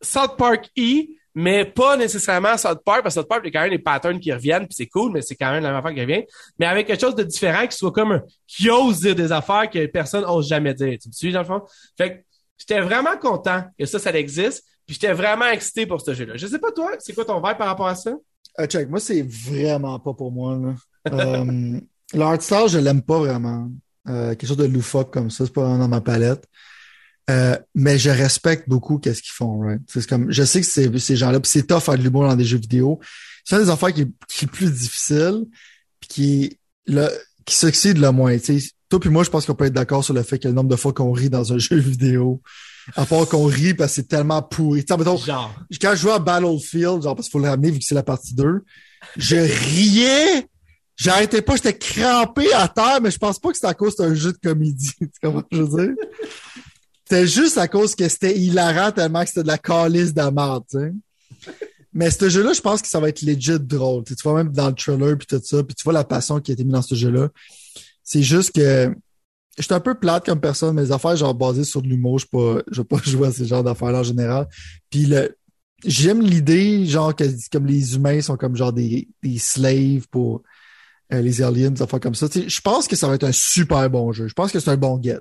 South 0.03 0.37
Park 0.37 0.71
E, 0.79 1.07
mais 1.35 1.65
pas 1.65 1.97
nécessairement 1.97 2.57
South 2.57 2.83
Park, 2.85 3.03
parce 3.03 3.15
que 3.15 3.21
South 3.21 3.29
Park, 3.29 3.43
il 3.45 3.53
y 3.53 3.57
a 3.57 3.59
quand 3.59 3.65
même 3.65 3.77
des 3.77 3.83
patterns 3.83 4.21
qui 4.21 4.33
reviennent, 4.33 4.67
puis 4.67 4.75
c'est 4.75 4.87
cool, 4.87 5.13
mais 5.13 5.23
c'est 5.23 5.35
quand 5.35 5.51
même 5.51 5.63
la 5.63 5.71
même 5.71 5.79
affaire 5.79 5.95
qui 5.95 6.01
revient. 6.01 6.25
Mais 6.59 6.67
avec 6.67 6.87
quelque 6.87 7.01
chose 7.01 7.17
de 7.17 7.25
différent, 7.25 7.67
qui 7.67 7.77
soit 7.77 7.91
comme 7.91 8.13
un, 8.13 8.23
qui 8.47 8.71
ose 8.71 9.01
dire 9.01 9.17
des 9.17 9.33
affaires 9.33 9.69
que 9.69 9.85
personne 9.87 10.23
n'ose 10.23 10.49
jamais 10.49 10.75
dire. 10.75 10.97
Tu 11.01 11.09
me 11.09 11.13
suis, 11.13 11.33
dans 11.33 11.41
le 11.41 11.47
fond? 11.47 11.63
Fait 11.97 12.11
que 12.11 12.25
j'étais 12.57 12.81
vraiment 12.81 13.17
content 13.17 13.65
que 13.77 13.85
ça, 13.87 13.99
ça 13.99 14.13
existe, 14.13 14.65
puis 14.87 14.95
j'étais 14.95 15.13
vraiment 15.13 15.47
excité 15.47 15.87
pour 15.87 16.01
ce 16.01 16.15
jeu-là. 16.15 16.37
Je 16.37 16.47
sais 16.47 16.59
pas 16.59 16.71
toi, 16.71 16.93
c'est 17.01 17.15
quoi 17.15 17.25
ton 17.25 17.37
vibe 17.37 17.57
par 17.57 17.67
rapport 17.67 17.89
à 17.89 17.97
ça? 17.97 18.13
Ah, 18.57 18.67
check, 18.67 18.89
moi, 18.89 19.01
c'est 19.01 19.23
vraiment 19.23 19.99
pas 19.99 20.15
pour 20.15 20.31
moi, 20.31 20.57
là. 20.57 20.75
euh, 21.13 21.81
le 22.15 22.21
hardstyle, 22.21 22.69
je 22.69 22.79
l'aime 22.79 23.03
pas 23.03 23.19
vraiment. 23.19 23.69
Euh, 24.09 24.31
quelque 24.31 24.47
chose 24.47 24.57
de 24.57 24.67
loufoque 24.67 25.13
comme 25.13 25.31
ça, 25.31 25.45
c'est 25.45 25.53
pas 25.53 25.77
dans 25.77 25.89
ma 25.89 26.01
palette. 26.01 26.47
Euh, 27.31 27.57
mais 27.75 27.99
je 27.99 28.11
respecte 28.11 28.69
beaucoup 28.69 28.99
qu'est-ce 28.99 29.23
qu'ils 29.23 29.33
font, 29.33 29.61
right? 29.61 29.81
C'est 29.87 30.07
comme, 30.07 30.31
je 30.31 30.43
sais 30.43 30.61
que 30.61 30.67
c'est 30.67 30.99
ces 30.99 31.17
gens-là, 31.17 31.41
puis 31.41 31.51
c'est 31.51 31.67
tough 31.67 31.81
faire 31.81 31.97
de 31.97 32.03
l'humour 32.03 32.25
dans 32.29 32.37
des 32.37 32.45
jeux 32.45 32.59
vidéo. 32.59 33.01
C'est 33.45 33.57
un 33.57 33.61
des 33.61 33.71
affaires 33.71 33.93
qui 33.93 34.03
est, 34.03 34.11
qui 34.29 34.45
est 34.45 34.49
plus 34.49 34.71
difficile, 34.71 35.45
puis 36.01 36.09
qui 36.09 36.59
le, 36.87 37.09
qui 37.45 37.55
succède 37.55 37.99
le 37.99 38.11
moins. 38.11 38.37
Toi 38.91 39.01
puis 39.01 39.11
moi, 39.11 39.25
je 39.25 39.31
pense 39.31 39.47
qu'on 39.47 39.55
peut 39.55 39.65
être 39.65 39.73
d'accord 39.73 40.05
sur 40.05 40.15
le 40.15 40.23
fait 40.23 40.39
que 40.39 40.49
le 40.49 40.55
nombre 40.55 40.69
de 40.69 40.77
fois 40.77 40.93
qu'on 40.93 41.13
rit 41.13 41.31
dans 41.31 41.53
un 41.53 41.59
jeu 41.59 41.77
vidéo, 41.77 42.43
à 42.97 43.07
part 43.07 43.27
qu'on 43.29 43.47
rit 43.47 43.75
parce 43.75 43.93
que 43.93 43.97
c'est 43.97 44.09
tellement 44.09 44.43
pourri. 44.43 44.85
Mettons, 44.89 45.17
Genre. 45.17 45.55
quand 45.81 45.91
je 45.93 45.97
jouais 45.97 46.13
à 46.13 46.19
Battlefield, 46.19 47.03
genre 47.03 47.17
parce 47.17 47.29
qu'il 47.29 47.33
faut 47.33 47.39
le 47.45 47.49
ramener 47.49 47.71
vu 47.71 47.79
que 47.79 47.85
c'est 47.85 47.95
la 47.95 48.03
partie 48.03 48.35
2, 48.35 48.63
je 49.17 49.37
riais. 49.37 50.47
J'arrêtais 50.97 51.43
pas, 51.43 51.57
j'étais 51.57 51.77
crampé 51.77 52.53
à 52.53 52.69
terre, 52.69 53.01
mais 53.03 53.11
je 53.11 53.19
pense 53.19 53.41
pas 53.41 53.49
que 53.49 53.57
c'était 53.57 53.67
à 53.67 53.75
cause 53.75 53.97
d'un 53.97 54.15
jeu 54.15 54.33
de 54.33 54.39
comédie. 54.39 54.93
Tu 55.01 55.09
comprends 55.21 55.43
ce 55.51 55.57
que 55.57 55.57
je 55.57 55.63
veux 55.63 55.87
dire? 55.87 55.95
C'était 57.07 57.27
juste 57.27 57.59
à 57.59 57.69
cause 57.69 57.95
que 57.95 58.09
c'était 58.09 58.39
hilarant 58.39 58.91
tellement 58.91 59.23
que 59.23 59.29
c'était 59.29 59.43
de 59.43 59.49
la 59.49 59.59
calice 59.59 60.15
de. 60.15 60.93
Mais 61.93 62.11
ce 62.11 62.29
jeu-là, 62.29 62.53
je 62.53 62.61
pense 62.61 62.83
que 62.83 62.89
ça 62.89 62.99
va 62.99 63.09
être 63.09 63.23
legit 63.23 63.61
drôle. 63.61 64.03
Tu, 64.05 64.15
vois 64.25 64.43
même 64.43 64.53
dans 64.53 64.69
le 64.69 64.75
trailer 64.75 65.17
puis 65.17 65.27
tout 65.27 65.41
ça, 65.43 65.63
puis 65.63 65.75
tu 65.75 65.85
vois 65.85 65.93
la 65.93 66.03
passion 66.05 66.41
qui 66.41 66.51
a 66.51 66.55
été 66.55 66.65
mise 66.65 66.73
dans 66.73 66.83
ce 66.83 66.95
jeu-là. 66.95 67.29
C'est 68.03 68.23
juste 68.23 68.53
que 68.53 68.93
je 69.57 69.63
suis 69.63 69.75
un 69.75 69.81
peu 69.81 69.95
plate 69.95 70.27
comme 70.27 70.41
personne. 70.41 70.75
Mes 70.75 70.91
affaires, 70.91 71.15
genre 71.15 71.35
basées 71.35 71.65
sur 71.65 71.83
de 71.83 71.89
l'humour, 71.89 72.19
je 72.19 72.27
ne 72.33 72.63
je 72.73 72.81
vais 72.81 72.87
pas 72.87 72.99
jouer 73.05 73.29
à 73.29 73.33
ce 73.33 73.45
genre 73.45 73.63
d'affaires-là 73.63 74.01
en 74.01 74.03
général. 74.03 74.49
Puis 74.91 75.07
le, 75.07 75.37
j'aime 75.85 76.21
l'idée, 76.21 76.87
genre 76.87 77.15
que 77.15 77.25
comme 77.53 77.67
les 77.67 77.95
humains 77.95 78.21
sont 78.21 78.37
comme 78.37 78.57
genre 78.57 78.73
des, 78.73 79.09
des 79.23 79.39
slaves 79.39 80.09
pour 80.11 80.43
euh, 81.13 81.21
les 81.21 81.43
aliens, 81.43 81.71
des 81.71 81.83
affaires 81.83 82.01
comme 82.01 82.15
ça. 82.15 82.29
Tu 82.29 82.49
je 82.49 82.61
pense 82.61 82.89
que 82.89 82.97
ça 82.97 83.09
va 83.09 83.15
être 83.15 83.25
un 83.25 83.33
super 83.33 83.89
bon 83.91 84.11
jeu. 84.13 84.27
Je 84.27 84.35
pense 84.35 84.51
que 84.51 84.59
c'est 84.59 84.71
un 84.71 84.77
bon 84.77 85.01
get. 85.03 85.21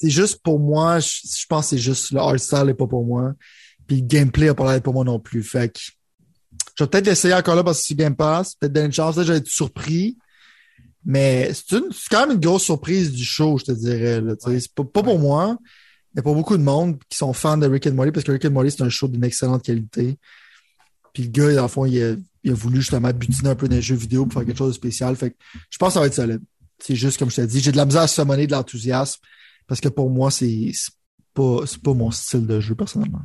C'est 0.00 0.10
juste 0.10 0.40
pour 0.42 0.58
moi, 0.58 0.98
je, 1.00 1.20
je 1.24 1.46
pense 1.46 1.66
que 1.66 1.70
c'est 1.70 1.82
juste 1.82 2.10
le 2.12 2.20
art 2.20 2.38
style 2.38 2.64
n'est 2.64 2.74
pas 2.74 2.86
pour 2.86 3.04
moi. 3.04 3.34
Puis 3.86 3.96
le 3.96 4.06
gameplay 4.06 4.46
n'a 4.46 4.54
pas 4.54 4.72
l'air 4.72 4.82
pour 4.82 4.94
moi 4.94 5.04
non 5.04 5.18
plus. 5.18 5.42
Fait 5.42 5.68
que 5.68 5.80
je 6.78 6.84
vais 6.84 6.88
peut-être 6.88 7.06
l'essayer 7.06 7.34
encore 7.34 7.54
là 7.54 7.64
parce 7.64 7.80
que 7.80 7.86
c'est 7.88 7.94
Game 7.94 8.16
Pass. 8.16 8.54
Peut-être 8.54 8.72
donner 8.72 8.86
une 8.86 8.92
chance. 8.92 9.16
Là, 9.16 9.24
je 9.24 9.32
vais 9.32 9.38
être 9.38 9.48
surpris. 9.48 10.16
Mais 11.04 11.50
c'est 11.52 11.76
une, 11.76 11.90
c'est 11.92 12.08
quand 12.10 12.20
même 12.26 12.36
une 12.36 12.40
grosse 12.40 12.64
surprise 12.64 13.12
du 13.12 13.24
show, 13.24 13.58
je 13.58 13.64
te 13.64 13.72
dirais. 13.72 14.20
Là, 14.20 14.34
ouais. 14.46 14.60
C'est 14.60 14.74
pas, 14.74 14.84
pas 14.84 15.02
pour 15.02 15.18
moi, 15.18 15.58
mais 16.14 16.22
pour 16.22 16.34
beaucoup 16.34 16.56
de 16.56 16.62
monde 16.62 16.98
qui 17.08 17.18
sont 17.18 17.32
fans 17.32 17.58
de 17.58 17.66
Rick 17.66 17.86
and 17.86 17.94
Morty, 17.94 18.12
parce 18.12 18.24
que 18.24 18.32
Rick 18.32 18.44
and 18.44 18.50
Morty, 18.50 18.70
c'est 18.70 18.82
un 18.82 18.88
show 18.88 19.08
d'une 19.08 19.24
excellente 19.24 19.62
qualité. 19.62 20.16
Puis 21.12 21.24
le 21.24 21.28
gars, 21.30 21.54
dans 21.54 21.62
le 21.62 21.68
fond, 21.68 21.84
il 21.86 22.02
a, 22.02 22.14
il 22.44 22.52
a 22.52 22.54
voulu 22.54 22.76
justement 22.76 23.10
butiner 23.12 23.50
un 23.50 23.54
peu 23.54 23.68
dans 23.68 23.76
les 23.76 23.82
jeux 23.82 23.96
vidéo 23.96 24.26
pour 24.26 24.34
faire 24.34 24.46
quelque 24.46 24.58
chose 24.58 24.70
de 24.70 24.76
spécial. 24.76 25.16
Fait 25.16 25.30
que 25.30 25.36
je 25.68 25.78
pense 25.78 25.88
que 25.88 25.94
ça 25.94 26.00
va 26.00 26.06
être 26.06 26.14
solide. 26.14 26.42
C'est 26.78 26.94
juste 26.94 27.18
comme 27.18 27.30
je 27.30 27.36
t'ai 27.36 27.46
dit, 27.46 27.60
j'ai 27.60 27.72
de 27.72 27.76
la 27.76 27.84
misère 27.86 28.02
à 28.02 28.08
summoner 28.08 28.46
de 28.46 28.52
l'enthousiasme 28.52 29.20
parce 29.70 29.80
que 29.80 29.88
pour 29.88 30.10
moi, 30.10 30.32
c'est 30.32 30.72
pas, 31.32 31.60
pas 31.84 31.94
mon 31.94 32.10
style 32.10 32.44
de 32.44 32.58
jeu 32.58 32.74
personnellement. 32.74 33.20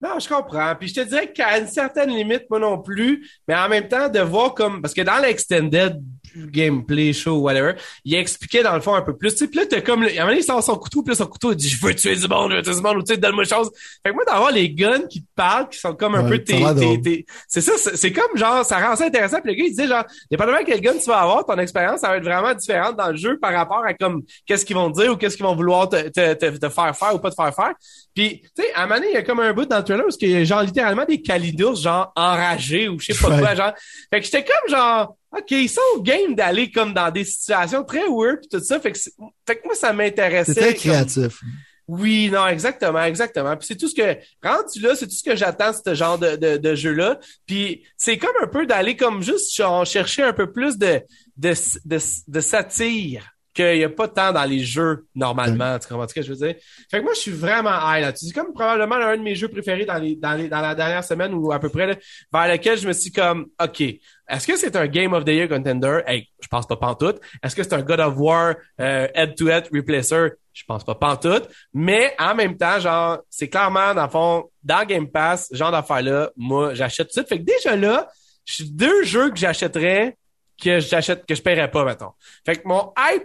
Non, 0.00 0.20
je 0.20 0.28
comprends. 0.28 0.76
Puis 0.78 0.90
je 0.90 0.94
te 0.94 1.08
dirais 1.08 1.32
qu'à 1.32 1.58
une 1.58 1.66
certaine 1.66 2.10
limite, 2.10 2.44
moi 2.48 2.60
non 2.60 2.80
plus, 2.80 3.28
mais 3.48 3.56
en 3.56 3.68
même 3.68 3.88
temps, 3.88 4.08
de 4.08 4.20
voir 4.20 4.54
comme. 4.54 4.80
Parce 4.80 4.94
que 4.94 5.02
dans 5.02 5.18
l'extended 5.20 6.00
gameplay 6.36 7.12
show 7.12 7.38
whatever, 7.38 7.74
il 8.04 8.14
expliquait 8.14 8.62
dans 8.62 8.74
le 8.74 8.80
fond 8.80 8.94
un 8.94 9.02
peu 9.02 9.16
plus. 9.16 9.32
Tu 9.32 9.38
sais, 9.38 9.48
puis 9.48 9.58
là, 9.60 9.66
t'as 9.66 9.80
comme. 9.80 10.02
À 10.02 10.06
un 10.06 10.10
moment 10.10 10.26
donné, 10.28 10.38
il 10.40 10.44
sort 10.44 10.62
son 10.62 10.76
couteau, 10.76 11.02
puis 11.02 11.10
là, 11.12 11.16
son 11.16 11.26
couteau, 11.26 11.52
il 11.52 11.56
dit 11.56 11.68
Je 11.68 11.84
veux 11.84 11.94
tuer 11.94 12.16
du 12.16 12.28
monde, 12.28 12.50
je 12.52 12.56
veux 12.56 12.62
tuer 12.62 12.74
du 12.74 12.80
monde, 12.80 12.96
ou 12.98 13.02
tu 13.02 13.14
sais, 13.14 13.18
donne-moi 13.20 13.44
chose. 13.44 13.70
Fait 14.02 14.10
que 14.10 14.14
moi, 14.14 14.24
d'avoir 14.24 14.50
les 14.52 14.70
guns 14.70 15.02
qui 15.08 15.22
te 15.22 15.28
parlent, 15.34 15.68
qui 15.68 15.78
sont 15.78 15.94
comme 15.94 16.14
un 16.14 16.24
Ouais, 16.24 16.38
peu 16.38 16.44
tes. 16.44 17.00
tes- 17.02 17.26
C'est 17.48 17.60
ça, 17.60 17.72
c'est 17.94 18.12
comme 18.12 18.36
genre, 18.36 18.64
ça 18.64 18.78
rend 18.78 18.96
ça 18.96 19.06
intéressant. 19.06 19.40
Puis 19.40 19.52
le 19.52 19.58
gars, 19.58 19.64
il 19.66 19.70
disait 19.70 19.88
genre, 19.88 20.04
dépendamment 20.30 20.60
de 20.60 20.64
quel 20.64 20.80
gun 20.80 20.92
tu 20.98 21.06
vas 21.06 21.20
avoir, 21.20 21.44
ton 21.44 21.56
expérience, 21.58 22.00
ça 22.00 22.08
va 22.08 22.16
être 22.16 22.24
vraiment 22.24 22.54
différente 22.54 22.96
dans 22.96 23.08
le 23.10 23.16
jeu 23.16 23.38
par 23.40 23.52
rapport 23.52 23.84
à 23.84 23.94
comme 23.94 24.22
qu'est-ce 24.46 24.64
qu'ils 24.64 24.76
vont 24.76 24.90
te 24.90 25.00
dire 25.00 25.12
ou 25.12 25.16
qu'est-ce 25.16 25.36
qu'ils 25.36 25.46
vont 25.46 25.54
vouloir 25.56 25.88
te, 25.88 26.08
te, 26.08 26.34
te, 26.34 26.56
te 26.58 26.68
faire 26.68 26.96
faire 26.96 27.14
ou 27.14 27.18
pas 27.18 27.30
te 27.30 27.34
faire 27.34 27.54
faire. 27.54 27.72
Puis, 28.14 28.42
tu 28.54 28.62
sais, 28.62 28.72
à 28.74 28.82
un 28.82 28.86
moment 28.86 28.96
donné, 28.96 29.08
il 29.10 29.14
y 29.14 29.16
a 29.16 29.22
comme 29.22 29.40
un 29.40 29.52
bout 29.52 29.64
dans 29.64 29.78
le 29.78 29.84
trailer 29.84 30.04
où 30.06 30.10
il 30.20 30.30
y 30.30 30.36
a 30.36 30.44
genre 30.44 30.62
littéralement 30.62 31.04
des 31.06 31.22
calidours, 31.22 31.76
genre 31.76 32.12
enragés 32.14 32.88
ou 32.88 32.98
je 33.00 33.12
sais 33.12 33.18
pas 33.18 33.30
Ouais. 33.34 33.38
quoi, 33.40 33.54
genre. 33.54 33.72
Fait 34.12 34.20
que 34.20 34.24
j'étais 34.26 34.44
comme 34.44 34.70
genre, 34.76 35.16
OK, 35.36 35.50
ils 35.52 35.68
sont 35.68 35.80
game 36.00 36.34
d'aller 36.34 36.70
comme 36.70 36.92
dans 36.92 37.10
des 37.10 37.24
situations 37.24 37.84
très 37.84 38.06
weird 38.08 38.40
pis 38.42 38.48
tout 38.48 38.60
ça. 38.62 38.78
Fait 38.80 38.92
que, 38.92 38.98
fait 38.98 39.56
que 39.56 39.64
moi, 39.64 39.74
ça 39.74 39.92
m'intéressait. 39.92 40.52
C'est 40.52 40.60
très 40.60 40.74
comme- 40.74 40.80
créatif. 40.92 41.40
oui, 41.88 42.30
non, 42.30 42.46
exactement, 42.46 43.02
exactement. 43.02 43.56
Puis 43.56 43.66
c'est 43.68 43.76
tout 43.76 43.88
ce 43.88 43.94
que 43.94 44.16
rendu 44.46 44.80
là, 44.80 44.94
c'est 44.94 45.06
tout 45.06 45.14
ce 45.14 45.22
que 45.24 45.34
j'attends 45.34 45.72
ce 45.72 45.94
genre 45.94 46.18
de, 46.18 46.36
de, 46.36 46.56
de 46.58 46.74
jeu-là. 46.74 47.18
Puis 47.46 47.82
c'est 47.96 48.18
comme 48.18 48.34
un 48.42 48.46
peu 48.46 48.66
d'aller 48.66 48.94
comme 48.96 49.22
juste 49.22 49.52
chercher 49.84 50.22
un 50.22 50.32
peu 50.32 50.52
plus 50.52 50.76
de 50.78 51.00
de, 51.36 51.54
de, 51.86 51.98
de 52.28 52.40
satire 52.40 53.32
qu'il 53.54 53.78
n'y 53.78 53.84
a 53.84 53.88
pas 53.88 54.08
tant 54.08 54.32
dans 54.32 54.44
les 54.44 54.60
jeux 54.60 55.06
normalement. 55.14 55.78
Tu 55.78 55.88
comprends 55.88 56.08
ce 56.08 56.14
que 56.14 56.22
je 56.22 56.32
veux 56.32 56.46
dire? 56.46 56.56
Fait 56.90 56.98
que 56.98 57.02
moi, 57.02 57.12
je 57.14 57.20
suis 57.20 57.30
vraiment 57.30 57.70
high 57.70 58.02
là-dessus. 58.02 58.26
C'est 58.26 58.34
comme 58.34 58.52
probablement 58.52 58.94
un 58.94 59.16
de 59.16 59.22
mes 59.22 59.34
jeux 59.34 59.48
préférés 59.48 59.84
dans 59.84 59.98
les 59.98 60.16
dans 60.16 60.34
les 60.34 60.48
dans 60.48 60.60
la 60.60 60.74
dernière 60.74 61.04
semaine 61.04 61.34
ou 61.34 61.52
à 61.52 61.58
peu 61.58 61.68
près 61.68 61.86
là, 61.86 61.96
vers 62.32 62.48
lequel 62.48 62.78
je 62.78 62.88
me 62.88 62.92
suis 62.92 63.12
comme 63.12 63.46
OK. 63.62 63.80
Est-ce 63.80 64.46
que 64.46 64.56
c'est 64.56 64.74
un 64.76 64.86
Game 64.86 65.12
of 65.12 65.24
the 65.24 65.28
Year 65.28 65.48
contender? 65.48 66.00
Hey, 66.06 66.28
je 66.40 66.48
pense 66.48 66.66
pas 66.66 66.76
pantoute. 66.76 67.20
Est-ce 67.42 67.54
que 67.54 67.62
c'est 67.62 67.74
un 67.74 67.82
God 67.82 68.00
of 68.00 68.14
War 68.16 68.54
euh, 68.80 69.08
head-to-head 69.14 69.68
replacer? 69.72 70.28
Je 70.54 70.64
pense 70.66 70.84
pas 70.84 70.94
pantoute. 70.94 71.48
Mais 71.74 72.14
en 72.18 72.34
même 72.34 72.56
temps, 72.56 72.78
genre, 72.78 73.18
c'est 73.28 73.48
clairement, 73.48 73.94
dans 73.94 74.04
le 74.04 74.10
fond, 74.10 74.50
dans 74.62 74.84
Game 74.84 75.08
Pass, 75.08 75.48
ce 75.50 75.56
genre 75.56 75.72
d'affaires-là, 75.72 76.30
moi, 76.36 76.72
j'achète 76.74 77.08
tout 77.08 77.20
de 77.20 77.26
suite. 77.26 77.28
Fait 77.28 77.38
que 77.38 77.44
déjà 77.44 77.76
là, 77.76 78.08
je 78.44 78.54
suis 78.54 78.70
deux 78.70 79.02
jeux 79.04 79.30
que 79.30 79.38
j'achèterais 79.38 80.16
que 80.62 80.80
j'achète, 80.80 81.26
que 81.26 81.34
je 81.34 81.42
paierais 81.42 81.70
pas, 81.70 81.84
mettons. 81.84 82.12
Fait 82.44 82.56
que 82.56 82.66
mon 82.66 82.92
hype, 82.98 83.24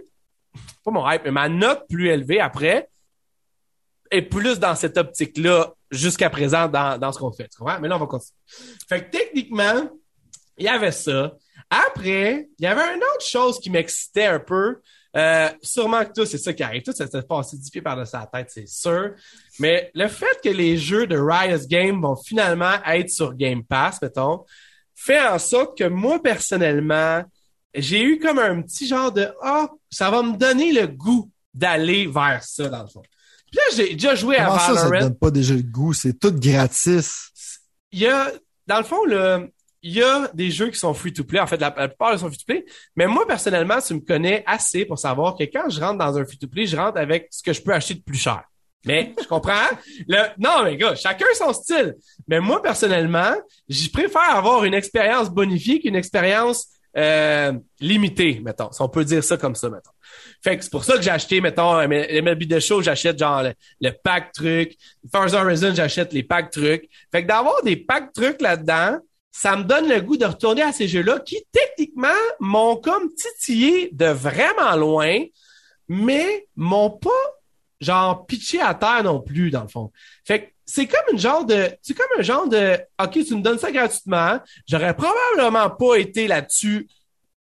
pas 0.84 0.90
mon 0.90 1.08
hype, 1.08 1.22
mais 1.24 1.30
ma 1.30 1.48
note 1.48 1.84
plus 1.88 2.08
élevée 2.08 2.40
après 2.40 2.88
est 4.10 4.22
plus 4.22 4.58
dans 4.58 4.74
cette 4.74 4.96
optique-là 4.96 5.72
jusqu'à 5.90 6.30
présent 6.30 6.68
dans, 6.68 6.98
dans 6.98 7.12
ce 7.12 7.18
qu'on 7.18 7.32
fait. 7.32 7.48
Tu 7.48 7.58
comprends? 7.58 7.78
Mais 7.80 7.88
là, 7.88 7.96
on 7.96 8.00
va 8.00 8.06
continuer. 8.06 8.38
Fait 8.88 9.04
que 9.04 9.10
techniquement, 9.10 9.90
il 10.56 10.64
y 10.64 10.68
avait 10.68 10.92
ça. 10.92 11.32
Après, 11.70 12.48
il 12.58 12.64
y 12.64 12.66
avait 12.66 12.94
une 12.94 13.02
autre 13.02 13.26
chose 13.26 13.60
qui 13.60 13.70
m'excitait 13.70 14.26
un 14.26 14.40
peu. 14.40 14.80
Euh, 15.16 15.48
sûrement 15.62 16.04
que 16.04 16.12
tout, 16.12 16.26
c'est 16.26 16.38
ça 16.38 16.52
qui 16.52 16.62
arrive. 16.62 16.82
Tout, 16.82 16.92
ça 16.92 17.06
s'est 17.06 17.22
passé 17.22 17.56
dix 17.56 17.70
pieds 17.70 17.82
par-dessus 17.82 18.14
la 18.14 18.26
tête, 18.26 18.50
c'est 18.50 18.68
sûr. 18.68 19.14
Mais 19.58 19.90
le 19.94 20.08
fait 20.08 20.40
que 20.42 20.48
les 20.48 20.76
jeux 20.76 21.06
de 21.06 21.18
Riot 21.18 21.66
Games 21.66 22.00
vont 22.00 22.16
finalement 22.16 22.74
être 22.86 23.10
sur 23.10 23.34
Game 23.34 23.64
Pass, 23.64 24.00
mettons, 24.02 24.44
fait 24.94 25.20
en 25.20 25.38
sorte 25.38 25.78
que 25.78 25.84
moi, 25.84 26.22
personnellement, 26.22 27.22
j'ai 27.74 28.02
eu 28.02 28.18
comme 28.18 28.38
un 28.38 28.62
petit 28.62 28.86
genre 28.86 29.12
de 29.12 29.28
Ah, 29.42 29.68
ça 29.90 30.10
va 30.10 30.22
me 30.22 30.36
donner 30.36 30.72
le 30.72 30.86
goût 30.86 31.30
d'aller 31.54 32.06
vers 32.06 32.42
ça, 32.42 32.68
dans 32.68 32.82
le 32.82 32.88
fond. 32.88 33.02
Puis 33.50 33.56
là, 33.56 33.62
j'ai 33.76 33.94
déjà 33.94 34.14
joué 34.14 34.36
Comment 34.36 34.54
à 34.54 34.58
ça, 34.58 34.66
ça 34.66 34.72
te 34.74 34.78
Valorant. 34.88 35.00
donne 35.06 35.18
pas 35.18 35.30
déjà 35.30 35.54
le 35.54 35.62
goût? 35.62 35.92
C'est 35.94 36.18
tout 36.18 36.32
gratis. 36.32 37.30
il 37.92 38.00
y 38.00 38.06
a, 38.06 38.30
dans 38.66 38.78
le 38.78 38.84
fond, 38.84 39.04
le, 39.06 39.50
il 39.82 39.92
y 39.92 40.02
a 40.02 40.28
des 40.34 40.50
jeux 40.50 40.68
qui 40.68 40.78
sont 40.78 40.92
free 40.92 41.12
to 41.12 41.24
play. 41.24 41.40
En 41.40 41.46
fait, 41.46 41.56
la, 41.58 41.72
la 41.76 41.88
plupart 41.88 42.18
sont 42.18 42.28
free 42.28 42.36
to 42.38 42.44
play. 42.46 42.64
Mais 42.96 43.06
moi, 43.06 43.26
personnellement, 43.26 43.78
tu 43.80 43.94
me 43.94 44.00
connais 44.00 44.44
assez 44.46 44.84
pour 44.84 44.98
savoir 44.98 45.34
que 45.36 45.44
quand 45.44 45.70
je 45.70 45.80
rentre 45.80 45.98
dans 45.98 46.18
un 46.18 46.24
free 46.26 46.38
to 46.38 46.46
play, 46.48 46.66
je 46.66 46.76
rentre 46.76 46.98
avec 46.98 47.28
ce 47.30 47.42
que 47.42 47.52
je 47.52 47.62
peux 47.62 47.72
acheter 47.72 47.94
de 47.94 48.02
plus 48.02 48.18
cher. 48.18 48.42
Mais 48.84 49.14
je 49.20 49.26
comprends. 49.26 49.54
Le, 50.06 50.18
non, 50.38 50.62
mais 50.64 50.76
gars, 50.76 50.94
chacun 50.94 51.26
son 51.34 51.52
style. 51.52 51.96
Mais 52.28 52.40
moi, 52.40 52.62
personnellement, 52.62 53.34
je 53.68 53.88
préfère 53.90 54.36
avoir 54.36 54.64
une 54.64 54.74
expérience 54.74 55.30
bonifiée 55.30 55.80
qu'une 55.80 55.96
expérience 55.96 56.66
euh, 56.96 57.52
limitée, 57.80 58.40
mettons. 58.42 58.72
Si 58.72 58.80
on 58.82 58.88
peut 58.88 59.04
dire 59.04 59.22
ça 59.22 59.36
comme 59.36 59.54
ça, 59.54 59.68
mettons. 59.68 59.90
Fait 60.42 60.56
que 60.56 60.64
c'est 60.64 60.70
pour 60.70 60.84
ça 60.84 60.96
que 60.96 61.02
j'ai 61.02 61.10
acheté, 61.10 61.40
mettons, 61.40 61.72
un 61.72 61.86
MLB 61.86 62.44
de 62.44 62.60
show, 62.60 62.80
j'achète 62.80 63.18
genre 63.18 63.42
le, 63.80 63.90
pack 63.90 64.32
truc. 64.32 64.76
Forza 65.12 65.42
Horizon, 65.42 65.74
j'achète 65.74 66.12
les 66.12 66.22
packs 66.22 66.50
trucs. 66.50 66.88
Fait 67.12 67.22
que 67.22 67.28
d'avoir 67.28 67.62
des 67.62 67.76
packs 67.76 68.12
trucs 68.12 68.40
là-dedans, 68.40 68.98
ça 69.30 69.56
me 69.56 69.64
donne 69.64 69.88
le 69.88 70.00
goût 70.00 70.16
de 70.16 70.24
retourner 70.24 70.62
à 70.62 70.72
ces 70.72 70.88
jeux-là 70.88 71.20
qui, 71.20 71.36
techniquement, 71.52 72.08
m'ont 72.40 72.76
comme 72.76 73.12
titillé 73.14 73.90
de 73.92 74.06
vraiment 74.06 74.74
loin, 74.74 75.22
mais 75.88 76.48
m'ont 76.56 76.90
pas, 76.90 77.10
genre, 77.80 78.26
pitché 78.26 78.60
à 78.60 78.74
terre 78.74 79.04
non 79.04 79.20
plus, 79.20 79.50
dans 79.50 79.62
le 79.62 79.68
fond. 79.68 79.92
Fait 80.24 80.42
que 80.42 80.50
c'est 80.68 80.86
comme 80.86 81.14
une 81.14 81.18
genre 81.18 81.46
de, 81.46 81.70
c'est 81.80 81.94
comme 81.94 82.06
un 82.18 82.22
genre 82.22 82.46
de, 82.46 82.78
OK, 83.02 83.12
tu 83.12 83.34
me 83.34 83.40
donnes 83.40 83.58
ça 83.58 83.72
gratuitement, 83.72 84.38
j'aurais 84.68 84.94
probablement 84.94 85.70
pas 85.70 85.96
été 85.96 86.28
là-dessus 86.28 86.86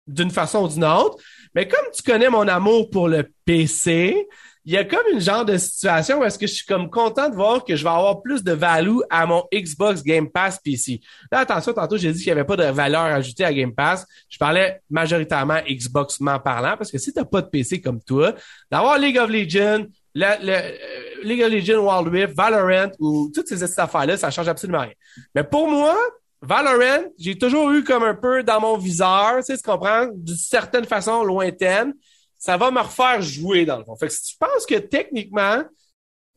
d'une 0.08 0.32
façon 0.32 0.64
ou 0.64 0.70
d'une 0.70 0.86
autre, 0.86 1.18
mais 1.54 1.68
comme 1.68 1.86
tu 1.94 2.02
connais 2.04 2.30
mon 2.30 2.48
amour 2.48 2.90
pour 2.90 3.10
le 3.10 3.30
PC, 3.44 4.28
il 4.64 4.74
y 4.74 4.78
a 4.78 4.86
comme 4.86 5.06
une 5.12 5.20
genre 5.20 5.44
de 5.44 5.58
situation 5.58 6.20
où 6.20 6.24
est-ce 6.24 6.40
que 6.40 6.48
je 6.48 6.54
suis 6.54 6.66
comme 6.66 6.90
content 6.90 7.30
de 7.30 7.36
voir 7.36 7.66
que 7.66 7.76
je 7.76 7.84
vais 7.84 7.90
avoir 7.90 8.22
plus 8.22 8.44
de 8.44 8.54
value 8.54 9.00
à 9.10 9.26
mon 9.26 9.44
Xbox 9.54 10.04
Game 10.04 10.30
Pass 10.30 10.60
PC. 10.64 11.02
Là, 11.30 11.40
attention, 11.40 11.74
tantôt, 11.74 11.98
j'ai 11.98 12.12
dit 12.14 12.20
qu'il 12.20 12.34
n'y 12.34 12.40
avait 12.40 12.48
pas 12.48 12.56
de 12.56 12.64
valeur 12.64 13.02
ajoutée 13.02 13.44
à 13.44 13.54
Game 13.54 13.74
Pass. 13.74 14.06
Je 14.30 14.38
parlais 14.38 14.82
majoritairement 14.90 15.60
Xbox-ment 15.70 16.40
parlant, 16.40 16.76
parce 16.78 16.92
que 16.92 16.98
si 16.98 17.14
t'as 17.14 17.26
pas 17.26 17.42
de 17.42 17.48
PC 17.48 17.82
comme 17.82 18.02
toi, 18.02 18.36
d'avoir 18.72 18.98
League 18.98 19.18
of 19.18 19.30
Legends, 19.30 19.86
le, 20.18 20.46
le, 20.46 20.54
euh, 20.54 21.24
League 21.24 21.44
of 21.44 21.52
Legends, 21.52 21.86
Wild 21.86 22.08
Rift, 22.08 22.36
Valorant 22.36 22.92
ou 23.00 23.32
toutes 23.34 23.48
ces 23.48 23.62
affaires-là, 23.80 24.18
ça 24.18 24.32
change 24.32 24.48
absolument 24.48 24.82
rien. 24.82 24.94
Mais 25.36 25.44
pour 25.44 25.68
moi, 25.68 25.96
Valorant, 26.42 27.06
j'ai 27.20 27.38
toujours 27.38 27.72
eu 27.72 27.84
comme 27.84 28.04
un 28.04 28.16
peu 28.16 28.44
dans 28.44 28.60
mon 28.60 28.78
viseur, 28.78 29.38
tu 29.38 29.44
sais, 29.44 29.58
tu 29.58 29.64
comprends, 29.64 30.08
d'une 30.14 30.36
certaine 30.36 30.86
façon 30.86 31.24
lointaine. 31.24 31.94
Ça 32.40 32.58
va 32.58 32.70
me 32.72 32.80
refaire 32.80 33.22
jouer 33.22 33.66
dans 33.66 33.78
le 33.78 33.84
fond. 33.84 33.96
Fait 33.96 34.08
que 34.08 34.14
si 34.14 34.24
tu 34.24 34.38
penses 34.38 34.66
que 34.68 34.76
techniquement, 34.76 35.64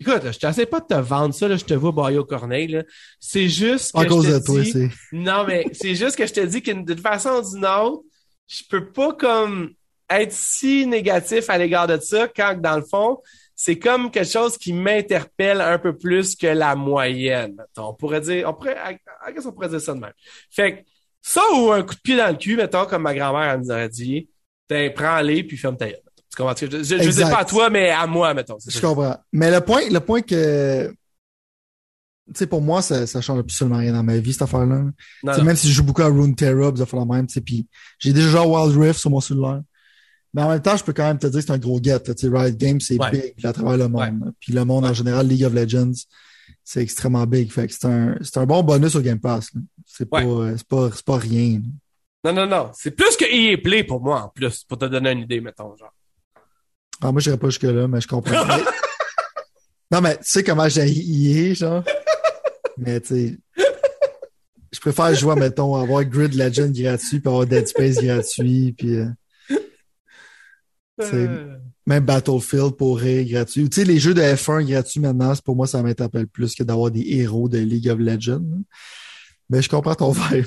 Écoute, 0.03 0.33
je 0.33 0.39
t'essaie 0.39 0.65
pas 0.65 0.81
de 0.81 0.87
te 0.87 0.95
vendre 0.95 1.35
ça, 1.35 1.47
là, 1.47 1.59
je 1.59 1.65
te 1.67 1.75
vois 1.75 2.11
au 2.13 2.25
corneille, 2.25 2.83
C'est 3.19 3.51
juste 3.51 3.93
que 3.93 4.01
À 4.01 4.07
cause 4.07 4.27
je 4.27 4.33
te 4.33 4.39
de 4.39 4.45
toi, 4.45 4.61
dis-. 4.63 4.89
Non, 5.13 5.45
mais 5.47 5.67
c'est 5.75 5.95
juste 5.95 6.17
que 6.17 6.27
je 6.27 6.33
te 6.33 6.41
dis 6.41 6.63
qu'une 6.63 6.87
d'une 6.87 6.97
façon 6.97 7.43
ou 7.43 7.55
d'une 7.55 7.67
autre, 7.67 8.03
je 8.49 8.63
peux 8.71 8.91
pas 8.91 9.13
comme 9.13 9.75
être 10.09 10.33
si 10.33 10.87
négatif 10.87 11.51
à 11.51 11.59
l'égard 11.59 11.87
de 11.87 11.99
ça 12.01 12.29
quand 12.29 12.59
dans 12.59 12.77
le 12.77 12.83
fond, 12.83 13.19
c'est 13.63 13.79
comme 13.79 14.11
quelque 14.11 14.31
chose 14.31 14.57
qui 14.57 14.73
m'interpelle 14.73 15.61
un 15.61 15.79
peu 15.79 15.95
plus 15.95 16.35
que 16.35 16.47
la 16.47 16.75
moyenne. 16.75 17.57
mettons. 17.59 17.91
On 17.91 17.93
pourrait 17.95 18.23
dire, 18.23 18.49
on 18.49 18.55
pourrait, 18.55 18.75
I- 18.91 19.35
guess 19.35 19.45
on 19.45 19.53
pourrait 19.53 19.69
dire 19.69 19.83
ça 19.83 19.93
de 19.93 20.01
même. 20.01 20.15
Fait 20.51 20.77
que 20.77 20.81
ça 21.21 21.43
ou 21.55 21.71
un 21.71 21.83
coup 21.83 21.95
de 21.95 22.01
pied 22.01 22.17
dans 22.17 22.29
le 22.29 22.39
cul, 22.39 22.57
mettons, 22.57 22.87
comme 22.87 23.03
ma 23.03 23.15
grand-mère 23.15 23.51
elle 23.53 23.61
nous 23.61 23.71
aurait 23.71 23.91
dit, 23.91 24.31
t'es, 24.67 24.89
prends-les 24.89 25.45
puis 25.45 25.59
ferme 25.59 25.77
ta 25.77 25.89
gueule. 25.91 26.01
Tu 26.31 26.37
comprends? 26.39 26.55
Je, 26.59 26.69
je, 26.71 26.83
je 27.03 27.11
dis 27.11 27.21
pas 27.21 27.41
à 27.41 27.45
toi, 27.45 27.69
mais 27.69 27.91
à 27.91 28.07
moi, 28.07 28.33
mettons. 28.33 28.57
Je 28.67 28.81
comprends. 28.81 29.19
Mais 29.31 29.51
le 29.51 29.61
point, 29.61 29.83
le 29.91 30.01
point 30.01 30.23
que. 30.23 30.89
Tu 32.29 32.39
sais, 32.39 32.47
pour 32.47 32.63
moi, 32.63 32.81
ça, 32.81 33.07
ça 33.07 33.21
change 33.21 33.41
absolument 33.41 33.77
rien 33.79 33.93
dans 33.93 34.03
ma 34.05 34.17
vie, 34.17 34.33
cette 34.33 34.41
affaire-là. 34.43 34.85
Même 35.23 35.57
si 35.57 35.69
je 35.69 35.75
joue 35.75 35.83
beaucoup 35.85 36.01
à 36.01 36.07
Runeterra, 36.07 36.75
ça 36.77 36.87
fait 36.87 36.97
la 36.97 37.05
même, 37.05 37.27
tu 37.27 37.35
sais, 37.35 37.41
puis 37.43 37.67
j'ai 37.99 38.15
déjà 38.15 38.27
joué 38.29 38.41
à 38.41 38.47
Wild 38.47 38.81
Rift 38.81 39.01
sur 39.01 39.11
mon 39.11 39.21
cellulaire. 39.21 39.61
Mais 40.33 40.43
en 40.43 40.49
même 40.49 40.63
temps, 40.63 40.77
je 40.77 40.85
peux 40.85 40.93
quand 40.93 41.07
même 41.07 41.19
te 41.19 41.27
dire 41.27 41.41
que 41.41 41.47
c'est 41.47 41.53
un 41.53 41.59
gros 41.59 41.81
get. 41.83 42.01
Tu 42.01 42.13
sais, 42.17 42.29
Riot 42.29 42.55
Games, 42.57 42.81
c'est 42.81 42.99
Ouais. 43.01 43.11
big 43.11 43.35
à 43.47 43.53
travers 43.53 43.77
le 43.77 43.89
monde. 43.89 44.33
Puis 44.41 44.53
le 44.53 44.65
monde, 44.65 44.85
en 44.85 44.93
général, 44.95 45.27
League 45.27 45.45
of 45.45 45.53
Legends, 45.53 45.93
c'est 46.63 46.83
extrêmement 46.83 47.27
big. 47.27 47.51
Fait 47.51 47.67
que 47.67 47.73
c'est 47.73 47.87
un, 47.87 48.15
c'est 48.23 48.39
un 48.39 48.47
bon 48.47 48.63
bonus 48.63 48.95
au 48.95 49.01
Game 49.01 49.19
Pass. 49.19 49.51
C'est 49.87 50.09
pas, 50.09 50.23
Ouais. 50.25 50.51
euh, 50.53 50.55
c'est 50.57 50.67
pas, 50.69 50.89
c'est 50.95 51.05
pas 51.05 51.17
rien. 51.19 51.61
Non, 52.25 52.33
non, 52.33 52.47
non. 52.47 52.71
C'est 52.75 52.93
plus 52.93 53.17
que 53.17 53.25
EA 53.25 53.57
Play 53.59 53.83
pour 53.83 54.01
moi, 54.01 54.23
en 54.25 54.29
plus, 54.29 54.63
pour 54.65 54.79
te 54.79 54.85
donner 54.85 55.11
une 55.13 55.21
idée, 55.21 55.41
mettons, 55.41 55.75
genre. 55.77 55.93
Ah, 57.03 57.11
moi, 57.11 57.21
j'irais 57.21 57.39
pas 57.39 57.49
jusque-là, 57.49 57.89
mais 57.89 58.01
je 58.01 58.07
comprends. 58.09 58.35
Non, 59.93 60.01
mais 60.01 60.17
tu 60.19 60.23
sais 60.25 60.45
comment 60.45 60.69
j'ai 60.69 60.87
EA, 60.89 61.53
genre? 61.55 61.83
mais 62.79 63.01
tu 63.01 63.09
sais, 63.09 63.39
je 64.73 64.79
préfère 64.79 65.13
jouer, 65.17 65.35
mettons, 65.35 65.75
avoir 65.75 66.05
Grid 66.05 66.35
Legend 66.35 66.73
gratuit, 66.73 67.19
puis 67.19 67.29
avoir 67.29 67.45
Dead 67.45 67.67
Space 67.67 67.97
gratuit, 67.97 68.73
puis 68.79 68.95
euh, 68.99 69.07
Euh, 71.01 71.57
même 71.87 72.05
Battlefield 72.05 72.77
pour 72.77 72.99
rire 72.99 73.27
gratuit. 73.29 73.69
Tu 73.69 73.81
sais, 73.81 73.85
les 73.87 73.99
jeux 73.99 74.15
de 74.15 74.21
F1 74.23 74.65
gratuits 74.65 75.01
maintenant, 75.01 75.33
pour 75.45 75.57
moi, 75.57 75.67
ça 75.67 75.83
m'interpelle 75.83 76.27
plus 76.29 76.55
que 76.55 76.63
d'avoir 76.63 76.91
des 76.91 77.05
héros 77.19 77.49
de 77.49 77.59
League 77.59 77.89
of 77.89 77.99
Legends. 77.99 78.43
Mais 79.49 79.61
je 79.63 79.69
comprends 79.69 79.95
ton 79.95 80.13
vibe. 80.31 80.47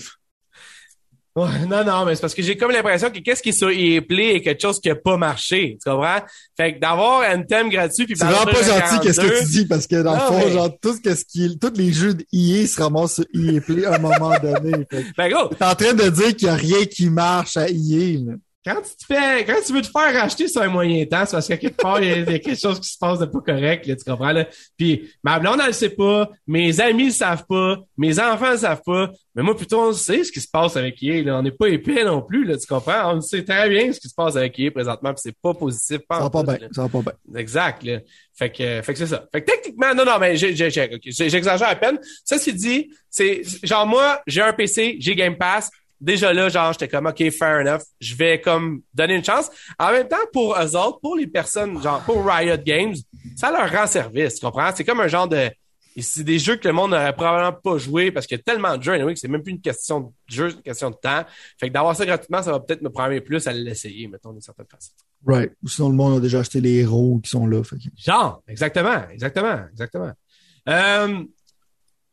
Ouais, 1.35 1.65
non, 1.67 1.83
non, 1.83 2.05
mais 2.05 2.13
c'est 2.13 2.21
parce 2.21 2.35
que 2.35 2.43
j'ai 2.43 2.55
comme 2.55 2.69
l'impression 2.69 3.09
que 3.09 3.17
qu'est-ce 3.17 3.41
qui 3.41 3.49
est 3.49 3.53
sur 3.53 3.71
EA 3.71 4.01
Play 4.01 4.35
est 4.35 4.41
quelque 4.41 4.61
chose 4.61 4.79
qui 4.79 4.87
a 4.91 4.95
pas 4.95 5.17
marché. 5.17 5.79
Tu 5.83 5.89
comprends? 5.89 6.19
Fait 6.55 6.75
que 6.75 6.79
d'avoir 6.79 7.27
Anthem 7.27 7.69
gratuit 7.71 8.05
puis 8.05 8.15
C'est 8.15 8.25
vraiment 8.25 8.45
pas 8.45 8.61
gentil 8.61 8.99
qu'est-ce 9.01 9.19
que 9.19 9.25
42, 9.25 9.39
tu 9.39 9.45
dis 9.49 9.65
parce 9.65 9.87
que 9.87 10.03
dans 10.03 10.13
le 10.13 10.19
fond, 10.19 10.41
mais- 10.45 10.51
genre, 10.51 10.69
tout 10.79 10.93
ce 10.93 11.23
qui 11.25 11.57
tous 11.57 11.73
les 11.75 11.91
jeux 11.91 12.13
de 12.13 12.23
EA 12.31 12.67
se 12.67 12.79
ramassent 12.79 13.15
sur 13.15 13.25
EA 13.33 13.59
Play 13.61 13.83
à 13.83 13.95
un 13.95 13.97
moment 13.97 14.37
donné. 14.39 14.85
Fait 14.91 15.05
Ben 15.17 15.29
gros, 15.31 15.47
T'es 15.47 15.65
en 15.65 15.73
train 15.73 15.93
de 15.95 16.07
dire 16.09 16.35
qu'il 16.35 16.47
y 16.49 16.51
a 16.51 16.55
rien 16.55 16.85
qui 16.85 17.09
marche 17.09 17.57
à 17.57 17.67
EA, 17.67 18.19
là. 18.19 18.33
Quand 18.65 18.75
tu 18.81 18.95
te 18.95 19.05
fais, 19.05 19.43
quand 19.45 19.55
tu 19.65 19.73
veux 19.73 19.81
te 19.81 19.87
faire 19.87 20.13
racheter 20.13 20.47
sur 20.47 20.61
un 20.61 20.67
moyen 20.69 21.05
temps, 21.05 21.25
c'est 21.25 21.31
parce 21.33 21.47
qu'à 21.47 21.57
quelque 21.57 21.81
part, 21.81 22.01
il 22.01 22.07
y, 22.09 22.11
a- 22.11 22.17
il 22.19 22.31
y 22.31 22.35
a 22.35 22.39
quelque 22.39 22.59
chose 22.59 22.79
qui 22.79 22.89
se 22.89 22.97
passe 22.97 23.19
de 23.19 23.25
pas 23.25 23.39
correct, 23.41 23.85
là, 23.85 23.95
tu 23.95 24.03
comprends, 24.03 24.31
là. 24.31 24.47
Puis, 24.77 25.09
ma 25.23 25.39
blonde, 25.39 25.59
elle 25.61 25.67
le 25.67 25.73
sait 25.73 25.89
pas, 25.89 26.29
mes 26.47 26.79
amis 26.79 27.05
le 27.05 27.11
savent 27.11 27.45
pas, 27.47 27.77
mes 27.97 28.19
enfants 28.19 28.51
le 28.51 28.57
savent 28.57 28.81
pas, 28.85 29.09
mais 29.35 29.43
moi, 29.43 29.55
plutôt, 29.57 29.81
on 29.81 29.93
sait 29.93 30.23
ce 30.23 30.31
qui 30.31 30.39
se 30.39 30.47
passe 30.49 30.77
avec 30.77 31.01
EA, 31.03 31.23
là. 31.23 31.39
On 31.39 31.41
n'est 31.41 31.51
pas 31.51 31.67
épais 31.67 32.03
non 32.05 32.21
plus, 32.21 32.45
là, 32.45 32.57
tu 32.57 32.65
comprends? 32.67 33.15
On 33.15 33.21
sait 33.21 33.43
très 33.43 33.67
bien 33.69 33.91
ce 33.91 33.99
qui 33.99 34.07
se 34.09 34.15
passe 34.15 34.35
avec 34.35 34.57
EA 34.59 34.71
présentement, 34.71 35.13
puis 35.13 35.21
c'est 35.23 35.37
pas 35.41 35.53
positif, 35.53 35.99
pas 36.07 36.17
Ça 36.17 36.23
va 36.23 36.29
pas 36.29 36.43
bien, 36.43 36.67
ça 36.71 36.83
va 36.83 36.89
pas 36.89 37.01
bien. 37.01 37.39
Exact. 37.39 37.83
Là. 37.83 37.99
Fait 38.35 38.49
que, 38.49 38.81
fait 38.81 38.93
que 38.93 38.99
c'est 38.99 39.07
ça. 39.07 39.25
Fait 39.31 39.41
que 39.41 39.51
techniquement, 39.51 39.93
non, 39.93 40.05
non, 40.05 40.17
mais 40.19 40.35
j'exagère 40.35 41.67
à 41.67 41.75
peine. 41.75 41.99
Ça, 42.23 42.37
c'est 42.37 42.51
dit, 42.53 42.89
c'est 43.09 43.41
genre 43.63 43.85
moi, 43.85 44.21
j'ai 44.25 44.41
un 44.41 44.53
PC, 44.53 44.97
j'ai 44.99 45.15
Game 45.15 45.37
Pass. 45.37 45.69
Déjà 46.03 46.33
là, 46.33 46.49
genre, 46.49 46.73
j'étais 46.73 46.89
comme 46.89 47.05
OK, 47.05 47.29
fair 47.31 47.61
enough. 47.61 47.81
Je 48.01 48.13
vais 48.15 48.41
comme 48.41 48.81
donner 48.93 49.15
une 49.15 49.23
chance. 49.23 49.49
En 49.79 49.89
même 49.91 50.05
temps, 50.07 50.17
pour 50.33 50.53
eux 50.59 50.75
autres, 50.75 50.99
pour 50.99 51.15
les 51.15 51.27
personnes, 51.27 51.81
genre 51.81 52.01
pour 52.01 52.25
Riot 52.25 52.57
Games, 52.65 52.93
ça 53.37 53.51
leur 53.51 53.71
rend 53.71 53.87
service. 53.87 54.35
Tu 54.35 54.45
comprends? 54.45 54.69
C'est 54.75 54.83
comme 54.83 54.99
un 54.99 55.07
genre 55.07 55.29
de. 55.29 55.49
C'est 55.97 56.23
des 56.23 56.39
jeux 56.39 56.57
que 56.57 56.67
le 56.67 56.73
monde 56.73 56.91
n'aurait 56.91 57.13
probablement 57.13 57.53
pas 57.53 57.77
joué 57.77 58.11
parce 58.11 58.25
qu'il 58.27 58.35
y 58.35 58.39
a 58.41 58.43
tellement 58.43 58.75
de 58.77 58.83
jeux, 58.83 58.93
anyway, 58.93 59.13
que 59.13 59.19
c'est 59.19 59.27
même 59.29 59.43
plus 59.43 59.51
une 59.53 59.61
question 59.61 59.99
de 60.01 60.07
jeu, 60.27 60.49
c'est 60.49 60.55
une 60.57 60.61
question 60.63 60.89
de 60.89 60.95
temps. 60.95 61.23
Fait 61.59 61.69
que 61.69 61.73
d'avoir 61.73 61.95
ça 61.95 62.05
gratuitement, 62.05 62.41
ça 62.41 62.51
va 62.51 62.59
peut-être 62.59 62.81
me 62.81 62.89
prendre 62.89 63.17
plus 63.19 63.47
à 63.47 63.53
l'essayer, 63.53 64.07
mettons, 64.07 64.31
d'une 64.33 64.41
certaine 64.41 64.65
façon. 64.65 64.91
Right. 65.25 65.51
Ou 65.63 65.69
sinon, 65.69 65.89
le 65.89 65.95
monde 65.95 66.17
a 66.17 66.19
déjà 66.19 66.39
acheté 66.39 66.59
les 66.61 66.79
héros 66.79 67.19
qui 67.23 67.29
sont 67.29 67.45
là. 67.47 67.63
Fait 67.63 67.75
que- 67.77 67.83
Genre, 67.95 68.41
exactement, 68.47 69.07
exactement, 69.11 69.59
exactement. 69.71 70.11
Euh, 70.67 71.23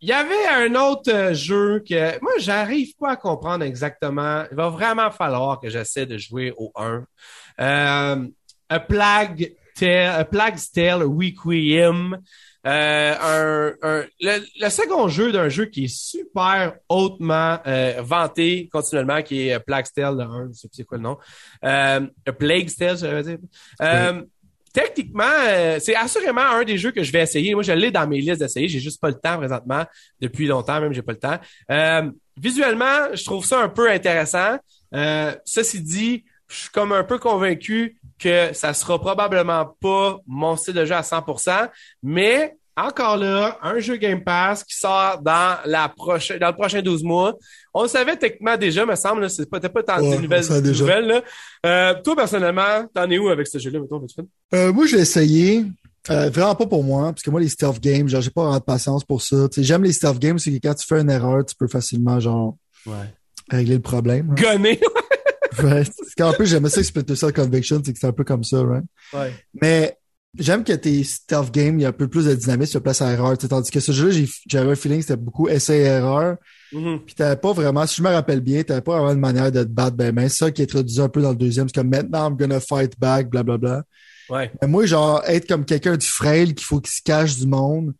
Il 0.02 0.08
y 0.08 0.12
avait 0.12 0.46
un 0.48 0.74
autre 0.76 1.12
euh, 1.12 1.34
jeu 1.34 1.82
que 1.86 2.20
moi, 2.22 2.32
j'arrive 2.38 2.94
pas 2.96 3.10
à 3.12 3.16
comprendre 3.16 3.64
exactement. 3.64 4.44
Il 4.50 4.56
va 4.56 4.68
vraiment 4.70 5.10
falloir 5.10 5.60
que 5.60 5.68
j'essaie 5.68 6.06
de 6.06 6.16
jouer 6.16 6.52
au 6.56 6.72
1. 6.74 7.04
Euh, 7.60 8.26
A 8.70 8.80
Plague 8.80 9.54
Tale, 9.74 10.20
A 10.20 10.24
Plague's 10.24 10.72
Tale 10.72 11.02
Requiem. 11.04 12.18
Euh, 12.66 13.14
un, 13.14 13.72
un- 13.82 14.04
le, 14.20 14.44
le 14.60 14.68
second 14.68 15.08
jeu 15.08 15.32
d'un 15.32 15.48
jeu 15.48 15.64
qui 15.66 15.84
est 15.84 15.94
super 15.94 16.74
hautement 16.90 17.58
euh, 17.66 18.00
vanté 18.02 18.68
continuellement, 18.70 19.22
qui 19.22 19.48
est 19.48 19.52
A 19.54 19.60
Plague's 19.60 19.92
Tale, 19.94 20.16
le 20.16 20.22
1, 20.24 20.48
je 20.48 20.58
sais 20.58 20.68
plus 20.68 20.76
c'est 20.76 20.84
quoi 20.84 20.98
le 20.98 21.04
nom. 21.04 21.18
Euh, 21.64 22.06
A 22.26 22.32
Plague's 22.32 22.76
Tale, 22.76 22.98
je 22.98 23.06
vais 23.06 23.22
dire. 23.22 23.38
Euh, 23.80 24.22
Techniquement, 24.72 25.24
euh, 25.24 25.78
c'est 25.80 25.96
assurément 25.96 26.42
un 26.42 26.62
des 26.62 26.78
jeux 26.78 26.92
que 26.92 27.02
je 27.02 27.10
vais 27.10 27.22
essayer. 27.22 27.54
Moi, 27.54 27.62
je 27.62 27.72
l'ai 27.72 27.90
dans 27.90 28.06
mes 28.06 28.20
listes 28.20 28.40
d'essayer. 28.40 28.68
J'ai 28.68 28.78
juste 28.78 29.00
pas 29.00 29.08
le 29.08 29.18
temps 29.18 29.36
présentement. 29.36 29.84
Depuis 30.20 30.46
longtemps, 30.46 30.80
même, 30.80 30.92
j'ai 30.92 31.02
pas 31.02 31.12
le 31.12 31.18
temps. 31.18 31.38
Euh, 31.70 32.10
visuellement, 32.36 33.12
je 33.12 33.24
trouve 33.24 33.44
ça 33.44 33.60
un 33.60 33.68
peu 33.68 33.90
intéressant. 33.90 34.58
Euh, 34.94 35.34
ceci 35.44 35.80
dit, 35.82 36.24
je 36.48 36.56
suis 36.56 36.70
comme 36.70 36.92
un 36.92 37.04
peu 37.04 37.18
convaincu 37.18 38.00
que 38.18 38.52
ça 38.52 38.72
sera 38.74 38.98
probablement 38.98 39.76
pas 39.80 40.18
mon 40.26 40.56
style 40.56 40.74
de 40.74 40.84
jeu 40.84 40.94
à 40.94 41.02
100%, 41.02 41.68
mais 42.02 42.56
encore 42.86 43.16
là, 43.16 43.58
un 43.62 43.78
jeu 43.80 43.96
Game 43.96 44.22
Pass 44.24 44.64
qui 44.64 44.76
sort 44.76 45.20
dans 45.22 45.56
la 45.66 45.88
prochaine, 45.88 46.38
dans 46.38 46.48
le 46.48 46.54
prochain 46.54 46.82
12 46.82 47.02
mois. 47.04 47.34
On 47.74 47.82
le 47.82 47.88
savait 47.88 48.16
techniquement 48.16 48.56
déjà, 48.56 48.84
me 48.86 48.94
semble, 48.96 49.28
c'est 49.30 49.48
pas, 49.48 49.60
t'as 49.60 49.68
pas 49.68 49.82
tant 49.82 50.00
Ouais, 50.00 50.16
de 50.16 50.22
nouvelles, 50.22 50.62
nouvelles, 50.62 51.06
là. 51.06 51.22
Euh, 51.66 51.94
toi, 52.02 52.16
personnellement, 52.16 52.86
t'en 52.94 53.08
es 53.10 53.18
où 53.18 53.28
avec 53.28 53.46
ce 53.46 53.58
jeu-là, 53.58 53.80
mettons? 53.80 54.04
Euh, 54.54 54.72
moi, 54.72 54.86
j'ai 54.86 54.98
essayé. 54.98 55.64
Euh, 56.08 56.30
vraiment 56.30 56.54
pas 56.54 56.66
pour 56.66 56.82
moi, 56.82 57.12
parce 57.12 57.22
que 57.22 57.30
moi, 57.30 57.40
les 57.40 57.48
stealth 57.50 57.78
games, 57.80 58.08
genre, 58.08 58.22
j'ai 58.22 58.30
pas 58.30 58.42
vraiment 58.42 58.58
de 58.58 58.64
patience 58.64 59.04
pour 59.04 59.20
ça. 59.20 59.36
J'aime 59.58 59.84
les 59.84 59.92
stealth 59.92 60.18
games, 60.18 60.38
c'est 60.38 60.50
que 60.50 60.66
quand 60.66 60.74
tu 60.74 60.86
fais 60.86 61.00
une 61.00 61.10
erreur, 61.10 61.44
tu 61.44 61.54
peux 61.54 61.68
facilement, 61.68 62.18
genre, 62.20 62.56
Ouais. 62.86 62.94
régler 63.50 63.74
le 63.74 63.82
problème. 63.82 64.30
hein. 64.30 64.34
Gonné. 64.42 64.80
Ouais. 65.62 65.82
C'est 65.84 66.14
qu'en 66.16 66.32
plus, 66.32 66.46
j'aimais 66.46 66.70
ça 66.70 66.82
Splinter 66.82 67.16
Cell 67.16 67.32
Conviction, 67.32 67.82
c'est 67.84 67.92
que 67.92 67.98
c'est 67.98 68.06
un 68.06 68.12
peu 68.12 68.24
comme 68.24 68.44
ça, 68.44 68.62
right? 68.62 68.84
ouais. 69.12 69.32
Mais 69.60 69.96
j'aime 70.38 70.64
que 70.64 70.72
tes 70.72 71.02
stealth 71.04 71.50
games, 71.52 71.78
il 71.78 71.82
y 71.82 71.84
a 71.84 71.88
un 71.88 71.92
peu 71.92 72.08
plus 72.08 72.24
de 72.26 72.34
dynamisme, 72.34 72.74
de 72.74 72.78
place 72.82 73.02
à 73.02 73.12
erreur. 73.12 73.36
Tandis 73.36 73.70
que 73.70 73.80
ce 73.80 73.92
jeu-là, 73.92 74.26
j'avais 74.48 74.70
un 74.72 74.74
feeling 74.74 74.98
que 74.98 75.06
c'était 75.06 75.16
beaucoup 75.16 75.48
essai-erreur. 75.48 76.36
Mhm. 76.72 77.00
Puis 77.04 77.14
t'avais 77.14 77.36
pas 77.36 77.52
vraiment, 77.52 77.86
si 77.86 77.96
je 77.96 78.02
me 78.02 78.08
rappelle 78.10 78.40
bien, 78.40 78.62
t'avais 78.62 78.80
pas 78.80 78.92
vraiment 78.98 79.12
une 79.12 79.20
manière 79.20 79.50
de 79.50 79.62
te 79.62 79.68
battre 79.68 79.96
ben 79.96 80.14
ben. 80.14 80.28
C'est 80.28 80.36
ça 80.44 80.50
qui 80.50 80.62
est 80.62 80.64
introduit 80.64 81.00
un 81.00 81.08
peu 81.08 81.20
dans 81.22 81.30
le 81.30 81.36
deuxième. 81.36 81.68
C'est 81.68 81.74
comme 81.74 81.88
maintenant, 81.88 82.30
I'm 82.30 82.36
gonna 82.36 82.60
fight 82.60 82.98
back, 82.98 83.28
blablabla. 83.28 83.82
Ouais. 84.28 84.52
Mais 84.62 84.68
moi, 84.68 84.86
genre, 84.86 85.22
être 85.26 85.48
comme 85.48 85.64
quelqu'un 85.64 85.96
de 85.96 86.02
frêle 86.02 86.54
qu'il 86.54 86.64
faut 86.64 86.80
qu'il 86.80 86.92
se 86.92 87.02
cache 87.02 87.36
du 87.36 87.46
monde, 87.48 87.92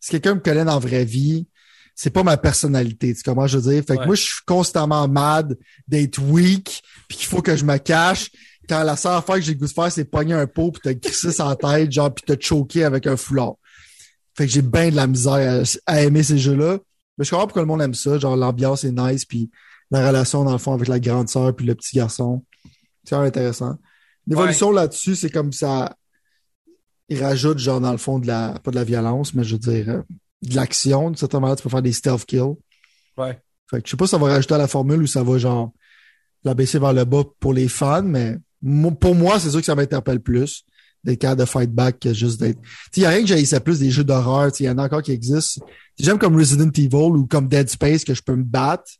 si 0.00 0.10
quelqu'un 0.12 0.34
me 0.36 0.40
connaît 0.40 0.64
dans 0.64 0.74
la 0.74 0.78
vraie 0.78 1.04
vie, 1.04 1.46
c'est 1.94 2.10
pas 2.10 2.22
ma 2.22 2.36
personnalité, 2.36 3.14
tu 3.14 3.22
comprends, 3.22 3.46
je 3.46 3.58
veux 3.58 3.72
dire? 3.72 3.82
Fait 3.86 3.94
que 3.94 4.00
Ouais. 4.00 4.06
moi, 4.06 4.14
je 4.14 4.22
suis 4.22 4.40
constamment 4.46 5.06
mad 5.08 5.56
d'être 5.88 6.18
weak, 6.18 6.82
puis 7.08 7.16
qu'il 7.18 7.26
faut 7.26 7.40
que 7.42 7.56
je 7.56 7.64
me 7.64 7.76
cache. 7.78 8.30
Quand 8.68 8.82
la 8.82 8.96
seule 8.96 9.14
affaire 9.16 9.36
que 9.36 9.42
j'ai 9.42 9.52
le 9.52 9.58
goût 9.58 9.66
de 9.66 9.72
faire, 9.72 9.92
c'est 9.92 10.04
pogner 10.04 10.34
un 10.34 10.46
pot, 10.46 10.72
puis 10.72 10.80
te 10.82 10.88
glisser 10.88 11.42
la 11.42 11.56
tête, 11.56 11.92
genre, 11.92 12.12
puis 12.12 12.24
te 12.24 12.42
choquer 12.42 12.84
avec 12.84 13.06
un 13.06 13.16
foulard. 13.16 13.54
Fait 14.36 14.46
que 14.46 14.52
j'ai 14.52 14.62
bien 14.62 14.90
de 14.90 14.96
la 14.96 15.06
misère 15.06 15.62
à, 15.86 15.92
à 15.92 16.02
aimer 16.02 16.22
ces 16.22 16.38
jeux-là. 16.38 16.78
Mais 17.16 17.24
je 17.24 17.30
comprends 17.30 17.46
pourquoi 17.46 17.62
le 17.62 17.68
monde 17.68 17.82
aime 17.82 17.94
ça. 17.94 18.18
Genre, 18.18 18.36
l'ambiance 18.36 18.84
est 18.84 18.92
nice, 18.92 19.24
puis 19.24 19.50
la 19.90 20.06
relation, 20.06 20.44
dans 20.44 20.52
le 20.52 20.58
fond, 20.58 20.74
avec 20.74 20.88
la 20.88 21.00
grande 21.00 21.28
sœur 21.28 21.54
puis 21.54 21.66
le 21.66 21.74
petit 21.74 21.96
garçon. 21.96 22.44
C'est 23.04 23.14
intéressant. 23.14 23.76
L'évolution 24.26 24.72
là-dessus, 24.72 25.14
c'est 25.14 25.30
comme 25.30 25.52
ça. 25.52 25.96
Il 27.08 27.22
rajoute, 27.22 27.58
genre, 27.58 27.80
dans 27.80 27.92
le 27.92 27.98
fond, 27.98 28.18
de 28.18 28.26
la, 28.26 28.58
pas 28.62 28.72
de 28.72 28.76
la 28.76 28.84
violence, 28.84 29.32
mais 29.32 29.44
je 29.44 29.52
veux 29.52 29.60
dire, 29.60 29.88
euh, 29.88 30.02
de 30.42 30.56
l'action. 30.56 31.12
De 31.12 31.16
certaine 31.16 31.40
manière, 31.40 31.56
tu 31.56 31.62
peux 31.62 31.68
faire 31.68 31.82
des 31.82 31.92
stealth 31.92 32.24
kills. 32.24 32.56
Ouais. 33.16 33.40
Fait 33.70 33.80
que 33.80 33.86
je 33.86 33.92
sais 33.92 33.96
pas 33.96 34.06
si 34.06 34.10
ça 34.10 34.18
va 34.18 34.26
rajouter 34.26 34.54
à 34.54 34.58
la 34.58 34.66
formule 34.66 35.02
ou 35.02 35.06
ça 35.06 35.22
va, 35.22 35.38
genre, 35.38 35.72
la 36.42 36.54
baisser 36.54 36.78
vers 36.78 36.92
le 36.92 37.04
bas 37.04 37.22
pour 37.38 37.52
les 37.52 37.68
fans, 37.68 38.02
mais 38.02 38.36
pour 39.00 39.14
moi, 39.14 39.38
c'est 39.40 39.50
sûr 39.50 39.60
que 39.60 39.66
ça 39.66 39.74
m'interpelle 39.74 40.20
plus 40.20 40.64
d'être 41.06 41.20
capable 41.20 41.40
de 41.40 41.46
fight 41.46 41.70
back 41.70 42.00
que 42.00 42.12
juste 42.12 42.40
d'être. 42.40 42.58
Il 42.96 43.02
y 43.02 43.06
a 43.06 43.10
rien 43.10 43.20
que 43.20 43.28
j'haïssais 43.28 43.60
plus 43.60 43.78
des 43.78 43.90
jeux 43.90 44.04
d'horreur. 44.04 44.50
Il 44.58 44.66
y 44.66 44.68
en 44.68 44.76
a 44.78 44.84
encore 44.84 45.02
qui 45.02 45.12
existent. 45.12 45.64
J'aime 45.98 46.18
comme 46.18 46.36
Resident 46.36 46.70
Evil 46.70 47.16
ou 47.16 47.26
comme 47.26 47.48
Dead 47.48 47.68
Space 47.70 48.04
que 48.04 48.12
je 48.12 48.22
peux 48.22 48.34
me 48.34 48.44
battre. 48.44 48.90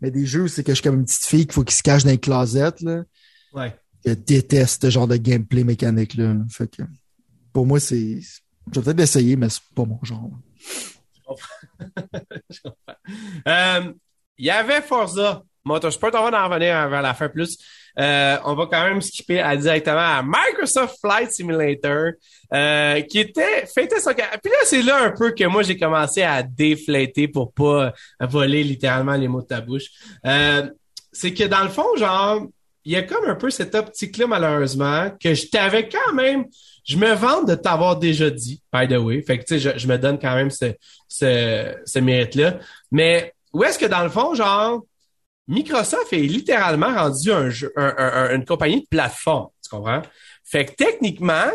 Mais 0.00 0.10
des 0.10 0.24
jeux 0.24 0.44
où 0.44 0.48
c'est 0.48 0.62
que 0.62 0.70
je 0.70 0.76
suis 0.76 0.84
comme 0.84 1.00
une 1.00 1.04
petite 1.04 1.26
fille 1.26 1.46
qu'il 1.46 1.52
faut 1.52 1.64
qu'il 1.64 1.74
se 1.74 1.82
cache 1.82 2.04
dans 2.04 2.10
les 2.10 2.18
closettes, 2.18 2.80
là. 2.80 3.02
Ouais. 3.52 3.76
Je 4.06 4.12
déteste 4.12 4.82
ce 4.82 4.90
genre 4.90 5.06
de 5.06 5.16
gameplay 5.16 5.62
mécanique, 5.62 6.14
là. 6.14 6.34
Fait 6.48 6.70
que, 6.74 6.82
pour 7.52 7.66
moi, 7.66 7.80
c'est, 7.80 8.20
Je 8.72 8.80
vais 8.80 8.84
peut-être 8.84 8.98
l'essayer, 8.98 9.36
mais 9.36 9.50
c'est 9.50 9.60
pas 9.74 9.84
mon 9.84 10.02
genre. 10.02 10.30
Euh, 13.46 13.92
il 14.38 14.46
y 14.46 14.50
avait 14.50 14.82
Forza 14.82 15.42
Motorsport, 15.64 16.10
on 16.14 16.30
va 16.30 16.44
en 16.44 16.48
revenir 16.48 16.88
vers 16.88 17.02
la 17.02 17.14
fin 17.14 17.28
plus. 17.28 17.58
Euh, 17.98 18.36
on 18.44 18.54
va 18.54 18.66
quand 18.66 18.84
même 18.84 19.00
skipper 19.00 19.40
à, 19.40 19.56
directement 19.56 19.98
à 19.98 20.22
Microsoft 20.22 20.98
Flight 21.00 21.30
Simulator, 21.30 22.12
euh, 22.52 23.00
qui 23.02 23.20
était 23.20 23.66
fêté 23.66 24.00
son... 24.00 24.12
Puis 24.12 24.50
là, 24.50 24.58
c'est 24.64 24.82
là 24.82 25.04
un 25.04 25.10
peu 25.10 25.32
que 25.32 25.44
moi, 25.44 25.62
j'ai 25.62 25.78
commencé 25.78 26.22
à 26.22 26.42
défléter 26.42 27.28
pour 27.28 27.52
pas 27.52 27.92
voler 28.20 28.64
littéralement 28.64 29.14
les 29.14 29.28
mots 29.28 29.42
de 29.42 29.46
ta 29.46 29.60
bouche. 29.60 29.90
c'est 31.12 31.34
que 31.34 31.44
dans 31.44 31.62
le 31.62 31.70
fond, 31.70 31.96
genre, 31.96 32.46
il 32.84 32.92
y 32.92 32.96
a 32.96 33.02
comme 33.02 33.26
un 33.26 33.34
peu 33.34 33.50
cette 33.50 33.74
optique-là, 33.74 34.26
malheureusement, 34.26 35.10
que 35.22 35.34
je 35.34 35.46
t'avais 35.48 35.88
quand 35.88 36.14
même 36.14 36.46
je 36.84 36.96
me 36.96 37.12
vante 37.14 37.46
de 37.46 37.54
t'avoir 37.54 37.96
déjà 37.96 38.30
dit, 38.30 38.62
by 38.72 38.88
the 38.88 38.98
way. 38.98 39.22
Fait 39.22 39.38
que, 39.38 39.44
tu 39.44 39.60
sais, 39.60 39.78
je, 39.78 39.86
me 39.86 39.96
donne 39.96 40.18
quand 40.18 40.34
même 40.34 40.50
ce, 40.50 40.72
ce, 41.08 41.74
ce 41.84 41.98
mérite-là. 41.98 42.58
Mais 42.90 43.32
où 43.52 43.62
est-ce 43.62 43.78
que, 43.78 43.86
dans 43.86 44.02
le 44.02 44.08
fond, 44.08 44.34
genre, 44.34 44.82
Microsoft 45.50 46.12
est 46.12 46.18
littéralement 46.18 46.94
rendu 46.94 47.32
un 47.32 47.50
jeu, 47.50 47.72
une 47.76 48.44
compagnie 48.44 48.82
de 48.82 48.86
plateforme, 48.86 49.48
tu 49.60 49.68
comprends? 49.68 50.02
Fait 50.44 50.64
que 50.64 50.74
techniquement, 50.74 51.50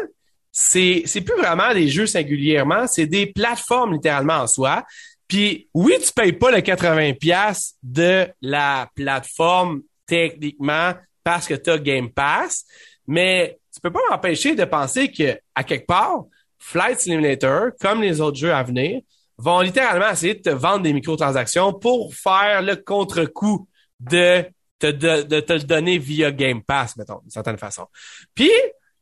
c'est, 0.52 1.04
c'est 1.06 1.22
plus 1.22 1.38
vraiment 1.38 1.74
des 1.74 1.88
jeux 1.88 2.06
singulièrement, 2.06 2.88
c'est 2.88 3.06
des 3.06 3.28
plateformes 3.28 3.94
littéralement 3.94 4.40
en 4.40 4.48
soi. 4.48 4.84
Puis 5.30 5.70
oui, 5.74 5.94
tu 6.06 6.12
payes 6.12 6.34
pas 6.34 6.52
le 6.52 6.60
80 6.60 7.14
pièces 7.14 7.76
de 7.82 8.28
la 8.42 8.90
plateforme 8.96 9.82
techniquement 10.06 10.94
parce 11.24 11.48
que 11.48 11.54
tu 11.54 11.70
as 11.70 11.78
Game 11.78 12.10
Pass, 12.10 12.66
mais 13.08 13.58
tu 13.74 13.80
peux 13.80 13.92
pas 13.92 14.02
m'empêcher 14.10 14.56
de 14.56 14.66
penser 14.66 15.10
que, 15.10 15.40
à 15.56 15.64
quelque 15.64 15.86
part, 15.86 16.26
Flight 16.60 17.00
Simulator, 17.00 17.70
comme 17.80 18.02
les 18.02 18.20
autres 18.20 18.38
jeux 18.38 18.54
à 18.54 18.62
venir, 18.62 19.00
vont 19.38 19.62
littéralement 19.62 20.10
essayer 20.10 20.34
de 20.36 20.42
te 20.42 20.50
vendre 20.50 20.82
des 20.82 20.92
microtransactions 20.92 21.72
pour 21.72 22.14
faire 22.14 22.62
le 22.62 22.76
contre-coup 22.76 23.70
de 24.00 24.46
te, 24.80 24.88
de, 24.88 25.40
te 25.40 25.54
le 25.54 25.64
donner 25.64 25.98
via 25.98 26.32
Game 26.32 26.62
Pass, 26.64 26.98
mettons, 26.98 27.20
d'une 27.20 27.32
certaine 27.32 27.58
façon. 27.58 27.88
Puis, 28.34 28.52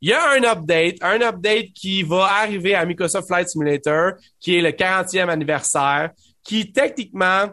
il 0.01 0.09
y 0.09 0.13
a 0.13 0.31
un 0.31 0.43
update, 0.43 0.95
un 1.01 1.21
update 1.21 1.71
qui 1.73 2.03
va 2.03 2.25
arriver 2.25 2.75
à 2.75 2.85
Microsoft 2.85 3.27
Flight 3.27 3.47
Simulator, 3.47 4.13
qui 4.39 4.57
est 4.57 4.61
le 4.61 4.71
40e 4.71 5.29
anniversaire, 5.29 6.11
qui 6.43 6.71
techniquement 6.71 7.49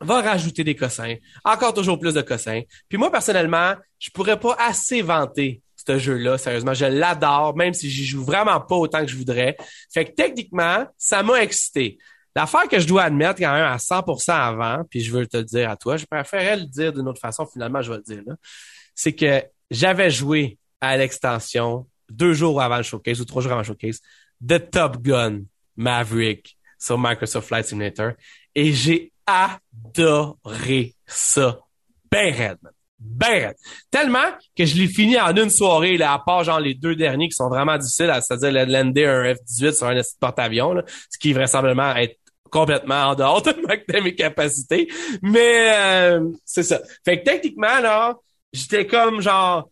va 0.00 0.22
rajouter 0.22 0.64
des 0.64 0.76
cossins, 0.76 1.16
encore 1.44 1.74
toujours 1.74 1.98
plus 1.98 2.14
de 2.14 2.22
cossins. 2.22 2.62
Puis 2.88 2.96
moi, 2.96 3.10
personnellement, 3.10 3.74
je 3.98 4.10
pourrais 4.10 4.38
pas 4.38 4.56
assez 4.58 5.02
vanter 5.02 5.62
ce 5.76 5.98
jeu-là. 5.98 6.38
Sérieusement, 6.38 6.74
je 6.74 6.86
l'adore, 6.86 7.56
même 7.56 7.74
si 7.74 7.90
j'y 7.90 8.04
joue 8.04 8.24
vraiment 8.24 8.60
pas 8.60 8.76
autant 8.76 9.00
que 9.00 9.10
je 9.10 9.16
voudrais. 9.16 9.56
Fait 9.92 10.04
que 10.04 10.12
techniquement, 10.12 10.86
ça 10.96 11.22
m'a 11.22 11.42
excité. 11.42 11.98
L'affaire 12.36 12.68
que 12.68 12.78
je 12.78 12.86
dois 12.86 13.04
admettre 13.04 13.40
quand 13.40 13.52
même 13.52 13.64
à 13.64 13.76
100% 13.76 14.30
avant, 14.30 14.84
puis 14.88 15.00
je 15.00 15.12
veux 15.12 15.26
te 15.26 15.36
le 15.36 15.44
dire 15.44 15.70
à 15.70 15.76
toi, 15.76 15.96
je 15.96 16.06
préférerais 16.06 16.56
le 16.56 16.64
dire 16.64 16.92
d'une 16.92 17.08
autre 17.08 17.20
façon, 17.20 17.44
finalement, 17.46 17.82
je 17.82 17.90
vais 17.90 17.98
le 17.98 18.02
dire 18.02 18.22
c'est 18.94 19.14
que 19.14 19.42
j'avais 19.70 20.10
joué 20.10 20.58
à 20.80 20.96
l'extension 20.96 21.86
deux 22.10 22.34
jours 22.34 22.60
avant 22.60 22.76
le 22.76 22.82
showcase 22.82 23.20
ou 23.20 23.24
trois 23.24 23.42
jours 23.42 23.52
avant 23.52 23.62
le 23.62 23.66
showcase 23.66 24.00
de 24.40 24.58
Top 24.58 24.98
Gun 24.98 25.42
Maverick 25.76 26.56
sur 26.78 26.98
Microsoft 26.98 27.48
Flight 27.48 27.66
Simulator 27.66 28.12
et 28.54 28.72
j'ai 28.72 29.12
adoré 29.26 30.94
ça. 31.06 31.60
Ben 32.10 32.32
Redman 32.32 32.72
ben 33.00 33.54
Tellement 33.90 34.18
que 34.56 34.64
je 34.64 34.76
l'ai 34.76 34.86
fini 34.86 35.18
en 35.18 35.34
une 35.34 35.50
soirée, 35.50 35.96
là, 35.96 36.12
à 36.12 36.18
part 36.18 36.44
genre 36.44 36.60
les 36.60 36.74
deux 36.74 36.94
derniers 36.94 37.28
qui 37.28 37.34
sont 37.34 37.48
vraiment 37.48 37.78
difficiles, 37.78 38.12
c'est-à-dire 38.20 38.50
un 38.60 39.32
F-18 39.32 39.72
sur 39.76 39.86
un 39.86 40.00
porte-avions, 40.20 40.82
ce 41.10 41.18
qui 41.18 41.32
vraisemblablement 41.32 41.96
être 41.96 42.16
complètement 42.50 43.08
en 43.08 43.14
dehors 43.14 43.42
de 43.42 44.00
mes 44.00 44.14
capacités. 44.14 44.88
Mais 45.22 45.72
euh, 45.74 46.28
c'est 46.44 46.62
ça. 46.62 46.80
Fait 47.04 47.20
que 47.20 47.24
techniquement, 47.24 47.80
là, 47.80 48.16
j'étais 48.52 48.86
comme 48.86 49.20
genre 49.20 49.68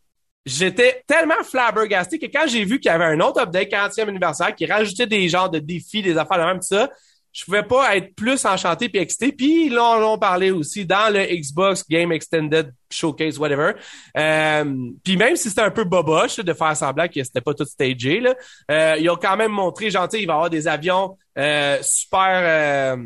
j'étais 0.47 1.03
tellement 1.07 1.43
flabbergasté 1.45 2.19
que 2.19 2.27
quand 2.27 2.47
j'ai 2.47 2.65
vu 2.65 2.81
qu'il 2.81 2.91
y 2.91 2.95
avait 2.95 3.05
un 3.05 3.21
autre 3.21 3.43
update 3.43 3.69
40e 3.69 4.09
anniversaire 4.09 4.55
qui 4.55 4.65
rajoutait 4.65 5.07
des 5.07 5.29
genres 5.29 5.51
de 5.51 5.59
défis, 5.59 6.01
des 6.01 6.17
affaires 6.17 6.39
de 6.39 6.45
même, 6.45 6.59
tout 6.59 6.69
ça, 6.69 6.89
je 7.33 7.45
pouvais 7.45 7.63
pas 7.63 7.97
être 7.97 8.15
plus 8.15 8.45
enchanté 8.45 8.89
puis 8.89 9.01
excité. 9.01 9.33
Puis 9.33 9.69
là, 9.69 9.99
on 9.99 10.05
en 10.05 10.19
parlait 10.19 10.51
aussi 10.51 10.85
dans 10.85 11.13
le 11.13 11.25
Xbox 11.25 11.85
Game 11.89 12.11
Extended 12.13 12.73
Showcase, 12.91 13.39
whatever. 13.39 13.73
Euh, 14.17 14.91
puis 15.05 15.17
même 15.17 15.37
si 15.37 15.49
c'était 15.49 15.63
un 15.63 15.71
peu 15.71 15.85
boboche 15.85 16.37
de 16.39 16.53
faire 16.53 16.77
semblant 16.77 17.07
que 17.07 17.23
c'était 17.23 17.41
pas 17.41 17.55
tout 17.55 17.65
stagé, 17.65 18.21
là, 18.21 18.35
euh, 18.71 18.97
ils 18.99 19.09
ont 19.11 19.17
quand 19.17 19.37
même 19.37 19.53
montré, 19.53 19.91
gentil, 19.91 20.19
il 20.21 20.27
va 20.27 20.33
y 20.33 20.37
avoir 20.37 20.51
des 20.51 20.67
avions 20.67 21.17
euh, 21.37 21.79
super 21.83 22.97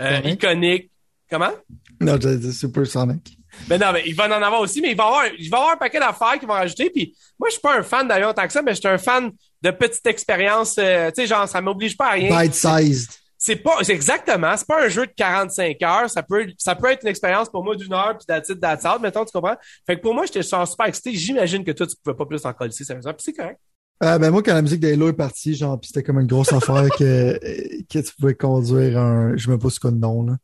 euh, 0.00 0.20
iconiques. 0.24 0.90
Comment? 1.28 1.52
Non, 2.00 2.18
super 2.52 2.86
sonic. 2.86 3.39
Mais 3.68 3.78
non, 3.78 3.92
mais 3.92 4.02
il 4.06 4.14
va 4.14 4.26
en 4.26 4.42
avoir 4.42 4.60
aussi, 4.60 4.80
mais 4.80 4.90
il 4.90 4.96
va 4.96 5.04
y 5.04 5.06
avoir, 5.06 5.26
il 5.38 5.48
va 5.48 5.56
avoir 5.58 5.72
un 5.72 5.76
paquet 5.76 5.98
d'affaires 5.98 6.38
qu'ils 6.38 6.48
vont 6.48 6.54
rajouter. 6.54 6.90
Puis 6.90 7.16
moi, 7.38 7.48
je 7.48 7.52
suis 7.52 7.60
pas 7.60 7.78
un 7.78 7.82
fan 7.82 8.06
d'avions 8.08 8.32
tant 8.32 8.46
que 8.46 8.52
ça, 8.52 8.62
mais 8.62 8.74
je 8.74 8.80
suis 8.80 8.88
un 8.88 8.98
fan 8.98 9.30
de 9.62 9.70
petites 9.70 10.06
expériences, 10.06 10.76
euh, 10.78 11.08
tu 11.08 11.22
sais, 11.22 11.26
genre, 11.26 11.46
ça 11.48 11.60
m'oblige 11.60 11.96
pas 11.96 12.08
à 12.08 12.12
rien. 12.12 12.42
Bite-sized. 12.42 13.10
C'est 13.36 13.56
pas, 13.56 13.78
c'est 13.82 13.94
exactement, 13.94 14.54
c'est 14.54 14.66
pas 14.66 14.84
un 14.84 14.88
jeu 14.88 15.06
de 15.06 15.12
45 15.16 15.82
heures, 15.82 16.10
ça 16.10 16.22
peut, 16.22 16.46
ça 16.58 16.74
peut 16.74 16.90
être 16.90 17.02
une 17.02 17.08
expérience 17.08 17.48
pour 17.48 17.64
moi 17.64 17.74
d'une 17.74 17.92
heure, 17.92 18.18
puis 18.18 18.26
it, 18.36 18.60
that's 18.60 18.84
mettons, 19.00 19.24
tu 19.24 19.32
comprends? 19.32 19.56
Fait 19.86 19.96
que 19.96 20.02
pour 20.02 20.12
moi, 20.12 20.26
j'étais 20.26 20.42
super 20.42 20.86
excité, 20.86 21.14
j'imagine 21.14 21.64
que 21.64 21.70
toi, 21.70 21.86
tu 21.86 21.96
pouvais 22.04 22.16
pas 22.16 22.26
plus 22.26 22.44
en 22.44 22.52
coller, 22.52 22.70
sérieusement, 22.70 23.14
puis 23.14 23.22
c'est 23.24 23.32
correct. 23.32 23.58
Euh, 24.02 24.18
ben 24.18 24.30
moi, 24.30 24.42
quand 24.42 24.54
la 24.54 24.62
musique 24.62 24.80
d'Halo 24.80 25.08
est 25.08 25.14
partie, 25.14 25.54
genre, 25.54 25.78
puis 25.78 25.88
c'était 25.88 26.02
comme 26.02 26.20
une 26.20 26.26
grosse 26.26 26.52
affaire 26.52 26.88
que, 26.98 27.38
que 27.90 27.98
tu 27.98 28.14
pouvais 28.18 28.34
conduire 28.34 28.98
un, 28.98 29.36
je 29.36 29.50
me 29.50 29.58
pas 29.58 29.70
ce 29.70 29.80
qu'on 29.80 29.92
nom, 29.92 30.22
là. 30.22 30.36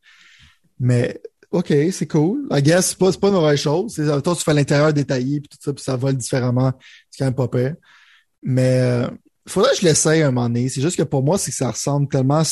Mais, 0.79 1.21
OK, 1.51 1.73
c'est 1.93 2.07
cool. 2.07 2.47
I 2.51 2.63
guess, 2.63 2.89
c'est 2.89 2.99
pas, 2.99 3.13
pas 3.13 3.29
une 3.29 3.35
mauvaise 3.35 3.61
chose. 3.61 3.93
C'est, 3.95 4.23
toi, 4.23 4.35
tu 4.35 4.43
fais 4.43 4.55
l'intérieur 4.55 4.93
détaillé, 4.93 5.41
puis 5.41 5.49
tout 5.49 5.59
ça, 5.61 5.73
puis 5.73 5.83
ça 5.83 5.97
vole 5.97 6.17
différemment. 6.17 6.73
C'est 7.11 7.19
quand 7.19 7.25
même 7.27 7.35
pas 7.35 7.49
pire. 7.49 7.75
Mais 8.43 8.81
euh, 8.81 9.09
faudrait 9.47 9.71
que 9.73 9.79
je 9.81 9.85
l'essaye 9.85 10.23
un 10.23 10.31
moment 10.31 10.49
donné. 10.49 10.69
C'est 10.69 10.81
juste 10.81 10.97
que 10.97 11.03
pour 11.03 11.23
moi, 11.23 11.39
c'est 11.39 11.51
que 11.51 11.57
ça 11.57 11.71
ressemble 11.71 12.09
tellement 12.09 12.43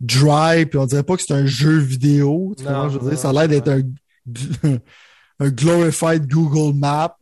dry, 0.00 0.66
puis 0.66 0.78
on 0.78 0.86
dirait 0.86 1.02
pas 1.02 1.16
que 1.16 1.22
c'est 1.22 1.34
un 1.34 1.46
jeu 1.46 1.78
vidéo. 1.78 2.54
Tu 2.56 2.64
je 2.64 2.98
veux 2.98 3.10
dire, 3.10 3.18
ça 3.18 3.30
a 3.30 3.32
l'air 3.32 3.48
d'être 3.48 3.68
un, 3.68 3.82
un 5.40 5.48
glorified 5.50 6.26
Google 6.26 6.76
Map. 6.76 7.16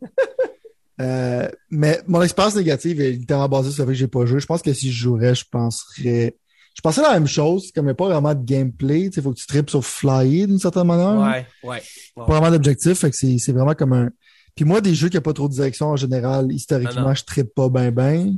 euh, 1.01 1.47
mais 1.69 2.01
mon 2.07 2.21
expérience 2.21 2.55
négative 2.55 3.01
est 3.01 3.11
littéralement 3.11 3.57
basée 3.57 3.71
sur 3.71 3.83
le 3.83 3.87
fait 3.87 3.93
que 3.93 3.99
j'ai 3.99 4.07
pas 4.07 4.25
joué. 4.25 4.39
Je 4.39 4.45
pense 4.45 4.61
que 4.61 4.73
si 4.73 4.91
je 4.91 5.03
jouerais, 5.03 5.35
je 5.35 5.45
penserais. 5.49 6.35
Je 6.75 6.81
pensais 6.81 7.01
la 7.01 7.13
même 7.13 7.27
chose, 7.27 7.71
comme 7.73 7.85
il 7.85 7.87
n'y 7.87 7.91
a 7.91 7.95
pas 7.95 8.09
vraiment 8.09 8.35
de 8.35 8.43
gameplay. 8.43 9.09
Il 9.15 9.21
faut 9.21 9.31
que 9.31 9.39
tu 9.39 9.47
tripes 9.47 9.69
sur 9.69 9.83
flyer 9.83 10.47
d'une 10.47 10.59
certaine 10.59 10.87
manière. 10.87 11.17
Ouais, 11.17 11.47
ouais. 11.63 11.81
Pas 12.15 12.25
vraiment 12.25 12.51
d'objectif, 12.51 12.99
fait 12.99 13.11
que 13.11 13.15
c'est 13.15 13.51
vraiment 13.51 13.73
comme 13.73 13.93
un 13.93 14.09
puis 14.55 14.63
moi, 14.63 14.79
des 14.79 14.95
jeux 14.95 15.09
qui 15.09 15.17
n'ont 15.17 15.21
pas 15.21 15.33
trop 15.33 15.49
de 15.49 15.53
direction 15.53 15.87
en 15.87 15.95
général, 15.97 16.51
historiquement, 16.51 17.13
je 17.13 17.23
tripe 17.25 17.53
pas 17.53 17.69
bien 17.69 17.91
ben. 17.91 18.37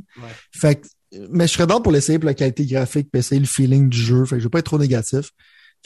Fait 0.52 0.74
que, 0.80 0.88
mais 1.30 1.46
je 1.46 1.52
serais 1.52 1.66
d'accord 1.66 1.82
pour 1.82 1.92
l'essayer 1.92 2.18
pour 2.18 2.26
la 2.26 2.34
qualité 2.34 2.66
graphique, 2.66 3.08
puis 3.10 3.20
essayer 3.20 3.40
le 3.40 3.46
feeling 3.46 3.88
du 3.88 3.98
jeu. 3.98 4.24
Fait 4.24 4.34
que 4.34 4.40
je 4.40 4.46
vais 4.46 4.50
pas 4.50 4.58
être 4.58 4.66
trop 4.66 4.78
négatif. 4.78 5.30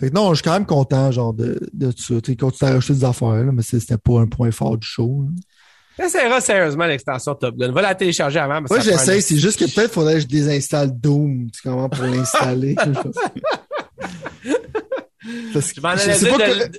Fait 0.01 0.09
que 0.09 0.15
non, 0.15 0.31
je 0.31 0.37
suis 0.37 0.45
quand 0.45 0.55
même 0.55 0.67
content, 0.67 1.13
genre, 1.13 1.35
de, 1.35 1.61
de 1.75 1.93
ça. 1.95 2.19
Tu 2.23 2.35
continues 2.35 2.71
à 2.71 2.75
rajouter 2.75 2.95
des 2.95 3.05
affaires, 3.05 3.45
là, 3.45 3.53
mais 3.53 3.63
c'était 3.63 3.99
pas 3.99 4.21
un 4.21 4.27
point 4.27 4.51
fort 4.51 4.79
du 4.79 4.87
show. 4.87 5.27
Essaiera 5.99 6.41
sérieusement 6.41 6.87
l'extension 6.87 7.35
Top 7.35 7.57
Gun. 7.57 7.73
Va 7.73 7.83
la 7.83 7.95
télécharger 7.95 8.39
avant. 8.39 8.61
Moi, 8.69 8.81
j'essaie. 8.81 9.21
C'est 9.21 9.37
juste 9.37 9.59
que 9.59 9.65
peut-être 9.73 9.93
faudrait 9.93 10.15
que 10.15 10.21
je 10.21 10.27
désinstalle 10.27 10.91
Doom, 10.99 11.51
tu 11.51 11.63
comprends, 11.63 11.89
pour 11.89 12.05
l'installer. 12.05 12.75
je 15.25 15.81
m'en 15.81 15.91
allais 15.91 16.71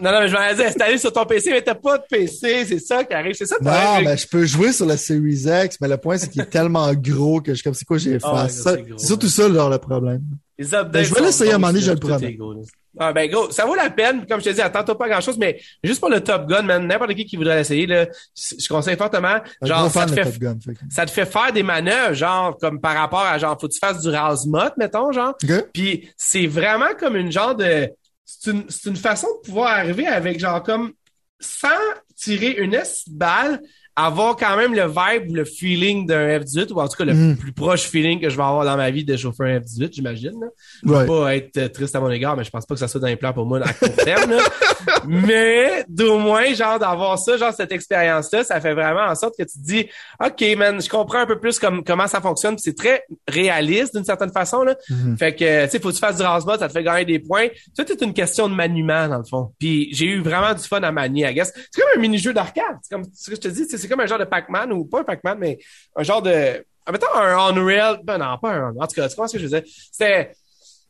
non, 0.00 0.10
non, 0.10 0.20
mais 0.20 0.28
je 0.28 0.36
vais 0.36 0.54
dire 0.56 0.66
installer 0.66 0.98
sur 0.98 1.12
ton 1.12 1.24
PC, 1.24 1.50
mais 1.50 1.62
t'as 1.62 1.74
pas 1.74 1.98
de 1.98 2.04
PC, 2.08 2.64
c'est 2.66 2.78
ça 2.78 3.04
qui 3.04 3.14
arrive, 3.14 3.34
c'est 3.34 3.46
ça. 3.46 3.56
Non, 3.60 4.02
mais 4.04 4.16
je 4.16 4.26
peux 4.26 4.44
jouer 4.44 4.72
sur 4.72 4.86
la 4.86 4.96
Series 4.96 5.46
X, 5.46 5.80
mais 5.80 5.88
le 5.88 5.96
point, 5.96 6.18
c'est 6.18 6.28
qu'il 6.28 6.42
est 6.42 6.50
tellement 6.50 6.92
gros 6.94 7.40
que 7.40 7.54
je 7.54 7.62
comme, 7.62 7.74
c'est 7.74 7.84
quoi 7.84 7.98
j'ai 7.98 8.18
fait? 8.18 8.24
Ah, 8.24 8.48
c'est 8.48 8.98
surtout 8.98 9.28
ça, 9.28 9.50
genre, 9.52 9.70
le 9.70 9.78
problème. 9.78 10.22
Les 10.58 10.74
updates 10.74 10.92
ben, 10.92 11.04
je 11.04 11.14
vais 11.14 11.20
l'essayer 11.20 11.52
à 11.52 11.54
un 11.54 11.58
moment 11.58 11.72
donné, 11.72 11.84
je 11.84 11.92
le 11.92 11.98
promets. 11.98 12.38
Ah 12.98 13.12
ben 13.12 13.28
gros, 13.28 13.50
ça 13.50 13.66
vaut 13.66 13.74
la 13.74 13.90
peine. 13.90 14.24
Comme 14.26 14.40
je 14.40 14.50
te 14.50 14.50
dis, 14.50 14.60
attends 14.60 14.84
pas 14.94 15.08
grand 15.08 15.20
chose, 15.20 15.36
mais 15.36 15.60
juste 15.82 15.98
pour 15.98 16.10
le 16.10 16.20
Top 16.20 16.46
Gun, 16.46 16.62
man, 16.62 16.86
n'importe 16.86 17.14
qui 17.14 17.24
qui 17.24 17.36
voudrait 17.36 17.56
l'essayer, 17.56 17.86
là, 17.86 18.06
je 18.36 18.68
conseille 18.68 18.96
fortement. 18.96 19.38
Genre, 19.62 19.90
ça 19.90 20.06
te, 20.06 20.12
fait, 20.12 20.38
Gun, 20.38 20.56
ça 20.90 21.04
te 21.04 21.10
fait 21.10 21.26
faire 21.26 21.52
des 21.52 21.64
manœuvres, 21.64 22.14
genre, 22.14 22.56
comme 22.56 22.80
par 22.80 22.94
rapport 22.94 23.22
à 23.22 23.36
genre, 23.38 23.58
faut 23.60 23.66
que 23.66 23.72
tu 23.72 23.80
fasses 23.80 24.00
du 24.00 24.10
Rasmot, 24.10 24.70
mettons, 24.76 25.10
genre. 25.10 25.34
Puis 25.72 26.08
c'est 26.16 26.46
vraiment 26.46 26.94
comme 26.98 27.16
une 27.16 27.32
genre 27.32 27.56
de 27.56 27.90
c'est 28.24 28.52
une, 28.52 28.64
une, 28.86 28.96
façon 28.96 29.26
de 29.42 29.46
pouvoir 29.46 29.68
arriver 29.68 30.06
avec 30.06 30.40
genre 30.40 30.62
comme 30.62 30.92
sans 31.40 31.68
tirer 32.16 32.52
une 32.52 32.80
balle 33.08 33.60
avoir 33.96 34.36
quand 34.36 34.56
même 34.56 34.74
le 34.74 34.86
vibe 34.86 35.30
ou 35.30 35.34
le 35.34 35.44
feeling 35.44 36.06
d'un 36.06 36.38
F-18, 36.40 36.72
ou 36.72 36.80
en 36.80 36.88
tout 36.88 36.96
cas 36.96 37.04
le 37.04 37.14
Mm. 37.14 37.36
plus 37.36 37.52
proche 37.52 37.82
feeling 37.82 38.20
que 38.20 38.28
je 38.28 38.36
vais 38.36 38.42
avoir 38.42 38.64
dans 38.64 38.76
ma 38.76 38.90
vie 38.90 39.04
de 39.04 39.16
chauffeur 39.16 39.46
un 39.46 39.60
F-18, 39.60 39.92
j'imagine. 39.94 40.32
Je 40.84 40.92
vais 40.92 41.06
pas 41.06 41.36
être 41.36 41.72
triste 41.72 41.94
à 41.94 42.00
mon 42.00 42.10
égard, 42.10 42.36
mais 42.36 42.44
je 42.44 42.50
pense 42.50 42.66
pas 42.66 42.74
que 42.74 42.80
ça 42.80 42.88
soit 42.88 43.00
dans 43.00 43.06
les 43.06 43.16
plans 43.16 43.32
pour 43.32 43.46
moi 43.46 43.60
à 43.64 43.72
court 43.72 43.94
terme. 43.96 44.30
là. 44.32 44.38
mais 45.06 45.84
d'au 45.88 46.18
moins, 46.18 46.52
genre, 46.54 46.78
d'avoir 46.78 47.18
ça, 47.18 47.36
genre, 47.36 47.52
cette 47.52 47.72
expérience-là, 47.72 48.44
ça 48.44 48.60
fait 48.60 48.74
vraiment 48.74 49.04
en 49.08 49.14
sorte 49.14 49.34
que 49.38 49.44
tu 49.44 49.58
te 49.58 49.64
dis, 49.64 49.86
OK, 50.24 50.44
man, 50.56 50.80
je 50.82 50.88
comprends 50.88 51.18
un 51.20 51.26
peu 51.26 51.38
plus 51.38 51.58
comme, 51.58 51.84
comment 51.84 52.06
ça 52.06 52.20
fonctionne. 52.20 52.58
C'est 52.58 52.76
très 52.76 53.04
réaliste 53.28 53.94
d'une 53.94 54.04
certaine 54.04 54.32
façon. 54.32 54.62
Là. 54.62 54.76
Mhm. 54.90 55.16
Fait 55.18 55.34
que, 55.34 55.64
tu 55.64 55.70
sais, 55.70 55.78
faut 55.80 55.88
que 55.90 55.94
tu 55.94 56.00
fasses 56.00 56.16
du 56.16 56.22
rasbot, 56.22 56.58
ça 56.58 56.68
te 56.68 56.72
fait 56.72 56.82
gagner 56.82 57.04
des 57.04 57.18
points. 57.18 57.46
Tout 57.76 57.90
est 57.90 58.00
une 58.02 58.12
question 58.12 58.48
de 58.48 58.54
maniement, 58.54 59.08
dans 59.08 59.18
le 59.18 59.24
fond. 59.24 59.52
Puis 59.58 59.88
j'ai 59.92 60.06
eu 60.06 60.20
vraiment 60.20 60.52
du 60.54 60.62
fun 60.62 60.82
à 60.82 60.92
manier, 60.92 61.28
I 61.30 61.34
guess. 61.34 61.52
C'est 61.70 61.80
comme 61.80 61.90
un 61.96 62.00
mini-jeu 62.00 62.32
d'arcade. 62.32 62.76
C'est 62.82 62.94
comme 62.94 63.04
ce 63.14 63.30
que 63.30 63.36
je 63.36 63.40
te 63.40 63.48
dis, 63.48 63.64
c'est 63.84 63.88
comme 63.88 64.00
un 64.00 64.06
genre 64.06 64.18
de 64.18 64.24
Pac-Man, 64.24 64.72
ou 64.72 64.84
pas 64.84 65.00
un 65.00 65.04
Pac-Man, 65.04 65.38
mais 65.38 65.58
un 65.96 66.02
genre 66.02 66.22
de... 66.22 66.64
Mettons 66.90 67.14
un 67.14 67.56
Unreal... 67.56 68.00
Ben 68.04 68.18
non, 68.18 68.36
pas 68.38 68.52
un... 68.52 68.76
En 68.76 68.86
tout 68.86 68.94
cas, 68.94 69.08
tu 69.08 69.14
comprends 69.14 69.28
ce 69.28 69.34
que 69.34 69.38
je 69.38 69.44
disais? 69.46 69.64
C'était... 69.66 70.32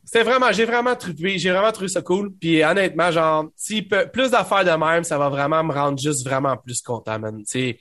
C'était 0.05 0.23
vraiment, 0.23 0.51
j'ai 0.51 0.65
vraiment 0.65 0.95
trippé, 0.95 1.39
j'ai 1.39 1.49
vraiment 1.49 1.71
trouvé 1.71 1.87
ça 1.87 1.99
cool. 2.03 2.31
Puis 2.39 2.63
honnêtement, 2.63 3.09
genre, 3.11 3.47
si 3.55 3.81
plus 3.81 4.29
d'affaires 4.29 4.63
de 4.63 4.69
même, 4.69 5.03
ça 5.03 5.17
va 5.17 5.29
vraiment 5.29 5.63
me 5.63 5.73
rendre 5.73 5.97
juste 5.97 6.23
vraiment 6.23 6.55
plus 6.57 6.79
content, 6.83 7.17
man. 7.17 7.41
C'est, 7.43 7.79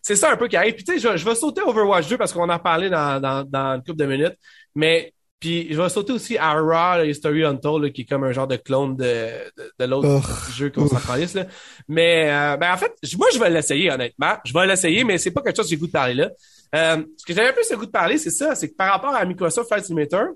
ça 0.00 0.30
un 0.30 0.36
peu 0.36 0.46
qui 0.46 0.56
arrive. 0.56 0.74
Puis 0.74 0.84
tu 0.84 0.92
sais, 0.92 0.98
je, 1.00 1.16
je 1.16 1.24
vais 1.24 1.34
sauter 1.34 1.60
Overwatch 1.62 2.08
2 2.08 2.16
parce 2.16 2.32
qu'on 2.32 2.44
en 2.44 2.48
a 2.48 2.60
parlé 2.60 2.88
dans, 2.88 3.20
dans, 3.20 3.42
dans 3.42 3.74
une 3.74 3.82
couple 3.82 3.96
de 3.96 4.06
minutes. 4.06 4.36
Mais 4.76 5.12
puis 5.40 5.68
je 5.72 5.80
vais 5.80 5.88
sauter 5.88 6.12
aussi 6.12 6.36
le 6.98 7.08
History 7.08 7.44
Untold, 7.44 7.84
là, 7.84 7.90
qui 7.90 8.02
est 8.02 8.04
comme 8.04 8.24
un 8.24 8.32
genre 8.32 8.46
de 8.48 8.56
clone 8.56 8.96
de, 8.96 9.04
de, 9.56 9.72
de 9.78 9.84
l'autre 9.84 10.08
Oh. 10.08 10.52
jeu 10.56 10.70
qu'on 10.70 10.86
s'en 10.88 10.98
là. 11.34 11.46
Mais 11.86 12.30
euh, 12.30 12.56
ben 12.56 12.72
en 12.72 12.76
fait, 12.76 12.92
moi 13.16 13.28
je 13.32 13.38
vais 13.38 13.50
l'essayer 13.50 13.90
honnêtement. 13.90 14.34
Je 14.44 14.52
vais 14.52 14.66
l'essayer, 14.66 15.04
mais 15.04 15.18
c'est 15.18 15.30
pas 15.30 15.42
quelque 15.42 15.56
chose 15.56 15.66
que 15.66 15.70
j'ai 15.70 15.76
goût 15.76 15.86
de 15.86 15.92
parler 15.92 16.14
là. 16.14 16.30
Euh, 16.74 17.02
ce 17.16 17.24
que 17.24 17.32
j'avais 17.32 17.52
plus 17.52 17.70
le 17.70 17.76
goût 17.76 17.86
de 17.86 17.90
parler, 17.90 18.18
c'est 18.18 18.30
ça, 18.30 18.54
c'est 18.54 18.68
que 18.70 18.76
par 18.76 18.92
rapport 18.92 19.14
à 19.14 19.24
Microsoft 19.24 19.68
Flight 19.68 19.84
Simulator, 19.84 20.26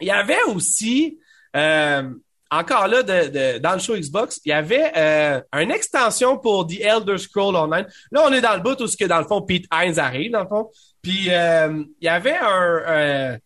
il 0.00 0.08
y 0.08 0.10
avait 0.10 0.42
aussi 0.48 1.18
euh, 1.56 2.10
encore 2.50 2.88
là 2.88 3.02
de, 3.04 3.28
de- 3.28 3.58
dans 3.58 3.74
le 3.74 3.78
show 3.78 3.94
Xbox, 3.94 4.40
il 4.44 4.48
y 4.48 4.52
avait 4.52 4.90
euh, 4.96 5.40
une 5.52 5.70
extension 5.70 6.38
pour 6.38 6.66
The 6.66 6.80
Elder 6.80 7.18
Scroll 7.18 7.54
Online. 7.54 7.86
Là, 8.10 8.24
on 8.26 8.32
est 8.32 8.40
dans 8.40 8.54
le 8.56 8.60
bout 8.62 8.80
où 8.80 8.86
ce 8.88 8.96
que 8.96 9.04
dans 9.04 9.18
le 9.20 9.26
fond 9.26 9.42
Pete 9.42 9.66
Hines 9.72 9.98
arrive 10.00 10.32
dans 10.32 10.42
le 10.42 10.48
fond. 10.48 10.70
Puis 11.02 11.26
euh, 11.28 11.84
il 12.00 12.04
y 12.04 12.08
avait 12.08 12.36
un 12.36 12.82
euh, 12.88 13.38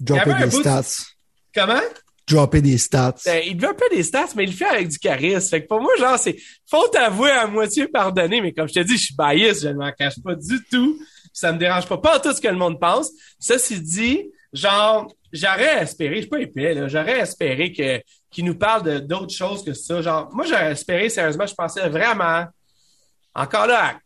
Dropper 0.00 0.30
Il 0.30 0.36
des 0.50 0.56
de- 0.56 0.62
stats. 0.62 1.04
comment? 1.54 1.80
Dropper 2.26 2.60
des 2.60 2.76
stats. 2.78 3.14
ben, 3.24 3.42
il 3.46 3.58
veut 3.58 3.68
un 3.70 3.74
peu 3.74 3.86
des 3.90 4.02
stats, 4.02 4.28
mais 4.36 4.44
il 4.44 4.50
le 4.50 4.56
fait 4.56 4.66
avec 4.66 4.88
du 4.88 4.98
charisme. 4.98 5.48
Fait 5.48 5.62
que 5.62 5.66
pour 5.68 5.80
moi, 5.80 5.90
genre, 5.98 6.18
c'est 6.18 6.36
faut 6.70 6.86
t'avouer 6.88 7.30
à 7.30 7.46
moitié 7.46 7.88
pardonner, 7.88 8.40
mais 8.42 8.52
comme 8.52 8.68
je 8.68 8.74
te 8.74 8.80
dis, 8.80 8.96
je 8.98 9.04
suis 9.06 9.14
bias, 9.16 9.60
je 9.62 9.68
ne 9.68 9.74
m'en 9.74 9.90
cache 9.92 10.20
pas 10.22 10.34
du 10.34 10.62
tout. 10.70 10.98
Ça 11.32 11.52
me 11.52 11.58
dérange 11.58 11.86
pas, 11.86 11.96
pas 11.98 12.20
tout 12.20 12.32
ce 12.34 12.40
que 12.40 12.48
le 12.48 12.56
monde 12.56 12.78
pense. 12.78 13.10
Ceci 13.38 13.80
dit, 13.80 14.30
genre, 14.52 15.10
j'aurais 15.32 15.82
espéré, 15.82 16.16
je 16.16 16.20
suis 16.22 16.28
pas 16.28 16.40
épais, 16.40 16.74
là, 16.74 16.86
j'aurais 16.88 17.20
espéré 17.20 17.72
que 17.72 18.02
qu'il 18.30 18.44
nous 18.44 18.56
parle 18.56 18.82
de 18.82 18.98
d'autres 18.98 19.34
choses 19.34 19.64
que 19.64 19.72
ça. 19.72 20.02
Genre, 20.02 20.28
moi, 20.32 20.44
j'aurais 20.46 20.72
espéré, 20.72 21.08
sérieusement, 21.08 21.46
je 21.46 21.54
pensais 21.54 21.88
vraiment, 21.88 22.44
encore 23.34 23.66
là, 23.66 23.98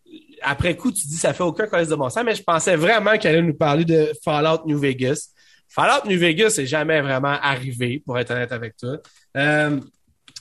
après 0.43 0.77
coup, 0.77 0.93
tu 0.93 1.06
dis 1.09 1.16
ça 1.16 1.32
fait 1.32 1.43
aucun 1.43 1.66
collège 1.66 1.89
de 1.89 1.94
bon 1.97 2.09
sens, 2.10 2.23
mais 2.24 2.35
je 2.35 2.43
pensais 2.43 2.77
vraiment 2.77 3.16
qu'elle 3.19 3.36
allait 3.36 3.47
nous 3.47 3.55
parler 3.56 3.85
de 3.85 4.12
Fallout 4.24 4.64
New 4.66 4.78
Vegas. 4.78 5.31
Fallout 5.74 6.06
New 6.08 6.18
Vegas 6.18 6.50
c'est 6.50 6.66
jamais 6.66 7.00
vraiment 7.00 7.28
arrivé, 7.40 8.02
pour 8.04 8.18
être 8.18 8.30
honnête 8.30 8.52
avec 8.52 8.76
toi. 8.76 8.98
Euh, 9.36 9.80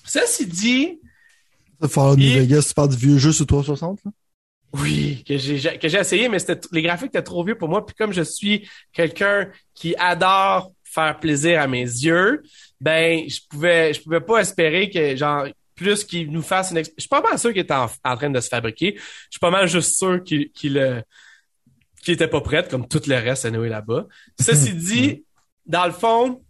ceci 0.05 0.45
dit, 0.45 0.99
Fallout 1.87 2.15
New 2.17 2.23
Et- 2.27 2.39
Vegas, 2.41 2.65
tu 2.67 2.73
parles 2.73 2.89
du 2.89 2.97
vieux 2.97 3.17
jeu 3.17 3.31
sur 3.31 3.45
360, 3.47 3.99
là? 4.05 4.11
oui, 4.73 5.23
que 5.27 5.37
j'ai 5.37 5.77
que 5.77 5.87
j'ai 5.89 5.97
essayé, 5.99 6.29
mais 6.29 6.39
c'était 6.39 6.59
les 6.71 6.81
graphiques 6.81 7.09
étaient 7.09 7.21
trop 7.21 7.43
vieux 7.43 7.55
pour 7.55 7.67
moi. 7.67 7.85
Puis 7.85 7.93
comme 7.95 8.13
je 8.13 8.21
suis 8.21 8.69
quelqu'un 8.93 9.49
qui 9.73 9.95
adore 9.97 10.71
faire 10.83 11.19
plaisir 11.19 11.59
à 11.61 11.67
mes 11.67 11.81
yeux, 11.83 12.41
ben 12.79 13.27
je 13.27 13.39
pouvais 13.49 13.93
je 13.93 14.01
pouvais 14.01 14.21
pas 14.21 14.39
espérer 14.39 14.89
que 14.89 15.15
genre 15.17 15.45
plus 15.75 16.05
qu'il 16.05 16.31
nous 16.31 16.41
fasse 16.41 16.71
une 16.71 16.77
je 16.85 16.89
suis 16.99 17.09
pas 17.09 17.21
mal 17.21 17.37
sûr 17.37 17.51
qu'il 17.51 17.63
était 17.63 17.73
en, 17.73 17.89
en 18.05 18.15
train 18.15 18.29
de 18.29 18.39
se 18.39 18.47
fabriquer. 18.47 18.93
Je 18.97 19.01
suis 19.31 19.39
pas 19.41 19.49
mal 19.51 19.67
juste 19.67 19.97
sûr 19.97 20.23
qu'il 20.23 20.49
qu'il 20.51 20.77
euh, 20.77 21.01
qu'il 22.01 22.13
était 22.13 22.27
pas 22.27 22.41
prêt 22.41 22.67
comme 22.69 22.87
tout 22.87 23.01
le 23.07 23.15
reste 23.15 23.45
à 23.45 23.51
Noé 23.51 23.69
là-bas. 23.69 24.05
Ceci 24.39 24.73
dit, 24.75 25.25
dans 25.65 25.85
le 25.85 25.91
fond, 25.91 26.41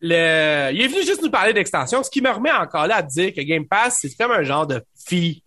le, 0.00 0.70
il 0.72 0.80
est 0.80 0.88
venu 0.88 1.04
juste 1.04 1.22
nous 1.22 1.30
parler 1.30 1.52
d'extension, 1.52 2.02
ce 2.02 2.10
qui 2.10 2.22
me 2.22 2.30
remet 2.30 2.52
encore 2.52 2.86
là 2.86 2.96
à 2.96 3.02
dire 3.02 3.32
que 3.34 3.40
Game 3.42 3.66
Pass, 3.66 3.98
c'est 4.00 4.14
comme 4.16 4.32
un 4.32 4.42
genre 4.42 4.66
de 4.66 4.82
fee 5.06 5.42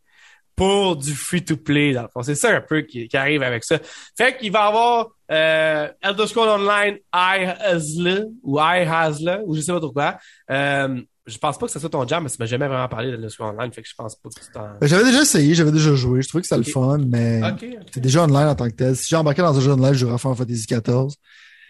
pour 0.56 0.96
du 0.96 1.14
free-to-play, 1.14 1.94
dans 1.94 2.04
le 2.04 2.08
fond. 2.10 2.22
C'est 2.22 2.36
ça 2.36 2.56
un 2.56 2.62
peu 2.62 2.82
qui, 2.82 3.08
qui 3.08 3.18
arrive 3.18 3.42
avec 3.42 3.64
ça. 3.64 3.80
Fait 4.16 4.38
qu'il 4.38 4.52
va 4.52 4.66
avoir 4.66 5.10
euh, 5.32 5.90
Elder 6.02 6.28
Scrolls 6.28 6.50
Online 6.50 6.98
I 7.14 7.46
Hasla 7.60 8.22
ou 8.44 8.60
I 8.60 8.86
Hasla, 8.88 9.42
ou 9.46 9.56
je 9.56 9.62
sais 9.62 9.72
pas 9.72 9.80
trop 9.80 9.92
quoi. 9.92 10.18
Euh, 10.52 11.02
je 11.26 11.38
pense 11.38 11.58
pas 11.58 11.66
que 11.68 11.72
ça 11.72 11.80
soit 11.80 11.90
ton 11.90 12.06
jam, 12.08 12.24
mais 12.24 12.30
ça 12.30 12.36
m'a 12.40 12.46
jamais 12.46 12.68
vraiment 12.68 12.88
parlé 12.90 13.10
d'Elder 13.12 13.30
Scrolls 13.30 13.56
Online, 13.58 13.72
fait 13.72 13.82
que 13.82 13.88
je 13.88 13.96
pense 13.96 14.16
pas 14.16 14.30
que 14.30 14.34
tu 14.36 14.42
t'en... 14.52 14.68
J'avais 14.82 15.06
déjà 15.06 15.22
essayé, 15.22 15.56
j'avais 15.56 15.72
déjà 15.72 15.96
joué. 15.96 16.22
Je 16.22 16.28
trouvais 16.28 16.42
que 16.42 16.48
c'était 16.48 16.58
le 16.58 16.64
fun, 16.70 16.98
mais 17.08 17.42
Ok, 17.44 17.66
c'est 17.94 18.02
déjà 18.02 18.24
online 18.24 18.48
en 18.50 18.56
tant 18.56 18.68
que 18.68 18.74
tel. 18.76 18.96
Si 18.96 19.08
j'ai 19.10 19.16
embarqué 19.16 19.42
dans 19.42 19.58
un 19.58 19.62
jeu 19.62 19.72
online, 19.72 19.94
je 19.94 20.00
jouerais 20.00 20.18
Final 20.18 20.36
Fantasy 20.36 20.66
XIV. 20.68 21.08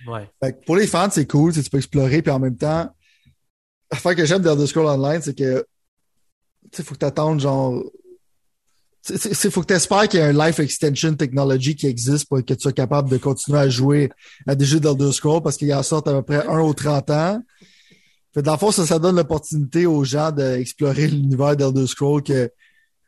ouais. 0.08 0.30
Fait 0.44 0.54
que 0.54 0.66
pour 0.66 0.76
les 0.76 0.88
fans, 0.88 1.10
c'est 1.12 1.28
cool, 1.28 1.54
tu 1.54 1.62
tu 1.64 1.70
peux 1.70 1.78
explorer, 1.78 2.22
puis 2.22 2.32
en 2.32 2.40
même 2.40 2.58
temps, 2.58 2.90
l'affaire 3.92 4.16
que 4.16 4.26
j'aime 4.26 4.42
d'Elder 4.42 4.66
Scrolls 4.68 4.88
Online, 4.88 5.22
c'est 5.22 5.38
que, 5.38 5.66
tu 6.72 6.78
sais, 6.78 6.84
faut 6.84 6.96
que 6.96 7.00
t'attendes, 7.00 7.40
genre, 7.40 7.84
c'est, 9.04 9.18
c'est, 9.18 9.34
c'est- 9.34 9.52
faut 9.52 9.62
que 9.62 9.68
t'espères 9.68 10.08
qu'il 10.08 10.20
y 10.20 10.24
ait 10.24 10.28
un 10.28 10.48
life 10.48 10.60
extension 10.60 11.14
technology 11.14 11.76
qui 11.76 11.88
existe 11.88 12.28
pour 12.28 12.38
que 12.44 12.54
tu 12.54 12.62
sois 12.62 12.72
capable 12.72 13.10
de 13.10 13.18
continuer 13.18 13.60
à 13.60 13.70
jouer 13.70 14.10
à 14.48 14.56
des 14.56 14.66
jeux 14.66 14.80
d'Elder 14.80 15.12
Scrolls 15.12 15.42
parce 15.44 15.58
qu'il 15.58 15.72
en 15.74 15.84
sortent 15.84 16.08
à 16.08 16.14
peu 16.14 16.24
près 16.24 16.48
un 16.48 16.60
aux 16.62 16.74
30 16.74 17.10
ans. 17.12 17.42
Fait 18.34 18.42
dans 18.42 18.54
le 18.54 18.58
fond, 18.58 18.72
ça, 18.72 18.86
ça 18.86 19.00
donne 19.00 19.16
l'opportunité 19.16 19.86
aux 19.86 20.04
gens 20.04 20.32
d'explorer 20.32 21.08
l'univers 21.08 21.56
d'Elder 21.56 21.86
Scrolls 21.88 22.24
que 22.24 22.50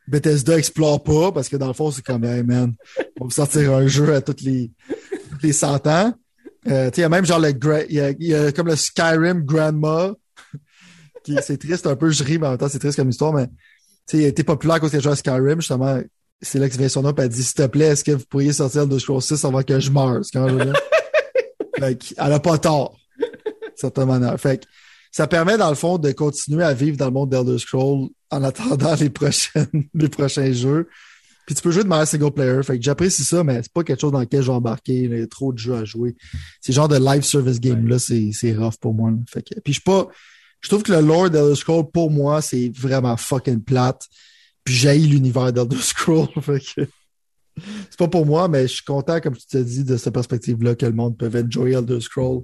Bethesda 0.08 0.58
explore 0.58 1.04
pas 1.04 1.32
parce 1.32 1.50
que 1.50 1.58
dans 1.58 1.68
le 1.68 1.74
fond, 1.74 1.90
c'est 1.92 2.04
comme, 2.04 2.24
hey 2.24 2.44
man, 2.44 2.74
on 3.20 3.26
va 3.26 3.32
sortir 3.32 3.74
un 3.74 3.88
jeu 3.88 4.14
à 4.14 4.22
toutes 4.22 4.42
les, 4.42 4.72
toutes 5.32 5.42
les 5.42 5.54
100 5.54 5.88
ans. 5.88 6.14
Euh, 6.68 6.92
il 6.96 7.00
y 7.00 7.04
a 7.04 7.10
même 7.10 7.26
genre 7.26 7.40
le, 7.40 7.50
il 7.90 7.96
y 7.96 8.00
a, 8.00 8.10
il 8.12 8.28
y 8.28 8.36
a 8.36 8.52
comme 8.52 8.68
le 8.68 8.76
Skyrim 8.76 9.44
Grandma, 9.44 10.14
qui 11.24 11.36
c'est 11.42 11.58
triste 11.58 11.88
un 11.88 11.96
peu, 11.96 12.10
je 12.12 12.24
ris, 12.24 12.38
mais 12.38 12.48
en 12.48 12.52
même 12.52 12.60
temps, 12.60 12.70
c'est 12.70 12.80
triste 12.80 12.98
comme 12.98 13.10
histoire, 13.10 13.34
mais 13.34 13.48
tu 13.48 13.54
sais, 14.08 14.18
il 14.20 14.26
a 14.26 14.28
été 14.28 14.44
populaire 14.44 14.80
cause 14.80 14.92
qu'il 14.92 15.00
a 15.00 15.02
joué 15.02 15.12
à 15.12 15.16
Skyrim, 15.16 15.60
justement. 15.60 16.00
C'est 16.42 16.60
là 16.60 16.70
que 16.70 16.78
vient 16.78 16.90
son 16.90 17.02
nom, 17.02 17.14
elle 17.18 17.30
dit, 17.30 17.44
s'il 17.44 17.56
te 17.56 17.66
plaît, 17.66 17.88
est-ce 17.88 18.04
que 18.04 18.12
vous 18.12 18.26
pourriez 18.30 18.54
sortir 18.54 18.86
de 18.86 19.00
Scroll 19.00 19.22
6 19.22 19.44
avant 19.46 19.64
que 19.64 19.80
je 19.80 19.90
meure? 19.90 20.20
C'est 20.24 20.38
quand 20.38 20.48
fait 21.80 21.96
que, 21.98 22.06
elle 22.18 22.34
a 22.34 22.40
pas 22.40 22.58
tort. 22.58 22.98
certaine 23.76 24.06
manière. 24.06 24.40
Fait 24.40 24.60
que, 24.60 24.66
ça 25.16 25.28
permet, 25.28 25.58
dans 25.58 25.70
le 25.70 25.78
fond, 25.78 25.98
de 25.98 26.12
continuer 26.12 26.66
à 26.66 26.74
vivre 26.74 26.98
dans 26.98 27.06
le 27.06 27.12
monde 27.12 27.30
d'Elder 27.30 27.58
Scroll 27.58 28.10
en 28.32 28.44
attendant 28.44 28.96
les 29.00 29.10
prochaines, 29.10 29.88
les 29.94 30.10
prochains 30.10 30.52
jeux. 30.52 30.90
Puis 31.46 31.56
tu 31.56 31.62
peux 31.62 31.72
jouer 31.72 31.84
de 31.84 31.88
manière 31.88 32.06
single 32.06 32.34
player. 32.34 32.62
Fait 32.64 32.78
que 32.78 32.84
j'apprécie 32.84 33.24
ça, 33.24 33.42
mais 33.42 33.62
c'est 33.64 33.72
pas 33.72 33.86
quelque 33.86 34.02
chose 34.02 34.12
dans 34.12 34.20
lequel 34.20 34.42
je 34.42 34.48
vais 34.48 34.58
embarquer. 34.58 35.04
Il 35.04 35.18
y 35.18 35.22
a 35.22 35.26
trop 35.28 35.54
de 35.54 35.58
jeux 35.58 35.76
à 35.76 35.86
jouer. 35.86 36.18
Ces 36.60 36.74
genres 36.74 36.90
de 36.90 36.98
live 36.98 37.22
service 37.22 37.62
game-là, 37.62 37.98
c'est, 37.98 38.32
c'est 38.34 38.54
rough 38.54 38.76
pour 38.82 38.94
moi. 38.94 39.10
là. 39.10 39.16
Fait 39.30 39.42
que, 39.42 39.58
puis 39.62 39.72
je 39.72 39.80
suis 39.80 39.84
pas, 39.84 40.06
je 40.60 40.68
trouve 40.68 40.84
que 40.84 40.92
le 40.92 41.00
lore 41.00 41.30
d'Elder 41.30 41.56
Scroll, 41.56 41.90
pour 41.94 42.12
moi, 42.12 42.42
c'est 42.42 42.70
vraiment 42.78 43.16
fucking 43.16 43.62
plate. 43.62 44.02
Puis 44.66 44.76
j'haïs 44.76 45.08
l'univers 45.08 45.54
d'Elder 45.54 45.78
Scroll. 45.82 46.28
fait 46.42 46.60
que, 46.60 46.90
c'est 47.90 48.00
pas 48.00 48.10
pour 48.10 48.26
moi, 48.26 48.50
mais 48.50 48.64
je 48.64 48.74
suis 48.74 48.84
content, 48.84 49.22
comme 49.22 49.38
tu 49.38 49.48
t'as 49.50 49.64
dit, 49.64 49.86
de 49.86 49.96
cette 49.96 50.14
perspective-là, 50.14 50.76
que 50.76 50.86
le 50.86 50.92
monde 50.92 51.18
peut 51.18 51.32
enjoy 51.34 51.72
Elder 51.72 52.02
Scroll 52.02 52.44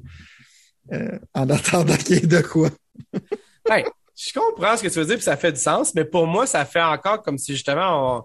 euh, 0.92 1.19
en 1.34 1.50
attendant 1.50 1.95
qu'il 1.95 2.16
y 2.18 2.19
ait 2.19 2.27
de 2.27 2.42
quoi. 2.42 2.69
Ben, 3.69 3.84
je 4.18 4.34
comprends 4.34 4.76
ce 4.76 4.82
que 4.82 4.88
tu 4.88 4.98
veux 4.98 5.06
dire, 5.06 5.16
puis 5.16 5.24
ça 5.24 5.38
fait 5.38 5.51
du 5.51 5.60
sens, 5.60 5.93
mais 5.93 6.03
pour 6.03 6.26
moi, 6.26 6.48
ça 6.48 6.66
fait 6.66 6.82
encore 6.82 7.22
comme 7.22 7.38
si 7.38 7.53
justement 7.53 8.18
on... 8.18 8.24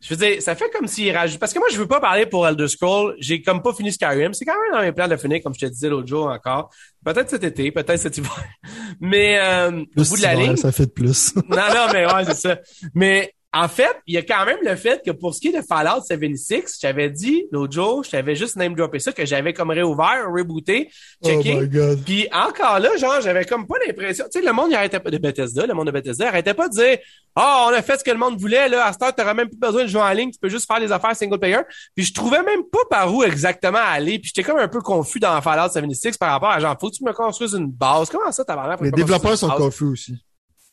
Je 0.00 0.14
veux 0.14 0.16
dire, 0.16 0.40
ça 0.40 0.54
fait 0.54 0.70
comme 0.70 0.86
s'il 0.86 1.14
rajoute. 1.14 1.40
Parce 1.40 1.52
que 1.52 1.58
moi, 1.58 1.66
je 1.72 1.76
veux 1.76 1.88
pas 1.88 1.98
parler 1.98 2.24
pour 2.24 2.46
Elder 2.46 2.68
Scroll. 2.68 3.16
J'ai 3.18 3.42
comme 3.42 3.60
pas 3.60 3.72
fini 3.74 3.92
Skyrim. 3.92 4.32
C'est 4.32 4.44
quand 4.44 4.54
même 4.54 4.72
dans 4.72 4.86
mes 4.86 4.92
plans 4.92 5.08
de 5.08 5.16
finir, 5.16 5.40
comme 5.42 5.52
je 5.54 5.58
te 5.58 5.66
disais 5.66 5.88
l'autre 5.88 6.06
jour 6.06 6.26
encore. 6.28 6.70
Peut-être 7.04 7.28
cet 7.28 7.42
été, 7.42 7.72
peut-être 7.72 7.98
cet 7.98 8.16
hiver. 8.16 8.44
Mais 9.00 9.40
euh, 9.40 9.82
au 9.96 10.04
bout 10.04 10.16
de 10.16 10.22
la 10.22 10.36
ligne. 10.36 10.56
Ça 10.56 10.70
fait 10.70 10.86
de 10.86 10.92
plus. 10.92 11.34
Non, 11.48 11.56
non, 11.74 11.86
mais 11.92 12.06
ouais, 12.06 12.24
c'est 12.26 12.36
ça. 12.36 12.58
Mais 12.94 13.34
en 13.54 13.66
fait, 13.66 13.96
il 14.06 14.14
y 14.14 14.18
a 14.18 14.22
quand 14.22 14.44
même 14.44 14.58
le 14.62 14.76
fait 14.76 15.02
que 15.02 15.10
pour 15.10 15.34
ce 15.34 15.40
qui 15.40 15.48
est 15.48 15.58
de 15.58 15.64
Fallout 15.66 16.02
76, 16.04 16.76
j'avais 16.82 17.08
dit 17.08 17.46
l'autre 17.50 17.72
jour, 17.72 18.04
je 18.04 18.10
t'avais 18.10 18.34
juste 18.34 18.56
name 18.56 18.74
droppé 18.74 18.98
ça, 18.98 19.10
que 19.12 19.24
j'avais 19.24 19.54
comme 19.54 19.70
réouvert, 19.70 20.26
rebooté, 20.30 20.90
oh 21.22 21.28
checké. 21.28 21.54
my 21.54 21.68
god. 21.68 22.04
Puis 22.04 22.28
encore 22.30 22.78
là, 22.78 22.94
genre, 22.98 23.22
j'avais 23.22 23.46
comme 23.46 23.66
pas 23.66 23.76
l'impression. 23.86 24.26
Tu 24.30 24.40
sais, 24.40 24.46
le 24.46 24.52
monde, 24.52 24.66
il 24.70 24.74
arrêtait 24.74 25.00
pas 25.00 25.10
de 25.10 25.16
Bethesda, 25.16 25.66
le 25.66 25.72
monde 25.72 25.86
de 25.86 25.92
Bethesda, 25.92 26.28
arrêtait 26.28 26.52
pas 26.52 26.68
de 26.68 26.74
dire 26.74 26.98
Ah, 27.36 27.66
on 27.70 27.72
a 27.72 27.80
fait 27.80 27.98
ce 27.98 28.04
que 28.04 28.10
le 28.10 28.18
monde 28.18 28.38
voulait, 28.38 28.68
là, 28.68 28.84
à 28.84 28.92
ce 28.92 28.98
temps, 28.98 29.10
t'auras 29.12 29.32
même 29.32 29.48
plus 29.48 29.58
besoin 29.58 29.84
de 29.84 29.88
jouer 29.88 30.02
en 30.02 30.12
ligne, 30.12 30.30
tu 30.30 30.38
peux 30.38 30.50
juste 30.50 30.66
faire 30.66 30.80
des 30.80 30.92
affaires 30.92 31.16
single 31.16 31.38
player. 31.38 31.60
Puis 31.96 32.04
je 32.04 32.12
trouvais 32.12 32.42
même 32.42 32.64
pas 32.70 32.84
par 32.90 33.14
où 33.14 33.24
exactement 33.24 33.78
aller. 33.82 34.18
Puis 34.18 34.30
j'étais 34.34 34.46
comme 34.46 34.58
un 34.58 34.68
peu 34.68 34.82
confus 34.82 35.20
dans 35.20 35.40
Fallout 35.40 35.72
76 35.72 36.18
par 36.18 36.32
rapport 36.32 36.50
à 36.50 36.60
genre, 36.60 36.76
faut 36.78 36.90
que 36.90 36.96
tu 36.96 37.04
me 37.04 37.14
construises 37.14 37.54
une 37.54 37.70
base. 37.70 38.10
Comment 38.10 38.30
ça, 38.30 38.44
t'as 38.44 38.76
Les 38.82 38.90
développeurs 38.90 39.38
sont 39.38 39.48
confus 39.48 39.84
aussi. 39.84 40.18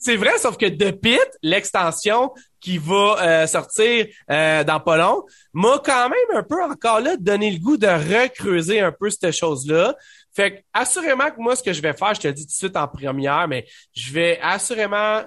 c'est 0.00 0.16
vrai, 0.16 0.38
sauf 0.38 0.56
que 0.56 0.66
The 0.66 0.92
Pit, 0.92 1.28
l'extension 1.42 2.32
qui 2.60 2.78
va 2.78 3.16
euh, 3.20 3.46
sortir 3.46 4.06
euh, 4.30 4.64
dans 4.64 4.80
pas 4.80 4.96
long, 4.96 5.24
m'a 5.52 5.80
quand 5.84 6.08
même 6.08 6.36
un 6.36 6.42
peu 6.42 6.62
encore 6.62 7.00
là 7.00 7.16
donné 7.16 7.50
le 7.50 7.58
goût 7.58 7.76
de 7.76 7.86
recreuser 7.86 8.80
un 8.80 8.92
peu 8.92 9.10
cette 9.10 9.32
chose-là. 9.32 9.94
Fait 10.34 10.56
que, 10.56 10.60
assurément 10.72 11.30
que 11.30 11.40
moi, 11.40 11.56
ce 11.56 11.62
que 11.62 11.72
je 11.72 11.80
vais 11.80 11.94
faire, 11.94 12.14
je 12.14 12.20
te 12.20 12.28
le 12.28 12.34
dis 12.34 12.44
tout 12.44 12.52
de 12.52 12.56
suite 12.56 12.76
en 12.76 12.88
première, 12.88 13.48
mais 13.48 13.66
je 13.94 14.12
vais 14.12 14.38
assurément 14.42 15.22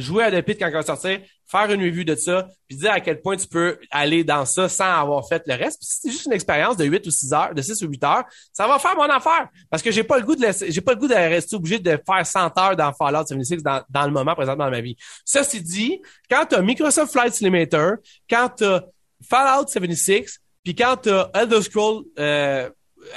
jouer 0.00 0.24
à 0.24 0.30
The 0.30 0.44
Pit 0.44 0.58
quand 0.58 0.68
il 0.68 0.72
va 0.72 0.82
sortir, 0.82 1.20
faire 1.46 1.72
une 1.72 1.82
review 1.82 2.04
de 2.04 2.14
ça, 2.14 2.48
puis 2.66 2.76
dire 2.76 2.92
à 2.92 3.00
quel 3.00 3.20
point 3.20 3.36
tu 3.36 3.46
peux 3.46 3.78
aller 3.90 4.24
dans 4.24 4.44
ça 4.44 4.68
sans 4.68 5.00
avoir 5.00 5.26
fait 5.26 5.42
le 5.46 5.54
reste. 5.54 5.80
Puis 5.80 5.88
si 5.88 6.00
c'est 6.02 6.10
juste 6.10 6.26
une 6.26 6.32
expérience 6.32 6.76
de 6.76 6.84
8 6.84 7.06
ou 7.06 7.10
6 7.10 7.32
heures, 7.32 7.54
de 7.54 7.62
6 7.62 7.82
ou 7.82 7.88
8 7.88 8.04
heures, 8.04 8.24
ça 8.52 8.66
va 8.66 8.78
faire 8.78 8.94
mon 8.96 9.04
affaire. 9.04 9.48
Parce 9.70 9.82
que 9.82 9.90
j'ai 9.90 10.04
pas 10.04 10.18
le 10.18 10.24
goût 10.24 10.36
de 10.36 10.42
laisser, 10.42 10.70
j'ai 10.70 10.80
pas 10.80 10.92
le 10.92 10.98
goût 10.98 11.08
de 11.08 11.14
rester 11.14 11.56
obligé 11.56 11.78
de 11.78 11.98
faire 12.06 12.26
100 12.26 12.58
heures 12.58 12.76
dans 12.76 12.92
Fallout 12.92 13.26
76 13.26 13.62
dans, 13.62 13.82
dans 13.88 14.04
le 14.04 14.12
moment 14.12 14.34
présent 14.34 14.56
dans 14.56 14.70
ma 14.70 14.80
vie. 14.80 14.96
Ça, 15.24 15.42
c'est 15.42 15.60
dit, 15.60 16.00
quand 16.30 16.46
tu 16.46 16.54
as 16.54 16.62
Microsoft 16.62 17.12
Flight 17.12 17.34
Simulator, 17.34 17.96
quand 18.28 18.50
tu 18.56 18.64
as 18.64 18.84
Fallout 19.28 19.66
76, 19.66 20.40
puis 20.62 20.74
quand 20.74 20.96
tu 21.02 21.10
as 21.10 21.30
Elder 21.34 21.62
Scrolls 21.62 22.04
euh, 22.18 22.68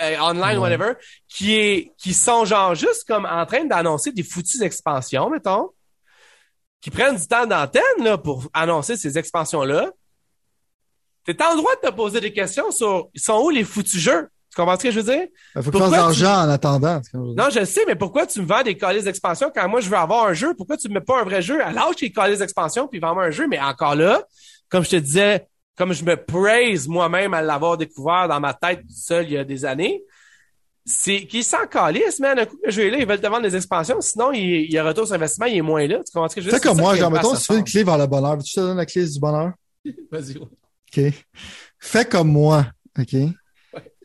euh, 0.02 0.18
online, 0.20 0.58
whatever, 0.58 0.94
qui 1.28 1.56
est, 1.56 1.92
qui 1.98 2.14
sont 2.14 2.46
genre 2.46 2.76
juste 2.76 3.06
comme 3.08 3.26
en 3.26 3.46
train 3.46 3.66
d'annoncer 3.66 4.12
des 4.12 4.24
foutues 4.24 4.64
expansions, 4.64 5.30
mettons, 5.30 5.70
qui 6.82 6.90
prennent 6.90 7.16
du 7.16 7.28
temps 7.28 7.46
d'antenne 7.46 8.04
là, 8.04 8.18
pour 8.18 8.50
annoncer 8.54 8.98
ces 8.98 9.18
expansions-là, 9.18 9.92
t'es 11.24 11.42
en 11.44 11.56
droit 11.56 11.72
de 11.82 11.88
te 11.88 11.94
poser 11.94 12.20
des 12.20 12.34
questions 12.34 12.72
sur 12.72 13.10
ils 13.14 13.22
sont 13.22 13.40
où 13.40 13.50
les 13.50 13.64
foutus 13.64 14.02
jeux? 14.02 14.28
Tu 14.50 14.60
comprends 14.60 14.76
ce 14.78 14.84
que 14.84 14.92
je 14.92 15.00
veux 15.00 15.16
dire? 15.16 15.28
Il 15.56 15.62
faut 15.62 15.72
que 15.72 15.78
tu 15.78 15.92
l'argent 15.92 16.44
en 16.44 16.50
attendant. 16.50 17.00
Non, 17.14 17.50
je 17.50 17.64
sais, 17.64 17.86
mais 17.88 17.96
pourquoi 17.96 18.26
tu 18.26 18.42
me 18.42 18.46
vends 18.46 18.64
des 18.64 18.76
calices 18.76 19.06
d'expansion 19.06 19.50
quand 19.56 19.70
moi 19.70 19.80
je 19.80 19.90
veux 19.90 19.96
avoir 19.96 20.26
un 20.26 20.34
jeu? 20.34 20.54
Pourquoi 20.56 20.76
tu 20.76 20.90
me 20.90 20.96
mets 20.96 21.02
pas 21.02 21.22
un 21.22 21.24
vrai 21.24 21.42
jeu? 21.42 21.64
Alors 21.64 21.94
les 22.02 22.12
calices 22.12 22.40
d'expansion 22.40 22.88
puis 22.88 23.00
vends-moi 23.00 23.26
un 23.26 23.32
jeu, 23.32 23.48
mais 23.48 23.62
encore 23.62 23.96
là, 23.96 24.24
comme 24.68 24.84
je 24.84 24.90
te 24.90 24.96
disais, 24.98 25.48
comme 25.78 25.94
je 25.94 26.04
me 26.04 26.18
praise 26.18 26.88
moi-même 26.88 27.34
à 27.34 27.42
l'avoir 27.42 27.78
découvert 27.78 28.28
dans 28.28 28.42
ma 28.42 28.54
tête 28.54 28.82
seul 28.90 29.26
il 29.26 29.34
y 29.34 29.38
a 29.38 29.46
des 29.46 29.64
années, 29.64 30.04
c'est 30.86 31.26
qu'ils 31.28 31.44
s'en 31.44 31.66
calissent, 31.68 32.20
man. 32.20 32.38
Un 32.40 32.46
coup 32.46 32.58
que 32.58 32.66
le 32.66 32.72
jeu 32.72 32.88
est 32.88 32.92
là, 32.92 32.98
ils 33.00 33.08
veulent 33.08 33.22
te 33.22 33.28
vendre 33.28 33.44
des 33.44 33.56
expansions. 33.56 34.02
Sinon, 34.02 34.32
il, 34.32 34.40
il 34.66 34.72
y 34.72 34.78
a 34.78 34.84
retour 34.84 35.06
sur 35.06 35.16
investissement, 35.16 35.46
il 35.46 35.58
est 35.58 35.62
moins 35.62 35.86
là. 35.88 35.98
Tu 35.98 36.12
comprends 36.14 36.30
ce 36.30 36.36
que 36.36 36.42
je 36.42 36.46
veux 36.48 36.52
dire? 36.52 36.60
Fais 36.62 36.68
comme 36.68 36.80
moi, 36.80 36.96
genre, 36.96 37.12
mettons, 37.12 37.36
si 37.36 37.46
tu 37.48 37.54
veux 37.54 37.60
une 37.60 37.66
clé 37.66 37.84
vers 37.84 37.98
le 37.98 38.08
bonheur, 38.08 38.38
tu 38.44 38.54
te 38.54 38.60
donnes 38.60 38.78
la 38.78 38.86
clé 38.86 39.06
du 39.08 39.20
bonheur? 39.20 39.54
Vas-y. 40.12 40.38
OK. 40.38 41.14
Fais 41.80 42.06
comme 42.06 42.32
moi, 42.32 42.68
OK? 43.00 43.16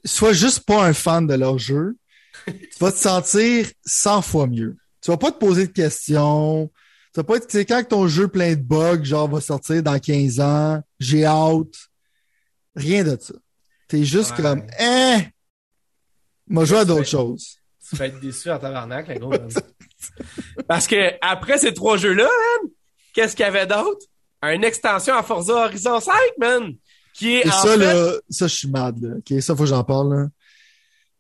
Sois 0.04 0.32
juste 0.32 0.60
pas 0.64 0.84
un 0.84 0.92
fan 0.92 1.26
de 1.26 1.34
leur 1.34 1.58
jeu. 1.58 1.96
tu 2.46 2.54
vas 2.78 2.92
te 2.92 2.98
sentir 2.98 3.66
100 3.84 4.22
fois 4.22 4.46
mieux. 4.46 4.76
Tu 5.02 5.10
vas 5.10 5.16
pas 5.16 5.32
te 5.32 5.38
poser 5.38 5.66
de 5.66 5.72
questions. 5.72 6.70
Tu 7.12 7.20
vas 7.20 7.24
pas 7.24 7.36
être, 7.36 7.50
c'est 7.50 7.64
quand 7.64 7.82
ton 7.88 8.06
jeu 8.06 8.28
plein 8.28 8.50
de 8.54 8.60
bugs, 8.62 9.02
genre, 9.02 9.28
va 9.28 9.40
sortir 9.40 9.82
dans 9.82 9.98
15 9.98 10.40
ans, 10.40 10.80
j'ai 11.00 11.24
hâte. 11.24 11.74
Rien 12.76 13.02
de 13.04 13.16
ça. 13.20 13.34
T'es 13.88 14.04
juste 14.04 14.32
Ouais. 14.36 14.42
comme, 14.42 14.62
eh, 14.78 15.28
moi, 16.48 16.64
je 16.64 16.70
joue 16.70 16.76
à 16.76 16.84
d'autres 16.84 17.08
choses. 17.08 17.56
Tu 17.88 17.96
vas 17.96 18.06
être 18.06 18.20
déçu 18.20 18.50
en 18.50 18.58
tabarnak, 18.58 19.08
la 19.08 19.18
gros. 19.18 19.32
Parce 20.68 20.86
que 20.86 21.12
après 21.20 21.58
ces 21.58 21.72
trois 21.72 21.96
jeux-là, 21.96 22.24
man, 22.24 22.70
qu'est-ce 23.14 23.36
qu'il 23.36 23.44
y 23.44 23.48
avait 23.48 23.66
d'autre? 23.66 24.06
Une 24.42 24.64
extension 24.64 25.14
à 25.14 25.22
Forza 25.22 25.66
Horizon 25.66 26.00
5, 26.00 26.14
man! 26.38 26.74
Qui 27.14 27.36
est 27.36 27.46
Et 27.46 27.48
en 27.48 27.52
ça, 27.52 27.68
fait... 27.70 27.76
là, 27.78 28.12
ça, 28.28 28.46
je 28.46 28.54
suis 28.54 28.68
mad, 28.68 29.00
là. 29.02 29.16
OK, 29.16 29.42
ça, 29.42 29.54
faut 29.56 29.62
que 29.62 29.68
j'en 29.68 29.82
parle, 29.84 30.30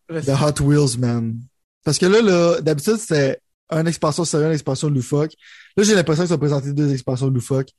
là. 0.08 0.20
The 0.20 0.30
Hot 0.40 0.62
Wheels, 0.62 0.98
man. 0.98 1.38
Parce 1.84 1.98
que 1.98 2.06
là, 2.06 2.20
là, 2.20 2.60
d'habitude, 2.60 2.96
c'était 2.96 3.38
une 3.70 3.88
expansion 3.88 4.24
sérieuse, 4.24 4.48
une 4.48 4.54
expansion 4.54 4.88
loufoque. 4.88 5.32
Là, 5.76 5.82
j'ai 5.82 5.94
l'impression 5.94 6.24
qu'ils 6.24 6.34
ont 6.34 6.38
présenté 6.38 6.72
deux 6.72 6.92
expansions 6.92 7.28
loufoques. 7.28 7.70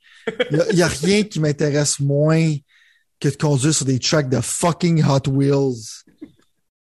Il 0.50 0.56
y 0.56 0.60
a, 0.60 0.70
il 0.72 0.78
y 0.78 0.82
a 0.82 0.88
rien 0.88 1.22
qui 1.22 1.40
m'intéresse 1.40 2.00
moins 2.00 2.54
que 3.20 3.28
de 3.28 3.36
conduire 3.36 3.74
sur 3.74 3.86
des 3.86 3.98
tracks 3.98 4.28
de 4.28 4.40
fucking 4.40 5.04
Hot 5.04 5.30
Wheels. 5.30 6.04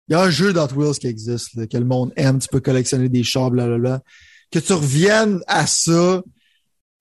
Il 0.09 0.13
y 0.13 0.15
a 0.15 0.21
un 0.23 0.29
jeu 0.29 0.53
d'Hot 0.53 0.73
Wheels 0.75 0.97
qui 0.97 1.07
existe, 1.07 1.53
là, 1.55 1.67
que 1.67 1.77
le 1.77 1.85
monde 1.85 2.11
aime. 2.15 2.39
Tu 2.39 2.47
peux 2.47 2.59
collectionner 2.59 3.09
des 3.09 3.23
chars, 3.23 3.51
blablabla. 3.51 4.01
Que 4.51 4.57
tu 4.57 4.73
reviennes 4.73 5.41
à 5.45 5.67
ça, 5.67 6.23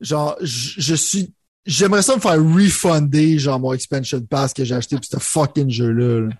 genre, 0.01 0.37
je 0.43 0.95
suis, 0.95 1.33
j'aimerais 1.65 2.03
ça 2.03 2.17
me 2.17 2.21
faire 2.21 2.43
refunder, 2.43 3.39
genre, 3.39 3.59
mon 3.59 3.73
expansion 3.73 4.21
pass 4.21 4.53
que 4.53 4.65
j'ai 4.65 4.75
acheté 4.75 4.97
pour 4.97 5.05
ce 5.07 5.17
fucking 5.19 5.71
jeu-là. 5.71 6.29
là. 6.29 6.35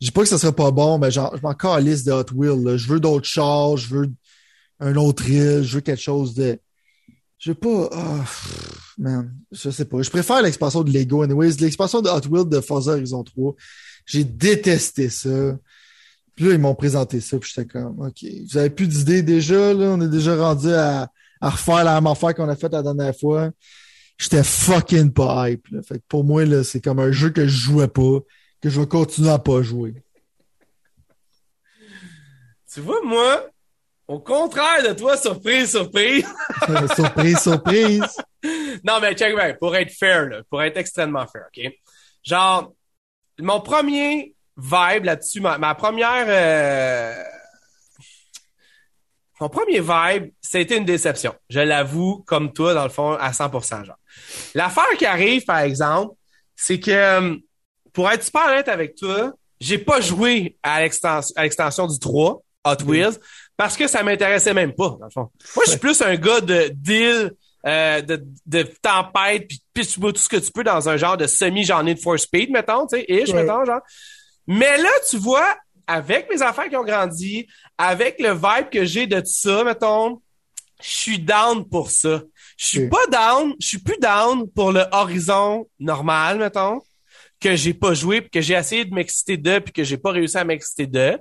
Je 0.00 0.06
dis 0.06 0.10
pas 0.10 0.22
que 0.22 0.28
ça 0.28 0.38
serait 0.38 0.52
pas 0.52 0.72
bon, 0.72 0.98
mais 0.98 1.12
genre, 1.12 1.36
je 1.36 1.42
m'en 1.42 1.54
calisse 1.54 2.02
de 2.02 2.10
Hot 2.10 2.32
Wheels, 2.34 2.64
là. 2.64 2.76
Je 2.76 2.88
veux 2.88 2.98
d'autres 2.98 3.28
chars, 3.28 3.76
je 3.76 3.94
veux 3.94 4.10
un 4.80 4.96
autre 4.96 5.28
île, 5.28 5.62
je 5.62 5.76
veux 5.76 5.80
quelque 5.80 6.02
chose 6.02 6.34
de, 6.34 6.58
je 7.38 7.50
veux 7.50 7.54
pas, 7.54 7.88
pff, 8.20 8.94
man, 8.98 9.32
je 9.52 9.70
sais 9.70 9.84
pas. 9.84 10.02
Je 10.02 10.10
préfère 10.10 10.42
l'expansion 10.42 10.82
de 10.82 10.90
Lego, 10.90 11.22
anyways. 11.22 11.52
L'expansion 11.60 12.00
de 12.00 12.08
Hot 12.08 12.26
Wheels 12.28 12.48
de 12.48 12.60
Forza 12.60 12.92
Horizon 12.92 13.22
3, 13.22 13.54
j'ai 14.06 14.24
détesté 14.24 15.08
ça. 15.08 15.56
Puis 16.34 16.46
là, 16.46 16.52
ils 16.52 16.58
m'ont 16.58 16.74
présenté 16.74 17.20
ça, 17.20 17.38
puis 17.38 17.50
j'étais 17.54 17.68
comme, 17.68 18.00
OK, 18.00 18.24
vous 18.50 18.58
avez 18.58 18.70
plus 18.70 18.88
d'idées 18.88 19.22
déjà, 19.22 19.74
là? 19.74 19.86
On 19.90 20.00
est 20.00 20.08
déjà 20.08 20.34
rendu 20.36 20.72
à, 20.72 21.10
à 21.40 21.50
refaire 21.50 21.84
la 21.84 21.94
même 22.00 22.06
affaire 22.06 22.34
qu'on 22.34 22.48
a 22.48 22.56
faite 22.56 22.72
la 22.72 22.82
dernière 22.82 23.14
fois. 23.14 23.50
J'étais 24.18 24.44
fucking 24.44 25.12
pas 25.12 25.50
hype, 25.50 25.66
là. 25.68 25.82
Fait 25.82 25.98
que 25.98 26.04
pour 26.08 26.24
moi, 26.24 26.44
là, 26.44 26.64
c'est 26.64 26.80
comme 26.80 27.00
un 27.00 27.12
jeu 27.12 27.30
que 27.30 27.46
je 27.46 27.56
jouais 27.56 27.88
pas, 27.88 28.20
que 28.60 28.70
je 28.70 28.80
vais 28.80 28.86
continuer 28.86 29.30
à 29.30 29.38
pas 29.38 29.62
jouer. 29.62 29.94
Tu 32.72 32.80
vois, 32.80 33.02
moi, 33.04 33.46
au 34.08 34.20
contraire 34.20 34.82
de 34.88 34.94
toi, 34.94 35.16
surprise, 35.16 35.70
surprise. 35.70 36.26
surprise, 36.96 37.38
surprise. 37.38 38.16
non, 38.84 39.00
mais 39.00 39.14
check 39.14 39.34
bien, 39.34 39.54
pour 39.54 39.74
être 39.76 39.92
fair, 39.92 40.28
là, 40.28 40.42
pour 40.48 40.62
être 40.62 40.76
extrêmement 40.76 41.26
fair, 41.26 41.46
OK? 41.48 41.70
Genre, 42.22 42.72
mon 43.40 43.60
premier 43.60 44.31
vibe 44.56 45.04
là-dessus, 45.04 45.40
ma, 45.40 45.58
ma 45.58 45.74
première... 45.74 46.24
euh, 46.28 47.14
Mon 49.40 49.48
premier 49.48 49.80
vibe, 49.80 50.32
c'était 50.40 50.76
une 50.76 50.84
déception. 50.84 51.34
Je 51.48 51.60
l'avoue, 51.60 52.22
comme 52.26 52.52
toi, 52.52 52.74
dans 52.74 52.84
le 52.84 52.90
fond, 52.90 53.12
à 53.14 53.32
100%, 53.32 53.84
genre. 53.84 53.96
L'affaire 54.54 54.90
qui 54.98 55.06
arrive, 55.06 55.44
par 55.44 55.58
exemple, 55.60 56.14
c'est 56.54 56.78
que, 56.78 56.90
euh, 56.90 57.36
pour 57.92 58.10
être 58.10 58.22
super 58.22 58.46
honnête 58.46 58.68
avec 58.68 58.94
toi, 58.94 59.32
j'ai 59.60 59.78
pas 59.78 60.00
joué 60.00 60.56
à 60.62 60.80
l'extension, 60.82 61.86
du 61.86 61.98
3, 61.98 62.40
Hot 62.64 62.84
Wheels, 62.86 63.18
parce 63.56 63.76
que 63.76 63.88
ça 63.88 64.02
m'intéressait 64.04 64.54
même 64.54 64.72
pas, 64.74 64.96
dans 65.00 65.06
le 65.06 65.10
fond. 65.10 65.30
Moi, 65.56 65.64
je 65.66 65.70
suis 65.70 65.80
plus 65.80 66.00
un 66.02 66.14
gars 66.16 66.40
de 66.40 66.70
deal, 66.74 67.32
euh, 67.66 68.00
de, 68.00 68.24
de 68.46 68.62
tempête, 68.80 69.48
puis 69.48 69.60
pitch 69.74 69.98
tout 69.98 70.12
ce 70.16 70.28
que 70.28 70.36
tu 70.36 70.52
peux 70.52 70.62
dans 70.64 70.88
un 70.88 70.96
genre 70.96 71.16
de 71.16 71.26
semi-genre 71.26 71.82
Need 71.82 72.00
for 72.00 72.18
Speed, 72.18 72.50
mettons, 72.50 72.86
tu 72.86 72.96
sais, 72.98 73.04
ish, 73.08 73.30
Ouais. 73.30 73.42
mettons, 73.42 73.64
genre. 73.64 73.80
Mais 74.46 74.76
là, 74.78 74.90
tu 75.08 75.16
vois, 75.18 75.56
avec 75.86 76.30
mes 76.30 76.42
affaires 76.42 76.68
qui 76.68 76.76
ont 76.76 76.84
grandi, 76.84 77.46
avec 77.78 78.20
le 78.20 78.32
vibe 78.32 78.70
que 78.70 78.84
j'ai 78.84 79.06
de 79.06 79.22
ça, 79.24 79.64
mettons, 79.64 80.20
je 80.82 80.88
suis 80.88 81.18
down 81.18 81.68
pour 81.68 81.90
ça. 81.90 82.22
Je 82.56 82.66
suis 82.66 82.88
pas 82.88 83.06
down, 83.10 83.54
je 83.60 83.66
suis 83.66 83.78
plus 83.78 83.98
down 84.00 84.48
pour 84.50 84.72
le 84.72 84.84
horizon 84.92 85.66
normal, 85.78 86.38
mettons, 86.38 86.80
que 87.40 87.56
j'ai 87.56 87.74
pas 87.74 87.94
joué, 87.94 88.20
puis 88.20 88.30
que 88.30 88.40
j'ai 88.40 88.54
essayé 88.54 88.84
de 88.84 88.94
m'exciter 88.94 89.36
de, 89.36 89.58
puis 89.58 89.72
que 89.72 89.84
j'ai 89.84 89.96
pas 89.96 90.10
réussi 90.10 90.36
à 90.38 90.44
m'exciter 90.44 90.86
de. 90.86 91.18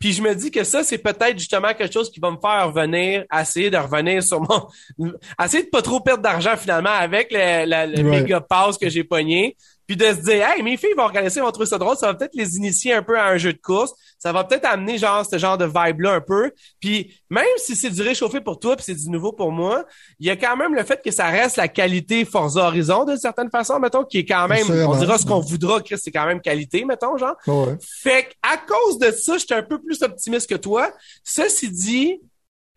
Puis 0.00 0.12
je 0.12 0.22
me 0.22 0.34
dis 0.34 0.50
que 0.50 0.64
ça, 0.64 0.82
c'est 0.82 0.98
peut-être 0.98 1.38
justement 1.38 1.72
quelque 1.72 1.92
chose 1.92 2.10
qui 2.10 2.18
va 2.18 2.30
me 2.32 2.36
faire 2.40 2.66
revenir, 2.66 3.24
essayer 3.36 3.70
de 3.70 3.76
revenir 3.76 4.22
sur 4.24 4.40
mon... 4.40 4.68
essayer 5.44 5.62
de 5.64 5.68
pas 5.68 5.82
trop 5.82 6.00
perdre 6.00 6.22
d'argent 6.22 6.56
finalement 6.56 6.90
avec 6.90 7.28
le, 7.30 7.64
le, 7.64 7.96
le 8.02 8.08
Ouais. 8.08 8.20
méga 8.22 8.40
pass 8.40 8.76
que 8.76 8.88
j'ai 8.88 9.04
pogné. 9.04 9.56
Puis 9.88 9.96
de 9.96 10.04
se 10.04 10.20
dire, 10.20 10.46
hey, 10.46 10.62
mes 10.62 10.76
filles 10.76 10.92
vont 10.96 11.06
regarder 11.06 11.30
ça, 11.30 11.40
ils 11.40 11.42
vont 11.42 11.50
trouver 11.50 11.66
ça 11.66 11.78
drôle, 11.78 11.96
ça 11.96 12.08
va 12.08 12.14
peut-être 12.14 12.34
les 12.34 12.56
initier 12.58 12.92
un 12.92 13.02
peu 13.02 13.18
à 13.18 13.24
un 13.28 13.38
jeu 13.38 13.54
de 13.54 13.58
course. 13.58 13.94
Ça 14.18 14.32
va 14.32 14.44
peut-être 14.44 14.66
amener 14.66 14.98
genre 14.98 15.24
ce 15.24 15.38
genre 15.38 15.56
de 15.56 15.64
vibe-là 15.64 16.12
un 16.12 16.20
peu. 16.20 16.52
Puis 16.78 17.18
même 17.30 17.46
si 17.56 17.74
c'est 17.74 17.88
du 17.88 18.02
réchauffé 18.02 18.42
pour 18.42 18.60
toi, 18.60 18.76
puis 18.76 18.84
c'est 18.84 18.94
du 18.94 19.08
nouveau 19.08 19.32
pour 19.32 19.50
moi, 19.50 19.86
il 20.20 20.26
y 20.26 20.30
a 20.30 20.36
quand 20.36 20.58
même 20.58 20.74
le 20.74 20.84
fait 20.84 21.00
que 21.02 21.10
ça 21.10 21.28
reste 21.28 21.56
la 21.56 21.68
qualité 21.68 22.26
Forza 22.26 22.66
Horizon 22.66 23.06
d'une 23.06 23.16
certaine 23.16 23.48
façon, 23.48 23.78
mettons, 23.78 24.04
qui 24.04 24.18
est 24.18 24.26
quand 24.26 24.46
même, 24.46 24.66
on 24.86 24.94
dira 24.98 25.16
ce 25.16 25.24
qu'on 25.24 25.40
voudra, 25.40 25.80
Chris, 25.80 25.96
c'est 25.98 26.12
quand 26.12 26.26
même 26.26 26.42
qualité, 26.42 26.84
mettons, 26.84 27.16
genre. 27.16 27.36
Ouais. 27.46 27.78
Fait 27.80 28.28
à 28.42 28.58
cause 28.58 28.98
de 28.98 29.10
ça, 29.10 29.38
j'étais 29.38 29.54
un 29.54 29.62
peu 29.62 29.80
plus 29.80 30.02
optimiste 30.02 30.50
que 30.50 30.56
toi. 30.56 30.90
Ceci 31.24 31.70
dit, 31.70 32.20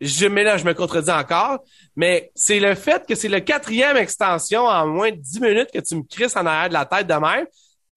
je, 0.02 0.26
mais 0.26 0.42
là, 0.44 0.56
je 0.58 0.64
me 0.64 0.74
contredis 0.74 1.10
encore, 1.10 1.60
mais 1.96 2.30
c'est 2.34 2.60
le 2.60 2.74
fait 2.74 3.06
que 3.08 3.14
c'est 3.14 3.28
le 3.28 3.40
quatrième 3.40 3.96
extension 3.96 4.62
en 4.66 4.86
moins 4.86 5.10
de 5.12 5.16
10 5.16 5.40
minutes 5.40 5.68
que 5.72 5.78
tu 5.80 5.94
me 5.96 6.02
crisses 6.02 6.36
en 6.36 6.44
arrière 6.44 6.68
de 6.68 6.74
la 6.74 6.84
tête 6.84 7.06
de 7.06 7.14
même. 7.14 7.46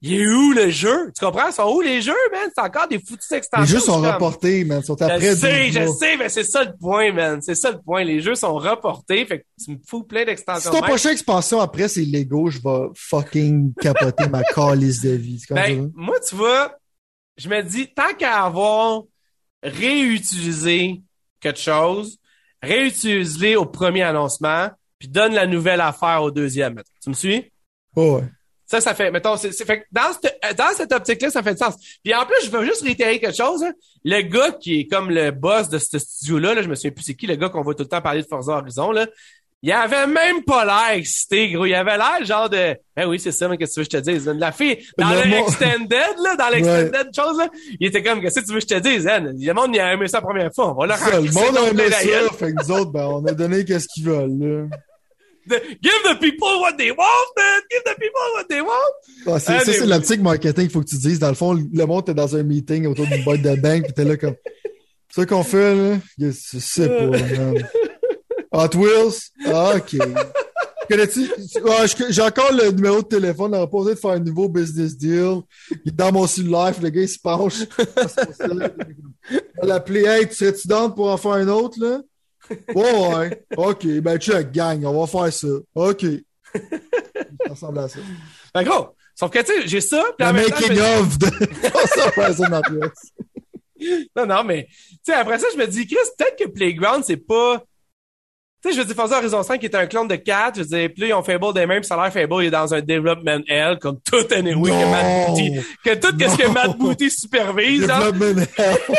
Il 0.01 0.13
est 0.21 0.27
où 0.27 0.51
le 0.51 0.69
jeu? 0.69 1.11
Tu 1.17 1.25
comprends? 1.25 1.47
Ils 1.47 1.53
sont 1.53 1.63
où 1.73 1.81
les 1.81 1.99
jeux, 2.01 2.13
man? 2.31 2.47
C'est 2.55 2.61
encore 2.63 2.87
des 2.87 2.99
foutus 2.99 3.31
extensions. 3.31 3.61
Les 3.63 3.67
jeux 3.67 3.79
sont 3.79 4.01
comme- 4.01 4.11
reportés, 4.11 4.63
man. 4.63 4.81
Ils 4.83 4.85
sont 4.85 5.01
après 5.01 5.19
Je 5.19 5.35
sais, 5.35 5.63
12 5.65 5.73
je 5.73 5.79
mois. 5.79 5.95
sais, 5.95 6.17
mais 6.17 6.29
c'est 6.29 6.43
ça 6.43 6.63
le 6.63 6.73
point, 6.79 7.11
man. 7.11 7.41
C'est 7.41 7.55
ça 7.55 7.71
le 7.71 7.81
point. 7.81 8.03
Les 8.03 8.19
jeux 8.21 8.35
sont 8.35 8.53
reportés, 8.53 9.25
fait 9.25 9.39
que 9.39 9.45
tu 9.63 9.71
me 9.71 9.77
fous 9.87 10.03
plein 10.03 10.19
Si 10.19 10.25
d'extensions. 10.27 10.69
ton 10.69 10.77
de 10.77 10.81
même. 10.81 10.89
prochaine 10.89 11.13
expansion 11.13 11.59
après, 11.59 11.87
c'est 11.87 12.03
Lego, 12.03 12.49
je 12.51 12.59
vais 12.59 12.87
fucking 12.93 13.73
capoter 13.81 14.27
ma 14.27 14.43
calice 14.53 15.01
de 15.01 15.09
vie. 15.11 15.41
Comme 15.47 15.55
Ben, 15.55 15.89
moi, 15.95 16.17
tu 16.27 16.35
vois, 16.35 16.75
je 17.37 17.49
me 17.49 17.63
dis, 17.63 17.87
tant 17.91 18.13
qu'à 18.15 18.43
avoir 18.43 19.01
réutilisé 19.63 21.01
quelque 21.39 21.59
chose, 21.59 22.17
réutilise-les 22.61 23.55
au 23.55 23.65
premier 23.65 24.03
annoncement, 24.03 24.69
puis 24.99 25.07
donne 25.07 25.33
la 25.33 25.47
nouvelle 25.47 25.81
affaire 25.81 26.23
au 26.23 26.31
deuxième. 26.31 26.81
Tu 27.01 27.09
me 27.09 27.13
suis? 27.15 27.51
Oh, 27.95 28.17
ouais. 28.17 28.23
Ça, 28.65 28.81
ça 28.81 28.95
fait, 28.95 29.11
mettons, 29.11 29.37
c'est, 29.37 29.51
fait 29.63 29.85
dans 29.91 30.11
cette, 30.13 30.57
dans 30.57 30.73
cette 30.75 30.91
optique-là, 30.91 31.29
ça 31.29 31.43
fait 31.43 31.53
du 31.53 31.59
sens. 31.59 31.75
Puis 32.03 32.15
en 32.15 32.25
plus, 32.25 32.45
je 32.45 32.49
veux 32.49 32.65
juste 32.65 32.81
réitérer 32.81 33.19
quelque 33.19 33.37
chose. 33.37 33.61
hein. 33.63 33.73
Le 34.03 34.21
gars 34.21 34.51
qui 34.53 34.79
est 34.79 34.87
comme 34.87 35.11
le 35.11 35.29
boss 35.29 35.69
de 35.69 35.77
ce 35.77 35.99
studio-là, 35.99 36.55
là, 36.55 36.63
je 36.63 36.67
me 36.67 36.73
souviens 36.73 36.91
plus 36.91 37.03
c'est 37.03 37.13
qui, 37.15 37.27
le 37.27 37.35
gars 37.35 37.49
qu'on 37.49 37.61
voit 37.61 37.75
tout 37.75 37.83
le 37.83 37.89
temps 37.89 38.01
parler 38.01 38.23
de 38.23 38.27
Forza 38.27 38.53
Horizon, 38.53 38.91
là. 38.91 39.05
Il 39.67 39.71
avait 39.71 40.05
même 40.05 40.43
pas 40.43 40.63
l'air 40.63 40.95
excité, 40.99 41.49
gros. 41.51 41.65
Il 41.65 41.73
avait 41.73 41.97
l'air 41.97 42.23
genre 42.23 42.47
de, 42.51 42.75
ben 42.95 43.07
oui, 43.07 43.19
c'est 43.19 43.31
ça, 43.31 43.47
mais 43.47 43.57
qu'est-ce 43.57 43.71
que 43.81 43.85
tu 43.87 43.97
veux 43.97 44.01
que 44.01 44.05
je 44.09 44.11
te 44.11 44.11
dise? 44.27 44.27
La 44.37 44.51
fille, 44.51 44.77
dans 44.95 45.09
Le 45.09 45.23
le 45.23 45.27
mo- 45.29 45.47
extended, 45.47 45.89
là, 46.23 46.35
dans 46.37 46.49
l'extended 46.49 47.07
chose, 47.15 47.37
là, 47.39 47.49
il 47.79 47.87
était 47.87 48.03
comme, 48.03 48.21
qu'est-ce 48.21 48.41
que 48.41 48.45
tu 48.45 48.53
veux 48.53 48.59
que 48.59 48.65
je 48.69 48.75
te 48.75 48.79
dise, 48.79 49.07
hein? 49.07 49.21
Le 49.35 49.53
monde, 49.53 49.71
il 49.73 49.79
a 49.79 49.91
aimé 49.93 50.07
ça 50.07 50.17
la 50.19 50.21
première 50.21 50.53
fois. 50.53 50.69
On 50.71 50.75
va 50.79 50.85
leur 50.85 50.97
le 51.19 51.31
monde 51.31 51.57
a 51.57 51.69
aimé 51.71 51.89
ça, 51.89 51.97
fait 52.37 52.53
que 52.53 52.63
nous 52.63 52.71
autres, 52.77 52.91
ben, 52.91 53.05
on 53.07 53.25
a 53.25 53.31
donné 53.31 53.65
qu'est-ce 53.65 53.87
qu'ils 53.91 54.05
veulent, 54.05 54.37
là. 54.39 54.67
The- 55.49 55.61
Give 55.81 55.93
the 56.03 56.19
people 56.19 56.59
what 56.61 56.73
they 56.77 56.91
want, 56.91 57.27
man! 57.35 57.61
Give 57.71 57.81
the 57.85 57.95
people 57.99 58.21
what 58.35 58.43
they 58.47 58.61
want! 58.61 58.93
Ah, 59.27 59.39
c'est, 59.39 59.59
ça, 59.65 59.73
c'est 59.79 59.85
l'optique 59.87 60.21
marketing 60.21 60.65
qu'il 60.65 60.69
faut 60.71 60.81
que 60.81 60.89
tu 60.89 60.97
dises. 60.97 61.17
Dans 61.17 61.29
le 61.29 61.33
fond, 61.35 61.53
le 61.53 61.85
monde 61.85 62.01
était 62.03 62.13
dans 62.13 62.35
un 62.35 62.43
meeting 62.43 62.85
autour 62.85 63.07
d'une 63.07 63.23
boîte 63.23 63.41
de 63.41 63.55
banque, 63.55 63.87
pis 63.87 63.93
t'es 63.93 64.03
là 64.03 64.15
comme, 64.17 64.35
ça 65.09 65.25
qu'on 65.25 65.43
fait, 65.43 65.73
là? 65.75 65.97
Je 66.19 66.29
sais 66.31 66.87
pas, 66.87 67.05
man. 67.07 67.67
Hot 68.51 68.75
Wheels? 68.75 69.31
Ah, 69.45 69.73
ok. 69.75 69.97
Connais-tu? 70.89 71.31
Ah, 71.67 71.85
j'ai 72.09 72.21
encore 72.21 72.51
le 72.51 72.71
numéro 72.71 73.01
de 73.01 73.07
téléphone. 73.07 73.55
On 73.55 73.63
a 73.63 73.67
pas 73.67 73.77
osé 73.77 73.95
de 73.95 73.99
faire 73.99 74.11
un 74.11 74.19
nouveau 74.19 74.47
business 74.47 74.95
deal. 74.95 75.41
Il 75.83 75.89
est 75.89 75.95
dans 75.95 76.11
mon 76.11 76.27
cellulaire. 76.27 76.73
Le 76.81 76.89
gars, 76.89 77.01
il 77.01 77.09
se 77.09 77.19
penche. 77.19 77.61
On 78.39 78.55
va 78.55 78.69
l'appeler. 79.63 80.05
Hey, 80.05 80.27
tu 80.27 80.35
serais-tu 80.35 80.67
pour 80.95 81.09
en 81.09 81.17
faire 81.17 81.31
un 81.31 81.47
autre, 81.47 81.79
là? 81.79 82.01
Ouais, 82.75 83.15
ouais. 83.15 83.45
OK. 83.57 83.87
Ben, 84.01 84.17
check, 84.19 84.51
gang. 84.51 84.85
On 84.85 85.05
va 85.05 85.07
faire 85.07 85.33
ça. 85.33 85.47
OK. 85.73 86.05
Ça 86.53 87.49
ressemble 87.49 87.79
à 87.79 87.87
ça. 87.87 87.99
Ben 88.53 88.63
gros, 88.63 88.89
sauf 89.13 89.31
que, 89.31 89.39
tu 89.39 89.45
sais, 89.47 89.67
j'ai 89.67 89.81
ça, 89.81 90.03
La 90.19 90.31
temps, 90.31 90.37
je 90.37 90.43
making 90.43 90.79
of 90.79 91.17
de. 91.19 91.27
Non, 94.15 94.25
non, 94.25 94.43
mais, 94.43 94.67
tu 94.69 94.97
sais, 95.03 95.13
après 95.13 95.37
ça, 95.37 95.47
je 95.53 95.57
me 95.57 95.67
dis, 95.67 95.85
Chris, 95.85 95.97
peut-être 96.17 96.37
que 96.39 96.47
Playground, 96.47 97.03
c'est 97.05 97.17
pas... 97.17 97.61
Tu 98.65 98.71
sais, 98.71 98.77
je 98.77 98.81
veux 98.81 98.85
dire, 98.87 98.95
Forza 98.95 99.17
Horizon 99.19 99.43
5 99.43 99.59
qui 99.59 99.67
est 99.67 99.75
un 99.75 99.85
clone 99.85 100.07
de 100.07 100.15
4, 100.15 100.55
je 100.55 100.61
veux 100.61 100.65
dire, 100.67 100.89
là, 100.97 101.07
ils 101.07 101.13
ont 101.13 101.21
Fable 101.23 101.53
des 101.53 101.65
mêmes, 101.67 101.83
ça 101.83 101.95
a 101.95 102.03
l'air 102.03 102.11
Fable, 102.13 102.43
il 102.43 102.47
est 102.47 102.51
dans 102.51 102.73
un 102.73 102.81
development 102.81 103.43
L, 103.47 103.77
comme 103.79 103.99
tout 104.01 104.25
anyway, 104.31 104.71
que 104.71 104.91
Matt 104.91 105.27
Booty, 105.29 105.51
Non! 105.51 105.61
que 105.83 105.93
tout 105.95 106.07
ce 106.19 106.37
que 106.37 106.47
Non! 106.47 106.53
Matt 106.53 106.77
Booty 106.77 107.11
supervise. 107.11 107.81
Development 107.81 108.47
hell. 108.57 108.77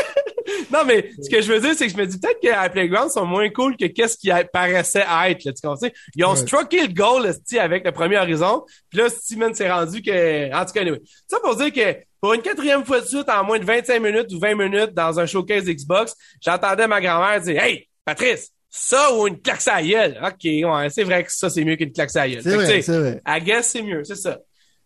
Non, 0.72 0.80
mais 0.86 1.10
ce 1.20 1.28
que 1.28 1.42
je 1.42 1.52
veux 1.52 1.58
dire, 1.60 1.74
c'est 1.76 1.86
que 1.88 1.92
je 1.92 1.96
me 1.96 2.06
dis 2.06 2.18
peut-être 2.20 2.40
que 2.40 2.48
à 2.48 2.68
Playground 2.68 3.10
sont 3.10 3.26
moins 3.26 3.48
cool 3.50 3.76
que 3.76 3.86
qu'est-ce 3.86 4.16
qui 4.16 4.30
paraissait 4.52 5.00
être, 5.28 5.44
là, 5.44 5.52
tu 5.52 5.66
comprends? 5.66 5.88
Ils 6.14 6.24
ont 6.24 6.30
Ouais. 6.30 6.36
strucké 6.36 6.82
le 6.86 6.92
goal, 6.92 7.26
esti, 7.26 7.58
avec 7.58 7.84
le 7.84 7.90
premier 7.90 8.16
horizon. 8.18 8.64
Puis 8.88 9.00
là, 9.00 9.08
Steven 9.08 9.52
s'est 9.54 9.70
rendu 9.70 10.02
que, 10.02 10.54
en 10.54 10.64
tout 10.64 10.72
cas, 10.72 10.80
anyway. 10.82 11.00
Ça 11.28 11.38
pour 11.42 11.56
dire 11.56 11.72
que, 11.72 11.98
pour 12.20 12.32
une 12.34 12.42
quatrième 12.42 12.84
fois 12.84 13.00
de 13.00 13.06
suite, 13.06 13.28
en 13.28 13.42
moins 13.42 13.58
de 13.58 13.64
25 13.64 14.00
minutes 14.00 14.32
ou 14.32 14.38
20 14.38 14.54
minutes 14.54 14.94
dans 14.94 15.18
un 15.18 15.26
showcase 15.26 15.64
Xbox, 15.64 16.14
j'entendais 16.40 16.86
ma 16.86 17.00
grand-mère 17.00 17.40
dire, 17.40 17.60
Hey, 17.62 17.88
Patrice, 18.04 18.50
ça 18.68 19.14
ou 19.14 19.26
une 19.26 19.40
claque 19.40 19.66
à 19.66 19.82
gueule? 19.82 20.20
OK, 20.22 20.44
ouais, 20.44 20.90
c'est 20.90 21.04
vrai 21.04 21.24
que 21.24 21.32
ça, 21.32 21.48
c'est 21.50 21.64
mieux 21.64 21.76
qu'une 21.76 21.92
claque 21.92 22.14
à 22.16 22.28
gueule. 22.28 22.42
C'est 22.42 22.54
vrai, 22.54 22.82
c'est 22.82 22.98
vrai. 22.98 23.22
I 23.26 23.40
guess 23.42 23.68
c'est 23.70 23.82
mieux, 23.82 24.04
c'est 24.04 24.16
ça. 24.16 24.38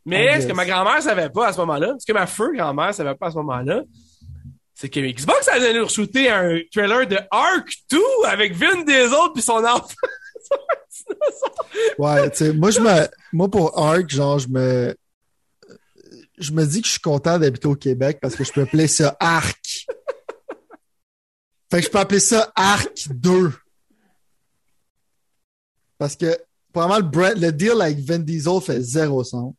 Mais 0.06 0.40
ce 0.40 0.46
que 0.46 0.52
ma 0.52 0.64
grand-mère 0.64 1.02
savait 1.02 1.30
pas 1.30 1.48
à 1.48 1.52
ce 1.52 1.58
moment-là, 1.58 1.94
ce 1.98 2.06
que 2.06 2.12
ma 2.12 2.26
feu 2.26 2.52
grand-mère 2.56 2.94
savait 2.94 3.14
pas 3.14 3.26
à 3.26 3.30
ce 3.30 3.36
moment-là, 3.36 3.82
c'est 4.74 4.88
que 4.88 5.00
Xbox 5.00 5.46
allait 5.48 5.74
nous 5.74 5.88
shooter 5.88 6.30
un 6.30 6.58
trailer 6.72 7.06
de 7.06 7.18
Ark 7.30 7.70
2 7.90 7.98
avec 8.26 8.54
Vin 8.54 8.82
Diesel 8.82 9.12
puis 9.34 9.42
son 9.42 9.62
enfant. 9.62 9.86
Ouais, 11.98 12.30
tu 12.30 12.36
sais, 12.38 12.52
moi, 12.52 12.70
je 12.70 12.80
me, 12.80 13.06
moi, 13.32 13.48
pour 13.50 13.78
Arc, 13.78 14.08
genre, 14.08 14.38
je 14.38 14.48
me, 14.48 14.94
je 16.38 16.52
me 16.52 16.64
dis 16.64 16.80
que 16.80 16.86
je 16.86 16.92
suis 16.92 17.00
content 17.00 17.38
d'habiter 17.38 17.68
au 17.68 17.74
Québec 17.74 18.18
parce 18.20 18.34
que 18.34 18.44
je 18.44 18.52
peux 18.52 18.62
appeler 18.62 18.86
ça 18.86 19.16
Arc. 19.20 19.86
Fait 21.70 21.80
que 21.80 21.86
je 21.86 21.90
peux 21.90 21.98
appeler 21.98 22.20
ça 22.20 22.50
Arc 22.56 23.08
2. 23.10 23.52
Parce 26.00 26.16
que, 26.16 26.34
probablement, 26.72 26.98
le, 26.98 27.10
brand- 27.10 27.38
le 27.38 27.52
deal 27.52 27.78
avec 27.80 27.98
Vin 27.98 28.18
Diesel 28.20 28.58
fait 28.62 28.80
zéro 28.80 29.22
sens. 29.22 29.54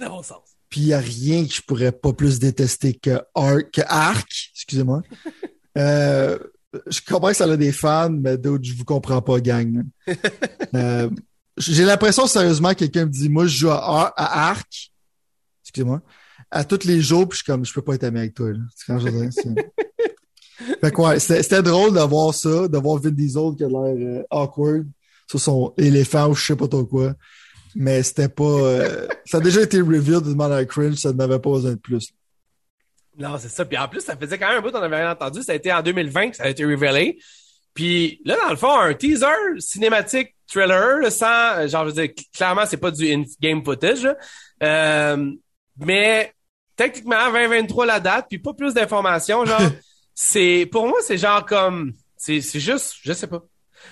Zéro 0.00 0.22
sens. 0.22 0.38
Puis 0.70 0.80
il 0.80 0.86
n'y 0.86 0.92
a 0.94 0.98
rien 0.98 1.44
que 1.46 1.52
je 1.52 1.60
pourrais 1.60 1.92
pas 1.92 2.12
plus 2.14 2.38
détester 2.38 2.94
que 2.94 3.20
Arc, 3.34 3.70
que 3.70 3.82
Arc, 3.86 4.50
excusez-moi. 4.54 5.02
Euh, 5.76 6.36
je 6.88 6.98
comprends 7.06 7.28
que 7.28 7.36
ça 7.36 7.44
a 7.44 7.56
des 7.56 7.70
fans, 7.70 8.10
mais 8.10 8.36
d'autres, 8.36 8.64
je 8.64 8.72
vous 8.74 8.84
comprends 8.84 9.22
pas, 9.22 9.38
gang. 9.40 9.84
Euh, 10.74 11.08
j'ai 11.56 11.84
l'impression, 11.84 12.26
sérieusement, 12.26 12.70
que 12.70 12.80
quelqu'un 12.80 13.04
me 13.04 13.10
dit, 13.10 13.28
moi, 13.28 13.46
je 13.46 13.56
joue 13.58 13.70
à, 13.70 14.12
à 14.16 14.48
Arc, 14.50 14.90
excusez-moi, 15.62 16.00
à 16.50 16.64
tous 16.64 16.84
les 16.84 17.00
jours, 17.00 17.28
puis 17.28 17.38
je 17.38 17.42
suis 17.44 17.52
comme, 17.52 17.64
je 17.64 17.72
peux 17.72 17.82
pas 17.82 17.94
être 17.94 18.04
ami 18.04 18.18
avec 18.18 18.34
toi, 18.34 18.50
là. 18.52 18.58
C'est 18.74 18.86
quand 18.86 18.98
je 18.98 19.08
c'est- 19.30 20.80
Fait 20.80 20.90
que 20.90 21.00
ouais, 21.00 21.20
c'était 21.20 21.42
c'était 21.44 21.62
drôle 21.62 21.94
de 21.94 22.00
voir 22.00 22.34
ça, 22.34 22.66
de 22.66 22.78
voir 22.78 22.96
Vin 23.00 23.10
Diesel 23.10 23.54
qui 23.56 23.62
a 23.64 23.68
l'air 23.68 23.78
euh, 23.96 24.22
awkward 24.30 24.88
sur 25.28 25.38
son 25.40 25.74
éléphant 25.76 26.28
ou 26.28 26.34
je 26.34 26.44
sais 26.46 26.56
pas 26.56 26.66
trop 26.68 26.84
quoi. 26.84 27.12
Mais 27.76 28.02
c'était 28.02 28.28
pas. 28.28 28.42
euh, 28.44 29.06
ça 29.26 29.36
a 29.38 29.40
déjà 29.40 29.60
été 29.60 29.80
revealed 29.80 30.22
de 30.24 30.34
manière 30.34 30.66
cringe, 30.66 30.96
ça 30.96 31.12
n'avait 31.12 31.38
pas 31.38 31.50
besoin 31.50 31.72
de 31.72 31.76
plus. 31.76 32.10
Non, 33.18 33.36
c'est 33.38 33.48
ça. 33.48 33.64
Puis 33.64 33.76
en 33.76 33.88
plus, 33.88 34.00
ça 34.00 34.16
faisait 34.16 34.38
quand 34.38 34.48
même 34.48 34.58
un 34.58 34.60
bout 34.62 34.70
qu'on 34.70 34.80
avait 34.82 34.96
rien 34.96 35.10
entendu. 35.10 35.42
Ça 35.42 35.52
a 35.52 35.54
été 35.56 35.72
en 35.72 35.82
2020 35.82 36.30
que 36.30 36.36
ça 36.36 36.44
a 36.44 36.48
été 36.48 36.64
révélé. 36.64 37.18
Puis 37.74 38.20
là, 38.24 38.36
dans 38.44 38.50
le 38.50 38.56
fond, 38.56 38.76
un 38.78 38.94
teaser 38.94 39.26
cinématique 39.58 40.34
thriller, 40.50 40.98
là, 41.00 41.10
sans, 41.10 41.26
euh, 41.58 41.68
genre, 41.68 41.84
je 41.84 41.88
veux 41.90 42.02
dire, 42.06 42.14
cl- 42.14 42.26
clairement, 42.34 42.62
c'est 42.66 42.76
pas 42.78 42.90
du 42.90 43.12
in-game 43.12 43.62
footage, 43.64 44.02
là. 44.04 44.16
Euh, 44.62 45.32
mais 45.78 46.32
techniquement, 46.76 47.30
2023 47.32 47.86
la 47.86 48.00
date, 48.00 48.26
puis 48.30 48.38
pas 48.38 48.54
plus 48.54 48.72
d'informations, 48.72 49.44
genre, 49.44 49.60
c'est, 50.14 50.66
pour 50.72 50.86
moi, 50.88 50.98
c'est 51.04 51.18
genre 51.18 51.44
comme, 51.44 51.92
c'est, 52.16 52.40
c'est 52.40 52.60
juste, 52.60 52.94
je 53.02 53.12
sais 53.12 53.26
pas. 53.26 53.42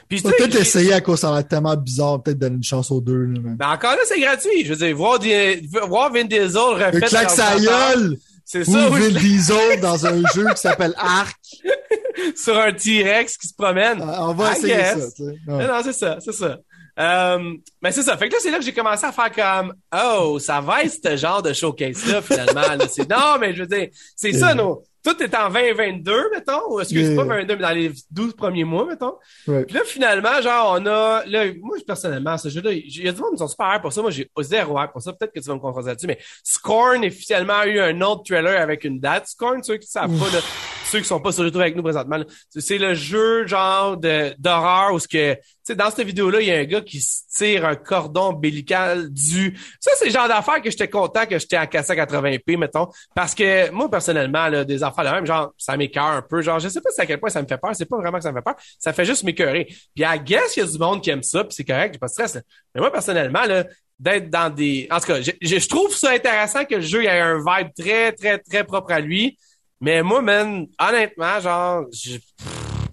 Puis, 0.08 0.22
tu 0.22 0.28
va 0.28 0.34
peut-être 0.36 0.56
essayer 0.56 0.92
à 0.92 1.00
cause 1.00 1.20
ça 1.20 1.30
a 1.30 1.34
l'air 1.36 1.48
tellement 1.48 1.76
bizarre, 1.76 2.22
peut-être 2.22 2.38
donner 2.38 2.56
une 2.56 2.62
chance 2.64 2.90
aux 2.90 3.00
deux. 3.00 3.24
Là, 3.24 3.40
mais... 3.42 3.64
Encore 3.64 3.92
là, 3.92 3.98
c'est 4.04 4.20
gratuit. 4.20 4.64
Je 4.64 4.72
veux 4.74 4.86
dire, 4.86 4.96
voir, 4.96 5.18
des, 5.18 5.62
voir 5.88 6.12
Vin 6.12 6.24
Diesel 6.24 6.56
refait 6.56 6.92
Le 6.92 7.00
claque 7.00 7.30
sa 7.30 7.58
gueule! 7.58 8.16
C'est 8.44 8.60
Ou 8.68 8.72
ça, 8.72 8.88
Vin 8.88 9.00
oui, 9.00 9.12
Diesel 9.14 9.80
dans 9.80 10.06
un 10.06 10.22
jeu 10.34 10.46
qui 10.54 10.60
s'appelle 10.60 10.94
Arc. 10.98 11.36
sur 12.36 12.56
un 12.58 12.72
T-Rex 12.72 13.36
qui 13.36 13.48
se 13.48 13.54
promène. 13.54 14.00
On 14.00 14.32
va 14.34 14.52
I 14.52 14.56
essayer 14.58 14.74
guess. 14.74 14.94
ça. 15.00 15.06
tu 15.16 15.24
sais. 15.24 15.32
Non, 15.46 15.56
Ouais. 15.58 15.66
non, 15.66 15.80
c'est 15.84 15.92
ça, 15.92 16.16
c'est 16.24 16.32
ça. 16.32 16.58
Euh, 16.98 17.38
mais 17.82 17.92
c'est 17.92 18.02
ça. 18.02 18.16
Fait 18.16 18.28
que 18.28 18.32
là, 18.34 18.38
c'est 18.42 18.50
là 18.50 18.58
que 18.58 18.64
j'ai 18.64 18.72
commencé 18.72 19.04
à 19.04 19.12
faire 19.12 19.30
comme, 19.32 19.74
oh, 19.94 20.38
ça 20.38 20.60
va 20.62 20.82
être 20.84 20.96
ce 21.04 21.16
genre 21.16 21.42
de 21.42 21.52
showcase-là, 21.52 22.22
finalement. 22.22 22.62
là. 22.62 22.76
Non, 23.10 23.38
mais 23.38 23.54
je 23.54 23.62
veux 23.62 23.66
dire, 23.68 23.88
c'est 24.14 24.32
ça, 24.32 24.54
non. 24.54 24.78
Tout 25.06 25.22
est 25.22 25.34
en 25.36 25.48
2022, 25.50 26.30
mettons. 26.34 26.72
Ou 26.72 26.80
est-ce 26.80 26.92
que 26.92 27.00
c'est 27.00 27.12
Yeah. 27.12 27.16
pas 27.24 27.36
22, 27.36 27.54
mais 27.54 27.62
dans 27.62 27.70
les 27.70 27.92
12 28.10 28.34
premiers 28.34 28.64
mois, 28.64 28.84
mettons. 28.86 29.14
Puis 29.44 29.74
là, 29.74 29.82
finalement, 29.84 30.40
genre, 30.42 30.76
on 30.80 30.86
a, 30.86 31.22
là, 31.26 31.44
moi, 31.62 31.76
personnellement, 31.86 32.36
ce 32.36 32.48
jeu-là, 32.48 32.72
il 32.72 33.04
y 33.04 33.08
a 33.08 33.12
du 33.12 33.20
monde 33.20 33.32
qui 33.32 33.38
sont 33.38 33.46
super 33.46 33.80
pour 33.80 33.92
ça. 33.92 34.02
Moi, 34.02 34.10
j'ai 34.10 34.28
zéro 34.40 34.76
hype 34.82 34.90
pour 34.90 35.00
ça. 35.02 35.12
Peut-être 35.12 35.32
que 35.32 35.38
tu 35.38 35.46
vas 35.46 35.54
me 35.54 35.60
confronter 35.60 35.88
là-dessus, 35.90 36.08
mais 36.08 36.18
Scorn, 36.42 37.04
officiellement, 37.04 37.58
a 37.58 37.66
eu 37.68 37.78
un 37.78 38.00
autre 38.00 38.24
trailer 38.24 38.60
avec 38.60 38.82
une 38.84 38.98
date. 38.98 39.28
Scorn, 39.28 39.62
ceux 39.62 39.76
qui 39.76 39.86
savent 39.86 40.10
pas, 40.18 40.26
là, 40.32 40.40
ceux 40.90 41.00
qui 41.00 41.04
sont 41.06 41.20
pas 41.20 41.32
sur 41.32 41.44
YouTube 41.44 41.60
avec 41.60 41.76
nous 41.76 41.82
présentement, 41.82 42.18
c'est- 42.50 42.78
le 42.78 42.94
jeu, 42.94 43.46
genre, 43.46 43.96
d'horreur 43.96 44.92
où 44.94 44.98
ce 44.98 45.08
que, 45.08 45.34
tu 45.34 45.40
sais, 45.62 45.74
dans 45.74 45.90
cette 45.90 46.06
vidéo-là, 46.06 46.40
il 46.40 46.46
y 46.48 46.52
a 46.52 46.58
un 46.58 46.64
gars 46.64 46.80
qui 46.80 47.00
se 47.00 47.22
tire 47.36 47.64
un 47.66 47.74
cordon 47.76 48.28
ombilical 48.30 49.10
du, 49.12 49.58
ça, 49.80 49.90
c'est 49.98 50.06
le 50.06 50.10
genre 50.10 50.28
d'affaires 50.28 50.62
que 50.62 50.70
j'étais 50.70 50.88
content 50.88 51.26
que 51.26 51.38
j'étais 51.38 51.58
en 51.58 51.66
cassette 51.66 51.96
80p, 51.98 52.56
mettons. 52.56 52.88
Parce 53.14 53.34
que, 53.34 53.70
moi, 53.70 53.90
personnellement, 53.90 54.48
là, 54.48 54.64
des 54.64 54.82
affaires 54.82 55.04
de 55.04 55.10
même, 55.10 55.26
genre, 55.26 55.52
ça 55.58 55.76
m'écœure 55.76 56.04
un 56.06 56.22
peu. 56.22 56.40
Genre, 56.42 56.58
je 56.60 56.68
sais 56.68 56.80
pas 56.80 56.90
si 56.90 57.00
à 57.00 57.06
quel 57.06 57.18
point 57.20 57.30
ça 57.30 57.42
me 57.42 57.46
fait 57.48 57.58
peur. 57.58 57.74
C'est 57.74 57.86
pas 57.86 57.96
vraiment 57.98 58.18
que 58.18 58.24
ça 58.24 58.30
me 58.32 58.36
fait 58.38 58.44
peur. 58.44 58.56
Ça 58.78 58.92
fait 58.92 59.04
juste 59.04 59.24
m'écœurer. 59.24 59.66
Puis, 59.94 60.04
à 60.04 60.16
guess, 60.18 60.56
il 60.56 60.60
y 60.60 60.62
a 60.62 60.66
du 60.66 60.78
monde 60.78 61.02
qui 61.02 61.10
aime 61.10 61.22
ça, 61.22 61.44
puis 61.44 61.54
c'est 61.54 61.64
correct, 61.64 61.94
j'ai 61.94 61.98
pas 61.98 62.06
de 62.06 62.12
stress. 62.12 62.34
là. 62.36 62.40
Mais 62.74 62.80
moi, 62.80 62.92
personnellement, 62.92 63.44
là, 63.44 63.64
d'être 63.98 64.28
dans 64.28 64.50
des, 64.54 64.86
en 64.90 65.00
tout 65.00 65.06
cas, 65.06 65.22
je, 65.22 65.30
je- 65.40 65.58
je 65.58 65.68
trouve 65.68 65.94
ça 65.96 66.10
intéressant 66.10 66.64
que 66.66 66.74
le 66.74 66.80
jeu 66.82 67.04
ait 67.04 67.20
un 67.20 67.38
vibe 67.38 67.68
très, 67.78 68.12
très, 68.12 68.38
très 68.38 68.62
propre 68.64 68.92
à 68.92 69.00
lui. 69.00 69.38
Mais 69.80 70.02
moi, 70.02 70.22
man, 70.22 70.66
honnêtement, 70.78 71.40
genre, 71.40 71.84
je 71.92 72.16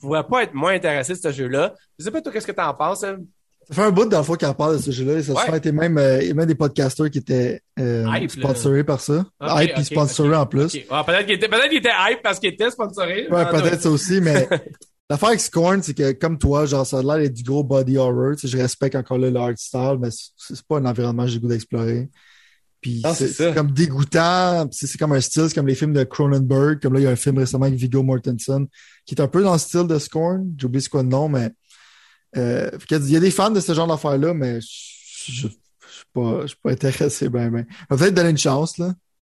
pourrais 0.01 0.23
pas 0.25 0.43
être 0.43 0.53
moins 0.53 0.73
intéressé 0.73 1.13
de 1.13 1.19
ce 1.19 1.31
jeu-là. 1.31 1.73
Je 1.97 2.03
sais 2.05 2.11
pas, 2.11 2.21
toi, 2.21 2.31
qu'est-ce 2.31 2.47
que 2.47 2.51
t'en 2.51 2.73
penses? 2.73 3.03
hein? 3.03 3.17
Ça 3.69 3.75
fait 3.75 3.81
un 3.83 3.91
bout 3.91 4.03
dans 4.05 4.17
le 4.17 4.23
fois 4.25 4.37
qu'on 4.37 4.53
parle 4.53 4.75
de 4.75 4.81
ce 4.81 4.91
jeu-là. 4.91 5.23
Ça 5.23 5.33
Ouais. 5.33 5.57
été 5.57 5.71
même, 5.71 5.97
euh, 5.97 6.21
il 6.21 6.27
y 6.27 6.31
a 6.31 6.33
même 6.33 6.45
des 6.47 6.55
podcasters 6.55 7.09
qui 7.09 7.19
étaient 7.19 7.61
euh, 7.79 8.05
Hype, 8.13 8.29
sponsorés 8.29 8.83
par 8.83 8.99
ça. 8.99 9.25
Ok, 9.39 9.49
hype 9.61 9.69
ok, 9.69 9.75
puis 9.75 9.85
sponsorés 9.85 10.35
en 10.35 10.45
plus. 10.45 10.77
Ah, 10.89 11.03
peut-être 11.05 11.25
qu'il 11.25 11.35
était, 11.35 11.47
qu'il 11.69 11.77
était 11.77 11.89
hype 12.09 12.21
parce 12.21 12.39
qu'il 12.39 12.49
était 12.49 12.69
sponsoré. 12.69 13.27
Ouais, 13.29 13.37
Ah, 13.37 13.45
peut-être 13.45 13.81
ça 13.81 13.89
aussi, 13.89 14.19
mais 14.19 14.49
l'affaire 15.09 15.29
avec 15.29 15.39
Scorn, 15.39 15.81
c'est 15.81 15.93
que 15.93 16.11
comme 16.11 16.37
toi, 16.37 16.65
genre, 16.65 16.85
ça 16.85 16.97
a 16.99 17.01
l'air 17.03 17.17
d'être 17.19 17.33
du 17.33 17.43
gros 17.43 17.63
body 17.63 17.97
horror. 17.97 18.33
Tu 18.35 18.41
sais, 18.41 18.47
je 18.49 18.61
respecte 18.61 18.95
encore 18.95 19.17
là 19.17 19.29
le 19.49 19.55
style, 19.55 19.97
mais 20.01 20.09
c'est 20.11 20.61
pas 20.67 20.79
un 20.79 20.85
environnement 20.85 21.23
que 21.23 21.29
j'ai 21.29 21.39
goût 21.39 21.47
d'explorer. 21.47 22.09
Puis 22.83 23.01
Ah, 23.03 23.15
c'est 23.15 23.53
comme 23.55 23.71
dégoûtant. 23.71 24.67
C'est 24.71 24.97
comme 24.99 25.13
un 25.13 25.21
style, 25.21 25.45
c'est 25.47 25.55
comme 25.55 25.67
les 25.67 25.73
films 25.75 25.93
de 25.93 26.03
Cronenberg. 26.03 26.79
Comme 26.81 26.93
là, 26.93 26.99
il 26.99 27.03
y 27.03 27.07
a 27.07 27.11
un 27.11 27.15
film 27.15 27.39
récemment 27.39 27.65
avec 27.65 27.79
Viggo 27.79 28.03
Mortensen 28.03 28.67
qui 29.05 29.15
est 29.15 29.21
un 29.21 29.27
peu 29.27 29.41
dans 29.41 29.53
le 29.53 29.59
style 29.59 29.87
de 29.87 29.97
Scorn. 29.97 30.53
J'ai 30.57 30.65
oublié 30.67 30.81
c'est 30.81 30.89
quoi 30.89 31.01
le 31.01 31.09
nom, 31.09 31.27
mais 31.29 31.49
euh, 32.37 32.69
il 32.91 33.09
y 33.09 33.15
a 33.15 33.19
des 33.19 33.31
fans 33.31 33.49
de 33.49 33.59
ce 33.59 33.73
genre 33.73 33.87
d'affaires-là, 33.87 34.33
mais 34.33 34.59
je 34.61 34.67
je 35.31 35.47
suis 35.47 36.05
pas, 36.13 36.41
je 36.41 36.47
suis 36.47 36.57
pas 36.61 36.71
intéressé 36.71 37.29
ben 37.29 37.49
ben. 37.49 37.65
Peut-être 37.89 38.13
donner 38.13 38.29
une 38.31 38.37
chance, 38.37 38.77
là. 38.77 38.93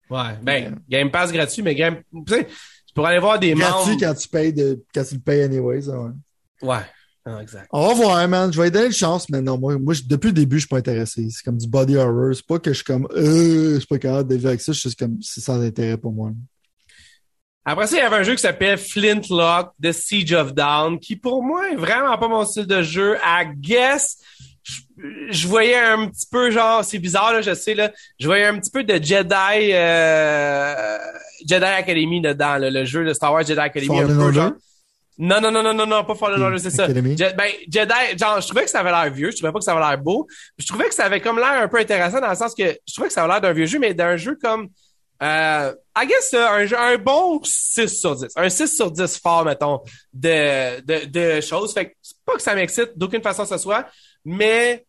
Ouais. 0.09 0.37
Ben, 0.41 0.79
Game 0.89 1.11
Pass 1.11 1.31
gratuit, 1.31 1.61
mais 1.61 1.75
Game, 1.75 1.97
tu 2.25 2.33
sais, 2.33 2.45
tu 2.45 2.93
pourrais 2.93 3.11
aller 3.11 3.19
voir 3.19 3.39
des 3.39 3.53
Gratuit 3.53 3.91
membres. 3.91 3.99
quand 4.01 4.13
tu 4.13 4.27
payes 4.27 4.53
de, 4.53 4.83
quand 4.93 5.03
tu 5.03 5.15
le 5.15 5.21
payes 5.21 5.43
anyways, 5.43 5.87
ouais. 5.87 6.11
Ouais. 6.61 6.79
Non, 7.27 7.39
exact. 7.41 7.67
On 7.73 7.87
va 7.89 7.93
voir, 7.93 8.27
man. 8.29 8.53
Je 8.53 8.57
vais 8.57 8.65
lui 8.67 8.71
donner 8.71 8.85
une 8.87 8.91
chance, 8.93 9.29
mais 9.29 9.41
non, 9.41 9.57
moi, 9.57 9.77
moi 9.77 9.93
je- 9.93 10.03
depuis 10.03 10.27
le 10.27 10.33
début, 10.33 10.55
je 10.57 10.61
suis 10.61 10.69
pas 10.69 10.77
intéressé. 10.77 11.27
C'est 11.29 11.43
comme 11.43 11.57
du 11.57 11.67
body 11.67 11.97
horror. 11.97 12.33
C'est 12.33 12.45
pas 12.45 12.57
que 12.59 12.71
je 12.71 12.75
suis 12.77 12.85
comme, 12.85 13.07
euh, 13.15 13.73
je 13.73 13.77
suis 13.79 13.87
pas 13.87 13.97
capable 13.99 14.29
de 14.29 14.35
vivre 14.35 14.47
avec 14.47 14.61
ça. 14.61 14.71
Je 14.71 14.79
suis 14.79 14.89
juste 14.89 14.99
comme, 14.99 15.17
c'est 15.21 15.41
sans 15.41 15.61
intérêt 15.61 15.97
pour 15.97 16.13
moi. 16.13 16.31
Après 17.65 17.85
ça, 17.87 17.97
il 17.97 17.99
y 17.99 18.01
avait 18.01 18.15
un 18.15 18.23
jeu 18.23 18.33
qui 18.35 18.41
s'appelle 18.41 18.77
Flintlock, 18.77 19.71
The 19.83 19.91
Siege 19.91 20.31
of 20.33 20.53
Down, 20.53 20.99
qui 20.99 21.17
pour 21.17 21.43
moi 21.43 21.69
est 21.69 21.75
vraiment 21.75 22.17
pas 22.17 22.29
mon 22.29 22.45
style 22.45 22.65
de 22.65 22.81
jeu. 22.81 23.17
I 23.21 23.45
guess, 23.59 24.17
je, 24.63 24.73
je 25.31 25.47
voyais 25.49 25.75
un 25.77 26.07
petit 26.07 26.27
peu 26.31 26.49
genre, 26.49 26.85
c'est 26.85 26.97
bizarre 26.99 27.33
là, 27.33 27.41
je 27.41 27.53
sais 27.53 27.75
là, 27.75 27.91
je 28.19 28.25
voyais 28.25 28.45
un 28.45 28.57
petit 28.57 28.71
peu 28.71 28.85
de 28.85 28.93
Jedi, 28.93 29.73
euh, 29.73 30.97
Jedi 31.45 31.65
Academy 31.65 32.21
dedans, 32.21 32.55
là, 32.57 32.69
le 32.69 32.85
jeu 32.85 33.03
de 33.05 33.11
Star 33.13 33.33
Wars 33.33 33.43
Jedi 33.45 33.59
Academy. 33.59 33.99
un 33.99 34.03
Fallen 34.03 34.17
peu, 34.17 34.23
Order? 34.23 34.35
genre. 34.39 34.51
Non, 35.19 35.41
non, 35.41 35.51
non, 35.51 35.63
non, 35.63 35.73
non, 35.73 35.85
non, 35.87 36.03
pas 36.03 36.13
Fallen 36.15 36.39
Hmm, 36.39 36.43
Order, 36.43 36.57
c'est 36.59 36.69
ça. 36.69 36.83
Academy. 36.83 37.17
Je- 37.17 37.35
ben, 37.35 37.49
Jedi, 37.69 38.17
genre, 38.19 38.39
je 38.39 38.47
trouvais 38.47 38.63
que 38.65 38.69
ça 38.69 38.81
avait 38.81 38.91
l'air 38.91 39.11
vieux, 39.11 39.31
je 39.31 39.37
trouvais 39.37 39.51
pas 39.51 39.59
que 39.59 39.65
ça 39.65 39.71
avait 39.71 39.81
l'air 39.87 39.97
beau. 39.97 40.27
Je 40.57 40.65
trouvais 40.67 40.87
que 40.87 40.93
ça 40.93 41.05
avait 41.05 41.21
comme 41.21 41.37
l'air 41.37 41.61
un 41.61 41.67
peu 41.67 41.77
intéressant 41.79 42.19
dans 42.21 42.29
le 42.29 42.35
sens 42.35 42.53
que 42.53 42.63
je 42.87 42.93
trouvais 42.93 43.07
que 43.07 43.13
ça 43.13 43.23
avait 43.23 43.31
l'air 43.33 43.41
d'un 43.41 43.53
vieux 43.53 43.65
jeu, 43.65 43.79
mais 43.79 43.93
d'un 43.93 44.15
jeu 44.17 44.37
comme, 44.41 44.69
euh, 45.23 45.73
I 45.97 46.05
guess, 46.07 46.33
euh, 46.35 46.67
un, 46.77 46.97
bon 46.97 47.39
6 47.43 47.99
sur 47.99 48.15
10. 48.15 48.27
Un 48.35 48.49
6 48.49 48.75
sur 48.75 48.91
10 48.91 49.17
fort, 49.19 49.43
mettons, 49.45 49.81
de, 50.13 50.81
de, 50.81 51.05
de 51.05 51.41
choses. 51.41 51.73
Fait 51.73 51.89
que 51.89 51.95
c'est 52.01 52.17
pas 52.25 52.33
que 52.35 52.41
ça 52.41 52.53
m'excite 52.55 52.91
d'aucune 52.95 53.21
façon 53.23 53.43
que 53.43 53.49
ce 53.49 53.57
soit, 53.57 53.87
mais, 54.25 54.85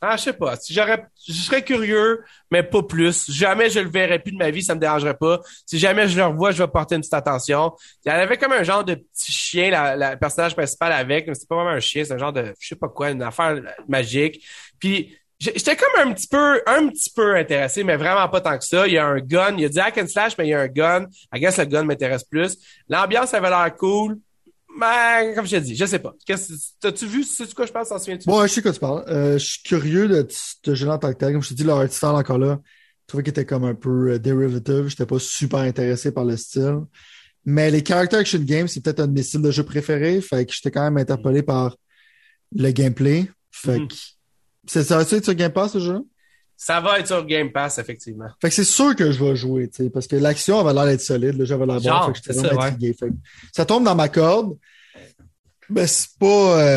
ah, 0.00 0.16
je 0.16 0.22
sais 0.22 0.32
pas. 0.32 0.56
Si 0.56 0.72
j'aurais, 0.72 1.04
je 1.28 1.32
serais 1.32 1.62
curieux, 1.62 2.22
mais 2.50 2.62
pas 2.62 2.82
plus. 2.82 3.30
Jamais 3.30 3.68
je 3.70 3.80
le 3.80 3.90
verrais 3.90 4.18
plus 4.18 4.32
de 4.32 4.38
ma 4.38 4.50
vie, 4.50 4.62
ça 4.62 4.74
me 4.74 4.80
dérangerait 4.80 5.16
pas. 5.16 5.40
Si 5.66 5.78
jamais 5.78 6.08
je 6.08 6.16
le 6.16 6.24
revois, 6.26 6.52
je 6.52 6.62
vais 6.62 6.68
porter 6.68 6.94
une 6.94 7.00
petite 7.02 7.14
attention. 7.14 7.72
Y 8.04 8.10
avait 8.10 8.38
comme 8.38 8.52
un 8.52 8.62
genre 8.62 8.84
de 8.84 8.94
petit 8.94 9.32
chien, 9.32 9.70
la, 9.70 9.96
la- 9.96 10.16
personnage 10.16 10.54
principal 10.56 10.92
avec, 10.92 11.26
mais 11.26 11.34
c'est 11.34 11.48
pas 11.48 11.56
vraiment 11.56 11.70
un 11.70 11.80
chien, 11.80 12.04
c'est 12.04 12.14
un 12.14 12.18
genre 12.18 12.32
de, 12.32 12.54
je 12.58 12.68
sais 12.68 12.76
pas 12.76 12.88
quoi, 12.88 13.10
une 13.10 13.22
affaire 13.22 13.60
magique. 13.88 14.44
Puis, 14.78 15.16
j'étais 15.38 15.76
comme 15.76 16.08
un 16.08 16.12
petit 16.12 16.28
peu, 16.28 16.62
un 16.66 16.88
petit 16.88 17.10
peu 17.14 17.36
intéressé, 17.36 17.84
mais 17.84 17.96
vraiment 17.96 18.28
pas 18.28 18.40
tant 18.40 18.56
que 18.58 18.64
ça. 18.64 18.86
Il 18.86 18.94
y 18.94 18.98
a 18.98 19.06
un 19.06 19.20
gun, 19.20 19.54
il 19.56 19.60
y 19.60 19.64
a 19.64 19.68
du 19.68 19.78
hack 19.78 19.98
and 19.98 20.06
slash, 20.06 20.36
mais 20.38 20.46
il 20.46 20.50
y 20.50 20.54
a 20.54 20.60
un 20.60 20.68
gun. 20.68 21.06
I 21.34 21.40
guess 21.40 21.58
le 21.58 21.64
gun 21.66 21.84
m'intéresse 21.84 22.24
plus. 22.24 22.56
L'ambiance 22.88 23.34
avait 23.34 23.50
l'air 23.50 23.74
cool. 23.76 24.18
Mais, 24.80 25.34
comme 25.34 25.44
je 25.46 25.50
t'ai 25.50 25.60
dit, 25.60 25.76
je 25.76 25.84
sais 25.84 25.98
pas. 25.98 26.14
T'as-tu 26.80 27.06
vu, 27.06 27.22
c'est 27.24 27.52
quoi 27.54 27.66
je 27.66 27.72
pense, 27.72 27.88
t'en 27.90 27.98
souviens-tu? 27.98 28.26
Bon, 28.26 28.42
je 28.42 28.48
sais 28.48 28.62
quoi 28.62 28.72
tu 28.72 28.80
parles. 28.80 29.04
Euh, 29.08 29.38
je 29.38 29.44
suis 29.46 29.62
curieux 29.62 30.08
de 30.08 30.26
ce 30.30 30.74
jeu 30.74 30.88
en 30.88 30.98
tant 30.98 31.12
que 31.12 31.18
tel. 31.18 31.32
Comme 31.32 31.42
je 31.42 31.50
t'ai 31.50 31.54
dit, 31.54 31.64
le 31.64 31.72
art 31.72 31.90
style 31.90 32.08
encore 32.08 32.38
là, 32.38 32.58
je 32.64 33.06
trouvais 33.08 33.22
qu'il 33.22 33.30
était 33.32 33.44
comme 33.44 33.64
un 33.64 33.74
peu 33.74 34.12
euh, 34.12 34.18
derivative. 34.18 34.88
J'étais 34.88 35.06
pas 35.06 35.18
super 35.18 35.60
intéressé 35.60 36.12
par 36.12 36.24
le 36.24 36.36
style. 36.36 36.78
Mais 37.44 37.70
les 37.70 37.84
character 37.84 38.16
action 38.16 38.38
games, 38.40 38.68
c'est 38.68 38.82
peut-être 38.82 39.00
un 39.00 39.06
de 39.08 39.12
mes 39.12 39.22
styles 39.22 39.42
de 39.42 39.50
jeu 39.50 39.64
préférés. 39.64 40.20
Fait 40.20 40.46
que 40.46 40.52
j'étais 40.52 40.70
quand 40.70 40.82
même 40.82 40.96
interpellé 40.96 41.42
par 41.42 41.76
le 42.56 42.70
gameplay. 42.70 43.30
Fait 43.50 43.78
Mhm. 43.78 43.88
que 43.88 43.94
c'est 44.66 44.84
ça, 44.84 45.02
tu 45.04 45.10
sais, 45.10 45.22
sur 45.22 45.34
Game 45.34 45.52
Pass, 45.52 45.72
ce 45.72 45.80
jeu? 45.80 45.98
Ça 46.62 46.78
va 46.78 46.98
être 46.98 47.06
sur 47.06 47.24
Game 47.24 47.50
Pass, 47.52 47.78
effectivement. 47.78 48.26
Fait 48.38 48.50
que 48.50 48.54
c'est 48.54 48.64
sûr 48.64 48.94
que 48.94 49.10
je 49.10 49.24
vais 49.24 49.34
jouer, 49.34 49.68
tu 49.70 49.82
sais, 49.84 49.88
parce 49.90 50.06
que 50.06 50.16
l'action 50.16 50.60
avait 50.60 50.74
l'air 50.74 50.84
d'être 50.84 51.00
solide, 51.00 51.38
le 51.38 51.46
jeu 51.46 51.54
avait 51.54 51.64
l'air 51.64 51.76
bon, 51.76 51.82
Genre, 51.82 52.06
fait 52.06 52.12
que 52.12 52.18
j'étais 52.18 52.32
c'est 52.34 52.40
vraiment 52.46 52.60
ça, 52.60 52.66
intrigué. 52.66 52.92
Fait 52.92 53.08
que 53.08 53.14
ça 53.50 53.64
tombe 53.64 53.82
dans 53.84 53.94
ma 53.94 54.10
corde. 54.10 54.58
Ben, 55.70 55.86
c'est 55.86 56.18
pas, 56.18 56.26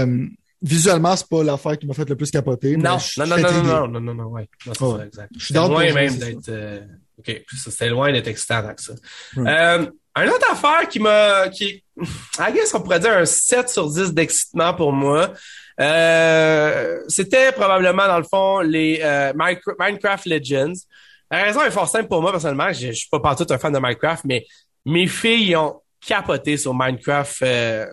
euh, 0.05 0.25
visuellement, 0.61 1.15
c'est 1.17 1.27
pas 1.27 1.43
l'affaire 1.43 1.77
qui 1.77 1.85
m'a 1.85 1.93
fait 1.93 2.07
le 2.07 2.15
plus 2.15 2.31
capoter. 2.31 2.77
mais 2.77 2.83
Non, 2.89 2.97
je- 2.97 3.19
non, 3.19 3.25
je 3.25 3.29
non, 3.31 3.35
suis 3.35 3.43
non, 3.43 3.49
intrigué. 3.49 3.67
non, 3.73 3.87
non, 3.89 3.99
non, 3.99 4.13
non, 4.13 4.23
ouais. 4.29 4.47
Non, 4.65 4.73
c'est 4.73 4.83
Ouais. 4.85 4.97
ça, 4.99 5.05
exact. 5.05 5.29
Je 5.37 5.39
suis 5.43 5.47
C'est 5.47 5.53
dans 5.55 5.67
loin 5.67 5.85
le 5.85 5.93
même 5.93 6.07
projet, 6.17 6.19
c'est 6.19 6.33
d'être, 6.33 6.49
euh, 6.49 6.79
OK, 7.19 7.41
ça, 7.57 7.71
c'était 7.71 7.89
loin 7.89 8.11
d'être 8.13 8.27
excitant 8.27 8.61
tant 8.63 8.73
que 8.75 8.81
ça. 8.81 8.93
Ouais. 9.35 9.49
Euh, 9.51 9.85
une 10.15 10.29
autre 10.29 10.49
affaire 10.49 10.87
qui 10.87 10.99
m'a, 10.99 11.49
qui, 11.49 11.83
I 12.39 12.53
guess 12.53 12.73
on 12.73 12.81
pourrait 12.81 12.99
dire 13.01 13.17
un 13.17 13.25
7 13.25 13.67
sur 13.67 13.89
10 13.89 14.13
d'excitement 14.13 14.73
pour 14.73 14.93
moi. 14.93 15.33
Euh, 15.79 17.01
c'était 17.07 17.51
probablement, 17.51 18.07
dans 18.07 18.17
le 18.17 18.23
fond, 18.23 18.59
les 18.59 18.99
euh, 19.03 19.33
Minecraft 19.79 20.25
Legends. 20.25 20.73
La 21.31 21.43
raison 21.43 21.61
est 21.61 21.71
fort 21.71 21.87
simple 21.87 22.07
pour 22.07 22.21
moi, 22.21 22.31
personnellement. 22.31 22.71
Je, 22.71 22.87
je 22.87 22.91
suis 22.91 23.09
pas 23.09 23.19
partout 23.19 23.45
un 23.49 23.57
fan 23.57 23.73
de 23.73 23.79
Minecraft, 23.79 24.23
mais 24.25 24.45
mes 24.85 25.07
filles 25.07 25.55
ont 25.55 25.81
capoté 26.05 26.57
sur 26.57 26.73
Minecraft 26.73 27.41
euh, 27.41 27.87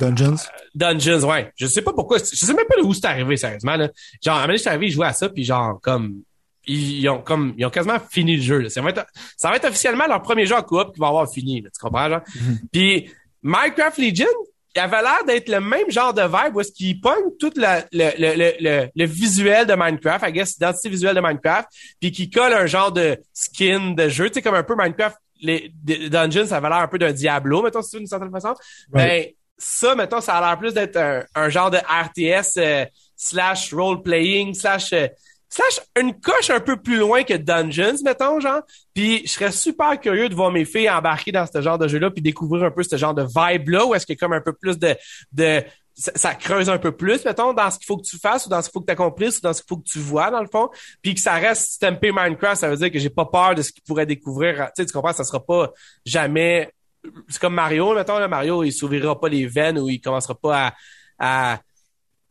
Dungeons? 0.00 0.36
Dungeons, 0.74 1.24
ouais. 1.28 1.52
Je 1.56 1.66
sais 1.66 1.82
pas 1.82 1.92
pourquoi. 1.92 2.18
Je 2.18 2.24
sais 2.24 2.54
même 2.54 2.66
pas 2.66 2.80
où 2.82 2.92
c'est 2.92 3.06
arrivé, 3.06 3.36
sérieusement. 3.36 3.76
Là. 3.76 3.90
Genre, 4.22 4.34
à 4.34 4.38
un 4.38 4.40
moment 4.42 4.46
donné, 4.46 4.56
je 4.56 4.62
suis 4.62 4.68
arrivé, 4.68 4.86
ils 4.86 4.92
jouaient 4.92 5.06
à 5.06 5.12
ça, 5.12 5.28
puis 5.28 5.44
genre, 5.44 5.80
comme, 5.80 6.22
ils, 6.66 7.08
ont 7.08 7.20
comme, 7.20 7.54
ils 7.56 7.64
ont 7.64 7.70
quasiment 7.70 7.98
fini 8.10 8.36
le 8.36 8.42
jeu. 8.42 8.58
Là. 8.58 8.70
Ça, 8.70 8.82
va 8.82 8.90
être, 8.90 9.06
ça 9.36 9.50
va 9.50 9.56
être 9.56 9.66
officiellement 9.66 10.06
leur 10.06 10.22
premier 10.22 10.46
jeu 10.46 10.54
en 10.56 10.62
coop 10.62 10.92
qu'ils 10.92 11.00
vont 11.00 11.08
avoir 11.08 11.30
fini. 11.30 11.60
Là, 11.60 11.70
tu 11.72 11.80
comprends, 11.80 12.08
genre? 12.08 12.22
Mhm. 12.34 12.58
Puis 12.72 13.10
Minecraft 13.42 13.98
Legion, 13.98 14.26
il 14.76 14.80
avait 14.80 15.02
l'air 15.02 15.24
d'être 15.26 15.48
le 15.48 15.60
même 15.60 15.90
genre 15.90 16.12
de 16.12 16.22
vibe 16.22 16.56
où 16.56 16.60
est-ce 16.60 16.72
qu'il 16.72 17.00
pogne 17.00 17.30
tout 17.38 17.52
la- 17.56 17.84
le, 17.92 18.10
le, 18.18 18.34
le, 18.36 18.52
le, 18.60 18.88
le 18.94 19.04
visuel 19.06 19.66
de 19.66 19.74
Minecraft, 19.74 20.24
I 20.28 20.32
guess, 20.32 20.54
l'identité 20.58 20.88
visuelle 20.88 21.14
de 21.14 21.20
Minecraft, 21.20 21.68
puis 22.00 22.10
qui 22.12 22.28
colle 22.30 22.52
un 22.52 22.66
genre 22.66 22.90
de 22.92 23.16
skin 23.32 23.92
de 23.92 24.08
jeu, 24.08 24.28
tu 24.28 24.34
sais, 24.34 24.42
comme 24.42 24.54
un 24.56 24.62
peu 24.64 24.74
Minecraft, 24.76 25.16
les, 25.40 25.72
les 25.86 26.08
Dungeons, 26.10 26.46
ça 26.46 26.56
avait 26.56 26.68
l'air 26.68 26.78
un 26.78 26.88
peu 26.88 26.98
d'un 26.98 27.12
Diablo, 27.12 27.62
mettons, 27.62 27.80
veux, 27.80 27.98
d'une 27.98 28.06
certaine 28.06 28.30
façon. 28.30 28.54
Ben, 28.88 29.26
ça, 29.58 29.94
mettons, 29.94 30.20
ça 30.20 30.36
a 30.36 30.40
l'air 30.48 30.58
plus 30.58 30.74
d'être 30.74 30.96
un, 30.96 31.22
un 31.34 31.48
genre 31.48 31.70
de 31.70 31.78
RTS 31.78 32.56
euh, 32.58 32.84
slash 33.16 33.72
role-playing 33.72 34.54
slash 34.54 34.92
euh, 34.92 35.06
slash 35.54 35.80
une 36.00 36.18
coche 36.18 36.50
un 36.50 36.60
peu 36.60 36.76
plus 36.76 36.96
loin 36.96 37.22
que 37.22 37.34
Dungeons, 37.34 38.02
mettons, 38.04 38.40
genre. 38.40 38.62
Puis 38.94 39.22
je 39.24 39.30
serais 39.30 39.52
super 39.52 39.98
curieux 40.00 40.28
de 40.28 40.34
voir 40.34 40.50
mes 40.50 40.64
filles 40.64 40.90
embarquer 40.90 41.32
dans 41.32 41.46
ce 41.46 41.60
genre 41.60 41.78
de 41.78 41.88
jeu-là 41.88 42.10
puis 42.10 42.22
découvrir 42.22 42.64
un 42.64 42.70
peu 42.70 42.82
ce 42.82 42.96
genre 42.96 43.14
de 43.14 43.22
vibe-là 43.22 43.86
où 43.86 43.94
est-ce 43.94 44.06
qu'il 44.06 44.14
y 44.14 44.18
a 44.18 44.20
comme 44.20 44.32
un 44.32 44.40
peu 44.40 44.52
plus 44.52 44.78
de... 44.78 44.96
de 45.32 45.62
ça, 45.96 46.34
creuse 46.34 46.68
un 46.68 46.78
peu 46.78 46.90
plus, 46.90 47.24
mettons, 47.24 47.52
dans 47.52 47.70
ce 47.70 47.78
qu'il 47.78 47.86
faut 47.86 47.96
que 47.96 48.02
tu 48.02 48.18
fasses 48.18 48.46
ou 48.46 48.48
dans 48.48 48.60
ce 48.60 48.68
qu'il 48.68 48.72
faut 48.72 48.80
que 48.80 48.86
tu 48.86 48.92
accomplisses 48.92 49.38
ou 49.38 49.42
dans 49.42 49.52
ce 49.52 49.62
qu'il 49.62 49.68
faut 49.68 49.76
que 49.76 49.88
tu 49.88 50.00
vois, 50.00 50.28
dans 50.32 50.40
le 50.40 50.48
fond. 50.48 50.68
Puis 51.02 51.14
que 51.14 51.20
ça 51.20 51.34
reste 51.34 51.74
stampé 51.74 52.10
Minecraft, 52.10 52.56
ça 52.60 52.68
veut 52.68 52.76
dire 52.76 52.90
que 52.90 52.98
j'ai 52.98 53.10
pas 53.10 53.26
peur 53.26 53.54
de 53.54 53.62
ce 53.62 53.70
qu'ils 53.70 53.84
pourraient 53.84 54.04
découvrir. 54.04 54.56
Tu 54.56 54.82
sais, 54.82 54.86
tu 54.86 54.92
comprends, 54.92 55.12
ça 55.12 55.22
sera 55.22 55.38
pas 55.38 55.72
jamais 56.04 56.72
c'est 57.28 57.40
comme 57.40 57.54
Mario, 57.54 57.94
mettons, 57.94 58.18
là, 58.18 58.28
Mario, 58.28 58.64
il 58.64 58.72
s'ouvrira 58.72 59.18
pas 59.18 59.28
les 59.28 59.46
veines 59.46 59.78
ou 59.78 59.88
il 59.88 60.00
commencera 60.00 60.34
pas 60.34 60.74
à, 61.18 61.52
à... 61.52 61.60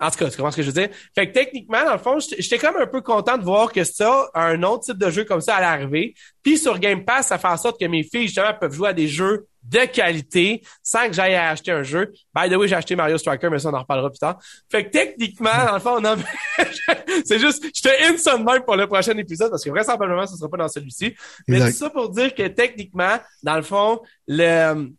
En 0.03 0.11
tout 0.11 0.17
cas, 0.17 0.29
tu 0.29 0.35
comprends 0.35 0.51
ce 0.51 0.57
que 0.57 0.63
je 0.63 0.67
veux 0.67 0.81
dire? 0.81 0.89
Fait 1.15 1.29
que 1.29 1.33
techniquement, 1.33 1.85
dans 1.85 1.93
le 1.93 1.97
fond, 1.97 2.19
j'étais 2.19 2.57
comme 2.57 2.75
un 2.75 2.87
peu 2.87 2.99
content 2.99 3.37
de 3.37 3.43
voir 3.43 3.71
que 3.71 3.85
ça, 3.85 4.29
un 4.33 4.61
autre 4.63 4.83
type 4.83 4.97
de 4.97 5.09
jeu 5.09 5.23
comme 5.23 5.39
ça 5.39 5.55
allait 5.55 5.65
arriver. 5.65 6.13
Puis 6.41 6.57
sur 6.57 6.77
Game 6.77 7.05
Pass, 7.05 7.27
ça 7.27 7.37
fait 7.37 7.47
en 7.47 7.55
sorte 7.55 7.79
que 7.79 7.85
mes 7.85 8.03
filles, 8.03 8.27
justement, 8.27 8.53
peuvent 8.59 8.73
jouer 8.73 8.89
à 8.89 8.93
des 8.93 9.07
jeux 9.07 9.47
de 9.63 9.85
qualité 9.85 10.61
sans 10.81 11.07
que 11.07 11.13
j'aille 11.13 11.35
acheter 11.35 11.71
un 11.71 11.83
jeu. 11.83 12.11
By 12.35 12.49
the 12.49 12.57
way, 12.57 12.67
j'ai 12.67 12.75
acheté 12.75 12.97
Mario 12.97 13.17
Striker, 13.17 13.49
mais 13.49 13.59
ça, 13.59 13.69
on 13.69 13.73
en 13.73 13.79
reparlera 13.79 14.09
plus 14.09 14.19
tard. 14.19 14.37
Fait 14.69 14.83
que 14.83 14.89
techniquement, 14.89 15.65
dans 15.65 15.73
le 15.75 15.79
fond, 15.79 16.01
non, 16.01 16.17
c'est 17.25 17.39
juste, 17.39 17.63
je 17.73 17.81
te 17.81 18.43
même 18.43 18.63
pour 18.63 18.75
le 18.75 18.87
prochain 18.87 19.17
épisode 19.17 19.51
parce 19.51 19.63
que 19.63 19.69
vraisemblablement, 19.69 20.27
ce 20.27 20.35
sera 20.35 20.49
pas 20.49 20.57
dans 20.57 20.67
celui-ci. 20.67 21.15
Mais 21.47 21.59
tout 21.59 21.77
ça 21.77 21.89
pour 21.89 22.09
dire 22.09 22.35
que 22.35 22.45
techniquement, 22.47 23.19
dans 23.41 23.55
le 23.55 23.63
fond, 23.63 24.01
le 24.27 24.91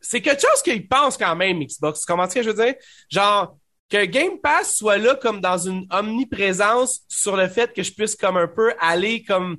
c'est 0.00 0.20
quelque 0.20 0.40
chose 0.40 0.62
qu'ils 0.62 0.86
pensent 0.88 1.16
quand 1.16 1.36
même, 1.36 1.60
Xbox. 1.60 2.00
Tu 2.00 2.06
comprends 2.06 2.28
ce 2.28 2.34
que 2.34 2.42
je 2.42 2.50
veux 2.50 2.64
dire? 2.64 2.74
Genre, 3.08 3.56
que 3.88 4.04
Game 4.04 4.38
Pass 4.40 4.76
soit 4.76 4.98
là 4.98 5.16
comme 5.16 5.40
dans 5.40 5.58
une 5.58 5.86
omniprésence 5.90 7.00
sur 7.08 7.36
le 7.36 7.48
fait 7.48 7.72
que 7.72 7.82
je 7.82 7.92
puisse 7.92 8.14
comme 8.14 8.36
un 8.36 8.46
peu 8.46 8.72
aller 8.78 9.24
comme 9.24 9.58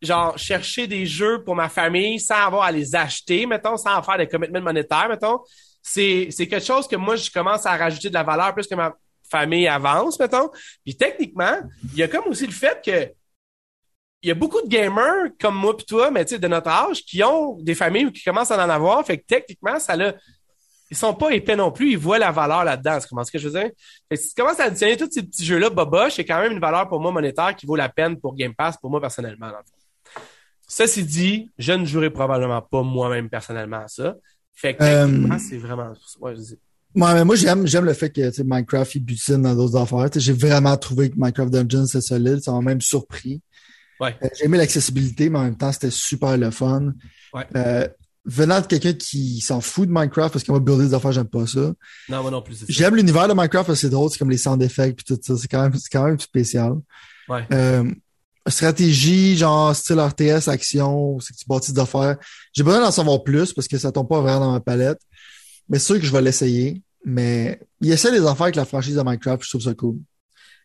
genre 0.00 0.38
chercher 0.38 0.86
des 0.86 1.04
jeux 1.04 1.42
pour 1.42 1.56
ma 1.56 1.68
famille 1.68 2.20
sans 2.20 2.46
avoir 2.46 2.62
à 2.62 2.72
les 2.72 2.94
acheter, 2.94 3.44
mettons, 3.46 3.76
sans 3.76 4.02
faire 4.02 4.18
des 4.18 4.28
commitments 4.28 4.60
monétaires, 4.60 5.08
mettons. 5.08 5.40
C'est, 5.82 6.28
c'est 6.30 6.46
quelque 6.46 6.64
chose 6.64 6.86
que 6.86 6.96
moi, 6.96 7.16
je 7.16 7.30
commence 7.30 7.66
à 7.66 7.76
rajouter 7.76 8.08
de 8.08 8.14
la 8.14 8.22
valeur 8.22 8.54
plus 8.54 8.66
que 8.66 8.74
ma 8.74 8.94
famille 9.28 9.66
avance, 9.66 10.18
mettons. 10.18 10.50
Puis 10.84 10.96
techniquement, 10.96 11.58
il 11.92 11.98
y 11.98 12.02
a 12.02 12.08
comme 12.08 12.26
aussi 12.28 12.46
le 12.46 12.52
fait 12.52 12.80
que 12.84 13.12
il 14.22 14.28
y 14.28 14.30
a 14.30 14.34
beaucoup 14.34 14.60
de 14.62 14.68
gamers 14.68 15.28
comme 15.40 15.54
moi 15.56 15.76
puis 15.76 15.86
toi, 15.86 16.10
mais 16.10 16.24
tu 16.24 16.34
sais, 16.34 16.38
de 16.40 16.48
notre 16.48 16.68
âge, 16.68 17.02
qui 17.04 17.22
ont 17.22 17.56
des 17.60 17.74
familles 17.74 18.06
ou 18.06 18.10
qui 18.10 18.22
commencent 18.24 18.50
à 18.50 18.56
en 18.64 18.68
avoir. 18.70 19.04
Fait 19.04 19.18
que 19.18 19.24
techniquement, 19.26 19.78
ça 19.78 19.96
l'a. 19.96 20.14
Ils 20.90 20.96
sont 20.96 21.14
pas 21.14 21.30
épais 21.32 21.56
non 21.56 21.72
plus, 21.72 21.90
ils 21.92 21.98
voient 21.98 22.18
la 22.18 22.30
valeur 22.30 22.62
là-dedans. 22.64 22.98
Tu 23.00 23.08
comprends 23.08 23.24
ce 23.24 23.32
que 23.32 23.38
je 23.38 23.48
veux 23.48 23.60
dire? 23.60 23.70
Fait 24.08 24.16
que 24.16 24.22
si 24.22 24.28
tu 24.32 24.40
commences 24.40 24.60
à 24.60 24.64
additionner 24.64 24.96
tous 24.96 25.08
ces 25.10 25.22
petits 25.24 25.44
jeux-là, 25.44 25.68
boboche, 25.68 26.14
c'est 26.14 26.24
quand 26.24 26.40
même 26.40 26.52
une 26.52 26.60
valeur 26.60 26.88
pour 26.88 27.00
moi 27.00 27.10
monétaire 27.10 27.56
qui 27.56 27.66
vaut 27.66 27.74
la 27.76 27.88
peine 27.88 28.16
pour 28.20 28.36
Game 28.36 28.54
Pass, 28.54 28.76
pour 28.76 28.88
moi 28.90 29.00
personnellement. 29.00 29.46
Dans 29.48 29.58
le 29.58 29.64
fond. 29.64 30.22
Ceci 30.68 31.04
dit, 31.04 31.50
je 31.58 31.72
ne 31.72 31.84
jouerai 31.84 32.10
probablement 32.10 32.62
pas 32.62 32.82
moi-même 32.82 33.28
personnellement 33.28 33.78
à 33.84 33.88
ça. 33.88 34.14
Fait 34.54 34.74
que 34.74 34.82
Euh, 34.84 35.06
techniquement, 35.06 35.38
c'est 35.38 35.58
vraiment. 35.58 35.92
Ouais, 36.20 36.34
je 36.36 36.40
dis- 36.40 36.58
Ouais, 36.94 37.12
mais 37.14 37.24
moi, 37.24 37.34
j'aime, 37.36 37.66
j'aime 37.66 37.84
le 37.84 37.92
fait 37.92 38.08
que, 38.10 38.42
Minecraft, 38.42 38.94
il 38.94 39.00
butine 39.00 39.42
dans 39.42 39.54
d'autres 39.54 39.76
affaires. 39.76 40.08
J'ai 40.14 40.32
vraiment 40.32 40.76
trouvé 40.76 41.10
que 41.10 41.14
Minecraft 41.16 41.52
Dungeons, 41.52 41.86
c'est 41.86 42.00
solide. 42.00 42.40
Ça 42.42 42.52
m'a 42.52 42.60
même 42.60 42.80
surpris. 42.80 43.42
Ouais. 44.00 44.14
Euh, 44.22 44.28
J'ai 44.38 44.44
aimé 44.44 44.58
l'accessibilité, 44.58 45.30
mais 45.30 45.38
en 45.38 45.44
même 45.44 45.56
temps, 45.56 45.72
c'était 45.72 45.90
super 45.90 46.36
le 46.36 46.50
fun. 46.50 46.92
Ouais. 47.32 47.46
Euh, 47.56 47.88
venant 48.24 48.60
de 48.60 48.66
quelqu'un 48.66 48.92
qui 48.92 49.40
s'en 49.40 49.60
fout 49.60 49.88
de 49.88 49.92
Minecraft 49.92 50.32
parce 50.32 50.44
qu'on 50.44 50.54
va 50.54 50.60
builder 50.60 50.88
des 50.88 50.94
affaires, 50.94 51.12
j'aime 51.12 51.28
pas 51.28 51.46
ça. 51.46 51.72
Non, 52.08 52.22
moi 52.22 52.30
non 52.30 52.42
plus. 52.42 52.64
J'aime 52.68 52.96
l'univers 52.96 53.28
de 53.28 53.34
Minecraft 53.34 53.66
parce 53.66 53.80
que 53.80 53.86
c'est 53.86 53.90
drôle, 53.90 54.10
c'est 54.10 54.18
comme 54.18 54.30
les 54.30 54.38
sound 54.38 54.62
effects 54.62 54.96
puis 54.96 55.04
tout 55.04 55.18
ça. 55.22 55.36
C'est 55.36 55.48
quand 55.48 55.62
même, 55.62 55.74
c'est 55.74 55.90
quand 55.90 56.04
même 56.04 56.18
spécial. 56.18 56.74
Ouais. 57.28 57.46
Euh, 57.52 57.90
stratégie, 58.48 59.36
genre 59.36 59.74
style 59.74 60.00
RTS, 60.00 60.48
action, 60.48 61.18
c'est 61.20 61.34
que 61.34 61.38
tu 61.38 61.44
bâtis 61.48 61.72
des 61.72 61.80
affaires. 61.80 62.16
J'ai 62.52 62.62
besoin 62.62 62.80
d'en 62.80 62.90
savoir 62.90 63.22
plus 63.22 63.52
parce 63.52 63.68
que 63.68 63.78
ça 63.78 63.92
tombe 63.92 64.08
pas 64.08 64.20
vraiment 64.20 64.40
dans 64.40 64.52
ma 64.52 64.60
palette. 64.60 65.00
Mais 65.68 65.78
c'est 65.78 65.86
sûr 65.86 66.00
que 66.00 66.06
je 66.06 66.12
vais 66.12 66.22
l'essayer. 66.22 66.82
Mais 67.04 67.60
il 67.80 67.92
essaie 67.92 68.10
des 68.10 68.26
affaires 68.26 68.42
avec 68.42 68.56
la 68.56 68.64
franchise 68.64 68.96
de 68.96 69.02
Minecraft, 69.02 69.42
je 69.44 69.48
trouve 69.48 69.62
ça 69.62 69.74
cool. 69.74 69.98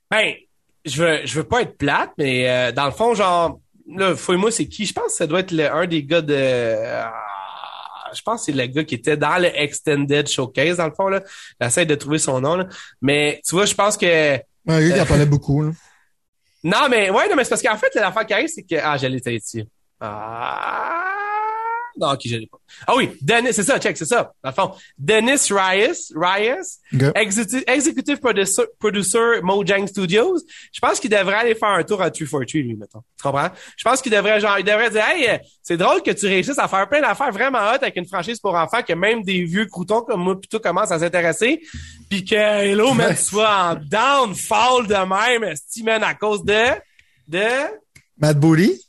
Ben, 0.10 0.34
je 0.85 1.03
veux, 1.03 1.26
je 1.26 1.35
veux 1.35 1.43
pas 1.43 1.61
être 1.61 1.77
plate, 1.77 2.11
mais 2.18 2.50
euh, 2.50 2.72
dans 2.72 2.85
le 2.85 2.92
fond, 2.92 3.14
genre, 3.14 3.60
là, 3.88 4.16
fouille-moi, 4.16 4.51
c'est 4.51 4.68
qui? 4.68 4.85
Je 4.85 4.93
pense 4.93 5.08
que 5.08 5.11
ça 5.11 5.27
doit 5.27 5.42
être 5.42 5.51
le, 5.51 5.72
un 5.72 5.85
des 5.88 6.03
gars 6.03 6.22
de... 6.22 6.35
euh, 6.35 7.03
je 8.14 8.22
pense 8.22 8.42
que 8.42 8.45
c'est 8.48 8.58
le 8.58 8.66
gars 8.66 8.84
qui 8.84 8.95
était 8.95 9.18
dans 9.18 9.42
le 9.42 9.48
Extended 9.48 10.27
Showcase, 10.27 10.77
dans 10.77 10.88
le 10.88 10.93
fond, 10.93 11.08
là. 11.08 11.22
J'essaie 11.60 11.85
de 11.85 11.95
trouver 11.95 12.18
son 12.18 12.42
nom, 12.42 12.56
là. 12.56 12.68
Mais, 13.01 13.42
tu 13.48 13.56
vois, 13.56 13.66
je 13.66 13.74
pense 13.74 13.98
que... 13.98 14.35
Ouais, 14.68 14.92
qui 14.93 15.01
en 15.01 15.06
parlait 15.06 15.26
beaucoup. 15.26 15.64
Là. 15.64 15.72
Non, 16.64 16.88
mais, 16.92 17.10
ouais, 17.10 17.27
non, 17.27 17.35
mais 17.35 17.43
c'est 17.43 17.50
parce 17.50 17.64
qu'en 17.64 17.76
fait, 17.76 17.90
l'affaire 17.95 18.24
qui 18.24 18.34
arrive, 18.34 18.48
c'est 18.48 18.61
que... 18.61 18.76
Ah, 18.76 18.95
j'allais 18.95 19.19
ici. 19.26 19.68
Ah... 20.00 21.20
Non, 21.97 22.11
ok, 22.11 22.19
je 22.25 22.35
l'ai 22.35 22.47
pas. 22.47 22.57
Ah 22.87 22.95
oui, 22.95 23.11
Dennis, 23.21 23.53
c'est 23.53 23.63
ça, 23.63 23.79
check, 23.79 23.97
c'est 23.97 24.05
ça. 24.05 24.33
Dans 24.43 24.49
le 24.49 24.55
fond, 24.55 24.71
Dennis 24.97 25.51
Rias, 25.51 26.11
Rias, 26.15 26.79
Ok. 26.93 27.11
Executive, 27.15 27.63
executive 27.67 28.19
producer, 28.19 28.63
producer 28.79 29.41
Mojang 29.41 29.87
Studios. 29.87 30.39
Je 30.71 30.79
pense 30.79 30.99
qu'il 30.99 31.09
devrait 31.09 31.35
aller 31.35 31.55
faire 31.55 31.69
un 31.69 31.83
tour 31.83 32.01
à 32.01 32.11
343, 32.11 32.61
lui, 32.61 32.75
mettons. 32.75 33.01
Tu 33.17 33.23
comprends? 33.23 33.49
Je 33.77 33.83
pense 33.83 34.01
qu'il 34.01 34.11
devrait, 34.11 34.39
genre, 34.39 34.59
il 34.59 34.65
devrait 34.65 34.89
dire, 34.89 35.03
hey, 35.07 35.29
euh, 35.29 35.37
c'est 35.61 35.77
drôle 35.77 36.01
que 36.01 36.11
tu 36.11 36.25
réussisses 36.25 36.59
à 36.59 36.67
faire 36.67 36.87
plein 36.89 37.01
d'affaires 37.01 37.31
vraiment 37.31 37.59
hot 37.59 37.77
avec 37.81 37.95
une 37.95 38.07
franchise 38.07 38.39
pour 38.39 38.55
enfants 38.55 38.81
que 38.81 38.93
même 38.93 39.23
des 39.23 39.43
vieux 39.43 39.65
croutons 39.65 40.01
comme 40.01 40.21
moi 40.21 40.39
plutôt 40.39 40.59
commencent 40.59 40.91
à 40.91 40.99
s'intéresser. 40.99 41.61
Puis 42.09 42.25
que, 42.25 42.35
hello, 42.35 42.93
man, 42.93 43.15
tu 43.15 43.23
sois 43.23 43.49
en 43.49 43.75
downfall 43.75 44.87
de 44.87 45.41
même, 45.41 45.53
man, 45.83 46.03
à 46.03 46.13
cause 46.13 46.43
de, 46.43 46.65
de, 47.27 47.47
Matt 48.17 48.37
Booty, 48.39 48.79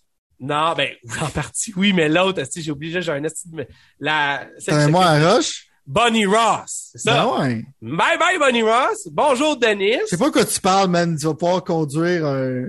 non, 0.42 0.74
ben, 0.76 0.90
en 1.22 1.28
partie, 1.28 1.72
oui, 1.76 1.92
mais 1.92 2.08
l'autre, 2.08 2.42
j'ai 2.54 2.72
oublié, 2.72 3.00
j'ai 3.00 3.12
un 3.12 3.22
esti 3.22 3.48
de, 3.48 3.64
la, 4.00 4.46
qui 4.58 4.90
moi 4.90 5.06
à 5.06 5.34
Roche? 5.34 5.68
Bonnie 5.86 6.26
Ross. 6.26 6.90
C'est 6.92 6.98
ça. 6.98 7.24
Ben 7.24 7.40
ouais. 7.40 7.64
Bye 7.80 8.18
bye, 8.18 8.38
Bonnie 8.38 8.62
Ross. 8.62 9.08
Bonjour, 9.10 9.56
Denis. 9.56 9.98
Je 10.02 10.06
sais 10.10 10.16
pas 10.16 10.30
quoi 10.30 10.44
tu 10.44 10.60
parles, 10.60 10.90
man. 10.90 11.16
Tu 11.16 11.26
vas 11.26 11.34
pouvoir 11.34 11.64
conduire 11.64 12.24
un, 12.26 12.66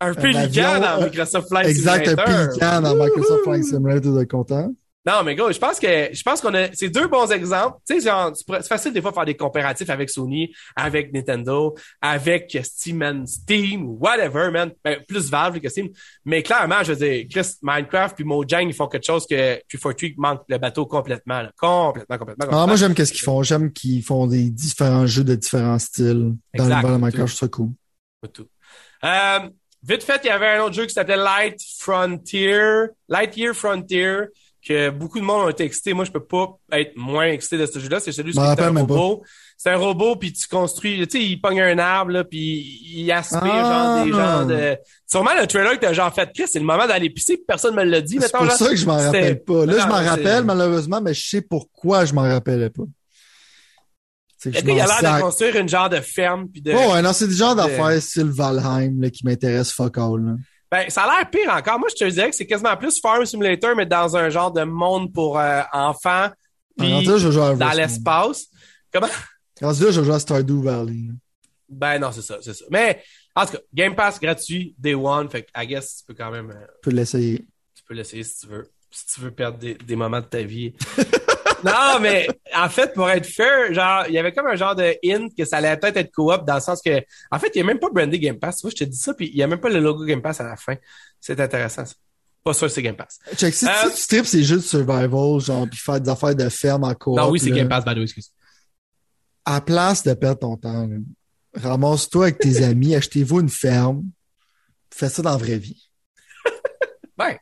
Un 0.00 0.14
pélican 0.14 0.40
avion, 0.40 0.80
dans 0.80 1.04
Microsoft 1.04 1.48
Flight 1.48 1.68
exact, 1.68 2.08
un 2.08 2.10
Simulator. 2.10 2.48
pélican 2.48 2.80
dans 2.80 2.94
Microsoft 2.96 3.44
Flight 3.44 3.64
Simulator 3.64 4.18
de 4.18 4.24
content? 4.24 4.72
Non, 5.06 5.22
mais 5.24 5.34
gros, 5.34 5.50
je 5.50 5.58
pense 5.58 5.80
que 5.80 6.10
je 6.12 6.22
pense 6.22 6.42
qu'on 6.42 6.52
a 6.52 6.70
c'est 6.74 6.90
deux 6.90 7.08
bons 7.08 7.32
exemples. 7.32 7.78
Tu 7.88 8.00
sais, 8.00 8.06
genre, 8.06 8.32
c'est 8.34 8.66
facile 8.68 8.92
des 8.92 9.00
fois 9.00 9.12
de 9.12 9.14
faire 9.14 9.24
des 9.24 9.36
comparatifs 9.36 9.88
avec 9.88 10.10
Sony, 10.10 10.52
avec 10.76 11.10
Nintendo, 11.14 11.74
avec 12.02 12.58
Steam, 12.62 12.98
man, 12.98 13.26
Steam 13.26 13.86
ou 13.88 13.98
whatever, 13.98 14.50
man. 14.50 14.72
Ben, 14.84 14.98
plus 15.08 15.30
Valve 15.30 15.58
que 15.58 15.70
Steam. 15.70 15.88
Mais 16.26 16.42
clairement, 16.42 16.82
je 16.82 16.92
veux 16.92 16.96
dire, 16.96 17.26
Chris, 17.30 17.54
Minecraft 17.62 18.14
puis 18.14 18.24
Mojang, 18.24 18.68
ils 18.68 18.74
font 18.74 18.88
quelque 18.88 19.06
chose 19.06 19.26
que 19.26 19.58
343 19.72 20.10
manque 20.18 20.42
le 20.48 20.58
bateau 20.58 20.84
complètement, 20.84 21.40
là. 21.40 21.50
Complètement, 21.58 22.18
complètement, 22.18 22.44
complètement. 22.44 22.66
moi, 22.66 22.76
j'aime 22.76 22.94
qu'est-ce 22.94 23.12
qu'ils 23.12 23.22
font. 23.22 23.42
J'aime 23.42 23.72
qu'ils 23.72 24.02
font 24.02 24.26
des 24.26 24.50
différents 24.50 25.06
jeux 25.06 25.24
de 25.24 25.34
différents 25.34 25.78
styles 25.78 26.34
dans 26.54 26.64
Exact. 26.64 26.82
de 26.82 26.88
Minecraft. 26.88 27.14
Je 27.14 27.36
trouve 27.36 27.48
ça 27.48 27.48
cool. 27.48 27.70
Tout. 28.34 28.48
Euh, 29.04 29.48
vite 29.82 30.02
fait, 30.02 30.20
il 30.24 30.26
y 30.26 30.30
avait 30.30 30.58
un 30.58 30.64
autre 30.64 30.74
jeu 30.74 30.84
qui 30.84 30.92
s'appelait 30.92 31.16
Light 31.16 31.58
Frontier, 31.78 32.84
Lightyear 33.08 33.54
Frontier, 33.54 34.24
que 34.66 34.90
beaucoup 34.90 35.18
de 35.20 35.24
monde 35.24 35.46
ont 35.46 35.48
été 35.48 35.64
excités. 35.64 35.94
Moi, 35.94 36.04
je 36.04 36.10
peux 36.10 36.24
pas 36.24 36.48
être 36.72 36.92
moins 36.96 37.26
excité 37.26 37.56
de 37.58 37.66
ce 37.66 37.78
jeu-là. 37.78 37.98
C'est 38.00 38.12
celui 38.12 38.30
où 38.30 38.34
c'est 38.34 38.60
un 38.62 38.70
robot. 38.72 39.22
C'est 39.56 39.70
un 39.70 39.76
robot, 39.76 40.16
puis 40.16 40.32
tu 40.32 40.48
construis, 40.48 41.06
tu 41.06 41.18
sais, 41.18 41.24
il 41.24 41.38
pogne 41.40 41.60
un 41.60 41.78
arbre, 41.78 42.12
là, 42.12 42.24
puis 42.24 42.80
il 42.94 43.10
aspire 43.12 43.40
Ah. 43.42 43.96
genre 43.96 44.04
des 44.06 44.12
genres 44.12 44.46
de... 44.46 44.76
Sûrement 45.06 45.30
le 45.38 45.46
trailer 45.46 45.72
que 45.74 45.80
t'as 45.84 45.92
genre 45.92 46.14
fait, 46.14 46.30
Chris, 46.34 46.44
c'est 46.50 46.58
le 46.60 46.64
moment 46.64 46.86
d'aller 46.86 47.10
pisser, 47.10 47.36
personne 47.46 47.74
me 47.74 47.84
l'a 47.84 48.00
dit, 48.00 48.18
C'est 48.20 48.32
pour 48.32 48.44
là. 48.46 48.56
ça 48.56 48.68
que 48.70 48.76
je 48.76 48.86
m'en 48.86 48.96
rappelle 48.96 49.42
pas. 49.44 49.66
Là, 49.66 49.72
Non, 49.74 49.78
je 49.82 49.86
m'en 49.88 50.08
rappelle, 50.10 50.44
malheureusement, 50.44 51.00
mais 51.02 51.12
je 51.12 51.28
sais 51.28 51.42
pourquoi 51.42 52.06
je 52.06 52.14
m'en 52.14 52.22
rappelais 52.22 52.70
pas. 52.70 52.84
Il 54.46 54.56
a 54.80 54.86
l'air 54.86 55.16
de 55.16 55.20
construire 55.20 55.56
une 55.56 55.68
genre 55.68 55.90
de 55.90 56.00
ferme, 56.00 56.48
puis 56.48 56.62
de... 56.62 56.72
Oh, 56.72 56.92
ouais, 56.94 57.02
non, 57.02 57.12
c'est 57.12 57.28
du 57.28 57.34
genre 57.34 57.54
de- 57.54 57.60
d'affaires 57.60 58.00
style 58.00 58.30
Valheim, 58.30 58.98
là, 58.98 59.10
qui 59.10 59.26
m'intéresse 59.26 59.70
fuck 59.72 59.98
all, 59.98 60.24
là. 60.24 60.32
Ben, 60.70 60.88
ça 60.88 61.02
a 61.02 61.18
l'air 61.18 61.30
pire 61.30 61.52
encore. 61.52 61.78
Moi, 61.80 61.88
je 61.90 62.04
te 62.04 62.08
dirais 62.08 62.30
que 62.30 62.36
c'est 62.36 62.46
quasiment 62.46 62.76
plus 62.76 63.00
Farm 63.00 63.26
Simulator, 63.26 63.74
mais 63.74 63.86
dans 63.86 64.16
un 64.16 64.30
genre 64.30 64.52
de 64.52 64.62
monde 64.62 65.12
pour 65.12 65.38
euh, 65.38 65.62
enfants, 65.72 66.30
puis 66.78 67.04
dans 67.04 67.72
l'espace. 67.74 68.46
Comment? 68.92 69.08
Là, 69.60 69.72
je 69.74 69.90
jouer 69.90 70.14
à 70.14 70.18
Stardew 70.18 70.62
Valley. 70.62 71.10
Ben 71.68 71.98
non, 71.98 72.10
c'est 72.12 72.22
ça, 72.22 72.38
c'est 72.40 72.54
ça. 72.54 72.64
Mais 72.70 73.02
en 73.34 73.44
tout 73.44 73.52
cas, 73.52 73.58
Game 73.74 73.94
Pass 73.94 74.18
gratuit, 74.18 74.74
Day 74.78 74.94
One, 74.94 75.28
fait 75.28 75.42
que 75.42 75.50
I 75.54 75.66
guess 75.66 75.98
tu 75.98 76.04
peux 76.06 76.14
quand 76.14 76.30
même 76.30 76.50
euh, 76.50 76.66
Je 76.76 76.90
peux 76.90 76.96
l'essayer. 76.96 77.38
tu 77.74 77.82
peux 77.86 77.94
l'essayer 77.94 78.24
si 78.24 78.40
tu 78.40 78.46
veux. 78.46 78.70
Si 78.90 79.06
tu 79.06 79.20
veux 79.20 79.30
perdre 79.30 79.58
des, 79.58 79.74
des 79.74 79.96
moments 79.96 80.20
de 80.20 80.26
ta 80.26 80.42
vie. 80.42 80.74
non, 81.64 82.00
mais 82.00 82.28
en 82.54 82.68
fait, 82.68 82.92
pour 82.94 83.08
être 83.10 83.26
fair, 83.26 83.72
genre, 83.72 84.04
il 84.08 84.14
y 84.14 84.18
avait 84.18 84.32
comme 84.32 84.46
un 84.46 84.56
genre 84.56 84.74
de 84.74 84.96
hint 85.04 85.28
que 85.36 85.44
ça 85.44 85.58
allait 85.58 85.76
peut-être 85.76 85.96
être 85.96 86.12
coop 86.12 86.44
dans 86.46 86.54
le 86.54 86.60
sens 86.60 86.80
que, 86.82 87.02
en 87.30 87.38
fait, 87.38 87.50
il 87.54 87.58
n'y 87.58 87.62
a 87.62 87.64
même 87.66 87.78
pas 87.78 87.88
brandé 87.90 88.18
Game 88.18 88.38
Pass. 88.38 88.56
Tu 88.56 88.62
vois, 88.62 88.70
je 88.70 88.84
te 88.84 88.84
dis 88.84 88.96
ça, 88.96 89.14
puis 89.14 89.28
il 89.28 89.36
n'y 89.36 89.42
a 89.42 89.46
même 89.46 89.60
pas 89.60 89.68
le 89.68 89.80
logo 89.80 90.04
Game 90.04 90.22
Pass 90.22 90.40
à 90.40 90.44
la 90.44 90.56
fin. 90.56 90.74
C'est 91.20 91.38
intéressant, 91.40 91.84
ça. 91.84 91.94
Pas 92.42 92.54
sûr 92.54 92.68
que 92.68 92.72
c'est 92.72 92.82
Game 92.82 92.96
Pass. 92.96 93.18
Check, 93.36 93.52
si, 93.54 93.66
Euh, 93.66 93.90
si 93.92 94.06
tu 94.06 94.14
tripes 94.16 94.26
ces 94.26 94.42
jeux 94.42 94.56
de 94.56 94.62
survival, 94.62 95.40
genre, 95.40 95.66
puis 95.68 95.78
faire 95.78 96.00
des 96.00 96.10
affaires 96.10 96.34
de 96.34 96.48
ferme 96.48 96.84
en 96.84 96.94
coop. 96.94 97.16
non, 97.18 97.30
oui, 97.30 97.38
c'est 97.38 97.50
Game 97.50 97.68
Pass, 97.68 97.84
by 97.84 97.92
the 97.92 97.96
way, 97.98 98.02
excuse. 98.04 98.30
À 99.44 99.54
la 99.54 99.60
place 99.60 100.02
de 100.02 100.14
perdre 100.14 100.40
ton 100.40 100.56
temps, 100.56 100.88
ramasse-toi 101.54 102.24
avec 102.26 102.38
tes 102.38 102.62
amis, 102.62 102.94
achetez-vous 102.94 103.40
une 103.40 103.48
ferme, 103.48 104.04
fais 104.94 105.08
ça 105.08 105.22
dans 105.22 105.30
la 105.32 105.36
vraie 105.36 105.58
vie. 105.58 105.88
Ben, 107.18 107.36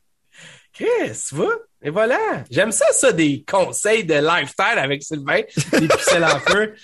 Chris, 0.73 1.13
tu 1.29 1.35
vois? 1.37 1.55
Et 1.83 1.91
voilà. 1.91 2.45
J'aime 2.51 2.73
ça, 2.73 2.87
ça, 2.93 3.13
des 3.13 3.45
conseils 3.49 4.05
de 4.05 4.15
lifestyle 4.15 4.79
avec 4.79 5.03
Sylvain, 5.03 5.43
des 5.73 5.89
pixels 5.89 6.25
en 6.25 6.41
feu. 6.41 6.75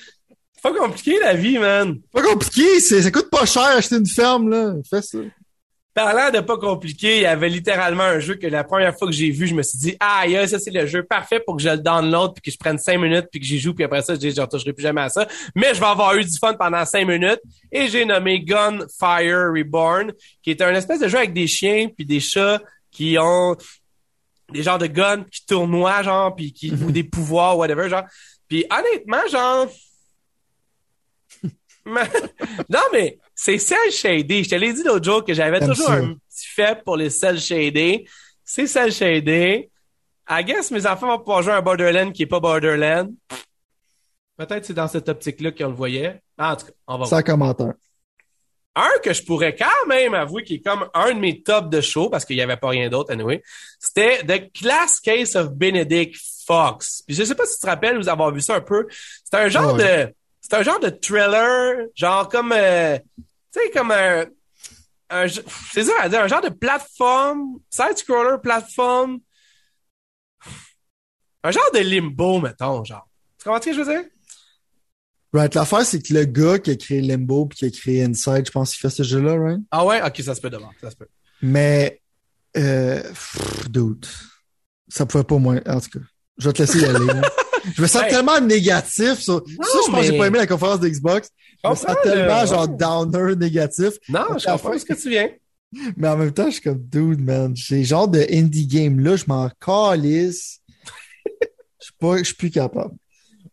Pas 0.63 0.73
compliqué, 0.73 1.19
la 1.21 1.35
vie, 1.35 1.59
man. 1.59 1.99
Pas 2.13 2.23
compliqué, 2.23 2.81
c'est, 2.81 3.03
ça 3.03 3.11
coûte 3.11 3.29
pas 3.29 3.45
cher 3.45 3.65
acheter 3.65 3.97
une 3.97 4.07
ferme, 4.07 4.49
là. 4.49 4.75
Fais 4.89 5.03
ça. 5.03 5.19
Parlant 5.93 6.31
de 6.31 6.41
pas 6.41 6.57
compliqué, 6.57 7.19
il 7.19 7.23
y 7.23 7.27
avait 7.27 7.49
littéralement 7.49 8.03
un 8.03 8.19
jeu 8.19 8.35
que 8.35 8.49
la 8.49 8.65
première 8.65 8.97
fois 8.99 9.07
que 9.07 9.15
j'ai 9.15 9.31
vu, 9.31 9.47
je 9.47 9.55
me 9.55 9.63
suis 9.63 9.79
dit, 9.79 9.97
ah, 10.01 10.23
aïe, 10.23 10.49
ça 10.49 10.59
c'est 10.59 10.73
le 10.73 10.87
jeu 10.87 11.05
parfait 11.05 11.39
pour 11.39 11.57
que 11.57 11.63
je 11.63 11.69
le 11.69 11.79
download 11.79 12.33
puis 12.35 12.43
que 12.43 12.51
je 12.51 12.59
prenne 12.59 12.79
cinq 12.79 12.99
minutes 12.99 13.27
puis 13.31 13.39
que 13.39 13.47
j'y 13.47 13.61
joue 13.61 13.75
puis 13.75 13.85
après 13.85 14.03
ça, 14.03 14.15
je 14.15 14.19
dis, 14.19 14.33
je 14.33 14.41
retoucherai 14.41 14.73
plus 14.73 14.83
jamais 14.83 15.03
à 15.03 15.09
ça. 15.09 15.29
Mais 15.55 15.73
je 15.73 15.79
vais 15.79 15.87
avoir 15.87 16.17
eu 16.17 16.25
du 16.25 16.37
fun 16.37 16.55
pendant 16.55 16.85
cinq 16.85 17.07
minutes 17.07 17.41
et 17.71 17.87
j'ai 17.87 18.05
nommé 18.05 18.43
Gunfire 18.43 19.53
Reborn, 19.55 20.13
qui 20.43 20.51
est 20.51 20.63
un 20.63 20.75
espèce 20.75 20.99
de 20.99 21.07
jeu 21.07 21.19
avec 21.19 21.33
des 21.33 21.47
chiens 21.47 21.89
puis 21.95 22.05
des 22.05 22.19
chats 22.19 22.61
qui 22.91 23.17
ont 23.21 23.57
des 24.55 24.63
genres 24.63 24.79
de 24.79 24.87
guns 24.87 25.25
qui 25.25 25.45
tournoient, 25.45 26.03
genre, 26.03 26.35
puis 26.35 26.53
qui, 26.53 26.71
ou 26.73 26.91
des 26.91 27.05
pouvoirs, 27.05 27.59
whatever, 27.59 27.89
genre. 27.91 28.05
Puis 28.49 28.65
honnêtement, 28.71 29.27
genre, 29.31 29.69
non, 31.87 32.81
mais 32.93 33.19
c'est 33.35 33.59
cel 33.59 33.91
shadé. 33.91 34.43
Je 34.45 34.49
te 34.51 34.55
l'ai 34.55 34.73
dit 34.73 34.83
l'autre 34.85 35.05
jour 35.05 35.25
que 35.25 35.35
j'avais 35.35 35.61
toujours 35.61 35.89
ça. 35.89 35.95
un 35.95 36.15
petit 36.15 36.47
fait 36.47 36.83
pour 36.83 36.97
les 36.97 37.11
cel 37.11 37.39
shadés. 37.39 38.07
C'est 38.43 38.67
cel 38.67 38.91
shadé. 38.91 39.71
I 40.31 40.43
guess 40.45 40.71
mes 40.71 40.87
enfants 40.87 41.09
vont 41.09 41.19
pouvoir 41.19 41.43
jouer 41.43 41.53
à 41.53 41.57
un 41.59 41.63
Borderland 41.63 42.13
qui 42.13 42.23
est 42.23 42.27
pas 42.27 42.41
Borderland. 42.41 43.13
Peut-être 44.39 44.65
c'est 44.65 44.73
dans 44.75 44.89
cette 44.89 45.09
optique-là 45.09 45.53
qu'on 45.53 45.69
le 45.69 45.75
voyait. 45.75 46.23
Ah, 46.39 46.53
En 46.53 46.57
tout 46.57 46.67
cas, 46.67 46.73
on 46.87 46.93
va 46.93 46.97
voir. 46.99 47.09
Sans 47.09 47.23
commentaire. 47.23 47.75
Un 48.77 48.91
que 49.03 49.13
je 49.13 49.23
pourrais 49.23 49.55
quand 49.55 49.87
même 49.87 50.15
avouer 50.15 50.43
qui 50.43 50.55
est 50.57 50.61
comme 50.61 50.89
un 50.95 51.15
de 51.15 51.21
mes 51.21 51.43
tops 51.43 51.69
de 51.71 51.81
show 51.81 52.11
parce 52.11 52.25
qu'il 52.25 52.37
y 52.37 52.43
avait 52.43 52.57
pas 52.57 52.69
rien 52.71 52.89
d'autre, 52.89 53.13
anyway, 53.13 53.41
c'était 53.79 54.25
The 54.25 54.53
Class 54.53 54.99
Case 55.01 55.37
of 55.37 55.51
Benedict 55.53 56.17
Fox. 56.47 57.03
Puis 57.07 57.15
je 57.15 57.23
sais 57.25 57.35
pas 57.37 57.47
si 57.47 57.55
tu 57.55 57.61
te 57.61 57.67
rappelles 57.67 57.97
vous 57.97 58.09
avoir 58.09 58.33
vu 58.33 58.41
ça 58.41 58.57
un 58.57 58.61
peu. 58.61 58.87
C'est 58.91 59.37
un 59.37 59.49
genre 59.49 59.75
Ouais. 59.75 60.07
de, 60.09 60.15
c'est 60.41 60.55
un 60.55 60.63
genre 60.65 60.81
de 60.81 60.89
thriller, 60.91 61.87
genre 61.95 62.29
comme, 62.29 62.53
euh, 62.53 62.99
tu 63.53 63.61
sais, 63.63 63.71
comme 63.71 63.93
un, 63.93 64.25
un 65.11 65.27
c'est 65.73 65.85
ça 65.85 65.93
à 66.01 66.09
dire, 66.09 66.21
un 66.23 66.29
genre 66.29 66.43
de 66.43 66.49
plateforme, 66.51 67.61
side-scroller 67.71 68.39
plateforme, 68.43 69.21
un 71.45 71.51
genre 71.51 71.71
de 71.73 71.79
limbo, 71.79 72.41
mettons, 72.41 72.83
genre. 72.85 73.07
Tu 73.39 73.45
comprends 73.45 73.61
ce 73.61 73.67
que 73.67 73.73
je 73.75 73.81
veux 73.83 73.93
dire? 73.95 74.05
Right, 75.35 75.53
l'affaire, 75.55 75.85
c'est 75.85 76.01
que 76.01 76.15
le 76.15 76.25
gars 76.27 76.59
qui 76.61 76.71
a 76.71 76.77
créé 76.77 77.01
Limbo 77.01 77.47
puis 77.47 77.59
qui 77.59 77.65
a 77.65 77.71
créé 77.71 78.05
Inside, 78.05 78.45
je 78.47 78.51
pense 78.53 78.71
qu'il 78.71 78.79
fait 78.81 78.95
ce 78.95 79.03
jeu-là, 79.03 79.35
right? 79.37 79.61
Ah 79.73 79.85
ouais? 79.85 80.01
Ok, 80.01 80.21
ça 80.23 80.33
se 80.35 80.41
peut 80.41 80.49
d'abord, 80.49 80.71
ça 80.81 80.91
se 80.93 80.97
peut. 80.97 81.09
Mais, 81.43 82.01
euh, 82.57 83.03
pff, 83.03 83.69
dude. 83.69 84.07
Ça 84.89 85.05
pouvait 85.07 85.25
pas 85.25 85.39
moins, 85.39 85.61
en 85.67 85.81
tout 85.81 85.99
cas. 85.99 86.05
Je 86.39 86.47
vais 86.49 86.53
te 86.53 86.63
laisser 86.63 86.79
y 86.81 86.85
aller. 86.85 87.07
Je 87.75 87.83
me 87.83 87.87
sens 87.89 88.03
tellement 88.09 88.41
négatif. 88.41 89.15
sur- 89.19 89.43
ça, 89.45 89.79
je 89.87 89.91
pense 89.91 90.01
que 90.01 90.07
j'ai 90.13 90.19
pas 90.19 90.27
aimé 90.29 90.39
la 90.39 90.47
conférence 90.47 90.79
d'Xbox. 90.79 91.29
Je 91.65 91.69
me 91.71 91.75
sens 91.75 91.97
tellement 92.05 92.47
genre 92.47 92.69
downer 92.69 93.35
négatif. 93.35 93.95
Non, 94.09 94.39
je 94.39 94.47
La 94.47 94.53
comprends 94.53 94.79
ce 94.79 94.85
que 94.85 94.95
tu 94.95 95.11
viens. 95.11 95.31
Mais 95.97 96.07
en 96.09 96.17
même 96.17 96.33
temps, 96.33 96.47
je 96.47 96.53
suis 96.53 96.63
comme 96.63 96.79
dude, 96.81 97.21
man. 97.21 97.57
Ces 97.57 97.83
genres 97.83 98.07
de 98.07 98.25
indie 98.31 98.69
game 98.69 99.01
là, 99.01 99.17
je 99.17 99.25
m'en 99.27 99.51
calisse. 99.61 100.61
Je 101.81 101.87
suis 101.87 101.95
pas, 101.99 102.17
je 102.19 102.23
suis 102.25 102.35
plus 102.35 102.51
capable. 102.51 102.95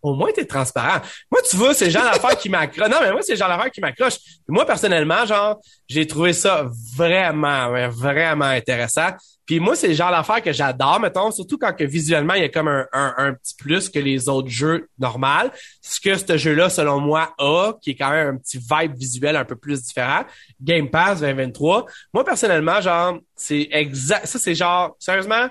Au 0.01 0.15
moins, 0.15 0.31
t'es 0.33 0.45
transparent. 0.45 1.01
Moi, 1.31 1.41
tu 1.49 1.55
vois, 1.55 1.73
c'est 1.73 1.85
le 1.85 1.91
genre 1.91 2.03
d'affaires 2.03 2.37
qui 2.37 2.49
m'accroche. 2.49 2.89
Non, 2.89 2.97
mais 3.01 3.11
moi, 3.11 3.21
c'est 3.21 3.33
le 3.33 3.37
genre 3.37 3.49
d'affaires 3.49 3.71
qui 3.71 3.81
m'accroche. 3.81 4.15
Moi, 4.47 4.65
personnellement, 4.65 5.25
genre, 5.25 5.59
j'ai 5.87 6.07
trouvé 6.07 6.33
ça 6.33 6.67
vraiment, 6.95 7.89
vraiment 7.89 8.45
intéressant. 8.45 9.09
Puis 9.45 9.59
moi, 9.59 9.75
c'est 9.75 9.89
le 9.89 9.93
genre 9.93 10.11
d'affaires 10.11 10.41
que 10.41 10.53
j'adore, 10.53 10.99
mettons, 10.99 11.29
surtout 11.29 11.57
quand 11.57 11.73
que 11.73 11.83
visuellement, 11.83 12.35
il 12.35 12.41
y 12.41 12.45
a 12.45 12.49
comme 12.49 12.69
un 12.69 13.33
petit 13.33 13.53
plus 13.55 13.89
que 13.89 13.99
les 13.99 14.29
autres 14.29 14.47
jeux 14.47 14.87
normaux. 14.97 15.49
Ce 15.81 15.99
que 15.99 16.15
ce 16.15 16.37
jeu-là, 16.37 16.69
selon 16.69 16.99
moi, 16.99 17.33
a, 17.37 17.73
qui 17.81 17.91
est 17.91 17.95
quand 17.95 18.11
même 18.11 18.35
un 18.35 18.37
petit 18.37 18.59
vibe 18.59 18.95
visuel 18.95 19.35
un 19.35 19.43
peu 19.43 19.55
plus 19.55 19.83
différent. 19.83 20.23
Game 20.61 20.89
Pass 20.89 21.19
2023. 21.19 21.85
Moi, 22.13 22.23
personnellement, 22.23 22.79
genre, 22.81 23.19
c'est 23.35 23.67
exact, 23.71 24.25
ça, 24.25 24.39
c'est 24.39 24.55
genre, 24.55 24.95
sérieusement, 24.99 25.47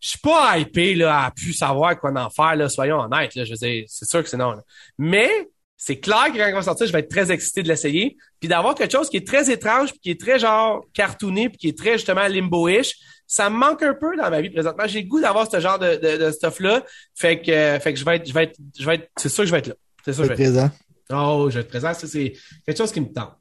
je 0.00 0.08
suis 0.08 0.18
pas 0.18 0.58
hypé 0.58 0.94
là, 0.94 1.24
à 1.24 1.30
plus 1.30 1.52
savoir 1.52 1.98
quoi 1.98 2.10
en 2.10 2.30
faire, 2.30 2.56
là, 2.56 2.68
soyons 2.68 3.00
honnêtes. 3.00 3.34
Là, 3.34 3.44
je 3.44 3.50
veux 3.50 3.56
dire, 3.56 3.84
c'est 3.86 4.08
sûr 4.08 4.22
que 4.22 4.28
c'est 4.28 4.36
non. 4.36 4.52
là. 4.52 4.62
Mais 4.98 5.30
c'est 5.76 5.98
clair 5.98 6.26
que 6.32 6.38
quand 6.38 6.46
il 6.46 6.54
va 6.54 6.62
sortir, 6.62 6.86
je 6.86 6.92
vais 6.92 7.00
être 7.00 7.10
très 7.10 7.30
excité 7.30 7.62
de 7.62 7.68
l'essayer. 7.68 8.16
Puis 8.38 8.48
d'avoir 8.48 8.74
quelque 8.74 8.92
chose 8.92 9.08
qui 9.08 9.18
est 9.18 9.26
très 9.26 9.50
étrange, 9.50 9.90
puis 9.90 10.00
qui 10.00 10.10
est 10.10 10.20
très 10.20 10.38
genre 10.38 10.84
cartooné, 10.92 11.48
puis 11.48 11.58
qui 11.58 11.68
est 11.68 11.78
très 11.78 11.92
justement 11.92 12.26
limbo-ish, 12.26 12.96
ça 13.26 13.48
me 13.48 13.56
manque 13.56 13.82
un 13.82 13.94
peu 13.94 14.16
dans 14.16 14.28
ma 14.28 14.40
vie 14.40 14.50
présentement. 14.50 14.86
J'ai 14.86 15.02
le 15.02 15.08
goût 15.08 15.20
d'avoir 15.20 15.50
ce 15.50 15.60
genre 15.60 15.78
de, 15.78 15.96
de, 15.96 16.16
de 16.24 16.30
stuff-là. 16.32 16.84
Fait 17.14 17.40
que, 17.40 17.50
euh, 17.50 17.80
fait 17.80 17.92
que 17.92 17.98
je 17.98 18.04
vais 18.04 18.16
être, 18.16 18.28
je 18.28 18.34
vais 18.34 18.44
être, 18.44 18.56
je 18.78 18.84
vais 18.84 18.94
être, 18.96 19.08
c'est 19.16 19.28
sûr 19.28 19.44
que 19.44 19.46
je 19.46 19.52
vais 19.52 19.58
être 19.60 19.68
là. 19.68 19.74
C'est 20.04 20.12
sûr 20.12 20.22
que 20.26 20.30
je 20.30 20.34
vais 20.34 20.44
être 20.44 20.52
Présent. 20.52 20.70
Oh, 21.12 21.48
je 21.48 21.54
vais 21.54 21.60
être 21.60 21.68
présent. 21.68 21.94
Ça, 21.94 22.06
c'est 22.06 22.32
quelque 22.66 22.78
chose 22.78 22.92
qui 22.92 23.00
me 23.00 23.12
tente. 23.12 23.39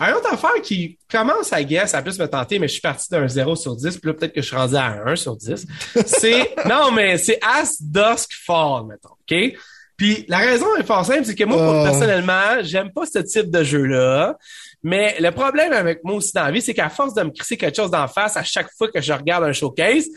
Un 0.00 0.12
autre 0.14 0.32
affaire 0.32 0.60
qui 0.62 0.98
commence 1.10 1.52
à 1.52 1.62
guess, 1.62 1.94
à 1.94 2.02
plus 2.02 2.18
me 2.18 2.26
tenter, 2.26 2.58
mais 2.58 2.66
je 2.68 2.72
suis 2.72 2.80
parti 2.80 3.08
d'un 3.10 3.28
0 3.28 3.54
sur 3.56 3.76
10, 3.76 3.98
puis 3.98 4.08
là, 4.10 4.14
peut-être 4.14 4.32
que 4.32 4.42
je 4.42 4.46
suis 4.46 4.56
rendu 4.56 4.74
à 4.76 4.84
un 4.86 5.06
1 5.12 5.16
sur 5.16 5.36
10. 5.36 5.66
C'est, 6.06 6.54
non, 6.66 6.90
mais 6.90 7.16
c'est 7.18 7.38
As 7.42 7.76
Dusk 7.80 8.30
Fall, 8.44 8.84
mettons, 8.86 9.10
OK? 9.10 9.58
Puis 9.96 10.24
la 10.28 10.38
raison 10.38 10.66
est 10.76 10.82
fort 10.82 11.04
simple, 11.06 11.24
c'est 11.24 11.36
que 11.36 11.44
moi, 11.44 11.56
pour- 11.56 11.66
Oh. 11.80 11.84
personnellement, 11.84 12.62
j'aime 12.62 12.92
pas 12.92 13.06
ce 13.06 13.20
type 13.20 13.48
de 13.50 13.62
jeu-là. 13.62 14.36
Mais 14.82 15.16
le 15.20 15.30
problème 15.30 15.72
avec 15.72 16.02
moi 16.02 16.16
aussi 16.16 16.32
dans 16.34 16.42
la 16.42 16.50
vie, 16.50 16.60
c'est 16.60 16.74
qu'à 16.74 16.88
force 16.90 17.14
de 17.14 17.22
me 17.22 17.30
crisser 17.30 17.56
quelque 17.56 17.76
chose 17.76 17.90
d'en 17.92 18.08
face 18.08 18.36
à 18.36 18.42
chaque 18.42 18.68
fois 18.76 18.88
que 18.90 19.00
je 19.00 19.12
regarde 19.12 19.44
un 19.44 19.52
showcase, 19.52 20.08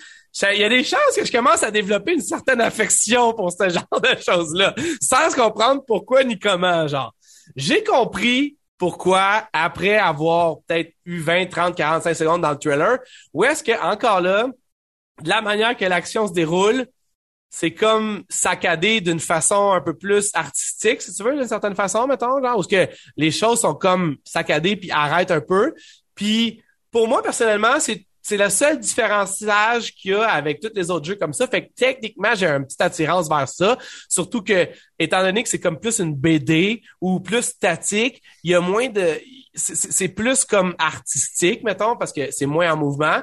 il 0.52 0.60
y 0.60 0.64
a 0.64 0.70
des 0.70 0.84
chances 0.84 1.16
que 1.16 1.24
je 1.24 1.32
commence 1.32 1.62
à 1.64 1.70
développer 1.72 2.14
une 2.14 2.22
certaine 2.22 2.60
affection 2.62 3.34
pour 3.34 3.52
ce 3.52 3.70
genre 3.70 4.02
de 4.02 4.20
choses-là, 4.20 4.74
sans 5.02 5.34
comprendre 5.36 5.84
pourquoi 5.88 6.24
ni 6.24 6.38
comment, 6.40 6.88
genre. 6.88 7.14
J'ai 7.56 7.84
compris 7.84 8.57
pourquoi, 8.78 9.48
après 9.54 9.98
avoir 9.98 10.58
peut-être 10.68 10.94
eu 11.06 11.20
20, 11.20 11.48
30, 11.48 11.76
45 11.76 12.14
secondes 12.14 12.42
dans 12.42 12.52
le 12.52 12.58
trailer, 12.58 13.00
où 13.34 13.44
est-ce 13.44 13.64
que, 13.64 13.72
encore 13.82 14.22
là, 14.22 14.48
de 15.22 15.30
la 15.30 15.42
manière 15.42 15.76
que 15.76 15.86
l'action 15.86 16.28
se 16.28 16.34
déroule, 16.34 16.88
c'est 17.50 17.74
comme 17.74 18.24
saccadé 18.30 19.02
d'une 19.02 19.20
façon 19.20 19.72
un 19.72 19.82
peu 19.82 19.96
plus 19.96 20.30
artistique, 20.34 21.02
si 21.02 21.14
tu 21.14 21.24
veux, 21.24 21.36
d'une 21.36 21.48
certaine 21.48 21.76
façon, 21.76 22.08
mettons, 22.08 22.42
genre, 22.42 22.58
où 22.58 22.62
est-ce 22.62 22.68
que 22.68 22.94
les 23.16 23.32
choses 23.32 23.62
sont 23.62 23.74
comme 23.74 24.18
saccadées 24.24 24.76
puis 24.76 24.92
arrêtent 24.92 25.32
un 25.32 25.42
peu. 25.42 25.74
Puis, 26.14 26.62
pour 26.92 27.08
moi, 27.08 27.22
personnellement, 27.22 27.80
c'est 27.80 28.07
c'est 28.28 28.36
le 28.36 28.50
seul 28.50 28.78
différenciage 28.78 29.96
qu'il 29.96 30.12
y 30.12 30.14
a 30.14 30.28
avec 30.30 30.60
tous 30.60 30.72
les 30.76 30.92
autres 30.92 31.06
jeux 31.06 31.16
comme 31.16 31.32
ça. 31.32 31.48
Fait 31.48 31.66
que 31.66 31.72
techniquement, 31.74 32.36
j'ai 32.36 32.48
un 32.48 32.62
petit 32.62 32.76
attirance 32.78 33.30
vers 33.30 33.48
ça. 33.48 33.78
Surtout 34.10 34.42
que, 34.42 34.68
étant 35.00 35.22
donné 35.22 35.44
que 35.44 35.48
c'est 35.48 35.62
comme 35.62 35.80
plus 35.80 36.00
une 36.00 36.14
BD 36.14 36.82
ou 37.00 37.22
plus 37.22 37.44
statique, 37.44 38.22
il 38.44 38.52
y 38.52 38.54
a 38.54 38.60
moins 38.60 38.90
de... 38.90 39.18
c'est 39.54 40.10
plus 40.10 40.44
comme 40.44 40.76
artistique, 40.78 41.64
mettons, 41.64 41.96
parce 41.96 42.12
que 42.12 42.30
c'est 42.32 42.46
moins 42.46 42.74
en 42.74 42.76
mouvement. 42.76 43.22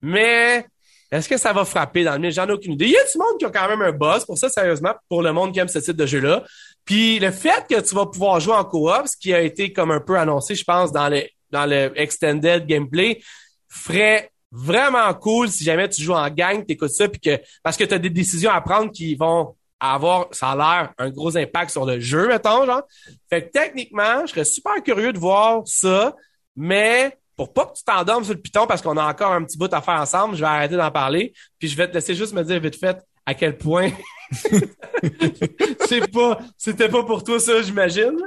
Mais 0.00 0.66
est-ce 1.12 1.28
que 1.28 1.36
ça 1.36 1.52
va 1.52 1.64
frapper 1.64 2.02
dans 2.02 2.14
le 2.14 2.18
milieu? 2.18 2.32
J'en 2.32 2.48
ai 2.48 2.52
aucune 2.52 2.72
idée. 2.72 2.86
Il 2.86 2.90
y 2.90 2.96
a 2.96 3.04
du 3.04 3.18
monde 3.18 3.38
qui 3.38 3.44
a 3.44 3.50
quand 3.50 3.68
même 3.68 3.82
un 3.82 3.92
boss 3.92 4.24
pour 4.24 4.36
ça, 4.36 4.48
sérieusement, 4.48 4.94
pour 5.08 5.22
le 5.22 5.32
monde 5.32 5.52
qui 5.52 5.60
aime 5.60 5.68
ce 5.68 5.78
type 5.78 5.96
de 5.96 6.06
jeu-là. 6.06 6.42
Puis 6.84 7.20
le 7.20 7.30
fait 7.30 7.64
que 7.70 7.80
tu 7.80 7.94
vas 7.94 8.06
pouvoir 8.06 8.40
jouer 8.40 8.54
en 8.54 8.64
coop, 8.64 9.06
ce 9.06 9.16
qui 9.16 9.32
a 9.32 9.40
été 9.40 9.72
comme 9.72 9.92
un 9.92 10.00
peu 10.00 10.18
annoncé, 10.18 10.56
je 10.56 10.64
pense, 10.64 10.90
dans 10.90 11.08
le, 11.08 11.22
dans 11.52 11.64
le 11.64 11.92
extended 11.94 12.66
gameplay, 12.66 13.22
ferait 13.68 14.31
vraiment 14.52 15.12
cool 15.14 15.48
si 15.48 15.64
jamais 15.64 15.88
tu 15.88 16.02
joues 16.02 16.12
en 16.12 16.28
gang, 16.28 16.64
t'écoutes 16.64 16.90
ça, 16.90 17.08
puis 17.08 17.20
que 17.20 17.40
parce 17.62 17.76
que 17.76 17.84
tu 17.84 17.94
as 17.94 17.98
des 17.98 18.10
décisions 18.10 18.50
à 18.50 18.60
prendre 18.60 18.92
qui 18.92 19.14
vont 19.14 19.56
avoir, 19.80 20.28
ça 20.30 20.50
a 20.50 20.56
l'air, 20.56 20.92
un 20.98 21.10
gros 21.10 21.36
impact 21.36 21.70
sur 21.70 21.84
le 21.84 21.98
jeu, 21.98 22.28
mettons, 22.28 22.64
genre. 22.66 22.82
Fait 23.28 23.46
que 23.46 23.50
techniquement, 23.50 24.26
je 24.26 24.32
serais 24.32 24.44
super 24.44 24.80
curieux 24.84 25.12
de 25.12 25.18
voir 25.18 25.62
ça, 25.64 26.14
mais 26.54 27.16
pour 27.34 27.52
pas 27.52 27.66
que 27.66 27.78
tu 27.78 27.82
t'endormes 27.82 28.24
sur 28.24 28.34
le 28.34 28.40
piton 28.40 28.66
parce 28.66 28.82
qu'on 28.82 28.96
a 28.96 29.04
encore 29.04 29.32
un 29.32 29.42
petit 29.42 29.58
bout 29.58 29.72
à 29.72 29.80
faire 29.80 30.00
ensemble, 30.00 30.36
je 30.36 30.40
vais 30.40 30.46
arrêter 30.46 30.76
d'en 30.76 30.90
parler, 30.90 31.32
puis 31.58 31.66
je 31.66 31.76
vais 31.76 31.88
te 31.88 31.94
laisser 31.94 32.14
juste 32.14 32.34
me 32.34 32.44
dire 32.44 32.60
vite 32.60 32.78
fait 32.78 32.98
à 33.24 33.34
quel 33.34 33.56
point. 33.56 33.90
Je 35.02 35.86
sais 35.86 36.00
pas, 36.08 36.38
c'était 36.56 36.88
pas 36.88 37.04
pour 37.04 37.22
toi 37.22 37.38
ça, 37.38 37.60
j'imagine. 37.60 38.18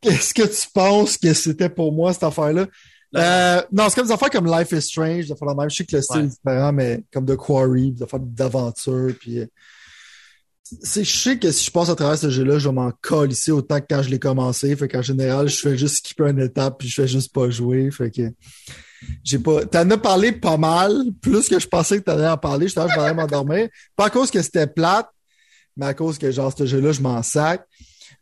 Qu'est-ce 0.00 0.32
que 0.32 0.42
tu 0.42 0.70
penses 0.72 1.18
que 1.18 1.34
c'était 1.34 1.68
pour 1.68 1.92
moi, 1.92 2.12
cette 2.12 2.22
affaire-là? 2.22 2.66
Euh, 3.16 3.62
non, 3.72 3.88
c'est 3.88 3.94
comme 3.96 4.06
des 4.06 4.12
affaires 4.12 4.30
comme 4.30 4.46
Life 4.46 4.72
is 4.72 4.82
Strange, 4.82 5.26
des 5.26 5.32
affaires 5.32 5.48
de 5.54 5.60
même. 5.60 5.70
Je 5.70 5.76
sais 5.76 5.84
que 5.84 5.96
le 5.96 6.02
style 6.02 6.20
Ouais. 6.20 6.24
est 6.26 6.28
différent, 6.28 6.72
mais 6.72 7.04
comme 7.12 7.26
The 7.26 7.36
Quarry, 7.36 7.92
des 7.92 8.02
affaires 8.02 8.20
d'aventure, 8.20 9.14
puis... 9.20 9.40
euh, 9.40 9.46
c'est, 10.82 11.04
je 11.04 11.16
sais 11.16 11.38
que 11.38 11.52
si 11.52 11.66
je 11.66 11.70
passe 11.70 11.90
à 11.90 11.94
travers 11.94 12.16
ce 12.18 12.30
jeu-là, 12.30 12.58
je 12.58 12.68
m'en 12.70 12.90
ici 13.28 13.52
autant 13.52 13.80
que 13.80 13.86
quand 13.88 14.02
je 14.02 14.08
l'ai 14.08 14.18
commencé. 14.18 14.74
Fait 14.76 14.88
qu'en 14.88 15.02
général, 15.02 15.46
je 15.48 15.56
fais 15.58 15.76
juste 15.76 15.96
skipper 15.98 16.30
une 16.30 16.40
étape 16.40 16.78
puis 16.78 16.88
je 16.88 16.94
fais 16.94 17.06
juste 17.06 17.32
pas 17.34 17.50
jouer. 17.50 17.90
Fait 17.90 18.10
que 18.10 18.22
j'ai 19.22 19.38
pas. 19.38 19.66
T'en 19.66 19.88
as 19.90 19.98
parlé 19.98 20.32
pas 20.32 20.56
mal, 20.56 21.04
plus 21.20 21.48
que 21.50 21.58
je 21.60 21.68
pensais 21.68 21.98
que 21.98 22.04
t'allais 22.04 22.26
en 22.26 22.38
parler. 22.38 22.66
Je 22.66 22.74
t'en 22.74 22.88
je 22.88 22.98
vais 22.98 23.12
m'endormir. 23.12 23.68
Pas 23.94 24.06
à 24.06 24.10
cause 24.10 24.30
que 24.30 24.40
c'était 24.40 24.66
plate, 24.66 25.08
mais 25.76 25.86
à 25.86 25.94
cause 25.94 26.16
que 26.16 26.30
genre 26.30 26.52
ce 26.56 26.64
jeu-là, 26.64 26.92
je 26.92 27.02
m'en 27.02 27.22
sac. 27.22 27.64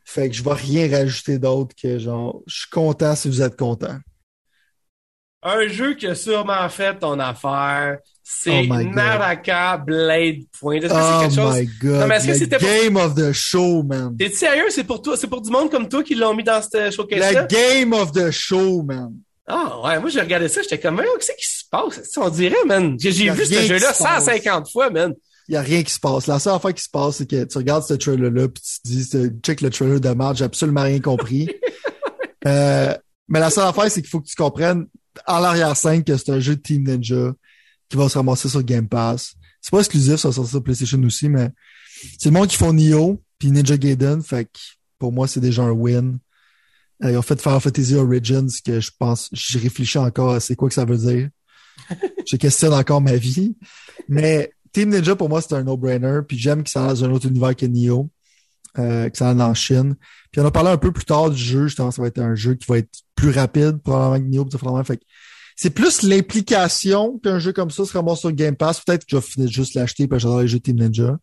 Fait 0.04 0.28
que 0.28 0.34
je 0.34 0.42
vais 0.42 0.52
rien 0.54 0.90
rajouter 0.90 1.38
d'autre 1.38 1.76
que 1.80 2.00
genre 2.00 2.42
je 2.48 2.56
suis 2.62 2.70
content 2.70 3.14
si 3.14 3.28
vous 3.28 3.40
êtes 3.40 3.56
content. 3.56 3.96
Un 5.42 5.66
jeu 5.68 5.94
qui 5.94 6.06
a 6.06 6.14
sûrement 6.14 6.68
fait 6.68 6.98
ton 6.98 7.18
affaire, 7.18 7.98
c'est 8.22 8.66
Oh. 8.70 8.74
Naraka 8.76 9.76
Blade 9.76 10.42
Point. 10.60 10.76
Est-ce 10.76 10.86
que 10.86 10.92
Oh 10.94 11.20
c'est 11.20 11.28
quelque 11.28 11.42
chose? 11.42 11.58
my 11.60 11.66
god. 11.82 12.00
Non, 12.00 12.06
mais 12.06 12.16
est-ce 12.16 12.26
que 12.28 12.34
c'était 12.34 12.58
pour- 12.58 12.68
game 12.68 12.96
of 12.96 13.14
the 13.14 13.32
show, 13.32 13.82
man. 13.82 14.16
T'es 14.16 14.30
sérieux? 14.30 14.66
C'est 14.70 14.84
pour 14.84 15.02
toi, 15.02 15.16
c'est 15.16 15.26
pour 15.26 15.40
du 15.42 15.50
monde 15.50 15.70
comme 15.70 15.88
toi 15.88 16.02
qui 16.04 16.14
l'ont 16.14 16.34
mis 16.34 16.44
dans 16.44 16.62
ce 16.62 16.90
showcase 16.90 17.34
Le 17.34 17.46
game 17.48 17.92
of 17.92 18.12
the 18.12 18.30
show, 18.30 18.82
man. 18.82 19.12
Ah 19.48 19.80
ouais, 19.84 19.98
moi 19.98 20.08
j'ai 20.08 20.20
regardé 20.20 20.46
ça, 20.48 20.62
j'étais 20.62 20.78
comme, 20.78 20.98
qu'est-ce 21.18 21.32
qui 21.32 21.44
se 21.58 21.64
passe? 21.68 22.16
On 22.16 22.28
dirait, 22.28 22.64
man? 22.64 22.96
J'ai 23.00 23.10
vu 23.30 23.44
ce 23.44 23.62
jeu-là 23.66 23.92
se 23.92 24.02
passe. 24.02 24.24
150 24.26 24.70
fois, 24.70 24.88
man. 24.90 25.12
Il 25.48 25.54
y 25.54 25.56
a 25.56 25.60
rien 25.60 25.82
qui 25.82 25.92
se 25.92 25.98
passe. 25.98 26.28
La 26.28 26.38
seule 26.38 26.54
affaire 26.54 26.72
qui 26.72 26.84
se 26.84 26.88
passe, 26.88 27.16
c'est 27.16 27.28
que 27.28 27.42
tu 27.44 27.58
regardes 27.58 27.82
ce 27.82 27.94
trailer-là 27.94 28.46
puis 28.46 28.62
tu 28.62 28.80
te 29.10 29.16
dis, 29.16 29.40
check 29.42 29.60
le 29.60 29.70
trailer 29.70 30.00
de 30.00 30.08
marge, 30.10 30.38
j'ai 30.38 30.44
absolument 30.44 30.82
rien 30.84 31.00
compris. 31.00 31.48
Euh, 32.46 32.92
mais 33.28 33.38
la 33.38 33.50
seule 33.50 33.68
affaire, 33.68 33.88
c'est 33.88 34.00
qu'il 34.00 34.10
faut 34.10 34.20
que 34.20 34.26
tu 34.26 34.34
comprennes 34.34 34.86
en 35.26 35.40
l'arrière-scène 35.40 36.04
que 36.04 36.16
c'est 36.16 36.30
un 36.30 36.40
jeu 36.40 36.56
de 36.56 36.60
Team 36.60 36.84
Ninja 36.84 37.32
qui 37.88 37.96
va 37.96 38.08
se 38.08 38.16
ramasser 38.16 38.48
sur 38.48 38.62
Game 38.62 38.88
Pass. 38.88 39.34
C'est 39.60 39.70
pas 39.70 39.78
exclusif, 39.78 40.16
ça 40.16 40.28
va 40.28 40.34
sortir 40.34 40.50
sur 40.50 40.62
PlayStation 40.62 41.02
aussi, 41.02 41.28
mais 41.28 41.50
c'est 42.18 42.30
le 42.30 42.32
monde 42.32 42.48
qui 42.48 42.56
font 42.56 42.72
Nioh 42.72 43.22
puis 43.38 43.50
Ninja 43.50 43.76
Gaiden, 43.76 44.22
fait 44.22 44.44
que 44.46 44.58
pour 44.98 45.12
moi, 45.12 45.26
c'est 45.26 45.40
déjà 45.40 45.62
un 45.62 45.72
win. 45.72 46.18
Euh, 47.02 47.10
ils 47.10 47.16
ont 47.16 47.22
fait 47.22 47.40
Final 47.40 47.60
Fantasy 47.60 47.94
Origins, 47.96 48.48
que 48.64 48.80
je 48.80 48.90
pense, 48.96 49.28
j'y 49.32 49.58
réfléchis 49.58 49.98
encore 49.98 50.30
à 50.30 50.40
c'est 50.40 50.54
quoi 50.54 50.68
que 50.68 50.74
ça 50.74 50.84
veut 50.84 50.96
dire. 50.96 51.28
Je 52.30 52.36
questionne 52.36 52.72
encore 52.72 53.00
ma 53.00 53.16
vie. 53.16 53.56
Mais 54.08 54.52
Team 54.72 54.90
Ninja, 54.90 55.16
pour 55.16 55.28
moi, 55.28 55.42
c'est 55.42 55.54
un 55.54 55.64
no-brainer. 55.64 56.20
Puis 56.26 56.38
j'aime 56.38 56.62
qu'il 56.62 56.70
s'en 56.70 56.86
dans 56.86 57.04
un 57.04 57.10
autre 57.10 57.26
univers 57.26 57.56
que 57.56 57.66
Nioh, 57.66 58.08
euh, 58.78 59.08
qu'il 59.08 59.16
s'en 59.18 59.38
en 59.40 59.54
Chine. 59.54 59.94
Puis 60.30 60.40
on 60.40 60.46
a 60.46 60.50
parlé 60.50 60.70
un 60.70 60.76
peu 60.78 60.92
plus 60.92 61.04
tard 61.04 61.30
du 61.30 61.42
jeu. 61.42 61.66
Justement, 61.68 61.90
ça 61.90 62.00
va 62.02 62.08
être 62.08 62.18
un 62.18 62.34
jeu 62.34 62.54
qui 62.54 62.66
va 62.68 62.78
être 62.78 62.90
plus 63.14 63.30
rapide, 63.30 63.78
probablement 63.82 64.18
que 64.24 64.30
Nioh. 64.30 64.44
probablement, 64.46 64.84
fait 64.84 65.00
c'est 65.54 65.70
plus 65.70 66.02
l'implication 66.02 67.18
qu'un 67.18 67.38
jeu 67.38 67.52
comme 67.52 67.70
ça 67.70 67.84
se 67.84 67.92
ramasse 67.92 68.20
sur 68.20 68.32
Game 68.32 68.56
Pass. 68.56 68.80
Peut-être 68.80 69.02
que 69.04 69.10
je 69.10 69.16
vais 69.16 69.22
finir 69.22 69.48
de 69.48 69.52
juste 69.52 69.74
l'acheter 69.74 70.08
parce 70.08 70.22
que 70.22 70.28
j'adore 70.28 70.40
les 70.40 70.48
jeux 70.48 70.60
Team 70.60 70.76
Ninja. 70.76 71.18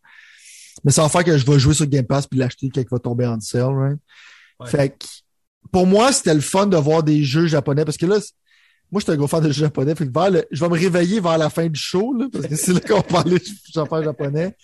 Mais 0.84 0.92
ça 0.92 1.02
va 1.02 1.08
faire 1.08 1.24
que 1.24 1.36
je 1.36 1.44
vais 1.44 1.58
jouer 1.58 1.74
sur 1.74 1.86
Game 1.86 2.06
Pass 2.06 2.26
puis 2.26 2.38
l'acheter 2.38 2.70
quand 2.72 2.80
il 2.80 2.86
va 2.90 2.98
tomber 3.00 3.26
en 3.26 3.38
sale, 3.40 3.74
right? 3.74 3.98
Ouais. 4.60 4.66
Fait 4.68 4.88
que 4.90 5.04
pour 5.72 5.86
moi, 5.86 6.12
c'était 6.12 6.32
le 6.34 6.40
fun 6.40 6.66
de 6.66 6.76
voir 6.76 7.02
des 7.02 7.22
jeux 7.24 7.46
japonais 7.48 7.84
parce 7.84 7.96
que 7.96 8.06
là, 8.06 8.18
moi, 8.90 9.00
j'étais 9.00 9.12
un 9.12 9.16
gros 9.16 9.26
fan 9.26 9.42
de 9.42 9.48
jeux 9.52 9.64
japonais. 9.64 9.94
Fait 9.94 10.06
que 10.06 10.12
vers 10.12 10.30
le- 10.30 10.44
je 10.50 10.60
vais 10.64 10.68
me 10.70 10.78
réveiller 10.78 11.20
vers 11.20 11.36
la 11.38 11.50
fin 11.50 11.66
du 11.68 11.78
show, 11.78 12.14
là, 12.16 12.26
parce 12.32 12.46
que 12.46 12.56
c'est 12.56 12.72
là 12.72 12.80
qu'on 12.80 12.96
va 12.96 13.02
parler 13.02 13.38
de 13.38 13.80
affaires 13.80 14.02
japonais. 14.04 14.56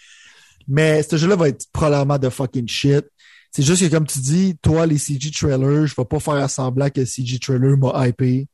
Mais 0.69 1.03
ce 1.03 1.17
jeu-là 1.17 1.37
va 1.37 1.49
être 1.49 1.67
probablement 1.73 2.19
de 2.19 2.29
fucking 2.29 2.69
shit. 2.69 3.05
C'est 3.53 3.63
juste 3.63 3.83
que, 3.83 3.95
comme 3.95 4.07
tu 4.07 4.19
dis, 4.19 4.57
toi, 4.61 4.87
les 4.87 4.99
CG 4.99 5.31
trailers, 5.31 5.87
je 5.87 5.95
vais 5.97 6.05
pas 6.05 6.21
faire 6.21 6.51
semblant 6.51 6.91
que 6.91 7.05
CG 7.05 7.39
trailer 7.39 7.77
m'a 7.79 8.07
hypé. 8.07 8.49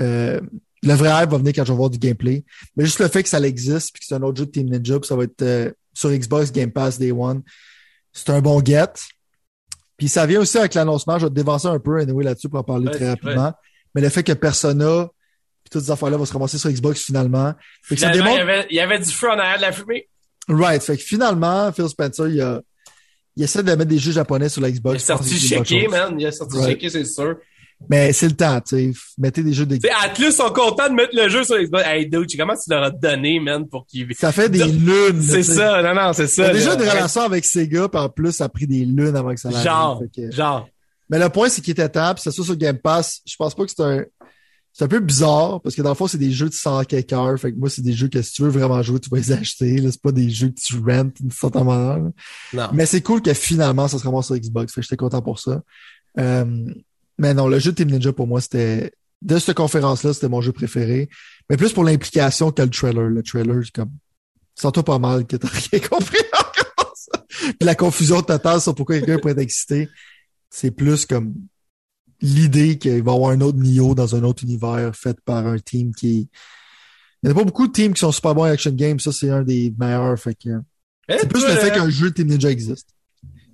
Euh, 0.00 0.40
le 0.82 0.94
vrai 0.94 1.10
hype 1.10 1.30
va 1.30 1.38
venir 1.38 1.52
quand 1.54 1.64
je 1.64 1.72
vais 1.72 1.76
voir 1.76 1.90
du 1.90 1.98
gameplay. 1.98 2.44
Mais 2.76 2.84
juste 2.84 2.98
le 2.98 3.08
fait 3.08 3.22
que 3.22 3.28
ça 3.28 3.40
existe 3.40 3.92
puis 3.92 4.00
que 4.00 4.06
c'est 4.06 4.14
un 4.14 4.22
autre 4.22 4.38
jeu 4.38 4.46
de 4.46 4.50
Team 4.50 4.68
Ninja 4.68 4.98
puis 4.98 5.06
ça 5.06 5.16
va 5.16 5.24
être 5.24 5.42
euh, 5.42 5.70
sur 5.92 6.10
Xbox 6.10 6.50
Game 6.50 6.72
Pass 6.72 6.98
Day 6.98 7.12
One. 7.12 7.42
C'est 8.12 8.30
un 8.30 8.40
bon 8.40 8.62
get. 8.64 8.92
Puis 9.96 10.08
ça 10.08 10.26
vient 10.26 10.40
aussi 10.40 10.58
avec 10.58 10.74
l'annoncement, 10.74 11.18
je 11.18 11.26
vais 11.26 11.30
te 11.30 11.34
dévancer 11.34 11.68
un 11.68 11.78
peu 11.78 11.98
anyway, 11.98 12.24
là-dessus 12.24 12.48
pour 12.48 12.58
en 12.58 12.64
parler 12.64 12.86
Ouais, 12.86 12.92
très 12.92 13.10
rapidement. 13.10 13.52
Mais 13.94 14.00
le 14.00 14.08
fait 14.08 14.22
que 14.22 14.32
Persona 14.32 15.08
puis 15.62 15.70
toutes 15.70 15.84
ces 15.84 15.90
affaires-là 15.90 16.16
vont 16.16 16.24
se 16.24 16.32
ramasser 16.32 16.58
sur 16.58 16.70
Xbox 16.70 17.04
finalement. 17.04 17.52
Ça 17.82 17.96
Finalement, 17.96 18.14
il, 18.14 18.16
y 18.16 18.22
démontre... 18.22 18.40
avait, 18.40 18.66
il 18.70 18.76
y 18.76 18.80
avait 18.80 18.98
du 18.98 19.10
feu 19.10 19.28
en 19.28 19.38
arrière 19.38 19.58
de 19.58 19.62
la 19.62 19.72
fumée. 19.72 20.08
Right. 20.48 20.82
Fait 20.82 20.96
que 20.96 21.02
finalement, 21.02 21.70
Phil 21.72 21.88
Spencer, 21.88 22.28
il, 22.28 22.40
a... 22.40 22.60
il 23.36 23.44
essaie 23.44 23.62
de 23.62 23.70
mettre 23.70 23.84
des 23.84 23.98
jeux 23.98 24.12
japonais 24.12 24.48
sur 24.48 24.60
la 24.60 24.68
Il 24.68 24.74
Xbox. 24.74 24.96
est 24.96 25.06
Je 25.06 25.12
pense 25.18 25.26
sorti 25.28 25.48
checké, 25.48 25.88
man. 25.88 26.14
Il 26.18 26.26
est 26.26 26.32
sorti 26.32 26.58
checké, 26.62 26.88
c'est 26.90 27.04
sûr. 27.04 27.36
Mais 27.90 28.12
c'est 28.12 28.28
le 28.28 28.36
temps, 28.36 28.60
tu 28.60 28.92
sais. 28.92 28.98
Mettez 29.18 29.42
des 29.42 29.52
jeux 29.52 29.66
de 29.66 29.76
Atlus 30.04 30.30
sont 30.32 30.50
contents 30.50 30.88
de 30.88 30.94
mettre 30.94 31.16
le 31.16 31.28
jeu 31.28 31.42
sur 31.42 31.56
Xbox. 31.60 31.82
Hey, 31.84 32.08
dude, 32.08 32.28
comment 32.38 32.54
tu 32.54 32.70
leur 32.70 32.84
as 32.84 32.90
donné, 32.90 33.40
man, 33.40 33.66
pour 33.68 33.86
qu'ils... 33.86 34.06
Ça 34.14 34.30
fait 34.30 34.48
des 34.48 34.60
Ça- 34.60 34.66
lunes. 34.66 35.20
C'est 35.22 35.42
ça, 35.42 35.82
non, 35.82 35.92
non, 35.94 36.12
c'est 36.12 36.22
Il 36.24 36.26
y 36.26 36.28
ça. 36.28 36.44
a 36.48 36.52
déjà 36.52 36.76
là. 36.76 36.84
une 36.84 36.90
relation 36.90 37.22
avec 37.22 37.44
Sega, 37.44 37.88
puis 37.88 38.00
en 38.00 38.08
plus, 38.08 38.32
ça 38.32 38.44
a 38.44 38.48
pris 38.48 38.68
des 38.68 38.84
lunes 38.84 39.16
avant 39.16 39.34
que 39.34 39.40
ça 39.40 39.50
l'arrive. 39.50 39.64
Genre, 39.66 40.02
que- 40.14 40.30
genre. 40.30 40.68
Mais 41.10 41.18
le 41.18 41.28
point, 41.28 41.48
c'est 41.48 41.60
qu'il 41.60 41.72
était 41.72 41.88
temps, 41.88 42.14
puis 42.14 42.22
c'est 42.22 42.30
ça 42.30 42.42
sur 42.44 42.54
Game 42.56 42.78
Pass. 42.78 43.20
Je 43.26 43.34
pense 43.36 43.52
pas 43.54 43.64
que 43.64 43.70
c'est 43.76 43.82
un. 43.82 44.04
C'est 44.72 44.84
un 44.84 44.88
peu 44.88 45.00
bizarre, 45.00 45.60
parce 45.60 45.74
que 45.74 45.82
dans 45.82 45.90
le 45.90 45.94
fond, 45.94 46.06
c'est 46.06 46.18
des 46.18 46.30
jeux 46.30 46.48
de 46.48 46.54
100 46.54 46.84
quelques 46.84 47.12
heures. 47.12 47.38
Fait 47.38 47.52
que 47.52 47.58
moi, 47.58 47.68
c'est 47.68 47.82
des 47.82 47.92
jeux 47.92 48.08
que 48.08 48.22
si 48.22 48.32
tu 48.32 48.42
veux 48.42 48.48
vraiment 48.48 48.82
jouer, 48.82 48.98
tu 49.00 49.10
vas 49.10 49.18
les 49.18 49.30
acheter. 49.32 49.76
Là. 49.78 49.90
C'est 49.92 50.00
pas 50.00 50.12
des 50.12 50.30
jeux 50.30 50.48
que 50.48 50.60
tu 50.60 50.76
rentes 50.78 51.20
d'une 51.20 51.30
certaine 51.30 51.64
manière. 51.64 52.10
Non. 52.54 52.68
Mais 52.72 52.86
c'est 52.86 53.02
cool 53.02 53.20
que 53.20 53.34
finalement, 53.34 53.86
ça 53.86 53.98
se 53.98 54.04
ramasse 54.04 54.26
sur 54.26 54.36
Xbox. 54.36 54.72
Fait 54.72 54.80
que 54.80 54.84
j'étais 54.86 54.96
content 54.96 55.20
pour 55.20 55.38
ça. 55.38 55.62
Euh, 56.18 56.64
mais 57.18 57.34
non, 57.34 57.48
le 57.48 57.58
jeu 57.58 57.74
Team 57.74 57.90
Ninja, 57.90 58.12
pour 58.12 58.26
moi, 58.26 58.40
c'était. 58.40 58.92
De 59.20 59.38
cette 59.38 59.56
conférence-là, 59.56 60.14
c'était 60.14 60.28
mon 60.28 60.40
jeu 60.40 60.50
préféré. 60.50 61.08
Mais 61.48 61.56
plus 61.56 61.72
pour 61.72 61.84
l'implication 61.84 62.50
que 62.50 62.62
le 62.62 62.70
trailer. 62.70 63.08
Le 63.08 63.22
trailer, 63.22 63.60
c'est 63.62 63.74
comme. 63.74 63.92
Sens-toi 64.54 64.82
pas 64.82 64.98
mal 64.98 65.26
que 65.26 65.36
t'as 65.36 65.48
rien 65.70 65.80
compris 65.80 66.18
encore. 66.32 66.94
Puis 67.28 67.56
la 67.60 67.74
confusion 67.74 68.22
totale 68.22 68.60
sur 68.60 68.74
pourquoi 68.74 68.96
quelqu'un 68.98 69.18
pourrait 69.18 69.32
être 69.32 69.38
excité. 69.38 69.88
C'est 70.50 70.70
plus 70.70 71.06
comme 71.06 71.34
l'idée 72.22 72.78
qu'il 72.78 73.02
va 73.02 73.12
y 73.12 73.14
avoir 73.14 73.30
un 73.30 73.40
autre 73.40 73.58
Nioh 73.58 73.94
dans 73.94 74.14
un 74.16 74.22
autre 74.22 74.44
univers 74.44 74.94
fait 74.94 75.20
par 75.20 75.46
un 75.46 75.58
team 75.58 75.94
qui. 75.94 76.28
Il 77.22 77.28
n'y 77.28 77.30
a 77.30 77.34
pas 77.34 77.44
beaucoup 77.44 77.68
de 77.68 77.72
teams 77.72 77.92
qui 77.92 78.00
sont 78.00 78.10
super 78.10 78.34
bons 78.34 78.42
en 78.42 78.46
action 78.46 78.72
game. 78.72 78.98
Ça, 78.98 79.12
c'est 79.12 79.30
un 79.30 79.42
des 79.42 79.72
meilleurs. 79.78 80.18
Fait 80.18 80.34
que. 80.34 80.50
Eh, 81.08 81.18
C'est 81.18 81.28
plus 81.28 81.46
le 81.46 81.54
fait 81.54 81.68
là, 81.68 81.74
qu'un 81.74 81.90
jeu 81.90 82.12
Team 82.12 82.28
Ninja 82.28 82.50
existe. 82.50 82.88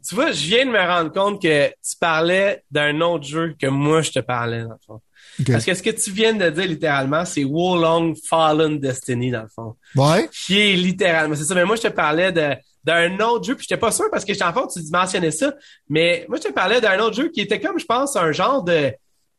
Tu 0.07 0.15
vois, 0.15 0.33
je 0.33 0.47
viens 0.47 0.65
de 0.65 0.71
me 0.71 0.79
rendre 0.79 1.13
compte 1.13 1.43
que 1.43 1.69
tu 1.69 1.97
parlais 2.01 2.63
d'un 2.71 3.01
autre 3.01 3.25
jeu 3.25 3.55
que 3.61 3.67
moi, 3.67 4.01
je 4.01 4.13
te 4.13 4.21
parlais, 4.21 4.63
dans 4.63 4.71
le 4.71 4.77
fond. 4.87 5.01
Parce 5.47 5.65
que 5.65 5.75
ce 5.75 5.83
que 5.83 5.91
tu 5.91 6.11
viens 6.13 6.33
de 6.33 6.49
dire, 6.49 6.67
littéralement, 6.67 7.25
c'est 7.25 7.45
Wolong 7.45 8.17
Fallen 8.29 8.79
Destiny, 8.79 9.31
dans 9.31 9.43
le 9.43 9.49
fond. 9.49 9.77
Ouais. 9.95 10.29
Qui 10.33 10.59
est 10.59 10.77
littéralement, 10.77 11.35
c'est 11.35 11.45
ça. 11.45 11.55
Mais 11.55 11.65
moi, 11.65 11.77
je 11.77 11.83
te 11.83 11.89
parlais 11.89 12.33
de, 12.33 12.55
d'un 12.85 13.19
autre 13.21 13.45
jeu, 13.45 13.55
puis 13.55 13.67
j'étais 13.69 13.81
pas 13.81 13.93
sûr 13.93 14.07
parce 14.11 14.25
que 14.25 14.33
j'étais 14.33 14.45
en 14.45 14.53
fait, 14.53 14.81
tu 14.81 14.91
mentionnais 14.91 15.31
ça. 15.31 15.53
Mais 15.89 16.25
moi, 16.29 16.39
je 16.43 16.49
te 16.49 16.53
parlais 16.53 16.81
d'un 16.81 16.99
autre 17.01 17.17
jeu 17.17 17.29
qui 17.29 17.41
était 17.41 17.61
comme, 17.61 17.79
je 17.79 17.85
pense, 17.85 18.17
un 18.17 18.33
genre 18.33 18.63
de, 18.63 18.93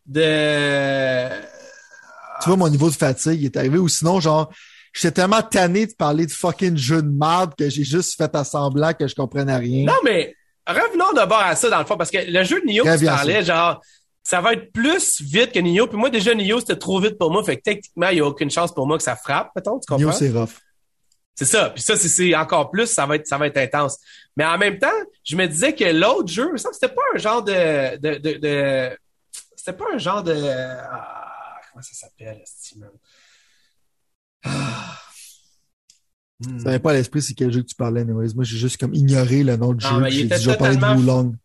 de, 0.06 1.30
Tu 2.42 2.50
vois, 2.50 2.58
mon 2.58 2.70
niveau 2.70 2.90
de 2.90 2.96
fatigue 2.96 3.44
est 3.46 3.58
arrivé. 3.58 3.78
Ou 3.78 3.88
sinon, 3.88 4.20
genre, 4.20 4.52
j'étais 4.94 5.22
tellement 5.22 5.42
tanné 5.42 5.88
de 5.88 5.94
parler 5.94 6.26
de 6.26 6.32
fucking 6.32 6.78
jeu 6.78 7.02
de 7.02 7.10
merde 7.10 7.54
que 7.58 7.70
j'ai 7.70 7.84
juste 7.84 8.16
fait 8.18 8.34
à 8.36 8.44
semblant 8.44 8.94
que 8.94 9.08
je 9.08 9.16
comprenais 9.16 9.56
rien. 9.58 9.86
Non, 9.86 9.98
mais 10.04 10.36
revenons 10.68 11.14
d'abord 11.14 11.40
à 11.40 11.56
ça, 11.56 11.70
dans 11.70 11.80
le 11.80 11.86
fond, 11.86 11.98
parce 11.98 12.12
que 12.12 12.20
le 12.28 12.44
jeu 12.44 12.62
de 12.62 12.66
Nioh 12.68 12.84
que 12.84 13.00
tu 13.00 13.06
parlais, 13.06 13.44
genre, 13.44 13.82
ça 14.24 14.42
va 14.42 14.54
être 14.54 14.72
plus 14.72 15.22
vite 15.22 15.52
que 15.52 15.60
Nioh. 15.60 15.88
Puis 15.88 15.98
moi, 15.98 16.10
déjà, 16.10 16.34
Nioh, 16.36 16.60
c'était 16.60 16.76
trop 16.76 17.00
vite 17.00 17.18
pour 17.18 17.32
moi. 17.32 17.44
Fait 17.44 17.58
que 17.58 17.62
techniquement, 17.64 18.10
il 18.10 18.16
n'y 18.16 18.22
a 18.22 18.26
aucune 18.26 18.52
chance 18.52 18.74
pour 18.74 18.86
moi 18.86 18.98
que 18.98 19.04
ça 19.04 19.16
frappe, 19.16 19.50
mettons, 19.56 19.80
tu 19.80 19.92
Nioh, 19.94 20.06
comprends? 20.08 20.18
c'est 20.20 20.30
rough. 20.30 20.50
C'est 21.40 21.46
ça. 21.46 21.70
Puis 21.70 21.82
ça, 21.82 21.96
c'est- 21.96 22.36
encore 22.36 22.70
plus, 22.70 22.88
ça 22.88 23.06
va 23.06 23.16
être, 23.16 23.26
ça 23.26 23.38
va 23.38 23.48
être 23.48 23.56
intense. 23.56 23.98
Mais 24.36 24.44
en 24.46 24.58
même 24.58 24.78
temps, 24.78 24.88
je 25.24 25.38
me 25.38 25.46
disais 25.48 25.74
que 25.74 25.86
l'autre 25.86 26.28
jeu, 26.28 26.58
ça, 26.58 26.68
c'était 26.74 26.94
pas 26.94 27.02
un 27.16 27.18
genre 27.18 27.42
de, 27.42 27.96
de, 27.98 28.18
de, 28.18 28.38
de- 28.40 28.98
c'était 29.56 29.72
pas 29.78 29.86
un 29.94 29.98
genre 29.98 30.22
de, 30.22 30.34
ah, 30.36 31.56
comment 31.72 31.82
ça 31.82 31.94
s'appelle, 31.94 32.42
Steven? 32.46 32.90
Ah. 34.44 34.98
Hmm. 36.46 36.60
Ça 36.60 36.66
n'avait 36.66 36.80
pas 36.80 36.92
à 36.92 36.94
l'esprit 36.96 37.22
c'est 37.22 37.34
quel 37.34 37.52
jeu 37.54 37.62
que 37.62 37.68
tu 37.68 37.76
parlais, 37.76 38.02
anyways. 38.02 38.34
Moi, 38.36 38.44
j'ai 38.44 38.58
juste 38.58 38.78
comme 38.78 38.94
ignoré 38.94 39.44
le 39.44 39.56
nom 39.56 39.74
du 39.74 39.86
Non, 39.86 40.00
jeu. 40.00 40.08
il 40.08 40.12
J'ai 40.14 40.22
était 40.26 40.38
vais 40.40 40.58
parler 40.58 40.76
de 40.76 40.86
Wulong. 40.86 41.36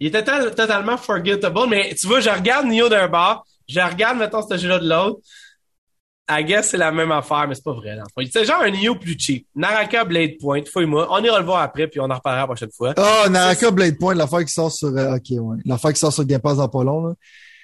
Il 0.00 0.08
était 0.08 0.24
totalement 0.24 0.96
forgettable, 0.96 1.60
mais 1.68 1.94
tu 1.94 2.08
vois, 2.08 2.18
je 2.18 2.30
regarde 2.30 2.66
Nioh 2.66 2.88
d'un 2.88 3.06
bord, 3.06 3.46
je 3.68 3.78
regarde, 3.78 4.18
mettons, 4.18 4.44
ce 4.44 4.56
jeu-là 4.58 4.80
de 4.80 4.88
l'autre. 4.88 5.20
I 6.40 6.44
guess 6.44 6.70
c'est 6.70 6.76
la 6.78 6.92
même 6.92 7.12
affaire, 7.12 7.46
mais 7.48 7.54
c'est 7.54 7.64
pas 7.64 7.72
vrai. 7.74 7.96
C'est 8.32 8.44
genre 8.44 8.62
un 8.62 8.70
Nioh 8.70 8.94
plus 8.96 9.16
cheap. 9.18 9.46
Naraka 9.54 10.04
Blade 10.04 10.38
Point, 10.40 10.62
fouille-moi. 10.72 11.08
On 11.10 11.22
ira 11.22 11.38
le 11.40 11.44
voir 11.46 11.60
après, 11.62 11.86
puis 11.88 12.00
on 12.00 12.04
en 12.10 12.14
reparlera 12.14 12.42
la 12.42 12.46
prochaine 12.46 12.70
fois. 12.76 12.94
Ah, 12.96 13.28
Naraka 13.30 13.70
Blade 13.70 13.98
Point, 13.98 14.14
l'affaire 14.14 14.44
qui 14.44 14.52
sort 14.52 14.72
sur, 14.72 14.88
euh, 14.88 15.16
ok, 15.16 15.22
ouais. 15.30 15.56
L'affaire 15.64 15.92
qui 15.92 15.98
sort 16.00 16.12
sur 16.12 16.24
Game 16.24 16.40
Pass 16.40 16.56
dans 16.58 16.68
pas 16.68 16.84
long, 16.84 17.06
là. 17.06 17.14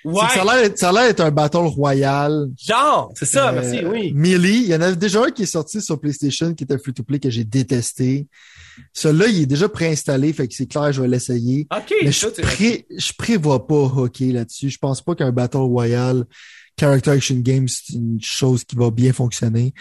Ouais, 0.04 0.22
Ça 0.32 0.42
a 0.88 0.92
l'air, 0.92 1.08
d'être 1.08 1.20
un 1.20 1.30
battle 1.32 1.56
royal. 1.66 2.46
genre, 2.56 3.10
c'est 3.16 3.26
ça, 3.26 3.48
Euh, 3.48 3.52
merci, 3.52 3.84
oui. 3.84 4.12
Melee, 4.14 4.58
il 4.62 4.66
y 4.68 4.74
en 4.74 4.80
a 4.80 4.92
déjà 4.92 5.24
un 5.24 5.30
qui 5.30 5.42
est 5.42 5.46
sorti 5.46 5.80
sur 5.82 6.00
PlayStation 6.00 6.54
qui 6.54 6.64
était 6.64 6.78
free-to-play 6.78 7.18
que 7.18 7.28
j'ai 7.30 7.42
détesté. 7.44 8.28
Celui-là, 8.92 9.26
il 9.26 9.42
est 9.42 9.46
déjà 9.46 9.68
préinstallé, 9.68 10.32
fait 10.32 10.46
que 10.46 10.54
c'est 10.54 10.66
clair, 10.66 10.92
je 10.92 11.02
vais 11.02 11.08
l'essayer. 11.08 11.66
OK, 11.76 11.92
Mais 12.04 12.12
je, 12.12 12.18
ça, 12.18 12.28
c'est- 12.34 12.42
pré, 12.42 12.86
je 12.96 13.12
prévois 13.18 13.66
pas 13.66 13.74
hockey 13.74 14.26
là-dessus. 14.26 14.70
Je 14.70 14.78
pense 14.78 15.02
pas 15.02 15.16
qu'un 15.16 15.32
Battle 15.32 15.56
Royale 15.58 16.24
Character 16.78 17.10
Action 17.12 17.36
Game, 17.36 17.68
c'est 17.68 17.94
une 17.94 18.20
chose 18.20 18.64
qui 18.64 18.76
va 18.76 18.90
bien 18.90 19.12
fonctionner. 19.12 19.74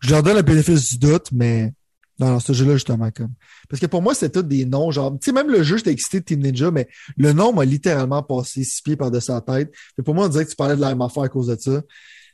Je 0.00 0.10
leur 0.10 0.22
donne 0.22 0.36
le 0.36 0.42
bénéfice 0.42 0.90
du 0.90 0.98
doute, 0.98 1.28
mais 1.32 1.72
non, 2.18 2.28
non, 2.28 2.40
ce 2.40 2.52
jeu-là, 2.52 2.74
justement, 2.74 3.10
comme. 3.10 3.32
Parce 3.68 3.80
que 3.80 3.86
pour 3.86 4.00
moi, 4.00 4.14
c'était 4.14 4.40
tous 4.40 4.46
des 4.46 4.64
noms, 4.64 4.90
genre, 4.90 5.12
tu 5.12 5.24
sais, 5.24 5.32
même 5.32 5.50
le 5.50 5.62
jeu, 5.62 5.78
j'étais 5.78 5.90
excité 5.90 6.20
de 6.20 6.24
Team 6.24 6.40
Ninja, 6.40 6.70
mais 6.70 6.86
le 7.16 7.32
nom 7.32 7.52
m'a 7.52 7.64
littéralement 7.64 8.22
passé 8.22 8.62
six 8.62 8.82
pieds 8.82 8.96
par-dessus 8.96 9.32
la 9.32 9.40
tête. 9.40 9.72
Fait 9.96 10.02
pour 10.02 10.14
moi, 10.14 10.26
on 10.26 10.28
dirait 10.28 10.44
que 10.44 10.50
tu 10.50 10.56
parlais 10.56 10.76
de 10.76 10.80
la 10.80 10.90
même 10.90 11.02
affaire 11.02 11.24
à 11.24 11.28
cause 11.28 11.48
de 11.48 11.56
ça. 11.56 11.82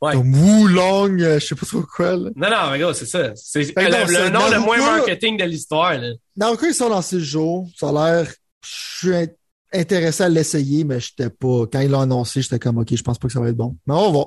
Ouais. 0.02 0.14
Comme 0.14 0.34
Wulong, 0.34 1.20
euh, 1.20 1.38
je 1.38 1.46
sais 1.46 1.54
pas 1.54 1.66
trop 1.66 1.82
quoi, 1.82 2.16
là. 2.16 2.30
Non, 2.34 2.50
non, 2.50 2.70
mais 2.70 2.78
gars, 2.78 2.94
c'est 2.94 3.06
ça. 3.06 3.32
C'est 3.36 3.60
le, 3.76 4.30
nom 4.30 4.48
le 4.50 4.60
moins 4.60 4.78
marketing 4.78 5.36
de 5.38 5.44
l'histoire, 5.44 5.98
là. 5.98 6.08
Naruto, 6.36 6.66
il 6.66 6.74
sort 6.74 6.90
dans 6.90 7.02
six 7.02 7.20
jours. 7.20 7.68
Ça 7.76 7.90
a 7.90 7.92
l'air, 7.92 8.34
je 8.62 9.08
suis 9.08 9.28
intéressé 9.72 10.24
à 10.24 10.28
l'essayer, 10.28 10.84
mais 10.84 11.00
j'étais 11.00 11.30
pas, 11.30 11.66
quand 11.72 11.80
il 11.80 11.90
l'a 11.90 12.02
annoncé, 12.02 12.42
j'étais 12.42 12.58
comme, 12.58 12.78
ok, 12.78 12.94
je 12.94 13.02
pense 13.02 13.18
pas 13.18 13.28
que 13.28 13.32
ça 13.32 13.40
va 13.40 13.48
être 13.48 13.56
bon. 13.56 13.76
Mais 13.86 13.94
on 13.94 14.12
va. 14.12 14.24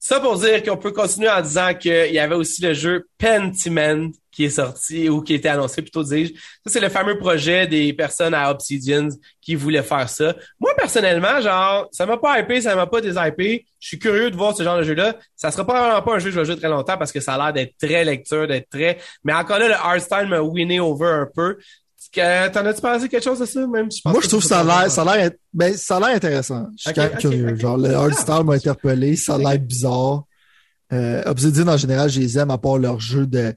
Ça 0.00 0.20
pour 0.20 0.38
dire 0.38 0.62
qu'on 0.62 0.76
peut 0.76 0.92
continuer 0.92 1.28
en 1.28 1.40
disant 1.40 1.74
qu'il 1.74 2.12
y 2.12 2.20
avait 2.20 2.36
aussi 2.36 2.62
le 2.62 2.72
jeu 2.72 3.08
Pentiment 3.18 4.10
qui 4.30 4.44
est 4.44 4.50
sorti 4.50 5.08
ou 5.08 5.22
qui 5.22 5.34
était 5.34 5.48
annoncé 5.48 5.82
plutôt 5.82 6.04
dis-je. 6.04 6.34
Ça 6.34 6.72
c'est 6.72 6.80
le 6.80 6.88
fameux 6.88 7.18
projet 7.18 7.66
des 7.66 7.92
personnes 7.92 8.32
à 8.32 8.48
Obsidian 8.52 9.08
qui 9.40 9.56
voulaient 9.56 9.82
faire 9.82 10.08
ça. 10.08 10.36
Moi 10.60 10.72
personnellement, 10.76 11.40
genre 11.40 11.88
ça 11.90 12.06
m'a 12.06 12.16
pas 12.16 12.38
hypé, 12.38 12.60
ça 12.60 12.76
m'a 12.76 12.86
pas 12.86 13.00
déshypé. 13.00 13.66
Je 13.80 13.88
suis 13.88 13.98
curieux 13.98 14.30
de 14.30 14.36
voir 14.36 14.56
ce 14.56 14.62
genre 14.62 14.78
de 14.78 14.84
jeu-là. 14.84 15.16
Ça 15.34 15.50
sera 15.50 15.64
probablement 15.64 16.00
pas 16.00 16.14
un 16.14 16.18
jeu 16.20 16.26
que 16.26 16.36
je 16.36 16.40
vais 16.40 16.46
jouer 16.46 16.56
très 16.56 16.68
longtemps 16.68 16.96
parce 16.96 17.10
que 17.10 17.18
ça 17.18 17.34
a 17.34 17.38
l'air 17.38 17.52
d'être 17.52 17.74
très 17.76 18.04
lecture, 18.04 18.46
d'être 18.46 18.70
très. 18.70 18.98
Mais 19.24 19.34
encore 19.34 19.58
là, 19.58 19.66
le 19.66 19.74
art 19.74 20.00
style 20.00 20.28
m'a 20.28 20.40
winné 20.40 20.78
over 20.78 21.06
un 21.06 21.28
peu. 21.34 21.58
Que- 22.12 22.48
T'en 22.48 22.64
as-tu 22.66 22.80
pensé 22.80 23.08
quelque 23.08 23.24
chose 23.24 23.38
de 23.40 23.44
ça 23.46 23.60
même? 23.66 23.88
pense 23.88 24.04
Moi, 24.04 24.14
que 24.14 24.22
je 24.22 24.28
trouve 24.28 24.40
que 24.42 24.48
ça 24.48 24.60
a 24.60 24.64
l'air, 24.64 24.90
ça 24.90 25.02
a 25.02 25.16
l'air, 25.16 25.30
ben, 25.52 25.76
ça 25.76 25.96
a 25.96 26.00
l'air 26.00 26.16
intéressant. 26.16 26.66
Je 26.76 26.82
suis 26.84 26.92
quand 26.94 27.02
même 27.02 27.18
curieux. 27.18 27.56
Genre, 27.56 27.76
le 27.76 27.94
Ah, 27.94 28.10
style 28.12 28.44
m'a 28.44 28.54
interpellé. 28.54 29.16
Ça 29.16 29.34
a 29.34 29.38
l'air 29.38 29.58
bizarre. 29.58 30.24
Euh, 30.92 31.22
Obsidian, 31.26 31.68
en 31.68 31.76
général, 31.76 32.08
je 32.08 32.18
les 32.20 32.38
aime 32.38 32.50
à 32.50 32.56
part 32.58 32.78
leur 32.78 32.98
jeu 32.98 33.26
de, 33.26 33.54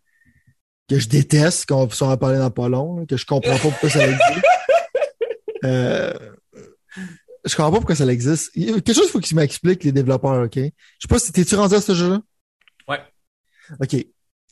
que 0.89 0.99
je 0.99 1.07
déteste, 1.07 1.65
qu'on 1.67 1.85
va 1.85 2.05
en 2.07 2.17
parler 2.17 2.37
dans 2.39 2.51
pas 2.51 2.67
long, 2.67 3.05
que 3.05 3.15
je 3.15 3.25
comprends 3.25 3.53
pas 3.53 3.59
pourquoi 3.69 3.89
ça 3.89 4.05
existe. 4.05 4.21
Euh, 5.63 6.11
je 7.45 7.55
comprends 7.55 7.71
pas 7.71 7.77
pourquoi 7.77 7.95
ça 7.95 8.05
existe. 8.07 8.49
Il 8.55 8.63
y 8.65 8.69
a 8.69 8.73
Quelque 8.81 8.93
chose, 8.95 9.05
il 9.05 9.11
faut 9.11 9.19
qu'ils 9.19 9.37
m'expliquent, 9.37 9.83
les 9.83 9.91
développeurs, 9.91 10.43
OK? 10.45 10.55
Je 10.55 10.61
sais 10.63 11.07
pas 11.07 11.19
si 11.19 11.31
t'es-tu 11.31 11.53
rendu 11.55 11.75
à 11.75 11.81
ce 11.81 11.93
jeu-là? 11.93 12.19
Ouais. 12.87 12.99
OK. 13.79 14.05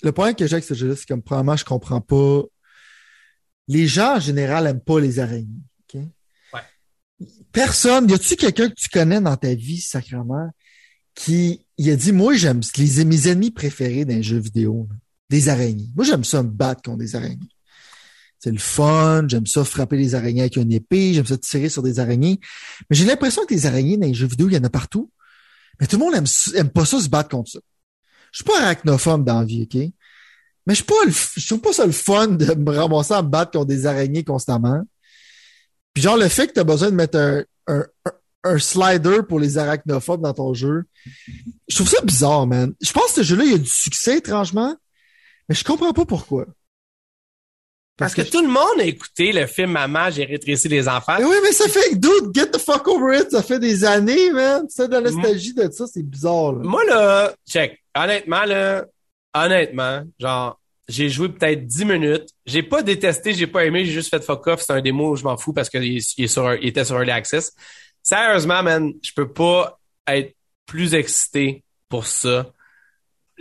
Le 0.03 0.11
problème 0.11 0.35
que 0.35 0.45
j'ai 0.45 0.53
avec 0.53 0.65
ce 0.65 0.75
jeu-là, 0.75 0.95
c'est 0.95 1.07
comme, 1.07 1.23
premièrement, 1.23 1.55
je 1.55 1.65
comprends 1.65 1.99
pas. 1.99 2.41
Les 3.69 3.87
gens, 3.87 4.17
en 4.17 4.19
général, 4.19 4.67
aiment 4.67 4.81
pas 4.81 4.99
les 4.99 5.19
araignées. 5.19 5.63
OK? 5.83 6.01
Ouais. 6.53 7.27
Personne, 7.53 8.09
y 8.09 8.13
a-tu 8.13 8.35
quelqu'un 8.35 8.67
que 8.67 8.75
tu 8.75 8.89
connais 8.89 9.21
dans 9.21 9.37
ta 9.37 9.53
vie, 9.53 9.79
sacrément, 9.79 10.49
qui, 11.15 11.65
il 11.77 11.89
a 11.89 11.95
dit, 11.95 12.11
moi, 12.11 12.35
j'aime, 12.35 12.59
les, 12.77 13.05
mes 13.05 13.27
ennemis 13.29 13.51
préférés 13.51 14.03
d'un 14.03 14.21
jeu 14.21 14.37
vidéo, 14.37 14.87
là, 14.89 14.95
des 15.29 15.47
araignées. 15.47 15.89
Moi, 15.95 16.03
j'aime 16.03 16.23
ça 16.23 16.43
me 16.43 16.49
battre 16.49 16.81
contre 16.81 16.97
des 16.97 17.15
araignées. 17.15 17.49
C'est 18.39 18.51
le 18.51 18.57
fun, 18.57 19.25
j'aime 19.27 19.45
ça 19.45 19.63
frapper 19.65 19.97
les 19.97 20.15
araignées 20.15 20.41
avec 20.41 20.55
une 20.55 20.71
épée, 20.71 21.13
j'aime 21.13 21.25
ça 21.25 21.37
tirer 21.37 21.69
sur 21.69 21.83
des 21.83 21.99
araignées. 21.99 22.39
Mais 22.89 22.95
j'ai 22.95 23.05
l'impression 23.05 23.45
que 23.45 23.53
les 23.53 23.65
araignées 23.65 23.97
dans 23.97 24.07
les 24.07 24.13
jeux 24.13 24.27
vidéo, 24.27 24.47
il 24.49 24.55
y 24.55 24.57
en 24.57 24.63
a 24.63 24.69
partout. 24.69 25.11
Mais 25.79 25.87
tout 25.87 25.97
le 25.97 26.05
monde 26.05 26.15
aime, 26.15 26.25
aime 26.55 26.69
pas 26.69 26.85
ça 26.85 26.99
se 26.99 27.09
battre 27.09 27.29
contre 27.29 27.51
ça. 27.51 27.59
Je 28.31 28.37
suis 28.37 28.45
pas 28.45 28.61
arachnophobe 28.61 29.25
dans 29.25 29.39
la 29.39 29.45
vie, 29.45 29.63
OK? 29.63 29.81
Mais 30.69 30.75
je 30.75 30.83
suis 30.83 30.85
pas 30.85 31.03
le, 31.03 31.11
f- 31.11 31.33
je 31.35 31.47
trouve 31.47 31.61
pas 31.61 31.73
ça 31.73 31.83
le 31.87 31.91
fun 31.91 32.27
de 32.27 32.53
me 32.53 32.77
ramasser 32.77 33.15
à 33.15 33.23
me 33.23 33.27
battre 33.27 33.53
contre 33.53 33.65
des 33.65 33.87
araignées 33.87 34.23
constamment. 34.23 34.83
Puis 35.95 36.03
genre, 36.03 36.15
le 36.15 36.27
fait 36.29 36.45
que 36.45 36.53
tu 36.53 36.59
as 36.59 36.63
besoin 36.63 36.91
de 36.91 36.95
mettre 36.95 37.17
un, 37.17 37.43
un, 37.65 37.83
un- 38.43 38.59
slider 38.59 39.21
pour 39.27 39.39
les 39.39 39.57
arachnophobes 39.57 40.21
dans 40.21 40.33
ton 40.35 40.53
jeu, 40.53 40.83
je 41.67 41.75
trouve 41.75 41.89
ça 41.89 42.01
bizarre, 42.03 42.45
man. 42.45 42.71
Je 42.79 42.91
pense 42.91 43.07
que 43.07 43.13
ce 43.15 43.23
jeu-là, 43.23 43.45
il 43.45 43.51
y 43.51 43.55
a 43.55 43.57
du 43.57 43.65
succès, 43.65 44.17
étrangement. 44.17 44.75
Mais 45.49 45.55
je 45.55 45.63
comprends 45.63 45.91
pas 45.91 46.05
pourquoi. 46.05 46.45
Parce, 47.97 48.13
que, 48.13 48.21
tout 48.21 48.41
le 48.41 48.47
monde 48.47 48.79
a 48.79 48.83
écouté 48.83 49.31
le 49.33 49.47
film 49.47 49.71
Maman, 49.71 50.11
j'ai 50.11 50.23
rétréci 50.25 50.67
les 50.67 50.87
enfants. 50.87 51.15
Mais 51.17 51.25
oui, 51.25 51.35
mais 51.41 51.51
ça 51.51 51.67
fait, 51.67 51.95
dude, 51.95 52.31
get 52.35 52.51
the 52.51 52.59
fuck 52.59 52.87
over 52.87 53.17
it. 53.19 53.31
Ça 53.31 53.41
fait 53.41 53.59
des 53.59 53.83
années, 53.83 54.31
man. 54.31 54.69
Ça, 54.69 54.87
de 54.87 54.93
la 54.93 55.01
nostalgie 55.01 55.55
de 55.55 55.69
ça, 55.71 55.87
c'est 55.87 56.03
bizarre, 56.03 56.53
là. 56.53 56.59
Moi, 56.63 56.85
là, 56.85 57.33
check. 57.49 57.83
Honnêtement, 57.97 58.45
là, 58.45 58.85
honnêtement, 59.33 60.03
genre, 60.19 60.58
j'ai 60.89 61.07
joué 61.07 61.29
peut-être 61.29 61.65
10 61.65 61.85
minutes. 61.85 62.29
J'ai 62.45 62.63
pas 62.63 62.81
détesté, 62.81 63.33
j'ai 63.33 63.47
pas 63.47 63.63
aimé, 63.63 63.85
j'ai 63.85 63.93
juste 63.93 64.09
fait 64.09 64.23
fuck 64.23 64.45
off. 64.47 64.61
C'est 64.61 64.73
un 64.73 64.81
démo, 64.81 65.15
je 65.15 65.23
m'en 65.23 65.37
fous 65.37 65.53
parce 65.53 65.69
qu'il 65.69 65.83
il 65.83 66.67
était 66.67 66.83
sur 66.83 66.97
Early 66.97 67.11
Access. 67.11 67.53
Sérieusement, 68.01 68.63
man, 68.63 68.91
je 69.01 69.11
peux 69.15 69.31
pas 69.31 69.79
être 70.07 70.35
plus 70.65 70.95
excité 70.95 71.63
pour 71.87 72.05
ça 72.05 72.51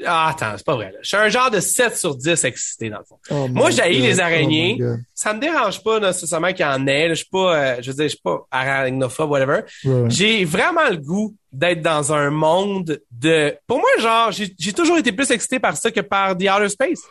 ah, 0.06 0.28
attends, 0.28 0.54
c'est 0.56 0.66
pas 0.66 0.74
vrai. 0.74 0.92
Là. 0.92 0.98
Je 1.02 1.08
suis 1.08 1.16
un 1.16 1.28
genre 1.28 1.50
de 1.50 1.60
7 1.60 1.96
sur 1.96 2.14
10 2.14 2.44
excité, 2.44 2.90
dans 2.90 2.98
le 2.98 3.04
fond. 3.04 3.18
Oh 3.30 3.48
Moi, 3.48 3.70
j'ai 3.70 3.88
les 3.88 4.20
araignées. 4.20 4.78
Oh 4.80 4.94
ça 5.14 5.34
me 5.34 5.40
dérange 5.40 5.82
pas 5.82 5.98
nécessairement 5.98 6.52
qu'il 6.52 6.64
y 6.64 6.68
en 6.68 6.86
ait. 6.86 7.08
Je 7.10 7.14
suis 7.14 7.28
pas, 7.30 7.56
euh, 7.56 7.76
je 7.80 7.90
veux 7.90 7.96
dire, 7.96 8.04
je 8.04 8.10
suis 8.10 8.20
pas 8.22 8.46
arachnophobe, 8.50 9.30
whatever. 9.30 9.60
J'ai 10.08 10.44
vraiment 10.44 10.88
le 10.88 10.98
goût 10.98 11.34
d'être 11.52 11.82
dans 11.82 12.12
un 12.12 12.30
monde 12.30 13.00
de... 13.10 13.56
Pour 13.66 13.78
moi, 13.78 13.88
genre, 13.98 14.30
j'ai 14.30 14.72
toujours 14.72 14.98
été 14.98 15.12
plus 15.12 15.30
excité 15.30 15.58
par 15.58 15.76
ça 15.76 15.90
que 15.90 16.00
par 16.00 16.36
The 16.36 16.44
Outer 16.44 16.68
Space. 16.68 17.02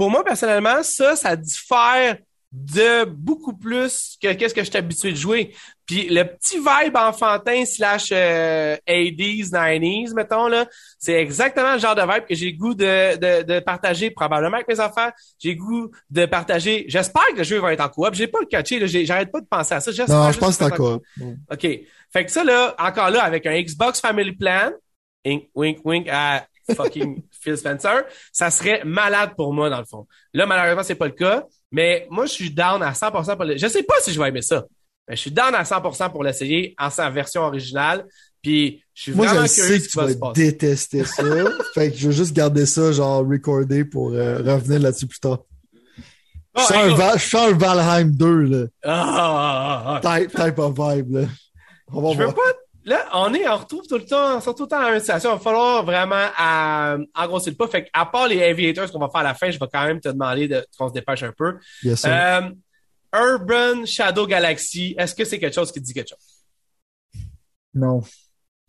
Pour 0.00 0.08
moi, 0.08 0.24
personnellement, 0.24 0.82
ça, 0.82 1.14
ça 1.14 1.36
diffère 1.36 2.16
de 2.50 3.04
beaucoup 3.04 3.54
plus 3.54 4.16
que 4.22 4.32
qu'est-ce 4.32 4.54
que 4.54 4.64
je 4.64 4.70
suis 4.70 4.78
habitué 4.78 5.12
de 5.12 5.16
jouer. 5.18 5.54
Puis 5.84 6.08
le 6.08 6.24
petit 6.24 6.56
vibe 6.56 6.96
enfantin 6.96 7.66
slash 7.66 8.08
euh, 8.10 8.78
80s, 8.88 9.50
90s, 9.50 10.14
mettons, 10.14 10.48
là, 10.48 10.64
c'est 10.98 11.12
exactement 11.12 11.74
le 11.74 11.80
genre 11.80 11.94
de 11.94 12.00
vibe 12.00 12.24
que 12.26 12.34
j'ai 12.34 12.54
goût 12.54 12.72
de, 12.72 13.18
de, 13.18 13.42
de, 13.42 13.60
partager 13.60 14.10
probablement 14.10 14.54
avec 14.54 14.68
mes 14.68 14.80
enfants. 14.80 15.10
J'ai 15.38 15.54
goût 15.54 15.90
de 16.08 16.24
partager. 16.24 16.86
J'espère 16.88 17.26
que 17.32 17.36
le 17.36 17.44
jeu 17.44 17.58
va 17.58 17.74
être 17.74 17.84
en 17.84 17.90
coop. 17.90 18.14
J'ai 18.14 18.26
pas 18.26 18.40
le 18.40 18.46
catché, 18.46 18.80
j'arrête 19.04 19.30
pas 19.30 19.42
de 19.42 19.46
penser 19.50 19.74
à 19.74 19.80
ça. 19.80 19.90
Non, 20.08 20.32
je 20.32 20.38
pense 20.38 20.56
que 20.56 20.64
c'est 20.64 20.72
en 20.72 20.76
coop. 20.76 21.04
OK. 21.52 21.60
Fait 22.10 22.24
que 22.24 22.30
ça, 22.30 22.42
là, 22.42 22.74
encore 22.78 23.10
là, 23.10 23.22
avec 23.22 23.44
un 23.44 23.60
Xbox 23.60 24.00
Family 24.00 24.32
Plan, 24.32 24.70
wink, 25.54 25.84
wink 25.84 26.08
à 26.10 26.46
fucking 26.74 27.22
Phil 27.30 27.56
Spencer, 27.56 28.04
ça 28.32 28.50
serait 28.50 28.82
malade 28.84 29.30
pour 29.36 29.52
moi, 29.52 29.70
dans 29.70 29.78
le 29.78 29.84
fond. 29.84 30.06
Là, 30.34 30.46
malheureusement, 30.46 30.82
c'est 30.82 30.94
pas 30.94 31.06
le 31.06 31.12
cas. 31.12 31.44
Mais 31.72 32.06
moi, 32.10 32.26
je 32.26 32.32
suis 32.32 32.50
down 32.50 32.82
à 32.82 32.92
100% 32.92 33.36
pour 33.36 33.44
le... 33.44 33.56
Je 33.56 33.66
sais 33.66 33.82
pas 33.82 33.94
si 34.00 34.12
je 34.12 34.20
vais 34.20 34.28
aimer 34.28 34.42
ça. 34.42 34.64
Mais 35.08 35.16
je 35.16 35.20
suis 35.20 35.30
down 35.30 35.54
à 35.54 35.62
100% 35.62 36.10
pour 36.10 36.24
l'essayer 36.24 36.74
en 36.78 36.90
sa 36.90 37.10
version 37.10 37.42
originale. 37.42 38.06
Puis 38.42 38.82
je 38.94 39.02
suis 39.02 39.12
vraiment 39.12 39.34
Moi, 39.34 39.42
je 39.44 39.48
sais 39.48 39.80
que 39.80 39.86
tu 39.86 39.98
vas 39.98 40.32
détester 40.32 41.04
ça. 41.04 41.22
fait 41.74 41.90
que 41.90 41.96
je 41.96 42.08
vais 42.08 42.14
juste 42.14 42.32
garder 42.34 42.66
ça, 42.66 42.92
genre, 42.92 43.26
recordé 43.26 43.84
pour 43.84 44.10
euh, 44.10 44.38
revenir 44.38 44.80
là-dessus 44.80 45.06
plus 45.06 45.20
tard. 45.20 45.40
je, 46.56 47.18
sens 47.18 47.34
un 47.34 47.52
Valheim 47.52 48.10
2, 48.10 48.42
là. 48.42 48.66
Ah, 48.84 49.04
ah, 49.16 50.00
ah, 50.02 50.18
type, 50.18 50.34
type 50.34 50.58
of 50.58 50.74
vibe, 50.78 51.14
là. 51.14 51.22
On 51.92 52.02
va 52.02 52.12
je 52.12 52.16
voir. 52.16 52.28
Veux 52.28 52.34
pas 52.34 52.52
Là, 52.84 53.08
on 53.12 53.34
est, 53.34 53.46
on 53.46 53.56
retrouve 53.56 53.86
tout 53.86 53.98
le 53.98 54.06
temps, 54.06 54.38
on 54.38 54.40
tout 54.40 54.62
le 54.62 54.68
temps 54.68 54.80
dans 54.80 54.92
une 54.92 55.00
situation. 55.00 55.30
Il 55.30 55.34
va 55.34 55.38
falloir 55.38 55.84
vraiment 55.84 56.28
euh, 56.40 57.04
engrosser 57.14 57.50
le 57.50 57.56
pas. 57.56 57.68
Fait 57.68 57.88
à 57.92 58.06
part 58.06 58.26
les 58.26 58.42
aviators 58.42 58.90
qu'on 58.90 58.98
va 58.98 59.08
faire 59.08 59.20
à 59.20 59.24
la 59.24 59.34
fin, 59.34 59.50
je 59.50 59.58
vais 59.58 59.66
quand 59.72 59.84
même 59.84 60.00
te 60.00 60.08
demander 60.08 60.48
de, 60.48 60.66
qu'on 60.78 60.88
se 60.88 60.94
dépêche 60.94 61.22
un 61.22 61.32
peu. 61.32 61.58
Yes, 61.82 62.04
euh, 62.06 62.40
Urban 63.14 63.84
Shadow 63.84 64.26
Galaxy, 64.26 64.94
est-ce 64.96 65.14
que 65.14 65.24
c'est 65.24 65.38
quelque 65.38 65.54
chose 65.54 65.70
qui 65.72 65.80
dit 65.80 65.92
quelque 65.92 66.10
chose? 66.10 67.22
Non 67.74 68.02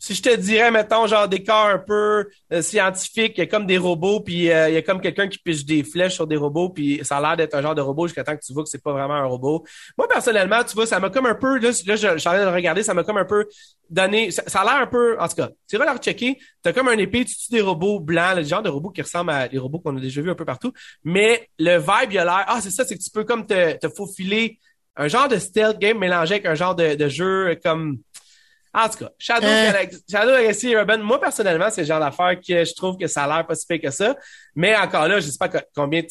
si 0.01 0.15
je 0.15 0.21
te 0.23 0.35
dirais, 0.35 0.71
mettons, 0.71 1.05
genre 1.05 1.27
des 1.27 1.43
corps 1.43 1.67
un 1.67 1.77
peu 1.77 2.27
euh, 2.51 2.63
scientifiques, 2.63 3.33
il 3.37 3.41
y 3.41 3.43
a 3.43 3.45
comme 3.45 3.67
des 3.67 3.77
robots, 3.77 4.19
puis 4.19 4.49
euh, 4.49 4.67
il 4.67 4.73
y 4.73 4.77
a 4.77 4.81
comme 4.81 4.99
quelqu'un 4.99 5.27
qui 5.27 5.37
piche 5.37 5.63
des 5.63 5.83
flèches 5.83 6.15
sur 6.15 6.25
des 6.25 6.37
robots, 6.37 6.69
puis 6.69 6.99
ça 7.03 7.17
a 7.17 7.21
l'air 7.21 7.37
d'être 7.37 7.53
un 7.53 7.61
genre 7.61 7.75
de 7.75 7.81
robot 7.81 8.07
jusqu'à 8.07 8.23
temps 8.23 8.35
que 8.35 8.43
tu 8.43 8.51
vois 8.51 8.63
que 8.63 8.69
c'est 8.69 8.81
pas 8.81 8.93
vraiment 8.93 9.13
un 9.13 9.25
robot. 9.25 9.63
Moi, 9.99 10.07
personnellement, 10.07 10.63
tu 10.63 10.73
vois, 10.73 10.87
ça 10.87 10.99
m'a 10.99 11.11
comme 11.11 11.27
un 11.27 11.35
peu, 11.35 11.59
là, 11.59 11.69
là 11.85 11.95
je, 11.95 12.19
train 12.19 12.39
de 12.39 12.43
le 12.45 12.49
regarder, 12.49 12.81
ça 12.81 12.95
m'a 12.95 13.03
comme 13.03 13.17
un 13.17 13.25
peu 13.25 13.45
donné, 13.91 14.31
ça, 14.31 14.41
a 14.59 14.63
l'air 14.63 14.81
un 14.81 14.87
peu, 14.87 15.19
en 15.19 15.27
tout 15.27 15.35
cas, 15.35 15.49
tu 15.69 15.77
vas 15.77 15.85
leur 15.85 15.97
checker, 15.99 16.39
t'as 16.63 16.73
comme 16.73 16.87
un 16.87 16.97
épée, 16.97 17.23
tu 17.23 17.35
tues 17.35 17.51
des 17.51 17.61
robots 17.61 17.99
blancs, 17.99 18.37
le 18.37 18.43
genre 18.43 18.63
de 18.63 18.69
robots 18.69 18.89
qui 18.89 19.03
ressemblent 19.03 19.29
à 19.29 19.47
les 19.49 19.59
robots 19.59 19.77
qu'on 19.77 19.95
a 19.97 19.99
déjà 19.99 20.19
vus 20.19 20.31
un 20.31 20.35
peu 20.35 20.45
partout, 20.45 20.73
mais 21.03 21.47
le 21.59 21.77
vibe, 21.77 22.11
il 22.11 22.17
a 22.17 22.25
l'air, 22.25 22.45
ah, 22.47 22.59
c'est 22.59 22.71
ça, 22.71 22.85
c'est 22.85 22.97
que 22.97 23.03
tu 23.03 23.11
peux 23.11 23.23
comme 23.23 23.45
te, 23.45 23.77
te 23.77 23.87
faufiler 23.87 24.57
un 24.95 25.07
genre 25.07 25.27
de 25.27 25.37
stealth 25.37 25.77
game 25.77 25.99
mélangé 25.99 26.35
avec 26.35 26.47
un 26.47 26.55
genre 26.55 26.73
de, 26.73 26.95
de 26.95 27.07
jeu 27.07 27.55
comme 27.63 27.99
en 28.73 28.87
tout 28.89 28.99
cas, 28.99 29.09
Shadow, 29.17 29.47
euh... 29.47 29.71
Galaxy, 29.71 30.03
Shadow 30.09 30.31
Galaxy 30.31 30.71
Urban, 30.71 30.99
moi 30.99 31.19
personnellement, 31.19 31.69
c'est 31.69 31.81
le 31.81 31.87
genre 31.87 31.99
d'affaire 31.99 32.35
que 32.35 32.63
je 32.63 32.73
trouve 32.73 32.97
que 32.97 33.07
ça 33.07 33.23
a 33.23 33.27
l'air 33.27 33.47
pas 33.47 33.55
si 33.55 33.65
pire 33.65 33.81
que 33.81 33.91
ça. 33.91 34.15
Mais 34.55 34.75
encore 34.75 35.07
là, 35.07 35.19
je 35.19 35.29
sais 35.29 35.37
pas 35.37 35.49
combien, 35.75 36.01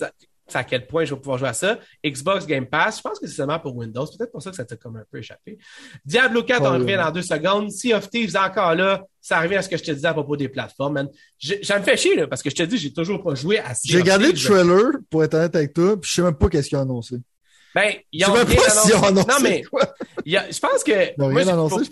à 0.54 0.64
quel 0.64 0.86
point 0.86 1.04
je 1.04 1.14
vais 1.14 1.20
pouvoir 1.20 1.38
jouer 1.38 1.48
à 1.48 1.52
ça. 1.52 1.78
Xbox 2.04 2.46
Game 2.46 2.66
Pass, 2.66 2.98
je 2.98 3.02
pense 3.02 3.18
que 3.18 3.26
c'est 3.26 3.36
seulement 3.36 3.58
pour 3.58 3.76
Windows. 3.76 4.06
Peut-être 4.06 4.32
pour 4.32 4.42
ça 4.42 4.50
que 4.50 4.56
ça 4.56 4.64
t'a 4.64 4.76
comme 4.76 4.96
un 4.96 5.04
peu 5.10 5.18
échappé. 5.18 5.58
Diablo 6.04 6.42
4, 6.42 6.62
on 6.62 6.78
revient 6.78 6.96
dans 6.96 7.10
deux 7.10 7.22
secondes. 7.22 7.70
Sea 7.70 7.94
of 7.94 8.08
Thieves, 8.10 8.36
encore 8.36 8.74
là, 8.74 9.02
ça 9.20 9.40
revient 9.40 9.56
à 9.56 9.62
ce 9.62 9.68
que 9.68 9.76
je 9.76 9.84
te 9.84 9.92
disais 9.92 10.08
à 10.08 10.12
propos 10.12 10.36
des 10.36 10.48
plateformes, 10.48 10.94
man. 10.94 11.08
ça 11.62 11.78
me 11.78 11.84
fait 11.84 11.96
chier, 11.96 12.16
là, 12.16 12.26
parce 12.26 12.42
que 12.42 12.50
je 12.50 12.56
te 12.56 12.62
dis, 12.62 12.78
j'ai 12.78 12.92
toujours 12.92 13.22
pas 13.22 13.34
joué 13.34 13.58
à 13.58 13.74
Sea 13.74 13.92
J'ai 13.92 14.00
regardé 14.00 14.32
le 14.32 14.38
trailer, 14.38 14.92
pour 15.10 15.24
être 15.24 15.34
honnête 15.34 15.54
avec 15.54 15.72
toi, 15.72 15.98
puis 16.00 16.08
je 16.08 16.14
sais 16.16 16.22
même 16.22 16.34
pas 16.34 16.48
qu'est-ce 16.48 16.68
qu'ils 16.68 16.78
ont 16.78 16.82
annoncé. 16.82 17.16
Ben, 17.74 17.94
ils 18.12 18.24
ont 18.24 18.32
rien 18.32 18.44
annoncé. 18.44 19.26
Non, 19.26 19.36
mais 19.42 19.62
je 20.24 20.58
pense 20.58 20.84
que 20.84 21.18
moi, 21.18 21.42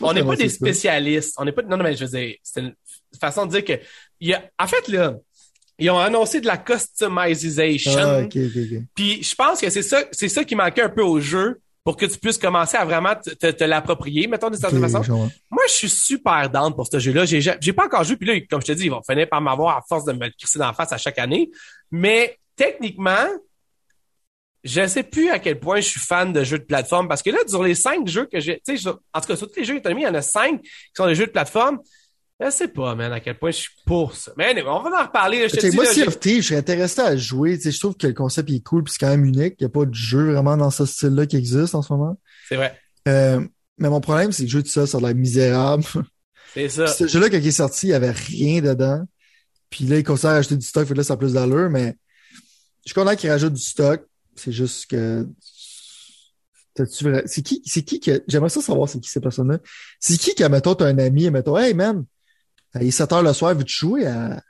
on 0.03 0.13
n'est 0.13 0.25
pas 0.25 0.37
des 0.37 0.49
spécialistes. 0.49 1.35
On 1.39 1.45
n'est 1.45 1.53
pas. 1.53 1.63
Non, 1.63 1.77
non, 1.77 1.85
mais 1.85 1.97
je 1.97 2.05
veux 2.05 2.19
dire, 2.19 2.37
c'est 2.43 2.61
une 2.61 2.75
façon 3.21 3.47
de 3.47 3.53
dire 3.53 3.65
que. 3.65 3.81
Il 4.21 4.29
y 4.29 4.35
a, 4.35 4.43
en 4.59 4.67
fait, 4.67 4.89
là, 4.89 5.15
ils 5.79 5.91
ont 5.91 5.99
annoncé 5.99 6.41
de 6.41 6.47
la 6.47 6.57
customization. 6.57 7.93
Ah, 7.97 8.19
okay, 8.23 8.47
okay, 8.47 8.83
Puis 8.95 9.23
je 9.23 9.35
pense 9.35 9.61
que 9.61 9.71
c'est 9.71 9.83
ça, 9.83 10.03
c'est 10.11 10.29
ça 10.29 10.43
qui 10.45 10.57
manquait 10.57 10.83
un 10.83 10.89
peu 10.89 11.03
au 11.03 11.21
jeu 11.21 11.61
pour 11.85 11.97
que 11.97 12.05
tu 12.05 12.19
puisses 12.19 12.37
commencer 12.37 12.77
à 12.77 12.85
vraiment 12.85 13.15
te, 13.15 13.51
te, 13.51 13.65
l'approprier, 13.65 14.27
mettons, 14.27 14.51
d'une 14.51 14.59
certaine 14.59 14.87
façon. 14.87 15.31
Moi, 15.51 15.63
je 15.69 15.73
suis 15.73 15.89
super 15.89 16.51
down 16.51 16.75
pour 16.75 16.87
ce 16.87 16.99
jeu-là. 16.99 17.25
J'ai, 17.25 17.41
j'ai 17.41 17.73
pas 17.73 17.87
encore 17.87 18.05
joué, 18.05 18.17
puis 18.17 18.29
là, 18.29 18.35
comme 18.51 18.61
je 18.61 18.67
te 18.67 18.73
dis, 18.73 18.85
ils 18.85 18.91
vont 18.91 19.01
finir 19.09 19.29
par 19.29 19.41
m'avoir 19.41 19.79
à 19.79 19.81
force 19.89 20.05
de 20.05 20.13
me 20.13 20.29
crisser 20.37 20.59
la 20.59 20.73
face 20.75 20.93
à 20.93 20.99
chaque 20.99 21.19
année. 21.19 21.51
Mais 21.91 22.37
techniquement, 22.57 23.27
je 24.65 24.87
sais 24.87 25.03
plus 25.03 25.31
à 25.31 25.39
quel 25.39 25.61
point 25.61 25.81
je 25.81 25.89
suis 25.89 26.01
fan 26.01 26.33
de 26.33 26.43
jeux 26.45 26.59
de 26.59 26.65
plateforme 26.65 27.09
parce 27.09 27.23
que 27.23 27.31
là, 27.31 27.39
sur 27.47 27.62
les 27.62 27.75
cinq 27.75 28.07
jeux 28.09 28.27
que 28.27 28.41
j'ai, 28.41 28.61
tu 28.67 28.77
sais, 28.77 28.89
en 28.89 29.20
tout 29.20 29.28
cas, 29.28 29.37
sur 29.37 29.49
tous 29.49 29.59
les 29.59 29.65
jeux 29.65 29.81
que 29.81 29.89
mis, 29.91 30.03
il 30.03 30.05
y 30.05 30.09
en 30.09 30.15
a 30.15 30.23
cinq 30.23 30.61
qui 30.62 30.70
sont 30.95 31.07
des 31.07 31.15
jeux 31.15 31.27
de 31.27 31.33
plateforme. 31.33 31.78
Je 32.41 32.51
sais 32.51 32.69
pas, 32.69 32.95
man, 32.95 33.12
à 33.12 33.19
quel 33.19 33.37
point 33.37 33.51
je 33.51 33.57
suis 33.57 33.70
pour 33.85 34.15
ça. 34.15 34.33
Mais 34.37 34.55
on 34.62 34.83
va 34.83 35.03
en 35.03 35.07
reparler. 35.07 35.49
je 35.49 35.75
moi, 35.75 35.87
si 35.87 36.05
je 36.37 36.41
suis 36.41 36.55
intéressé 36.55 37.01
à 37.01 37.17
jouer. 37.17 37.59
je 37.61 37.78
trouve 37.78 37.97
que 37.97 38.07
le 38.07 38.12
concept 38.12 38.51
est 38.51 38.61
cool 38.61 38.85
puis 38.85 38.93
c'est 38.93 39.05
quand 39.05 39.11
même 39.11 39.25
unique. 39.25 39.55
Il 39.59 39.65
n'y 39.65 39.67
a 39.67 39.70
pas 39.70 39.85
de 39.85 39.95
jeu 39.95 40.33
vraiment 40.33 40.57
dans 40.57 40.70
ce 40.70 40.87
style-là 40.87 41.27
qui 41.27 41.37
existe 41.37 41.75
en 41.75 41.83
ce 41.83 41.93
moment. 41.93 42.17
C'est 42.49 42.55
vrai. 42.55 42.78
Euh, 43.09 43.41
mais 43.77 43.89
mon 43.89 44.01
problème, 44.01 44.31
c'est 44.31 44.43
que 44.45 44.49
le 44.49 44.53
jeu 44.53 44.62
de 44.62 44.69
ça, 44.69 44.87
ça 44.87 44.99
a 44.99 45.01
l'air 45.01 45.15
misérable. 45.15 45.85
C'est 46.55 46.69
ça. 46.69 46.87
Ce 46.87 47.07
jeu-là, 47.07 47.28
quand 47.28 47.37
il 47.37 47.47
est 47.47 47.51
sorti, 47.51 47.87
il 47.87 47.91
n'y 47.91 47.95
avait 47.95 48.11
rien 48.11 48.61
dedans. 48.61 49.03
Puis 49.70 49.85
là, 49.85 49.99
il 49.99 50.05
considère 50.05 50.33
acheter 50.33 50.57
du 50.57 50.67
stock, 50.67 50.87
fait 50.87 50.95
là, 50.95 51.03
ça 51.03 51.15
a 51.15 51.17
plus 51.17 51.35
d'allure, 51.35 51.69
mais 51.70 51.97
je 52.85 52.93
suis 52.93 52.95
content 52.95 53.15
qu'il 53.17 53.31
rajoute 53.31 53.53
du 53.53 53.62
stock. 53.62 54.08
C'est 54.39 54.52
juste 54.52 54.86
que. 54.91 55.26
C'est 57.26 57.42
qui, 57.42 57.60
c'est 57.65 57.83
qui 57.83 57.99
que. 57.99 58.23
J'aimerais 58.28 58.50
ça 58.50 58.60
savoir 58.60 58.89
c'est 58.89 59.00
qui 59.00 59.10
ces 59.10 59.20
personnes-là. 59.20 59.58
C'est 59.99 60.17
qui 60.17 60.34
qui, 60.34 60.49
mettons, 60.49 60.75
t'as 60.75 60.86
un 60.86 60.99
ami, 60.99 61.28
mettons, 61.31 61.58
hey 61.58 61.75
man, 61.75 62.05
il 62.76 62.89
est 62.89 62.91
7 62.91 63.12
heures 63.12 63.23
le 63.23 63.33
soir, 63.33 63.55
veux-tu 63.55 63.75
jouer 63.75 64.07
à 64.07 64.41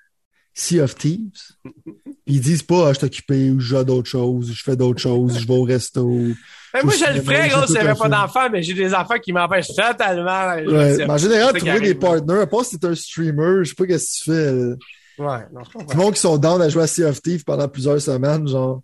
Sea 0.53 0.81
of 0.81 0.95
Thieves? 0.95 1.31
Puis 1.65 2.37
ils 2.37 2.41
disent 2.41 2.63
pas, 2.63 2.89
ah, 2.89 2.93
je 2.93 2.99
suis 2.99 3.07
occupé 3.07 3.51
ou 3.51 3.61
je 3.61 3.69
joue 3.69 3.77
à 3.79 3.85
d'autres 3.85 4.09
choses, 4.09 4.53
je 4.53 4.63
fais 4.63 4.77
d'autres 4.77 5.01
choses, 5.01 5.39
je 5.39 5.47
vais 5.47 5.55
au 5.55 5.63
resto. 5.63 6.05
moi, 6.07 6.35
je 6.75 7.15
le 7.15 7.23
ferais, 7.23 7.49
gros, 7.49 7.67
si 7.67 7.73
j'avais 7.73 7.95
pas 7.95 8.09
d'enfants, 8.11 8.51
mais 8.51 8.63
j'ai 8.63 8.75
des 8.75 8.93
enfants 8.93 9.19
qui 9.19 9.33
m'empêchent 9.33 9.69
totalement. 9.69 10.57
Ouais, 10.71 10.99
mais 10.99 11.11
en 11.11 11.17
général, 11.17 11.55
trouver 11.55 11.81
des 11.81 11.95
partenaires, 11.95 12.43
à 12.43 12.47
part 12.47 12.67
si 12.67 12.79
t'es 12.79 12.87
un 12.87 12.95
streamer, 12.95 13.65
je 13.65 13.71
sais 13.71 13.75
pas 13.75 13.87
qu'est-ce 13.87 14.07
que 14.07 14.25
tu 14.25 14.31
fais. 14.31 15.23
Ouais, 15.23 15.47
non, 15.53 15.65
je 15.65 15.71
comprends. 15.73 15.87
Tout 15.87 15.97
le 15.97 16.03
monde 16.03 16.15
qui 16.15 16.21
sont 16.21 16.39
down 16.39 16.63
à 16.63 16.69
jouer 16.69 16.83
à 16.83 16.87
Sea 16.87 17.05
of 17.05 17.21
Thieves 17.23 17.45
pendant 17.45 17.69
plusieurs 17.69 18.01
semaines, 18.01 18.47
genre. 18.47 18.83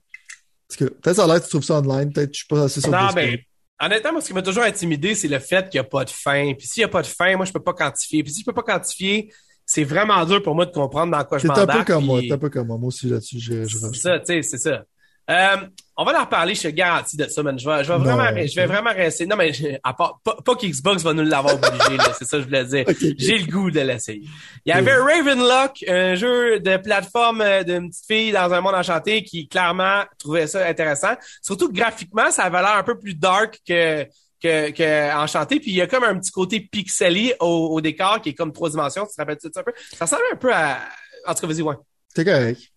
Parce 0.68 0.78
que 0.78 0.84
peut-être 0.84 1.16
ça 1.16 1.24
a 1.24 1.26
l'air 1.26 1.38
que 1.40 1.44
tu 1.44 1.50
trouves 1.50 1.64
ça 1.64 1.78
online, 1.78 2.12
peut-être 2.12 2.32
je 2.32 2.38
suis 2.38 2.48
pas 2.48 2.62
assez 2.62 2.80
sûr. 2.80 2.90
Non, 2.90 3.08
mais 3.14 3.36
ben, 3.36 3.86
honnêtement, 3.86 4.12
moi, 4.12 4.20
ce 4.20 4.28
qui 4.28 4.34
m'a 4.34 4.42
toujours 4.42 4.64
intimidé, 4.64 5.14
c'est 5.14 5.28
le 5.28 5.38
fait 5.38 5.68
qu'il 5.68 5.80
n'y 5.80 5.86
a 5.86 5.88
pas 5.88 6.04
de 6.04 6.10
fin. 6.10 6.52
Puis 6.56 6.66
s'il 6.66 6.80
n'y 6.80 6.84
a 6.84 6.88
pas 6.88 7.02
de 7.02 7.06
fin, 7.06 7.36
moi, 7.36 7.44
je 7.44 7.52
peux 7.52 7.62
pas 7.62 7.74
quantifier. 7.74 8.22
Puis 8.22 8.32
si 8.32 8.40
je 8.40 8.46
peux 8.46 8.52
pas 8.52 8.62
quantifier, 8.62 9.30
c'est 9.66 9.84
vraiment 9.84 10.24
dur 10.24 10.42
pour 10.42 10.54
moi 10.54 10.66
de 10.66 10.72
comprendre 10.72 11.16
dans 11.16 11.24
quoi 11.24 11.38
je 11.38 11.46
m'embarque. 11.46 11.66
T'es 11.66 11.72
un 11.72 11.78
peu 11.78 11.92
comme 11.92 12.04
moi, 12.06 12.20
t'es 12.20 12.32
un 12.32 12.38
peu 12.38 12.50
comme 12.50 12.66
moi. 12.66 12.78
Moi 12.78 12.88
aussi, 12.88 13.08
là-dessus, 13.08 13.38
je, 13.38 13.64
je... 13.64 13.78
C'est 13.78 13.94
ça, 13.94 14.18
tu 14.18 14.26
sais, 14.26 14.42
c'est 14.42 14.58
ça. 14.58 14.84
Euh, 15.30 15.56
on 15.96 16.04
va 16.04 16.18
en 16.18 16.24
reparler, 16.24 16.54
je 16.54 16.62
te 16.62 16.68
garantis 16.68 17.16
de 17.16 17.26
ça, 17.26 17.42
man. 17.42 17.58
Je 17.58 17.68
vais, 17.68 17.84
je 17.84 17.92
vais 17.92 17.98
vraiment, 17.98 18.24
je 18.46 18.54
vais 18.56 18.66
vraiment 18.66 18.90
rester. 18.90 19.26
Non, 19.26 19.36
mais 19.36 19.52
à 19.82 19.94
part, 19.94 20.18
pas, 20.24 20.36
pas 20.44 20.56
qu'Xbox 20.56 21.02
va 21.02 21.12
nous 21.12 21.22
l'avoir 21.22 21.54
obligé, 21.54 21.96
là. 21.96 22.12
C'est 22.18 22.24
ça 22.24 22.36
que 22.36 22.42
je 22.42 22.46
voulais 22.46 22.64
dire. 22.64 22.84
J'ai 23.18 23.38
le 23.38 23.50
goût 23.50 23.70
de 23.70 23.80
l'essayer. 23.80 24.22
Il 24.66 24.70
y 24.70 24.72
avait 24.72 24.96
Ravenlock, 24.96 25.84
un 25.88 26.14
jeu 26.16 26.58
de 26.58 26.76
plateforme 26.78 27.40
euh, 27.42 27.62
d'une 27.62 27.90
petite 27.90 28.06
fille 28.06 28.32
dans 28.32 28.52
un 28.52 28.60
monde 28.60 28.74
enchanté 28.74 29.22
qui 29.22 29.48
clairement 29.48 30.02
trouvait 30.18 30.46
ça 30.46 30.66
intéressant. 30.66 31.14
Surtout 31.40 31.68
que 31.68 31.74
graphiquement, 31.74 32.30
ça 32.30 32.42
avait 32.44 32.60
l'air 32.60 32.76
un 32.76 32.82
peu 32.82 32.98
plus 32.98 33.14
dark 33.14 33.60
que, 33.66 34.04
que, 34.42 34.72
que 34.72 35.14
enchanté. 35.16 35.60
Puis 35.60 35.70
il 35.70 35.76
y 35.76 35.82
a 35.82 35.86
comme 35.86 36.04
un 36.04 36.18
petit 36.18 36.32
côté 36.32 36.60
pixelé 36.60 37.34
au, 37.40 37.68
au 37.72 37.80
décor 37.80 38.20
qui 38.20 38.30
est 38.30 38.34
comme 38.34 38.52
trois 38.52 38.68
dimensions. 38.68 39.06
Tu 39.06 39.14
te 39.14 39.20
rappelles 39.20 39.38
ça 39.40 39.60
un 39.60 39.62
peu? 39.62 39.72
Ça 39.96 40.04
ressemble 40.04 40.22
un 40.32 40.36
peu 40.36 40.52
à, 40.52 40.80
en 41.26 41.34
tout 41.34 41.42
cas, 41.42 41.46
vas-y, 41.46 41.62
ouais. 41.62 41.76
C'est 42.14 42.24
correct. 42.24 42.73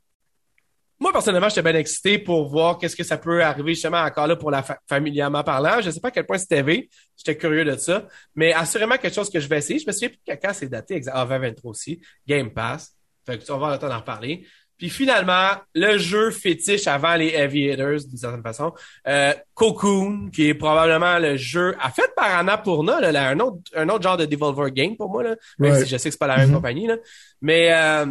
Moi, 1.00 1.11
personnellement, 1.11 1.50
j'étais 1.50 1.61
bien 1.61 1.76
excité 1.76 2.17
pour 2.17 2.50
voir 2.50 2.77
qu'est-ce 2.77 2.95
que 2.95 3.03
ça 3.03 3.17
peut 3.17 3.43
arriver 3.43 3.74
justement 3.76 4.01
encore 4.01 4.26
là 4.26 4.35
pour 4.35 4.50
la 4.50 4.64
familièrement 4.88 5.43
parlant. 5.43 5.80
Je 5.82 5.92
sais 5.92 6.00
pas 6.00 6.08
à 6.08 6.11
quel 6.11 6.26
point 6.26 6.40
c'était 6.40 6.64
V. 6.64 6.90
J'étais 7.16 7.38
curieux 7.38 7.66
de 7.66 7.76
ça. 7.76 8.08
Mais 8.35 8.51
assurément 8.53 8.98
quelque 8.98 9.14
chose 9.14 9.30
que 9.30 9.40
je 9.40 9.48
vais 9.48 9.59
essayer. 9.59 9.80
Je 9.80 9.85
me 9.85 9.92
souviens 9.92 10.09
plus 10.09 10.38
quand 10.42 10.53
c'est 10.53 10.69
daté. 10.69 11.00
Ah, 11.11 11.26
2023 11.26 11.69
aussi. 11.69 12.01
Game 12.27 12.51
Pass. 12.51 12.95
Fait 13.26 13.38
que 13.38 13.51
on 13.51 13.59
va 13.59 13.74
attendre 13.74 13.93
d'en 13.93 14.00
reparler. 14.00 14.48
Puis 14.77 14.90
finalement, 14.90 15.50
le 15.74 15.98
jeu 15.98 16.30
fétiche 16.30 16.85
avant 16.88 17.16
les 17.16 17.35
Aviators, 17.35 18.08
d'une 18.08 18.17
certaine 18.17 18.43
façon, 18.43 18.74
euh, 19.08 19.34
Cocoon, 19.56 20.30
qui 20.32 20.50
est 20.50 20.53
probablement 20.53 21.17
le 21.17 21.35
jeu 21.35 21.76
a 21.82 21.90
fait 21.90 22.14
par 22.16 22.38
Annapurna, 22.38 23.00
là, 23.01 23.30
un 23.30 23.40
autre 23.40 23.58
un 23.76 23.90
autre 23.90 24.03
genre 24.03 24.17
de 24.17 24.26
Devolver 24.26 24.72
Game 24.72 24.95
pour 24.95 25.09
moi 25.09 25.24
là, 25.24 25.35
même 25.58 25.76
si 25.76 25.90
je 25.90 25.98
sais 25.98 26.09
que 26.09 26.14
c'est 26.14 26.19
pas 26.19 26.27
la 26.27 26.38
même 26.38 26.51
mm-hmm. 26.51 26.53
compagnie 26.53 26.88
là. 26.88 26.98
Mais 27.42 27.74
euh, 27.74 28.06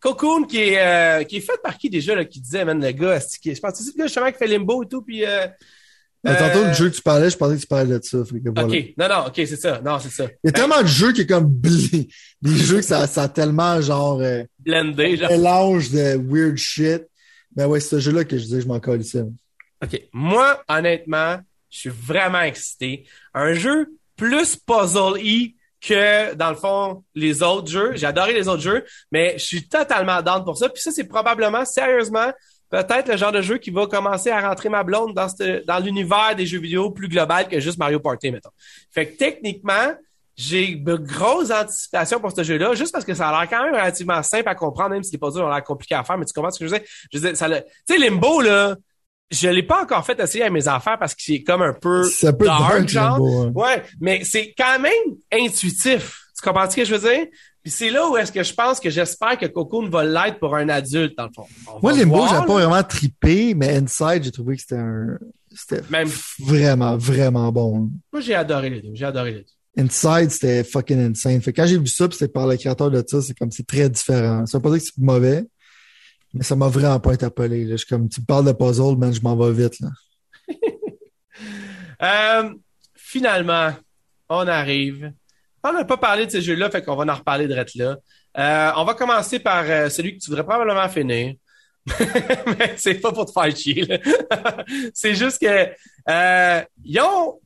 Cocoon 0.00 0.44
qui 0.44 0.58
est 0.58 0.78
euh, 0.78 1.24
qui 1.24 1.38
est 1.38 1.40
fait 1.40 1.60
par 1.62 1.76
qui 1.76 1.90
déjà 1.90 2.14
là 2.14 2.24
qui 2.24 2.40
disait 2.40 2.64
man 2.64 2.80
le 2.80 2.92
gars 2.92 3.18
je 3.18 3.60
pense 3.60 3.78
que 3.78 3.84
c'est 3.84 3.96
le 3.96 3.98
gars 3.98 4.06
justement 4.06 4.30
qui 4.30 4.38
fait 4.38 4.46
Limbo 4.46 4.82
et 4.82 4.88
tout 4.88 5.02
puis 5.02 5.24
euh, 5.24 5.46
mais 6.24 6.36
tantôt, 6.36 6.64
le 6.64 6.72
jeu 6.72 6.90
que 6.90 6.96
tu 6.96 7.02
parlais, 7.02 7.30
je 7.30 7.36
pensais 7.36 7.56
que 7.56 7.60
tu 7.60 7.66
parlais 7.66 7.98
de 7.98 8.02
ça. 8.02 8.18
Fait 8.24 8.48
OK. 8.48 8.94
Non, 8.98 9.08
non, 9.08 9.26
OK, 9.28 9.34
c'est 9.36 9.56
ça. 9.56 9.80
Non, 9.84 9.98
c'est 10.00 10.10
ça. 10.10 10.24
Il 10.42 10.48
y 10.48 10.48
a 10.48 10.52
tellement 10.52 10.82
de 10.82 10.86
jeux 10.86 11.12
qui 11.12 11.22
est 11.22 11.26
comme. 11.26 11.60
Des 11.60 12.56
jeux 12.56 12.76
que 12.76 12.82
ça, 12.82 13.06
ça 13.06 13.22
a 13.22 13.28
tellement 13.28 13.80
genre. 13.80 14.20
Euh, 14.20 14.42
Blendé, 14.58 15.16
genre. 15.16 15.30
Mélange 15.30 15.90
de 15.90 16.16
weird 16.16 16.56
shit. 16.56 17.04
Ben 17.54 17.66
ouais, 17.66 17.80
c'est 17.80 17.96
ce 17.96 18.00
jeu-là 18.00 18.24
que 18.24 18.36
je 18.36 18.42
disais 18.42 18.56
que 18.56 18.62
je 18.64 18.68
m'en 18.68 18.80
colle 18.80 19.00
ici. 19.00 19.18
OK. 19.82 20.02
Moi, 20.12 20.62
honnêtement, 20.68 21.38
je 21.70 21.78
suis 21.78 21.90
vraiment 21.90 22.40
excité. 22.40 23.06
Un 23.32 23.52
jeu 23.52 23.88
plus 24.16 24.56
puzzle-y 24.56 25.54
que, 25.80 26.34
dans 26.34 26.50
le 26.50 26.56
fond, 26.56 27.04
les 27.14 27.42
autres 27.42 27.70
jeux. 27.70 27.92
J'ai 27.94 28.06
adoré 28.06 28.32
les 28.32 28.48
autres 28.48 28.62
jeux, 28.62 28.84
mais 29.12 29.34
je 29.38 29.44
suis 29.44 29.68
totalement 29.68 30.22
down 30.22 30.44
pour 30.44 30.56
ça. 30.56 30.68
Puis 30.68 30.82
ça, 30.82 30.90
c'est 30.90 31.04
probablement, 31.04 31.64
sérieusement, 31.64 32.32
peut-être 32.70 33.08
le 33.08 33.16
genre 33.16 33.32
de 33.32 33.42
jeu 33.42 33.58
qui 33.58 33.70
va 33.70 33.86
commencer 33.86 34.30
à 34.30 34.46
rentrer 34.46 34.68
ma 34.68 34.82
blonde 34.82 35.14
dans, 35.14 35.28
dans 35.66 35.78
l'univers 35.78 36.34
des 36.36 36.46
jeux 36.46 36.60
vidéo 36.60 36.90
plus 36.90 37.08
global 37.08 37.48
que 37.48 37.60
juste 37.60 37.78
Mario 37.78 38.00
Party, 38.00 38.30
mettons. 38.30 38.50
Fait 38.90 39.06
que 39.06 39.16
techniquement, 39.16 39.94
j'ai 40.36 40.76
de 40.76 40.94
grosses 40.94 41.50
anticipations 41.50 42.20
pour 42.20 42.30
ce 42.30 42.44
jeu-là, 42.44 42.74
juste 42.74 42.92
parce 42.92 43.04
que 43.04 43.14
ça 43.14 43.28
a 43.28 43.40
l'air 43.40 43.50
quand 43.50 43.64
même 43.64 43.74
relativement 43.74 44.22
simple 44.22 44.48
à 44.48 44.54
comprendre, 44.54 44.90
même 44.90 45.02
si 45.02 45.12
les 45.12 45.18
puzzles 45.18 45.42
ont 45.42 45.48
l'air 45.48 45.64
compliqués 45.64 45.96
à 45.96 46.04
faire, 46.04 46.16
mais 46.16 46.24
tu 46.24 46.32
comprends 46.32 46.52
ce 46.52 46.60
que 46.60 46.66
je 46.66 46.70
veux 46.70 46.78
dire? 46.78 46.88
Je 47.12 47.18
veux 47.18 47.28
dire, 47.28 47.36
ça 47.36 47.48
Tu 47.50 47.64
sais, 47.88 47.98
Limbo, 47.98 48.40
là, 48.40 48.76
je 49.30 49.48
l'ai 49.48 49.62
pas 49.62 49.82
encore 49.82 50.04
fait 50.04 50.18
essayer 50.20 50.44
à 50.44 50.50
mes 50.50 50.66
affaires 50.68 50.98
parce 50.98 51.14
que 51.14 51.22
c'est 51.22 51.42
comme 51.42 51.62
un 51.62 51.74
peu 51.74 52.08
dark, 52.40 52.88
genre. 52.88 53.18
Hein. 53.18 53.52
Ouais, 53.54 53.82
mais 54.00 54.22
c'est 54.24 54.54
quand 54.56 54.78
même 54.80 55.16
intuitif. 55.32 56.20
Tu 56.36 56.42
comprends 56.42 56.70
ce 56.70 56.76
que 56.76 56.84
je 56.84 56.94
veux 56.94 57.10
dire? 57.10 57.26
Puis 57.62 57.72
c'est 57.72 57.90
là 57.90 58.08
où 58.08 58.16
est-ce 58.16 58.32
que 58.32 58.42
je 58.42 58.54
pense 58.54 58.78
que 58.80 58.88
j'espère 58.88 59.36
que 59.36 59.46
Cocoon 59.46 59.88
va 59.88 60.04
l'être 60.04 60.38
pour 60.38 60.54
un 60.54 60.68
adulte, 60.68 61.16
dans 61.18 61.26
le 61.26 61.32
fond. 61.34 61.46
Moi, 61.82 61.92
Limbo, 61.92 62.26
j'ai 62.26 62.36
pas 62.36 62.44
vraiment 62.44 62.82
trippé, 62.82 63.54
mais 63.54 63.76
Inside, 63.76 64.22
j'ai 64.22 64.30
trouvé 64.30 64.56
que 64.56 64.62
c'était 64.62 64.76
un... 64.76 65.18
C'était 65.54 65.82
Même... 65.90 66.08
vraiment, 66.38 66.96
vraiment 66.96 67.50
bon. 67.50 67.90
Moi, 68.12 68.20
j'ai 68.20 68.34
adoré 68.34 68.70
les 68.70 68.80
deux. 68.80 68.90
J'ai 68.94 69.06
adoré 69.06 69.32
les 69.32 69.38
deux. 69.40 69.82
Inside, 69.82 70.30
c'était 70.30 70.64
fucking 70.64 71.10
insane. 71.10 71.40
Fait 71.40 71.52
que 71.52 71.60
quand 71.60 71.66
j'ai 71.66 71.78
vu 71.78 71.86
ça, 71.86 72.06
c'était 72.10 72.28
par 72.28 72.46
le 72.46 72.56
créateur 72.56 72.90
de 72.90 73.02
ça, 73.06 73.22
c'est 73.22 73.36
comme 73.36 73.50
c'est 73.50 73.66
très 73.66 73.88
différent. 73.88 74.44
Ça 74.46 74.58
veut 74.58 74.62
pas 74.62 74.70
dire 74.70 74.78
que 74.78 74.84
c'est 74.84 74.98
mauvais, 74.98 75.44
mais 76.34 76.44
ça 76.44 76.56
m'a 76.56 76.68
vraiment 76.68 77.00
pas 77.00 77.12
interpellé. 77.12 77.68
Je 77.68 77.76
suis 77.76 77.86
comme, 77.86 78.08
tu 78.08 78.20
parles 78.20 78.44
de 78.44 78.52
puzzle, 78.52 78.96
man, 78.96 79.12
je 79.12 79.20
m'en 79.20 79.36
vais 79.36 79.52
vite. 79.52 79.80
Là. 79.80 79.88
euh, 82.44 82.54
finalement, 82.94 83.72
on 84.28 84.46
arrive. 84.46 85.12
On 85.64 85.72
n'a 85.72 85.84
pas 85.84 85.96
parlé 85.96 86.26
de 86.26 86.30
ce 86.30 86.40
jeu-là, 86.40 86.70
fait 86.70 86.82
qu'on 86.82 86.96
va 86.96 87.12
en 87.12 87.16
reparler 87.16 87.48
de 87.48 87.54
là. 87.54 87.96
Euh, 88.36 88.72
on 88.76 88.84
va 88.84 88.94
commencer 88.94 89.38
par 89.40 89.64
euh, 89.66 89.88
celui 89.88 90.16
que 90.16 90.22
tu 90.22 90.30
voudrais 90.30 90.44
probablement 90.44 90.88
finir. 90.88 91.34
mais 92.58 92.74
c'est 92.76 93.00
pas 93.00 93.12
pour 93.12 93.24
te 93.24 93.32
faire 93.32 93.56
chier. 93.56 94.00
c'est 94.94 95.14
juste 95.14 95.40
que 95.40 95.68
ont, 96.06 97.40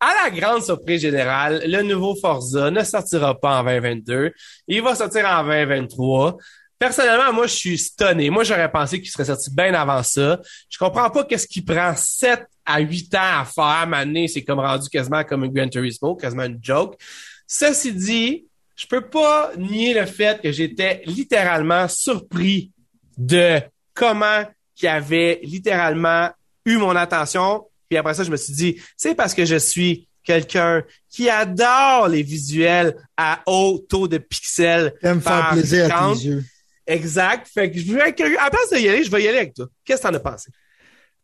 à 0.00 0.14
la 0.24 0.30
grande 0.30 0.62
surprise 0.62 1.02
générale, 1.02 1.62
le 1.66 1.82
nouveau 1.82 2.14
Forza 2.14 2.70
ne 2.70 2.82
sortira 2.84 3.38
pas 3.38 3.60
en 3.60 3.64
2022. 3.64 4.32
Il 4.68 4.82
va 4.82 4.94
sortir 4.94 5.26
en 5.26 5.44
2023. 5.44 6.38
Personnellement, 6.80 7.30
moi, 7.34 7.46
je 7.46 7.54
suis 7.54 7.76
stonné. 7.76 8.30
Moi, 8.30 8.42
j'aurais 8.42 8.72
pensé 8.72 9.02
qu'il 9.02 9.10
serait 9.10 9.26
sorti 9.26 9.50
bien 9.54 9.74
avant 9.74 10.02
ça. 10.02 10.40
Je 10.70 10.78
comprends 10.78 11.10
pas 11.10 11.24
qu'est-ce 11.24 11.46
qui 11.46 11.60
prend 11.60 11.94
7 11.94 12.46
à 12.64 12.80
8 12.80 13.14
ans 13.16 13.40
à 13.40 13.44
faire. 13.44 13.86
Maintenant, 13.86 14.24
c'est 14.26 14.42
comme 14.42 14.60
rendu 14.60 14.88
quasiment 14.88 15.22
comme 15.22 15.44
un 15.44 15.48
Gran 15.48 15.68
Turismo, 15.68 16.16
quasiment 16.16 16.44
une 16.44 16.58
joke. 16.62 16.98
Ceci 17.46 17.92
dit, 17.92 18.46
je 18.76 18.86
peux 18.86 19.02
pas 19.02 19.52
nier 19.58 19.92
le 19.92 20.06
fait 20.06 20.40
que 20.40 20.50
j'étais 20.50 21.02
littéralement 21.04 21.86
surpris 21.86 22.70
de 23.18 23.60
comment 23.92 24.46
qui 24.74 24.86
avait 24.86 25.40
littéralement 25.42 26.30
eu 26.64 26.78
mon 26.78 26.96
attention. 26.96 27.66
Puis 27.90 27.98
après 27.98 28.14
ça, 28.14 28.24
je 28.24 28.30
me 28.30 28.38
suis 28.38 28.54
dit, 28.54 28.80
c'est 28.96 29.14
parce 29.14 29.34
que 29.34 29.44
je 29.44 29.56
suis 29.56 30.08
quelqu'un 30.24 30.82
qui 31.10 31.28
adore 31.28 32.08
les 32.08 32.22
visuels 32.22 32.96
à 33.18 33.42
haut 33.44 33.84
taux 33.86 34.08
de 34.08 34.16
pixels. 34.16 34.94
Aime 35.02 35.20
faire 35.20 35.50
plaisir 35.50 35.94
à 35.94 36.14
tes 36.14 36.24
yeux. 36.24 36.44
Exact. 36.90 37.48
Fait 37.48 37.70
que 37.70 37.78
je 37.78 37.92
vais, 37.92 38.00
à 38.02 38.44
la 38.44 38.50
place 38.50 38.70
d'y 38.72 38.88
aller, 38.88 39.04
je 39.04 39.10
vais 39.10 39.22
y 39.22 39.28
aller 39.28 39.38
avec 39.38 39.54
toi. 39.54 39.66
Qu'est-ce 39.84 40.02
que 40.02 40.08
t'en 40.08 40.14
as 40.14 40.20
pensé? 40.20 40.50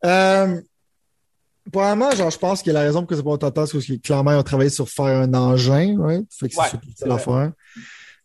Euh, 0.04 0.60
Probablement, 1.72 2.12
genre, 2.12 2.30
je 2.30 2.38
pense 2.38 2.62
que 2.62 2.70
la 2.70 2.80
raison 2.80 3.00
pour 3.00 3.08
que 3.08 3.16
c'est 3.16 3.22
pas 3.22 3.30
autant 3.30 3.48
c'est 3.48 3.72
parce 3.72 3.86
que 3.86 3.94
clairement, 3.94 4.32
ils 4.32 4.38
ont 4.38 4.42
travaillé 4.42 4.70
sur 4.70 4.88
faire 4.88 5.06
un 5.06 5.34
engin, 5.34 5.96
right? 5.98 6.24
Fait 6.30 6.48
que 6.48 6.54
c'est 6.54 7.06
l'affaire. 7.06 7.52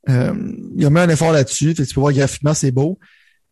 Euh, 0.09 0.33
ils 0.75 0.85
ont 0.85 0.91
mis 0.91 0.99
un 0.99 1.09
effort 1.09 1.31
là-dessus. 1.31 1.73
Fait 1.73 1.83
que 1.83 1.87
tu 1.87 1.95
peux 1.95 2.01
voir 2.01 2.13
graphiquement, 2.13 2.53
c'est 2.53 2.71
beau. 2.71 2.99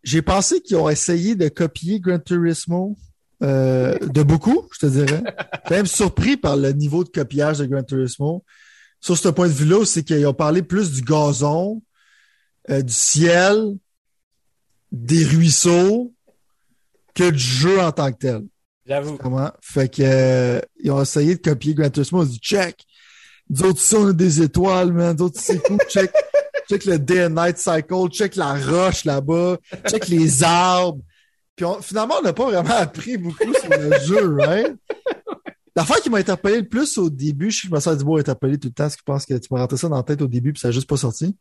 J'ai 0.03 0.21
pensé 0.21 0.61
qu'ils 0.61 0.77
ont 0.77 0.89
essayé 0.89 1.35
de 1.35 1.49
copier 1.49 1.99
Gran 1.99 2.19
Turismo 2.19 2.97
euh, 3.41 3.97
de 3.99 4.21
beaucoup, 4.21 4.67
je 4.73 4.79
te 4.79 4.85
dirais. 4.85 5.23
Même 5.71 5.87
surpris 5.87 6.37
par 6.37 6.55
le 6.55 6.71
niveau 6.71 7.03
de 7.03 7.09
copiage 7.09 7.57
de 7.57 7.65
Gran 7.65 7.83
Turismo. 7.83 8.43
Sur 9.01 9.17
ce 9.17 9.29
point 9.29 9.47
de 9.47 9.53
vue-là, 9.53 9.85
c'est 9.85 10.03
qu'ils 10.03 10.25
ont 10.27 10.33
parlé 10.33 10.61
plus 10.61 10.91
du 10.91 11.01
gazon, 11.01 11.81
euh, 12.69 12.81
du 12.81 12.93
ciel, 12.93 13.77
des 14.91 15.23
ruisseaux 15.25 16.13
que 17.15 17.29
du 17.29 17.39
jeu 17.39 17.79
en 17.79 17.91
tant 17.91 18.11
que 18.11 18.17
tel. 18.17 18.43
J'avoue. 18.85 19.17
Fait 19.61 19.93
que 19.93 20.01
euh, 20.03 20.61
ils 20.79 20.91
ont 20.91 21.01
essayé 21.01 21.35
de 21.35 21.41
copier 21.41 21.75
Gran 21.75 21.89
Turismo. 21.89 22.23
Ils 22.23 22.27
ont 22.27 22.29
dit 22.29 22.39
check. 22.39 22.83
Nous 23.49 23.63
autres, 23.63 23.81
ça, 23.81 23.97
on 23.97 24.07
a 24.07 24.13
des 24.13 24.41
étoiles, 24.41 24.93
man. 24.93 25.15
Nous 25.17 25.25
autres, 25.25 25.39
c'est 25.39 25.61
cool. 25.63 25.77
Check, 25.89 26.11
check 26.69 26.85
le 26.85 26.97
day 26.97 27.25
and 27.25 27.29
night 27.29 27.57
cycle. 27.57 28.09
Check 28.11 28.35
la 28.35 28.55
roche 28.55 29.05
là-bas. 29.05 29.57
Check 29.87 30.07
les 30.07 30.43
arbres. 30.43 31.01
Puis 31.55 31.65
finalement, 31.81 32.15
on 32.19 32.23
n'a 32.23 32.33
pas 32.33 32.45
vraiment 32.45 32.75
appris 32.75 33.17
beaucoup 33.17 33.53
sur 33.53 33.69
le 33.69 33.99
jeu, 34.05 34.35
right? 34.37 34.75
L'affaire 35.75 35.97
qui 35.97 36.09
m'a 36.09 36.17
interpellé 36.17 36.61
le 36.61 36.67
plus 36.67 36.97
au 36.97 37.09
début, 37.09 37.51
je 37.51 37.69
me 37.69 37.79
suis 37.79 37.95
dit, 37.95 38.03
bon, 38.03 38.17
interpellé 38.17 38.57
tout 38.57 38.69
le 38.69 38.73
temps, 38.73 38.83
parce 38.83 38.95
que 38.95 39.01
je 39.01 39.05
pense 39.05 39.25
que 39.25 39.33
tu 39.35 39.47
m'as 39.51 39.59
rentré 39.59 39.77
ça 39.77 39.87
dans 39.87 39.97
la 39.97 40.03
tête 40.03 40.21
au 40.21 40.27
début, 40.27 40.51
puis 40.53 40.59
ça 40.59 40.69
n'a 40.69 40.71
juste 40.71 40.89
pas 40.89 40.97
sorti. 40.97 41.35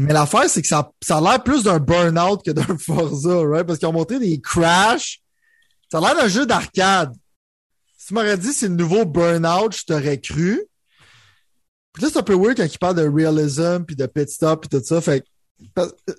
Mais 0.00 0.12
l'affaire, 0.12 0.48
c'est 0.48 0.62
que 0.62 0.68
ça, 0.68 0.90
ça 1.02 1.18
a 1.18 1.20
l'air 1.20 1.42
plus 1.42 1.64
d'un 1.64 1.78
burn-out 1.78 2.42
que 2.44 2.50
d'un 2.50 2.78
Forza, 2.78 3.42
right? 3.44 3.66
Parce 3.66 3.78
qu'ils 3.78 3.88
ont 3.88 3.92
montré 3.92 4.18
des 4.18 4.40
crashs 4.40 5.20
ça 5.90 5.98
a 5.98 6.00
l'air 6.00 6.14
d'un 6.14 6.28
jeu 6.28 6.46
d'arcade. 6.46 7.12
Si 7.98 8.08
tu 8.08 8.14
m'aurais 8.14 8.38
dit 8.38 8.52
c'est 8.52 8.68
le 8.68 8.74
nouveau 8.74 9.04
Burnout, 9.04 9.76
je 9.76 9.84
t'aurais 9.84 10.20
cru. 10.20 10.62
Puis 11.92 12.04
là, 12.04 12.08
c'est 12.12 12.18
un 12.18 12.22
peu 12.22 12.36
weird 12.36 12.56
quand 12.56 12.64
il 12.64 12.78
parle 12.78 12.96
de 12.96 13.08
realism, 13.08 13.82
puis 13.84 13.96
de 13.96 14.06
pit 14.06 14.28
stop, 14.28 14.66
puis 14.66 14.78
tout 14.78 14.84
ça. 14.84 15.00
Fait 15.00 15.24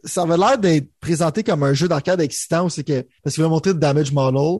ça 0.03 0.23
avait 0.23 0.37
l'air 0.37 0.57
d'être 0.57 0.89
présenté 0.99 1.43
comme 1.43 1.63
un 1.63 1.73
jeu 1.73 1.87
d'arcade 1.87 2.21
excitant, 2.21 2.69
c'est 2.69 2.83
que, 2.83 3.07
parce 3.23 3.33
qu'il 3.33 3.43
va 3.43 3.49
montrer 3.49 3.73
le 3.73 3.79
damage 3.79 4.11
model. 4.11 4.59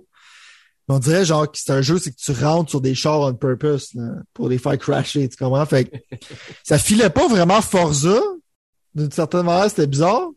On 0.87 0.99
dirait 0.99 1.23
genre 1.23 1.49
que 1.49 1.57
c'est 1.57 1.71
un 1.71 1.81
jeu, 1.81 1.99
c'est 1.99 2.11
que 2.11 2.17
tu 2.17 2.31
rentres 2.31 2.69
sur 2.69 2.81
des 2.81 2.95
chars 2.95 3.21
on 3.21 3.33
purpose 3.33 3.95
pour 4.33 4.49
les 4.49 4.57
faire 4.57 4.77
crasher, 4.77 5.29
tu 5.29 5.37
comprends? 5.37 5.65
Fait 5.65 5.85
que 5.85 5.95
ça 6.63 6.77
filait 6.77 7.09
pas 7.09 7.27
vraiment 7.27 7.61
Forza. 7.61 8.19
D'une 8.93 9.11
certaine 9.11 9.43
manière, 9.43 9.69
c'était 9.69 9.87
bizarre. 9.87 10.29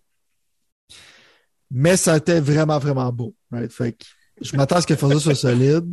Mais 1.70 1.96
ça 1.96 2.16
était 2.16 2.40
vraiment, 2.40 2.78
vraiment 2.78 3.12
beau. 3.12 3.34
Fait 3.68 3.92
que 3.92 4.04
je 4.40 4.56
m'attends 4.56 4.76
à 4.76 4.80
ce 4.80 4.86
que 4.86 4.96
Forza 4.96 5.18
soit 5.18 5.34
solide. 5.34 5.86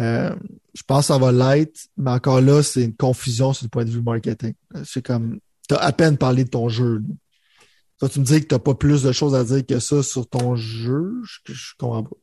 Euh, 0.00 0.34
je 0.74 0.82
pense 0.82 1.00
que 1.00 1.06
ça 1.12 1.18
va 1.18 1.32
l'être, 1.32 1.88
mais 1.96 2.12
encore 2.12 2.40
là, 2.40 2.62
c'est 2.62 2.84
une 2.84 2.94
confusion 2.94 3.52
sur 3.52 3.64
le 3.64 3.70
point 3.70 3.84
de 3.84 3.90
vue 3.90 4.02
marketing. 4.02 4.54
C'est 4.84 5.04
comme, 5.04 5.38
tu 5.68 5.74
as 5.74 5.78
à 5.78 5.92
peine 5.92 6.16
parlé 6.16 6.44
de 6.44 6.50
ton 6.50 6.68
jeu. 6.68 7.02
Tu 8.10 8.18
me 8.18 8.24
dis 8.24 8.40
que 8.40 8.46
tu 8.46 8.54
n'as 8.54 8.58
pas 8.58 8.74
plus 8.74 9.02
de 9.02 9.12
choses 9.12 9.34
à 9.34 9.44
dire 9.44 9.64
que 9.64 9.78
ça 9.78 10.02
sur 10.02 10.28
ton 10.28 10.56
jeu. 10.56 11.12
Je, 11.24 11.52
je 11.52 11.72
comprends 11.78 12.02
pas. 12.02 12.16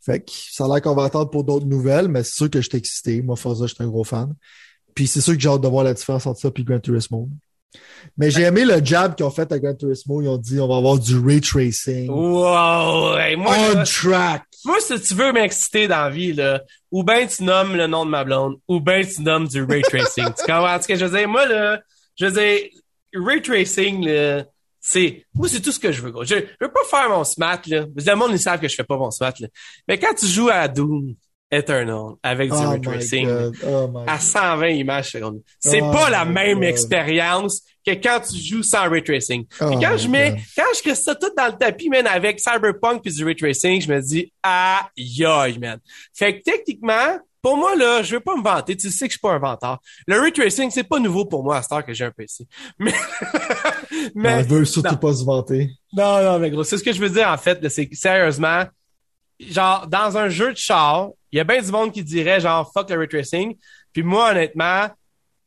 Fait 0.00 0.20
que 0.20 0.32
ça 0.32 0.64
a 0.64 0.68
l'air 0.68 0.82
qu'on 0.82 0.94
va 0.94 1.04
attendre 1.04 1.30
pour 1.30 1.44
d'autres 1.44 1.66
nouvelles, 1.66 2.08
mais 2.08 2.22
c'est 2.24 2.34
sûr 2.34 2.50
que 2.50 2.60
je 2.60 2.68
suis 2.68 2.78
excité. 2.78 3.22
Moi, 3.22 3.36
Forza, 3.36 3.66
je 3.66 3.74
suis 3.74 3.82
un 3.82 3.88
gros 3.88 4.04
fan. 4.04 4.34
Puis 4.94 5.06
c'est 5.06 5.20
sûr 5.20 5.34
que 5.34 5.40
j'ai 5.40 5.48
hâte 5.48 5.60
de 5.60 5.68
voir 5.68 5.84
la 5.84 5.94
différence 5.94 6.26
entre 6.26 6.40
ça 6.40 6.50
et 6.54 6.64
Gran 6.64 6.80
Turismo. 6.80 7.28
Mais 8.16 8.30
j'ai 8.30 8.42
aimé 8.42 8.64
le 8.64 8.84
jab 8.84 9.14
qu'ils 9.14 9.24
ont 9.24 9.30
fait 9.30 9.50
à 9.52 9.58
Gran 9.58 9.74
Turismo. 9.74 10.20
Ils 10.22 10.28
ont 10.28 10.36
dit 10.36 10.60
on 10.60 10.68
va 10.68 10.76
avoir 10.76 10.98
du 10.98 11.18
ray 11.18 11.40
tracing. 11.40 12.08
Wow! 12.08 13.16
moi, 13.38 13.56
On 13.74 13.84
track! 13.84 14.44
Moi, 14.64 14.76
si 14.80 15.00
tu 15.00 15.14
veux 15.14 15.32
m'exciter 15.32 15.88
dans 15.88 16.02
la 16.02 16.10
vie, 16.10 16.32
là, 16.32 16.62
ou 16.90 17.02
bien 17.02 17.26
tu 17.26 17.42
nommes 17.42 17.74
le 17.74 17.86
nom 17.86 18.04
de 18.04 18.10
ma 18.10 18.22
blonde, 18.24 18.56
ou 18.68 18.80
bien 18.80 19.02
tu 19.02 19.22
nommes 19.22 19.48
du 19.48 19.62
ray 19.64 19.82
tracing. 19.82 20.26
tu 20.26 20.44
comprends? 20.44 20.80
Ce 20.80 20.86
que 20.86 20.94
je 20.96 21.04
veux 21.04 21.18
dire? 21.18 21.28
Moi, 21.28 21.46
là, 21.46 21.80
je 22.16 22.26
veux 22.26 22.32
dire, 22.32 22.68
ray 23.14 23.42
tracing, 23.42 24.06
là, 24.06 24.44
C'est, 24.80 25.24
moi, 25.34 25.48
c'est 25.48 25.60
tout 25.60 25.72
ce 25.72 25.80
que 25.80 25.90
je 25.90 26.02
veux, 26.02 26.10
gros. 26.10 26.24
Je, 26.24 26.36
je 26.36 26.64
veux 26.66 26.72
pas 26.72 26.84
faire 26.88 27.08
mon 27.08 27.24
smat, 27.24 27.62
là. 27.66 27.86
Le 27.94 28.14
monde, 28.14 28.32
ils 28.32 28.38
savent 28.38 28.60
que 28.60 28.68
je 28.68 28.74
fais 28.74 28.84
pas 28.84 28.96
mon 28.96 29.10
smat, 29.10 29.38
là. 29.40 29.48
Mais 29.88 29.98
quand 29.98 30.14
tu 30.14 30.26
joues 30.26 30.50
à 30.50 30.68
Doom 30.68 31.14
Eternal 31.52 32.14
avec 32.22 32.50
du 32.50 32.56
Oh 32.58 32.68
ray 32.70 32.78
my 32.78 32.80
tracing, 32.80 33.28
God. 33.28 33.56
Oh 33.66 33.88
my 33.88 34.04
à 34.08 34.18
120 34.18 34.68
images 34.68 35.10
secondes, 35.12 35.42
c'est 35.60 35.82
Oh 35.82 35.92
pas 35.92 36.08
la 36.10 36.24
même 36.24 36.62
expérience 36.62 37.60
que 37.86 37.90
quand 37.92 38.20
tu 38.20 38.38
joues 38.38 38.62
sans 38.62 38.88
ray 38.88 39.02
tracing. 39.04 39.44
Puis 39.46 39.58
Oh 39.60 39.78
quand 39.80 39.96
je 39.98 40.08
mets, 40.08 40.30
God. 40.30 40.40
quand 40.56 40.64
je 40.76 40.80
crée 40.82 40.94
ça 40.94 41.14
tout 41.14 41.30
dans 41.36 41.46
le 41.46 41.52
tapis, 41.58 41.88
man, 41.90 42.06
avec 42.06 42.40
Cyberpunk 42.40 43.02
puis 43.02 43.12
du 43.12 43.24
ray 43.24 43.36
tracing, 43.36 43.80
je 43.82 43.92
me 43.92 44.00
dis, 44.00 44.32
aïe, 44.42 45.24
aïe, 45.26 45.58
man. 45.58 45.78
Fait 46.14 46.38
que 46.38 46.42
techniquement, 46.42 47.18
pour 47.42 47.56
moi, 47.56 47.74
là, 47.74 48.02
je 48.04 48.14
veux 48.14 48.20
pas 48.20 48.36
me 48.36 48.42
vanter. 48.42 48.76
Tu 48.76 48.88
sais 48.88 49.06
que 49.08 49.12
je 49.12 49.18
suis 49.18 49.20
pas 49.20 49.32
un 49.32 49.38
vanteur. 49.40 49.78
Le 50.06 50.20
ray 50.20 50.32
tracing, 50.32 50.70
c'est 50.70 50.84
pas 50.84 51.00
nouveau 51.00 51.24
pour 51.26 51.42
moi 51.42 51.56
à 51.56 51.62
cette 51.62 51.72
heure 51.72 51.84
que 51.84 51.92
j'ai 51.92 52.04
un 52.04 52.12
PC. 52.12 52.46
Mais, 52.78 52.92
mais, 54.14 54.34
Non, 54.36 54.38
il 54.40 54.46
veut 54.46 54.64
surtout 54.64 54.90
non. 54.92 54.96
pas 54.96 55.12
se 55.12 55.24
vanter. 55.24 55.70
non, 55.92 56.22
non, 56.22 56.38
mais 56.38 56.50
gros, 56.50 56.62
c'est 56.64 56.78
ce 56.78 56.84
que 56.84 56.92
je 56.92 57.00
veux 57.00 57.10
dire, 57.10 57.28
en 57.28 57.36
fait, 57.36 57.68
c'est 57.68 57.86
que, 57.88 57.96
sérieusement, 57.96 58.62
genre, 59.40 59.86
dans 59.88 60.16
un 60.16 60.28
jeu 60.28 60.52
de 60.52 60.56
char, 60.56 61.10
il 61.32 61.38
y 61.38 61.40
a 61.40 61.44
bien 61.44 61.60
du 61.62 61.70
monde 61.72 61.92
qui 61.92 62.04
dirait, 62.04 62.40
genre, 62.40 62.70
fuck 62.72 62.90
le 62.90 62.98
ray 62.98 63.08
tracing. 63.08 63.56
Puis 63.92 64.02
moi, 64.02 64.30
honnêtement, 64.30 64.88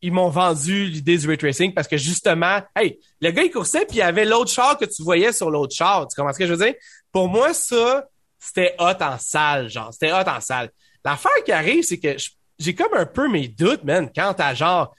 ils 0.02 0.12
m'ont 0.12 0.28
vendu 0.28 0.86
l'idée 0.86 1.16
du 1.16 1.28
ray 1.28 1.38
tracing 1.38 1.72
parce 1.72 1.86
que 1.88 1.96
justement, 1.96 2.60
hey, 2.74 2.98
le 3.20 3.30
gars, 3.30 3.44
il 3.44 3.50
coursait 3.50 3.86
puis 3.86 3.96
il 3.96 4.00
y 4.00 4.02
avait 4.02 4.24
l'autre 4.24 4.50
char 4.50 4.76
que 4.76 4.84
tu 4.84 5.02
voyais 5.02 5.32
sur 5.32 5.50
l'autre 5.50 5.74
char. 5.74 6.06
Tu 6.08 6.16
comprends 6.16 6.32
ce 6.32 6.38
que 6.38 6.46
je 6.46 6.52
veux 6.52 6.64
dire? 6.64 6.74
Pour 7.12 7.28
moi, 7.28 7.54
ça, 7.54 8.04
c'était 8.38 8.74
hot 8.78 9.00
en 9.00 9.18
salle, 9.18 9.70
genre. 9.70 9.92
C'était 9.92 10.12
hot 10.12 10.28
en 10.28 10.40
salle. 10.40 10.70
L'affaire 11.04 11.44
qui 11.44 11.52
arrive, 11.52 11.84
c'est 11.84 11.98
que 11.98 12.16
j'ai 12.58 12.74
comme 12.74 12.94
un 12.94 13.06
peu 13.06 13.28
mes 13.28 13.46
doutes, 13.46 13.84
man, 13.84 14.10
quant 14.14 14.34
à 14.38 14.54
genre, 14.54 14.94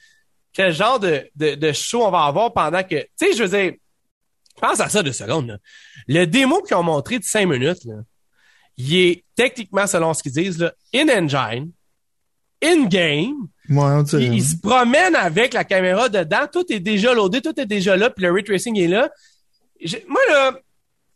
quel 0.53 0.73
genre 0.73 0.99
de, 0.99 1.29
de, 1.35 1.55
de 1.55 1.71
show 1.73 2.05
on 2.05 2.11
va 2.11 2.23
avoir 2.23 2.53
pendant 2.53 2.83
que, 2.83 2.95
tu 2.95 3.09
sais, 3.17 3.33
je 3.33 3.43
veux 3.43 3.57
dire, 3.59 3.73
pense 4.59 4.79
à 4.79 4.89
ça 4.89 5.03
deux 5.03 5.13
secondes, 5.13 5.47
là. 5.47 5.57
Le 6.07 6.25
démo 6.25 6.61
qu'ils 6.61 6.77
ont 6.77 6.83
montré 6.83 7.19
de 7.19 7.23
cinq 7.23 7.47
minutes, 7.47 7.83
là, 7.85 7.95
il 8.77 8.95
est 8.95 9.23
techniquement, 9.35 9.87
selon 9.87 10.13
ce 10.13 10.21
qu'ils 10.23 10.31
disent, 10.33 10.59
là, 10.59 10.71
in-engine, 10.93 11.71
in-game, 12.63 13.47
Ouais, 13.69 14.01
il, 14.13 14.35
il 14.35 14.43
se 14.43 14.55
promène 14.57 15.13
avec 15.15 15.53
la 15.53 15.65
caméra 15.65 16.07
dedans, 16.07 16.47
tout 16.51 16.65
est 16.71 16.79
déjà 16.79 17.13
loadé, 17.13 17.41
tout 17.41 17.59
est 17.59 17.65
déjà 17.65 17.97
là, 17.97 18.09
puis 18.09 18.23
le 18.23 18.31
ray 18.31 18.43
tracing 18.43 18.77
est 18.79 18.87
là. 18.87 19.09
Moi, 20.07 20.21
là, 20.29 20.57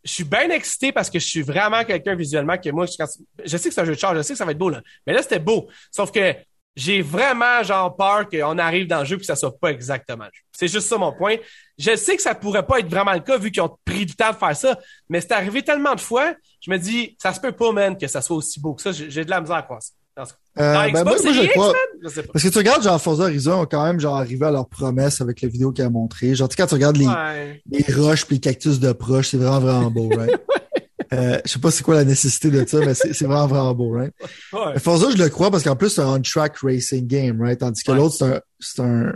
je 0.03 0.11
suis 0.11 0.23
bien 0.25 0.49
excité 0.49 0.91
parce 0.91 1.09
que 1.09 1.17
je 1.17 1.25
suis 1.27 1.41
vraiment 1.43 1.83
quelqu'un 1.85 2.13
visuellement 2.15 2.57
que 2.57 2.69
moi, 2.71 2.85
je, 2.87 2.93
quand- 2.97 3.07
je 3.45 3.57
sais 3.57 3.69
que 3.69 3.73
c'est 3.75 3.81
un 3.81 3.85
jeu 3.85 3.93
de 3.95 3.99
char, 3.99 4.13
je 4.15 4.21
sais 4.21 4.33
que 4.33 4.37
ça 4.37 4.43
va 4.45 4.51
être 4.51 4.57
beau, 4.57 4.69
là. 4.69 4.81
Mais 5.07 5.13
là, 5.13 5.21
c'était 5.21 5.39
beau. 5.39 5.69
Sauf 5.91 6.11
que 6.11 6.35
j'ai 6.75 7.01
vraiment, 7.01 7.63
genre, 7.63 7.95
peur 7.95 8.29
qu'on 8.29 8.57
arrive 8.57 8.87
dans 8.87 8.99
le 8.99 9.05
jeu 9.05 9.17
et 9.17 9.19
que 9.19 9.25
ça 9.25 9.35
soit 9.35 9.57
pas 9.59 9.69
exactement 9.71 10.23
le 10.25 10.31
jeu. 10.33 10.41
C'est 10.51 10.67
juste 10.67 10.87
ça 10.87 10.97
mon 10.97 11.11
point. 11.11 11.35
Je 11.77 11.95
sais 11.95 12.15
que 12.15 12.21
ça 12.21 12.35
pourrait 12.35 12.65
pas 12.65 12.79
être 12.79 12.89
vraiment 12.89 13.13
le 13.13 13.19
cas 13.19 13.37
vu 13.37 13.51
qu'ils 13.51 13.61
ont 13.63 13.75
pris 13.85 14.05
du 14.05 14.15
temps 14.15 14.31
de 14.31 14.35
faire 14.37 14.55
ça, 14.55 14.77
mais 15.09 15.19
c'est 15.21 15.31
arrivé 15.33 15.63
tellement 15.63 15.95
de 15.95 15.99
fois, 15.99 16.33
je 16.65 16.71
me 16.71 16.77
dis, 16.77 17.15
ça 17.21 17.33
se 17.33 17.39
peut 17.39 17.51
pas, 17.51 17.71
man, 17.71 17.97
que 17.97 18.07
ça 18.07 18.21
soit 18.21 18.37
aussi 18.37 18.59
beau 18.59 18.73
que 18.73 18.81
ça. 18.81 18.91
J'ai 18.91 19.25
de 19.25 19.29
la 19.29 19.41
misère 19.41 19.55
à 19.57 19.63
croire 19.63 19.81
ça. 19.81 19.91
Dans 20.15 20.23
Euh, 20.23 20.73
ben, 20.73 20.91
moi, 20.91 21.03
moi, 21.05 21.17
Series 21.17 21.33
je 21.35 21.41
X, 21.43 21.51
crois. 21.53 21.67
man? 21.67 21.75
Je 22.03 22.09
sais 22.09 22.23
pas. 22.23 22.33
Parce 22.33 22.43
que 22.43 22.49
tu 22.49 22.57
regardes, 22.57 22.83
genre, 22.83 23.01
Forza 23.01 23.23
Horizon 23.23 23.61
ont 23.61 23.65
quand 23.65 23.83
même, 23.85 23.99
genre, 23.99 24.17
arrivé 24.17 24.45
à 24.45 24.51
leur 24.51 24.67
promesse 24.67 25.21
avec 25.21 25.41
la 25.41 25.47
vidéo 25.47 25.71
qu'il 25.71 25.85
a 25.85 25.89
montré. 25.89 26.35
Genre, 26.35 26.49
tu 26.49 26.55
sais, 26.55 26.61
quand 26.61 26.67
tu 26.67 26.73
regardes 26.75 26.97
les, 26.97 27.07
Ouais. 27.07 27.61
les 27.71 27.93
roches 27.95 28.25
pis 28.25 28.33
les 28.35 28.39
cactus 28.41 28.79
de 28.79 28.91
proche, 28.91 29.29
c'est 29.29 29.37
vraiment, 29.37 29.59
vraiment 29.61 29.89
beau, 29.89 30.09
right? 30.17 30.37
Euh, 31.13 31.39
je 31.45 31.51
sais 31.51 31.59
pas 31.59 31.71
c'est 31.71 31.83
quoi 31.83 31.95
la 31.95 32.03
nécessité 32.05 32.49
de 32.49 32.65
ça, 32.65 32.79
mais 32.79 32.93
c'est 32.93 33.09
vraiment, 33.25 33.47
vraiment 33.47 33.73
beau, 33.73 33.91
right? 33.91 34.13
Ouais. 34.53 34.79
Forza, 34.79 35.07
je 35.11 35.17
le 35.17 35.29
crois 35.29 35.51
parce 35.51 35.63
qu'en 35.63 35.75
plus, 35.75 35.89
c'est 35.89 36.01
un 36.01 36.07
on-track 36.15 36.57
racing 36.59 37.05
game, 37.07 37.41
right? 37.41 37.59
Tandis 37.59 37.83
que 37.83 37.91
Ouais. 37.91 37.97
l'autre, 37.97 38.15
c'est 38.17 38.25
un, 38.25 38.39
c'est 38.59 38.81
un 38.81 39.13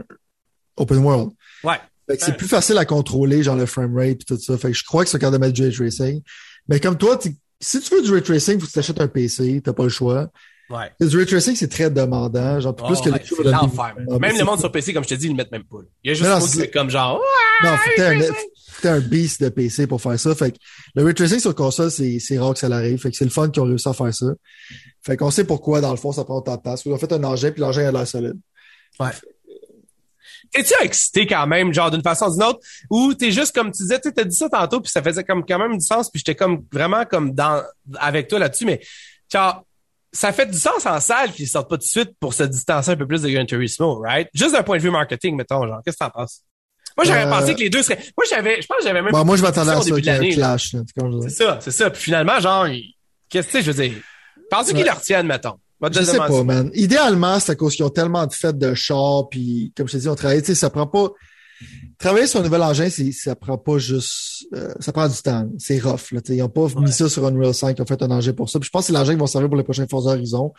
open 0.77 0.97
world. 0.99 1.31
Ouais. 1.63 1.79
Fait 2.09 2.17
que 2.17 2.23
c'est 2.23 2.37
plus 2.37 2.47
facile 2.47 2.77
à 2.77 2.85
contrôler, 2.85 3.41
genre 3.43 3.55
le 3.55 3.65
frame 3.65 3.95
rate 3.97 4.21
et 4.21 4.25
tout 4.25 4.37
ça. 4.37 4.57
Fait 4.57 4.71
que 4.71 4.77
je 4.77 4.83
crois 4.83 5.03
que 5.03 5.09
c'est 5.09 5.17
de 5.19 5.37
mettre 5.37 5.53
du 5.53 5.63
ray 5.63 5.71
tracing. 5.73 6.21
Mais 6.67 6.79
comme 6.79 6.97
toi, 6.97 7.17
si 7.59 7.79
tu 7.81 7.95
veux 7.95 8.01
du 8.03 8.11
ray 8.11 8.21
tracing, 8.21 8.59
faut 8.59 8.65
que 8.65 8.71
tu 8.71 8.73
t'achètes 8.73 9.01
un 9.01 9.07
PC, 9.07 9.61
t'as 9.63 9.73
pas 9.73 9.83
le 9.83 9.89
choix. 9.89 10.29
Ouais. 10.69 10.91
Le 10.99 11.07
du 11.07 11.17
ray 11.17 11.25
tracing, 11.27 11.55
c'est 11.55 11.67
très 11.67 11.89
demandant, 11.91 12.59
genre 12.59 12.75
plus 12.75 12.85
Oh, 12.99 13.03
que 13.03 13.09
ouais, 13.11 13.21
les 13.43 13.51
l'enfer, 13.51 13.95
Même 14.19 14.37
le 14.37 14.43
monde 14.43 14.59
sur 14.59 14.71
PC, 14.71 14.93
comme 14.93 15.03
je 15.03 15.09
te 15.09 15.13
dis, 15.13 15.25
ils 15.27 15.29
le 15.29 15.35
mettent 15.35 15.51
même 15.51 15.63
pas. 15.63 15.77
Il 16.03 16.07
y 16.07 16.11
a 16.11 16.13
juste 16.15 16.27
non, 16.29 16.39
c'est- 16.39 16.71
comme 16.71 16.89
genre, 16.89 17.19
ouais, 17.19 17.69
Non, 17.69 17.77
faut 17.77 17.89
que 17.91 17.95
t'aies 17.95 18.89
un, 18.89 18.95
un 18.95 18.99
beast 18.99 19.43
de 19.43 19.49
PC 19.49 19.85
pour 19.87 20.01
faire 20.01 20.19
ça. 20.19 20.33
Fait 20.33 20.51
que 20.51 20.57
le 20.95 21.03
ray 21.03 21.13
tracing 21.13 21.39
sur 21.39 21.53
console, 21.53 21.91
c'est, 21.91 22.17
c'est 22.19 22.39
rare 22.39 22.53
que 22.53 22.59
ça 22.59 22.67
l'arrive. 22.67 22.99
Fait 22.99 23.11
que 23.11 23.15
c'est 23.17 23.25
le 23.25 23.31
fun 23.31 23.49
qu'ils 23.49 23.61
ont 23.61 23.65
réussi 23.67 23.87
à 23.87 23.93
faire 23.93 24.13
ça. 24.13 24.25
Fait 25.03 25.15
qu'on 25.17 25.29
sait 25.29 25.43
pourquoi, 25.43 25.81
dans 25.81 25.91
le 25.91 25.97
fond, 25.97 26.11
ça 26.11 26.23
prend 26.23 26.37
autant 26.37 26.55
de 26.57 26.61
temps. 26.63 26.75
Ils 26.83 26.91
ont 26.91 26.97
fait 26.97 27.13
un 27.13 27.23
engin, 27.23 27.51
puis 27.51 27.61
l'engin 27.61 27.87
a 27.87 27.91
l'air 27.91 28.07
solide. 28.07 28.33
T'es-tu 30.51 30.73
excité 30.81 31.27
quand 31.27 31.45
même, 31.47 31.73
genre 31.73 31.91
d'une 31.91 32.01
façon 32.03 32.27
ou 32.27 32.31
d'une 32.33 32.43
autre, 32.43 32.59
ou 32.89 33.13
t'es 33.13 33.31
juste 33.31 33.53
comme 33.53 33.71
tu 33.71 33.83
disais, 33.83 33.99
tu 33.99 34.09
sais, 34.09 34.13
t'as 34.13 34.23
dit 34.23 34.35
ça 34.35 34.47
tantôt, 34.47 34.79
puis 34.79 34.89
ça 34.91 35.01
faisait 35.03 35.23
comme 35.23 35.43
quand 35.45 35.59
même 35.59 35.77
du 35.77 35.85
sens, 35.85 36.09
puis 36.09 36.19
j'étais 36.19 36.35
comme 36.35 36.63
vraiment 36.71 37.03
comme 37.05 37.33
dans 37.33 37.61
avec 37.95 38.27
toi 38.29 38.39
là-dessus, 38.39 38.65
mais 38.65 38.79
genre 39.31 39.65
ça 40.15 40.31
fait 40.31 40.45
du 40.45 40.57
sens 40.57 40.85
en 40.85 40.99
salle 40.99 41.31
qu'ils 41.31 41.47
sortent 41.47 41.69
pas 41.69 41.75
tout 41.77 41.83
de 41.83 41.87
suite 41.89 42.11
pour 42.19 42.33
se 42.33 42.43
distancer 42.43 42.91
un 42.91 42.95
peu 42.95 43.05
plus 43.05 43.21
de 43.21 43.29
Gran 43.29 43.45
Turismo, 43.45 43.99
right? 43.99 44.27
Juste 44.33 44.53
d'un 44.53 44.63
point 44.63 44.77
de 44.77 44.81
vue 44.81 44.91
marketing, 44.91 45.35
mettons, 45.35 45.67
genre, 45.67 45.79
qu'est-ce 45.85 45.97
que 45.97 46.03
t'en 46.05 46.09
penses? 46.09 46.41
Moi, 46.97 47.05
j'aurais 47.05 47.25
Euh, 47.25 47.29
pensé 47.29 47.53
que 47.55 47.59
les 47.59 47.69
deux 47.69 47.83
seraient. 47.83 47.99
Moi, 48.17 48.25
j'avais. 48.29 48.61
Je 48.61 48.67
pense 48.67 48.77
que 48.77 48.83
j'avais 48.85 49.01
même. 49.01 49.11
Bon, 49.11 49.25
moi, 49.25 49.35
je 49.35 49.41
m'attendais 49.41 49.71
à 49.71 49.81
ça, 49.81 49.95
qu'il 49.95 50.05
y 50.05 50.07
ait 50.07 50.11
un 50.11 50.33
clash. 50.33 50.73
là, 50.73 50.81
C'est 51.23 51.29
ça, 51.29 51.59
c'est 51.61 51.71
ça. 51.71 51.89
Puis 51.89 52.01
finalement, 52.03 52.39
genre, 52.39 52.67
qu'est-ce 53.29 53.47
que 53.47 53.51
tu 53.51 53.57
sais, 53.57 53.63
je 53.63 53.71
veux 53.71 53.83
dire. 53.89 53.93
Qu'ils 54.65 54.77
Ouais. 54.77 54.83
le 54.85 54.91
retiennent, 54.91 55.27
mettons? 55.27 55.55
Je 55.91 56.01
sais 56.03 56.17
pas, 56.17 56.43
man. 56.43 56.71
Idéalement, 56.73 57.37
c'est 57.39 57.51
à 57.51 57.55
cause 57.55 57.75
qu'ils 57.75 57.83
ont 57.83 57.89
tellement 57.89 58.25
de 58.25 58.33
fêtes 58.33 58.57
de 58.57 58.73
char, 58.73 59.27
puis 59.29 59.73
comme 59.75 59.87
je 59.87 59.93
te 59.93 59.97
dis, 59.97 60.07
on 60.07 60.15
travaille, 60.15 60.39
tu 60.41 60.47
sais, 60.47 60.55
ça 60.55 60.69
prend 60.69 60.87
pas. 60.87 61.09
Travailler 61.97 62.27
sur 62.27 62.39
un 62.41 62.43
nouvel 62.43 62.61
engin, 62.61 62.89
c'est, 62.89 63.11
ça 63.11 63.35
prend 63.35 63.57
pas 63.57 63.77
juste, 63.77 64.45
euh, 64.53 64.73
ça 64.79 64.91
prend 64.91 65.07
du 65.07 65.15
temps. 65.21 65.49
C'est 65.57 65.79
rough, 65.79 66.11
là. 66.11 66.19
Ils 66.29 66.41
ont 66.43 66.49
pas 66.49 66.65
Ouais. 66.65 66.81
mis 66.81 66.91
ça 66.91 67.07
sur 67.09 67.25
Unreal 67.25 67.53
5, 67.53 67.77
ils 67.77 67.81
ont 67.81 67.85
fait 67.85 68.01
un 68.01 68.11
engin 68.11 68.33
pour 68.33 68.49
ça. 68.49 68.59
Puis 68.59 68.67
je 68.67 68.71
pense 68.71 68.83
que 68.83 68.87
c'est 68.87 68.93
l'engin 68.93 69.13
qui 69.13 69.19
vont 69.19 69.27
servir 69.27 69.47
pour 69.49 69.57
les 69.57 69.63
prochains 69.63 69.87
Forza 69.87 70.11
Horizon. 70.11 70.51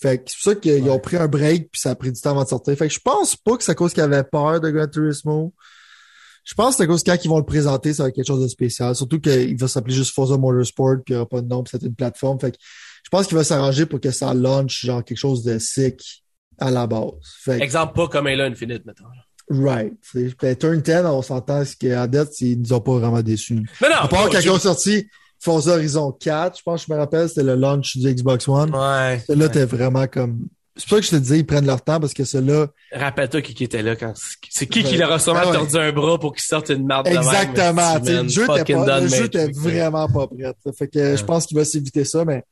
Fait 0.00 0.18
que 0.18 0.24
c'est 0.30 0.36
pour 0.36 0.52
ça 0.52 0.54
qu'ils 0.60 0.82
Ouais. 0.84 0.90
ont 0.90 0.98
pris 1.00 1.16
un 1.16 1.26
break, 1.26 1.70
puis 1.72 1.80
ça 1.80 1.90
a 1.90 1.94
pris 1.94 2.12
du 2.12 2.20
temps 2.20 2.30
avant 2.30 2.44
de 2.44 2.48
sortir. 2.48 2.76
Fait 2.76 2.86
que 2.88 2.94
je 2.94 3.00
pense 3.00 3.34
pas 3.36 3.56
que 3.56 3.64
c'est 3.64 3.72
à 3.72 3.74
cause 3.74 3.92
qu'ils 3.92 4.02
avaient 4.02 4.22
peur 4.24 4.60
de 4.60 4.70
Gran 4.70 4.86
Turismo. 4.86 5.52
Je 6.44 6.54
pense 6.54 6.70
que 6.70 6.76
c'est 6.76 6.82
à 6.84 6.86
cause 6.86 7.02
que 7.02 7.10
quand 7.10 7.24
ils 7.24 7.28
vont 7.28 7.38
le 7.38 7.44
présenter, 7.44 7.92
ça 7.92 8.04
va 8.04 8.10
être 8.10 8.14
quelque 8.14 8.26
chose 8.28 8.42
de 8.42 8.46
spécial. 8.48 8.94
Surtout 8.94 9.18
qu'il 9.20 9.56
va 9.58 9.66
s'appeler 9.66 9.94
juste 9.96 10.14
Forza 10.14 10.36
Motorsport, 10.36 10.96
puis 11.04 11.12
il 11.12 11.12
n'y 11.14 11.16
aura 11.16 11.28
pas 11.28 11.40
de 11.40 11.48
nom, 11.48 11.64
puis 11.64 11.72
c'est 11.76 11.84
une 11.84 11.94
plateforme. 11.94 12.38
Fait 12.38 12.52
que 12.52 12.56
je 13.02 13.08
pense 13.10 13.26
qu'il 13.26 13.36
va 13.36 13.42
s'arranger 13.42 13.84
pour 13.86 14.00
que 14.00 14.10
ça 14.12 14.32
launch 14.32 14.84
genre 14.86 15.02
quelque 15.02 15.18
chose 15.18 15.42
de 15.42 15.58
sick 15.58 16.22
à 16.58 16.70
la 16.70 16.86
base. 16.86 17.10
Fait 17.42 17.58
que, 17.58 17.64
Exemple, 17.64 17.94
pas 17.94 18.06
comme 18.08 18.26
Halo 18.28 18.44
Infinite, 18.44 18.84
mettons. 18.86 19.04
Right. 19.50 19.92
Ben, 20.40 20.56
Turn 20.56 20.80
10, 20.80 20.92
on 21.06 21.22
s'entend 21.22 21.64
ce 21.64 21.76
qu'à 21.76 22.06
date, 22.06 22.40
ils 22.40 22.60
nous 22.60 22.72
ont 22.72 22.80
pas 22.80 22.98
vraiment 22.98 23.22
déçus. 23.22 23.62
Mais 23.80 23.88
non! 23.88 23.96
À 24.02 24.08
part 24.08 24.28
quand 24.30 24.40
ils 24.40 24.50
ont 24.50 24.58
sorti 24.58 25.06
Forza 25.38 25.72
Horizon 25.74 26.12
4, 26.12 26.58
je 26.58 26.62
pense 26.62 26.82
que 26.84 26.88
je 26.88 26.92
me 26.94 26.98
rappelle, 26.98 27.28
c'était 27.28 27.42
le 27.44 27.54
launch 27.54 27.96
du 27.96 28.12
Xbox 28.12 28.48
One. 28.48 28.74
Ouais. 28.74 29.22
Celui-là, 29.26 29.48
t'es 29.48 29.64
vraiment 29.64 30.06
comme... 30.06 30.46
C'est 30.78 30.88
pour 30.88 30.96
ça 30.98 31.00
que 31.00 31.06
je 31.06 31.10
te 31.12 31.16
disais, 31.16 31.38
ils 31.38 31.46
prennent 31.46 31.64
leur 31.66 31.80
temps 31.82 31.98
parce 32.00 32.12
que 32.12 32.24
celui-là... 32.24 32.66
Rappelle-toi 32.92 33.40
qui 33.40 33.54
qui 33.54 33.64
était 33.64 33.82
là 33.82 33.96
quand. 33.96 34.12
C'est 34.50 34.66
qui 34.66 34.80
Ouais. 34.82 34.84
qui 34.90 34.96
leur 34.98 35.10
a 35.10 35.18
sûrement 35.18 35.40
Ah 35.44 35.46
ouais. 35.48 35.54
tordu 35.56 35.76
un 35.76 35.90
bras 35.92 36.18
pour 36.18 36.34
qu'il 36.34 36.42
sorte 36.44 36.68
une 36.68 36.86
marde 36.86 37.06
de 37.06 37.12
même, 37.12 37.22
Exactement. 37.22 37.98
tu 38.00 38.06
sais, 38.06 38.22
Le 38.22 38.28
jeu 38.28 38.42
était 38.44 38.74
pas, 38.74 39.00
le 39.00 39.08
jeu 39.08 39.24
était 39.24 39.46
là. 39.46 39.52
vraiment 39.54 40.06
pas 40.08 40.26
prêt. 40.26 40.52
Fait 40.78 40.88
que 40.88 41.16
je 41.16 41.24
pense 41.24 41.46
qu'il 41.46 41.56
va 41.56 41.64
s'éviter 41.64 42.04
ça, 42.04 42.24
mais 42.26 42.44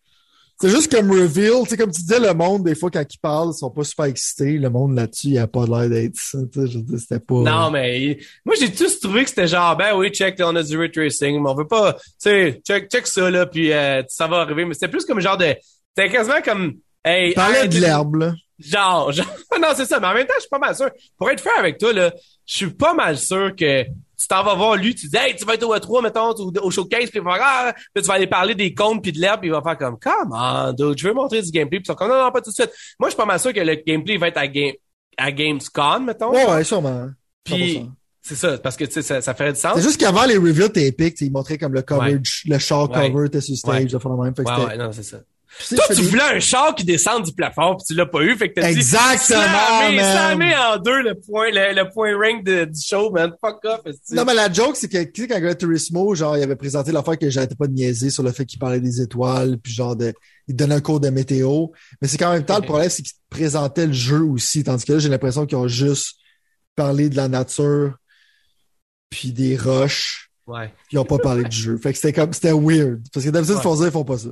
c'est 0.60 0.70
juste 0.70 0.94
comme 0.94 1.10
reveal. 1.10 1.62
Tu 1.65 1.70
sais, 1.70 1.76
comme 1.76 1.91
tu 1.91 2.00
disais, 2.00 2.20
le 2.20 2.33
monde, 2.33 2.65
des 2.65 2.74
fois, 2.74 2.91
quand 2.91 3.02
ils 3.02 3.18
parlent, 3.18 3.50
ils 3.55 3.58
sont 3.58 3.70
pas 3.70 3.84
super 3.84 4.07
excités. 4.07 4.52
Le 4.52 4.70
monde 4.70 4.94
là-dessus, 4.94 5.28
il 5.28 5.39
a 5.39 5.47
pas 5.47 5.66
l'air 5.66 5.89
d'être 5.89 6.16
ça. 6.16 6.39
Tu 6.52 6.60
sais, 6.60 6.66
je 6.70 6.78
veux 6.78 6.84
dire, 6.84 6.99
c'était 6.99 7.20
pas. 7.20 7.34
Non, 7.34 7.70
mais 7.70 8.18
moi, 8.44 8.55
j'ai 8.58 8.73
tous 8.73 9.00
trouvé 9.00 9.24
que 9.24 9.31
c'était 9.31 9.49
genre, 9.49 9.76
ben 9.76 9.97
oui, 9.97 10.10
check, 10.10 10.39
là, 10.39 10.49
on 10.49 10.57
a 10.57 10.62
du 10.62 10.78
ray 10.78 10.91
tracing, 10.91 11.42
mais 11.42 11.50
on 11.50 11.55
veut 11.55 11.66
pas, 11.66 11.94
tu 11.94 12.00
sais, 12.18 12.60
check, 12.65 12.89
check 12.91 13.07
ça, 13.07 13.31
là, 13.31 13.47
puis 13.47 13.73
euh, 13.73 14.02
ça 14.08 14.26
va 14.26 14.39
arriver. 14.39 14.65
Mais 14.65 14.74
c'était 14.74 14.89
plus 14.89 15.05
comme 15.05 15.20
genre 15.20 15.36
de, 15.36 15.55
c'était 15.97 16.10
quasiment 16.10 16.42
comme, 16.42 16.74
hey, 17.05 17.36
arrêtez 17.36 17.68
de 17.68 17.81
l'herbe, 17.81 18.15
là. 18.16 18.34
Genre, 18.58 19.10
genre, 19.12 19.26
non, 19.60 19.68
c'est 19.74 19.86
ça. 19.86 19.99
Mais 19.99 20.07
en 20.07 20.15
même 20.15 20.26
temps, 20.26 20.34
je 20.36 20.42
suis 20.42 20.50
pas 20.50 20.58
mal 20.58 20.76
sûr. 20.76 20.91
Pour 21.18 21.31
être 21.31 21.41
fair 21.41 21.58
avec 21.58 21.78
toi, 21.78 21.92
là, 21.92 22.12
je 22.47 22.57
suis 22.57 22.70
pas 22.70 22.94
mal 22.94 23.18
sûr 23.18 23.55
que 23.57 23.84
tu 24.18 24.26
t'en 24.28 24.43
vas 24.44 24.55
voir 24.55 24.76
lui, 24.76 24.94
tu 24.94 25.09
dis, 25.09 25.17
hey, 25.17 25.34
tu 25.36 25.44
vas 25.44 25.55
être 25.55 25.62
au 25.68 25.75
E3, 25.75 26.02
mettons, 26.02 26.33
ou 26.39 26.52
au 26.62 26.70
showcase, 26.70 27.10
puis 27.10 27.18
il 27.18 27.23
va 27.23 27.34
faire, 27.34 27.43
ah, 27.44 27.75
puis 27.94 28.02
tu 28.02 28.09
vas 28.09 28.15
aller 28.15 28.26
parler 28.26 28.55
des 28.55 28.75
comptes 28.75 29.02
puis 29.02 29.12
de 29.12 29.20
l'herbe, 29.20 29.41
puis 29.41 29.49
il 29.49 29.52
va 29.52 29.62
faire 29.62 29.76
comme, 29.78 29.99
come 29.99 30.33
on, 30.33 30.73
dude, 30.73 30.99
je 30.99 31.09
veux 31.09 31.15
montrer 31.15 31.43
du 31.43 31.51
gameplay, 31.51 31.78
puis 31.78 31.84
ils 31.84 31.93
sont 31.93 31.94
comme, 31.94 32.09
non, 32.09 32.23
non, 32.23 32.31
pas 32.31 32.41
tout 32.41 32.51
de 32.51 32.55
suite. 32.55 32.70
Moi, 32.99 33.09
je 33.09 33.15
suis 33.15 33.17
pas 33.17 33.26
mal 33.26 33.41
sûr 33.41 33.52
que 33.52 33.60
le 33.60 33.75
gameplay 33.86 34.17
va 34.17 34.28
être 34.28 34.39
à, 34.39 34.47
game, 34.47 34.73
à 35.17 35.31
Gamescom, 35.33 36.05
mettons. 36.07 36.31
Ouais, 36.33 36.47
ouais, 36.51 36.65
sûrement. 36.65 37.09
Puis, 37.44 37.78
100%. 37.78 37.91
c'est 38.23 38.34
ça, 38.36 38.59
parce 38.59 38.76
que, 38.76 38.84
tu 38.84 38.93
sais, 38.93 39.02
ça, 39.02 39.20
ça 39.20 39.34
ferait 39.34 39.52
du 39.52 39.59
sens. 39.60 39.73
C'est 39.76 39.83
juste 39.83 40.01
qu'avant 40.01 40.25
les 40.25 40.36
reveals, 40.36 40.73
t'es 40.73 40.86
épique. 40.86 41.17
Ils 41.20 41.31
montraient 41.31 41.59
comme 41.59 41.75
le 41.75 41.83
coverage, 41.83 42.43
le 42.47 42.59
char 42.59 42.91
Ouais. 42.91 43.10
cover, 43.12 43.28
t'es 43.28 43.41
sur 43.41 43.57
stage, 43.57 43.75
Ouais. 43.75 43.84
de 43.84 43.99
faire 43.99 44.10
le 44.12 44.23
même. 44.25 44.34
Fait 44.34 44.44
que 44.44 44.51
Ouais, 44.51 44.65
ouais, 44.67 44.76
non, 44.76 44.91
c'est 44.93 45.02
ça. 45.02 45.18
Toi, 45.68 45.84
tu 45.94 46.02
voulais 46.02 46.23
un 46.23 46.41
char 46.41 46.74
qui 46.74 46.84
descende 46.84 47.24
du 47.24 47.33
plafond, 47.33 47.76
puis 47.76 47.84
tu 47.86 47.94
l'as 47.94 48.07
pas 48.07 48.23
eu, 48.23 48.36
fait 48.36 48.50
que 48.50 48.60
t'as 48.60 48.73
dit, 48.73 48.78
Exactement, 48.78 49.41
slammer 49.99 50.55
en 50.57 50.78
deux 50.78 51.02
le 51.02 51.15
point, 51.15 51.50
le, 51.50 51.74
le 51.74 51.89
point 51.91 52.15
rank 52.16 52.44
de- 52.44 52.65
du 52.65 52.81
show, 52.81 53.10
man. 53.10 53.33
Fuck 53.41 53.65
off. 53.65 53.81
Non, 54.10 54.24
mais 54.24 54.34
la 54.34 54.52
joke, 54.52 54.76
c'est 54.76 54.89
que, 54.89 55.02
tu 55.05 55.23
sais, 55.23 55.28
quand 55.28 55.41
Gran 55.41 55.55
Turismo, 55.55 56.15
genre, 56.15 56.36
il 56.36 56.42
avait 56.42 56.57
présenté 56.57 56.92
l'affaire 56.92 57.18
que 57.18 57.31
j'arrêtais 57.31 57.55
pas 57.55 57.66
de 57.66 57.73
niaiser 57.73 58.10
sur 58.10 58.23
le 58.23 58.33
fait 58.33 58.44
qu'il 58.44 58.58
parlait 58.58 58.81
des 58.81 59.00
étoiles, 59.00 59.58
puis 59.62 59.73
genre, 59.73 59.94
de, 59.97 60.12
il 60.49 60.57
donnait 60.57 60.74
un 60.74 60.81
cours 60.81 61.00
de 61.00 61.08
météo. 61.10 61.68
Mais 62.02 62.08
c'est 62.08 62.18
qu'en 62.18 62.33
même 62.33 62.44
temps, 62.44 62.58
le 62.58 62.65
problème, 62.66 62.91
c'est 62.91 63.02
qu'il 63.02 63.15
présentait 63.31 63.86
le 63.86 63.92
jeu 63.92 64.20
aussi. 64.23 64.65
Tandis 64.65 64.84
que 64.84 64.92
là, 64.94 64.99
j'ai 64.99 65.08
l'impression 65.08 65.47
qu'ils 65.47 65.58
ont 65.58 65.68
juste 65.68 66.16
parlé 66.76 67.08
de 67.08 67.16
la 67.16 67.28
nature, 67.28 67.94
puis 69.10 69.33
des 69.33 69.57
roches. 69.57 70.31
Ouais. 70.47 70.68
Puis 70.89 70.94
ils 70.94 70.99
ont 70.99 71.05
pas 71.07 71.18
parlé 71.18 71.44
du 71.44 71.57
jeu. 71.57 71.78
Fait 71.78 71.92
que 71.92 71.99
c'était 71.99 72.12
comme, 72.12 72.33
c'était 72.33 72.52
weird. 72.52 73.00
Parce 73.12 73.24
que 73.24 73.31
d'habitude, 73.31 73.57
Ouais. 73.57 73.62
Forza, 73.62 73.86
ils 73.86 73.91
font 73.92 74.05
pas 74.05 74.18
ça. 74.18 74.28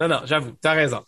Non, 0.00 0.08
non, 0.08 0.20
j'avoue, 0.24 0.52
t'as 0.60 0.72
raison. 0.72 1.00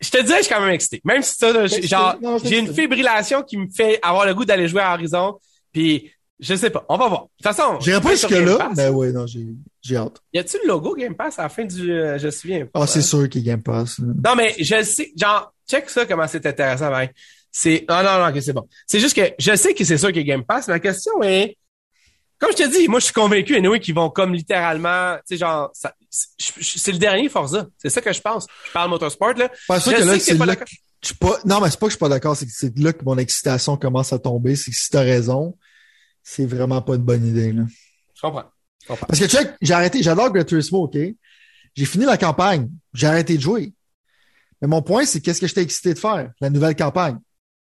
Je 0.00 0.10
te 0.10 0.20
disais, 0.20 0.38
je 0.38 0.42
suis 0.42 0.54
quand 0.54 0.60
même 0.60 0.74
excité. 0.74 1.00
Même 1.04 1.22
si 1.22 1.34
ça, 1.36 1.52
là, 1.52 1.66
genre, 1.66 2.16
j'ai 2.44 2.58
une 2.58 2.72
fibrillation 2.74 3.42
qui 3.42 3.56
me 3.56 3.66
fait 3.68 3.98
avoir 4.02 4.26
le 4.26 4.34
goût 4.34 4.44
d'aller 4.44 4.68
jouer 4.68 4.82
à 4.82 4.92
Horizon. 4.92 5.38
Puis, 5.72 6.12
je 6.38 6.54
sais 6.54 6.68
pas. 6.68 6.84
On 6.88 6.98
va 6.98 7.08
voir. 7.08 7.22
De 7.22 7.28
toute 7.42 7.56
façon. 7.56 7.80
J'irai 7.80 8.00
pas 8.00 8.10
jusque-là, 8.10 8.70
mais 8.76 8.88
ouais, 8.88 9.12
non, 9.12 9.26
j'ai, 9.26 9.46
j'ai 9.80 9.96
hâte. 9.96 10.20
Y 10.34 10.38
a-tu 10.40 10.58
le 10.62 10.68
logo 10.68 10.94
Game 10.94 11.14
Pass 11.14 11.38
à 11.38 11.44
la 11.44 11.48
fin 11.48 11.64
du, 11.64 11.90
euh, 11.92 12.18
je 12.18 12.26
me 12.26 12.30
souviens 12.30 12.66
pas. 12.66 12.82
Ah, 12.82 12.86
c'est 12.86 13.00
sûr 13.00 13.26
qu'il 13.28 13.42
y 13.42 13.48
a 13.48 13.54
Game 13.54 13.62
Pass. 13.62 13.98
Non, 14.00 14.34
mais 14.36 14.54
je 14.58 14.82
sais, 14.82 15.12
genre, 15.16 15.52
check 15.68 15.88
ça 15.88 16.04
comment 16.04 16.26
c'est 16.26 16.44
intéressant, 16.44 16.90
pareil. 16.90 17.10
C'est, 17.50 17.86
non, 17.88 18.02
non, 18.02 18.18
non, 18.18 18.28
ok, 18.28 18.42
c'est 18.42 18.52
bon. 18.52 18.68
C'est 18.86 19.00
juste 19.00 19.16
que 19.16 19.32
je 19.38 19.56
sais 19.56 19.72
que 19.72 19.82
c'est 19.82 19.96
sûr 19.96 20.08
qu'il 20.08 20.18
y 20.18 20.30
a 20.30 20.34
Game 20.34 20.44
Pass. 20.44 20.68
Ma 20.68 20.78
question 20.78 21.22
est, 21.22 21.56
comme 22.38 22.50
je 22.52 22.56
te 22.56 22.70
dis, 22.70 22.88
moi, 22.88 23.00
je 23.00 23.06
suis 23.06 23.14
convaincu, 23.14 23.56
anyway, 23.56 23.80
qu'ils 23.80 23.94
vont 23.94 24.10
comme 24.10 24.34
littéralement, 24.34 25.16
tu 25.18 25.22
sais, 25.28 25.36
genre, 25.38 25.72
c'est 26.10 26.92
le 26.92 26.98
dernier 26.98 27.28
Forza. 27.28 27.66
C'est 27.78 27.88
ça 27.90 28.00
que 28.00 28.12
je 28.12 28.20
pense. 28.20 28.46
Je 28.66 28.72
parle 28.72 28.90
motorsport, 28.90 29.34
là. 29.34 29.50
Pas 29.68 29.78
Je 29.78 29.90
que 29.90 29.96
sais 29.96 30.04
là, 30.04 30.18
c'est 30.18 30.36
pas 30.38 30.46
d'accord. 30.46 30.66
non, 31.44 31.60
mais 31.60 31.70
c'est 31.70 31.78
pas 31.80 31.86
que 31.86 31.90
je 31.90 31.96
suis 31.96 31.98
pas 31.98 32.08
d'accord, 32.08 32.36
c'est 32.36 32.46
que 32.46 32.52
c'est 32.54 32.76
là 32.78 32.92
que 32.92 33.04
mon 33.04 33.16
excitation 33.18 33.76
commence 33.76 34.12
à 34.12 34.18
tomber. 34.18 34.54
C'est 34.56 34.70
que 34.70 34.76
si 34.76 34.90
t'as 34.90 35.00
raison, 35.00 35.56
c'est 36.22 36.46
vraiment 36.46 36.82
pas 36.82 36.94
une 36.96 37.02
bonne 37.02 37.26
idée, 37.26 37.52
là. 37.52 37.62
Je 38.14 38.20
comprends. 38.20 38.44
Je 38.82 38.88
comprends. 38.88 39.06
Parce 39.06 39.20
que 39.20 39.26
check, 39.26 39.54
j'ai 39.62 39.74
arrêté, 39.74 40.02
j'adore 40.02 40.30
Gran 40.30 40.44
Turismo, 40.44 40.84
OK? 40.84 40.96
J'ai 41.74 41.84
fini 41.84 42.04
la 42.04 42.16
campagne. 42.16 42.70
J'ai 42.94 43.06
arrêté 43.06 43.36
de 43.36 43.42
jouer. 43.42 43.72
Mais 44.60 44.68
mon 44.68 44.80
point, 44.82 45.04
c'est 45.04 45.20
qu'est-ce 45.20 45.40
que 45.40 45.46
j'étais 45.46 45.62
excité 45.62 45.92
de 45.92 45.98
faire? 45.98 46.30
La 46.40 46.48
nouvelle 46.50 46.74
campagne. 46.74 47.18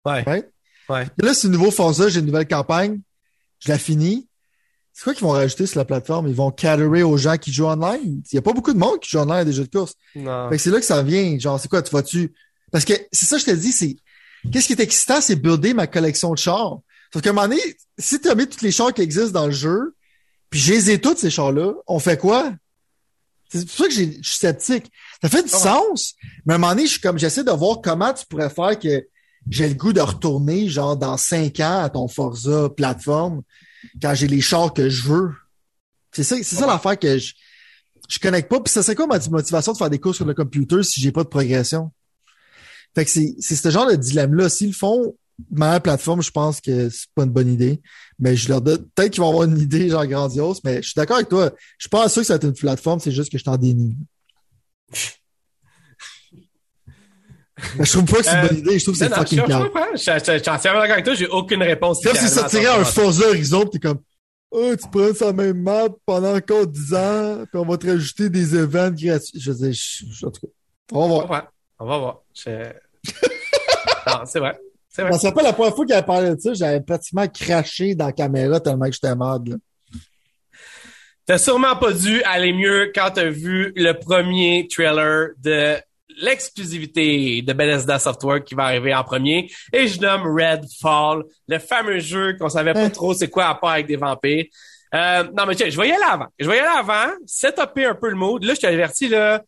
Ouais. 0.04 0.22
Right? 0.22 0.48
Ouais. 0.88 1.06
Et 1.20 1.24
là, 1.24 1.32
c'est 1.32 1.48
nouveau 1.48 1.70
Forza, 1.70 2.08
j'ai 2.08 2.20
une 2.20 2.26
nouvelle 2.26 2.48
campagne. 2.48 3.00
Je 3.60 3.70
la 3.70 3.78
finis. 3.78 4.28
C'est 4.94 5.04
quoi 5.04 5.14
qu'ils 5.14 5.22
vont 5.24 5.30
rajouter 5.30 5.66
sur 5.66 5.78
la 5.78 5.84
plateforme? 5.84 6.28
Ils 6.28 6.34
vont 6.34 6.50
caterer 6.50 7.02
aux 7.02 7.16
gens 7.16 7.36
qui 7.38 7.52
jouent 7.52 7.66
online? 7.66 8.22
Il 8.30 8.34
y 8.34 8.38
a 8.38 8.42
pas 8.42 8.52
beaucoup 8.52 8.72
de 8.72 8.78
monde 8.78 9.00
qui 9.00 9.10
joue 9.10 9.18
online 9.18 9.38
à 9.38 9.44
des 9.44 9.52
jeux 9.52 9.64
de 9.64 9.70
course. 9.70 9.94
Non. 10.14 10.48
Fait 10.50 10.56
que 10.56 10.62
c'est 10.62 10.70
là 10.70 10.78
que 10.80 10.84
ça 10.86 11.02
vient. 11.02 11.38
Genre, 11.38 11.58
c'est 11.58 11.68
quoi, 11.68 11.80
tu 11.82 11.90
vas-tu? 11.92 12.32
Parce 12.70 12.84
que 12.84 12.92
c'est 13.10 13.26
ça, 13.26 13.36
que 13.36 13.42
je 13.42 13.46
te 13.46 13.50
dis, 13.56 13.72
c'est. 13.72 13.96
Qu'est-ce 14.52 14.66
qui 14.66 14.72
est 14.74 14.80
excitant, 14.80 15.20
c'est 15.20 15.36
builder 15.36 15.72
ma 15.72 15.86
collection 15.86 16.32
de 16.32 16.38
chars. 16.38 16.78
Sauf 17.12 17.22
qu'à 17.22 17.30
un 17.30 17.32
moment 17.32 17.48
donné, 17.48 17.60
si 17.98 18.20
tu 18.20 18.28
as 18.28 18.34
mis 18.34 18.46
tous 18.46 18.60
les 18.62 18.70
chars 18.72 18.92
qui 18.92 19.02
existent 19.02 19.40
dans 19.40 19.46
le 19.46 19.52
jeu, 19.52 19.94
puis 20.50 20.60
je 20.60 20.72
les 20.72 20.90
ai 20.90 21.00
tous, 21.00 21.16
ces 21.16 21.30
chars-là, 21.30 21.72
on 21.86 21.98
fait 21.98 22.18
quoi? 22.18 22.52
C'est 23.50 23.66
pour 23.66 23.76
ça 23.76 23.84
que 23.86 23.92
j'ai- 23.92 24.18
je 24.22 24.28
suis 24.28 24.38
sceptique. 24.38 24.90
Ça 25.22 25.28
fait 25.28 25.42
du 25.42 25.52
Ouais. 25.52 25.58
sens, 25.58 26.14
mais 26.46 26.54
à 26.54 26.56
un 26.56 26.58
moment 26.58 26.74
donné, 26.74 26.86
je 26.86 26.92
suis 26.92 27.00
comme, 27.00 27.18
j'essaie 27.18 27.44
de 27.44 27.50
voir 27.52 27.80
comment 27.82 28.12
tu 28.12 28.24
pourrais 28.26 28.50
faire 28.50 28.78
que 28.78 29.06
j'ai 29.50 29.68
le 29.68 29.74
goût 29.74 29.92
de 29.92 30.00
retourner, 30.00 30.68
genre, 30.68 30.96
dans 30.96 31.16
cinq 31.16 31.60
ans 31.60 31.82
à 31.82 31.88
ton 31.90 32.08
Forza 32.08 32.68
plateforme, 32.70 33.42
quand 34.00 34.14
j'ai 34.14 34.28
les 34.28 34.40
chars 34.40 34.72
que 34.72 34.88
je 34.88 35.02
veux. 35.04 35.30
C'est 36.12 36.24
ça, 36.24 36.36
c'est 36.36 36.56
ça 36.56 36.66
l'affaire 36.66 36.98
que 36.98 37.18
je, 37.18 37.32
je 38.08 38.18
connecte 38.18 38.50
pas. 38.50 38.60
Puis 38.60 38.72
ça 38.72 38.82
serait 38.82 38.94
quoi 38.94 39.06
ma 39.06 39.18
motivation 39.18 39.72
de 39.72 39.78
faire 39.78 39.90
des 39.90 39.98
courses 39.98 40.16
sur 40.16 40.26
le 40.26 40.34
computer 40.34 40.82
si 40.82 41.00
j'ai 41.00 41.12
pas 41.12 41.24
de 41.24 41.28
progression? 41.28 41.90
Fait 42.94 43.04
que 43.04 43.10
c'est, 43.10 43.34
c'est 43.38 43.56
ce 43.56 43.70
genre 43.70 43.90
de 43.90 43.96
dilemme-là. 43.96 44.48
S'ils 44.48 44.68
le 44.68 44.74
font, 44.74 45.16
ma 45.50 45.80
plateforme, 45.80 46.22
je 46.22 46.30
pense 46.30 46.60
que 46.60 46.90
c'est 46.90 47.08
pas 47.14 47.24
une 47.24 47.30
bonne 47.30 47.52
idée. 47.52 47.80
Mais 48.18 48.36
je 48.36 48.48
leur 48.48 48.60
donne, 48.60 48.84
peut-être 48.94 49.12
qu'ils 49.12 49.22
vont 49.22 49.30
avoir 49.30 49.44
une 49.44 49.58
idée 49.58 49.88
genre 49.88 50.06
grandiose, 50.06 50.60
mais 50.64 50.82
je 50.82 50.88
suis 50.88 50.94
d'accord 50.96 51.16
avec 51.16 51.28
toi. 51.28 51.52
Je 51.78 51.84
suis 51.84 51.90
pas 51.90 52.08
sûr 52.08 52.22
que 52.22 52.26
ça 52.26 52.34
va 52.34 52.36
être 52.36 52.44
une 52.44 52.52
plateforme, 52.52 53.00
c'est 53.00 53.12
juste 53.12 53.32
que 53.32 53.38
je 53.38 53.44
t'en 53.44 53.56
dénie. 53.56 53.96
Je 57.78 57.90
trouve 57.92 58.04
pas 58.04 58.16
que 58.18 58.24
c'est 58.24 58.32
une 58.32 58.38
Euh, 58.44 58.48
bonne 58.48 58.58
idée, 58.58 58.78
je 58.78 58.84
trouve 58.84 58.94
que 58.94 58.98
c'est 59.04 59.10
je, 59.10 59.14
fucking 59.14 59.38
je 59.40 59.46
calme. 59.46 59.68
Je, 59.94 59.98
je, 59.98 60.02
je, 60.02 60.32
je 60.36 60.38
suis 60.42 60.50
entièrement 60.50 60.80
d'accord 60.80 60.92
avec 60.94 61.04
toi. 61.04 61.14
J'ai 61.14 61.28
aucune 61.28 61.62
réponse. 61.62 62.02
Comme 62.04 62.16
si 62.16 62.28
ça 62.28 62.44
tirait 62.48 62.66
un. 62.66 62.84
Forza 62.84 63.28
Horizon, 63.28 63.64
t'es 63.66 63.78
comme, 63.78 64.00
oh, 64.50 64.72
tu 64.80 64.88
prends 64.90 65.14
sa 65.14 65.32
même 65.32 65.60
map 65.62 65.88
pendant 66.06 66.36
encore 66.36 66.66
10 66.66 66.94
ans, 66.94 67.44
puis 67.50 67.60
on 67.60 67.64
va 67.64 67.76
te 67.78 67.86
rajouter 67.86 68.28
des 68.30 68.54
events 68.56 68.90
gratuits. 68.90 69.40
Je 69.40 69.50
veux 69.52 69.56
dire, 69.58 69.72
je, 69.72 70.04
je- 70.12 70.26
en 70.26 70.30
tout 70.30 70.40
cas, 70.40 70.52
on 70.92 71.00
va 71.00 71.06
voir. 71.26 71.48
On 71.78 71.86
va 71.86 71.98
voir. 71.98 72.22
Je- 72.34 72.72
non, 74.06 74.24
c'est 74.26 74.38
vrai. 74.40 74.58
C'est 74.88 75.02
Je 75.02 75.08
vrai. 75.08 75.16
me 75.16 75.22
rappelle 75.22 75.44
la 75.44 75.52
première 75.54 75.74
fois 75.74 75.86
qu'il 75.86 75.94
avait 75.94 76.04
parlé 76.06 76.34
de 76.34 76.40
ça, 76.40 76.52
j'avais 76.54 76.80
pratiquement 76.80 77.26
craché 77.28 77.94
dans 77.94 78.06
la 78.06 78.12
caméra 78.12 78.60
tellement 78.60 78.86
que 78.86 78.92
j'étais 78.92 79.14
mad, 79.14 79.48
là. 79.48 79.56
T'as 81.24 81.38
sûrement 81.38 81.76
pas 81.76 81.92
dû 81.92 82.20
aller 82.24 82.52
mieux 82.52 82.90
quand 82.94 83.10
t'as 83.14 83.30
vu 83.30 83.72
le 83.76 83.92
premier 83.92 84.66
trailer 84.68 85.28
de 85.38 85.76
l'exclusivité 86.20 87.42
de 87.42 87.52
Bethesda 87.52 87.98
Software 87.98 88.42
qui 88.44 88.54
va 88.54 88.64
arriver 88.64 88.94
en 88.94 89.04
premier. 89.04 89.50
Et 89.72 89.86
je 89.86 90.00
nomme 90.00 90.22
Redfall, 90.22 91.24
le 91.48 91.58
fameux 91.58 91.98
jeu 91.98 92.36
qu'on 92.38 92.48
savait 92.48 92.74
pas 92.74 92.90
trop 92.90 93.14
c'est 93.14 93.28
quoi 93.28 93.46
à 93.46 93.54
part 93.54 93.70
avec 93.70 93.86
des 93.86 93.96
vampires. 93.96 94.46
Euh, 94.94 95.24
non, 95.36 95.46
mais 95.46 95.54
tiens, 95.54 95.70
je 95.70 95.80
vais 95.80 95.88
y 95.88 95.92
aller 95.92 96.04
avant. 96.04 96.26
Je 96.38 96.48
vais 96.48 96.56
y 96.56 96.60
aller 96.60 96.78
avant, 96.78 97.12
setuper 97.26 97.86
un 97.86 97.94
peu 97.94 98.10
le 98.10 98.16
mood. 98.16 98.44
Là, 98.44 98.54
je 98.54 98.60
t'avertis, 98.60 99.08
là. 99.08 99.42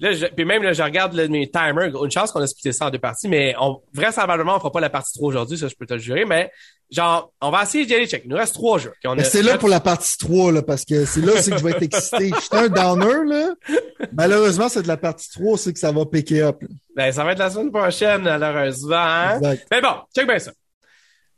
Là, 0.00 0.12
je, 0.12 0.26
puis 0.26 0.44
même, 0.44 0.62
là, 0.62 0.72
je 0.72 0.82
regarde 0.82 1.14
là, 1.14 1.26
mes 1.28 1.48
timers. 1.50 2.04
Une 2.04 2.10
chance 2.10 2.30
qu'on 2.30 2.40
a 2.40 2.46
splitté 2.46 2.72
ça 2.72 2.86
en 2.86 2.90
deux 2.90 2.98
parties, 2.98 3.26
mais 3.28 3.54
on, 3.60 3.80
vraisemblablement, 3.92 4.54
on 4.56 4.58
fera 4.58 4.70
pas 4.70 4.80
la 4.80 4.90
partie 4.90 5.12
3 5.18 5.28
aujourd'hui, 5.28 5.58
ça, 5.58 5.66
je 5.68 5.74
peux 5.74 5.86
te 5.86 5.94
le 5.94 5.98
jurer, 6.00 6.24
mais 6.24 6.50
genre, 6.90 7.32
on 7.40 7.50
va 7.50 7.62
essayer 7.64 7.84
d'y 7.86 7.94
aller 7.94 8.06
check. 8.06 8.22
Il 8.24 8.30
nous 8.30 8.36
reste 8.36 8.54
trois 8.54 8.78
jeux. 8.78 8.92
A- 9.04 9.24
c'est 9.24 9.42
là 9.42 9.58
pour 9.58 9.68
la 9.68 9.80
partie 9.80 10.16
3, 10.18 10.52
là, 10.52 10.62
parce 10.62 10.84
que 10.84 11.04
c'est 11.04 11.20
là 11.20 11.32
aussi 11.32 11.50
que 11.50 11.58
je 11.58 11.64
vais 11.64 11.70
être 11.72 11.82
excité. 11.82 12.30
Je 12.34 12.40
suis 12.40 12.48
un 12.52 12.68
downer, 12.68 13.24
là. 13.26 13.48
Malheureusement, 14.12 14.68
c'est 14.68 14.82
de 14.82 14.88
la 14.88 14.96
partie 14.96 15.28
3, 15.30 15.58
c'est 15.58 15.72
que 15.72 15.78
ça 15.78 15.90
va 15.90 16.04
piquer 16.06 16.42
up, 16.42 16.62
là. 16.62 16.68
Ben, 16.94 17.12
ça 17.12 17.24
va 17.24 17.32
être 17.32 17.38
la 17.38 17.50
semaine 17.50 17.70
prochaine, 17.72 18.22
malheureusement. 18.22 18.96
hein? 18.96 19.36
Exact. 19.38 19.66
Mais 19.70 19.80
bon, 19.80 19.94
check 20.14 20.26
bien 20.26 20.38
ça. 20.38 20.52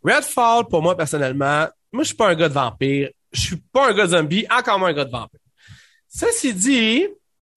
Redfall, 0.04 0.64
pour 0.68 0.82
moi, 0.82 0.96
personnellement, 0.96 1.66
moi, 1.92 2.02
je 2.02 2.08
suis 2.08 2.16
pas 2.16 2.28
un 2.28 2.34
gars 2.34 2.48
de 2.48 2.54
vampire. 2.54 3.10
Je 3.32 3.40
suis 3.40 3.56
pas 3.72 3.90
un 3.90 3.94
gars 3.94 4.06
de 4.06 4.10
zombie, 4.16 4.46
encore 4.50 4.78
moins 4.78 4.88
un 4.90 4.92
gars 4.94 5.04
de 5.04 5.10
vampire. 5.10 5.40
Ceci 6.08 6.52
dit, 6.54 7.06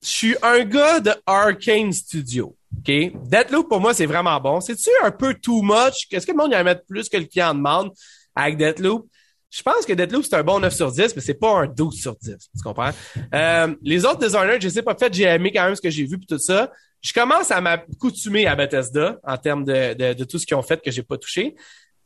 je 0.04 0.10
suis 0.10 0.36
un 0.42 0.64
gars 0.66 1.00
de 1.00 1.12
Arcane 1.26 1.94
Studio. 1.94 2.56
OK? 2.78 2.92
Deathloop, 3.26 3.70
pour 3.70 3.80
moi, 3.80 3.94
c'est 3.94 4.06
vraiment 4.06 4.40
bon. 4.40 4.60
C'est-tu 4.60 4.90
un 5.02 5.12
peu 5.12 5.34
too 5.34 5.62
much? 5.62 6.08
Est-ce 6.12 6.26
que 6.28 6.32
le 6.32 6.38
monde 6.38 6.52
y 6.52 6.56
en 6.56 6.64
met 6.64 6.76
plus 6.76 7.08
que 7.08 7.18
le 7.18 7.26
client 7.26 7.54
demande 7.54 7.92
avec 8.36 8.58
Deathloop? 8.58 9.08
Je 9.50 9.62
pense 9.62 9.86
que 9.86 9.94
Deathloop, 9.94 10.26
c'est 10.26 10.36
un 10.36 10.44
bon 10.44 10.60
9 10.60 10.74
sur 10.74 10.92
10, 10.92 11.16
mais 11.16 11.22
c'est 11.22 11.36
pas 11.36 11.52
un 11.52 11.68
12 11.68 12.02
sur 12.02 12.16
10. 12.16 12.36
Tu 12.38 12.64
comprends? 12.64 12.90
Euh, 13.34 13.76
les 13.84 14.04
autres 14.04 14.20
designers, 14.20 14.60
je 14.60 14.80
ai 14.80 14.82
pas 14.82 14.96
fait, 14.96 15.14
j'ai 15.14 15.24
aimé 15.24 15.52
quand 15.54 15.64
même 15.64 15.76
ce 15.76 15.82
que 15.82 15.90
j'ai 15.90 16.06
vu 16.06 16.18
puis 16.18 16.28
tout 16.28 16.40
ça. 16.40 16.72
Je 17.02 17.14
commence 17.14 17.52
à 17.52 17.62
m'accoutumer 17.62 18.48
à 18.48 18.56
Bethesda 18.56 19.20
en 19.24 19.38
termes 19.38 19.64
de, 19.64 19.94
de, 19.94 20.14
de 20.14 20.24
tout 20.24 20.40
ce 20.40 20.46
qu'ils 20.46 20.58
ont 20.58 20.64
fait 20.64 20.82
que 20.82 20.90
j'ai 20.90 21.04
pas 21.04 21.18
touché. 21.18 21.56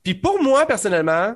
Puis 0.03 0.13
pour 0.13 0.41
moi, 0.43 0.65
personnellement, 0.65 1.35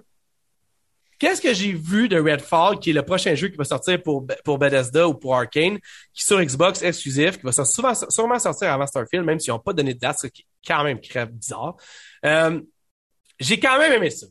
qu'est-ce 1.22 1.40
que 1.40 1.53
j'ai 1.53 1.74
vu 1.74 2.09
de 2.09 2.19
Redfall, 2.19 2.80
qui 2.80 2.90
est 2.90 2.93
le 2.93 3.03
prochain 3.03 3.35
jeu 3.35 3.50
qui 3.50 3.56
va 3.56 3.64
sortir 3.64 4.01
pour, 4.01 4.25
pour 4.43 4.58
Bethesda 4.58 5.08
ou 5.08 5.14
pour 5.14 5.35
Arkane, 5.35 5.77
qui 6.14 6.24
est 6.24 6.25
sur 6.25 6.41
Xbox 6.41 6.82
exclusif, 6.82 7.38
qui 7.38 7.43
va 7.43 7.51
sûrement 7.51 8.40
sortir 8.40 8.74
avant 8.74 8.88
Starfield, 8.88 9.24
même 9.24 9.40
s'ils 9.40 9.53
n'ont 9.53 9.59
pas 9.59 9.72
donné 9.72 9.93
de 9.93 10.00
date, 10.00 10.17
ce 10.19 10.27
qui 10.27 10.41
est 10.41 10.67
quand 10.67 10.83
même 10.83 11.00
bizarre. 11.32 11.77
Euh, 12.25 12.59
j'ai 13.40 13.59
quand 13.59 13.77
même 13.77 13.93
aimé 13.93 14.09
ça. 14.09 14.25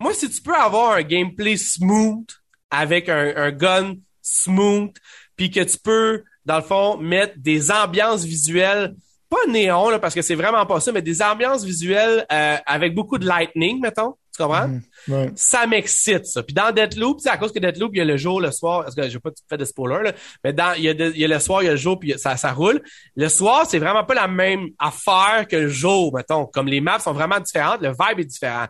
Moi, 0.00 0.14
si 0.14 0.28
tu 0.28 0.42
peux 0.42 0.56
avoir 0.56 0.94
un 0.94 1.02
gameplay 1.02 1.56
smooth 1.56 2.26
avec 2.70 3.08
un, 3.08 3.34
un 3.36 3.52
gun 3.52 3.94
smooth, 4.20 4.92
puis 5.36 5.48
que 5.48 5.60
tu 5.60 5.78
peux, 5.78 6.24
dans 6.44 6.56
le 6.56 6.62
fond, 6.62 6.96
mettre 6.96 7.34
des 7.36 7.70
ambiances 7.70 8.24
visuelles, 8.24 8.96
pas 9.28 9.46
néon, 9.48 9.90
là, 9.90 10.00
parce 10.00 10.14
que 10.14 10.22
c'est 10.22 10.34
vraiment 10.34 10.66
pas 10.66 10.80
ça, 10.80 10.90
mais 10.90 11.02
des 11.02 11.22
ambiances 11.22 11.62
visuelles 11.62 12.26
euh, 12.32 12.56
avec 12.66 12.96
beaucoup 12.96 13.18
de 13.18 13.26
lightning, 13.26 13.80
mettons. 13.80 14.16
Tu 14.34 14.42
comprends? 14.42 14.66
Mhm. 14.68 14.82
Ouais. 15.08 15.30
ça 15.36 15.66
m'excite 15.66 16.24
ça. 16.26 16.42
Puis 16.42 16.54
dans 16.54 16.72
Deathloop, 16.72 17.20
c'est 17.20 17.28
à 17.28 17.36
cause 17.36 17.52
que 17.52 17.58
Deathloop, 17.58 17.90
il 17.94 17.98
y 17.98 18.00
a 18.00 18.04
le 18.04 18.16
jour, 18.16 18.40
le 18.40 18.50
soir, 18.50 18.82
parce 18.82 18.94
que 18.94 19.02
je 19.02 19.12
vais 19.14 19.20
pas 19.20 19.30
faire 19.48 19.58
de 19.58 19.64
spoiler, 19.64 20.02
là, 20.04 20.12
mais 20.42 20.52
dans, 20.52 20.72
il 20.74 20.84
y, 20.84 20.88
a 20.88 20.94
de- 20.94 21.12
il 21.14 21.20
y 21.20 21.24
a 21.24 21.28
le 21.28 21.38
soir, 21.38 21.62
il 21.62 21.66
y 21.66 21.68
a 21.68 21.72
le 21.72 21.76
jour, 21.76 21.98
puis 21.98 22.14
ça, 22.16 22.36
ça 22.38 22.52
roule. 22.52 22.82
Le 23.16 23.28
soir, 23.28 23.66
c'est 23.68 23.78
vraiment 23.78 24.04
pas 24.04 24.14
la 24.14 24.28
même 24.28 24.68
affaire 24.78 25.46
que 25.48 25.56
le 25.56 25.68
jour, 25.68 26.14
mettons. 26.14 26.46
Comme 26.46 26.66
les 26.68 26.80
maps 26.80 26.98
sont 27.00 27.12
vraiment 27.12 27.40
différentes, 27.40 27.82
le 27.82 27.90
vibe 27.90 28.20
est 28.20 28.24
différent. 28.24 28.66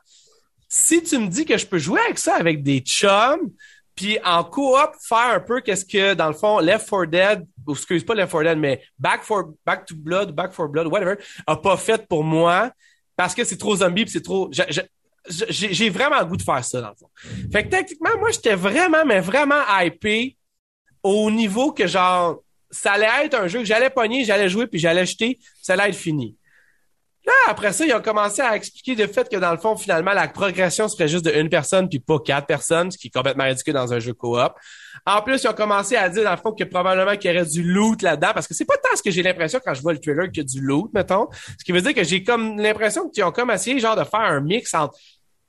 Si 0.68 1.02
tu 1.02 1.18
me 1.18 1.28
dis 1.28 1.44
que 1.44 1.56
je 1.58 1.66
peux 1.66 1.78
jouer 1.78 2.00
avec 2.00 2.18
ça 2.18 2.34
avec 2.36 2.62
des 2.62 2.80
chums, 2.80 3.50
puis 3.94 4.18
en 4.24 4.42
coop 4.42 4.90
faire 5.06 5.34
un 5.34 5.40
peu 5.40 5.60
qu'est-ce 5.60 5.84
que 5.84 6.14
dans 6.14 6.28
le 6.28 6.32
fond 6.32 6.60
Left 6.60 6.88
4 6.88 7.04
Dead 7.06 7.46
ou 7.66 7.72
excuse 7.72 8.02
pas 8.04 8.14
Left 8.14 8.32
4 8.32 8.42
Dead 8.44 8.58
mais 8.58 8.82
Back 8.98 9.22
for 9.22 9.50
Back 9.66 9.84
to 9.84 9.94
Blood, 9.94 10.32
Back 10.34 10.52
for 10.54 10.68
Blood, 10.68 10.86
whatever, 10.86 11.16
a 11.46 11.56
pas 11.56 11.76
fait 11.76 12.08
pour 12.08 12.24
moi 12.24 12.72
parce 13.16 13.34
que 13.34 13.44
c'est 13.44 13.58
trop 13.58 13.76
zombie, 13.76 14.04
puis 14.04 14.12
c'est 14.12 14.22
trop 14.22 14.48
je- 14.50 14.62
je- 14.70 14.72
je- 14.72 14.80
j'ai 15.28 15.90
vraiment 15.90 16.18
le 16.18 16.26
goût 16.26 16.36
de 16.36 16.42
faire 16.42 16.64
ça 16.64 16.80
dans 16.80 16.90
le 16.90 16.94
fond. 16.96 17.10
Fait 17.52 17.64
que 17.64 17.68
techniquement 17.68 18.18
moi 18.18 18.30
j'étais 18.30 18.54
vraiment 18.54 19.04
mais 19.04 19.20
vraiment 19.20 19.62
hypé 19.80 20.36
au 21.02 21.30
niveau 21.30 21.72
que 21.72 21.86
genre 21.86 22.42
ça 22.70 22.92
allait 22.92 23.26
être 23.26 23.34
un 23.34 23.46
jeu 23.46 23.60
que 23.60 23.64
j'allais 23.64 23.90
pogner, 23.90 24.24
j'allais 24.24 24.48
jouer 24.48 24.66
puis 24.66 24.78
j'allais 24.78 25.06
jeter, 25.06 25.38
ça 25.60 25.74
allait 25.74 25.90
être 25.90 25.96
fini. 25.96 26.36
Là, 27.24 27.32
après 27.48 27.72
ça, 27.72 27.86
ils 27.86 27.94
ont 27.94 28.02
commencé 28.02 28.42
à 28.42 28.56
expliquer 28.56 28.96
le 28.96 29.06
fait 29.06 29.28
que 29.28 29.36
dans 29.36 29.52
le 29.52 29.58
fond, 29.58 29.76
finalement, 29.76 30.12
la 30.12 30.26
progression 30.26 30.88
serait 30.88 31.06
juste 31.06 31.24
de 31.24 31.30
une 31.30 31.48
personne 31.48 31.88
puis 31.88 32.00
pas 32.00 32.18
quatre 32.18 32.46
personnes, 32.46 32.90
ce 32.90 32.98
qui 32.98 33.08
est 33.08 33.10
complètement 33.10 33.44
ridicule 33.44 33.74
dans 33.74 33.92
un 33.92 34.00
jeu 34.00 34.12
coop. 34.12 34.52
En 35.06 35.22
plus, 35.22 35.42
ils 35.44 35.48
ont 35.48 35.52
commencé 35.52 35.94
à 35.94 36.08
dire 36.08 36.24
dans 36.24 36.32
le 36.32 36.36
fond 36.36 36.52
que 36.52 36.64
probablement 36.64 37.16
qu'il 37.16 37.30
y 37.30 37.34
aurait 37.34 37.46
du 37.46 37.62
loot 37.62 38.02
là-dedans, 38.02 38.30
parce 38.34 38.48
que 38.48 38.54
c'est 38.54 38.64
pas 38.64 38.76
tant 38.76 38.96
ce 38.96 39.02
que 39.02 39.12
j'ai 39.12 39.22
l'impression 39.22 39.60
quand 39.64 39.74
je 39.74 39.82
vois 39.82 39.92
le 39.92 40.00
trailer 40.00 40.26
qu'il 40.30 40.38
y 40.38 40.40
a 40.40 40.44
du 40.44 40.60
loot, 40.60 40.90
mettons. 40.92 41.28
Ce 41.58 41.64
qui 41.64 41.70
veut 41.70 41.80
dire 41.80 41.94
que 41.94 42.02
j'ai 42.02 42.24
comme 42.24 42.58
l'impression 42.58 43.08
qu'ils 43.08 43.22
ont 43.22 43.32
comme 43.32 43.50
essayé 43.50 43.78
genre 43.78 43.96
de 43.96 44.04
faire 44.04 44.20
un 44.20 44.40
mix 44.40 44.74
entre 44.74 44.98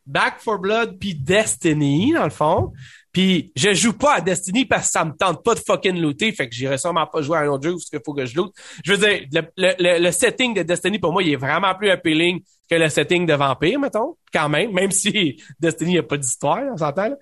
Back 0.06 0.36
for 0.40 0.60
Blood 0.60 1.00
puis 1.00 1.16
Destiny, 1.16 2.14
dans 2.14 2.26
le 2.26 2.30
fond. 2.30 2.72
Puis 3.14 3.52
je 3.56 3.74
joue 3.76 3.94
pas 3.94 4.16
à 4.16 4.22
Destiny 4.22 4.66
parce 4.66 4.88
que 4.88 4.92
ça 4.94 5.06
me 5.06 5.12
tente 5.12 5.44
pas 5.44 5.54
de 5.54 5.60
fucking 5.60 6.02
looter, 6.02 6.32
fait 6.32 6.50
que 6.50 6.56
j'irai 6.56 6.80
sûrement 6.80 7.06
pas 7.06 7.22
jouer 7.22 7.38
à 7.38 7.42
un 7.42 7.48
autre 7.48 7.64
jeu 7.64 7.74
parce 7.74 7.90
qu'il 7.90 8.00
faut 8.04 8.14
que 8.14 8.26
je 8.26 8.36
loot. 8.36 8.52
Je 8.84 8.94
veux 8.94 8.98
dire, 8.98 9.28
le, 9.56 9.74
le, 9.78 10.00
le, 10.00 10.12
setting 10.12 10.56
de 10.56 10.64
Destiny 10.64 10.98
pour 10.98 11.14
moi, 11.14 11.22
il 11.22 11.32
est 11.32 11.38
vraiment 11.38 11.76
plus 11.76 11.92
appealing 11.92 12.42
que 12.70 12.76
le 12.76 12.90
setting 12.90 13.28
de 13.28 13.34
Vampire, 13.34 13.80
mettons, 13.80 14.18
quand 14.34 14.50
même, 14.50 14.74
même 14.74 14.90
si 14.90 15.40
Destiny 15.60 16.00
a 16.00 16.04
pas 16.04 16.18
d'histoire, 16.18 16.64
on 16.74 16.78
s'entend. 16.78 17.16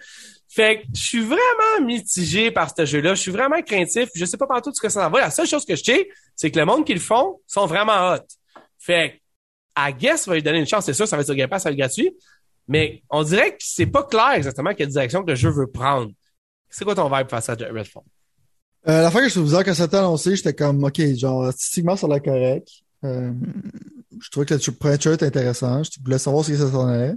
Fait 0.47 0.81
que 0.81 0.87
je 0.93 1.01
suis 1.01 1.21
vraiment 1.21 1.85
mitigé 1.85 2.51
par 2.51 2.73
ce 2.75 2.85
jeu-là. 2.85 3.13
Je 3.13 3.21
suis 3.21 3.31
vraiment 3.31 3.61
craintif. 3.61 4.09
Je 4.13 4.25
sais 4.25 4.37
pas 4.37 4.47
partout 4.47 4.71
ce 4.73 4.81
que 4.81 4.89
ça 4.89 5.07
en 5.07 5.09
va. 5.09 5.21
La 5.21 5.31
seule 5.31 5.47
chose 5.47 5.65
que 5.65 5.75
je 5.77 5.83
sais, 5.83 6.09
c'est 6.35 6.51
que 6.51 6.59
le 6.59 6.65
monde 6.65 6.85
qui 6.85 6.93
le 6.93 6.99
font 6.99 7.39
sont 7.47 7.65
vraiment 7.65 8.13
hot. 8.13 8.25
Fait 8.77 9.11
que, 9.11 9.17
à 9.75 9.93
guess 9.93 10.27
va 10.27 10.35
lui 10.35 10.43
donner 10.43 10.59
une 10.59 10.67
chance. 10.67 10.85
C'est 10.85 10.93
sûr, 10.93 11.07
ça 11.07 11.15
va 11.15 11.21
être 11.21 11.27
sur 11.27 11.35
Game 11.35 11.49
ça 11.51 11.57
va 11.57 11.71
être 11.71 11.77
gratuit. 11.77 12.11
Mais 12.72 13.03
on 13.09 13.22
dirait 13.22 13.51
que 13.51 13.58
c'est 13.59 13.85
pas 13.85 14.03
clair 14.03 14.32
exactement 14.32 14.74
quelle 14.74 14.88
direction 14.88 15.25
que 15.25 15.32
le 15.32 15.35
jeu 15.35 15.50
veut 15.50 15.67
prendre. 15.67 16.09
C'est 16.69 16.85
quoi 16.85 16.95
ton 16.95 17.14
vibe 17.14 17.30
face 17.30 17.50
à 17.50 17.56
Redfall? 17.56 18.03
Euh, 18.88 19.01
la 19.01 19.11
fois 19.11 19.22
que 19.22 19.27
je 19.27 19.41
vous 19.41 19.61
que 19.61 19.74
ça 19.74 19.83
a 19.83 19.98
annoncé, 19.98 20.38
j'étais 20.38 20.53
comme, 20.53 20.82
OK, 20.82 21.01
genre, 21.17 21.48
artistiquement, 21.48 21.98
ça 21.98 22.08
l'air 22.08 22.24
correct. 22.24 22.69
Euh, 23.03 23.33
je 24.22 24.30
trouvais 24.30 24.45
que 24.45 24.53
le 24.53 24.72
premier 24.72 24.93
était 24.93 25.25
intéressant. 25.25 25.83
Je 25.83 25.90
voulais 26.01 26.17
savoir 26.17 26.45
ce 26.45 26.51
que 26.51 26.58
ça 26.58 26.72
s'en 26.72 26.88
allait. 26.88 27.16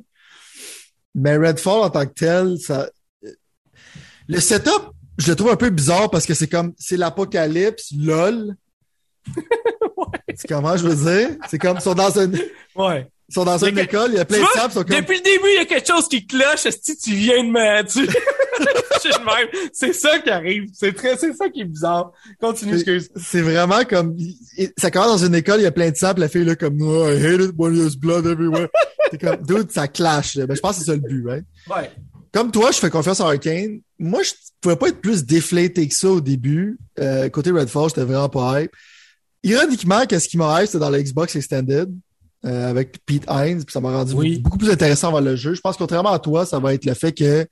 Mais 1.14 1.36
Redfall, 1.36 1.84
en 1.84 1.90
tant 1.90 2.04
que 2.04 2.14
tel, 2.14 2.58
ça... 2.58 2.90
Le 4.26 4.40
setup, 4.40 4.90
je 5.18 5.30
le 5.30 5.36
trouve 5.36 5.50
un 5.50 5.56
peu 5.56 5.70
bizarre 5.70 6.10
parce 6.10 6.26
que 6.26 6.34
c'est 6.34 6.48
comme, 6.48 6.74
c'est 6.78 6.96
l'apocalypse, 6.96 7.92
lol. 7.96 8.56
ouais. 9.36 10.34
C'est 10.34 10.48
comment 10.48 10.76
je 10.76 10.88
veux 10.88 10.96
dire? 11.12 11.36
C'est 11.48 11.60
comme, 11.60 11.76
ils 11.76 11.80
sont 11.80 11.94
dans 11.94 12.10
une... 12.18 12.36
Ouais. 12.74 13.08
Ils 13.28 13.34
sont 13.34 13.44
dans 13.44 13.64
une 13.64 13.78
école, 13.78 14.10
il 14.12 14.16
y 14.16 14.20
a 14.20 14.24
plein 14.24 14.40
de 14.40 14.46
sables. 14.54 14.74
Comme... 14.74 14.84
Depuis 14.84 15.16
le 15.16 15.22
début, 15.22 15.48
il 15.48 15.56
y 15.56 15.58
a 15.58 15.64
quelque 15.64 15.86
chose 15.86 16.08
qui 16.08 16.26
cloche. 16.26 16.66
Est-ce 16.66 16.92
que 16.92 16.98
tu 16.98 17.14
viens 17.14 17.42
de 17.42 17.50
me... 17.50 17.82
Tu... 19.02 19.10
c'est 19.72 19.92
ça 19.92 20.20
qui 20.20 20.30
arrive. 20.30 20.68
C'est 20.72 20.92
très, 20.94 21.16
c'est 21.16 21.34
ça 21.34 21.48
qui 21.48 21.62
est 21.62 21.66
bizarre. 21.66 22.12
Continue, 22.40 22.74
excuse. 22.74 23.10
C'est 23.16 23.40
vraiment 23.40 23.84
comme, 23.84 24.16
ça 24.78 24.90
commence 24.90 25.20
dans 25.20 25.26
une 25.26 25.34
école, 25.34 25.60
il 25.60 25.64
y 25.64 25.66
a 25.66 25.72
plein 25.72 25.90
de 25.90 25.96
sable, 25.96 26.20
la 26.20 26.28
fille 26.28 26.44
là 26.44 26.54
comme, 26.54 26.80
oh, 26.80 27.08
I 27.08 27.16
hate 27.16 27.40
it 27.40 27.52
when 27.58 27.74
there's 27.74 27.96
blood 27.96 28.26
everywhere. 28.26 28.68
c'est 29.10 29.20
comme, 29.20 29.42
dude, 29.42 29.72
ça 29.72 29.88
clash. 29.88 30.36
Ben, 30.36 30.54
je 30.54 30.60
pense 30.60 30.78
que 30.78 30.84
c'est 30.84 30.90
ça 30.90 30.94
le 30.94 31.00
but, 31.00 31.26
right? 31.26 31.44
Ouais. 31.68 31.90
Comme 32.32 32.50
toi, 32.50 32.70
je 32.70 32.78
fais 32.78 32.90
confiance 32.90 33.20
à 33.20 33.26
Arkane. 33.26 33.80
Moi, 33.98 34.22
je 34.22 34.32
pouvais 34.60 34.76
pas 34.76 34.88
être 34.88 35.00
plus 35.00 35.24
déflaté 35.24 35.86
que 35.88 35.94
ça 35.94 36.08
au 36.08 36.20
début. 36.20 36.78
Euh, 36.98 37.28
côté 37.28 37.50
Redfall, 37.50 37.88
j'étais 37.88 38.04
vraiment 38.04 38.28
pas 38.28 38.62
hype. 38.62 38.72
Ironiquement, 39.42 40.06
qu'est-ce 40.06 40.28
qui 40.28 40.36
m'a 40.36 40.60
hype, 40.60 40.66
c'était 40.66 40.78
dans 40.78 40.90
la 40.90 41.02
Xbox 41.02 41.36
Extended. 41.36 41.92
Euh, 42.46 42.68
avec 42.68 42.98
Pete 43.06 43.24
Hines, 43.26 43.64
puis 43.64 43.72
ça 43.72 43.80
m'a 43.80 43.90
rendu 43.90 44.38
beaucoup 44.40 44.58
plus 44.58 44.70
intéressant 44.70 45.10
vers 45.10 45.22
le 45.22 45.34
jeu. 45.34 45.54
Je 45.54 45.62
pense 45.62 45.78
contrairement 45.78 46.12
à 46.12 46.18
toi, 46.18 46.44
ça 46.44 46.58
va 46.58 46.74
être 46.74 46.84
le 46.84 46.92
fait 46.92 47.12
que 47.12 47.46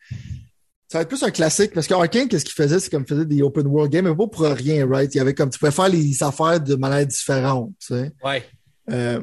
ça 0.86 0.98
va 0.98 1.02
être 1.02 1.08
plus 1.08 1.22
un 1.22 1.30
classique 1.30 1.72
parce 1.72 1.86
qu'Arkane, 1.86 2.28
qu'est-ce 2.28 2.44
qu'il 2.44 2.52
faisait, 2.52 2.78
c'est 2.78 2.90
comme 2.90 3.06
faisait 3.06 3.24
des 3.24 3.40
open 3.40 3.66
world 3.68 3.90
games, 3.90 4.06
mais 4.06 4.14
pas 4.14 4.26
pour 4.26 4.42
rien, 4.42 4.86
right? 4.86 5.14
Il 5.14 5.16
y 5.16 5.20
avait 5.22 5.32
comme 5.32 5.48
tu 5.48 5.58
pouvais 5.58 5.70
faire 5.70 5.88
les 5.88 6.22
affaires 6.22 6.60
de 6.60 6.74
manière 6.74 7.06
différente, 7.06 7.70
tu 7.80 7.94
sais. 7.94 8.12
Ouais. 8.22 8.44
Euh, 8.90 9.20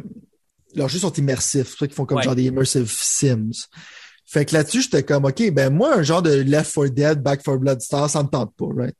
leurs 0.73 0.89
jeux 0.89 0.97
sont 0.97 1.13
immersifs, 1.13 1.67
c'est 1.69 1.77
ça 1.77 1.85
qu'ils 1.85 1.95
font 1.95 2.05
comme 2.05 2.23
genre 2.23 2.35
des 2.35 2.45
immersive 2.45 2.91
sims. 2.91 3.67
Fait 4.25 4.45
que 4.45 4.55
là-dessus, 4.55 4.81
j'étais 4.81 5.03
comme 5.03 5.25
OK, 5.25 5.51
ben 5.51 5.71
moi, 5.71 5.95
un 5.95 6.01
genre 6.01 6.23
de 6.23 6.31
Left 6.31 6.73
4 6.73 6.87
Dead, 6.87 7.21
Back 7.21 7.43
4 7.43 7.57
Blood 7.57 7.81
Star, 7.81 8.09
ça 8.09 8.23
me 8.23 8.29
tente 8.29 8.55
pas, 8.55 8.69
right? 8.75 8.95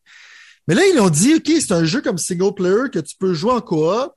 Mais 0.68 0.76
là, 0.76 0.84
ils 0.94 1.00
ont 1.00 1.10
dit 1.10 1.34
OK, 1.34 1.52
c'est 1.60 1.72
un 1.72 1.84
jeu 1.84 2.02
comme 2.02 2.20
single 2.20 2.54
player 2.54 2.92
que 2.94 3.00
tu 3.00 3.16
peux 3.18 3.34
jouer 3.34 3.54
en 3.54 3.62
coop 3.62 4.12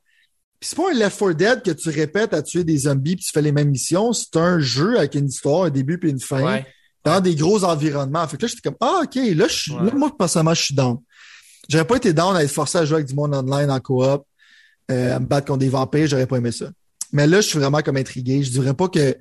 puis 0.62 0.68
c'est 0.68 0.76
pas 0.76 0.92
un 0.92 0.94
Left 0.94 1.18
4 1.18 1.32
Dead 1.32 1.62
que 1.65 1.70
tu 1.73 1.89
répètes 1.89 2.32
à 2.32 2.41
tuer 2.41 2.62
des 2.62 2.78
zombies 2.78 3.16
puis 3.16 3.24
tu 3.24 3.32
fais 3.32 3.42
les 3.42 3.50
mêmes 3.50 3.70
missions. 3.70 4.12
C'est 4.12 4.36
un 4.36 4.60
jeu 4.60 4.97
avec 4.97 5.16
une 5.16 5.26
histoire, 5.26 5.65
un 5.65 5.70
début 5.70 5.99
puis 5.99 6.08
une 6.08 6.20
fin, 6.20 6.62
dans 7.02 7.20
des 7.20 7.34
gros 7.34 7.65
environnements. 7.65 8.24
Fait 8.28 8.36
que 8.36 8.42
là, 8.42 8.49
j'étais 8.49 8.60
comme, 8.60 8.76
ah, 8.81 9.00
OK, 9.02 9.16
là, 9.16 9.49
je 9.49 9.52
suis, 9.52 9.73
là, 9.73 9.91
moi, 9.92 10.16
personnellement, 10.16 10.55
je 10.55 10.62
suis 10.62 10.74
down. 10.76 10.99
J'aurais 11.68 11.84
pas 11.84 11.97
été 11.97 12.12
down 12.12 12.36
à 12.36 12.44
être 12.44 12.50
forcé 12.52 12.78
à 12.78 12.84
jouer 12.84 12.99
avec 12.99 13.08
du 13.08 13.15
monde 13.15 13.34
online 13.34 13.73
en 13.73 13.81
coop, 13.81 14.24
euh, 14.92 15.16
à 15.16 15.18
me 15.18 15.26
battre 15.26 15.49
contre 15.49 15.58
des 15.58 15.68
vampires, 15.68 16.07
j'aurais 16.07 16.28
pas 16.28 16.36
aimé 16.36 16.52
ça. 16.52 16.70
Mais 17.10 17.26
là, 17.26 17.41
je 17.41 17.49
suis 17.49 17.58
vraiment 17.58 17.82
comme 17.82 17.97
intrigué. 17.97 18.44
Je 18.44 18.52
dirais 18.52 18.74
pas 18.74 18.86
que 18.86 19.16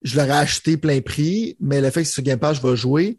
je 0.00 0.16
l'aurais 0.16 0.30
acheté 0.30 0.78
plein 0.78 1.02
prix, 1.02 1.54
mais 1.60 1.82
le 1.82 1.90
fait 1.90 2.00
que 2.00 2.08
c'est 2.08 2.14
sur 2.14 2.22
Game 2.22 2.38
Pass, 2.38 2.56
je 2.62 2.66
vais 2.66 2.76
jouer. 2.76 3.18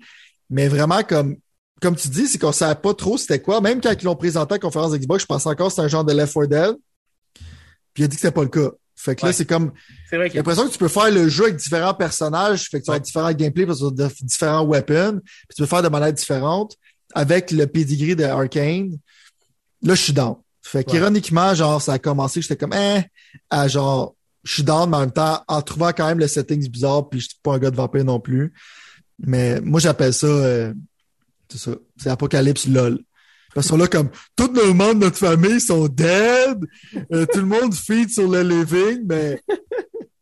Mais 0.49 0.67
vraiment, 0.67 1.03
comme, 1.03 1.35
comme 1.79 1.95
tu 1.95 2.07
dis, 2.07 2.25
c'est 2.25 2.39
qu'on 2.39 2.51
savait 2.51 2.81
pas 2.81 2.95
trop 2.95 3.15
c'était 3.19 3.39
quoi. 3.39 3.61
Même 3.61 3.79
quand 3.79 3.93
ils 3.93 4.05
l'ont 4.05 4.15
présenté 4.15 4.53
à 4.53 4.55
la 4.55 4.59
conférence 4.59 4.91
Xbox, 4.93 5.21
je 5.21 5.27
pensais 5.27 5.49
encore 5.49 5.67
que 5.67 5.73
c'était 5.73 5.85
un 5.85 5.87
genre 5.87 6.03
de 6.03 6.13
Left 6.13 6.33
4 6.33 6.47
Dead. 6.47 6.75
Puis 7.93 8.03
il 8.03 8.05
a 8.05 8.07
dit 8.07 8.15
que 8.15 8.21
c'était 8.21 8.33
pas 8.33 8.43
le 8.43 8.49
cas. 8.49 8.71
Fait 8.95 9.15
que 9.15 9.25
là, 9.25 9.33
c'est 9.33 9.45
comme. 9.45 9.71
J'ai 10.09 10.17
l'impression 10.17 10.67
que 10.67 10.71
tu 10.71 10.77
peux 10.77 10.87
faire 10.87 11.11
le 11.11 11.27
jeu 11.27 11.45
avec 11.45 11.57
différents 11.57 11.93
personnages. 11.93 12.69
Fait 12.69 12.79
que 12.79 12.85
tu 12.85 12.91
as 12.91 12.99
différents 12.99 13.33
gameplays 13.33 13.65
parce 13.65 13.81
que 13.81 13.95
tu 13.95 14.01
as 14.01 14.09
différents 14.21 14.65
weapons. 14.65 15.19
Puis 15.23 15.55
tu 15.55 15.61
peux 15.61 15.67
faire 15.67 15.81
de 15.81 15.89
manière 15.89 16.13
différente 16.13 16.77
avec 17.13 17.51
le 17.51 17.67
pedigree 17.67 18.15
de 18.15 18.23
Arkane. 18.23 18.97
Là, 19.81 19.95
je 19.95 20.01
suis 20.01 20.13
down. 20.13 20.35
Fait 20.61 20.83
qu'ironiquement, 20.83 21.53
genre, 21.53 21.81
ça 21.81 21.93
a 21.93 21.99
commencé, 21.99 22.41
j'étais 22.41 22.55
comme, 22.55 22.73
eh, 22.73 23.01
à 23.49 23.67
genre, 23.67 24.15
je 24.43 24.53
suis 24.53 24.63
down, 24.63 24.89
mais 24.89 24.97
en 24.97 24.99
même 25.01 25.11
temps, 25.11 25.43
en 25.47 25.61
trouvant 25.61 25.91
quand 25.91 26.07
même 26.07 26.19
le 26.19 26.27
settings 26.27 26.69
bizarre, 26.69 27.09
puis 27.09 27.19
je 27.19 27.27
suis 27.29 27.39
pas 27.43 27.55
un 27.55 27.59
gars 27.59 27.69
de 27.69 27.75
vampire 27.75 28.05
non 28.05 28.19
plus. 28.19 28.53
Mais 29.19 29.59
moi, 29.61 29.79
j'appelle 29.79 30.13
ça, 30.13 30.27
euh, 30.27 30.73
c'est 31.49 31.57
ça, 31.57 31.71
c'est 31.97 32.09
Apocalypse 32.09 32.67
LOL. 32.67 32.99
Parce 33.53 33.69
qu'on 33.69 33.77
là 33.77 33.87
comme 33.87 34.09
tout 34.35 34.51
le 34.53 34.73
monde 34.73 34.99
de 34.99 35.05
notre 35.05 35.17
famille 35.17 35.61
sont 35.61 35.87
dead, 35.87 36.59
euh, 37.11 37.25
tout 37.31 37.39
le 37.39 37.45
monde 37.45 37.73
feed 37.73 38.09
sur 38.09 38.29
le 38.29 38.41
living, 38.41 39.03
mais 39.05 39.41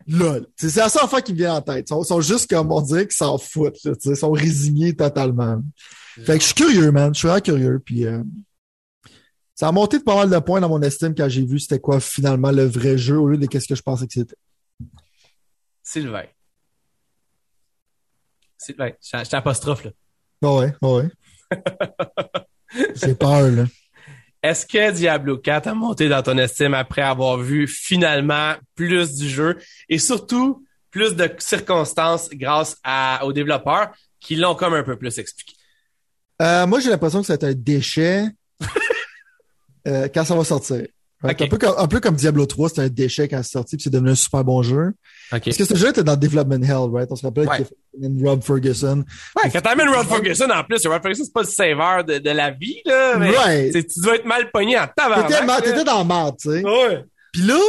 lol. 0.08 0.48
C'est 0.58 0.76
la 0.76 0.90
seule 0.90 1.08
fois 1.08 1.22
qui 1.22 1.34
me 1.34 1.38
vient 1.38 1.56
en 1.56 1.62
tête. 1.62 1.90
Ils 1.90 2.06
sont, 2.06 2.22
juste 2.22 2.50
comme 2.50 2.72
on 2.72 2.82
dirait 2.82 3.08
qu'ils 3.08 3.16
s'en 3.16 3.38
foutent. 3.38 3.78
ils 3.84 4.16
sont 4.16 4.32
résignés 4.32 4.96
totalement. 4.96 5.62
Fait 6.26 6.38
que 6.38 6.42
je 6.42 6.48
suis 6.48 6.56
curieux, 6.56 6.92
man. 6.92 7.14
Je 7.14 7.20
suis 7.20 7.28
vraiment 7.28 7.42
curieux. 7.42 7.82
Puis 7.84 8.06
euh, 8.06 8.22
ça 9.56 9.70
a 9.70 9.72
monté 9.72 10.00
de 10.00 10.04
pas 10.04 10.16
mal 10.16 10.30
de 10.30 10.40
points 10.40 10.60
dans 10.60 10.70
mon 10.70 10.82
estime 10.82 11.16
quand 11.16 11.30
j'ai 11.30 11.46
vu 11.46 11.60
c'était 11.60 11.80
quoi 11.80 12.00
finalement 12.00 12.52
le 12.52 12.66
vrai 12.66 12.98
jeu 12.98 13.18
au 13.18 13.28
lieu 13.28 13.38
de 13.38 13.46
qu'est-ce 13.46 13.68
que 13.68 13.76
je 13.76 13.82
pensais 13.82 14.08
que 14.08 14.14
c'était. 14.14 14.36
Sylvain. 15.84 16.26
Sylvain, 18.58 18.92
je 19.02 19.30
t'apostrophe 19.30 19.86
là. 19.86 19.92
ouais, 20.42 20.74
ouais. 20.82 21.10
J'ai 22.96 23.16
peur, 23.16 23.50
là. 23.50 23.66
Est-ce 24.44 24.66
que 24.66 24.92
Diablo 24.92 25.38
4 25.38 25.68
a 25.68 25.74
monté 25.76 26.10
dans 26.10 26.24
ton 26.24 26.38
estime 26.38 26.74
après 26.74 27.04
avoir 27.04 27.38
vu 27.38 27.68
finalement 27.68 28.56
plus 28.74 29.16
du 29.16 29.30
jeu 29.30 29.60
et 29.88 30.00
surtout 30.00 30.66
plus 30.90 31.16
de 31.16 31.30
circonstances 31.38 32.30
grâce 32.32 32.78
à, 32.84 33.24
aux 33.24 33.34
développeurs 33.34 33.92
qui 34.20 34.36
l'ont 34.36 34.56
comme 34.56 34.74
un 34.74 34.84
peu 34.84 34.98
plus 34.98 35.20
expliqué? 35.20 35.54
Euh, 36.42 36.66
moi, 36.66 36.80
j'ai 36.80 36.90
l'impression 36.90 37.22
que 37.22 37.28
c'est 37.28 37.44
un 37.44 37.54
déchet 37.54 38.26
euh, 39.88 40.08
quand 40.14 40.26
ça 40.26 40.36
va 40.36 40.44
sortir. 40.44 40.88
Un, 41.24 41.36
peu 41.36 41.58
comme, 41.60 41.76
un, 41.78 41.88
peu 41.88 42.00
comme, 42.00 42.16
Diablo 42.16 42.48
3, 42.48 42.70
c'était 42.70 42.82
un 42.82 42.90
déchet 42.90 43.28
quand 43.28 43.44
c'est 43.44 43.52
sorti 43.52 43.78
puis 43.78 43.84
c'est 43.84 43.90
devenu 43.92 44.10
un 44.10 44.16
super 44.16 44.44
bon 44.44 44.64
jeu. 44.64 44.94
Parce 45.32 45.58
que 45.58 45.66
ce 45.66 45.76
jeu 45.76 45.90
était 45.90 46.04
dans 46.04 46.18
Development 46.18 46.62
Hell, 46.62 46.90
right? 46.94 47.08
On 47.10 47.16
se 47.16 47.26
rappelle 47.26 47.48
ouais. 47.48 47.66
qu'il 48.00 48.28
Rob 48.28 48.44
Ferguson. 48.44 49.04
Ouais, 49.42 49.50
quand 49.52 49.62
t'amènes 49.62 49.90
Rob 49.90 50.06
Ferguson 50.06 50.50
en 50.50 50.64
plus, 50.64 50.86
Rob 50.86 51.02
Ferguson, 51.02 51.24
c'est 51.24 51.34
pas 51.34 51.42
le 51.42 51.48
sauveur 51.48 52.04
de, 52.04 52.18
de, 52.18 52.30
la 52.30 52.52
vie, 52.52 52.82
là. 52.86 53.18
Mais 53.18 53.30
right. 53.30 53.74
Tu 53.74 54.02
dois 54.02 54.16
être 54.16 54.26
mal 54.26 54.52
pogné 54.52 54.78
en 54.78 54.88
tabarnak. 54.88 55.64
T'étais 55.64 55.84
dans 55.84 56.00
le 56.00 56.06
marde, 56.06 56.36
tu 56.38 56.50
sais. 56.50 56.64
Ouais. 56.64 57.06
Puis 57.32 57.44
là, 57.44 57.60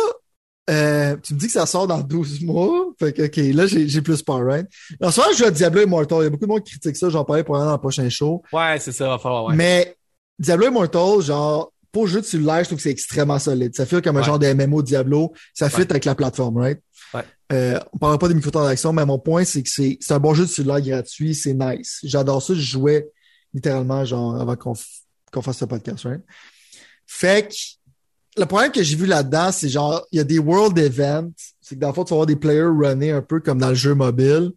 euh, 0.71 1.17
tu 1.23 1.35
me 1.35 1.39
dis 1.39 1.47
que 1.47 1.53
ça 1.53 1.67
sort 1.67 1.87
dans 1.87 2.01
12 2.01 2.43
mois. 2.43 2.93
Fait 2.99 3.13
que, 3.13 3.23
OK, 3.23 3.37
là, 3.55 3.67
j'ai 3.67 4.03
plus 4.03 4.23
peur, 4.23 4.45
right? 4.45 4.67
En 5.01 5.11
ce 5.11 5.21
moment, 5.21 5.33
je 5.33 5.39
joue 5.39 5.45
à 5.45 5.51
Diablo 5.51 5.83
Immortal. 5.83 6.19
Il 6.21 6.25
y 6.25 6.27
a 6.27 6.31
beaucoup 6.31 6.47
de 6.47 6.51
monde 6.51 6.63
qui 6.63 6.73
critique 6.73 6.97
ça. 6.97 7.09
J'en 7.09 7.25
parlais 7.25 7.45
un 7.49 7.65
dans 7.65 7.73
le 7.73 7.79
prochain 7.79 8.09
show. 8.09 8.43
Ouais, 8.53 8.79
c'est 8.79 8.93
ça, 8.93 9.09
va 9.09 9.19
falloir, 9.19 9.47
ouais. 9.47 9.55
Mais 9.57 9.97
Diablo 10.39 10.69
Immortal, 10.69 11.21
genre, 11.21 11.73
pour 11.91 12.07
jeu 12.07 12.21
de 12.21 12.27
cellulaire, 12.27 12.61
je 12.61 12.65
trouve 12.69 12.79
que 12.79 12.83
c'est 12.83 12.91
extrêmement 12.91 13.39
solide. 13.39 13.75
Ça 13.75 13.87
fait 13.87 14.03
comme 14.03 14.17
un 14.17 14.23
genre 14.23 14.39
de 14.39 14.53
MMO 14.53 14.83
Diablo. 14.83 15.33
Ça 15.53 15.69
fit 15.69 15.83
avec 15.83 16.05
la 16.05 16.15
plateforme, 16.15 16.59
right? 16.59 16.81
Ouais. 17.15 17.25
Euh, 17.53 17.79
on 17.93 17.99
parlera 17.99 18.19
pas 18.19 18.29
des 18.29 18.35
microtransactions, 18.35 18.93
mais 18.93 19.05
mon 19.05 19.19
point, 19.19 19.45
c'est 19.45 19.63
que 19.63 19.69
c'est 19.69 19.99
un 20.11 20.19
bon 20.19 20.35
jeu 20.35 20.45
de 20.45 20.51
cellulaire 20.51 20.81
gratuit. 20.81 21.35
C'est 21.35 21.55
nice. 21.55 21.99
J'adore 22.03 22.43
ça. 22.43 22.55
Je 22.55 22.61
jouais 22.61 23.09
littéralement, 23.53 24.05
genre, 24.05 24.41
avant 24.41 24.57
qu'on 24.57 25.43
fasse 25.43 25.59
ce 25.59 25.65
podcast, 25.65 26.05
right? 26.05 26.23
Fait 27.07 27.49
que 27.49 28.41
le 28.41 28.47
problème 28.47 28.73
que 28.73 28.83
j'ai 28.83 28.97
vu 28.97 29.07
là-dedans, 29.07 29.53
c'est 29.53 29.69
genre, 29.69 30.07
il 30.11 30.17
y 30.17 30.21
a 30.21 30.25
des 30.25 30.39
world 30.39 30.79
events. 30.79 31.33
C'est 31.61 31.75
que 31.75 31.81
dans 31.81 31.89
le 31.89 31.95
fond, 31.95 32.05
tu 32.05 32.11
vas 32.11 32.17
avoir 32.17 32.27
des 32.27 32.37
players 32.37 32.63
runner 32.63 33.11
un 33.11 33.23
peu 33.23 33.41
comme 33.41 33.59
dans 33.59 33.69
le 33.69 33.75
jeu 33.75 33.95
mobile. 33.95 34.53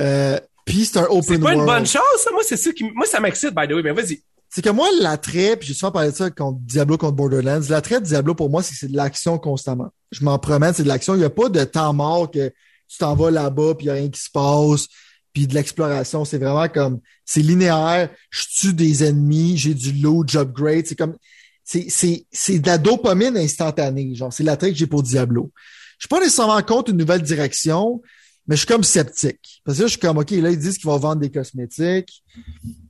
Euh, 0.00 0.40
puis 0.64 0.84
c'est 0.86 0.98
un 0.98 1.04
open 1.04 1.12
world. 1.12 1.24
C'est 1.28 1.38
pas 1.38 1.54
une 1.54 1.64
bonne 1.64 1.86
chose, 1.86 2.02
ça? 2.18 2.30
Moi, 2.32 2.42
c'est 2.44 2.56
ça 2.56 2.72
qui, 2.72 2.84
moi, 2.92 3.06
ça 3.06 3.20
m'excite, 3.20 3.54
by 3.54 3.68
the 3.68 3.72
way. 3.72 3.82
Mais 3.82 3.92
vas-y 3.92 4.20
c'est 4.54 4.62
que 4.62 4.70
moi, 4.70 4.88
l'attrait, 5.00 5.56
puis 5.56 5.66
j'ai 5.66 5.74
souvent 5.74 5.90
parlé 5.90 6.12
de 6.12 6.14
ça 6.14 6.30
contre 6.30 6.60
Diablo 6.60 6.96
contre 6.96 7.16
Borderlands, 7.16 7.62
l'attrait 7.70 8.00
de 8.00 8.06
Diablo 8.06 8.36
pour 8.36 8.50
moi, 8.50 8.62
c'est 8.62 8.70
que 8.70 8.78
c'est 8.78 8.92
de 8.92 8.96
l'action 8.96 9.36
constamment. 9.36 9.92
Je 10.12 10.24
m'en 10.24 10.38
promets, 10.38 10.72
c'est 10.72 10.84
de 10.84 10.88
l'action. 10.88 11.16
Il 11.16 11.18
n'y 11.18 11.24
a 11.24 11.30
pas 11.30 11.48
de 11.48 11.64
temps 11.64 11.92
mort 11.92 12.30
que 12.30 12.52
tu 12.86 12.98
t'en 12.98 13.16
vas 13.16 13.32
là-bas, 13.32 13.74
puis 13.74 13.86
il 13.86 13.88
n'y 13.88 13.90
a 13.90 13.94
rien 13.94 14.08
qui 14.10 14.20
se 14.20 14.30
passe, 14.30 14.86
puis 15.32 15.48
de 15.48 15.54
l'exploration. 15.54 16.24
C'est 16.24 16.38
vraiment 16.38 16.68
comme, 16.68 17.00
c'est 17.24 17.40
linéaire, 17.40 18.10
je 18.30 18.44
tue 18.60 18.74
des 18.74 19.02
ennemis, 19.02 19.56
j'ai 19.56 19.74
du 19.74 19.90
loot, 19.94 20.28
j'upgrade. 20.28 20.86
C'est 20.86 20.94
comme, 20.94 21.16
c'est 21.64 22.58
de 22.60 22.66
la 22.68 22.78
dopamine 22.78 23.36
instantanée. 23.36 24.14
Genre, 24.14 24.32
c'est 24.32 24.44
l'attrait 24.44 24.70
que 24.70 24.78
j'ai 24.78 24.86
pour 24.86 25.02
Diablo. 25.02 25.50
Je 25.98 26.04
suis 26.04 26.08
pas 26.08 26.20
nécessairement 26.20 26.62
contre 26.62 26.92
une 26.92 26.98
nouvelle 26.98 27.22
direction, 27.22 28.00
Mais 28.46 28.54
je 28.54 28.60
suis 28.60 28.68
comme 28.68 28.84
sceptique. 28.84 29.62
Parce 29.64 29.78
que 29.78 29.82
là, 29.82 29.88
je 29.88 29.92
suis 29.94 30.00
comme, 30.00 30.18
OK, 30.18 30.30
là, 30.30 30.50
ils 30.50 30.58
disent 30.60 30.78
qu'ils 30.78 30.86
vont 30.86 30.98
vendre 30.98 31.22
des 31.22 31.30
cosmétiques. 31.32 32.22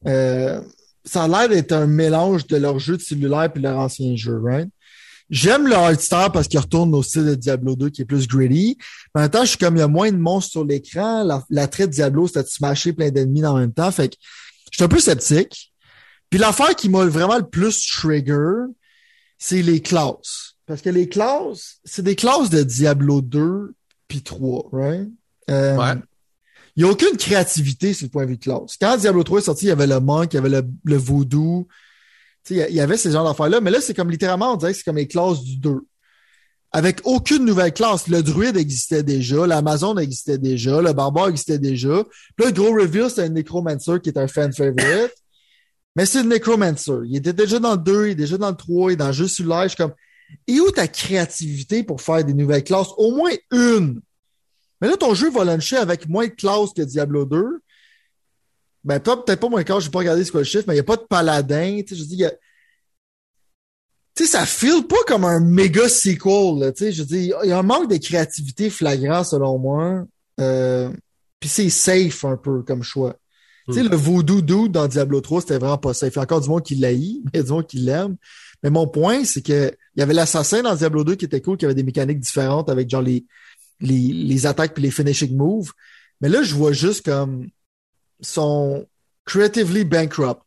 Euh, 0.06 0.60
ça 1.04 1.24
a 1.24 1.28
l'air 1.28 1.48
d'être 1.48 1.72
un 1.72 1.86
mélange 1.86 2.46
de 2.46 2.56
leur 2.56 2.78
jeu 2.78 2.96
de 2.96 3.02
cellulaire 3.02 3.50
et 3.54 3.58
leur 3.58 3.78
ancien 3.78 4.16
jeu, 4.16 4.38
right? 4.42 4.68
J'aime 5.30 5.66
le 5.66 5.74
hardstyle 5.74 6.28
parce 6.32 6.48
qu'il 6.48 6.60
retourne 6.60 6.94
au 6.94 7.02
style 7.02 7.24
de 7.24 7.34
Diablo 7.34 7.76
2 7.76 7.88
qui 7.90 8.02
est 8.02 8.04
plus 8.04 8.28
gritty. 8.28 8.76
Mais 9.14 9.20
en 9.20 9.24
même 9.24 9.30
temps, 9.30 9.42
je 9.42 9.50
suis 9.50 9.58
comme, 9.58 9.76
il 9.76 9.80
y 9.80 9.82
a 9.82 9.88
moins 9.88 10.12
de 10.12 10.16
monstres 10.18 10.52
sur 10.52 10.64
l'écran. 10.64 11.24
La, 11.24 11.42
la 11.48 11.66
de 11.66 11.86
Diablo, 11.86 12.26
c'était 12.26 12.42
de 12.42 12.48
smasher 12.48 12.92
plein 12.92 13.10
d'ennemis 13.10 13.44
en 13.44 13.56
même 13.56 13.72
temps. 13.72 13.90
Fait 13.90 14.10
que 14.10 14.16
je 14.70 14.76
suis 14.76 14.84
un 14.84 14.88
peu 14.88 15.00
sceptique. 15.00 15.72
Puis 16.28 16.38
l'affaire 16.38 16.74
qui 16.76 16.88
m'a 16.88 17.04
vraiment 17.06 17.38
le 17.38 17.48
plus 17.48 17.86
trigger, 17.86 18.66
c'est 19.38 19.62
les 19.62 19.80
classes. 19.80 20.56
Parce 20.66 20.82
que 20.82 20.90
les 20.90 21.08
classes, 21.08 21.78
c'est 21.84 22.02
des 22.02 22.16
classes 22.16 22.50
de 22.50 22.62
Diablo 22.62 23.20
2 23.20 23.74
puis 24.08 24.22
3, 24.22 24.68
right? 24.72 25.08
Euh, 25.50 25.76
Ouais. 25.76 25.94
Il 26.76 26.82
n'y 26.82 26.88
a 26.88 26.92
aucune 26.92 27.16
créativité 27.16 27.92
sur 27.92 28.06
le 28.06 28.10
point 28.10 28.24
de 28.24 28.30
vue 28.30 28.36
de 28.36 28.42
classe. 28.42 28.76
Quand 28.80 28.96
Diablo 28.96 29.22
3 29.22 29.38
est 29.38 29.42
sorti, 29.42 29.66
il 29.66 29.68
y 29.68 29.72
avait 29.72 29.86
le 29.86 30.00
monk, 30.00 30.32
il 30.32 30.36
y 30.36 30.38
avait 30.38 30.48
le, 30.48 30.62
le 30.84 30.96
voodoo. 30.96 31.68
Il 32.50 32.56
y 32.56 32.80
avait 32.80 32.96
ces 32.96 33.12
genres 33.12 33.24
d'affaires-là. 33.24 33.60
Mais 33.60 33.70
là, 33.70 33.80
c'est 33.80 33.94
comme 33.94 34.10
littéralement, 34.10 34.52
on 34.52 34.56
dirait 34.56 34.72
que 34.72 34.78
c'est 34.78 34.84
comme 34.84 34.96
les 34.96 35.06
classes 35.06 35.42
du 35.42 35.56
2. 35.58 35.80
Avec 36.72 37.00
aucune 37.04 37.44
nouvelle 37.44 37.72
classe. 37.72 38.08
Le 38.08 38.22
druide 38.22 38.56
existait 38.56 39.04
déjà, 39.04 39.46
l'Amazon 39.46 39.96
existait 39.98 40.38
déjà, 40.38 40.82
le 40.82 40.92
barbare 40.92 41.28
existait 41.28 41.60
déjà. 41.60 42.04
Puis 42.36 42.44
là, 42.44 42.46
le 42.46 42.52
gros 42.52 42.74
reveal, 42.74 43.08
c'est 43.08 43.22
un 43.22 43.28
Necromancer 43.28 44.00
qui 44.02 44.08
est 44.08 44.18
un 44.18 44.26
fan 44.26 44.52
favorite. 44.52 45.14
Mais 45.96 46.06
c'est 46.06 46.24
le 46.24 46.28
Necromancer. 46.28 47.04
Il 47.04 47.16
était 47.16 47.32
déjà 47.32 47.60
dans 47.60 47.72
le 47.72 47.78
2, 47.78 48.06
il 48.06 48.10
est 48.10 48.14
déjà 48.16 48.36
dans 48.36 48.50
le 48.50 48.56
3, 48.56 48.90
il 48.90 48.94
est 48.94 48.96
dans 48.96 49.06
le 49.06 49.12
jeu 49.12 49.28
sur 49.28 49.68
suis 49.68 49.76
comme, 49.76 49.94
et 50.48 50.60
où 50.60 50.70
ta 50.72 50.88
créativité 50.88 51.84
pour 51.84 52.00
faire 52.00 52.24
des 52.24 52.34
nouvelles 52.34 52.64
classes? 52.64 52.88
Au 52.96 53.14
moins 53.14 53.30
une. 53.52 54.00
Mais 54.84 54.90
là, 54.90 54.98
ton 54.98 55.14
jeu 55.14 55.30
va 55.30 55.44
luncher 55.44 55.78
avec 55.78 56.10
moins 56.10 56.26
de 56.26 56.32
classes 56.32 56.74
que 56.76 56.82
Diablo 56.82 57.24
2. 57.24 57.62
Ben, 58.84 59.00
toi, 59.00 59.24
peut-être 59.24 59.40
pas 59.40 59.48
moins 59.48 59.62
de 59.62 59.64
classes, 59.64 59.80
je 59.80 59.84
vais 59.86 59.92
pas 59.92 60.00
regarder 60.00 60.22
ce 60.26 60.30
quoi 60.30 60.42
le 60.42 60.44
chiffre, 60.44 60.64
mais 60.68 60.74
il 60.74 60.76
n'y 60.76 60.80
a 60.80 60.84
pas 60.84 60.98
de 60.98 61.06
paladin. 61.08 61.80
Je 61.88 61.94
dis, 61.94 62.16
y 62.16 62.24
a... 62.26 62.30
Tu 64.14 64.26
sais, 64.26 64.32
ça 64.32 64.44
file 64.44 64.86
pas 64.86 65.02
comme 65.06 65.24
un 65.24 65.40
méga 65.40 65.88
sequel, 65.88 66.58
là, 66.58 66.70
je 66.78 67.02
dis, 67.02 67.32
il 67.44 67.48
y 67.48 67.52
a 67.52 67.58
un 67.58 67.62
manque 67.62 67.90
de 67.90 67.96
créativité 67.96 68.68
flagrant, 68.68 69.24
selon 69.24 69.58
moi. 69.58 70.04
Euh, 70.38 70.90
Puis 71.40 71.48
c'est 71.48 71.70
safe 71.70 72.22
un 72.26 72.36
peu 72.36 72.62
comme 72.62 72.82
choix. 72.82 73.16
Tu 73.68 73.72
sais, 73.76 73.84
le 73.84 73.96
voodoo 73.96 74.42
dude 74.42 74.72
dans 74.72 74.86
Diablo 74.86 75.22
3, 75.22 75.40
c'était 75.40 75.56
vraiment 75.56 75.78
pas 75.78 75.94
safe. 75.94 76.12
Il 76.12 76.16
y 76.16 76.18
a 76.18 76.24
encore 76.24 76.42
du 76.42 76.50
monde 76.50 76.62
qui 76.62 76.74
l'haït, 76.74 77.22
mais 77.32 77.42
du 77.42 77.50
monde 77.50 77.66
qui 77.66 77.78
l'aime. 77.78 78.16
Mais 78.62 78.68
mon 78.68 78.86
point, 78.86 79.24
c'est 79.24 79.40
que 79.40 79.74
il 79.96 80.00
y 80.00 80.02
avait 80.02 80.12
l'assassin 80.12 80.60
dans 80.60 80.74
Diablo 80.74 81.04
2 81.04 81.14
qui 81.14 81.24
était 81.24 81.40
cool, 81.40 81.56
qui 81.56 81.64
avait 81.64 81.74
des 81.74 81.84
mécaniques 81.84 82.20
différentes 82.20 82.68
avec 82.68 82.90
genre 82.90 83.00
les, 83.00 83.24
les, 83.80 84.12
les 84.12 84.46
attaques 84.46 84.74
puis 84.74 84.82
les 84.82 84.90
finishing 84.90 85.36
moves. 85.36 85.72
Mais 86.20 86.28
là, 86.28 86.42
je 86.42 86.54
vois 86.54 86.72
juste 86.72 87.04
comme 87.04 87.48
son 88.20 88.86
creatively 89.24 89.84
bankrupt. 89.84 90.40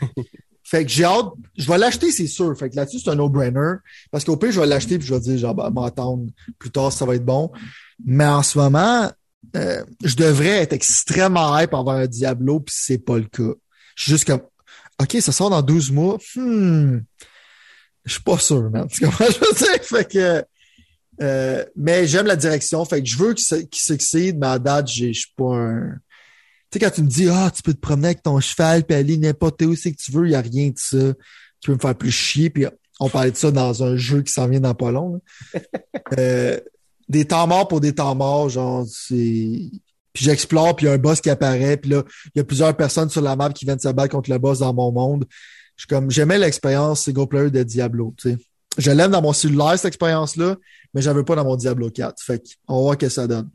fait 0.62 0.84
que 0.84 0.90
j'ai 0.90 1.04
hâte, 1.04 1.26
je 1.56 1.66
vais 1.66 1.78
l'acheter, 1.78 2.10
c'est 2.10 2.26
sûr. 2.26 2.56
Fait 2.58 2.70
que 2.70 2.76
là-dessus, 2.76 3.00
c'est 3.00 3.10
un 3.10 3.16
no-brainer. 3.16 3.74
Parce 4.10 4.24
qu'au 4.24 4.36
pire, 4.36 4.52
je 4.52 4.60
vais 4.60 4.66
l'acheter 4.66 4.98
puis 4.98 5.06
je 5.06 5.14
vais 5.14 5.20
dire, 5.20 5.38
genre, 5.38 5.54
ben, 5.54 5.70
m'attendre 5.70 6.26
plus 6.58 6.70
tard, 6.70 6.92
ça 6.92 7.04
va 7.04 7.14
être 7.14 7.24
bon. 7.24 7.50
Mais 8.04 8.26
en 8.26 8.42
ce 8.42 8.58
moment, 8.58 9.10
euh, 9.56 9.84
je 10.04 10.16
devrais 10.16 10.62
être 10.62 10.72
extrêmement 10.72 11.58
hype 11.58 11.74
envers 11.74 11.94
un 11.94 12.06
Diablo 12.06 12.60
puis 12.60 12.74
c'est 12.76 12.98
pas 12.98 13.18
le 13.18 13.24
cas. 13.24 13.54
Je 13.96 14.04
suis 14.04 14.12
juste 14.12 14.24
comme, 14.24 14.42
OK, 15.00 15.16
ça 15.20 15.32
sort 15.32 15.50
dans 15.50 15.62
12 15.62 15.92
mois. 15.92 16.18
Hmm. 16.36 17.00
Je 18.04 18.12
suis 18.12 18.22
pas 18.22 18.38
sûr, 18.38 18.70
man. 18.70 18.86
Tu 18.88 19.04
comprends? 19.04 19.26
Je 19.26 19.38
veux 19.38 19.54
dire, 19.56 19.84
fait 19.84 20.10
que, 20.10 20.44
euh, 21.22 21.64
mais 21.76 22.06
j'aime 22.06 22.26
la 22.26 22.36
direction. 22.36 22.84
Fait 22.84 23.02
que 23.02 23.08
je 23.08 23.16
veux 23.16 23.34
qu'il 23.34 23.68
qu'il 23.68 23.82
succède, 23.82 24.38
mais 24.38 24.46
à 24.46 24.58
date, 24.58 24.88
je 24.88 25.12
suis 25.12 25.32
pas 25.36 25.54
un. 25.54 25.92
Tu 26.70 26.78
sais, 26.78 26.84
quand 26.84 26.90
tu 26.90 27.02
me 27.02 27.08
dis, 27.08 27.28
ah, 27.28 27.50
tu 27.54 27.62
peux 27.62 27.74
te 27.74 27.80
promener 27.80 28.08
avec 28.08 28.22
ton 28.22 28.38
cheval 28.40 28.84
puis 28.84 28.96
aller 28.96 29.16
n'importe 29.16 29.60
où 29.62 29.74
c'est 29.74 29.92
que 29.92 30.00
tu 30.00 30.12
veux, 30.12 30.26
il 30.26 30.30
n'y 30.30 30.36
a 30.36 30.40
rien 30.40 30.68
de 30.68 30.78
ça 30.78 31.12
qui 31.60 31.66
peut 31.66 31.74
me 31.74 31.78
faire 31.78 31.96
plus 31.96 32.12
chier. 32.12 32.48
Puis 32.48 32.64
on 33.00 33.08
parlait 33.08 33.32
de 33.32 33.36
ça 33.36 33.50
dans 33.50 33.82
un 33.82 33.96
jeu 33.96 34.22
qui 34.22 34.32
s'en 34.32 34.48
vient 34.48 34.60
dans 34.60 34.74
pas 34.74 34.90
long. 34.90 35.20
Euh, 36.18 36.58
des 37.08 37.24
temps 37.24 37.46
morts 37.46 37.68
pour 37.68 37.80
des 37.80 37.94
temps 37.94 38.16
morts, 38.16 38.48
genre, 38.48 38.84
c'est. 38.88 39.70
Puis 40.12 40.24
j'explore, 40.24 40.74
puis 40.74 40.86
il 40.86 40.88
y 40.88 40.90
a 40.90 40.94
un 40.94 40.98
boss 40.98 41.20
qui 41.20 41.30
apparaît, 41.30 41.76
puis 41.76 41.90
là, 41.90 42.02
il 42.34 42.38
y 42.38 42.40
a 42.40 42.44
plusieurs 42.44 42.76
personnes 42.76 43.10
sur 43.10 43.20
la 43.20 43.36
map 43.36 43.50
qui 43.50 43.64
viennent 43.64 43.78
se 43.78 43.88
battre 43.88 44.10
contre 44.10 44.28
le 44.28 44.38
boss 44.38 44.58
dans 44.58 44.74
mon 44.74 44.90
monde. 44.90 45.24
Je 45.76 45.86
comme, 45.86 46.10
j'aimais 46.10 46.38
l'expérience 46.38 47.04
single 47.04 47.28
player 47.28 47.50
de 47.50 47.62
Diablo, 47.62 48.12
tu 48.18 48.30
sais. 48.30 48.38
Je 48.78 48.90
l'aime 48.90 49.10
dans 49.10 49.22
mon 49.22 49.32
cellulaire, 49.32 49.76
cette 49.76 49.86
expérience-là, 49.86 50.56
mais 50.94 51.02
j'en 51.02 51.12
veux 51.12 51.24
pas 51.24 51.34
dans 51.34 51.44
mon 51.44 51.56
Diablo 51.56 51.90
4. 51.90 52.22
Fait 52.22 52.42
qu'on 52.66 52.76
va 52.76 52.80
voir 52.80 52.94
ce 52.94 52.98
que 52.98 53.08
ça 53.08 53.26
donne. 53.26 53.50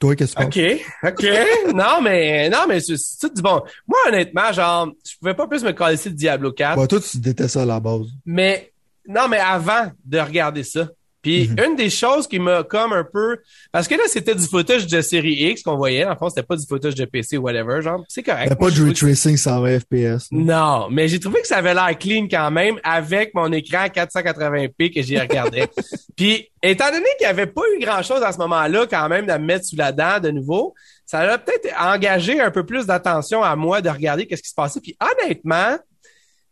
Toi, 0.00 0.14
qu'est-ce 0.14 0.34
que 0.34 0.44
tu 0.44 0.84
penses? 1.02 1.12
OK, 1.12 1.24
OK. 1.24 1.74
non, 1.74 2.00
mais, 2.02 2.48
non, 2.48 2.66
mais 2.68 2.80
c'est 2.80 3.34
du 3.34 3.42
bon. 3.42 3.62
Moi, 3.86 3.98
honnêtement, 4.06 4.52
genre, 4.52 4.92
je 5.04 5.16
pouvais 5.18 5.34
pas 5.34 5.48
plus 5.48 5.64
me 5.64 5.72
coller 5.72 5.96
de 5.96 6.10
Diablo 6.10 6.52
4. 6.52 6.76
Bon, 6.76 6.86
toi, 6.86 7.00
tu 7.00 7.18
détestes 7.18 7.54
ça 7.54 7.62
à 7.62 7.66
la 7.66 7.80
base. 7.80 8.06
Mais 8.24 8.72
non, 9.08 9.26
mais 9.28 9.38
avant 9.38 9.90
de 10.04 10.18
regarder 10.18 10.62
ça. 10.62 10.88
Puis 11.28 11.48
Mhm. 11.48 11.56
une 11.70 11.76
des 11.76 11.90
choses 11.90 12.26
qui 12.26 12.38
m'a 12.38 12.62
comme 12.62 12.92
un 12.94 13.04
peu 13.04 13.38
parce 13.70 13.86
que 13.86 13.94
là 13.94 14.02
c'était 14.06 14.34
du 14.34 14.46
footage 14.46 14.86
de 14.86 15.00
série 15.02 15.34
X 15.50 15.62
qu'on 15.62 15.76
voyait, 15.76 16.04
en 16.06 16.16
fond 16.16 16.30
c'était 16.30 16.42
pas 16.42 16.56
du 16.56 16.66
footage 16.66 16.94
de 16.94 17.04
PC 17.04 17.36
ou 17.36 17.42
whatever, 17.42 17.82
genre 17.82 18.02
c'est 18.08 18.22
correct. 18.22 18.46
Il 18.46 18.52
a 18.52 18.56
pas 18.56 18.70
de 18.70 18.74
trouvais 18.92 18.92
que- 18.92 19.36
120 19.36 19.78
FPS. 19.80 20.28
Non, 20.30 20.88
mais 20.90 21.06
j'ai 21.08 21.20
trouvé 21.20 21.40
que 21.42 21.46
ça 21.46 21.58
avait 21.58 21.74
l'air 21.74 21.98
clean 21.98 22.28
quand 22.30 22.50
même 22.50 22.78
avec 22.82 23.34
mon 23.34 23.52
écran 23.52 23.88
480p 23.88 24.90
que 24.90 25.02
j'ai 25.02 25.18
regardé. 25.20 25.66
Puis 26.16 26.48
étant 26.62 26.86
donné 26.90 27.06
qu'il 27.18 27.26
y 27.26 27.30
avait 27.30 27.46
pas 27.46 27.62
eu 27.76 27.80
grand 27.80 28.02
chose 28.02 28.22
à 28.22 28.32
ce 28.32 28.38
moment-là 28.38 28.86
quand 28.88 29.08
même 29.10 29.26
de 29.26 29.32
me 29.32 29.38
mettre 29.38 29.66
sous 29.66 29.76
la 29.76 29.92
dent 29.92 30.18
de 30.20 30.30
nouveau, 30.30 30.74
ça 31.04 31.20
a 31.20 31.38
peut-être 31.38 31.68
engagé 31.80 32.40
un 32.40 32.50
peu 32.50 32.64
plus 32.64 32.86
d'attention 32.86 33.42
à 33.42 33.54
moi 33.56 33.80
de 33.82 33.88
regarder 33.90 34.26
qu'est-ce 34.26 34.42
qui 34.42 34.48
se 34.50 34.54
passait. 34.54 34.80
Puis 34.80 34.96
honnêtement, 35.00 35.76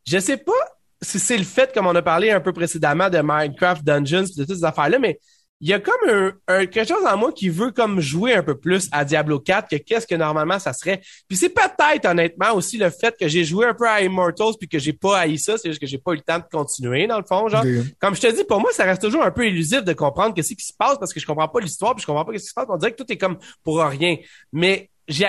je 0.06 0.18
sais 0.18 0.36
pas 0.36 0.52
c'est 1.02 1.36
le 1.38 1.44
fait, 1.44 1.72
comme 1.74 1.86
on 1.86 1.94
a 1.94 2.02
parlé 2.02 2.30
un 2.30 2.40
peu 2.40 2.52
précédemment, 2.52 3.10
de 3.10 3.18
Minecraft 3.22 3.84
Dungeons 3.84 4.24
et 4.24 4.40
de 4.40 4.44
toutes 4.44 4.56
ces 4.58 4.64
affaires-là, 4.64 4.98
mais 4.98 5.18
il 5.60 5.70
y 5.70 5.72
a 5.72 5.80
comme 5.80 5.94
un, 6.10 6.32
un- 6.48 6.66
quelque 6.66 6.86
chose 6.88 7.06
en 7.06 7.16
moi 7.16 7.32
qui 7.32 7.48
veut 7.48 7.70
comme 7.70 7.98
jouer 7.98 8.34
un 8.34 8.42
peu 8.42 8.58
plus 8.58 8.88
à 8.92 9.06
Diablo 9.06 9.40
4 9.40 9.70
que 9.70 9.76
qu'est-ce 9.76 10.06
que 10.06 10.14
normalement 10.14 10.58
ça 10.58 10.74
serait. 10.74 11.00
Puis 11.28 11.38
c'est 11.38 11.48
peut-être 11.48 12.04
honnêtement 12.04 12.52
aussi 12.52 12.76
le 12.76 12.90
fait 12.90 13.14
que 13.18 13.26
j'ai 13.26 13.42
joué 13.42 13.64
un 13.66 13.72
peu 13.72 13.88
à 13.88 14.02
Immortals 14.02 14.52
puis 14.60 14.68
que 14.68 14.78
j'ai 14.78 14.92
pas 14.92 15.20
haï 15.20 15.38
ça, 15.38 15.56
c'est 15.56 15.70
juste 15.70 15.80
que 15.80 15.86
j'ai 15.86 15.96
pas 15.96 16.12
eu 16.12 16.16
le 16.16 16.20
temps 16.20 16.38
de 16.38 16.44
continuer 16.52 17.06
dans 17.06 17.16
le 17.18 17.24
fond, 17.26 17.48
genre. 17.48 17.64
Comme 18.00 18.14
je 18.14 18.20
te 18.20 18.36
dis, 18.36 18.44
pour 18.44 18.60
moi, 18.60 18.70
ça 18.72 18.84
reste 18.84 19.00
toujours 19.00 19.22
un 19.22 19.30
peu 19.30 19.46
illusif 19.46 19.82
de 19.82 19.94
comprendre 19.94 20.34
qu'est-ce 20.34 20.54
qui 20.54 20.62
se 20.64 20.74
passe 20.78 20.98
parce 20.98 21.14
que 21.14 21.20
je 21.20 21.26
comprends 21.26 21.48
pas 21.48 21.60
l'histoire 21.60 21.94
puis 21.94 22.02
je 22.02 22.06
comprends 22.06 22.26
pas 22.26 22.32
qu'est-ce 22.32 22.44
qui 22.44 22.50
se 22.50 22.54
passe. 22.54 22.66
On 22.68 22.76
dirait 22.76 22.92
que 22.92 23.02
tout 23.02 23.10
est 23.10 23.16
comme 23.18 23.38
pour 23.64 23.80
rien. 23.82 24.16
Mais 24.52 24.90
j'ai 25.08 25.26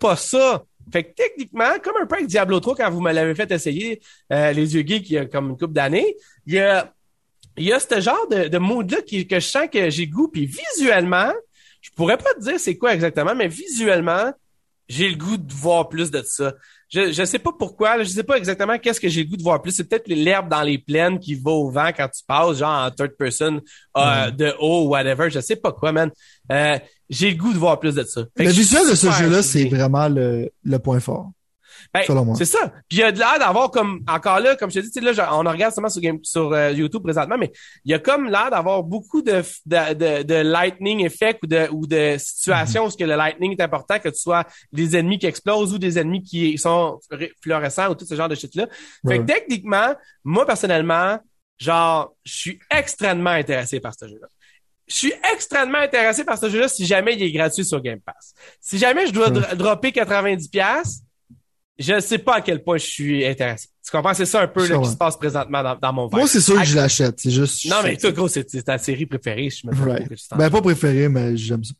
pas 0.00 0.16
ça. 0.16 0.62
Fait 0.92 1.04
que 1.04 1.14
techniquement, 1.14 1.78
comme 1.82 1.96
un 2.00 2.06
peu 2.06 2.16
avec 2.16 2.28
Diablo 2.28 2.60
3 2.60 2.76
quand 2.76 2.90
vous 2.90 3.00
me 3.00 3.12
l'avez 3.12 3.34
fait 3.34 3.50
essayer, 3.50 4.00
euh, 4.32 4.52
les 4.52 4.74
yeux 4.74 4.84
geeks, 4.86 5.10
il 5.10 5.12
y 5.14 5.18
a 5.18 5.26
comme 5.26 5.50
une 5.50 5.58
couple 5.58 5.72
d'années, 5.72 6.16
il 6.46 6.54
y 6.54 6.58
a, 6.60 6.92
y 7.56 7.72
a 7.72 7.80
ce 7.80 8.00
genre 8.00 8.28
de, 8.28 8.48
de 8.48 8.58
mood-là 8.58 8.98
que 9.02 9.40
je 9.40 9.46
sens 9.46 9.66
que 9.72 9.90
j'ai 9.90 10.06
goût. 10.06 10.28
Puis 10.28 10.46
visuellement, 10.46 11.32
je 11.80 11.90
pourrais 11.90 12.18
pas 12.18 12.34
te 12.34 12.40
dire 12.40 12.60
c'est 12.60 12.76
quoi 12.76 12.94
exactement, 12.94 13.34
mais 13.34 13.48
visuellement, 13.48 14.32
j'ai 14.88 15.08
le 15.08 15.16
goût 15.16 15.36
de 15.36 15.52
voir 15.52 15.88
plus 15.88 16.10
de 16.10 16.22
ça. 16.22 16.54
Je, 16.88 17.12
je 17.12 17.24
sais 17.24 17.38
pas 17.38 17.50
pourquoi, 17.58 17.96
là, 17.96 18.04
je 18.04 18.10
sais 18.10 18.22
pas 18.22 18.36
exactement 18.36 18.78
qu'est-ce 18.78 19.00
que 19.00 19.08
j'ai 19.08 19.24
le 19.24 19.28
goût 19.30 19.36
de 19.36 19.42
voir 19.42 19.60
plus. 19.60 19.72
C'est 19.72 19.84
peut-être 19.88 20.06
l'herbe 20.08 20.48
dans 20.48 20.62
les 20.62 20.78
plaines 20.78 21.18
qui 21.18 21.34
va 21.34 21.50
au 21.50 21.70
vent 21.70 21.90
quand 21.96 22.08
tu 22.08 22.22
passes, 22.26 22.58
genre 22.58 22.86
en 22.86 22.90
third 22.90 23.16
person, 23.16 23.60
euh, 23.96 24.30
de 24.30 24.54
haut, 24.60 24.88
whatever. 24.88 25.28
Je 25.30 25.40
sais 25.40 25.56
pas 25.56 25.72
quoi, 25.72 25.92
man. 25.92 26.10
Euh, 26.52 26.78
j'ai 27.10 27.30
le 27.30 27.36
goût 27.36 27.52
de 27.52 27.58
voir 27.58 27.80
plus 27.80 27.94
de 27.94 28.04
ça. 28.04 28.22
Fait 28.36 28.44
Le 28.44 28.50
visuel 28.50 28.88
de 28.88 28.94
ce 28.94 29.10
jeu-là, 29.10 29.42
c'est 29.42 29.68
vraiment 29.68 30.08
le, 30.08 30.50
le 30.62 30.78
point 30.78 31.00
fort. 31.00 31.30
Ben. 31.94 32.34
C'est 32.36 32.44
ça. 32.44 32.72
Puis 32.88 32.98
il 32.98 33.00
y 33.00 33.02
a 33.02 33.12
de 33.12 33.18
l'air 33.18 33.38
d'avoir 33.38 33.70
comme 33.70 34.00
encore 34.08 34.40
là, 34.40 34.56
comme 34.56 34.70
je 34.70 34.80
te 34.80 34.86
dis, 34.86 35.00
là, 35.00 35.12
on 35.34 35.46
en 35.46 35.50
regarde 35.50 35.72
seulement 35.74 35.88
sur, 35.88 36.00
Game- 36.02 36.18
sur 36.22 36.52
euh, 36.52 36.70
YouTube 36.72 37.02
présentement, 37.02 37.36
mais 37.38 37.52
il 37.84 37.90
y 37.90 37.94
a 37.94 37.98
comme 37.98 38.26
l'air 38.28 38.50
d'avoir 38.50 38.82
beaucoup 38.82 39.22
de, 39.22 39.42
de, 39.66 39.94
de, 39.94 40.22
de 40.22 40.34
lightning 40.34 41.04
effect 41.04 41.40
ou 41.42 41.46
de 41.46 41.68
ou 41.72 41.86
de 41.86 42.16
situations 42.18 42.86
où 42.86 42.90
ce 42.90 42.96
que 42.96 43.04
le 43.04 43.16
lightning 43.16 43.52
est 43.52 43.62
important, 43.62 43.98
que 43.98 44.08
tu 44.08 44.20
sois 44.20 44.44
des 44.72 44.96
ennemis 44.96 45.18
qui 45.18 45.26
explosent 45.26 45.72
ou 45.74 45.78
des 45.78 45.98
ennemis 45.98 46.22
qui 46.22 46.58
sont 46.58 46.98
fluorescents 47.42 47.90
ou 47.90 47.94
tout 47.94 48.04
ce 48.06 48.14
genre 48.14 48.28
de 48.28 48.34
shit 48.34 48.54
là. 48.54 48.66
Fait 48.66 49.08
Ouais. 49.08 49.18
que 49.20 49.24
techniquement, 49.24 49.94
moi 50.24 50.46
personnellement, 50.46 51.18
genre, 51.58 52.14
je 52.24 52.32
suis 52.34 52.58
extrêmement 52.70 53.30
intéressé 53.30 53.80
par 53.80 53.94
ce 53.98 54.06
jeu-là. 54.08 54.26
Je 54.88 54.94
suis 54.94 55.12
extrêmement 55.32 55.78
intéressé 55.78 56.22
par 56.24 56.38
ce 56.38 56.48
jeu-là 56.48 56.68
si 56.68 56.86
jamais 56.86 57.14
il 57.14 57.22
est 57.22 57.32
gratuit 57.32 57.64
sur 57.64 57.80
Game 57.80 57.98
Pass. 58.00 58.34
Si 58.60 58.78
jamais 58.78 59.06
je 59.08 59.12
dois 59.12 59.30
dro- 59.30 59.56
dropper 59.56 59.90
90 59.90 60.48
pièces, 60.48 61.00
je 61.78 62.00
sais 62.00 62.18
pas 62.18 62.36
à 62.36 62.40
quel 62.40 62.62
point 62.62 62.78
je 62.78 62.86
suis 62.86 63.26
intéressé. 63.26 63.68
Tu 63.84 63.90
comprends? 63.90 64.14
C'est 64.14 64.26
ça 64.26 64.42
un 64.42 64.48
peu 64.48 64.66
là, 64.66 64.78
qui 64.80 64.88
se 64.90 64.96
passe 64.96 65.16
présentement 65.16 65.62
dans, 65.62 65.76
dans 65.76 65.92
mon 65.92 66.08
verre. 66.08 66.18
Moi, 66.20 66.28
c'est 66.28 66.40
sûr 66.40 66.56
Ah, 66.58 66.62
que 66.62 66.68
je 66.68 66.76
l'achète. 66.76 67.20
C'est 67.20 67.30
juste. 67.30 67.66
Non, 67.70 67.76
mais 67.84 67.96
toi, 67.96 68.10
gros, 68.12 68.28
c'est 68.28 68.44
ta 68.64 68.78
série 68.78 69.06
préférée. 69.06 69.48
Je 69.50 69.66
me 69.66 69.72
Right. 69.74 70.08
que 70.08 70.14
tu 70.14 70.26
t'en- 70.28 70.36
Ben, 70.36 70.50
pas 70.50 70.60
préféré, 70.62 71.08
mais 71.08 71.36
j'aime 71.36 71.62
ça. 71.62 71.72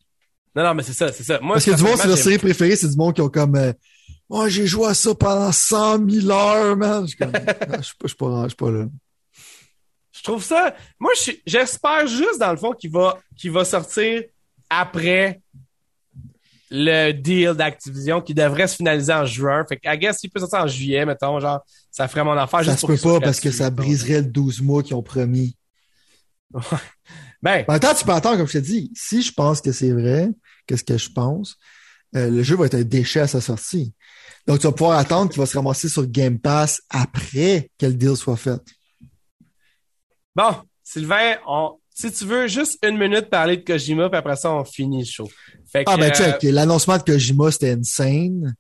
Non, 0.55 0.63
non, 0.65 0.75
mais 0.75 0.83
c'est 0.83 0.93
ça, 0.93 1.13
c'est 1.13 1.25
ça. 1.25 1.39
Moi, 1.41 1.55
Parce 1.55 1.65
que 1.67 1.75
du 1.77 1.83
monde, 1.83 1.97
c'est 1.99 2.09
leur 2.09 2.17
série 2.19 2.39
préférée, 2.39 2.77
c'est 2.77 2.89
du 2.89 2.97
monde 2.97 3.15
qui 3.15 3.21
ont 3.21 3.29
comme, 3.29 3.57
euh, 3.57 3.73
moi, 4.31 4.49
j'ai 4.49 4.67
joué 4.67 4.87
à 4.87 4.95
ça 4.95 5.15
pendant 5.15 5.51
100 5.53 6.09
000 6.09 6.31
heures, 6.31 6.77
man. 6.77 7.03
Je 7.03 7.09
suis 7.09 7.17
comme, 7.19 7.33
non, 7.33 7.39
je 7.79 7.83
suis 7.83 7.95
pas, 7.97 8.05
je 8.05 8.09
suis 8.09 8.17
pas, 8.17 8.43
je 8.45 8.49
suis 8.49 8.57
pas 8.57 8.71
là. 8.71 8.85
Je 10.13 10.23
trouve 10.23 10.43
ça. 10.43 10.75
Moi, 10.99 11.13
je 11.25 11.33
j'espère 11.47 12.07
juste 12.07 12.39
dans 12.41 12.51
le 12.51 12.57
fond 12.57 12.73
qu'il 12.73 12.91
va, 12.91 13.19
qu'il 13.37 13.51
va 13.53 13.65
sortir 13.65 14.23
après 14.71 15.41
le 16.71 17.13
deal 17.13 17.55
d'Activision 17.55 18.21
qui 18.21 18.35
devrait 18.35 18.67
se 18.67 18.77
finaliser 18.77 19.13
en 19.13 19.25
juin. 19.25 19.65
Fait 19.69 19.77
que, 19.77 19.89
I 19.89 19.99
guess, 19.99 20.19
s'il 20.19 20.31
peut 20.31 20.41
sortir 20.41 20.61
en 20.61 20.67
juillet, 20.67 21.05
mettons, 21.07 21.39
genre, 21.41 21.65
ça 21.91 22.09
ferait 22.09 22.25
mon 22.25 22.33
affaire 22.33 22.61
Ça 22.61 22.73
juste 22.73 22.81
se 22.81 22.87
peut 22.87 22.97
pas 22.97 23.21
parce 23.21 23.41
que 23.41 23.51
ça 23.51 23.71
briserait 23.71 24.23
le 24.23 24.27
12 24.27 24.63
mois 24.63 24.83
qu'ils 24.83 24.97
ont 24.97 25.03
promis. 25.03 25.57
Ben, 27.43 27.65
En 27.69 27.79
temps, 27.79 27.95
tu 27.95 28.05
peux 28.05 28.13
attendre, 28.13 28.39
comme 28.39 28.49
je 28.49 28.55
te 28.55 28.59
dis. 28.59 28.91
Si 28.95 29.23
je 29.23 29.33
pense 29.33 29.61
que 29.61 29.71
c'est 29.71 29.93
vrai, 29.93 30.31
qu'est-ce 30.67 30.83
que 30.83 30.99
je 30.99 31.11
pense, 31.11 31.57
euh, 32.17 32.31
le 32.31 32.43
jeu 32.43 32.57
va 32.57 32.67
être 32.67 32.75
un 32.75 32.83
déchet 32.83 33.21
à 33.21 33.27
sa 33.27 33.41
sortie. 33.41 33.95
Donc, 34.47 34.61
tu 34.61 34.67
vas 34.67 34.73
pouvoir 34.73 34.99
attendre 34.99 35.31
qu'il 35.31 35.39
va 35.39 35.47
se 35.47 35.57
ramasser 35.57 35.89
sur 35.89 36.07
Game 36.07 36.39
Pass 36.39 36.81
après 36.89 37.71
que 37.79 37.87
le 37.87 37.95
deal 37.95 38.17
soit 38.17 38.37
fait. 38.37 38.61
bon, 40.35 40.57
Sylvain, 40.83 41.37
on, 41.47 41.79
si 41.97 42.13
tu 42.13 42.27
veux 42.27 42.47
juste 42.47 42.79
une 42.87 42.99
minute 42.99 43.31
parler 43.31 43.57
de 43.57 43.63
Kojima, 43.63 44.11
puis 44.11 44.19
après 44.19 44.37
ça, 44.37 44.53
on 44.53 44.65
finit 44.65 44.99
le 44.99 45.07
show. 45.07 45.31
Fait 45.67 45.83
que, 45.83 45.91
Ah, 45.91 45.97
ben, 45.97 46.11
euh, 46.11 46.15
check. 46.15 46.43
L'annoncement 46.43 46.99
de 46.99 47.03
Kojima, 47.03 47.51
c'était 47.51 47.71
insane. 47.71 48.55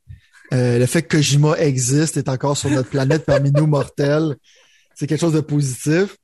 Euh, 0.55 0.78
le 0.78 0.86
fait 0.86 1.02
que 1.02 1.18
Kojima 1.18 1.58
existe, 1.58 2.16
est 2.16 2.31
encore 2.31 2.56
sur 2.56 2.70
notre 2.70 2.89
planète 2.89 3.26
parmi 3.26 3.52
nous 3.52 3.66
mortels, 3.66 4.36
c'est 4.94 5.06
quelque 5.06 5.20
chose 5.20 5.34
de 5.34 5.40
positif. 5.40 6.16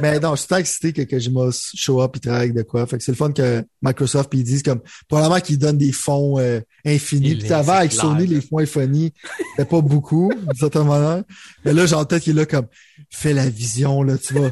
Mais 0.00 0.18
non, 0.18 0.34
je 0.34 0.40
suis 0.40 0.48
tant 0.48 0.56
excité 0.56 0.92
que 0.92 1.02
Kojima 1.02 1.50
show 1.52 2.02
up 2.02 2.16
et 2.16 2.20
travaille 2.20 2.40
avec 2.42 2.54
de 2.54 2.62
quoi. 2.62 2.84
Fait 2.86 2.98
que 2.98 3.04
c'est 3.04 3.12
le 3.12 3.16
fun 3.16 3.30
que 3.30 3.62
Microsoft 3.82 4.28
puis 4.28 4.40
ils 4.40 4.44
disent 4.44 4.62
comme 4.64 4.80
probablement 5.08 5.40
qu'ils 5.40 5.58
donnent 5.58 5.78
des 5.78 5.92
fonds 5.92 6.40
euh, 6.40 6.60
infinis. 6.84 7.36
Puis 7.36 7.52
avant 7.52 7.74
avec 7.74 7.92
Sony, 7.92 8.26
les 8.26 8.40
fonds 8.40 8.58
infinis, 8.58 9.12
c'était 9.50 9.68
pas 9.68 9.80
beaucoup, 9.82 10.32
d'une 10.34 10.58
certaine 10.58 10.86
manière. 10.86 11.22
Mais 11.64 11.72
là, 11.72 11.86
j'ai 11.86 11.94
en 11.94 12.04
tête 12.04 12.24
qu'il 12.24 12.32
est 12.32 12.40
là 12.40 12.46
comme 12.46 12.66
fais 13.10 13.34
la 13.34 13.48
vision, 13.48 14.02
là, 14.02 14.18
tu 14.18 14.34
vois. 14.34 14.50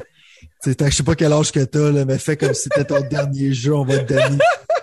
Je 0.67 0.91
sais 0.91 1.02
pas 1.02 1.15
quel 1.15 1.33
âge 1.33 1.52
que 1.52 1.60
t'as, 1.60 1.91
là, 1.91 2.05
mais 2.05 2.18
fais 2.18 2.36
comme 2.36 2.55
si 2.55 2.62
c'était 2.65 2.84
ton 2.84 3.01
dernier 3.10 3.52
jeu, 3.52 3.75
on 3.75 3.84
va 3.84 3.99
te 3.99 4.15
donner 4.15 4.39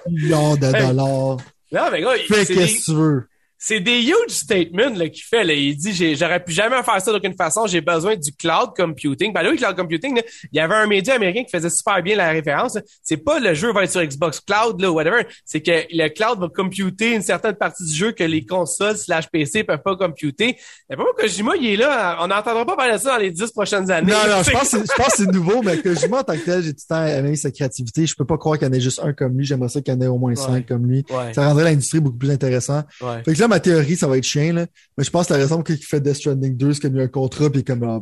millions 0.09 0.55
de 0.55 0.71
dollars. 0.71 1.37
non, 1.71 1.91
mais 1.91 2.01
gars, 2.01 2.11
Fais 2.27 2.45
qu'est-ce 2.45 2.79
que 2.79 2.91
tu 2.91 2.93
veux. 2.97 3.27
C'est 3.63 3.79
des 3.79 4.01
huge 4.01 4.15
statements 4.29 4.89
là, 4.95 5.07
qu'il 5.07 5.23
fait. 5.23 5.43
Là. 5.43 5.53
Il 5.53 5.77
dit 5.77 6.15
j'aurais 6.15 6.43
pu 6.43 6.51
jamais 6.51 6.81
faire 6.81 6.99
ça 6.99 7.11
d'aucune 7.11 7.35
façon. 7.35 7.67
J'ai 7.67 7.79
besoin 7.81 8.15
du 8.15 8.31
cloud 8.33 8.71
computing. 8.75 9.31
Ben 9.31 9.43
là, 9.43 9.51
oui, 9.51 9.57
cloud 9.57 9.75
computing, 9.75 10.15
là, 10.15 10.23
il 10.51 10.57
y 10.57 10.59
avait 10.59 10.73
un 10.73 10.87
média 10.87 11.13
américain 11.13 11.43
qui 11.43 11.51
faisait 11.51 11.69
super 11.69 12.01
bien 12.01 12.15
la 12.15 12.31
référence. 12.31 12.73
là. 12.73 12.81
C'est 13.03 13.17
pas 13.17 13.39
le 13.39 13.53
jeu 13.53 13.71
va 13.71 13.83
être 13.83 13.91
sur 13.91 14.03
Xbox 14.03 14.39
Cloud 14.39 14.81
là, 14.81 14.89
ou 14.91 14.95
whatever. 14.95 15.27
C'est 15.45 15.61
que 15.61 15.71
le 15.91 16.07
cloud 16.09 16.39
va 16.39 16.47
computer 16.49 17.13
une 17.13 17.21
certaine 17.21 17.53
partie 17.53 17.85
du 17.85 17.93
jeu 17.93 18.11
que 18.13 18.23
les 18.23 18.43
consoles 18.45 18.97
slash 18.97 19.27
PC 19.29 19.63
peuvent 19.63 19.83
pas 19.83 19.95
computer. 19.95 20.57
Mais 20.89 20.95
pas 20.95 21.03
que 21.15 21.21
Kojima, 21.21 21.51
il 21.55 21.67
est 21.67 21.75
là. 21.77 22.17
On 22.21 22.27
n'entendra 22.29 22.65
pas 22.65 22.75
parler 22.75 22.93
de 22.93 22.97
ça 22.97 23.11
dans 23.11 23.17
les 23.21 23.29
dix 23.29 23.51
prochaines 23.51 23.91
années. 23.91 24.11
Non, 24.11 24.17
non, 24.27 24.41
je 24.43 24.49
pense, 24.49 24.61
que 24.61 24.67
c'est- 24.69 24.91
je 24.91 24.95
pense 24.97 25.07
que 25.13 25.17
c'est 25.17 25.31
nouveau, 25.31 25.61
mais 25.61 25.77
Kojima, 25.77 26.21
en 26.21 26.23
tant 26.23 26.33
que 26.33 26.43
tel, 26.43 26.63
j'ai 26.63 26.73
tout 26.73 26.81
le 26.89 26.95
temps 26.95 27.05
aimé 27.05 27.35
sa 27.35 27.51
créativité. 27.51 28.07
Je 28.07 28.15
peux 28.15 28.25
pas 28.25 28.37
croire 28.39 28.57
qu'il 28.57 28.67
y 28.67 28.71
en 28.71 28.73
ait 28.73 28.81
juste 28.81 29.01
un 29.03 29.13
comme 29.13 29.37
lui. 29.37 29.45
J'aimerais 29.45 29.69
ça 29.69 29.81
qu'il 29.81 29.93
y 29.93 29.97
en 29.97 30.01
ait 30.01 30.07
au 30.07 30.17
moins 30.17 30.33
cinq 30.35 30.65
comme 30.65 30.87
lui. 30.87 31.05
Ouais, 31.11 31.31
Ça 31.35 31.45
rendrait 31.47 31.65
l'industrie 31.65 31.99
beaucoup 31.99 32.17
plus 32.17 32.31
intéressant. 32.31 32.81
ouais. 33.01 33.21
Fait 33.23 33.33
que 33.35 33.39
là, 33.39 33.47
ma 33.51 33.59
théorie, 33.59 33.95
ça 33.95 34.07
va 34.07 34.17
être 34.17 34.23
chien, 34.23 34.53
là. 34.53 34.65
Mais 34.97 35.03
je 35.03 35.09
pense 35.09 35.27
que 35.27 35.33
la 35.33 35.39
raison 35.39 35.55
pour 35.55 35.59
laquelle 35.59 35.77
il 35.77 35.85
fait 35.85 35.99
Death 35.99 36.15
Stranding 36.15 36.57
2, 36.57 36.73
c'est 36.73 36.79
qu'il 36.81 36.97
a 36.97 37.01
eu 37.01 37.03
un 37.03 37.07
contrat, 37.07 37.49
puis 37.49 37.63
comme, 37.63 37.83
ah, 37.83 37.99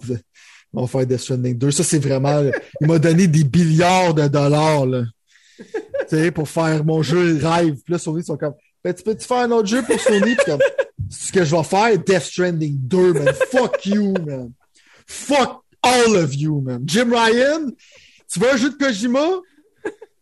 on 0.73 0.81
va 0.81 0.87
faire 0.87 1.05
Death 1.05 1.19
Stranding 1.19 1.57
2. 1.57 1.71
Ça, 1.71 1.83
c'est 1.83 1.99
vraiment, 1.99 2.43
il 2.79 2.87
m'a 2.87 2.99
donné 2.99 3.27
des 3.27 3.43
milliards 3.43 4.13
de 4.13 4.27
dollars, 4.27 4.85
là. 4.85 5.03
tu 5.57 5.65
sais, 6.07 6.31
pour 6.31 6.47
faire 6.47 6.85
mon 6.85 7.01
jeu 7.01 7.37
rêve. 7.41 7.75
Puis 7.83 7.93
là, 7.93 7.97
Sony, 7.97 8.23
sont 8.23 8.37
comme, 8.37 8.53
ben, 8.83 8.93
tu 8.93 9.03
peux-tu 9.03 9.25
faire 9.25 9.39
un 9.39 9.51
autre 9.51 9.67
jeu 9.67 9.81
pour 9.83 9.99
Sony? 9.99 10.35
Puis 10.35 10.45
comme, 10.45 10.61
ce 11.09 11.31
que 11.31 11.43
je 11.43 11.55
vais 11.55 11.63
faire, 11.63 11.97
Death 11.97 12.23
Stranding 12.23 12.77
2, 12.79 13.13
man. 13.13 13.33
Fuck 13.51 13.85
you, 13.85 14.13
man. 14.25 14.51
Fuck 15.07 15.63
all 15.81 16.15
of 16.15 16.35
you, 16.35 16.61
man. 16.61 16.83
Jim 16.85 17.09
Ryan, 17.11 17.71
tu 18.31 18.39
veux 18.39 18.53
un 18.53 18.57
jeu 18.57 18.69
de 18.69 18.75
Kojima? 18.75 19.27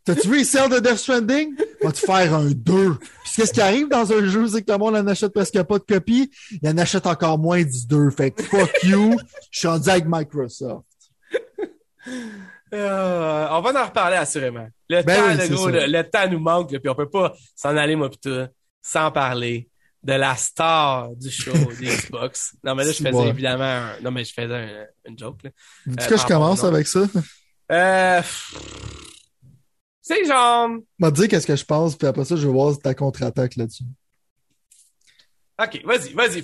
T'as-tu 0.06 0.30
vu 0.30 0.40
de 0.40 0.80
Death 0.80 0.98
Stranding? 0.98 1.56
Va-tu 1.84 2.06
faire 2.06 2.34
un 2.34 2.52
2? 2.52 2.96
Qu'est-ce 3.38 3.54
qui 3.54 3.62
arrive 3.62 3.88
dans 3.88 4.12
un 4.12 4.26
jeu, 4.26 4.48
c'est 4.48 4.64
que 4.64 4.72
le 4.72 4.78
monde 4.78 4.96
en 4.98 5.08
achète 5.08 5.32
presque 5.32 5.62
pas 5.64 5.78
de 5.80 5.84
copies. 5.84 6.30
Il 6.62 6.68
en 6.68 6.78
achète 6.78 7.08
encore 7.08 7.38
moins 7.38 7.64
du 7.64 7.88
2. 7.88 8.10
Fait 8.10 8.32
que 8.32 8.44
fuck 8.44 8.70
you. 8.84 9.16
Je 9.52 9.60
suis 9.60 9.68
rendu 9.70 9.90
avec 9.90 10.06
Microsoft. 10.08 10.84
Euh, 12.74 13.48
on 13.52 13.62
va 13.62 13.82
en 13.82 13.86
reparler 13.86 14.18
assurément. 14.18 14.68
Le 14.90 15.02
Ben 15.04 15.16
temps, 15.18 15.28
oui, 15.28 15.38
le, 15.50 15.56
gros, 15.56 15.70
le, 15.70 15.86
le 15.86 16.04
temps 16.04 16.30
nous 16.30 16.40
manque, 16.40 16.72
là, 16.72 16.80
puis 16.80 16.90
on 16.90 16.96
peut 16.96 17.10
pas 17.10 17.34
s'en 17.56 17.78
aller, 17.78 17.96
moi, 17.96 18.10
toi, 18.22 18.48
sans 18.82 19.10
parler 19.12 19.70
de 20.04 20.14
la 20.14 20.36
star 20.36 21.10
du 21.16 21.30
show 21.32 21.52
des 21.80 21.88
Xbox. 21.88 22.56
Non, 22.64 22.76
mais 22.76 22.84
là, 22.84 22.92
je 22.92 22.98
faisais 22.98 23.12
Ouais. 23.14 23.30
évidemment 23.30 23.64
un... 23.64 24.00
Non, 24.04 24.12
mais 24.12 24.24
je 24.26 24.34
faisais 24.34 24.54
un- 24.54 24.86
une 25.10 25.18
joke. 25.18 25.40
Dis-tu 25.86 26.04
Euh, 26.04 26.08
que 26.08 26.18
je 26.18 26.26
commence 26.26 26.64
avec 26.64 26.88
ça? 26.88 27.02
Euh... 27.72 28.22
C'est 30.08 30.26
genre... 30.26 30.70
m'a 31.00 31.12
dit 31.12 31.28
qu'est-ce 31.28 31.46
que 31.48 31.56
je 31.56 31.66
pense, 31.66 31.96
puis 31.98 32.08
après 32.08 32.24
ça, 32.24 32.36
je 32.38 32.48
vais 32.48 32.54
voir 32.54 32.78
ta 32.80 32.94
contre-attaque 32.94 33.56
là-dessus. 33.58 33.84
OK, 35.60 35.82
vas-y, 35.86 36.14
vas-y. 36.14 36.44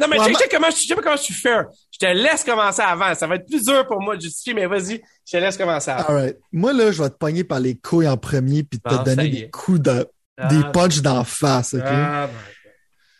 Non, 0.00 0.06
mais 0.08 0.18
check, 0.18 0.36
check 0.38 0.50
comment, 0.50 0.70
je- 0.70 0.76
check 0.76 1.00
comment 1.00 1.16
je 1.16 1.22
suis 1.22 1.34
fair. 1.34 1.64
Je 1.90 1.98
te 1.98 2.06
laisse 2.12 2.44
commencer 2.44 2.82
avant. 2.82 3.14
Ça 3.14 3.26
va 3.26 3.36
être 3.36 3.46
plus 3.46 3.64
dur 3.64 3.86
pour 3.86 4.02
moi 4.02 4.16
de 4.16 4.20
justifier, 4.20 4.52
mais 4.52 4.66
vas-y, 4.66 5.00
je 5.26 5.32
te 5.32 5.36
laisse 5.38 5.56
commencer 5.56 5.90
avant. 5.90 6.08
Alright. 6.10 6.36
Moi, 6.52 6.74
là, 6.74 6.92
je 6.92 7.02
vais 7.02 7.08
te 7.08 7.14
pogner 7.16 7.42
par 7.42 7.58
les 7.58 7.74
couilles 7.76 8.06
en 8.06 8.18
premier, 8.18 8.64
puis 8.64 8.78
te 8.80 8.88
Ah, 8.90 8.98
donner 8.98 9.28
des 9.30 9.48
coups 9.50 9.80
de, 9.80 10.06
des 10.50 10.60
Ah, 10.62 10.70
punches 10.74 11.00
d'en 11.00 11.24
face, 11.24 11.72
ok? 11.72 11.80
ah, 11.84 12.26
ben, 12.26 12.32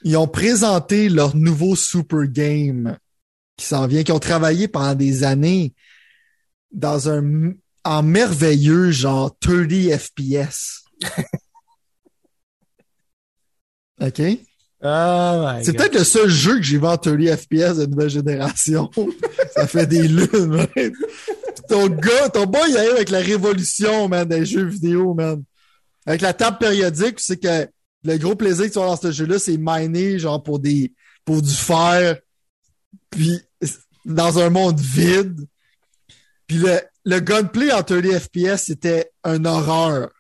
Ils 0.05 0.17
ont 0.19 0.29
présenté 0.29 1.09
leur 1.09 1.35
nouveau 1.35 1.75
super 1.75 2.27
game 2.27 2.99
qui 3.57 3.65
s'en 3.65 3.87
vient, 3.87 4.03
qui 4.05 4.13
ont 4.13 4.19
travaillé 4.21 4.69
pendant 4.69 4.95
des 4.95 5.25
années 5.25 5.73
dans 6.71 7.09
un 7.09 7.53
en 7.85 8.03
merveilleux 8.03 8.91
genre 8.91 9.37
30 9.41 9.71
FPS. 9.99 10.85
OK? 14.01 14.23
Oh 14.81 15.49
C'est 15.65 15.73
peut-être 15.73 15.99
le 15.99 16.05
seul 16.05 16.29
jeu 16.29 16.57
que 16.59 16.63
j'ai 16.63 16.79
vu 16.79 16.87
en 16.87 16.97
30 16.97 17.21
FPS 17.21 17.79
de 17.79 17.87
nouvelle 17.87 18.11
génération. 18.11 18.91
Ça 19.55 19.67
fait 19.67 19.87
des 19.87 20.07
lunes, 20.07 20.47
man. 20.47 20.69
Ton 21.69 21.89
gars, 21.89 22.29
ton 22.29 22.47
boy, 22.47 22.63
il 22.69 22.77
arrive 22.77 22.93
avec 22.93 23.11
la 23.11 23.19
révolution, 23.19 24.09
man, 24.09 24.29
des 24.29 24.47
jeux 24.47 24.67
vidéo, 24.67 25.15
man. 25.15 25.43
Avec 26.07 26.21
la 26.21 26.33
table 26.33 26.59
périodique, 26.59 27.19
c'est 27.19 27.39
que 27.39 27.69
le 28.05 28.17
gros 28.19 28.37
plaisir 28.37 28.67
que 28.67 28.73
tu 28.73 28.79
as 28.79 28.87
dans 28.87 28.97
ce 28.97 29.11
jeu-là, 29.11 29.39
c'est 29.39 29.57
miner, 29.59 30.19
genre, 30.21 30.43
pour 30.43 30.61
des, 30.61 30.93
pour 31.25 31.43
du 31.43 31.53
fer. 31.53 32.17
Puis, 33.11 33.41
dans 34.05 34.39
un 34.39 34.51
monde 34.51 34.81
vide. 34.81 35.47
Puis 36.47 36.59
le, 36.59 36.81
le 37.09 37.21
gunplay 37.21 37.73
en 37.73 37.83
30 37.83 38.05
FPS, 38.05 38.65
c'était 38.67 39.11
un 39.25 39.43
horreur. 39.47 40.11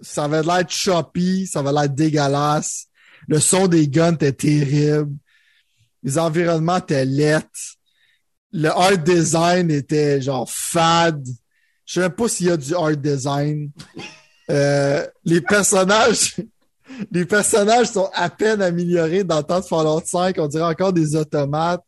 Ça 0.00 0.26
avait 0.26 0.44
l'air 0.44 0.64
choppy, 0.68 1.48
ça 1.48 1.58
avait 1.58 1.72
l'air 1.72 1.88
dégueulasse. 1.88 2.86
Le 3.26 3.40
son 3.40 3.66
des 3.66 3.88
guns 3.88 4.12
était 4.12 4.30
terrible. 4.30 5.16
Les 6.04 6.16
environnements 6.16 6.76
étaient 6.76 7.04
laids. 7.04 7.40
Le 8.52 8.68
art 8.68 8.98
design 8.98 9.68
était 9.72 10.22
genre 10.22 10.48
fade. 10.48 11.26
Je 11.84 11.94
sais 11.94 12.00
même 12.00 12.12
pas 12.12 12.28
s'il 12.28 12.46
y 12.46 12.50
a 12.50 12.56
du 12.56 12.72
art 12.76 12.96
design. 12.96 13.72
Euh, 14.48 15.04
les 15.24 15.40
personnages, 15.40 16.36
les 17.10 17.24
personnages 17.24 17.88
sont 17.88 18.08
à 18.14 18.30
peine 18.30 18.62
améliorés 18.62 19.24
dans 19.24 19.38
le 19.38 19.42
temps 19.42 19.58
de 19.58 19.64
Fallout 19.64 20.02
5. 20.04 20.36
On 20.38 20.46
dirait 20.46 20.62
encore 20.62 20.92
des 20.92 21.16
automates. 21.16 21.82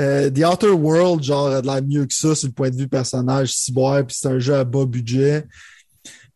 Euh, 0.00 0.30
The 0.30 0.44
Outer 0.44 0.70
World, 0.70 1.22
genre, 1.22 1.48
a 1.48 1.62
de 1.62 1.66
l'air 1.66 1.82
mieux 1.82 2.06
que 2.06 2.14
ça 2.14 2.34
sur 2.34 2.48
le 2.48 2.52
point 2.52 2.70
de 2.70 2.76
vue 2.76 2.88
personnage 2.88 3.52
cyborg, 3.52 4.06
puis 4.06 4.16
c'est 4.18 4.28
un 4.28 4.38
jeu 4.38 4.54
à 4.54 4.64
bas 4.64 4.86
budget. 4.86 5.46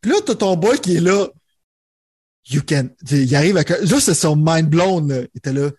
Puis 0.00 0.12
là, 0.12 0.18
t'as 0.24 0.36
ton 0.36 0.56
boy 0.56 0.78
qui 0.78 0.96
est 0.96 1.00
là. 1.00 1.26
You 2.50 2.62
can. 2.66 2.88
Il 3.10 3.34
arrive 3.34 3.56
avec. 3.56 3.68
Là, 3.68 4.00
c'est 4.00 4.14
son 4.14 4.36
mind 4.36 4.68
blown, 4.68 5.08
là. 5.08 5.20
Il 5.22 5.38
était 5.38 5.52
là. 5.52 5.70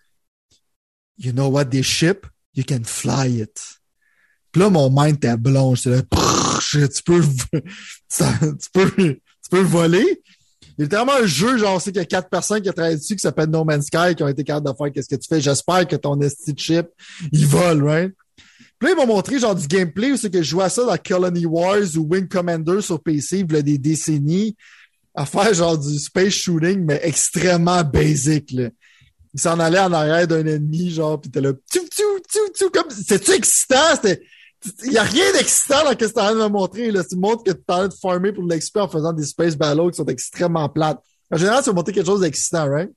You 1.18 1.32
know 1.32 1.48
what, 1.48 1.66
this 1.66 1.86
ship, 1.86 2.26
you 2.54 2.64
can 2.66 2.84
fly 2.84 3.40
it. 3.40 3.60
Puis 4.52 4.62
là, 4.62 4.70
mon 4.70 4.90
mind 4.90 5.16
était 5.16 5.36
blond. 5.36 5.74
J'étais 5.74 5.90
là. 5.90 6.02
Tu 6.70 7.02
peux. 7.02 7.22
tu 7.22 8.70
peux. 8.72 8.90
Tu 8.90 9.50
peux 9.50 9.62
le 9.62 9.66
voler? 9.66 10.22
Il 10.80 10.84
y 10.84 10.86
a 10.86 10.88
tellement 10.88 11.12
un 11.12 11.26
jeu, 11.26 11.58
genre, 11.58 11.78
c'est 11.78 11.92
qu'il 11.92 12.00
y 12.00 12.02
a 12.02 12.06
quatre 12.06 12.30
personnes 12.30 12.62
qui 12.62 12.70
ont 12.70 12.72
travaillé 12.72 12.96
dessus 12.96 13.14
qui 13.14 13.20
s'appelle 13.20 13.50
No 13.50 13.64
Man's 13.64 13.88
Sky 13.88 14.14
qui 14.16 14.22
ont 14.22 14.28
été 14.28 14.42
capables 14.42 14.66
de 14.66 14.72
faire 14.74 14.90
qu'est-ce 14.90 15.10
que 15.10 15.20
tu 15.20 15.28
fais. 15.28 15.38
J'espère 15.38 15.86
que 15.86 15.94
ton 15.94 16.18
esti 16.22 16.54
chip, 16.56 16.86
il 17.32 17.46
vole, 17.46 17.84
right? 17.84 18.14
Puis 18.78 18.88
là, 18.88 18.94
ils 18.94 18.96
m'ont 18.96 19.14
montré 19.14 19.38
genre 19.38 19.54
du 19.54 19.66
gameplay 19.66 20.12
où 20.12 20.16
c'est 20.16 20.30
que 20.30 20.40
je 20.40 20.48
jouais 20.48 20.64
à 20.64 20.70
ça 20.70 20.86
dans 20.86 20.96
Colony 20.96 21.44
Wars 21.44 21.84
ou 21.98 22.06
Wing 22.10 22.28
Commander 22.28 22.80
sur 22.80 22.98
PC 22.98 23.40
il 23.40 23.52
y 23.52 23.58
a 23.58 23.60
des 23.60 23.76
décennies 23.76 24.56
à 25.14 25.26
faire 25.26 25.52
genre 25.52 25.76
du 25.76 25.98
space 25.98 26.32
shooting, 26.32 26.82
mais 26.86 26.98
extrêmement 27.02 27.84
basic, 27.84 28.50
là. 28.52 28.70
Il 29.34 29.40
s'en 29.40 29.60
allait 29.60 29.80
en 29.80 29.92
arrière 29.92 30.26
d'un 30.26 30.46
ennemi, 30.46 30.90
genre, 30.90 31.20
pis 31.20 31.30
t'es 31.30 31.42
là, 31.42 31.52
tchou, 31.70 31.80
tchou, 31.90 32.20
tchou, 32.26 32.52
tchou, 32.54 32.70
comme, 32.70 32.90
c'était-tu 32.90 33.32
excitant? 33.32 33.96
C'était, 33.96 34.22
il 34.84 34.92
y 34.92 34.98
a 34.98 35.02
rien 35.02 35.32
d'excitant 35.32 35.84
dans 35.84 35.90
ce 35.90 35.96
que 35.96 36.04
tu 36.04 36.12
train 36.12 36.34
de 36.34 36.40
me 36.40 36.48
montrer, 36.48 36.90
là. 36.90 37.02
Tu 37.04 37.16
montres 37.16 37.44
que 37.44 37.52
tu 37.52 37.64
train 37.66 37.88
de 37.88 37.94
farmer 37.94 38.32
pour 38.32 38.44
l'expert 38.44 38.84
en 38.84 38.88
faisant 38.88 39.12
des 39.12 39.24
space 39.24 39.56
battles 39.56 39.90
qui 39.90 39.96
sont 39.96 40.06
extrêmement 40.06 40.68
plates. 40.68 41.00
En 41.30 41.36
général, 41.36 41.62
tu 41.62 41.70
vas 41.70 41.74
montrer 41.74 41.92
quelque 41.92 42.06
chose 42.06 42.20
d'excitant, 42.20 42.68
right? 42.68 42.90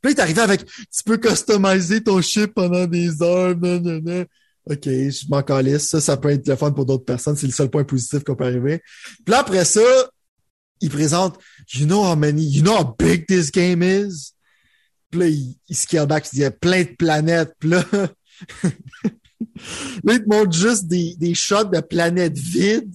là, 0.04 0.10
il 0.10 0.18
est 0.18 0.20
arrivé 0.20 0.40
avec, 0.40 0.64
tu 0.64 1.04
peux 1.04 1.16
customiser 1.16 2.02
ton 2.02 2.20
ship 2.20 2.54
pendant 2.54 2.86
des 2.86 3.22
heures, 3.22 3.56
nanana. 3.56 4.24
OK, 4.70 4.84
je 4.84 5.28
m'en 5.28 5.42
calisse. 5.42 5.88
Ça, 5.88 6.00
ça 6.00 6.16
peut 6.16 6.30
être 6.30 6.46
le 6.46 6.54
fun 6.54 6.70
pour 6.70 6.86
d'autres 6.86 7.04
personnes. 7.04 7.36
C'est 7.36 7.46
le 7.46 7.52
seul 7.52 7.68
point 7.68 7.84
positif 7.84 8.22
qu'on 8.22 8.36
peut 8.36 8.44
arriver. 8.44 8.80
Puis 9.24 9.32
là, 9.32 9.40
après 9.40 9.64
ça, 9.64 9.80
il 10.80 10.90
présente, 10.90 11.38
you 11.74 11.86
know 11.86 12.04
how 12.04 12.14
many, 12.14 12.44
you 12.44 12.62
know 12.62 12.76
how 12.76 12.94
big 12.96 13.26
this 13.26 13.50
game 13.50 13.82
is? 13.82 14.34
Puis 15.10 15.20
là, 15.20 15.26
il, 15.26 15.56
il 15.68 15.76
scale 15.76 16.06
back, 16.06 16.28
il 16.32 16.40
dit, 16.40 16.50
plein 16.60 16.82
de 16.82 16.94
planètes. 16.96 17.52
Puis 17.58 17.70
là, 17.70 17.84
là, 20.04 20.14
il 20.14 20.22
te 20.22 20.28
montre 20.28 20.52
juste 20.52 20.86
des, 20.86 21.14
des 21.18 21.34
shots 21.34 21.64
de 21.64 21.80
planètes 21.80 22.38
vides. 22.38 22.92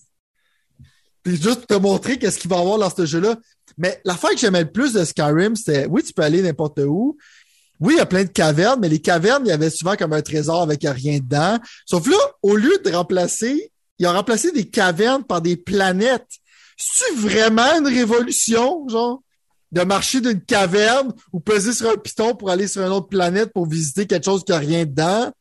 Puis 1.24 1.35
juste 1.35 1.66
pour 1.66 1.67
te 1.67 1.82
montrer 1.82 2.17
qu'est-ce 2.17 2.40
qu'il 2.40 2.50
va 2.50 2.58
y 2.58 2.59
avoir 2.59 2.77
dans 2.77 2.90
ce 2.90 3.06
jeu-là. 3.06 3.38
Mais 3.77 4.01
l'affaire 4.06 4.32
que 4.32 4.38
j'aimais 4.38 4.64
le 4.64 4.72
plus 4.72 4.93
de 4.93 5.03
Skyrim, 5.03 5.56
c'était, 5.56 5.85
oui, 5.88 6.01
tu 6.03 6.14
peux 6.14 6.24
aller 6.24 6.42
n'importe 6.42 6.80
où. 6.80 7.17
Oui, 7.80 7.95
il 7.95 7.98
y 7.98 8.01
a 8.01 8.06
plein 8.06 8.24
de 8.24 8.30
cavernes, 8.30 8.80
mais 8.80 8.90
les 8.90 9.00
cavernes, 9.00 9.43
il 9.45 9.50
y 9.50 9.51
avait 9.51 9.69
souvent 9.69 9.95
comme 9.95 10.14
un 10.14 10.22
trésor 10.22 10.61
avec 10.61 10.82
rien 10.84 11.19
dedans. 11.19 11.59
Sauf 11.85 12.08
là, 12.08 12.17
au 12.42 12.56
lieu 12.56 12.80
de 12.84 12.92
remplacer, 12.92 13.72
ils 14.00 14.08
ont 14.08 14.14
remplacé 14.14 14.51
des 14.51 14.67
cavernes 14.67 15.24
par 15.24 15.42
des 15.42 15.58
planètes. 15.58 16.27
C'est 16.77 17.16
vraiment 17.16 17.77
une 17.77 17.88
révolution, 17.88 18.88
genre? 18.88 19.22
De 19.72 19.82
marcher 19.82 20.22
d'une 20.22 20.42
caverne 20.42 21.14
ou 21.34 21.40
peser 21.40 21.74
sur 21.74 21.90
un 21.90 21.98
piton 21.98 22.35
pour 22.35 22.50
aller 22.50 22.67
sur 22.67 22.84
une 22.84 22.92
autre 22.92 23.09
planète 23.09 23.51
pour 23.53 23.67
visiter 23.67 24.08
quelque 24.08 24.26
chose 24.26 24.43
qui 24.45 24.53
a 24.53 24.59
rien 24.59 24.85
dedans? 24.85 25.32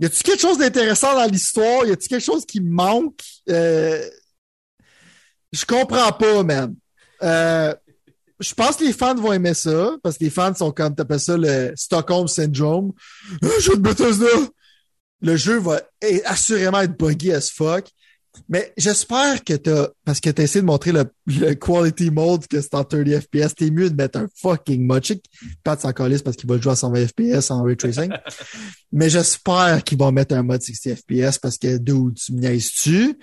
Y 0.00 0.06
a-tu 0.06 0.22
quelque 0.22 0.40
chose 0.40 0.58
d'intéressant 0.58 1.14
dans 1.14 1.30
l'histoire? 1.30 1.86
Y 1.86 1.92
a-tu 1.92 2.08
quelque 2.08 2.24
chose 2.24 2.44
qui 2.44 2.60
manque? 2.60 3.20
Euh... 3.48 4.08
Je 5.52 5.64
comprends 5.64 6.12
pas, 6.12 6.42
man. 6.42 6.74
Euh, 7.22 7.74
je 8.40 8.54
pense 8.54 8.76
que 8.76 8.84
les 8.84 8.92
fans 8.92 9.14
vont 9.14 9.32
aimer 9.32 9.54
ça, 9.54 9.96
parce 10.02 10.18
que 10.18 10.24
les 10.24 10.30
fans 10.30 10.54
sont 10.54 10.72
comme, 10.72 10.94
t'appelles 10.94 11.20
ça 11.20 11.36
le 11.36 11.72
Stockholm 11.76 12.26
Syndrome. 12.26 12.92
Un 13.40 13.60
jeu 13.60 13.76
de 13.76 13.80
Bethesda! 13.80 14.26
Le 15.20 15.36
jeu 15.36 15.58
va 15.58 15.80
assurément 16.24 16.80
être 16.80 16.98
buggy 16.98 17.32
as 17.32 17.50
fuck. 17.50 17.88
Mais 18.48 18.72
j'espère 18.76 19.42
que 19.44 19.54
t'as, 19.54 19.88
parce 20.04 20.20
que 20.20 20.30
t'as 20.30 20.42
essayé 20.42 20.60
de 20.60 20.66
montrer 20.66 20.92
le, 20.92 21.04
le 21.26 21.54
quality 21.54 22.10
mode 22.10 22.46
que 22.46 22.60
c'est 22.60 22.74
en 22.74 22.84
30 22.84 23.06
FPS, 23.20 23.54
t'es 23.54 23.70
mieux 23.70 23.90
de 23.90 23.94
mettre 23.94 24.18
un 24.18 24.26
fucking 24.36 24.84
mod. 24.84 25.04
Je 25.04 25.14
sais 25.14 25.22
Pat 25.62 25.80
s'en 25.80 25.92
calisse 25.92 26.22
parce 26.22 26.36
qu'il 26.36 26.48
va 26.48 26.60
jouer 26.60 26.72
à 26.72 26.76
120 26.76 27.06
FPS 27.06 27.50
en 27.50 27.62
ray 27.62 27.76
tracing. 27.76 28.10
mais 28.92 29.08
j'espère 29.08 29.82
qu'ils 29.84 29.98
vont 29.98 30.12
mettre 30.12 30.34
un 30.34 30.42
mode 30.42 30.62
60 30.62 30.98
FPS 30.98 31.38
parce 31.38 31.58
que 31.58 31.78
d'où 31.78 32.12
tu 32.12 32.32
me 32.32 32.40
niaises-tu? 32.40 33.18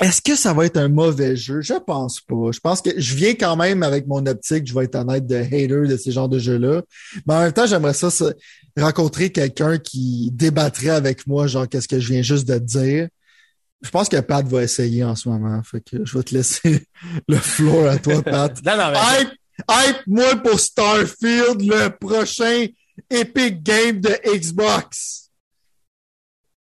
Est-ce 0.00 0.20
que 0.20 0.34
ça 0.34 0.52
va 0.52 0.66
être 0.66 0.78
un 0.78 0.88
mauvais 0.88 1.36
jeu? 1.36 1.60
Je 1.60 1.74
pense 1.74 2.20
pas. 2.20 2.50
Je 2.50 2.58
pense 2.58 2.82
que 2.82 2.90
je 2.96 3.14
viens 3.14 3.34
quand 3.34 3.56
même 3.56 3.82
avec 3.82 4.06
mon 4.06 4.24
optique, 4.26 4.66
je 4.66 4.74
vais 4.74 4.84
être 4.84 4.96
honnête, 4.96 5.26
de 5.26 5.36
hater 5.36 5.86
de 5.86 5.96
ces 5.96 6.10
genres 6.10 6.28
de 6.28 6.38
jeux-là. 6.38 6.82
Mais 7.26 7.34
en 7.34 7.40
même 7.40 7.52
temps, 7.52 7.66
j'aimerais 7.66 7.94
ça, 7.94 8.10
ça 8.10 8.32
rencontrer 8.76 9.30
quelqu'un 9.30 9.78
qui 9.78 10.30
débattrait 10.32 10.88
avec 10.88 11.26
moi, 11.26 11.46
genre 11.46 11.68
qu'est-ce 11.68 11.88
que 11.88 12.00
je 12.00 12.12
viens 12.12 12.22
juste 12.22 12.48
de 12.48 12.58
dire. 12.58 13.08
Je 13.82 13.90
pense 13.90 14.08
que 14.08 14.20
Pat 14.20 14.46
va 14.46 14.62
essayer 14.62 15.04
en 15.04 15.16
ce 15.16 15.28
moment. 15.28 15.62
Fait 15.62 15.80
que 15.80 16.04
je 16.04 16.16
vais 16.16 16.24
te 16.24 16.34
laisser 16.34 16.86
le 17.28 17.36
floor 17.36 17.88
à 17.88 17.98
toi, 17.98 18.22
Pat. 18.22 18.64
non, 18.64 18.76
non, 18.76 18.92
mais... 18.92 19.22
Hype, 19.22 19.32
hype 19.70 20.06
moi 20.06 20.36
pour 20.36 20.58
Starfield, 20.58 21.62
le 21.62 21.88
prochain 21.88 22.66
Epic 23.10 23.62
Game 23.62 24.00
de 24.00 24.16
Xbox. 24.36 25.30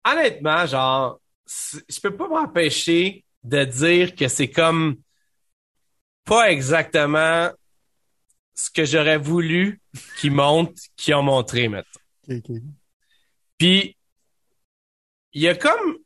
Honnêtement, 0.05 0.65
genre, 0.65 1.19
je 1.47 1.99
peux 1.99 2.15
pas 2.15 2.27
m'empêcher 2.27 3.23
de 3.43 3.63
dire 3.63 4.15
que 4.15 4.27
c'est 4.27 4.49
comme 4.49 4.97
pas 6.25 6.51
exactement 6.51 7.49
ce 8.53 8.69
que 8.69 8.85
j'aurais 8.85 9.17
voulu 9.17 9.81
qu'ils 10.19 10.31
montrent, 10.31 10.73
qu'ils 10.95 11.15
ont 11.15 11.23
montré 11.23 11.67
maintenant. 11.67 12.01
Okay, 12.23 12.37
okay. 12.37 12.61
Puis 13.57 13.97
il 15.33 15.41
y 15.41 15.47
a 15.47 15.55
comme 15.55 15.97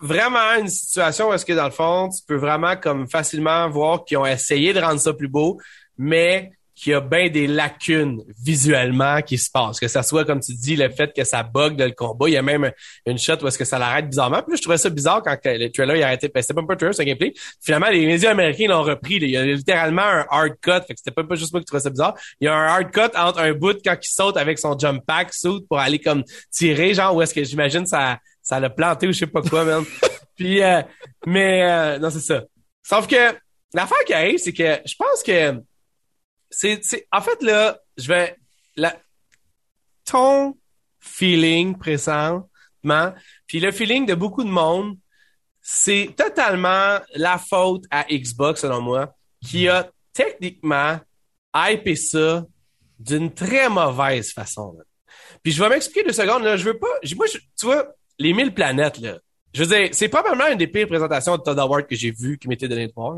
vraiment 0.00 0.54
une 0.60 0.68
situation 0.68 1.30
où 1.30 1.32
est-ce 1.32 1.44
que 1.44 1.52
dans 1.52 1.64
le 1.64 1.70
fond, 1.70 2.08
tu 2.08 2.22
peux 2.26 2.36
vraiment 2.36 2.76
comme 2.76 3.08
facilement 3.08 3.68
voir 3.68 4.04
qu'ils 4.04 4.18
ont 4.18 4.26
essayé 4.26 4.72
de 4.72 4.80
rendre 4.80 5.00
ça 5.00 5.12
plus 5.12 5.28
beau, 5.28 5.58
mais 5.98 6.52
qu'il 6.76 6.92
y 6.92 6.94
a 6.94 7.00
bien 7.00 7.30
des 7.30 7.46
lacunes 7.46 8.22
visuellement 8.38 9.22
qui 9.22 9.38
se 9.38 9.50
passent. 9.50 9.80
Que 9.80 9.88
ça 9.88 10.02
soit, 10.02 10.26
comme 10.26 10.40
tu 10.40 10.52
dis, 10.52 10.76
le 10.76 10.90
fait 10.90 11.10
que 11.16 11.24
ça 11.24 11.42
bug 11.42 11.74
dans 11.74 11.86
le 11.86 11.92
combat. 11.92 12.28
Il 12.28 12.32
y 12.32 12.36
a 12.36 12.42
même 12.42 12.70
une 13.06 13.18
shot 13.18 13.42
où 13.42 13.48
est-ce 13.48 13.56
que 13.56 13.64
ça 13.64 13.78
l'arrête 13.78 14.10
bizarrement. 14.10 14.42
Puis 14.42 14.52
là, 14.52 14.56
je 14.56 14.62
trouvais 14.62 14.76
ça 14.76 14.90
bizarre 14.90 15.22
quand 15.22 15.38
le 15.42 15.68
trailer 15.70 15.96
il 15.96 16.02
a 16.02 16.08
arrêté. 16.08 16.30
C'était 16.36 16.52
pas 16.52 16.60
un 16.60 16.76
trailer, 16.76 16.94
c'est 16.94 17.02
un 17.02 17.06
gameplay. 17.06 17.32
Finalement, 17.62 17.88
les 17.88 18.04
médias 18.06 18.30
américains 18.30 18.68
l'ont 18.68 18.82
repris. 18.82 19.14
Il 19.14 19.30
y 19.30 19.38
a 19.38 19.44
littéralement 19.46 20.02
un 20.02 20.26
hard 20.28 20.56
cut. 20.60 20.72
Fait 20.86 20.92
que 20.92 21.00
c'était 21.02 21.10
pas 21.10 21.34
juste 21.34 21.52
moi 21.52 21.60
qui 21.60 21.66
trouvais 21.66 21.80
ça 21.80 21.88
bizarre. 21.88 22.14
Il 22.40 22.44
y 22.44 22.48
a 22.48 22.54
un 22.54 22.66
hard 22.66 22.90
cut 22.90 23.16
entre 23.16 23.38
un 23.38 23.54
bout 23.54 23.78
quand 23.82 23.96
il 24.00 24.10
saute 24.10 24.36
avec 24.36 24.58
son 24.58 24.78
jump 24.78 25.02
pack 25.06 25.32
suit 25.32 25.64
pour 25.66 25.78
aller 25.78 25.98
comme 25.98 26.24
tirer, 26.50 26.92
genre 26.92 27.16
où 27.16 27.22
est-ce 27.22 27.32
que 27.32 27.42
j'imagine 27.42 27.86
ça 27.86 28.18
ça 28.46 28.60
l'a 28.60 28.70
planté 28.70 29.08
ou 29.08 29.12
je 29.12 29.18
sais 29.18 29.26
pas 29.26 29.42
quoi, 29.42 29.64
même. 29.64 29.84
Puis, 30.36 30.62
euh, 30.62 30.80
mais 31.26 31.64
euh, 31.64 31.98
non, 31.98 32.10
c'est 32.10 32.20
ça. 32.20 32.44
Sauf 32.80 33.08
que 33.08 33.36
l'affaire 33.74 34.04
qui 34.06 34.12
arrive, 34.12 34.38
c'est 34.38 34.52
que 34.52 34.78
je 34.86 34.94
pense 34.96 35.24
que 35.24 35.60
c'est, 36.48 36.78
c'est, 36.84 37.08
en 37.10 37.20
fait, 37.20 37.42
là, 37.42 37.76
je 37.96 38.06
vais, 38.06 38.36
la, 38.76 38.96
ton 40.04 40.56
feeling 41.00 41.76
présentement, 41.76 43.12
puis 43.48 43.58
le 43.58 43.72
feeling 43.72 44.06
de 44.06 44.14
beaucoup 44.14 44.44
de 44.44 44.48
monde, 44.48 44.96
c'est 45.60 46.14
totalement 46.16 47.00
la 47.16 47.38
faute 47.38 47.82
à 47.90 48.04
Xbox, 48.04 48.60
selon 48.60 48.80
moi, 48.80 49.12
qui 49.44 49.68
a 49.68 49.90
techniquement 50.12 51.00
hypé 51.52 51.96
ça 51.96 52.46
d'une 53.00 53.34
très 53.34 53.68
mauvaise 53.68 54.30
façon. 54.32 54.76
Là. 54.78 54.84
Puis 55.42 55.50
je 55.50 55.60
vais 55.60 55.68
m'expliquer 55.68 56.04
deux 56.04 56.12
secondes. 56.12 56.44
Là. 56.44 56.56
Je 56.56 56.64
veux 56.64 56.78
pas. 56.78 56.94
Moi, 57.16 57.26
je, 57.26 57.38
tu 57.58 57.66
vois, 57.66 57.92
les 58.18 58.32
mille 58.32 58.52
planètes, 58.52 58.98
là. 58.98 59.18
Je 59.56 59.64
veux 59.64 59.74
dire, 59.74 59.88
c'est 59.92 60.10
probablement 60.10 60.48
une 60.48 60.58
des 60.58 60.66
pires 60.66 60.86
présentations 60.86 61.34
de 61.38 61.42
Todd 61.42 61.58
Howard 61.58 61.86
que 61.86 61.96
j'ai 61.96 62.10
vu 62.10 62.36
qui 62.36 62.46
m'était 62.46 62.68
donné 62.68 62.88
de 62.88 62.92
voir. 62.94 63.16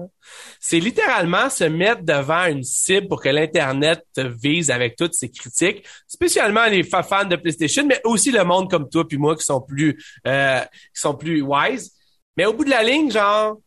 C'est 0.60 0.78
littéralement 0.78 1.51
se 1.51 1.65
mettre 1.65 2.02
devant 2.05 2.44
une 2.44 2.62
cible 2.62 3.09
pour 3.09 3.20
que 3.20 3.28
l'Internet 3.28 4.07
te 4.15 4.20
vise 4.20 4.70
avec 4.70 4.94
toutes 4.94 5.15
ses 5.15 5.31
critiques, 5.31 5.85
spécialement 6.07 6.67
les 6.67 6.85
fans 6.85 7.25
de 7.25 7.35
PlayStation, 7.35 7.85
mais 7.85 8.01
aussi 8.05 8.31
le 8.31 8.44
monde 8.44 8.70
comme 8.70 8.89
toi 8.89 9.07
puis 9.09 9.18
moi 9.18 9.35
qui 9.35 9.43
sont 9.43 9.60
plus 9.60 10.01
euh, 10.28 10.60
qui 10.60 11.01
sont 11.01 11.17
plus 11.17 11.43
wise. 11.43 11.93
Mais 12.36 12.47
au 12.47 12.52
bout 12.52 12.65
de 12.65 12.70
la 12.70 12.85
ligne, 12.85 13.10
genre, 13.10 13.59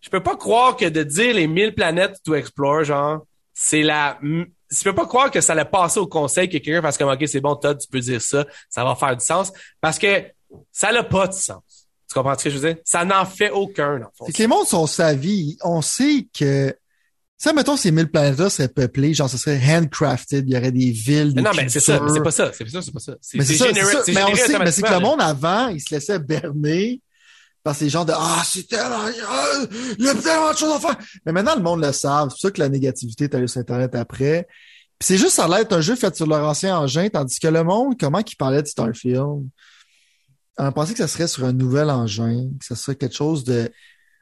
je 0.00 0.08
peux 0.08 0.22
pas 0.22 0.36
croire 0.36 0.76
que 0.76 0.84
de 0.84 1.02
dire 1.02 1.34
les 1.34 1.48
mille 1.48 1.74
planètes 1.74 2.18
to 2.24 2.36
explore, 2.36 2.84
genre, 2.84 3.26
c'est 3.52 3.82
la 3.82 4.20
je 4.22 4.84
peux 4.84 4.94
pas 4.94 5.06
croire 5.06 5.30
que 5.30 5.40
ça 5.40 5.52
allait 5.54 5.64
passer 5.64 6.00
au 6.00 6.06
conseil 6.06 6.48
que 6.48 6.58
quelqu'un 6.58 6.80
fasse 6.80 6.96
comme 6.96 7.10
OK, 7.10 7.26
c'est 7.26 7.40
bon, 7.40 7.56
Todd, 7.56 7.78
tu 7.78 7.88
peux 7.88 8.00
dire 8.00 8.22
ça, 8.22 8.46
ça 8.70 8.84
va 8.84 8.94
faire 8.94 9.16
du 9.16 9.24
sens. 9.24 9.52
Parce 9.80 9.98
que 9.98 10.24
ça 10.70 10.92
n'a 10.92 11.02
pas 11.02 11.26
de 11.26 11.32
sens. 11.32 11.62
Tu 12.08 12.14
comprends 12.14 12.36
ce 12.36 12.44
que 12.44 12.50
je 12.50 12.58
veux 12.58 12.74
dire? 12.74 12.82
Ça 12.84 13.04
n'en 13.04 13.24
fait 13.24 13.50
aucun, 13.50 13.98
dans 13.98 14.10
C'est 14.26 14.32
que 14.32 14.38
les 14.38 14.46
mondes 14.46 14.66
sont 14.66 14.86
sa 14.86 15.14
vie. 15.14 15.56
On 15.62 15.80
sait 15.80 16.26
que, 16.38 16.76
ça, 17.38 17.52
mettons, 17.52 17.76
ces 17.76 17.90
mille 17.90 18.10
planètes-là 18.10 18.50
seraient 18.50 18.68
peuplées, 18.68 19.14
genre, 19.14 19.30
ce 19.30 19.38
serait 19.38 19.60
handcrafted, 19.64 20.44
il 20.46 20.52
y 20.52 20.56
aurait 20.56 20.72
des 20.72 20.90
villes, 20.90 21.34
des 21.34 21.42
Non, 21.42 21.50
mais 21.56 21.68
c'est 21.68 21.80
ça, 21.80 22.00
mais 22.00 22.10
c'est 22.12 22.22
pas 22.22 22.30
ça, 22.30 22.52
c'est 22.52 22.68
ça, 22.68 22.82
c'est 22.82 22.92
pas 22.92 23.00
ça. 23.00 23.14
Mais 23.34 23.44
c'est 23.44 23.54
ça, 23.56 23.66
mais 23.72 23.82
on 24.24 24.34
sait, 24.34 24.58
mais 24.58 24.70
c'est 24.70 24.82
que 24.82 24.92
le 24.92 25.00
monde 25.00 25.20
avant, 25.20 25.68
il 25.68 25.80
se 25.80 25.94
laissait 25.94 26.18
berner 26.18 27.00
par 27.62 27.76
ces 27.76 27.88
gens 27.88 28.04
de, 28.04 28.12
ah, 28.14 28.42
c'est 28.44 28.66
tellement, 28.66 29.06
il 29.98 30.04
y 30.04 30.08
a 30.08 30.14
tellement 30.14 30.52
de 30.52 30.56
choses 30.56 30.72
à 30.72 30.80
faire. 30.80 30.98
Mais 31.24 31.32
maintenant, 31.32 31.54
le 31.56 31.62
monde 31.62 31.82
le 31.82 31.92
savent. 31.92 32.28
C'est 32.28 32.34
pour 32.34 32.40
ça 32.40 32.50
que 32.50 32.60
la 32.60 32.68
négativité 32.68 33.24
est 33.24 33.34
allée 33.34 33.46
sur 33.46 33.60
Internet 33.60 33.94
après. 33.94 34.48
Puis 34.98 35.06
c'est 35.06 35.16
juste, 35.16 35.34
ça 35.34 35.48
être 35.60 35.72
un 35.72 35.80
jeu 35.80 35.96
fait 35.96 36.14
sur 36.14 36.26
leur 36.26 36.46
ancien 36.46 36.76
engin, 36.76 37.08
tandis 37.08 37.38
que 37.38 37.48
le 37.48 37.64
monde, 37.64 37.94
comment 37.98 38.22
qu'il 38.22 38.36
parlait 38.36 38.62
de 38.62 38.66
Starfield? 38.66 39.48
On 40.58 40.72
pensait 40.72 40.92
que 40.92 40.98
ça 40.98 41.08
serait 41.08 41.28
sur 41.28 41.44
un 41.44 41.52
nouvel 41.52 41.90
engin, 41.90 42.48
que 42.58 42.64
ça 42.64 42.76
serait 42.76 42.96
quelque 42.96 43.16
chose 43.16 43.44
de 43.44 43.70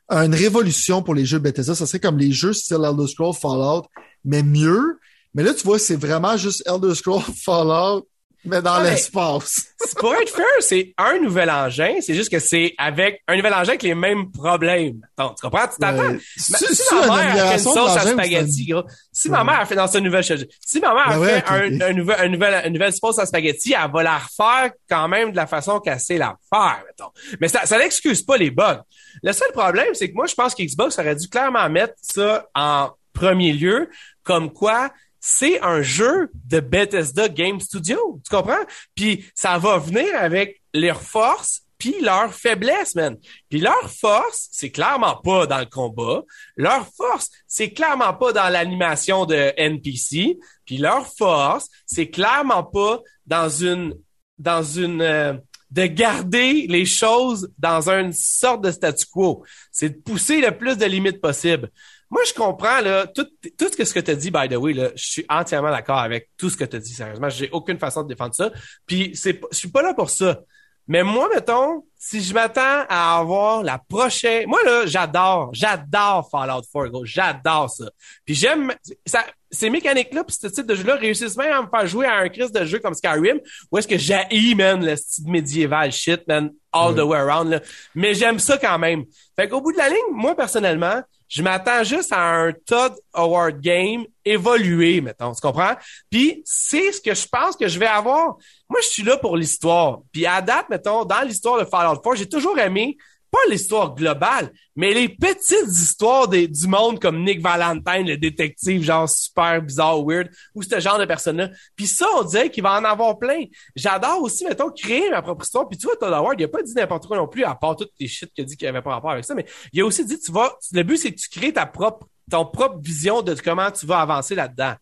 une 0.08 0.34
révolution 0.34 1.02
pour 1.02 1.14
les 1.14 1.24
jeux 1.24 1.38
Bethesda. 1.38 1.74
Ça 1.74 1.86
serait 1.86 2.00
comme 2.00 2.18
les 2.18 2.32
jeux 2.32 2.52
style 2.52 2.84
Elder 2.84 3.06
Scrolls 3.06 3.34
Fallout, 3.34 3.86
mais 4.24 4.42
mieux. 4.42 4.98
Mais 5.34 5.44
là, 5.44 5.54
tu 5.54 5.62
vois, 5.64 5.78
c'est 5.78 5.96
vraiment 5.96 6.36
juste 6.36 6.62
Elder 6.66 6.94
Scrolls 6.94 7.22
Fallout 7.44 8.06
mais 8.44 8.62
dans 8.62 8.82
ouais, 8.82 8.90
l'espace. 8.90 9.74
fair, 10.00 10.44
c'est 10.60 10.94
un 10.96 11.18
nouvel 11.18 11.50
engin. 11.50 11.96
C'est 12.00 12.14
juste 12.14 12.30
que 12.30 12.38
c'est 12.38 12.74
avec 12.78 13.22
un 13.28 13.36
nouvel 13.36 13.52
engin 13.52 13.70
avec 13.70 13.82
les 13.82 13.94
mêmes 13.94 14.30
problèmes. 14.30 15.00
Donc, 15.18 15.36
tu 15.36 15.42
comprends? 15.42 15.68
Tu 15.68 15.78
t'attends. 15.78 16.16
si, 16.36 16.52
si 16.74 16.94
ma 16.94 17.06
mère 17.06 17.46
a 17.46 17.48
fait 17.48 17.52
une 17.54 17.58
sauce 17.58 17.96
à 17.96 18.06
spaghetti, 18.06 18.66
gros, 18.66 18.84
si 19.12 19.28
ma 19.28 19.44
mère 19.44 19.60
a 19.60 19.66
fait 19.66 19.74
dans 19.74 19.86
sa 19.86 20.00
nouvelle 20.00 20.24
chose, 20.24 20.46
si 20.60 20.80
ma 20.80 20.94
mère 20.94 21.08
a 21.08 21.18
ben 21.18 21.26
fait 21.26 21.44
un, 21.48 21.80
un, 21.80 21.92
nouvel, 21.92 22.16
un 22.18 22.28
nouvel, 22.28 22.62
une 22.66 22.72
nouvelle 22.72 22.92
sauce 22.94 23.18
à 23.18 23.26
spaghetti, 23.26 23.74
elle 23.74 23.90
va 23.90 24.02
la 24.02 24.18
refaire 24.18 24.72
quand 24.88 25.08
même 25.08 25.32
de 25.32 25.36
la 25.36 25.46
façon 25.46 25.78
qu'elle 25.80 26.00
sait 26.00 26.18
la 26.18 26.36
faire, 26.52 26.82
mettons. 26.86 27.10
Mais 27.40 27.48
ça, 27.48 27.66
ça 27.66 27.78
n'excuse 27.78 28.22
pas 28.22 28.36
les 28.38 28.50
bugs. 28.50 28.80
Le 29.22 29.32
seul 29.32 29.52
problème, 29.52 29.92
c'est 29.92 30.10
que 30.10 30.14
moi, 30.14 30.26
je 30.26 30.34
pense 30.34 30.54
qu'Xbox 30.54 30.98
aurait 30.98 31.16
dû 31.16 31.28
clairement 31.28 31.68
mettre 31.68 31.94
ça 32.00 32.46
en 32.54 32.90
premier 33.12 33.52
lieu, 33.52 33.90
comme 34.22 34.52
quoi 34.52 34.90
c'est 35.20 35.60
un 35.60 35.82
jeu 35.82 36.30
de 36.46 36.60
Bethesda 36.60 37.28
Game 37.28 37.60
Studio. 37.60 38.20
Tu 38.24 38.34
comprends? 38.34 38.64
Puis 38.94 39.26
ça 39.34 39.58
va 39.58 39.78
venir 39.78 40.08
avec 40.16 40.62
leurs 40.74 41.02
forces 41.02 41.62
puis 41.80 42.00
leurs 42.02 42.34
faiblesses, 42.34 42.94
man. 42.94 43.16
Puis 43.48 43.58
leur 43.58 43.90
force, 43.90 44.48
c'est 44.52 44.70
clairement 44.70 45.16
pas 45.16 45.46
dans 45.46 45.58
le 45.58 45.64
combat. 45.64 46.22
Leur 46.56 46.86
force, 46.94 47.30
c'est 47.46 47.70
clairement 47.70 48.12
pas 48.12 48.32
dans 48.32 48.50
l'animation 48.50 49.24
de 49.24 49.52
NPC. 49.56 50.38
Puis 50.66 50.76
leur 50.76 51.06
force, 51.06 51.68
c'est 51.86 52.10
clairement 52.10 52.64
pas 52.64 53.00
dans 53.26 53.48
une 53.48 53.94
dans 54.38 54.62
une 54.62 55.02
euh, 55.02 55.34
de 55.70 55.86
garder 55.86 56.66
les 56.68 56.84
choses 56.84 57.50
dans 57.58 57.88
une 57.88 58.12
sorte 58.12 58.62
de 58.62 58.70
statu 58.70 59.06
quo. 59.06 59.44
C'est 59.70 59.90
de 59.90 60.02
pousser 60.02 60.40
le 60.40 60.56
plus 60.56 60.76
de 60.76 60.84
limites 60.84 61.20
possible. 61.20 61.70
Moi, 62.10 62.22
je 62.26 62.34
comprends 62.34 62.80
là, 62.80 63.06
tout, 63.06 63.26
tout 63.56 63.68
ce 63.72 63.94
que 63.94 64.00
tu 64.00 64.10
as 64.10 64.16
dit, 64.16 64.30
by 64.30 64.48
the 64.48 64.56
way, 64.56 64.72
là, 64.72 64.90
je 64.96 65.04
suis 65.04 65.26
entièrement 65.28 65.70
d'accord 65.70 65.98
avec 65.98 66.30
tout 66.36 66.50
ce 66.50 66.56
que 66.56 66.64
tu 66.64 66.76
as 66.76 66.80
dit, 66.80 66.92
sérieusement. 66.92 67.28
J'ai 67.28 67.48
aucune 67.50 67.78
façon 67.78 68.02
de 68.02 68.08
défendre 68.08 68.34
ça. 68.34 68.50
Puis 68.86 69.12
c'est 69.14 69.40
je 69.52 69.56
suis 69.56 69.70
pas 69.70 69.82
là 69.82 69.94
pour 69.94 70.10
ça. 70.10 70.40
Mais 70.88 71.04
moi, 71.04 71.28
mettons, 71.32 71.84
si 72.02 72.22
je 72.22 72.32
m'attends 72.32 72.86
à 72.88 73.18
avoir 73.18 73.62
la 73.62 73.76
prochaine... 73.76 74.48
Moi, 74.48 74.58
là, 74.64 74.86
j'adore, 74.86 75.50
j'adore 75.52 76.26
Fallout 76.30 76.62
4, 76.72 76.88
gros. 76.88 77.04
J'adore 77.04 77.68
ça. 77.68 77.90
Puis 78.24 78.34
j'aime... 78.34 78.72
ça 79.04 79.26
Ces 79.50 79.68
mécaniques-là, 79.68 80.24
puis 80.24 80.34
ce 80.40 80.46
type 80.46 80.64
de 80.64 80.74
jeu-là 80.76 80.94
réussissent 80.96 81.36
même 81.36 81.52
à 81.52 81.60
me 81.60 81.68
faire 81.68 81.86
jouer 81.86 82.06
à 82.06 82.16
un 82.16 82.30
crise 82.30 82.52
de 82.52 82.64
jeu 82.64 82.78
comme 82.78 82.94
Skyrim, 82.94 83.38
où 83.70 83.76
est-ce 83.76 83.86
que 83.86 83.98
j'haïs, 83.98 84.54
man, 84.54 84.82
le 84.82 84.96
style 84.96 85.30
médiéval 85.30 85.92
shit, 85.92 86.26
man, 86.26 86.50
all 86.72 86.94
the 86.94 87.00
way 87.00 87.18
around, 87.18 87.50
là. 87.50 87.60
Mais 87.94 88.14
j'aime 88.14 88.38
ça 88.38 88.56
quand 88.56 88.78
même. 88.78 89.04
Fait 89.36 89.46
qu'au 89.46 89.60
bout 89.60 89.72
de 89.72 89.78
la 89.78 89.90
ligne, 89.90 89.98
moi, 90.12 90.34
personnellement, 90.34 91.02
je 91.30 91.42
m'attends 91.42 91.84
juste 91.84 92.12
à 92.12 92.20
un 92.20 92.52
Todd 92.52 92.94
Award 93.12 93.60
game 93.60 94.04
évolué, 94.24 95.00
mettons, 95.00 95.32
tu 95.32 95.40
comprends? 95.40 95.74
Puis 96.10 96.42
c'est 96.44 96.90
ce 96.90 97.00
que 97.00 97.14
je 97.14 97.26
pense 97.28 97.56
que 97.56 97.68
je 97.68 97.78
vais 97.78 97.86
avoir. 97.86 98.36
Moi, 98.68 98.80
je 98.82 98.88
suis 98.88 99.02
là 99.04 99.16
pour 99.16 99.36
l'histoire. 99.36 100.00
Puis 100.12 100.26
à 100.26 100.42
date, 100.42 100.68
mettons, 100.68 101.04
dans 101.04 101.20
l'histoire 101.22 101.60
de 101.60 101.64
Fallout 101.64 101.89
4, 101.98 102.16
j'ai 102.16 102.28
toujours 102.28 102.58
aimé 102.58 102.96
pas 103.30 103.38
l'histoire 103.48 103.94
globale, 103.94 104.50
mais 104.74 104.92
les 104.92 105.08
petites 105.08 105.68
histoires 105.68 106.26
des, 106.26 106.48
du 106.48 106.66
monde 106.66 107.00
comme 107.00 107.22
Nick 107.24 107.40
Valentine, 107.40 108.06
le 108.06 108.16
détective, 108.16 108.82
genre 108.82 109.08
super 109.08 109.62
bizarre, 109.62 110.04
weird, 110.04 110.28
ou 110.54 110.62
ce 110.62 110.80
genre 110.80 110.98
de 110.98 111.04
personnes-là. 111.04 111.50
Puis 111.76 111.86
ça, 111.86 112.06
on 112.16 112.24
dirait 112.24 112.50
qu'il 112.50 112.62
va 112.62 112.78
en 112.78 112.84
avoir 112.84 113.18
plein. 113.18 113.44
J'adore 113.76 114.22
aussi, 114.22 114.44
mettons, 114.44 114.70
créer 114.70 115.10
ma 115.10 115.22
propre 115.22 115.44
histoire. 115.44 115.68
Puis 115.68 115.78
tu 115.78 115.86
vois, 115.86 115.96
Todd 115.96 116.12
Howard, 116.12 116.40
il 116.40 116.44
a 116.44 116.48
pas 116.48 116.62
dit 116.62 116.74
n'importe 116.74 117.06
quoi 117.06 117.16
non 117.16 117.28
plus, 117.28 117.44
à 117.44 117.54
part 117.54 117.76
toutes 117.76 117.92
les 118.00 118.08
shit 118.08 118.32
qu'il 118.32 118.42
a 118.42 118.46
dit 118.46 118.56
qu'il 118.56 118.66
avait 118.66 118.82
pas 118.82 118.90
rapport 118.90 119.12
avec 119.12 119.24
ça, 119.24 119.34
mais 119.34 119.46
il 119.72 119.80
a 119.80 119.86
aussi 119.86 120.04
dit, 120.04 120.18
tu 120.18 120.32
vas, 120.32 120.52
le 120.72 120.82
but, 120.82 120.96
c'est 120.96 121.12
que 121.12 121.20
tu 121.20 121.28
crées 121.28 121.52
ta 121.52 121.66
propre, 121.66 122.08
ton 122.30 122.44
propre 122.44 122.78
vision 122.80 123.22
de 123.22 123.34
comment 123.34 123.70
tu 123.70 123.86
vas 123.86 124.00
avancer 124.00 124.34
là-dedans. 124.34 124.74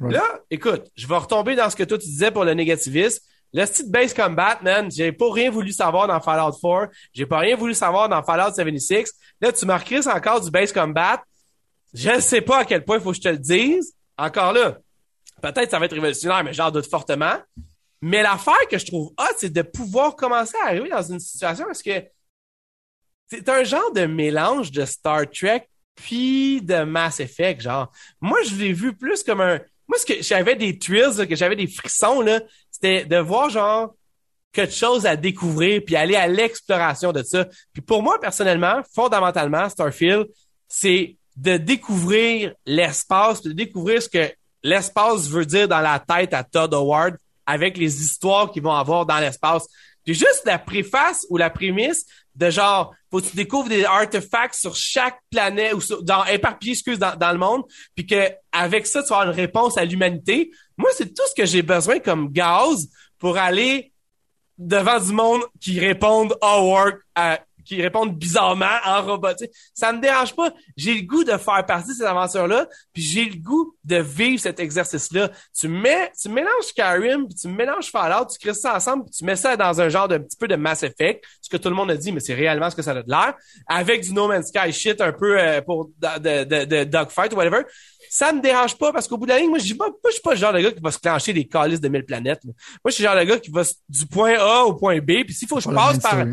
Là, 0.00 0.40
écoute, 0.50 0.84
je 0.96 1.06
vais 1.06 1.16
retomber 1.16 1.56
dans 1.56 1.68
ce 1.68 1.76
que 1.76 1.82
toi 1.82 1.98
tu 1.98 2.06
disais 2.06 2.30
pour 2.30 2.46
le 2.46 2.54
négativisme. 2.54 3.22
Le 3.52 3.66
style 3.66 3.90
base 3.90 4.14
combat, 4.14 4.58
man, 4.62 4.90
j'ai 4.90 5.12
pas 5.12 5.32
rien 5.32 5.50
voulu 5.50 5.72
savoir 5.72 6.06
dans 6.06 6.20
Fallout 6.20 6.52
4. 6.52 6.92
J'ai 7.12 7.26
pas 7.26 7.38
rien 7.38 7.56
voulu 7.56 7.74
savoir 7.74 8.08
dans 8.08 8.22
Fallout 8.22 8.54
76. 8.54 9.12
Là, 9.40 9.52
tu 9.52 9.66
marquerais 9.66 10.06
encore 10.08 10.40
du 10.40 10.50
base 10.50 10.72
combat. 10.72 11.22
Je 11.92 12.10
ne 12.10 12.20
sais 12.20 12.40
pas 12.40 12.58
à 12.58 12.64
quel 12.64 12.84
point 12.84 12.98
il 12.98 13.02
faut 13.02 13.10
que 13.10 13.16
je 13.16 13.22
te 13.22 13.28
le 13.28 13.38
dise. 13.38 13.94
Encore 14.16 14.52
là, 14.52 14.78
peut-être 15.42 15.70
ça 15.70 15.78
va 15.78 15.86
être 15.86 15.94
révolutionnaire, 15.94 16.44
mais 16.44 16.52
j'en 16.52 16.70
doute 16.70 16.88
fortement. 16.88 17.36
Mais 18.02 18.22
l'affaire 18.22 18.68
que 18.70 18.78
je 18.78 18.86
trouve 18.86 19.08
hot, 19.18 19.34
c'est 19.38 19.52
de 19.52 19.62
pouvoir 19.62 20.14
commencer 20.14 20.56
à 20.62 20.68
arriver 20.68 20.88
dans 20.88 21.02
une 21.02 21.20
situation 21.20 21.64
parce 21.64 21.82
que 21.82 22.04
c'est 23.28 23.48
un 23.48 23.62
genre 23.62 23.92
de 23.92 24.06
mélange 24.06 24.70
de 24.70 24.84
Star 24.84 25.22
Trek 25.30 25.68
puis 25.94 26.62
de 26.62 26.82
Mass 26.82 27.20
Effect, 27.20 27.60
genre. 27.60 27.92
Moi, 28.20 28.42
je 28.42 28.54
l'ai 28.54 28.72
vu 28.72 28.96
plus 28.96 29.22
comme 29.22 29.40
un... 29.40 29.60
Moi, 29.86 29.98
ce 29.98 30.06
que 30.06 30.22
j'avais 30.22 30.56
des 30.56 30.78
thrills, 30.78 31.26
que 31.28 31.36
j'avais 31.36 31.56
des 31.56 31.66
frissons, 31.66 32.20
là, 32.20 32.40
c'était 32.80 33.04
de 33.04 33.16
voir 33.16 33.50
genre 33.50 33.94
quelque 34.52 34.74
chose 34.74 35.06
à 35.06 35.16
découvrir 35.16 35.82
puis 35.84 35.96
aller 35.96 36.16
à 36.16 36.26
l'exploration 36.26 37.12
de 37.12 37.22
ça. 37.22 37.46
Puis 37.72 37.82
pour 37.82 38.02
moi 38.02 38.18
personnellement, 38.20 38.80
fondamentalement, 38.94 39.68
Starfield, 39.68 40.26
c'est 40.68 41.16
de 41.36 41.56
découvrir 41.56 42.54
l'espace, 42.66 43.42
de 43.42 43.52
découvrir 43.52 44.02
ce 44.02 44.08
que 44.08 44.32
l'espace 44.62 45.28
veut 45.28 45.46
dire 45.46 45.68
dans 45.68 45.80
la 45.80 45.98
tête 45.98 46.34
à 46.34 46.44
Todd 46.44 46.74
Howard 46.74 47.16
avec 47.46 47.76
les 47.76 48.02
histoires 48.02 48.50
qu'ils 48.50 48.62
vont 48.62 48.74
avoir 48.74 49.06
dans 49.06 49.18
l'espace. 49.18 49.66
Puis 50.04 50.14
juste 50.14 50.42
la 50.44 50.58
préface 50.58 51.26
ou 51.30 51.36
la 51.36 51.50
prémisse 51.50 52.06
de 52.34 52.50
genre, 52.50 52.94
faut 53.10 53.20
que 53.20 53.26
tu 53.26 53.36
découvres 53.36 53.68
des 53.68 53.84
artefacts 53.84 54.54
sur 54.54 54.74
chaque 54.74 55.18
planète 55.30 55.74
ou 55.74 55.80
sur, 55.80 56.02
dans, 56.02 56.24
éparpillés, 56.24 56.72
excuse, 56.72 56.98
dans, 56.98 57.32
le 57.32 57.38
monde, 57.38 57.64
puis 57.94 58.06
que 58.06 58.30
avec 58.52 58.86
ça, 58.86 59.02
tu 59.02 59.08
vas 59.08 59.20
avoir 59.20 59.34
une 59.34 59.40
réponse 59.40 59.76
à 59.76 59.84
l'humanité. 59.84 60.50
Moi, 60.80 60.90
c'est 60.96 61.14
tout 61.14 61.22
ce 61.28 61.34
que 61.34 61.44
j'ai 61.44 61.60
besoin 61.60 61.98
comme 61.98 62.32
gaz 62.32 62.88
pour 63.18 63.36
aller 63.36 63.92
devant 64.56 64.98
du 64.98 65.12
monde 65.12 65.42
qui 65.60 65.78
répondent 65.78 66.34
all 66.40 66.62
work, 66.62 67.02
qui 67.66 67.82
répondent 67.82 68.16
bizarrement 68.16 68.78
en 68.84 69.02
robotique. 69.02 69.50
Ça 69.74 69.92
me 69.92 70.00
dérange 70.00 70.34
pas. 70.34 70.52
J'ai 70.76 70.94
le 70.94 71.02
goût 71.02 71.22
de 71.22 71.36
faire 71.36 71.64
partie 71.66 71.90
de 71.90 71.94
cette 71.94 72.06
aventure-là, 72.06 72.66
puis 72.94 73.02
j'ai 73.02 73.26
le 73.26 73.36
goût 73.36 73.76
de 73.84 73.96
vivre 73.96 74.40
cet 74.40 74.58
exercice-là. 74.58 75.30
Tu 75.54 75.68
mets, 75.68 76.10
tu 76.20 76.30
mélanges 76.30 76.62
Skyrim, 76.62 77.28
puis 77.28 77.36
tu 77.36 77.48
mélanges 77.48 77.90
Fallout, 77.90 78.26
tu 78.26 78.38
crées 78.38 78.54
ça 78.54 78.74
ensemble, 78.74 79.04
puis 79.04 79.12
tu 79.18 79.24
mets 79.24 79.36
ça 79.36 79.56
dans 79.56 79.80
un 79.82 79.90
genre 79.90 80.08
de 80.08 80.16
petit 80.16 80.36
peu 80.38 80.48
de 80.48 80.56
Mass 80.56 80.82
Effect, 80.82 81.22
ce 81.42 81.50
que 81.50 81.58
tout 81.58 81.68
le 81.68 81.74
monde 81.74 81.90
a 81.90 81.96
dit, 81.96 82.10
mais 82.10 82.20
c'est 82.20 82.34
réellement 82.34 82.70
ce 82.70 82.76
que 82.76 82.82
ça 82.82 82.92
a 82.92 83.02
de 83.02 83.10
l'air, 83.10 83.34
avec 83.66 84.00
du 84.02 84.14
No 84.14 84.28
Man's 84.28 84.48
Sky 84.48 84.72
shit 84.72 85.00
un 85.02 85.12
peu 85.12 85.38
euh, 85.38 85.60
pour 85.60 85.90
de, 85.98 86.44
de, 86.44 86.64
de, 86.64 86.84
dogfight 86.84 87.32
ou 87.34 87.36
whatever 87.36 87.64
ça 88.12 88.32
me 88.32 88.40
dérange 88.40 88.76
pas 88.76 88.92
parce 88.92 89.06
qu'au 89.06 89.16
bout 89.16 89.24
de 89.26 89.30
la 89.30 89.38
ligne, 89.38 89.50
moi, 89.50 89.58
je 89.60 89.66
suis 89.66 89.74
pas, 89.74 89.86
je 90.04 90.10
suis 90.10 90.20
pas 90.20 90.32
le 90.32 90.36
genre 90.36 90.52
de 90.52 90.58
gars 90.58 90.72
qui 90.72 90.80
va 90.80 90.90
se 90.90 90.98
clencher 90.98 91.32
des 91.32 91.46
calices 91.46 91.80
de 91.80 91.88
mille 91.88 92.04
planètes. 92.04 92.40
Moi, 92.44 92.54
je 92.86 92.90
suis 92.90 93.04
le 93.04 93.08
genre 93.08 93.16
de 93.16 93.24
gars 93.24 93.38
qui 93.38 93.52
va 93.52 93.62
du 93.88 94.06
point 94.06 94.34
A 94.36 94.64
au 94.64 94.74
point 94.74 94.98
B, 94.98 95.22
puis 95.24 95.32
s'il 95.32 95.46
faut 95.46 95.56
que 95.56 95.62
je 95.62 95.68
passe 95.68 96.00
par, 96.00 96.26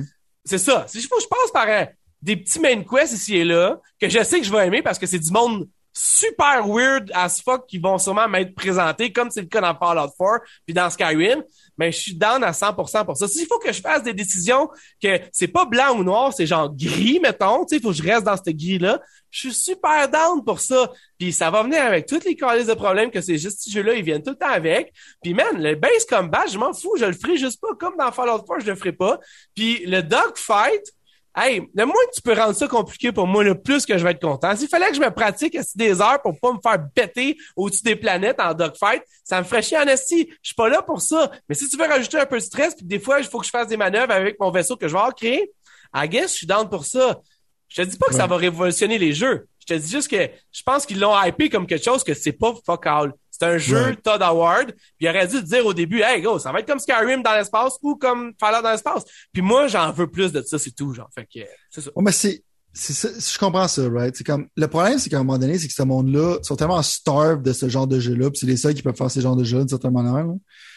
c'est 0.44 0.58
ça, 0.58 0.86
s'il 0.88 1.04
faut 1.04 1.18
que 1.18 1.22
je 1.22 1.28
passe 1.28 1.52
par 1.54 1.68
euh, 1.70 1.86
des 2.20 2.36
petits 2.36 2.60
main 2.60 2.82
quests 2.82 3.14
ici 3.14 3.38
et 3.38 3.44
là, 3.44 3.80
que 4.02 4.10
je 4.10 4.24
sais 4.24 4.40
que 4.40 4.46
je 4.48 4.52
vais 4.52 4.66
aimer 4.66 4.82
parce 4.82 4.98
que 4.98 5.06
c'est 5.06 5.20
du 5.20 5.32
monde 5.32 5.70
super 5.98 6.68
weird 6.68 7.12
as 7.14 7.42
fuck 7.42 7.66
qui 7.68 7.80
vont 7.80 7.98
sûrement 7.98 8.28
m'être 8.28 8.54
présentés, 8.54 9.12
comme 9.12 9.32
c'est 9.32 9.42
le 9.42 9.48
cas 9.48 9.62
dans 9.62 9.76
Fallout 9.76 10.12
4 10.18 10.42
puis 10.66 10.74
dans 10.74 10.90
Skyrim, 10.90 11.44
mais 11.78 11.92
je 11.92 12.00
suis 12.00 12.16
down 12.16 12.44
à 12.44 12.52
100% 12.52 13.06
pour 13.06 13.18
ça. 13.18 13.28
S'il 13.28 13.48
faut 13.48 13.60
que 13.60 13.72
je 13.72 13.82
fasse 13.82 14.04
des 14.04 14.14
décisions 14.14 14.70
que 15.02 15.20
c'est 15.32 15.48
pas 15.48 15.66
blanc 15.66 15.98
ou 15.98 16.04
noir, 16.04 16.34
c'est 16.34 16.46
genre 16.46 16.74
gris, 16.74 17.20
mettons, 17.20 17.66
tu 17.66 17.76
sais, 17.76 17.82
faut 17.82 17.90
que 17.90 17.96
je 17.96 18.04
reste 18.04 18.24
dans 18.24 18.38
ce 18.38 18.52
gris-là, 18.52 19.02
je 19.32 19.40
suis 19.40 19.54
super 19.54 20.10
down 20.10 20.44
pour 20.44 20.60
ça. 20.60 20.92
Puis 21.20 21.34
ça 21.34 21.50
va 21.50 21.64
venir 21.64 21.82
avec 21.82 22.06
toutes 22.06 22.26
les 22.26 22.36
calices 22.36 22.68
de 22.68 22.74
problèmes 22.74 23.12
que 23.12 23.22
ces 23.22 23.38
juste 23.38 23.70
jeux-là, 23.70 23.94
ils 23.94 24.04
viennent 24.04 24.24
tout 24.24 24.32
le 24.32 24.38
temps 24.38 24.50
avec. 24.50 24.94
Puis 25.22 25.34
man, 25.34 25.62
le 25.62 25.76
base 25.76 26.06
combat, 26.10 26.46
je 26.48 26.58
m'en 26.58 26.74
fous, 26.74 26.96
je 26.98 27.06
le 27.06 27.14
ferai 27.14 27.38
juste 27.38 27.60
pas 27.60 27.76
comme 27.80 27.96
dans 27.98 28.12
Fallout 28.12 28.44
4, 28.44 28.62
je 28.62 28.72
le 28.72 28.76
ferai 28.76 28.94
pas. 28.94 29.20
Puis 29.56 29.86
le 29.86 30.02
dogfight, 30.02 30.94
Hey, 31.40 31.62
le 31.76 31.86
moins 31.86 31.94
que 32.10 32.16
tu 32.16 32.22
peux 32.24 32.34
rendre 32.34 32.56
ça 32.56 32.68
compliqué 32.68 33.12
pour 33.12 33.28
moi, 33.28 33.44
le 33.44 33.62
plus 33.62 33.86
que 33.86 33.96
je 33.96 34.04
vais 34.04 34.10
être 34.10 34.22
content. 34.22 34.56
S'il 34.56 34.68
fallait 34.68 34.90
que 34.90 34.96
je 34.96 35.00
me 35.00 35.12
pratique 35.12 35.56
à 35.56 35.62
des 35.76 36.02
heures 36.02 36.20
pour 36.24 36.40
pas 36.40 36.52
me 36.52 36.58
faire 36.60 36.84
bêter 36.96 37.38
au-dessus 37.56 37.84
des 37.84 37.96
planètes 37.96 38.40
en 38.40 38.56
dogfight, 38.56 39.04
ça 39.24 39.40
me 39.40 39.46
ferait 39.46 39.62
chier 39.62 39.78
en 39.78 39.84
esti. 39.84 40.28
Je 40.42 40.48
suis 40.48 40.56
pas 40.56 40.68
là 40.68 40.82
pour 40.82 41.00
ça. 41.00 41.30
Mais 41.48 41.54
si 41.54 41.70
tu 41.70 41.78
veux 41.78 41.86
rajouter 41.86 42.18
un 42.18 42.26
peu 42.26 42.38
de 42.38 42.44
stress, 42.44 42.74
puis 42.74 42.88
des 42.88 43.00
fois, 43.00 43.20
il 43.20 43.26
faut 43.26 43.38
que 43.38 43.46
je 43.46 43.52
fasse 43.52 43.68
des 43.68 43.78
manœuvres 43.78 44.12
avec 44.12 44.40
mon 44.40 44.50
vaisseau 44.50 44.78
que 44.78 44.88
je 44.88 44.94
vais 44.94 45.00
avoir 45.00 45.14
créé, 45.14 45.52
I 45.94 46.10
guess, 46.10 46.32
je 46.32 46.38
suis 46.38 46.48
down 46.48 46.68
pour 46.68 46.86
ça. 46.86 47.22
Je 47.68 47.84
te 47.84 47.88
dis 47.88 47.98
pas 47.98 48.08
que 48.08 48.16
ça 48.16 48.26
va 48.26 48.38
révolutionner 48.38 48.98
les 48.98 49.14
jeux. 49.14 49.48
Je 49.60 49.76
te 49.76 49.80
dis 49.80 49.92
juste 49.92 50.10
que 50.10 50.30
je 50.52 50.64
pense 50.64 50.88
qu'ils 50.88 51.00
l'ont 51.00 51.14
hypé 51.22 51.50
comme 51.50 51.68
quelque 51.68 51.84
chose 51.84 52.04
que 52.04 52.16
c'est 52.16 52.32
pas 52.32 52.56
fuck 52.66 52.88
all. 52.88 53.14
C'est 53.40 53.46
un 53.46 53.58
jeu 53.58 53.96
Todd 54.04 54.22
Howard. 54.22 54.72
Puis 54.72 55.06
il 55.06 55.10
aurait 55.10 55.28
dû 55.28 55.42
dire 55.44 55.66
au 55.66 55.74
début, 55.74 56.02
hey 56.02 56.22
go, 56.22 56.40
ça 56.40 56.52
va 56.52 56.60
être 56.60 56.68
comme 56.68 56.80
Skyrim 56.80 57.22
dans 57.22 57.34
l'espace 57.34 57.74
ou 57.82 57.96
comme 57.96 58.34
Fallout 58.40 58.64
dans 58.64 58.72
l'espace. 58.72 59.04
Puis 59.32 59.42
moi, 59.42 59.68
j'en 59.68 59.92
veux 59.92 60.08
plus 60.08 60.32
de 60.32 60.42
ça, 60.42 60.58
c'est 60.58 60.72
tout, 60.72 60.94
genre. 60.94 61.10
Fait 61.14 61.26
que 61.26 61.46
c'est 61.70 61.82
ça. 61.82 61.92
Ouais, 61.96 62.04
mais 62.04 62.12
c'est 62.12 62.44
ça, 62.74 63.10
je 63.10 63.40
comprends 63.40 63.68
ça, 63.68 63.90
right? 63.90 64.16
C'est 64.16 64.24
comme 64.24 64.48
le 64.56 64.68
problème, 64.68 65.00
c'est 65.00 65.10
qu'à 65.10 65.18
un 65.18 65.24
moment 65.24 65.40
donné, 65.40 65.58
c'est 65.58 65.68
que 65.68 65.74
ce 65.74 65.84
monde-là 65.84 66.38
sont 66.44 66.56
tellement 66.56 66.82
starved 66.84 67.42
de 67.42 67.52
ce 67.52 67.70
genre 67.70 67.88
de 67.88 68.00
jeu-là, 68.00 68.30
puis 68.30 68.40
c'est 68.40 68.46
les 68.46 68.58
seuls 68.58 68.76
qui 68.76 68.84
peuvent 68.84 68.96
faire 68.96 69.10
ce 69.10 69.20
genre 69.20 69.36
de 69.36 69.44
jeu 69.44 69.60
d'une 69.60 69.68
certaine 69.68 69.94
manière. 69.94 70.26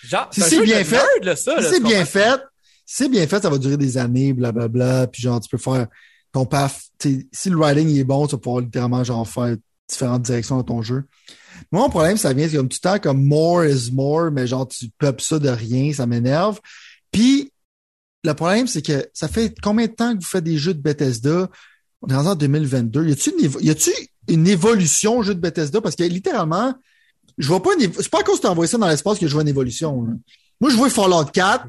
Genre, 0.05 0.29
si 0.33 0.41
c'est 0.41 0.63
bien 0.63 0.83
fait, 0.83 1.05
là, 1.23 1.37
ça, 1.37 1.61
si 1.61 1.69
c'est 1.69 1.83
bien 1.83 2.05
fait, 2.07 2.41
si 2.87 3.05
c'est 3.05 3.09
bien 3.09 3.27
fait, 3.27 3.43
ça 3.43 3.51
va 3.51 3.59
durer 3.59 3.77
des 3.77 3.99
années, 3.99 4.33
blablabla, 4.33 5.09
puis 5.09 5.21
genre 5.23 5.41
tu 5.41 5.49
peux 5.51 5.59
faire 5.59 5.89
ton 6.33 6.47
path. 6.47 6.81
Si 7.03 7.51
le 7.51 7.57
writing 7.57 7.95
est 7.99 8.05
bon, 8.05 8.27
tu 8.27 8.33
vas 8.37 8.39
pouvoir 8.39 8.63
littéralement 8.63 9.05
genre 9.05 9.29
faire 9.29 9.57
différentes 9.87 10.23
directions 10.23 10.57
dans 10.57 10.65
ton 10.65 10.83
jeu. 10.83 11.05
Moi, 11.73 11.83
mon 11.83 11.91
problème, 11.91 12.17
ça 12.17 12.33
vient, 12.33 12.49
comme 12.49 12.69
tout 12.69 12.79
le 12.83 12.91
temps 12.91 12.99
comme 12.99 13.25
more 13.25 13.65
is 13.65 13.91
more, 13.93 14.31
mais 14.31 14.47
genre, 14.47 14.67
tu 14.67 14.89
peuples 14.99 15.23
ça 15.23 15.39
de 15.39 15.49
rien, 15.49 15.93
ça 15.93 16.07
m'énerve. 16.07 16.61
Puis, 17.13 17.53
le 18.25 18.35
problème, 18.35 18.67
c'est 18.67 18.83
que 18.83 19.09
ça 19.15 19.29
fait 19.29 19.55
combien 19.63 19.87
de 19.87 19.93
temps 19.93 20.13
que 20.13 20.23
vous 20.23 20.29
faites 20.29 20.45
des 20.45 20.59
jeux 20.59 20.75
de 20.75 20.81
Bethesda? 20.81 21.49
On 22.03 22.09
est 22.09 22.15
en 22.15 22.35
2022. 22.35 23.09
Y 23.09 23.13
a-tu 23.71 23.91
une, 24.29 24.35
une 24.35 24.49
évolution 24.49 25.19
au 25.19 25.23
jeu 25.23 25.35
de 25.35 25.41
Bethesda? 25.41 25.81
Parce 25.81 25.97
que 25.97 26.03
littéralement, 26.03 26.75
je 27.39 27.47
vois 27.47 27.63
pas 27.63 27.71
une, 27.79 27.93
c'est 27.93 28.11
pas 28.11 28.21
à 28.21 28.23
cause 28.23 28.41
que 28.41 28.47
envoyé 28.47 28.69
ça 28.69 28.79
dans 28.79 28.89
l'espace 28.89 29.19
que 29.19 29.27
je 29.27 29.33
vois 29.33 29.43
une 29.43 29.49
évolution. 29.49 30.07
Moi, 30.61 30.71
je 30.71 30.77
vois 30.77 30.91
Fallout 30.91 31.25
4, 31.25 31.67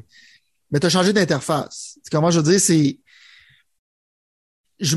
mais 0.70 0.80
tu 0.80 0.86
as 0.86 0.90
changé 0.90 1.12
d'interface. 1.12 1.98
Comment 2.10 2.30
je 2.30 2.40
veux 2.40 2.50
dire, 2.50 2.60
c'est, 2.60 2.98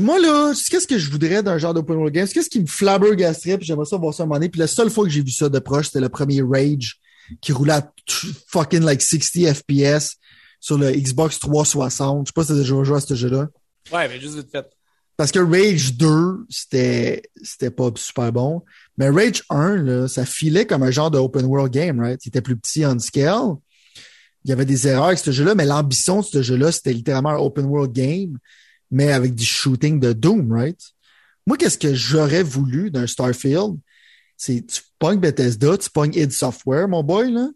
moi, 0.00 0.18
là, 0.18 0.52
qu'est-ce 0.70 0.86
que 0.86 0.98
je 0.98 1.10
voudrais 1.10 1.42
d'un 1.42 1.58
genre 1.58 1.74
d'open 1.74 1.96
world 1.96 2.14
game? 2.14 2.28
Qu'est-ce 2.28 2.50
qui 2.50 2.60
me 2.60 2.66
flabbergasterait? 2.66 3.58
Puis 3.58 3.66
j'aimerais 3.66 3.86
ça 3.86 3.96
voir 3.96 4.12
ça 4.12 4.24
un 4.24 4.26
moment 4.26 4.36
donné. 4.36 4.48
Puis 4.48 4.58
la 4.58 4.66
seule 4.66 4.90
fois 4.90 5.04
que 5.04 5.10
j'ai 5.10 5.22
vu 5.22 5.30
ça 5.30 5.48
de 5.48 5.58
proche, 5.58 5.86
c'était 5.86 6.00
le 6.00 6.08
premier 6.08 6.42
Rage 6.42 6.98
qui 7.40 7.52
roulait 7.52 7.74
à 7.74 7.92
fucking 8.48 8.82
like 8.82 9.02
60 9.02 9.54
FPS 9.54 10.16
sur 10.60 10.78
le 10.78 10.90
Xbox 10.92 11.38
360. 11.38 12.26
Je 12.26 12.30
sais 12.30 12.32
pas 12.34 12.42
si 12.42 12.48
t'as 12.48 12.54
déjà 12.54 12.82
joué 12.82 12.96
à 12.96 13.00
ce 13.00 13.14
jeu-là. 13.14 13.48
Ouais, 13.92 14.08
mais 14.08 14.20
juste 14.20 14.36
vite 14.36 14.50
fait. 14.50 14.66
Parce 15.16 15.32
que 15.32 15.38
Rage 15.38 15.94
2, 15.94 16.46
c'était, 16.50 17.22
c'était 17.42 17.70
pas 17.70 17.90
super 17.94 18.32
bon. 18.32 18.62
Mais 18.98 19.08
Rage 19.08 19.44
1, 19.48 19.76
là, 19.76 20.08
ça 20.08 20.26
filait 20.26 20.66
comme 20.66 20.82
un 20.82 20.90
genre 20.90 21.10
d'open 21.10 21.46
world 21.46 21.72
game, 21.72 22.00
right? 22.00 22.20
C'était 22.22 22.42
plus 22.42 22.56
petit 22.56 22.84
en 22.84 22.98
scale. 22.98 23.54
il 24.44 24.50
y 24.50 24.52
avait 24.52 24.66
des 24.66 24.86
erreurs 24.86 25.06
avec 25.06 25.18
ce 25.18 25.30
jeu-là, 25.30 25.54
mais 25.54 25.64
l'ambition 25.64 26.20
de 26.20 26.26
ce 26.26 26.42
jeu-là, 26.42 26.70
c'était 26.70 26.92
littéralement 26.92 27.30
un 27.30 27.38
open 27.38 27.64
world 27.64 27.92
game, 27.92 28.38
mais 28.90 29.12
avec 29.12 29.34
du 29.34 29.44
shooting 29.44 30.00
de 30.00 30.12
Doom, 30.12 30.52
right? 30.52 30.80
Moi, 31.46 31.56
qu'est-ce 31.56 31.78
que 31.78 31.94
j'aurais 31.94 32.42
voulu 32.42 32.90
d'un 32.90 33.06
Starfield? 33.06 33.76
C'est 34.36 34.66
tu 34.66 34.82
pognes 34.98 35.20
Bethesda, 35.20 35.78
tu 35.78 35.90
pognes 35.90 36.14
id 36.14 36.32
Software, 36.32 36.88
mon 36.88 37.02
boy, 37.02 37.32
là, 37.32 37.48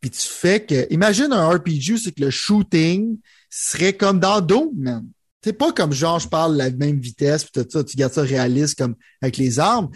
puis 0.00 0.10
tu 0.10 0.26
fais 0.26 0.64
que. 0.64 0.86
Imagine 0.92 1.32
un 1.32 1.48
RPG, 1.48 1.98
c'est 2.02 2.12
que 2.12 2.22
le 2.22 2.30
shooting 2.30 3.18
serait 3.50 3.94
comme 3.94 4.20
dans 4.20 4.40
Doom, 4.40 4.70
man. 4.76 5.06
C'est 5.42 5.52
pas 5.52 5.72
comme 5.72 5.92
genre, 5.92 6.18
je 6.18 6.28
parle 6.28 6.56
la 6.56 6.70
même 6.70 6.98
vitesse, 6.98 7.44
puis 7.44 7.62
tout 7.62 7.70
ça, 7.70 7.84
tu 7.84 7.96
gardes 7.96 8.12
ça 8.12 8.22
réaliste 8.22 8.78
comme 8.78 8.96
avec 9.22 9.36
les 9.36 9.60
armes, 9.60 9.90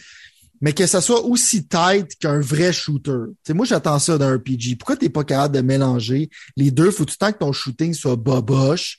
mais 0.61 0.73
que 0.73 0.87
ça 0.87 1.01
soit 1.01 1.25
aussi 1.25 1.67
tight 1.67 2.15
qu'un 2.21 2.39
vrai 2.39 2.73
shooter. 2.73 3.33
sais, 3.45 3.55
moi, 3.55 3.67
j'attends 3.67 3.99
ça 3.99 4.19
d'un 4.19 4.37
RPG. 4.37 4.77
Pourquoi 4.79 4.97
t'es 4.97 5.09
pas 5.09 5.25
capable 5.25 5.57
de 5.57 5.61
mélanger 5.61 6.31
les 6.57 6.71
deux? 6.71 6.91
Faut 6.91 7.05
tout 7.05 7.15
le 7.19 7.27
temps 7.27 7.33
que 7.33 7.39
ton 7.39 7.53
shooting 7.53 7.95
soit 7.95 8.17
boboche. 8.17 8.99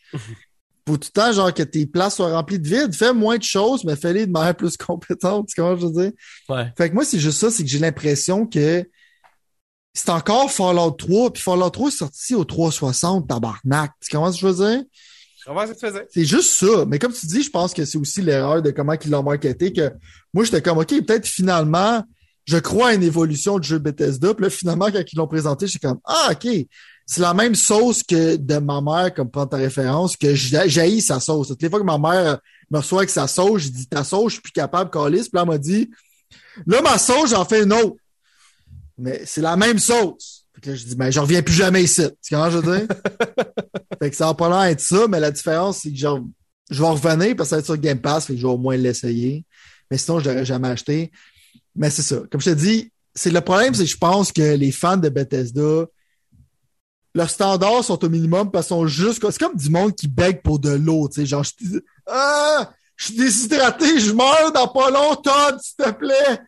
Faut 0.92 0.98
tout 0.98 1.10
le 1.16 1.22
temps, 1.22 1.32
genre, 1.32 1.54
que 1.54 1.64
tes 1.64 1.86
places 1.86 2.18
soient 2.18 2.34
remplies 2.34 2.60
de 2.60 2.68
vide. 2.68 2.94
Fais 2.94 3.14
moins 3.14 3.38
de 3.38 3.44
choses, 3.44 3.86
mais 3.86 3.96
fais-les 3.96 4.26
de 4.26 4.32
manière 4.32 4.56
plus 4.56 4.76
compétente. 4.88 5.48
Tu 5.48 5.56
comment 5.56 5.78
je 5.78 5.88
veux 5.88 5.94
dire? 5.94 6.12
Ouais. 6.50 6.70
Fait 6.78 6.90
que 6.90 6.94
moi, 6.94 7.06
c'est 7.06 7.20
juste 7.20 7.40
ça, 7.40 7.50
c'est 7.50 7.64
que 7.64 7.70
j'ai 7.70 7.80
l'impression 7.80 8.46
que 8.46 8.86
c'est 9.94 10.10
encore 10.10 10.52
Fallout 10.52 10.92
3, 10.92 11.32
puis 11.32 11.42
Fallout 11.42 11.70
3 11.70 11.88
est 11.88 11.92
sorti 11.92 12.36
au 12.36 12.44
360, 12.44 13.26
tabarnak. 13.26 13.92
Tu 14.02 14.10
comment 14.12 14.34
je 14.34 14.46
veux 14.46 14.54
dire? 14.54 14.84
C'est 16.10 16.26
juste 16.26 16.52
ça. 16.52 16.86
Mais 16.86 17.00
comme 17.00 17.14
tu 17.14 17.26
dis, 17.26 17.42
je 17.42 17.50
pense 17.50 17.74
que 17.74 17.86
c'est 17.86 17.98
aussi 17.98 18.22
l'erreur 18.22 18.62
de 18.62 18.72
comment 18.72 18.94
ils 18.94 19.10
l'ont 19.10 19.24
marketé 19.24 19.72
que 19.72 19.94
moi, 20.34 20.44
j'étais 20.44 20.62
comme, 20.62 20.78
OK, 20.78 20.90
peut-être 20.90 21.26
finalement, 21.26 22.04
je 22.44 22.58
crois 22.58 22.90
à 22.90 22.94
une 22.96 23.04
évolution 23.04 23.60
du 23.60 23.68
jeu 23.68 23.80
Bethesda. 23.80 24.34
Puis 24.34 24.44
là, 24.44 24.50
finalement, 24.50 24.92
quand 24.92 25.02
ils 25.10 25.16
l'ont 25.16 25.28
présenté, 25.28 25.68
j'étais 25.68 25.88
comme, 25.88 26.00
ah, 26.04 26.32
OK, 26.34 26.48
c'est 27.12 27.20
la 27.20 27.34
même 27.34 27.56
sauce 27.56 28.04
que 28.04 28.38
de 28.38 28.58
ma 28.60 28.80
mère, 28.80 29.14
comme 29.14 29.30
prendre 29.30 29.50
ta 29.50 29.58
référence, 29.58 30.16
que 30.16 30.34
j'haïs 30.34 31.02
sa 31.02 31.20
sauce. 31.20 31.50
Toutes 31.50 31.62
les 31.62 31.70
fois 31.70 31.82
que 31.82 31.86
ma 31.86 31.98
mère 31.98 32.40
me 32.70 32.78
reçoit 32.78 33.00
avec 33.00 33.10
sa 33.10 33.28
sauce, 33.28 33.64
je 33.64 33.68
dis, 33.68 33.86
ta 33.86 34.06
sauce, 34.06 34.30
je 34.30 34.34
suis 34.36 34.42
plus 34.42 34.54
capable, 34.54 34.90
Calis. 34.90 35.24
Puis 35.24 35.32
là, 35.34 35.42
elle 35.42 35.48
m'a 35.50 35.58
dit, 35.58 35.90
là, 36.66 36.82
ma 36.82 36.98
sauce, 36.98 37.32
j'en 37.32 37.44
fais 37.44 37.64
une 37.64 37.74
autre. 37.74 37.98
Mais 38.98 39.24
c'est 39.26 39.42
la 39.42 39.58
même 39.58 39.78
sauce. 39.78 40.46
Fait 40.56 40.62
que 40.62 40.70
là, 40.70 40.76
je 40.78 40.86
dis, 40.86 40.96
ben, 40.96 41.12
je 41.12 41.20
reviens 41.20 41.42
plus 41.42 41.54
jamais 41.54 41.84
ici. 41.84 42.02
Tu 42.26 42.34
comprends, 42.34 42.50
je 42.50 42.60
veux 42.60 42.78
dire? 42.78 42.88
fait 44.02 44.10
que 44.10 44.16
ça 44.16 44.28
va 44.28 44.34
pas 44.34 44.48
l'air 44.48 44.72
être 44.72 44.80
ça, 44.80 45.06
mais 45.10 45.20
la 45.20 45.32
différence, 45.32 45.80
c'est 45.80 45.92
que 45.92 45.98
genre, 45.98 46.22
je 46.70 46.82
vais 46.82 46.88
revenir 46.88 47.36
parce 47.36 47.50
que 47.50 47.50
ça 47.50 47.56
va 47.58 47.60
être 47.60 47.66
sur 47.66 47.78
Game 47.78 48.00
Pass, 48.00 48.28
fait 48.28 48.36
que 48.36 48.40
je 48.40 48.48
vais 48.48 48.54
au 48.54 48.58
moins 48.58 48.78
l'essayer. 48.78 49.44
Mais 49.90 49.98
sinon, 49.98 50.22
je 50.22 50.30
l'aurais 50.30 50.46
jamais 50.46 50.70
acheté. 50.70 51.12
Mais 51.76 51.90
c'est 51.90 52.04
ça. 52.04 52.22
Comme 52.32 52.40
je 52.40 52.52
te 52.52 52.56
dis, 52.56 52.90
c'est 53.14 53.32
le 53.32 53.42
problème, 53.42 53.74
c'est 53.74 53.84
que 53.84 53.90
je 53.90 53.98
pense 53.98 54.32
que 54.32 54.56
les 54.56 54.72
fans 54.72 54.96
de 54.96 55.10
Bethesda, 55.10 55.88
leurs 57.14 57.30
standards 57.30 57.84
sont 57.84 58.04
au 58.04 58.10
minimum 58.10 58.52
parce 58.52 58.68
qu'ils 58.68 58.76
sont 58.76 58.88
juste, 58.88 59.22
c'est 59.22 59.40
comme 59.40 59.56
du 59.56 59.70
monde 59.70 59.96
qui 59.96 60.08
bègue 60.08 60.42
pour 60.42 60.60
de 60.60 60.72
l'eau, 60.72 61.10
tu 61.10 61.22
sais, 61.22 61.26
genre, 61.26 61.44
je, 61.44 61.80
ah, 62.08 62.72
je 62.96 63.06
suis 63.06 63.16
déshydraté, 63.16 64.00
je 64.00 64.12
meurs 64.12 64.52
dans 64.54 64.68
pas 64.68 64.90
long, 64.90 65.16
Todd, 65.16 65.60
s'il 65.62 65.86
te 65.86 65.92
plaît. 65.92 66.40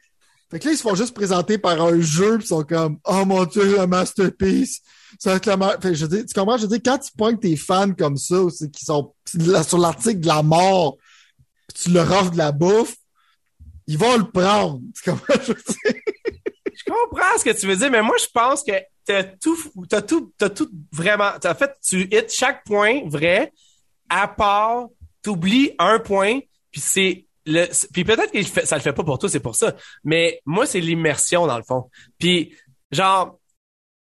Fait 0.50 0.60
que 0.60 0.66
là, 0.66 0.72
ils 0.74 0.78
se 0.78 0.84
font 0.84 0.96
juste 0.96 1.16
présenter 1.16 1.58
par 1.58 1.82
un 1.82 2.00
jeu, 2.00 2.38
pis 2.38 2.46
ils 2.46 2.48
sont 2.48 2.64
comme 2.64 3.00
Oh 3.06 3.26
mon 3.26 3.44
dieu, 3.46 3.76
la 3.76 3.88
masterpiece! 3.88 4.82
Ça 5.20 5.32
va 5.32 5.36
être 5.38 5.46
la 5.46 5.80
fait 5.80 5.96
je 5.96 6.06
dis, 6.06 6.26
tu 6.26 6.34
comprends? 6.34 6.58
Je 6.58 6.68
dis, 6.68 6.82
quand 6.82 6.98
tu 6.98 7.12
pointes 7.18 7.42
tes 7.42 7.56
fans 7.56 7.94
comme 7.94 8.18
ça, 8.18 8.36
qui 8.72 8.86
sont 8.86 9.14
sur 9.26 9.78
l'article 9.80 10.20
de 10.20 10.28
la 10.28 10.44
mort, 10.44 10.98
pis 11.68 11.84
tu 11.84 11.90
leur 11.92 12.12
offres 12.12 12.32
de 12.32 12.38
la 12.38 12.52
bouffe, 12.52 12.96
ils 13.88 13.98
vont 13.98 14.18
le 14.18 14.30
prendre. 14.30 14.80
Tu 14.96 15.10
comprends? 15.10 15.34
Je 16.76 16.84
comprends 16.92 17.38
ce 17.38 17.44
que 17.44 17.60
tu 17.60 17.68
veux 17.68 17.76
dire, 17.76 17.92
mais 17.92 18.02
moi, 18.02 18.16
je 18.20 18.28
pense 18.34 18.64
que 18.64 18.74
t'as 19.06 19.24
tout, 19.24 19.58
t'as 19.90 20.02
tout, 20.02 20.34
t'as 20.38 20.50
tout 20.50 20.70
vraiment, 20.92 21.32
en 21.44 21.56
fait, 21.56 21.72
tu 21.86 22.04
hits 22.04 22.30
chaque 22.30 22.64
point 22.64 23.02
vrai, 23.06 23.52
à 24.10 24.28
part, 24.28 24.88
t'oublies 25.22 25.72
un 25.80 26.00
point, 26.00 26.40
puis 26.72 26.82
c'est 26.82 27.26
le, 27.46 27.66
puis 27.92 28.04
peut-être 28.04 28.32
que 28.32 28.66
ça 28.66 28.76
le 28.76 28.82
fait 28.82 28.94
pas 28.94 29.04
pour 29.04 29.20
toi, 29.20 29.30
c'est 29.30 29.40
pour 29.40 29.56
ça. 29.56 29.76
Mais 30.04 30.42
moi, 30.46 30.66
c'est 30.66 30.80
l'immersion 30.80 31.46
dans 31.46 31.58
le 31.58 31.64
fond. 31.64 31.90
Puis 32.18 32.56
genre, 32.92 33.38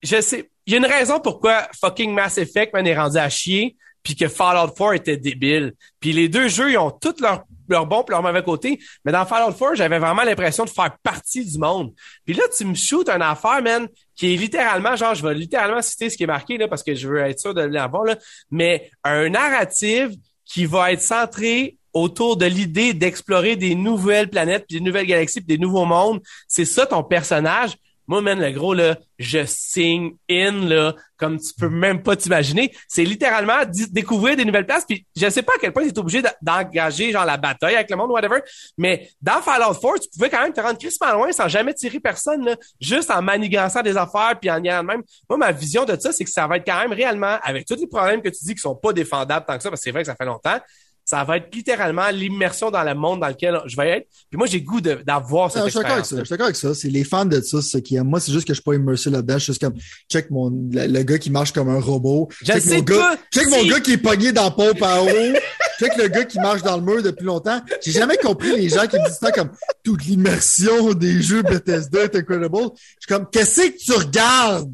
je 0.01 0.21
sais, 0.21 0.49
il 0.65 0.73
y 0.73 0.75
a 0.75 0.79
une 0.79 0.85
raison 0.85 1.19
pourquoi 1.19 1.67
fucking 1.79 2.13
Mass 2.13 2.37
Effect 2.37 2.73
man 2.73 2.87
est 2.87 2.97
rendu 2.97 3.17
à 3.17 3.29
chier, 3.29 3.75
puis 4.03 4.15
que 4.15 4.27
Fallout 4.27 4.71
4 4.71 4.93
était 4.93 5.17
débile. 5.17 5.73
Puis 5.99 6.13
les 6.13 6.29
deux 6.29 6.47
jeux, 6.47 6.71
ils 6.71 6.77
ont 6.77 6.91
tous 6.91 7.19
leur 7.19 7.43
leur 7.69 7.85
bon 7.85 8.03
et 8.07 8.11
leur 8.11 8.21
mauvais 8.21 8.43
côté. 8.43 8.79
Mais 9.03 9.11
dans 9.11 9.25
Fallout 9.25 9.53
4, 9.53 9.75
j'avais 9.75 9.99
vraiment 9.99 10.23
l'impression 10.23 10.65
de 10.65 10.69
faire 10.69 10.97
partie 11.03 11.45
du 11.45 11.57
monde. 11.57 11.93
Puis 12.25 12.33
là, 12.33 12.43
tu 12.55 12.65
me 12.65 12.75
shootes 12.75 13.09
une 13.09 13.21
affaire, 13.21 13.61
man, 13.61 13.87
qui 14.15 14.33
est 14.33 14.37
littéralement, 14.37 14.95
genre, 14.95 15.15
je 15.15 15.25
vais 15.25 15.33
littéralement 15.33 15.81
citer 15.81 16.09
ce 16.09 16.17
qui 16.17 16.23
est 16.23 16.27
marqué, 16.27 16.57
là, 16.57 16.67
parce 16.67 16.83
que 16.83 16.95
je 16.95 17.07
veux 17.07 17.19
être 17.19 17.39
sûr 17.39 17.53
de 17.53 17.61
l'avoir, 17.61 18.03
là, 18.03 18.15
mais 18.51 18.89
un 19.03 19.29
narrative 19.29 20.15
qui 20.45 20.65
va 20.65 20.91
être 20.91 21.01
centré 21.01 21.77
autour 21.93 22.35
de 22.35 22.45
l'idée 22.45 22.93
d'explorer 22.93 23.55
des 23.55 23.73
nouvelles 23.73 24.29
planètes, 24.29 24.65
puis 24.67 24.77
des 24.79 24.83
nouvelles 24.83 25.07
galaxies, 25.07 25.39
puis 25.39 25.57
des 25.57 25.61
nouveaux 25.61 25.85
mondes. 25.85 26.21
C'est 26.47 26.65
ça 26.65 26.85
ton 26.85 27.03
personnage. 27.03 27.77
Moi, 28.07 28.21
man, 28.21 28.39
le 28.39 28.51
gros, 28.51 28.73
là, 28.73 28.97
je 29.17 29.45
signe 29.45 30.15
in, 30.29 30.67
là, 30.67 30.95
comme 31.17 31.39
tu 31.39 31.53
peux 31.57 31.69
même 31.69 32.03
pas 32.03 32.15
t'imaginer. 32.15 32.71
C'est 32.87 33.03
littéralement 33.03 33.57
découvrir 33.91 34.35
des 34.35 34.45
nouvelles 34.45 34.65
places. 34.65 34.85
Puis 34.85 35.05
je 35.15 35.29
sais 35.29 35.41
pas 35.41 35.53
à 35.55 35.59
quel 35.59 35.71
point 35.71 35.83
tu 35.83 35.89
es 35.89 35.99
obligé 35.99 36.21
d'engager, 36.41 37.11
genre, 37.11 37.25
la 37.25 37.37
bataille 37.37 37.75
avec 37.75 37.89
le 37.89 37.95
monde, 37.95 38.11
whatever. 38.11 38.41
Mais 38.77 39.09
dans 39.21 39.41
Fallout 39.41 39.73
4, 39.73 39.99
tu 40.01 40.09
pouvais 40.09 40.29
quand 40.29 40.41
même 40.41 40.53
te 40.53 40.61
rendre 40.61 40.77
crissement 40.77 41.13
loin 41.13 41.31
sans 41.31 41.47
jamais 41.47 41.73
tirer 41.73 41.99
personne, 41.99 42.45
là, 42.45 42.55
juste 42.79 43.09
en 43.09 43.21
manigançant 43.21 43.81
des 43.81 43.97
affaires 43.97 44.37
puis 44.39 44.51
en 44.51 44.61
y 44.63 44.69
allant 44.69 44.83
même. 44.83 45.03
Moi, 45.29 45.37
ma 45.37 45.51
vision 45.51 45.85
de 45.85 45.99
ça, 45.99 46.11
c'est 46.11 46.23
que 46.23 46.31
ça 46.31 46.47
va 46.47 46.57
être 46.57 46.65
quand 46.65 46.79
même 46.79 46.93
réellement, 46.93 47.37
avec 47.41 47.65
tous 47.65 47.75
les 47.75 47.87
problèmes 47.87 48.21
que 48.21 48.29
tu 48.29 48.43
dis 48.43 48.55
qui 48.55 48.61
sont 48.61 48.75
pas 48.75 48.93
défendables 48.93 49.45
tant 49.45 49.57
que 49.57 49.63
ça, 49.63 49.69
parce 49.69 49.81
que 49.81 49.83
c'est 49.85 49.91
vrai 49.91 50.01
que 50.01 50.07
ça 50.07 50.15
fait 50.15 50.25
longtemps, 50.25 50.59
ça 51.05 51.23
va 51.23 51.37
être 51.37 51.53
littéralement 51.53 52.09
l'immersion 52.09 52.71
dans 52.71 52.81
le 52.81 52.95
monde 52.95 53.19
dans 53.19 53.27
lequel 53.27 53.61
je 53.67 53.75
vais 53.77 53.89
être. 53.89 54.07
Puis 54.27 54.37
moi, 54.39 54.47
j'ai 54.47 54.59
goût 54.61 54.81
d'avoir 54.81 55.51
cette 55.51 55.65
expérience. 55.65 56.09
Je 56.09 56.23
suis 56.23 56.29
d'accord 56.31 56.47
avec 56.47 56.55
ça. 56.55 56.73
C'est 56.73 56.89
les 56.89 57.03
fans 57.03 57.25
de 57.25 57.39
ça, 57.41 57.61
ce 57.61 57.77
qui 57.77 57.95
aiment. 57.95 58.07
Moi, 58.07 58.19
c'est 58.19 58.31
juste 58.31 58.47
que 58.47 58.53
je 58.53 58.59
suis 58.59 58.63
pas 58.63 58.73
immersé 58.73 59.11
là-dedans. 59.11 59.35
Je 59.35 59.43
suis 59.43 59.53
juste 59.53 59.61
comme, 59.61 59.75
check 60.11 60.31
mon, 60.31 60.49
le, 60.49 61.03
gars 61.03 61.19
qui 61.19 61.29
marche 61.29 61.53
comme 61.53 61.69
un 61.69 61.79
robot. 61.79 62.27
Je 62.41 62.45
check 62.47 62.61
sais 62.61 62.77
mon 62.77 62.81
gars, 62.83 63.15
check 63.31 63.47
mon 63.49 63.63
gars 63.65 63.79
qui 63.79 63.93
est 63.93 63.97
pogné 63.97 64.31
dans 64.31 64.49
pompe 64.49 64.81
en 64.81 65.03
haut. 65.05 65.33
check 65.79 65.95
le 65.95 66.07
gars 66.07 66.25
qui 66.25 66.39
marche 66.39 66.63
dans 66.63 66.77
le 66.77 66.81
mur 66.81 67.03
depuis 67.03 67.25
longtemps. 67.25 67.61
J'ai 67.83 67.91
jamais 67.91 68.17
compris 68.17 68.55
les 68.55 68.69
gens 68.69 68.87
qui 68.87 68.97
me 68.97 69.05
disent 69.07 69.19
ça 69.19 69.31
comme, 69.31 69.51
toute 69.83 70.03
l'immersion 70.05 70.93
des 70.93 71.21
jeux 71.21 71.43
Bethesda 71.43 72.05
est 72.05 72.15
incredible. 72.15 72.49
Je 72.51 73.05
suis 73.05 73.07
comme, 73.07 73.27
qu'est-ce 73.31 73.61
que 73.61 73.77
tu 73.77 73.93
regardes? 73.93 74.73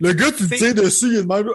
Le 0.00 0.12
gars, 0.12 0.32
tu 0.32 0.48
te 0.48 0.54
tiens 0.54 0.72
dessus, 0.72 1.06
il 1.06 1.16
est 1.16 1.22
de 1.22 1.28
même. 1.28 1.48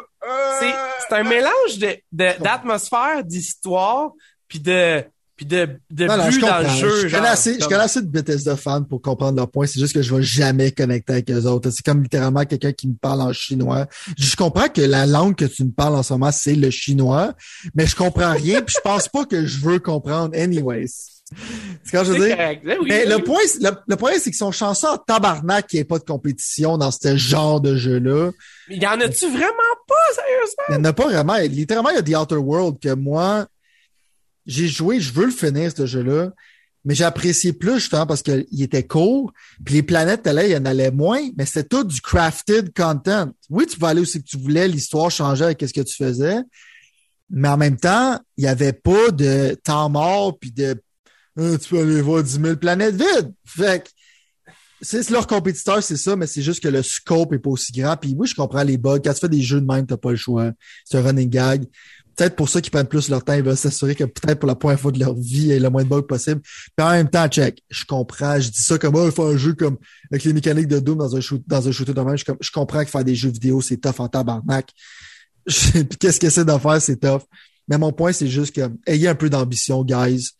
C'est 1.09 1.15
un 1.15 1.23
mélange 1.23 1.77
de 1.77 1.95
d'atmosphère, 2.11 3.23
d'histoire, 3.23 4.11
puis 4.47 4.59
de 4.59 5.03
puis 5.39 5.45
de, 5.45 5.69
de 5.89 6.05
dans 6.05 6.17
le 6.17 6.31
jeu. 6.31 7.07
Je, 7.07 7.15
connais 7.15 7.29
assez, 7.29 7.53
je 7.53 7.65
connais 7.65 7.83
assez 7.83 8.01
de 8.01 8.07
Bethesda 8.07 8.57
fans 8.57 8.83
pour 8.83 9.01
comprendre 9.01 9.37
leur 9.37 9.49
point. 9.49 9.65
C'est 9.67 9.79
juste 9.79 9.93
que 9.93 10.01
je 10.01 10.13
vais 10.13 10.21
jamais 10.21 10.73
connecter 10.73 11.13
avec 11.13 11.31
eux 11.31 11.45
autres. 11.45 11.69
C'est 11.69 11.85
comme 11.85 12.03
littéralement 12.03 12.43
quelqu'un 12.43 12.73
qui 12.73 12.89
me 12.89 12.95
parle 12.95 13.21
en 13.21 13.31
chinois. 13.31 13.87
Je 14.17 14.35
comprends 14.35 14.67
que 14.67 14.81
la 14.81 15.05
langue 15.05 15.35
que 15.35 15.45
tu 15.45 15.63
me 15.63 15.71
parles 15.71 15.95
en 15.95 16.03
ce 16.03 16.11
moment, 16.11 16.33
c'est 16.33 16.55
le 16.55 16.69
chinois, 16.71 17.35
mais 17.73 17.87
je 17.87 17.95
comprends 17.95 18.33
rien 18.33 18.61
puis 18.61 18.75
je 18.75 18.81
pense 18.81 19.07
pas 19.07 19.23
que 19.23 19.45
je 19.45 19.59
veux 19.59 19.79
comprendre 19.79 20.37
anyways. 20.37 21.18
C'est 21.83 21.91
quand 21.91 22.03
je 22.03 22.11
veux 22.13 22.27
dire? 22.27 22.37
Ben 22.37 22.77
mais 22.87 23.05
le 23.05 23.19
point, 23.23 23.39
le, 23.61 23.95
point, 23.95 24.13
c'est 24.15 24.31
qu'ils 24.31 24.35
sont 24.35 24.51
chanceux 24.51 24.87
en 24.87 24.97
tabarnak 24.97 25.67
qu'il 25.67 25.77
n'y 25.77 25.81
ait 25.81 25.85
pas 25.85 25.99
de 25.99 26.03
compétition 26.03 26.77
dans 26.77 26.91
ce 26.91 27.17
genre 27.17 27.61
de 27.61 27.75
jeu-là. 27.75 28.31
Mais 28.67 28.77
y 28.77 28.87
en 28.87 28.99
a-tu 28.99 29.27
vraiment 29.27 29.75
pas, 29.87 30.15
sérieusement? 30.15 30.63
Il 30.69 30.75
n'y 30.75 30.79
en 30.79 30.85
a 30.85 30.93
pas 30.93 31.05
vraiment. 31.05 31.37
Littéralement, 31.37 31.89
il 31.89 31.95
y 31.95 31.99
a 31.99 32.03
The 32.03 32.21
Outer 32.21 32.41
World 32.41 32.79
que 32.79 32.93
moi, 32.93 33.47
j'ai 34.45 34.67
joué, 34.67 34.99
je 34.99 35.13
veux 35.13 35.25
le 35.25 35.31
finir, 35.31 35.71
ce 35.75 35.85
jeu-là. 35.85 36.31
Mais 36.85 36.95
j'ai 36.95 37.03
apprécié 37.03 37.53
plus, 37.53 37.75
justement, 37.75 38.07
parce 38.07 38.23
qu'il 38.23 38.61
était 38.61 38.87
court. 38.87 39.31
Puis 39.65 39.75
les 39.75 39.83
planètes, 39.83 40.25
là, 40.25 40.45
il 40.45 40.51
y 40.51 40.57
en 40.57 40.65
allait 40.65 40.91
moins, 40.91 41.21
mais 41.37 41.45
c'était 41.45 41.65
tout 41.65 41.83
du 41.83 42.01
crafted 42.01 42.73
content. 42.73 43.29
Oui, 43.49 43.67
tu 43.67 43.77
pouvais 43.77 43.91
aller 43.91 44.01
où 44.01 44.05
que 44.05 44.17
tu 44.17 44.37
voulais, 44.37 44.67
l'histoire 44.67 45.11
changeait 45.11 45.45
avec 45.45 45.61
ce 45.61 45.73
que 45.73 45.81
tu 45.81 45.95
faisais. 45.95 46.37
Mais 47.29 47.47
en 47.47 47.57
même 47.57 47.77
temps, 47.77 48.19
il 48.37 48.45
n'y 48.45 48.47
avait 48.47 48.73
pas 48.73 49.11
de 49.11 49.55
temps 49.63 49.89
mort 49.89 50.39
puis 50.39 50.51
de 50.51 50.81
ah, 51.39 51.57
tu 51.57 51.69
peux 51.69 51.79
aller 51.79 52.01
voir 52.01 52.23
10 52.23 52.39
000 52.41 52.55
planètes 52.57 52.95
vides. 52.95 53.33
Fait 53.45 53.83
que, 53.83 53.89
c'est 54.81 55.09
leur 55.09 55.27
compétiteur, 55.27 55.83
c'est 55.83 55.97
ça, 55.97 56.15
mais 56.15 56.27
c'est 56.27 56.41
juste 56.41 56.63
que 56.63 56.69
le 56.69 56.81
scope 56.83 57.33
est 57.33 57.39
pas 57.39 57.49
aussi 57.49 57.71
grand. 57.71 57.97
Puis 57.97 58.15
oui, 58.17 58.27
je 58.27 58.35
comprends 58.35 58.63
les 58.63 58.77
bugs. 58.77 58.99
Quand 59.03 59.13
tu 59.13 59.19
fais 59.19 59.29
des 59.29 59.41
jeux 59.41 59.61
de 59.61 59.65
même, 59.65 59.85
t'as 59.85 59.97
pas 59.97 60.11
le 60.11 60.17
choix. 60.17 60.51
C'est 60.85 60.97
un 60.97 61.01
running 61.01 61.29
gag. 61.29 61.65
Peut-être 62.15 62.35
pour 62.35 62.49
ça 62.49 62.59
qu'ils 62.59 62.71
prennent 62.71 62.87
plus 62.87 63.09
leur 63.09 63.23
temps, 63.23 63.33
ils 63.33 63.43
veulent 63.43 63.55
s'assurer 63.55 63.95
que 63.95 64.03
peut-être 64.03 64.39
pour 64.39 64.47
la 64.47 64.55
première 64.55 64.79
fois 64.79 64.91
de 64.91 64.99
leur 64.99 65.15
vie, 65.15 65.43
il 65.43 65.47
y 65.47 65.51
ait 65.51 65.59
le 65.59 65.69
moins 65.69 65.83
de 65.83 65.89
bugs 65.89 66.01
possible. 66.01 66.41
Puis 66.41 66.85
en 66.85 66.91
même 66.91 67.09
temps, 67.09 67.27
check, 67.29 67.63
je 67.69 67.85
comprends. 67.85 68.39
Je 68.39 68.49
dis 68.49 68.61
ça 68.61 68.77
comme, 68.77 68.95
oh, 68.95 69.05
il 69.05 69.11
faut 69.11 69.23
un 69.23 69.37
jeu 69.37 69.53
comme, 69.53 69.77
avec 70.11 70.25
les 70.25 70.33
mécaniques 70.33 70.67
de 70.67 70.79
Doom 70.79 70.97
dans 70.97 71.15
un 71.15 71.21
shoot, 71.21 71.41
dans 71.47 71.65
un 71.65 71.71
shooter 71.71 71.93
de 71.93 72.01
même. 72.01 72.17
Je, 72.17 72.25
je 72.39 72.51
comprends 72.51 72.83
que 72.83 72.89
faire 72.89 73.05
des 73.05 73.15
jeux 73.15 73.29
vidéo, 73.29 73.61
c'est 73.61 73.77
tough 73.77 73.99
en 73.99 74.09
tabarnak. 74.09 74.69
Puis 75.47 75.85
qu'est-ce 75.99 76.19
que 76.19 76.29
c'est 76.29 76.45
de 76.45 76.57
faire, 76.57 76.81
c'est 76.81 76.97
tough. 76.97 77.21
Mais 77.69 77.77
mon 77.77 77.93
point, 77.93 78.11
c'est 78.11 78.27
juste 78.27 78.53
que, 78.53 78.69
ayez 78.85 79.07
un 79.07 79.15
peu 79.15 79.29
d'ambition, 79.29 79.83
guys. 79.85 80.31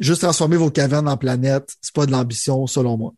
Juste 0.00 0.22
transformer 0.22 0.56
vos 0.56 0.70
cavernes 0.70 1.08
en 1.08 1.16
planètes, 1.16 1.68
c'est 1.80 1.94
pas 1.94 2.06
de 2.06 2.10
l'ambition, 2.10 2.66
selon 2.66 2.96
moi. 2.96 3.12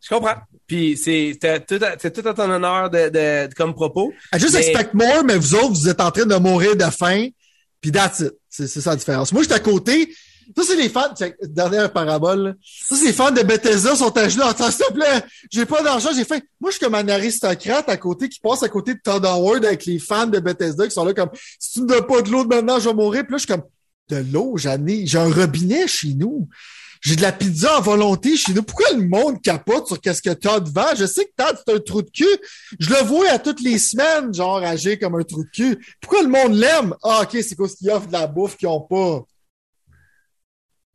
Je 0.00 0.08
comprends. 0.08 0.36
Puis 0.66 0.96
c'est 0.96 1.38
tout, 1.68 1.78
c'est 2.00 2.12
tout 2.12 2.26
à 2.26 2.34
ton 2.34 2.50
honneur 2.50 2.88
de, 2.88 3.08
de, 3.08 3.54
comme 3.54 3.74
propos. 3.74 4.12
I 4.34 4.38
just 4.38 4.54
expect 4.54 4.94
more, 4.94 5.24
mais 5.24 5.36
vous 5.36 5.54
autres, 5.54 5.72
vous 5.72 5.88
êtes 5.88 6.00
en 6.00 6.10
train 6.10 6.24
de 6.24 6.36
mourir 6.36 6.76
de 6.76 6.84
faim. 6.84 7.28
Puis 7.80 7.92
that's 7.92 8.20
it. 8.20 8.32
C'est, 8.48 8.68
ça 8.68 8.90
la 8.90 8.96
différence. 8.96 9.32
Moi, 9.32 9.42
je 9.42 9.48
suis 9.48 9.54
à 9.54 9.60
côté. 9.60 10.14
Ça, 10.56 10.62
c'est 10.66 10.76
les 10.76 10.88
fans, 10.88 11.14
dernière 11.42 11.92
parabole, 11.92 12.56
ça, 12.64 12.96
c'est 12.96 13.06
les 13.06 13.12
fans 13.12 13.30
de 13.30 13.42
Bethesda 13.42 13.94
sont 13.94 14.14
à 14.16 14.28
genoux 14.28 14.42
en 14.42 14.70
s'il 14.70 14.84
te 14.84 14.92
plaît, 14.92 15.22
j'ai 15.50 15.64
pas 15.64 15.82
d'argent, 15.82 16.10
j'ai 16.14 16.24
faim. 16.24 16.40
Moi, 16.60 16.70
je 16.70 16.76
suis 16.76 16.84
comme 16.84 16.96
un 16.96 17.08
aristocrate 17.08 17.88
à 17.88 17.96
côté 17.96 18.28
qui 18.28 18.40
passe 18.40 18.62
à 18.62 18.68
côté 18.68 18.94
de 18.94 19.00
Todd 19.02 19.24
Howard 19.24 19.64
avec 19.64 19.86
les 19.86 19.98
fans 19.98 20.26
de 20.26 20.40
Bethesda 20.40 20.84
qui 20.84 20.90
sont 20.90 21.04
là 21.04 21.14
comme, 21.14 21.30
si 21.58 21.74
tu 21.74 21.82
me 21.82 21.86
donnes 21.86 22.06
pas 22.06 22.22
de 22.22 22.30
l'eau 22.30 22.44
maintenant, 22.44 22.78
je 22.80 22.88
vais 22.88 22.94
mourir. 22.94 23.22
Puis 23.22 23.32
là, 23.32 23.38
je 23.38 23.44
suis 23.44 23.52
comme, 23.52 23.62
de 24.08 24.24
l'eau, 24.32 24.54
j'en 24.56 24.86
ai, 24.86 25.06
j'ai 25.06 25.18
un 25.18 25.32
robinet 25.32 25.86
chez 25.86 26.14
nous. 26.14 26.48
J'ai 27.02 27.16
de 27.16 27.22
la 27.22 27.32
pizza 27.32 27.78
en 27.78 27.80
volonté 27.80 28.36
chez 28.36 28.54
nous. 28.54 28.62
Pourquoi 28.62 28.92
le 28.92 29.08
monde 29.08 29.42
capote 29.42 29.88
sur 29.88 30.00
qu'est-ce 30.00 30.22
que 30.22 30.30
Todd 30.30 30.68
vend? 30.68 30.94
Je 30.96 31.04
sais 31.04 31.24
que 31.24 31.32
Todd, 31.36 31.58
c'est 31.66 31.74
un 31.74 31.80
trou 31.80 32.02
de 32.02 32.10
cul. 32.10 32.24
Je 32.78 32.90
le 32.90 33.02
vois 33.02 33.28
à 33.30 33.38
toutes 33.40 33.60
les 33.60 33.78
semaines, 33.78 34.32
genre, 34.32 34.58
agir 34.58 35.00
comme 35.00 35.16
un 35.16 35.24
trou 35.24 35.42
de 35.42 35.50
cul. 35.50 35.84
Pourquoi 36.00 36.22
le 36.22 36.28
monde 36.28 36.54
l'aime? 36.54 36.94
Ah, 37.02 37.22
OK, 37.22 37.36
c'est 37.42 37.56
quoi 37.56 37.68
ce 37.68 37.74
qu'il 37.74 37.90
offre 37.90 38.06
de 38.06 38.12
la 38.12 38.28
bouffe 38.28 38.56
qu'ils 38.56 38.68
ont 38.68 38.80
pas? 38.80 39.24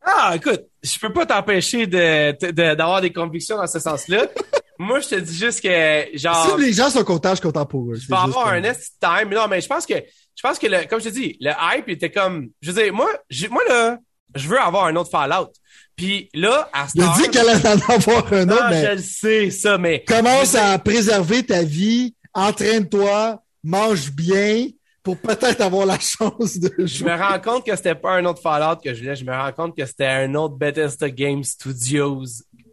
Ah, 0.02 0.32
écoute, 0.34 0.62
je 0.82 0.98
peux 0.98 1.12
pas 1.12 1.26
t'empêcher 1.26 1.86
de, 1.86 2.72
d'avoir 2.74 3.02
des 3.02 3.12
convictions 3.12 3.58
dans 3.58 3.66
ce 3.66 3.78
sens-là. 3.78 4.26
Moi, 4.78 5.00
je 5.00 5.08
te 5.08 5.14
dis 5.16 5.36
juste 5.36 5.60
que, 5.60 6.16
genre. 6.16 6.56
Si 6.56 6.64
les 6.64 6.72
gens 6.72 6.88
sont 6.88 7.04
contents, 7.04 7.30
je 7.30 7.36
suis 7.36 7.42
content 7.42 7.66
pour 7.66 7.90
eux. 7.90 7.96
Je 7.96 8.06
vais 8.06 8.16
avoir 8.16 8.48
un 8.48 8.60
nest 8.60 8.94
time. 9.00 9.28
Non, 9.30 9.48
mais 9.48 9.60
je 9.60 9.66
pense 9.66 9.84
que, 9.84 9.94
je 10.38 10.46
pense 10.46 10.58
que 10.60 10.68
le, 10.68 10.86
comme 10.88 11.00
je 11.00 11.08
te 11.08 11.14
dis, 11.14 11.36
le 11.40 11.50
hype 11.50 11.88
était 11.88 12.12
comme, 12.12 12.50
je 12.62 12.70
veux 12.70 12.80
dire, 12.80 12.94
moi, 12.94 13.10
moi, 13.50 13.62
là, 13.68 13.98
je 14.36 14.48
veux 14.48 14.58
avoir 14.58 14.84
un 14.84 14.94
autre 14.94 15.10
Fallout. 15.10 15.50
Puis 15.96 16.28
là, 16.32 16.70
à 16.72 16.86
ce 16.86 16.92
Il 16.94 17.02
a 17.02 17.12
dit 17.16 17.28
qu'elle 17.28 17.48
allait 17.48 17.66
en 17.66 17.92
avoir 17.92 18.32
un 18.32 18.48
autre, 18.48 18.66
mais. 18.70 18.86
je 18.86 18.92
le 18.92 19.02
sais, 19.02 19.50
ça, 19.50 19.78
mais. 19.78 20.04
Commence 20.06 20.54
à 20.54 20.78
préserver 20.78 21.42
ta 21.42 21.64
vie, 21.64 22.14
entraîne-toi, 22.34 23.42
mange 23.64 24.12
bien, 24.12 24.68
pour 25.02 25.16
peut-être 25.16 25.60
avoir 25.60 25.86
la 25.86 25.98
chance 25.98 26.56
de 26.56 26.72
jouer. 26.78 26.86
Je 26.86 27.04
me 27.04 27.16
rends 27.16 27.40
compte 27.40 27.66
que 27.66 27.74
c'était 27.74 27.96
pas 27.96 28.12
un 28.12 28.24
autre 28.24 28.40
Fallout 28.40 28.80
que 28.80 28.94
je 28.94 29.00
voulais. 29.00 29.16
Je 29.16 29.24
me 29.24 29.32
rends 29.32 29.52
compte 29.52 29.76
que 29.76 29.86
c'était 29.86 30.06
un 30.06 30.32
autre 30.36 30.54
Bethesda 30.54 31.10
Game 31.10 31.42
Studios 31.42 32.26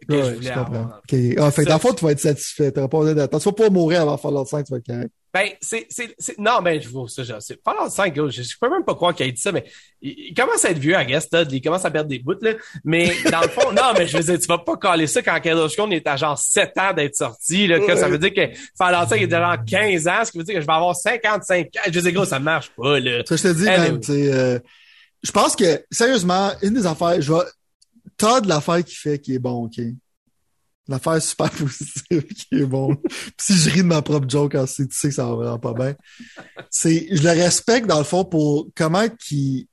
que 0.08 0.22
je 0.22 0.34
voulais 0.34 0.50
avoir. 0.50 1.00
OK. 1.02 1.18
Ah, 1.36 1.50
fait 1.50 1.64
dans 1.64 1.74
le 1.74 1.80
fond, 1.80 1.94
tu 1.94 2.04
vas 2.04 2.12
être 2.12 2.20
satisfait. 2.20 2.70
Tu 2.70 2.78
vas 2.78 2.86
pas 2.86 3.12
d'attente. 3.12 3.42
Tu 3.42 3.48
vas 3.48 3.54
pas 3.54 3.70
mourir 3.70 4.02
avant 4.02 4.16
Fallout 4.16 4.44
5, 4.44 4.64
tu 4.64 4.72
vas 4.72 4.78
être 4.78 4.86
correct. 4.86 5.10
Ben, 5.36 5.50
c'est, 5.60 5.86
non, 6.38 6.62
ben, 6.62 6.80
je 6.80 6.88
vois 6.88 7.10
ça, 7.10 7.22
genre, 7.22 7.42
c'est 7.42 7.62
Fallout 7.62 7.90
5, 7.90 8.14
je, 8.30 8.40
je 8.40 8.58
peux 8.58 8.70
même 8.70 8.84
pas 8.84 8.94
croire 8.94 9.14
qu'il 9.14 9.26
ait 9.26 9.32
dit 9.32 9.40
ça, 9.40 9.52
mais 9.52 9.64
il, 10.00 10.32
commence 10.32 10.64
à 10.64 10.70
être 10.70 10.78
vieux, 10.78 10.94
I 10.98 11.04
guess, 11.04 11.28
Todd, 11.28 11.52
il 11.52 11.60
commence 11.60 11.84
à 11.84 11.90
perdre 11.90 12.08
des 12.08 12.20
bouts, 12.20 12.40
là. 12.40 12.52
Mais, 12.84 13.14
dans 13.30 13.42
le 13.42 13.48
fond, 13.48 13.70
non, 13.76 13.92
mais 13.98 14.06
je 14.06 14.16
veux 14.16 14.22
dire, 14.22 14.38
tu 14.38 14.46
vas 14.46 14.56
pas 14.56 14.78
caler 14.78 15.06
ça 15.06 15.20
quand 15.20 15.68
Stone 15.68 15.92
est 15.92 16.06
à 16.06 16.16
genre 16.16 16.38
7 16.38 16.72
ans 16.78 16.94
d'être 16.94 17.16
sorti, 17.16 17.66
là, 17.66 17.80
que 17.80 17.96
ça 17.96 18.08
veut 18.08 18.16
dire 18.16 18.32
que 18.32 18.56
Fallout 18.78 19.10
5 19.10 19.20
est 19.20 19.26
déjà 19.26 19.58
15 19.58 20.08
ans, 20.08 20.24
ce 20.24 20.32
qui 20.32 20.38
veut 20.38 20.44
dire 20.44 20.54
que 20.54 20.60
je 20.62 20.66
vais 20.66 20.72
avoir 20.72 20.96
55 20.96 21.66
ans. 21.66 21.80
Je 21.86 21.92
veux 21.92 22.00
dire, 22.00 22.12
gros, 22.12 22.24
ça 22.24 22.38
marche 22.38 22.70
pas, 22.70 22.98
là. 22.98 23.22
Ça, 23.26 23.36
je 23.36 23.42
te 23.42 23.48
dis, 23.48 23.64
même, 23.64 24.00
euh, 24.08 24.58
je 25.22 25.32
pense 25.32 25.54
que, 25.54 25.84
sérieusement, 25.90 26.52
une 26.62 26.72
des 26.72 26.86
affaires, 26.86 27.20
je 27.20 27.30
vais, 27.30 27.40
Todd, 28.16 28.46
l'affaire 28.46 28.82
qui 28.82 28.94
fait 28.94 29.18
qui 29.18 29.34
est 29.34 29.38
bon, 29.38 29.66
ok? 29.66 29.82
L'affaire 30.88 31.20
super 31.20 31.50
positive 31.50 32.24
qui 32.26 32.54
est 32.54 32.66
bon. 32.66 32.96
si 33.40 33.54
je 33.54 33.70
ris 33.70 33.82
de 33.82 33.86
ma 33.86 34.02
propre 34.02 34.28
joke, 34.28 34.56
tu 34.66 34.86
sais 34.90 35.08
que 35.08 35.14
ça 35.14 35.26
va 35.26 35.34
vraiment 35.34 35.58
pas 35.58 35.74
bien. 35.74 35.94
C'est, 36.70 37.08
je 37.10 37.22
le 37.22 37.30
respecte 37.30 37.86
dans 37.86 37.98
le 37.98 38.04
fond 38.04 38.24
pour 38.24 38.68
comment 38.74 39.08
qu'il, 39.08 39.66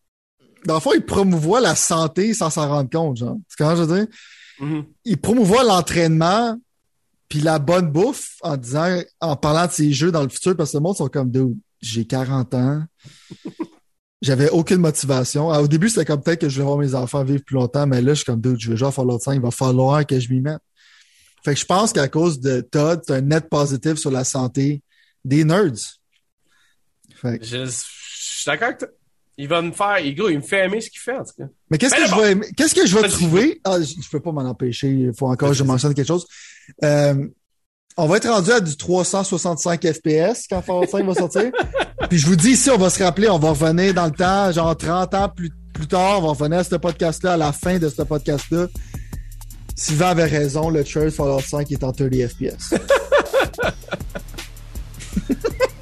dans 0.65 0.75
le 0.75 0.79
fond, 0.79 0.93
il 0.93 1.05
promouvoit 1.05 1.61
la 1.61 1.75
santé 1.75 2.33
sans 2.33 2.49
s'en 2.49 2.67
rendre 2.67 2.89
compte, 2.89 3.17
genre. 3.17 3.37
C'est 3.47 3.57
comment 3.57 3.75
je 3.75 3.83
veux 3.83 3.95
dire? 3.97 4.07
Mm-hmm. 4.59 4.85
Il 5.05 5.17
promouvoit 5.17 5.63
l'entraînement 5.63 6.57
puis 7.29 7.41
la 7.41 7.57
bonne 7.57 7.91
bouffe 7.91 8.35
en 8.41 8.57
disant, 8.57 9.01
en 9.19 9.35
parlant 9.35 9.65
de 9.65 9.71
ses 9.71 9.91
jeux 9.91 10.11
dans 10.11 10.21
le 10.21 10.29
futur 10.29 10.55
parce 10.55 10.71
que 10.71 10.77
le 10.77 10.83
monde 10.83 10.95
sont 10.95 11.07
comme, 11.07 11.31
deux 11.31 11.55
j'ai 11.83 12.05
40 12.05 12.53
ans. 12.53 12.83
J'avais 14.21 14.49
aucune 14.49 14.77
motivation. 14.77 15.49
au 15.49 15.67
début, 15.67 15.89
c'était 15.89 16.05
comme 16.05 16.21
peut-être 16.21 16.41
que 16.41 16.49
je 16.49 16.59
vais 16.59 16.63
voir 16.63 16.77
mes 16.77 16.95
enfants 16.95 17.23
vivre 17.23 17.43
plus 17.45 17.55
longtemps, 17.55 17.85
mais 17.85 18.01
là, 18.01 18.13
je 18.13 18.19
suis 18.19 18.25
comme, 18.25 18.39
dude, 18.39 18.57
je 18.57 18.71
vais 18.71 18.77
genre 18.77 18.93
faire 18.93 19.03
l'autre 19.03 19.23
5, 19.23 19.33
il 19.33 19.41
va 19.41 19.51
falloir 19.51 20.05
que 20.05 20.17
je 20.17 20.29
m'y 20.29 20.39
mette. 20.39 20.61
Fait 21.43 21.53
que 21.53 21.59
je 21.59 21.65
pense 21.65 21.91
qu'à 21.91 22.07
cause 22.07 22.39
de 22.39 22.61
Todd, 22.61 23.01
c'est 23.05 23.13
un 23.13 23.21
net 23.21 23.49
positif 23.49 23.95
sur 23.95 24.11
la 24.11 24.23
santé 24.23 24.81
des 25.25 25.43
nerds. 25.43 25.99
Fait 27.15 27.43
Je, 27.43 27.65
suis 27.69 28.45
d'accord 28.45 28.77
que 28.77 28.85
il 29.37 29.47
va 29.47 29.61
me 29.61 29.71
faire, 29.71 29.99
il, 29.99 30.15
il 30.17 30.37
me 30.37 30.41
fait 30.41 30.65
aimer 30.65 30.79
ce 30.79 30.89
qu'il 30.89 30.99
fait, 30.99 31.17
en 31.17 31.23
tout 31.23 31.33
cas. 31.37 31.45
Mais 31.69 31.77
qu'est-ce 31.77 31.95
que, 31.95 32.05
je 32.05 32.15
vais 32.15 32.51
qu'est-ce 32.55 32.75
que 32.75 32.85
je 32.85 32.97
vais 32.97 33.07
trouver? 33.07 33.59
Ah, 33.63 33.81
je, 33.81 33.97
ne 33.97 34.09
peux 34.11 34.19
pas 34.19 34.31
m'en 34.31 34.41
empêcher. 34.41 34.89
Il 34.89 35.11
faut 35.17 35.27
encore 35.27 35.49
que 35.49 35.55
je 35.55 35.63
mentionne 35.63 35.93
quelque 35.93 36.07
chose. 36.07 36.27
Euh, 36.83 37.27
on 37.97 38.07
va 38.07 38.17
être 38.17 38.29
rendu 38.29 38.51
à 38.51 38.59
du 38.59 38.75
365 38.75 39.81
FPS 39.91 40.47
quand 40.49 40.61
Fallout 40.61 40.87
5 40.87 41.05
va 41.05 41.15
sortir. 41.15 41.51
Puis 42.09 42.19
je 42.19 42.27
vous 42.27 42.35
dis 42.35 42.51
ici, 42.51 42.69
on 42.69 42.77
va 42.77 42.89
se 42.89 43.03
rappeler, 43.03 43.29
on 43.29 43.39
va 43.39 43.49
revenir 43.49 43.93
dans 43.93 44.05
le 44.05 44.11
temps, 44.11 44.51
genre 44.51 44.75
30 44.75 45.13
ans 45.15 45.29
plus, 45.29 45.49
plus 45.73 45.87
tard, 45.87 46.19
on 46.19 46.21
va 46.21 46.29
revenir 46.29 46.59
à 46.59 46.63
ce 46.63 46.75
podcast-là, 46.75 47.33
à 47.33 47.37
la 47.37 47.51
fin 47.51 47.79
de 47.79 47.89
ce 47.89 48.01
podcast-là. 48.01 48.67
Sylvain 49.75 50.09
avait 50.09 50.25
raison, 50.25 50.69
le 50.69 50.83
trailer 50.83 51.11
Fallout 51.11 51.41
5 51.41 51.71
est 51.71 51.83
en 51.83 51.91
30 51.91 52.09
FPS. 52.09 52.73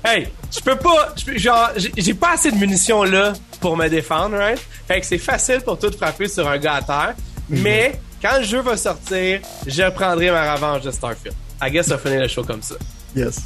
hey, 0.05 0.27
je 0.51 0.59
peux 0.61 0.77
pas, 0.77 1.13
genre, 1.35 1.71
j'ai 1.75 2.13
pas 2.13 2.33
assez 2.33 2.51
de 2.51 2.57
munitions 2.57 3.03
là 3.03 3.33
pour 3.59 3.75
me 3.75 3.87
défendre, 3.89 4.37
right? 4.37 4.59
Fait 4.87 5.01
que 5.01 5.05
c'est 5.05 5.17
facile 5.17 5.61
pour 5.61 5.77
tout 5.77 5.91
frapper 5.91 6.27
sur 6.27 6.47
un 6.47 6.57
gars 6.57 6.75
à 6.75 6.81
terre. 6.81 7.15
Mhm. 7.49 7.61
Mais 7.61 7.99
quand 8.21 8.37
le 8.37 8.43
jeu 8.43 8.61
va 8.61 8.77
sortir, 8.77 9.41
je 9.65 9.89
prendrai 9.91 10.31
ma 10.31 10.53
revanche 10.53 10.81
de 10.81 10.91
Starfield. 10.91 11.35
I 11.61 11.69
guess 11.69 11.87
ça 11.87 11.97
finir 11.97 12.21
le 12.21 12.27
show 12.27 12.43
comme 12.43 12.61
ça. 12.61 12.75
Yes. 13.15 13.39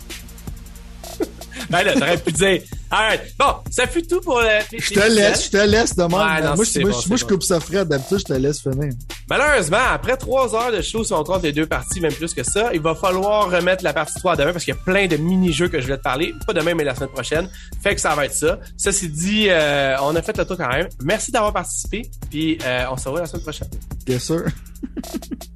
ben 1.69 1.83
là, 1.83 1.93
t'aurais 1.93 2.17
pu 2.17 2.31
dire. 2.31 2.61
Alright. 2.91 3.21
Bon, 3.39 3.55
ça 3.71 3.87
fut 3.87 4.05
tout 4.05 4.21
pour 4.21 4.39
le. 4.39 4.77
Je 4.77 4.93
te 4.93 5.11
laisse, 5.11 5.45
je 5.45 5.51
te 5.51 5.57
laisse 5.57 5.95
demain. 5.95 6.55
moi, 6.55 6.65
moi, 7.07 7.17
je 7.17 7.25
coupe 7.25 7.43
ça 7.43 7.59
frais. 7.59 7.85
D'habitude, 7.85 8.19
je 8.19 8.23
te 8.23 8.33
laisse 8.33 8.61
finir. 8.61 8.93
Malheureusement, 9.29 9.77
après 9.91 10.17
trois 10.17 10.55
heures 10.55 10.71
de 10.71 10.81
show, 10.81 11.03
si 11.03 11.13
on 11.13 11.23
compte 11.23 11.43
les 11.43 11.51
deux 11.51 11.65
parties, 11.65 11.99
même 11.99 12.13
plus 12.13 12.33
que 12.33 12.43
ça, 12.43 12.71
il 12.73 12.81
va 12.81 12.95
falloir 12.95 13.49
remettre 13.49 13.83
la 13.83 13.93
partie 13.93 14.13
3 14.19 14.35
demain 14.35 14.51
parce 14.51 14.63
qu'il 14.63 14.73
y 14.73 14.77
a 14.77 14.81
plein 14.81 15.07
de 15.07 15.17
mini-jeux 15.17 15.67
que 15.67 15.81
je 15.81 15.87
vais 15.87 15.97
te 15.97 16.03
parler. 16.03 16.33
Pas 16.45 16.53
demain, 16.53 16.73
mais 16.75 16.83
la 16.83 16.95
semaine 16.95 17.09
prochaine. 17.09 17.49
Fait 17.81 17.95
que 17.95 18.01
ça 18.01 18.15
va 18.15 18.25
être 18.25 18.33
ça. 18.33 18.59
Ceci 18.77 19.09
dit, 19.09 19.47
euh, 19.49 19.95
on 20.01 20.15
a 20.15 20.21
fait 20.21 20.37
le 20.37 20.45
tour 20.45 20.57
quand 20.57 20.69
même. 20.69 20.87
Merci 21.03 21.31
d'avoir 21.31 21.53
participé. 21.53 22.03
Puis 22.29 22.57
euh, 22.65 22.85
on 22.91 22.97
se 22.97 23.05
revoit 23.05 23.21
la 23.21 23.27
semaine 23.27 23.43
prochaine. 23.43 23.69
Bien 24.05 24.19
sûr. 24.19 24.43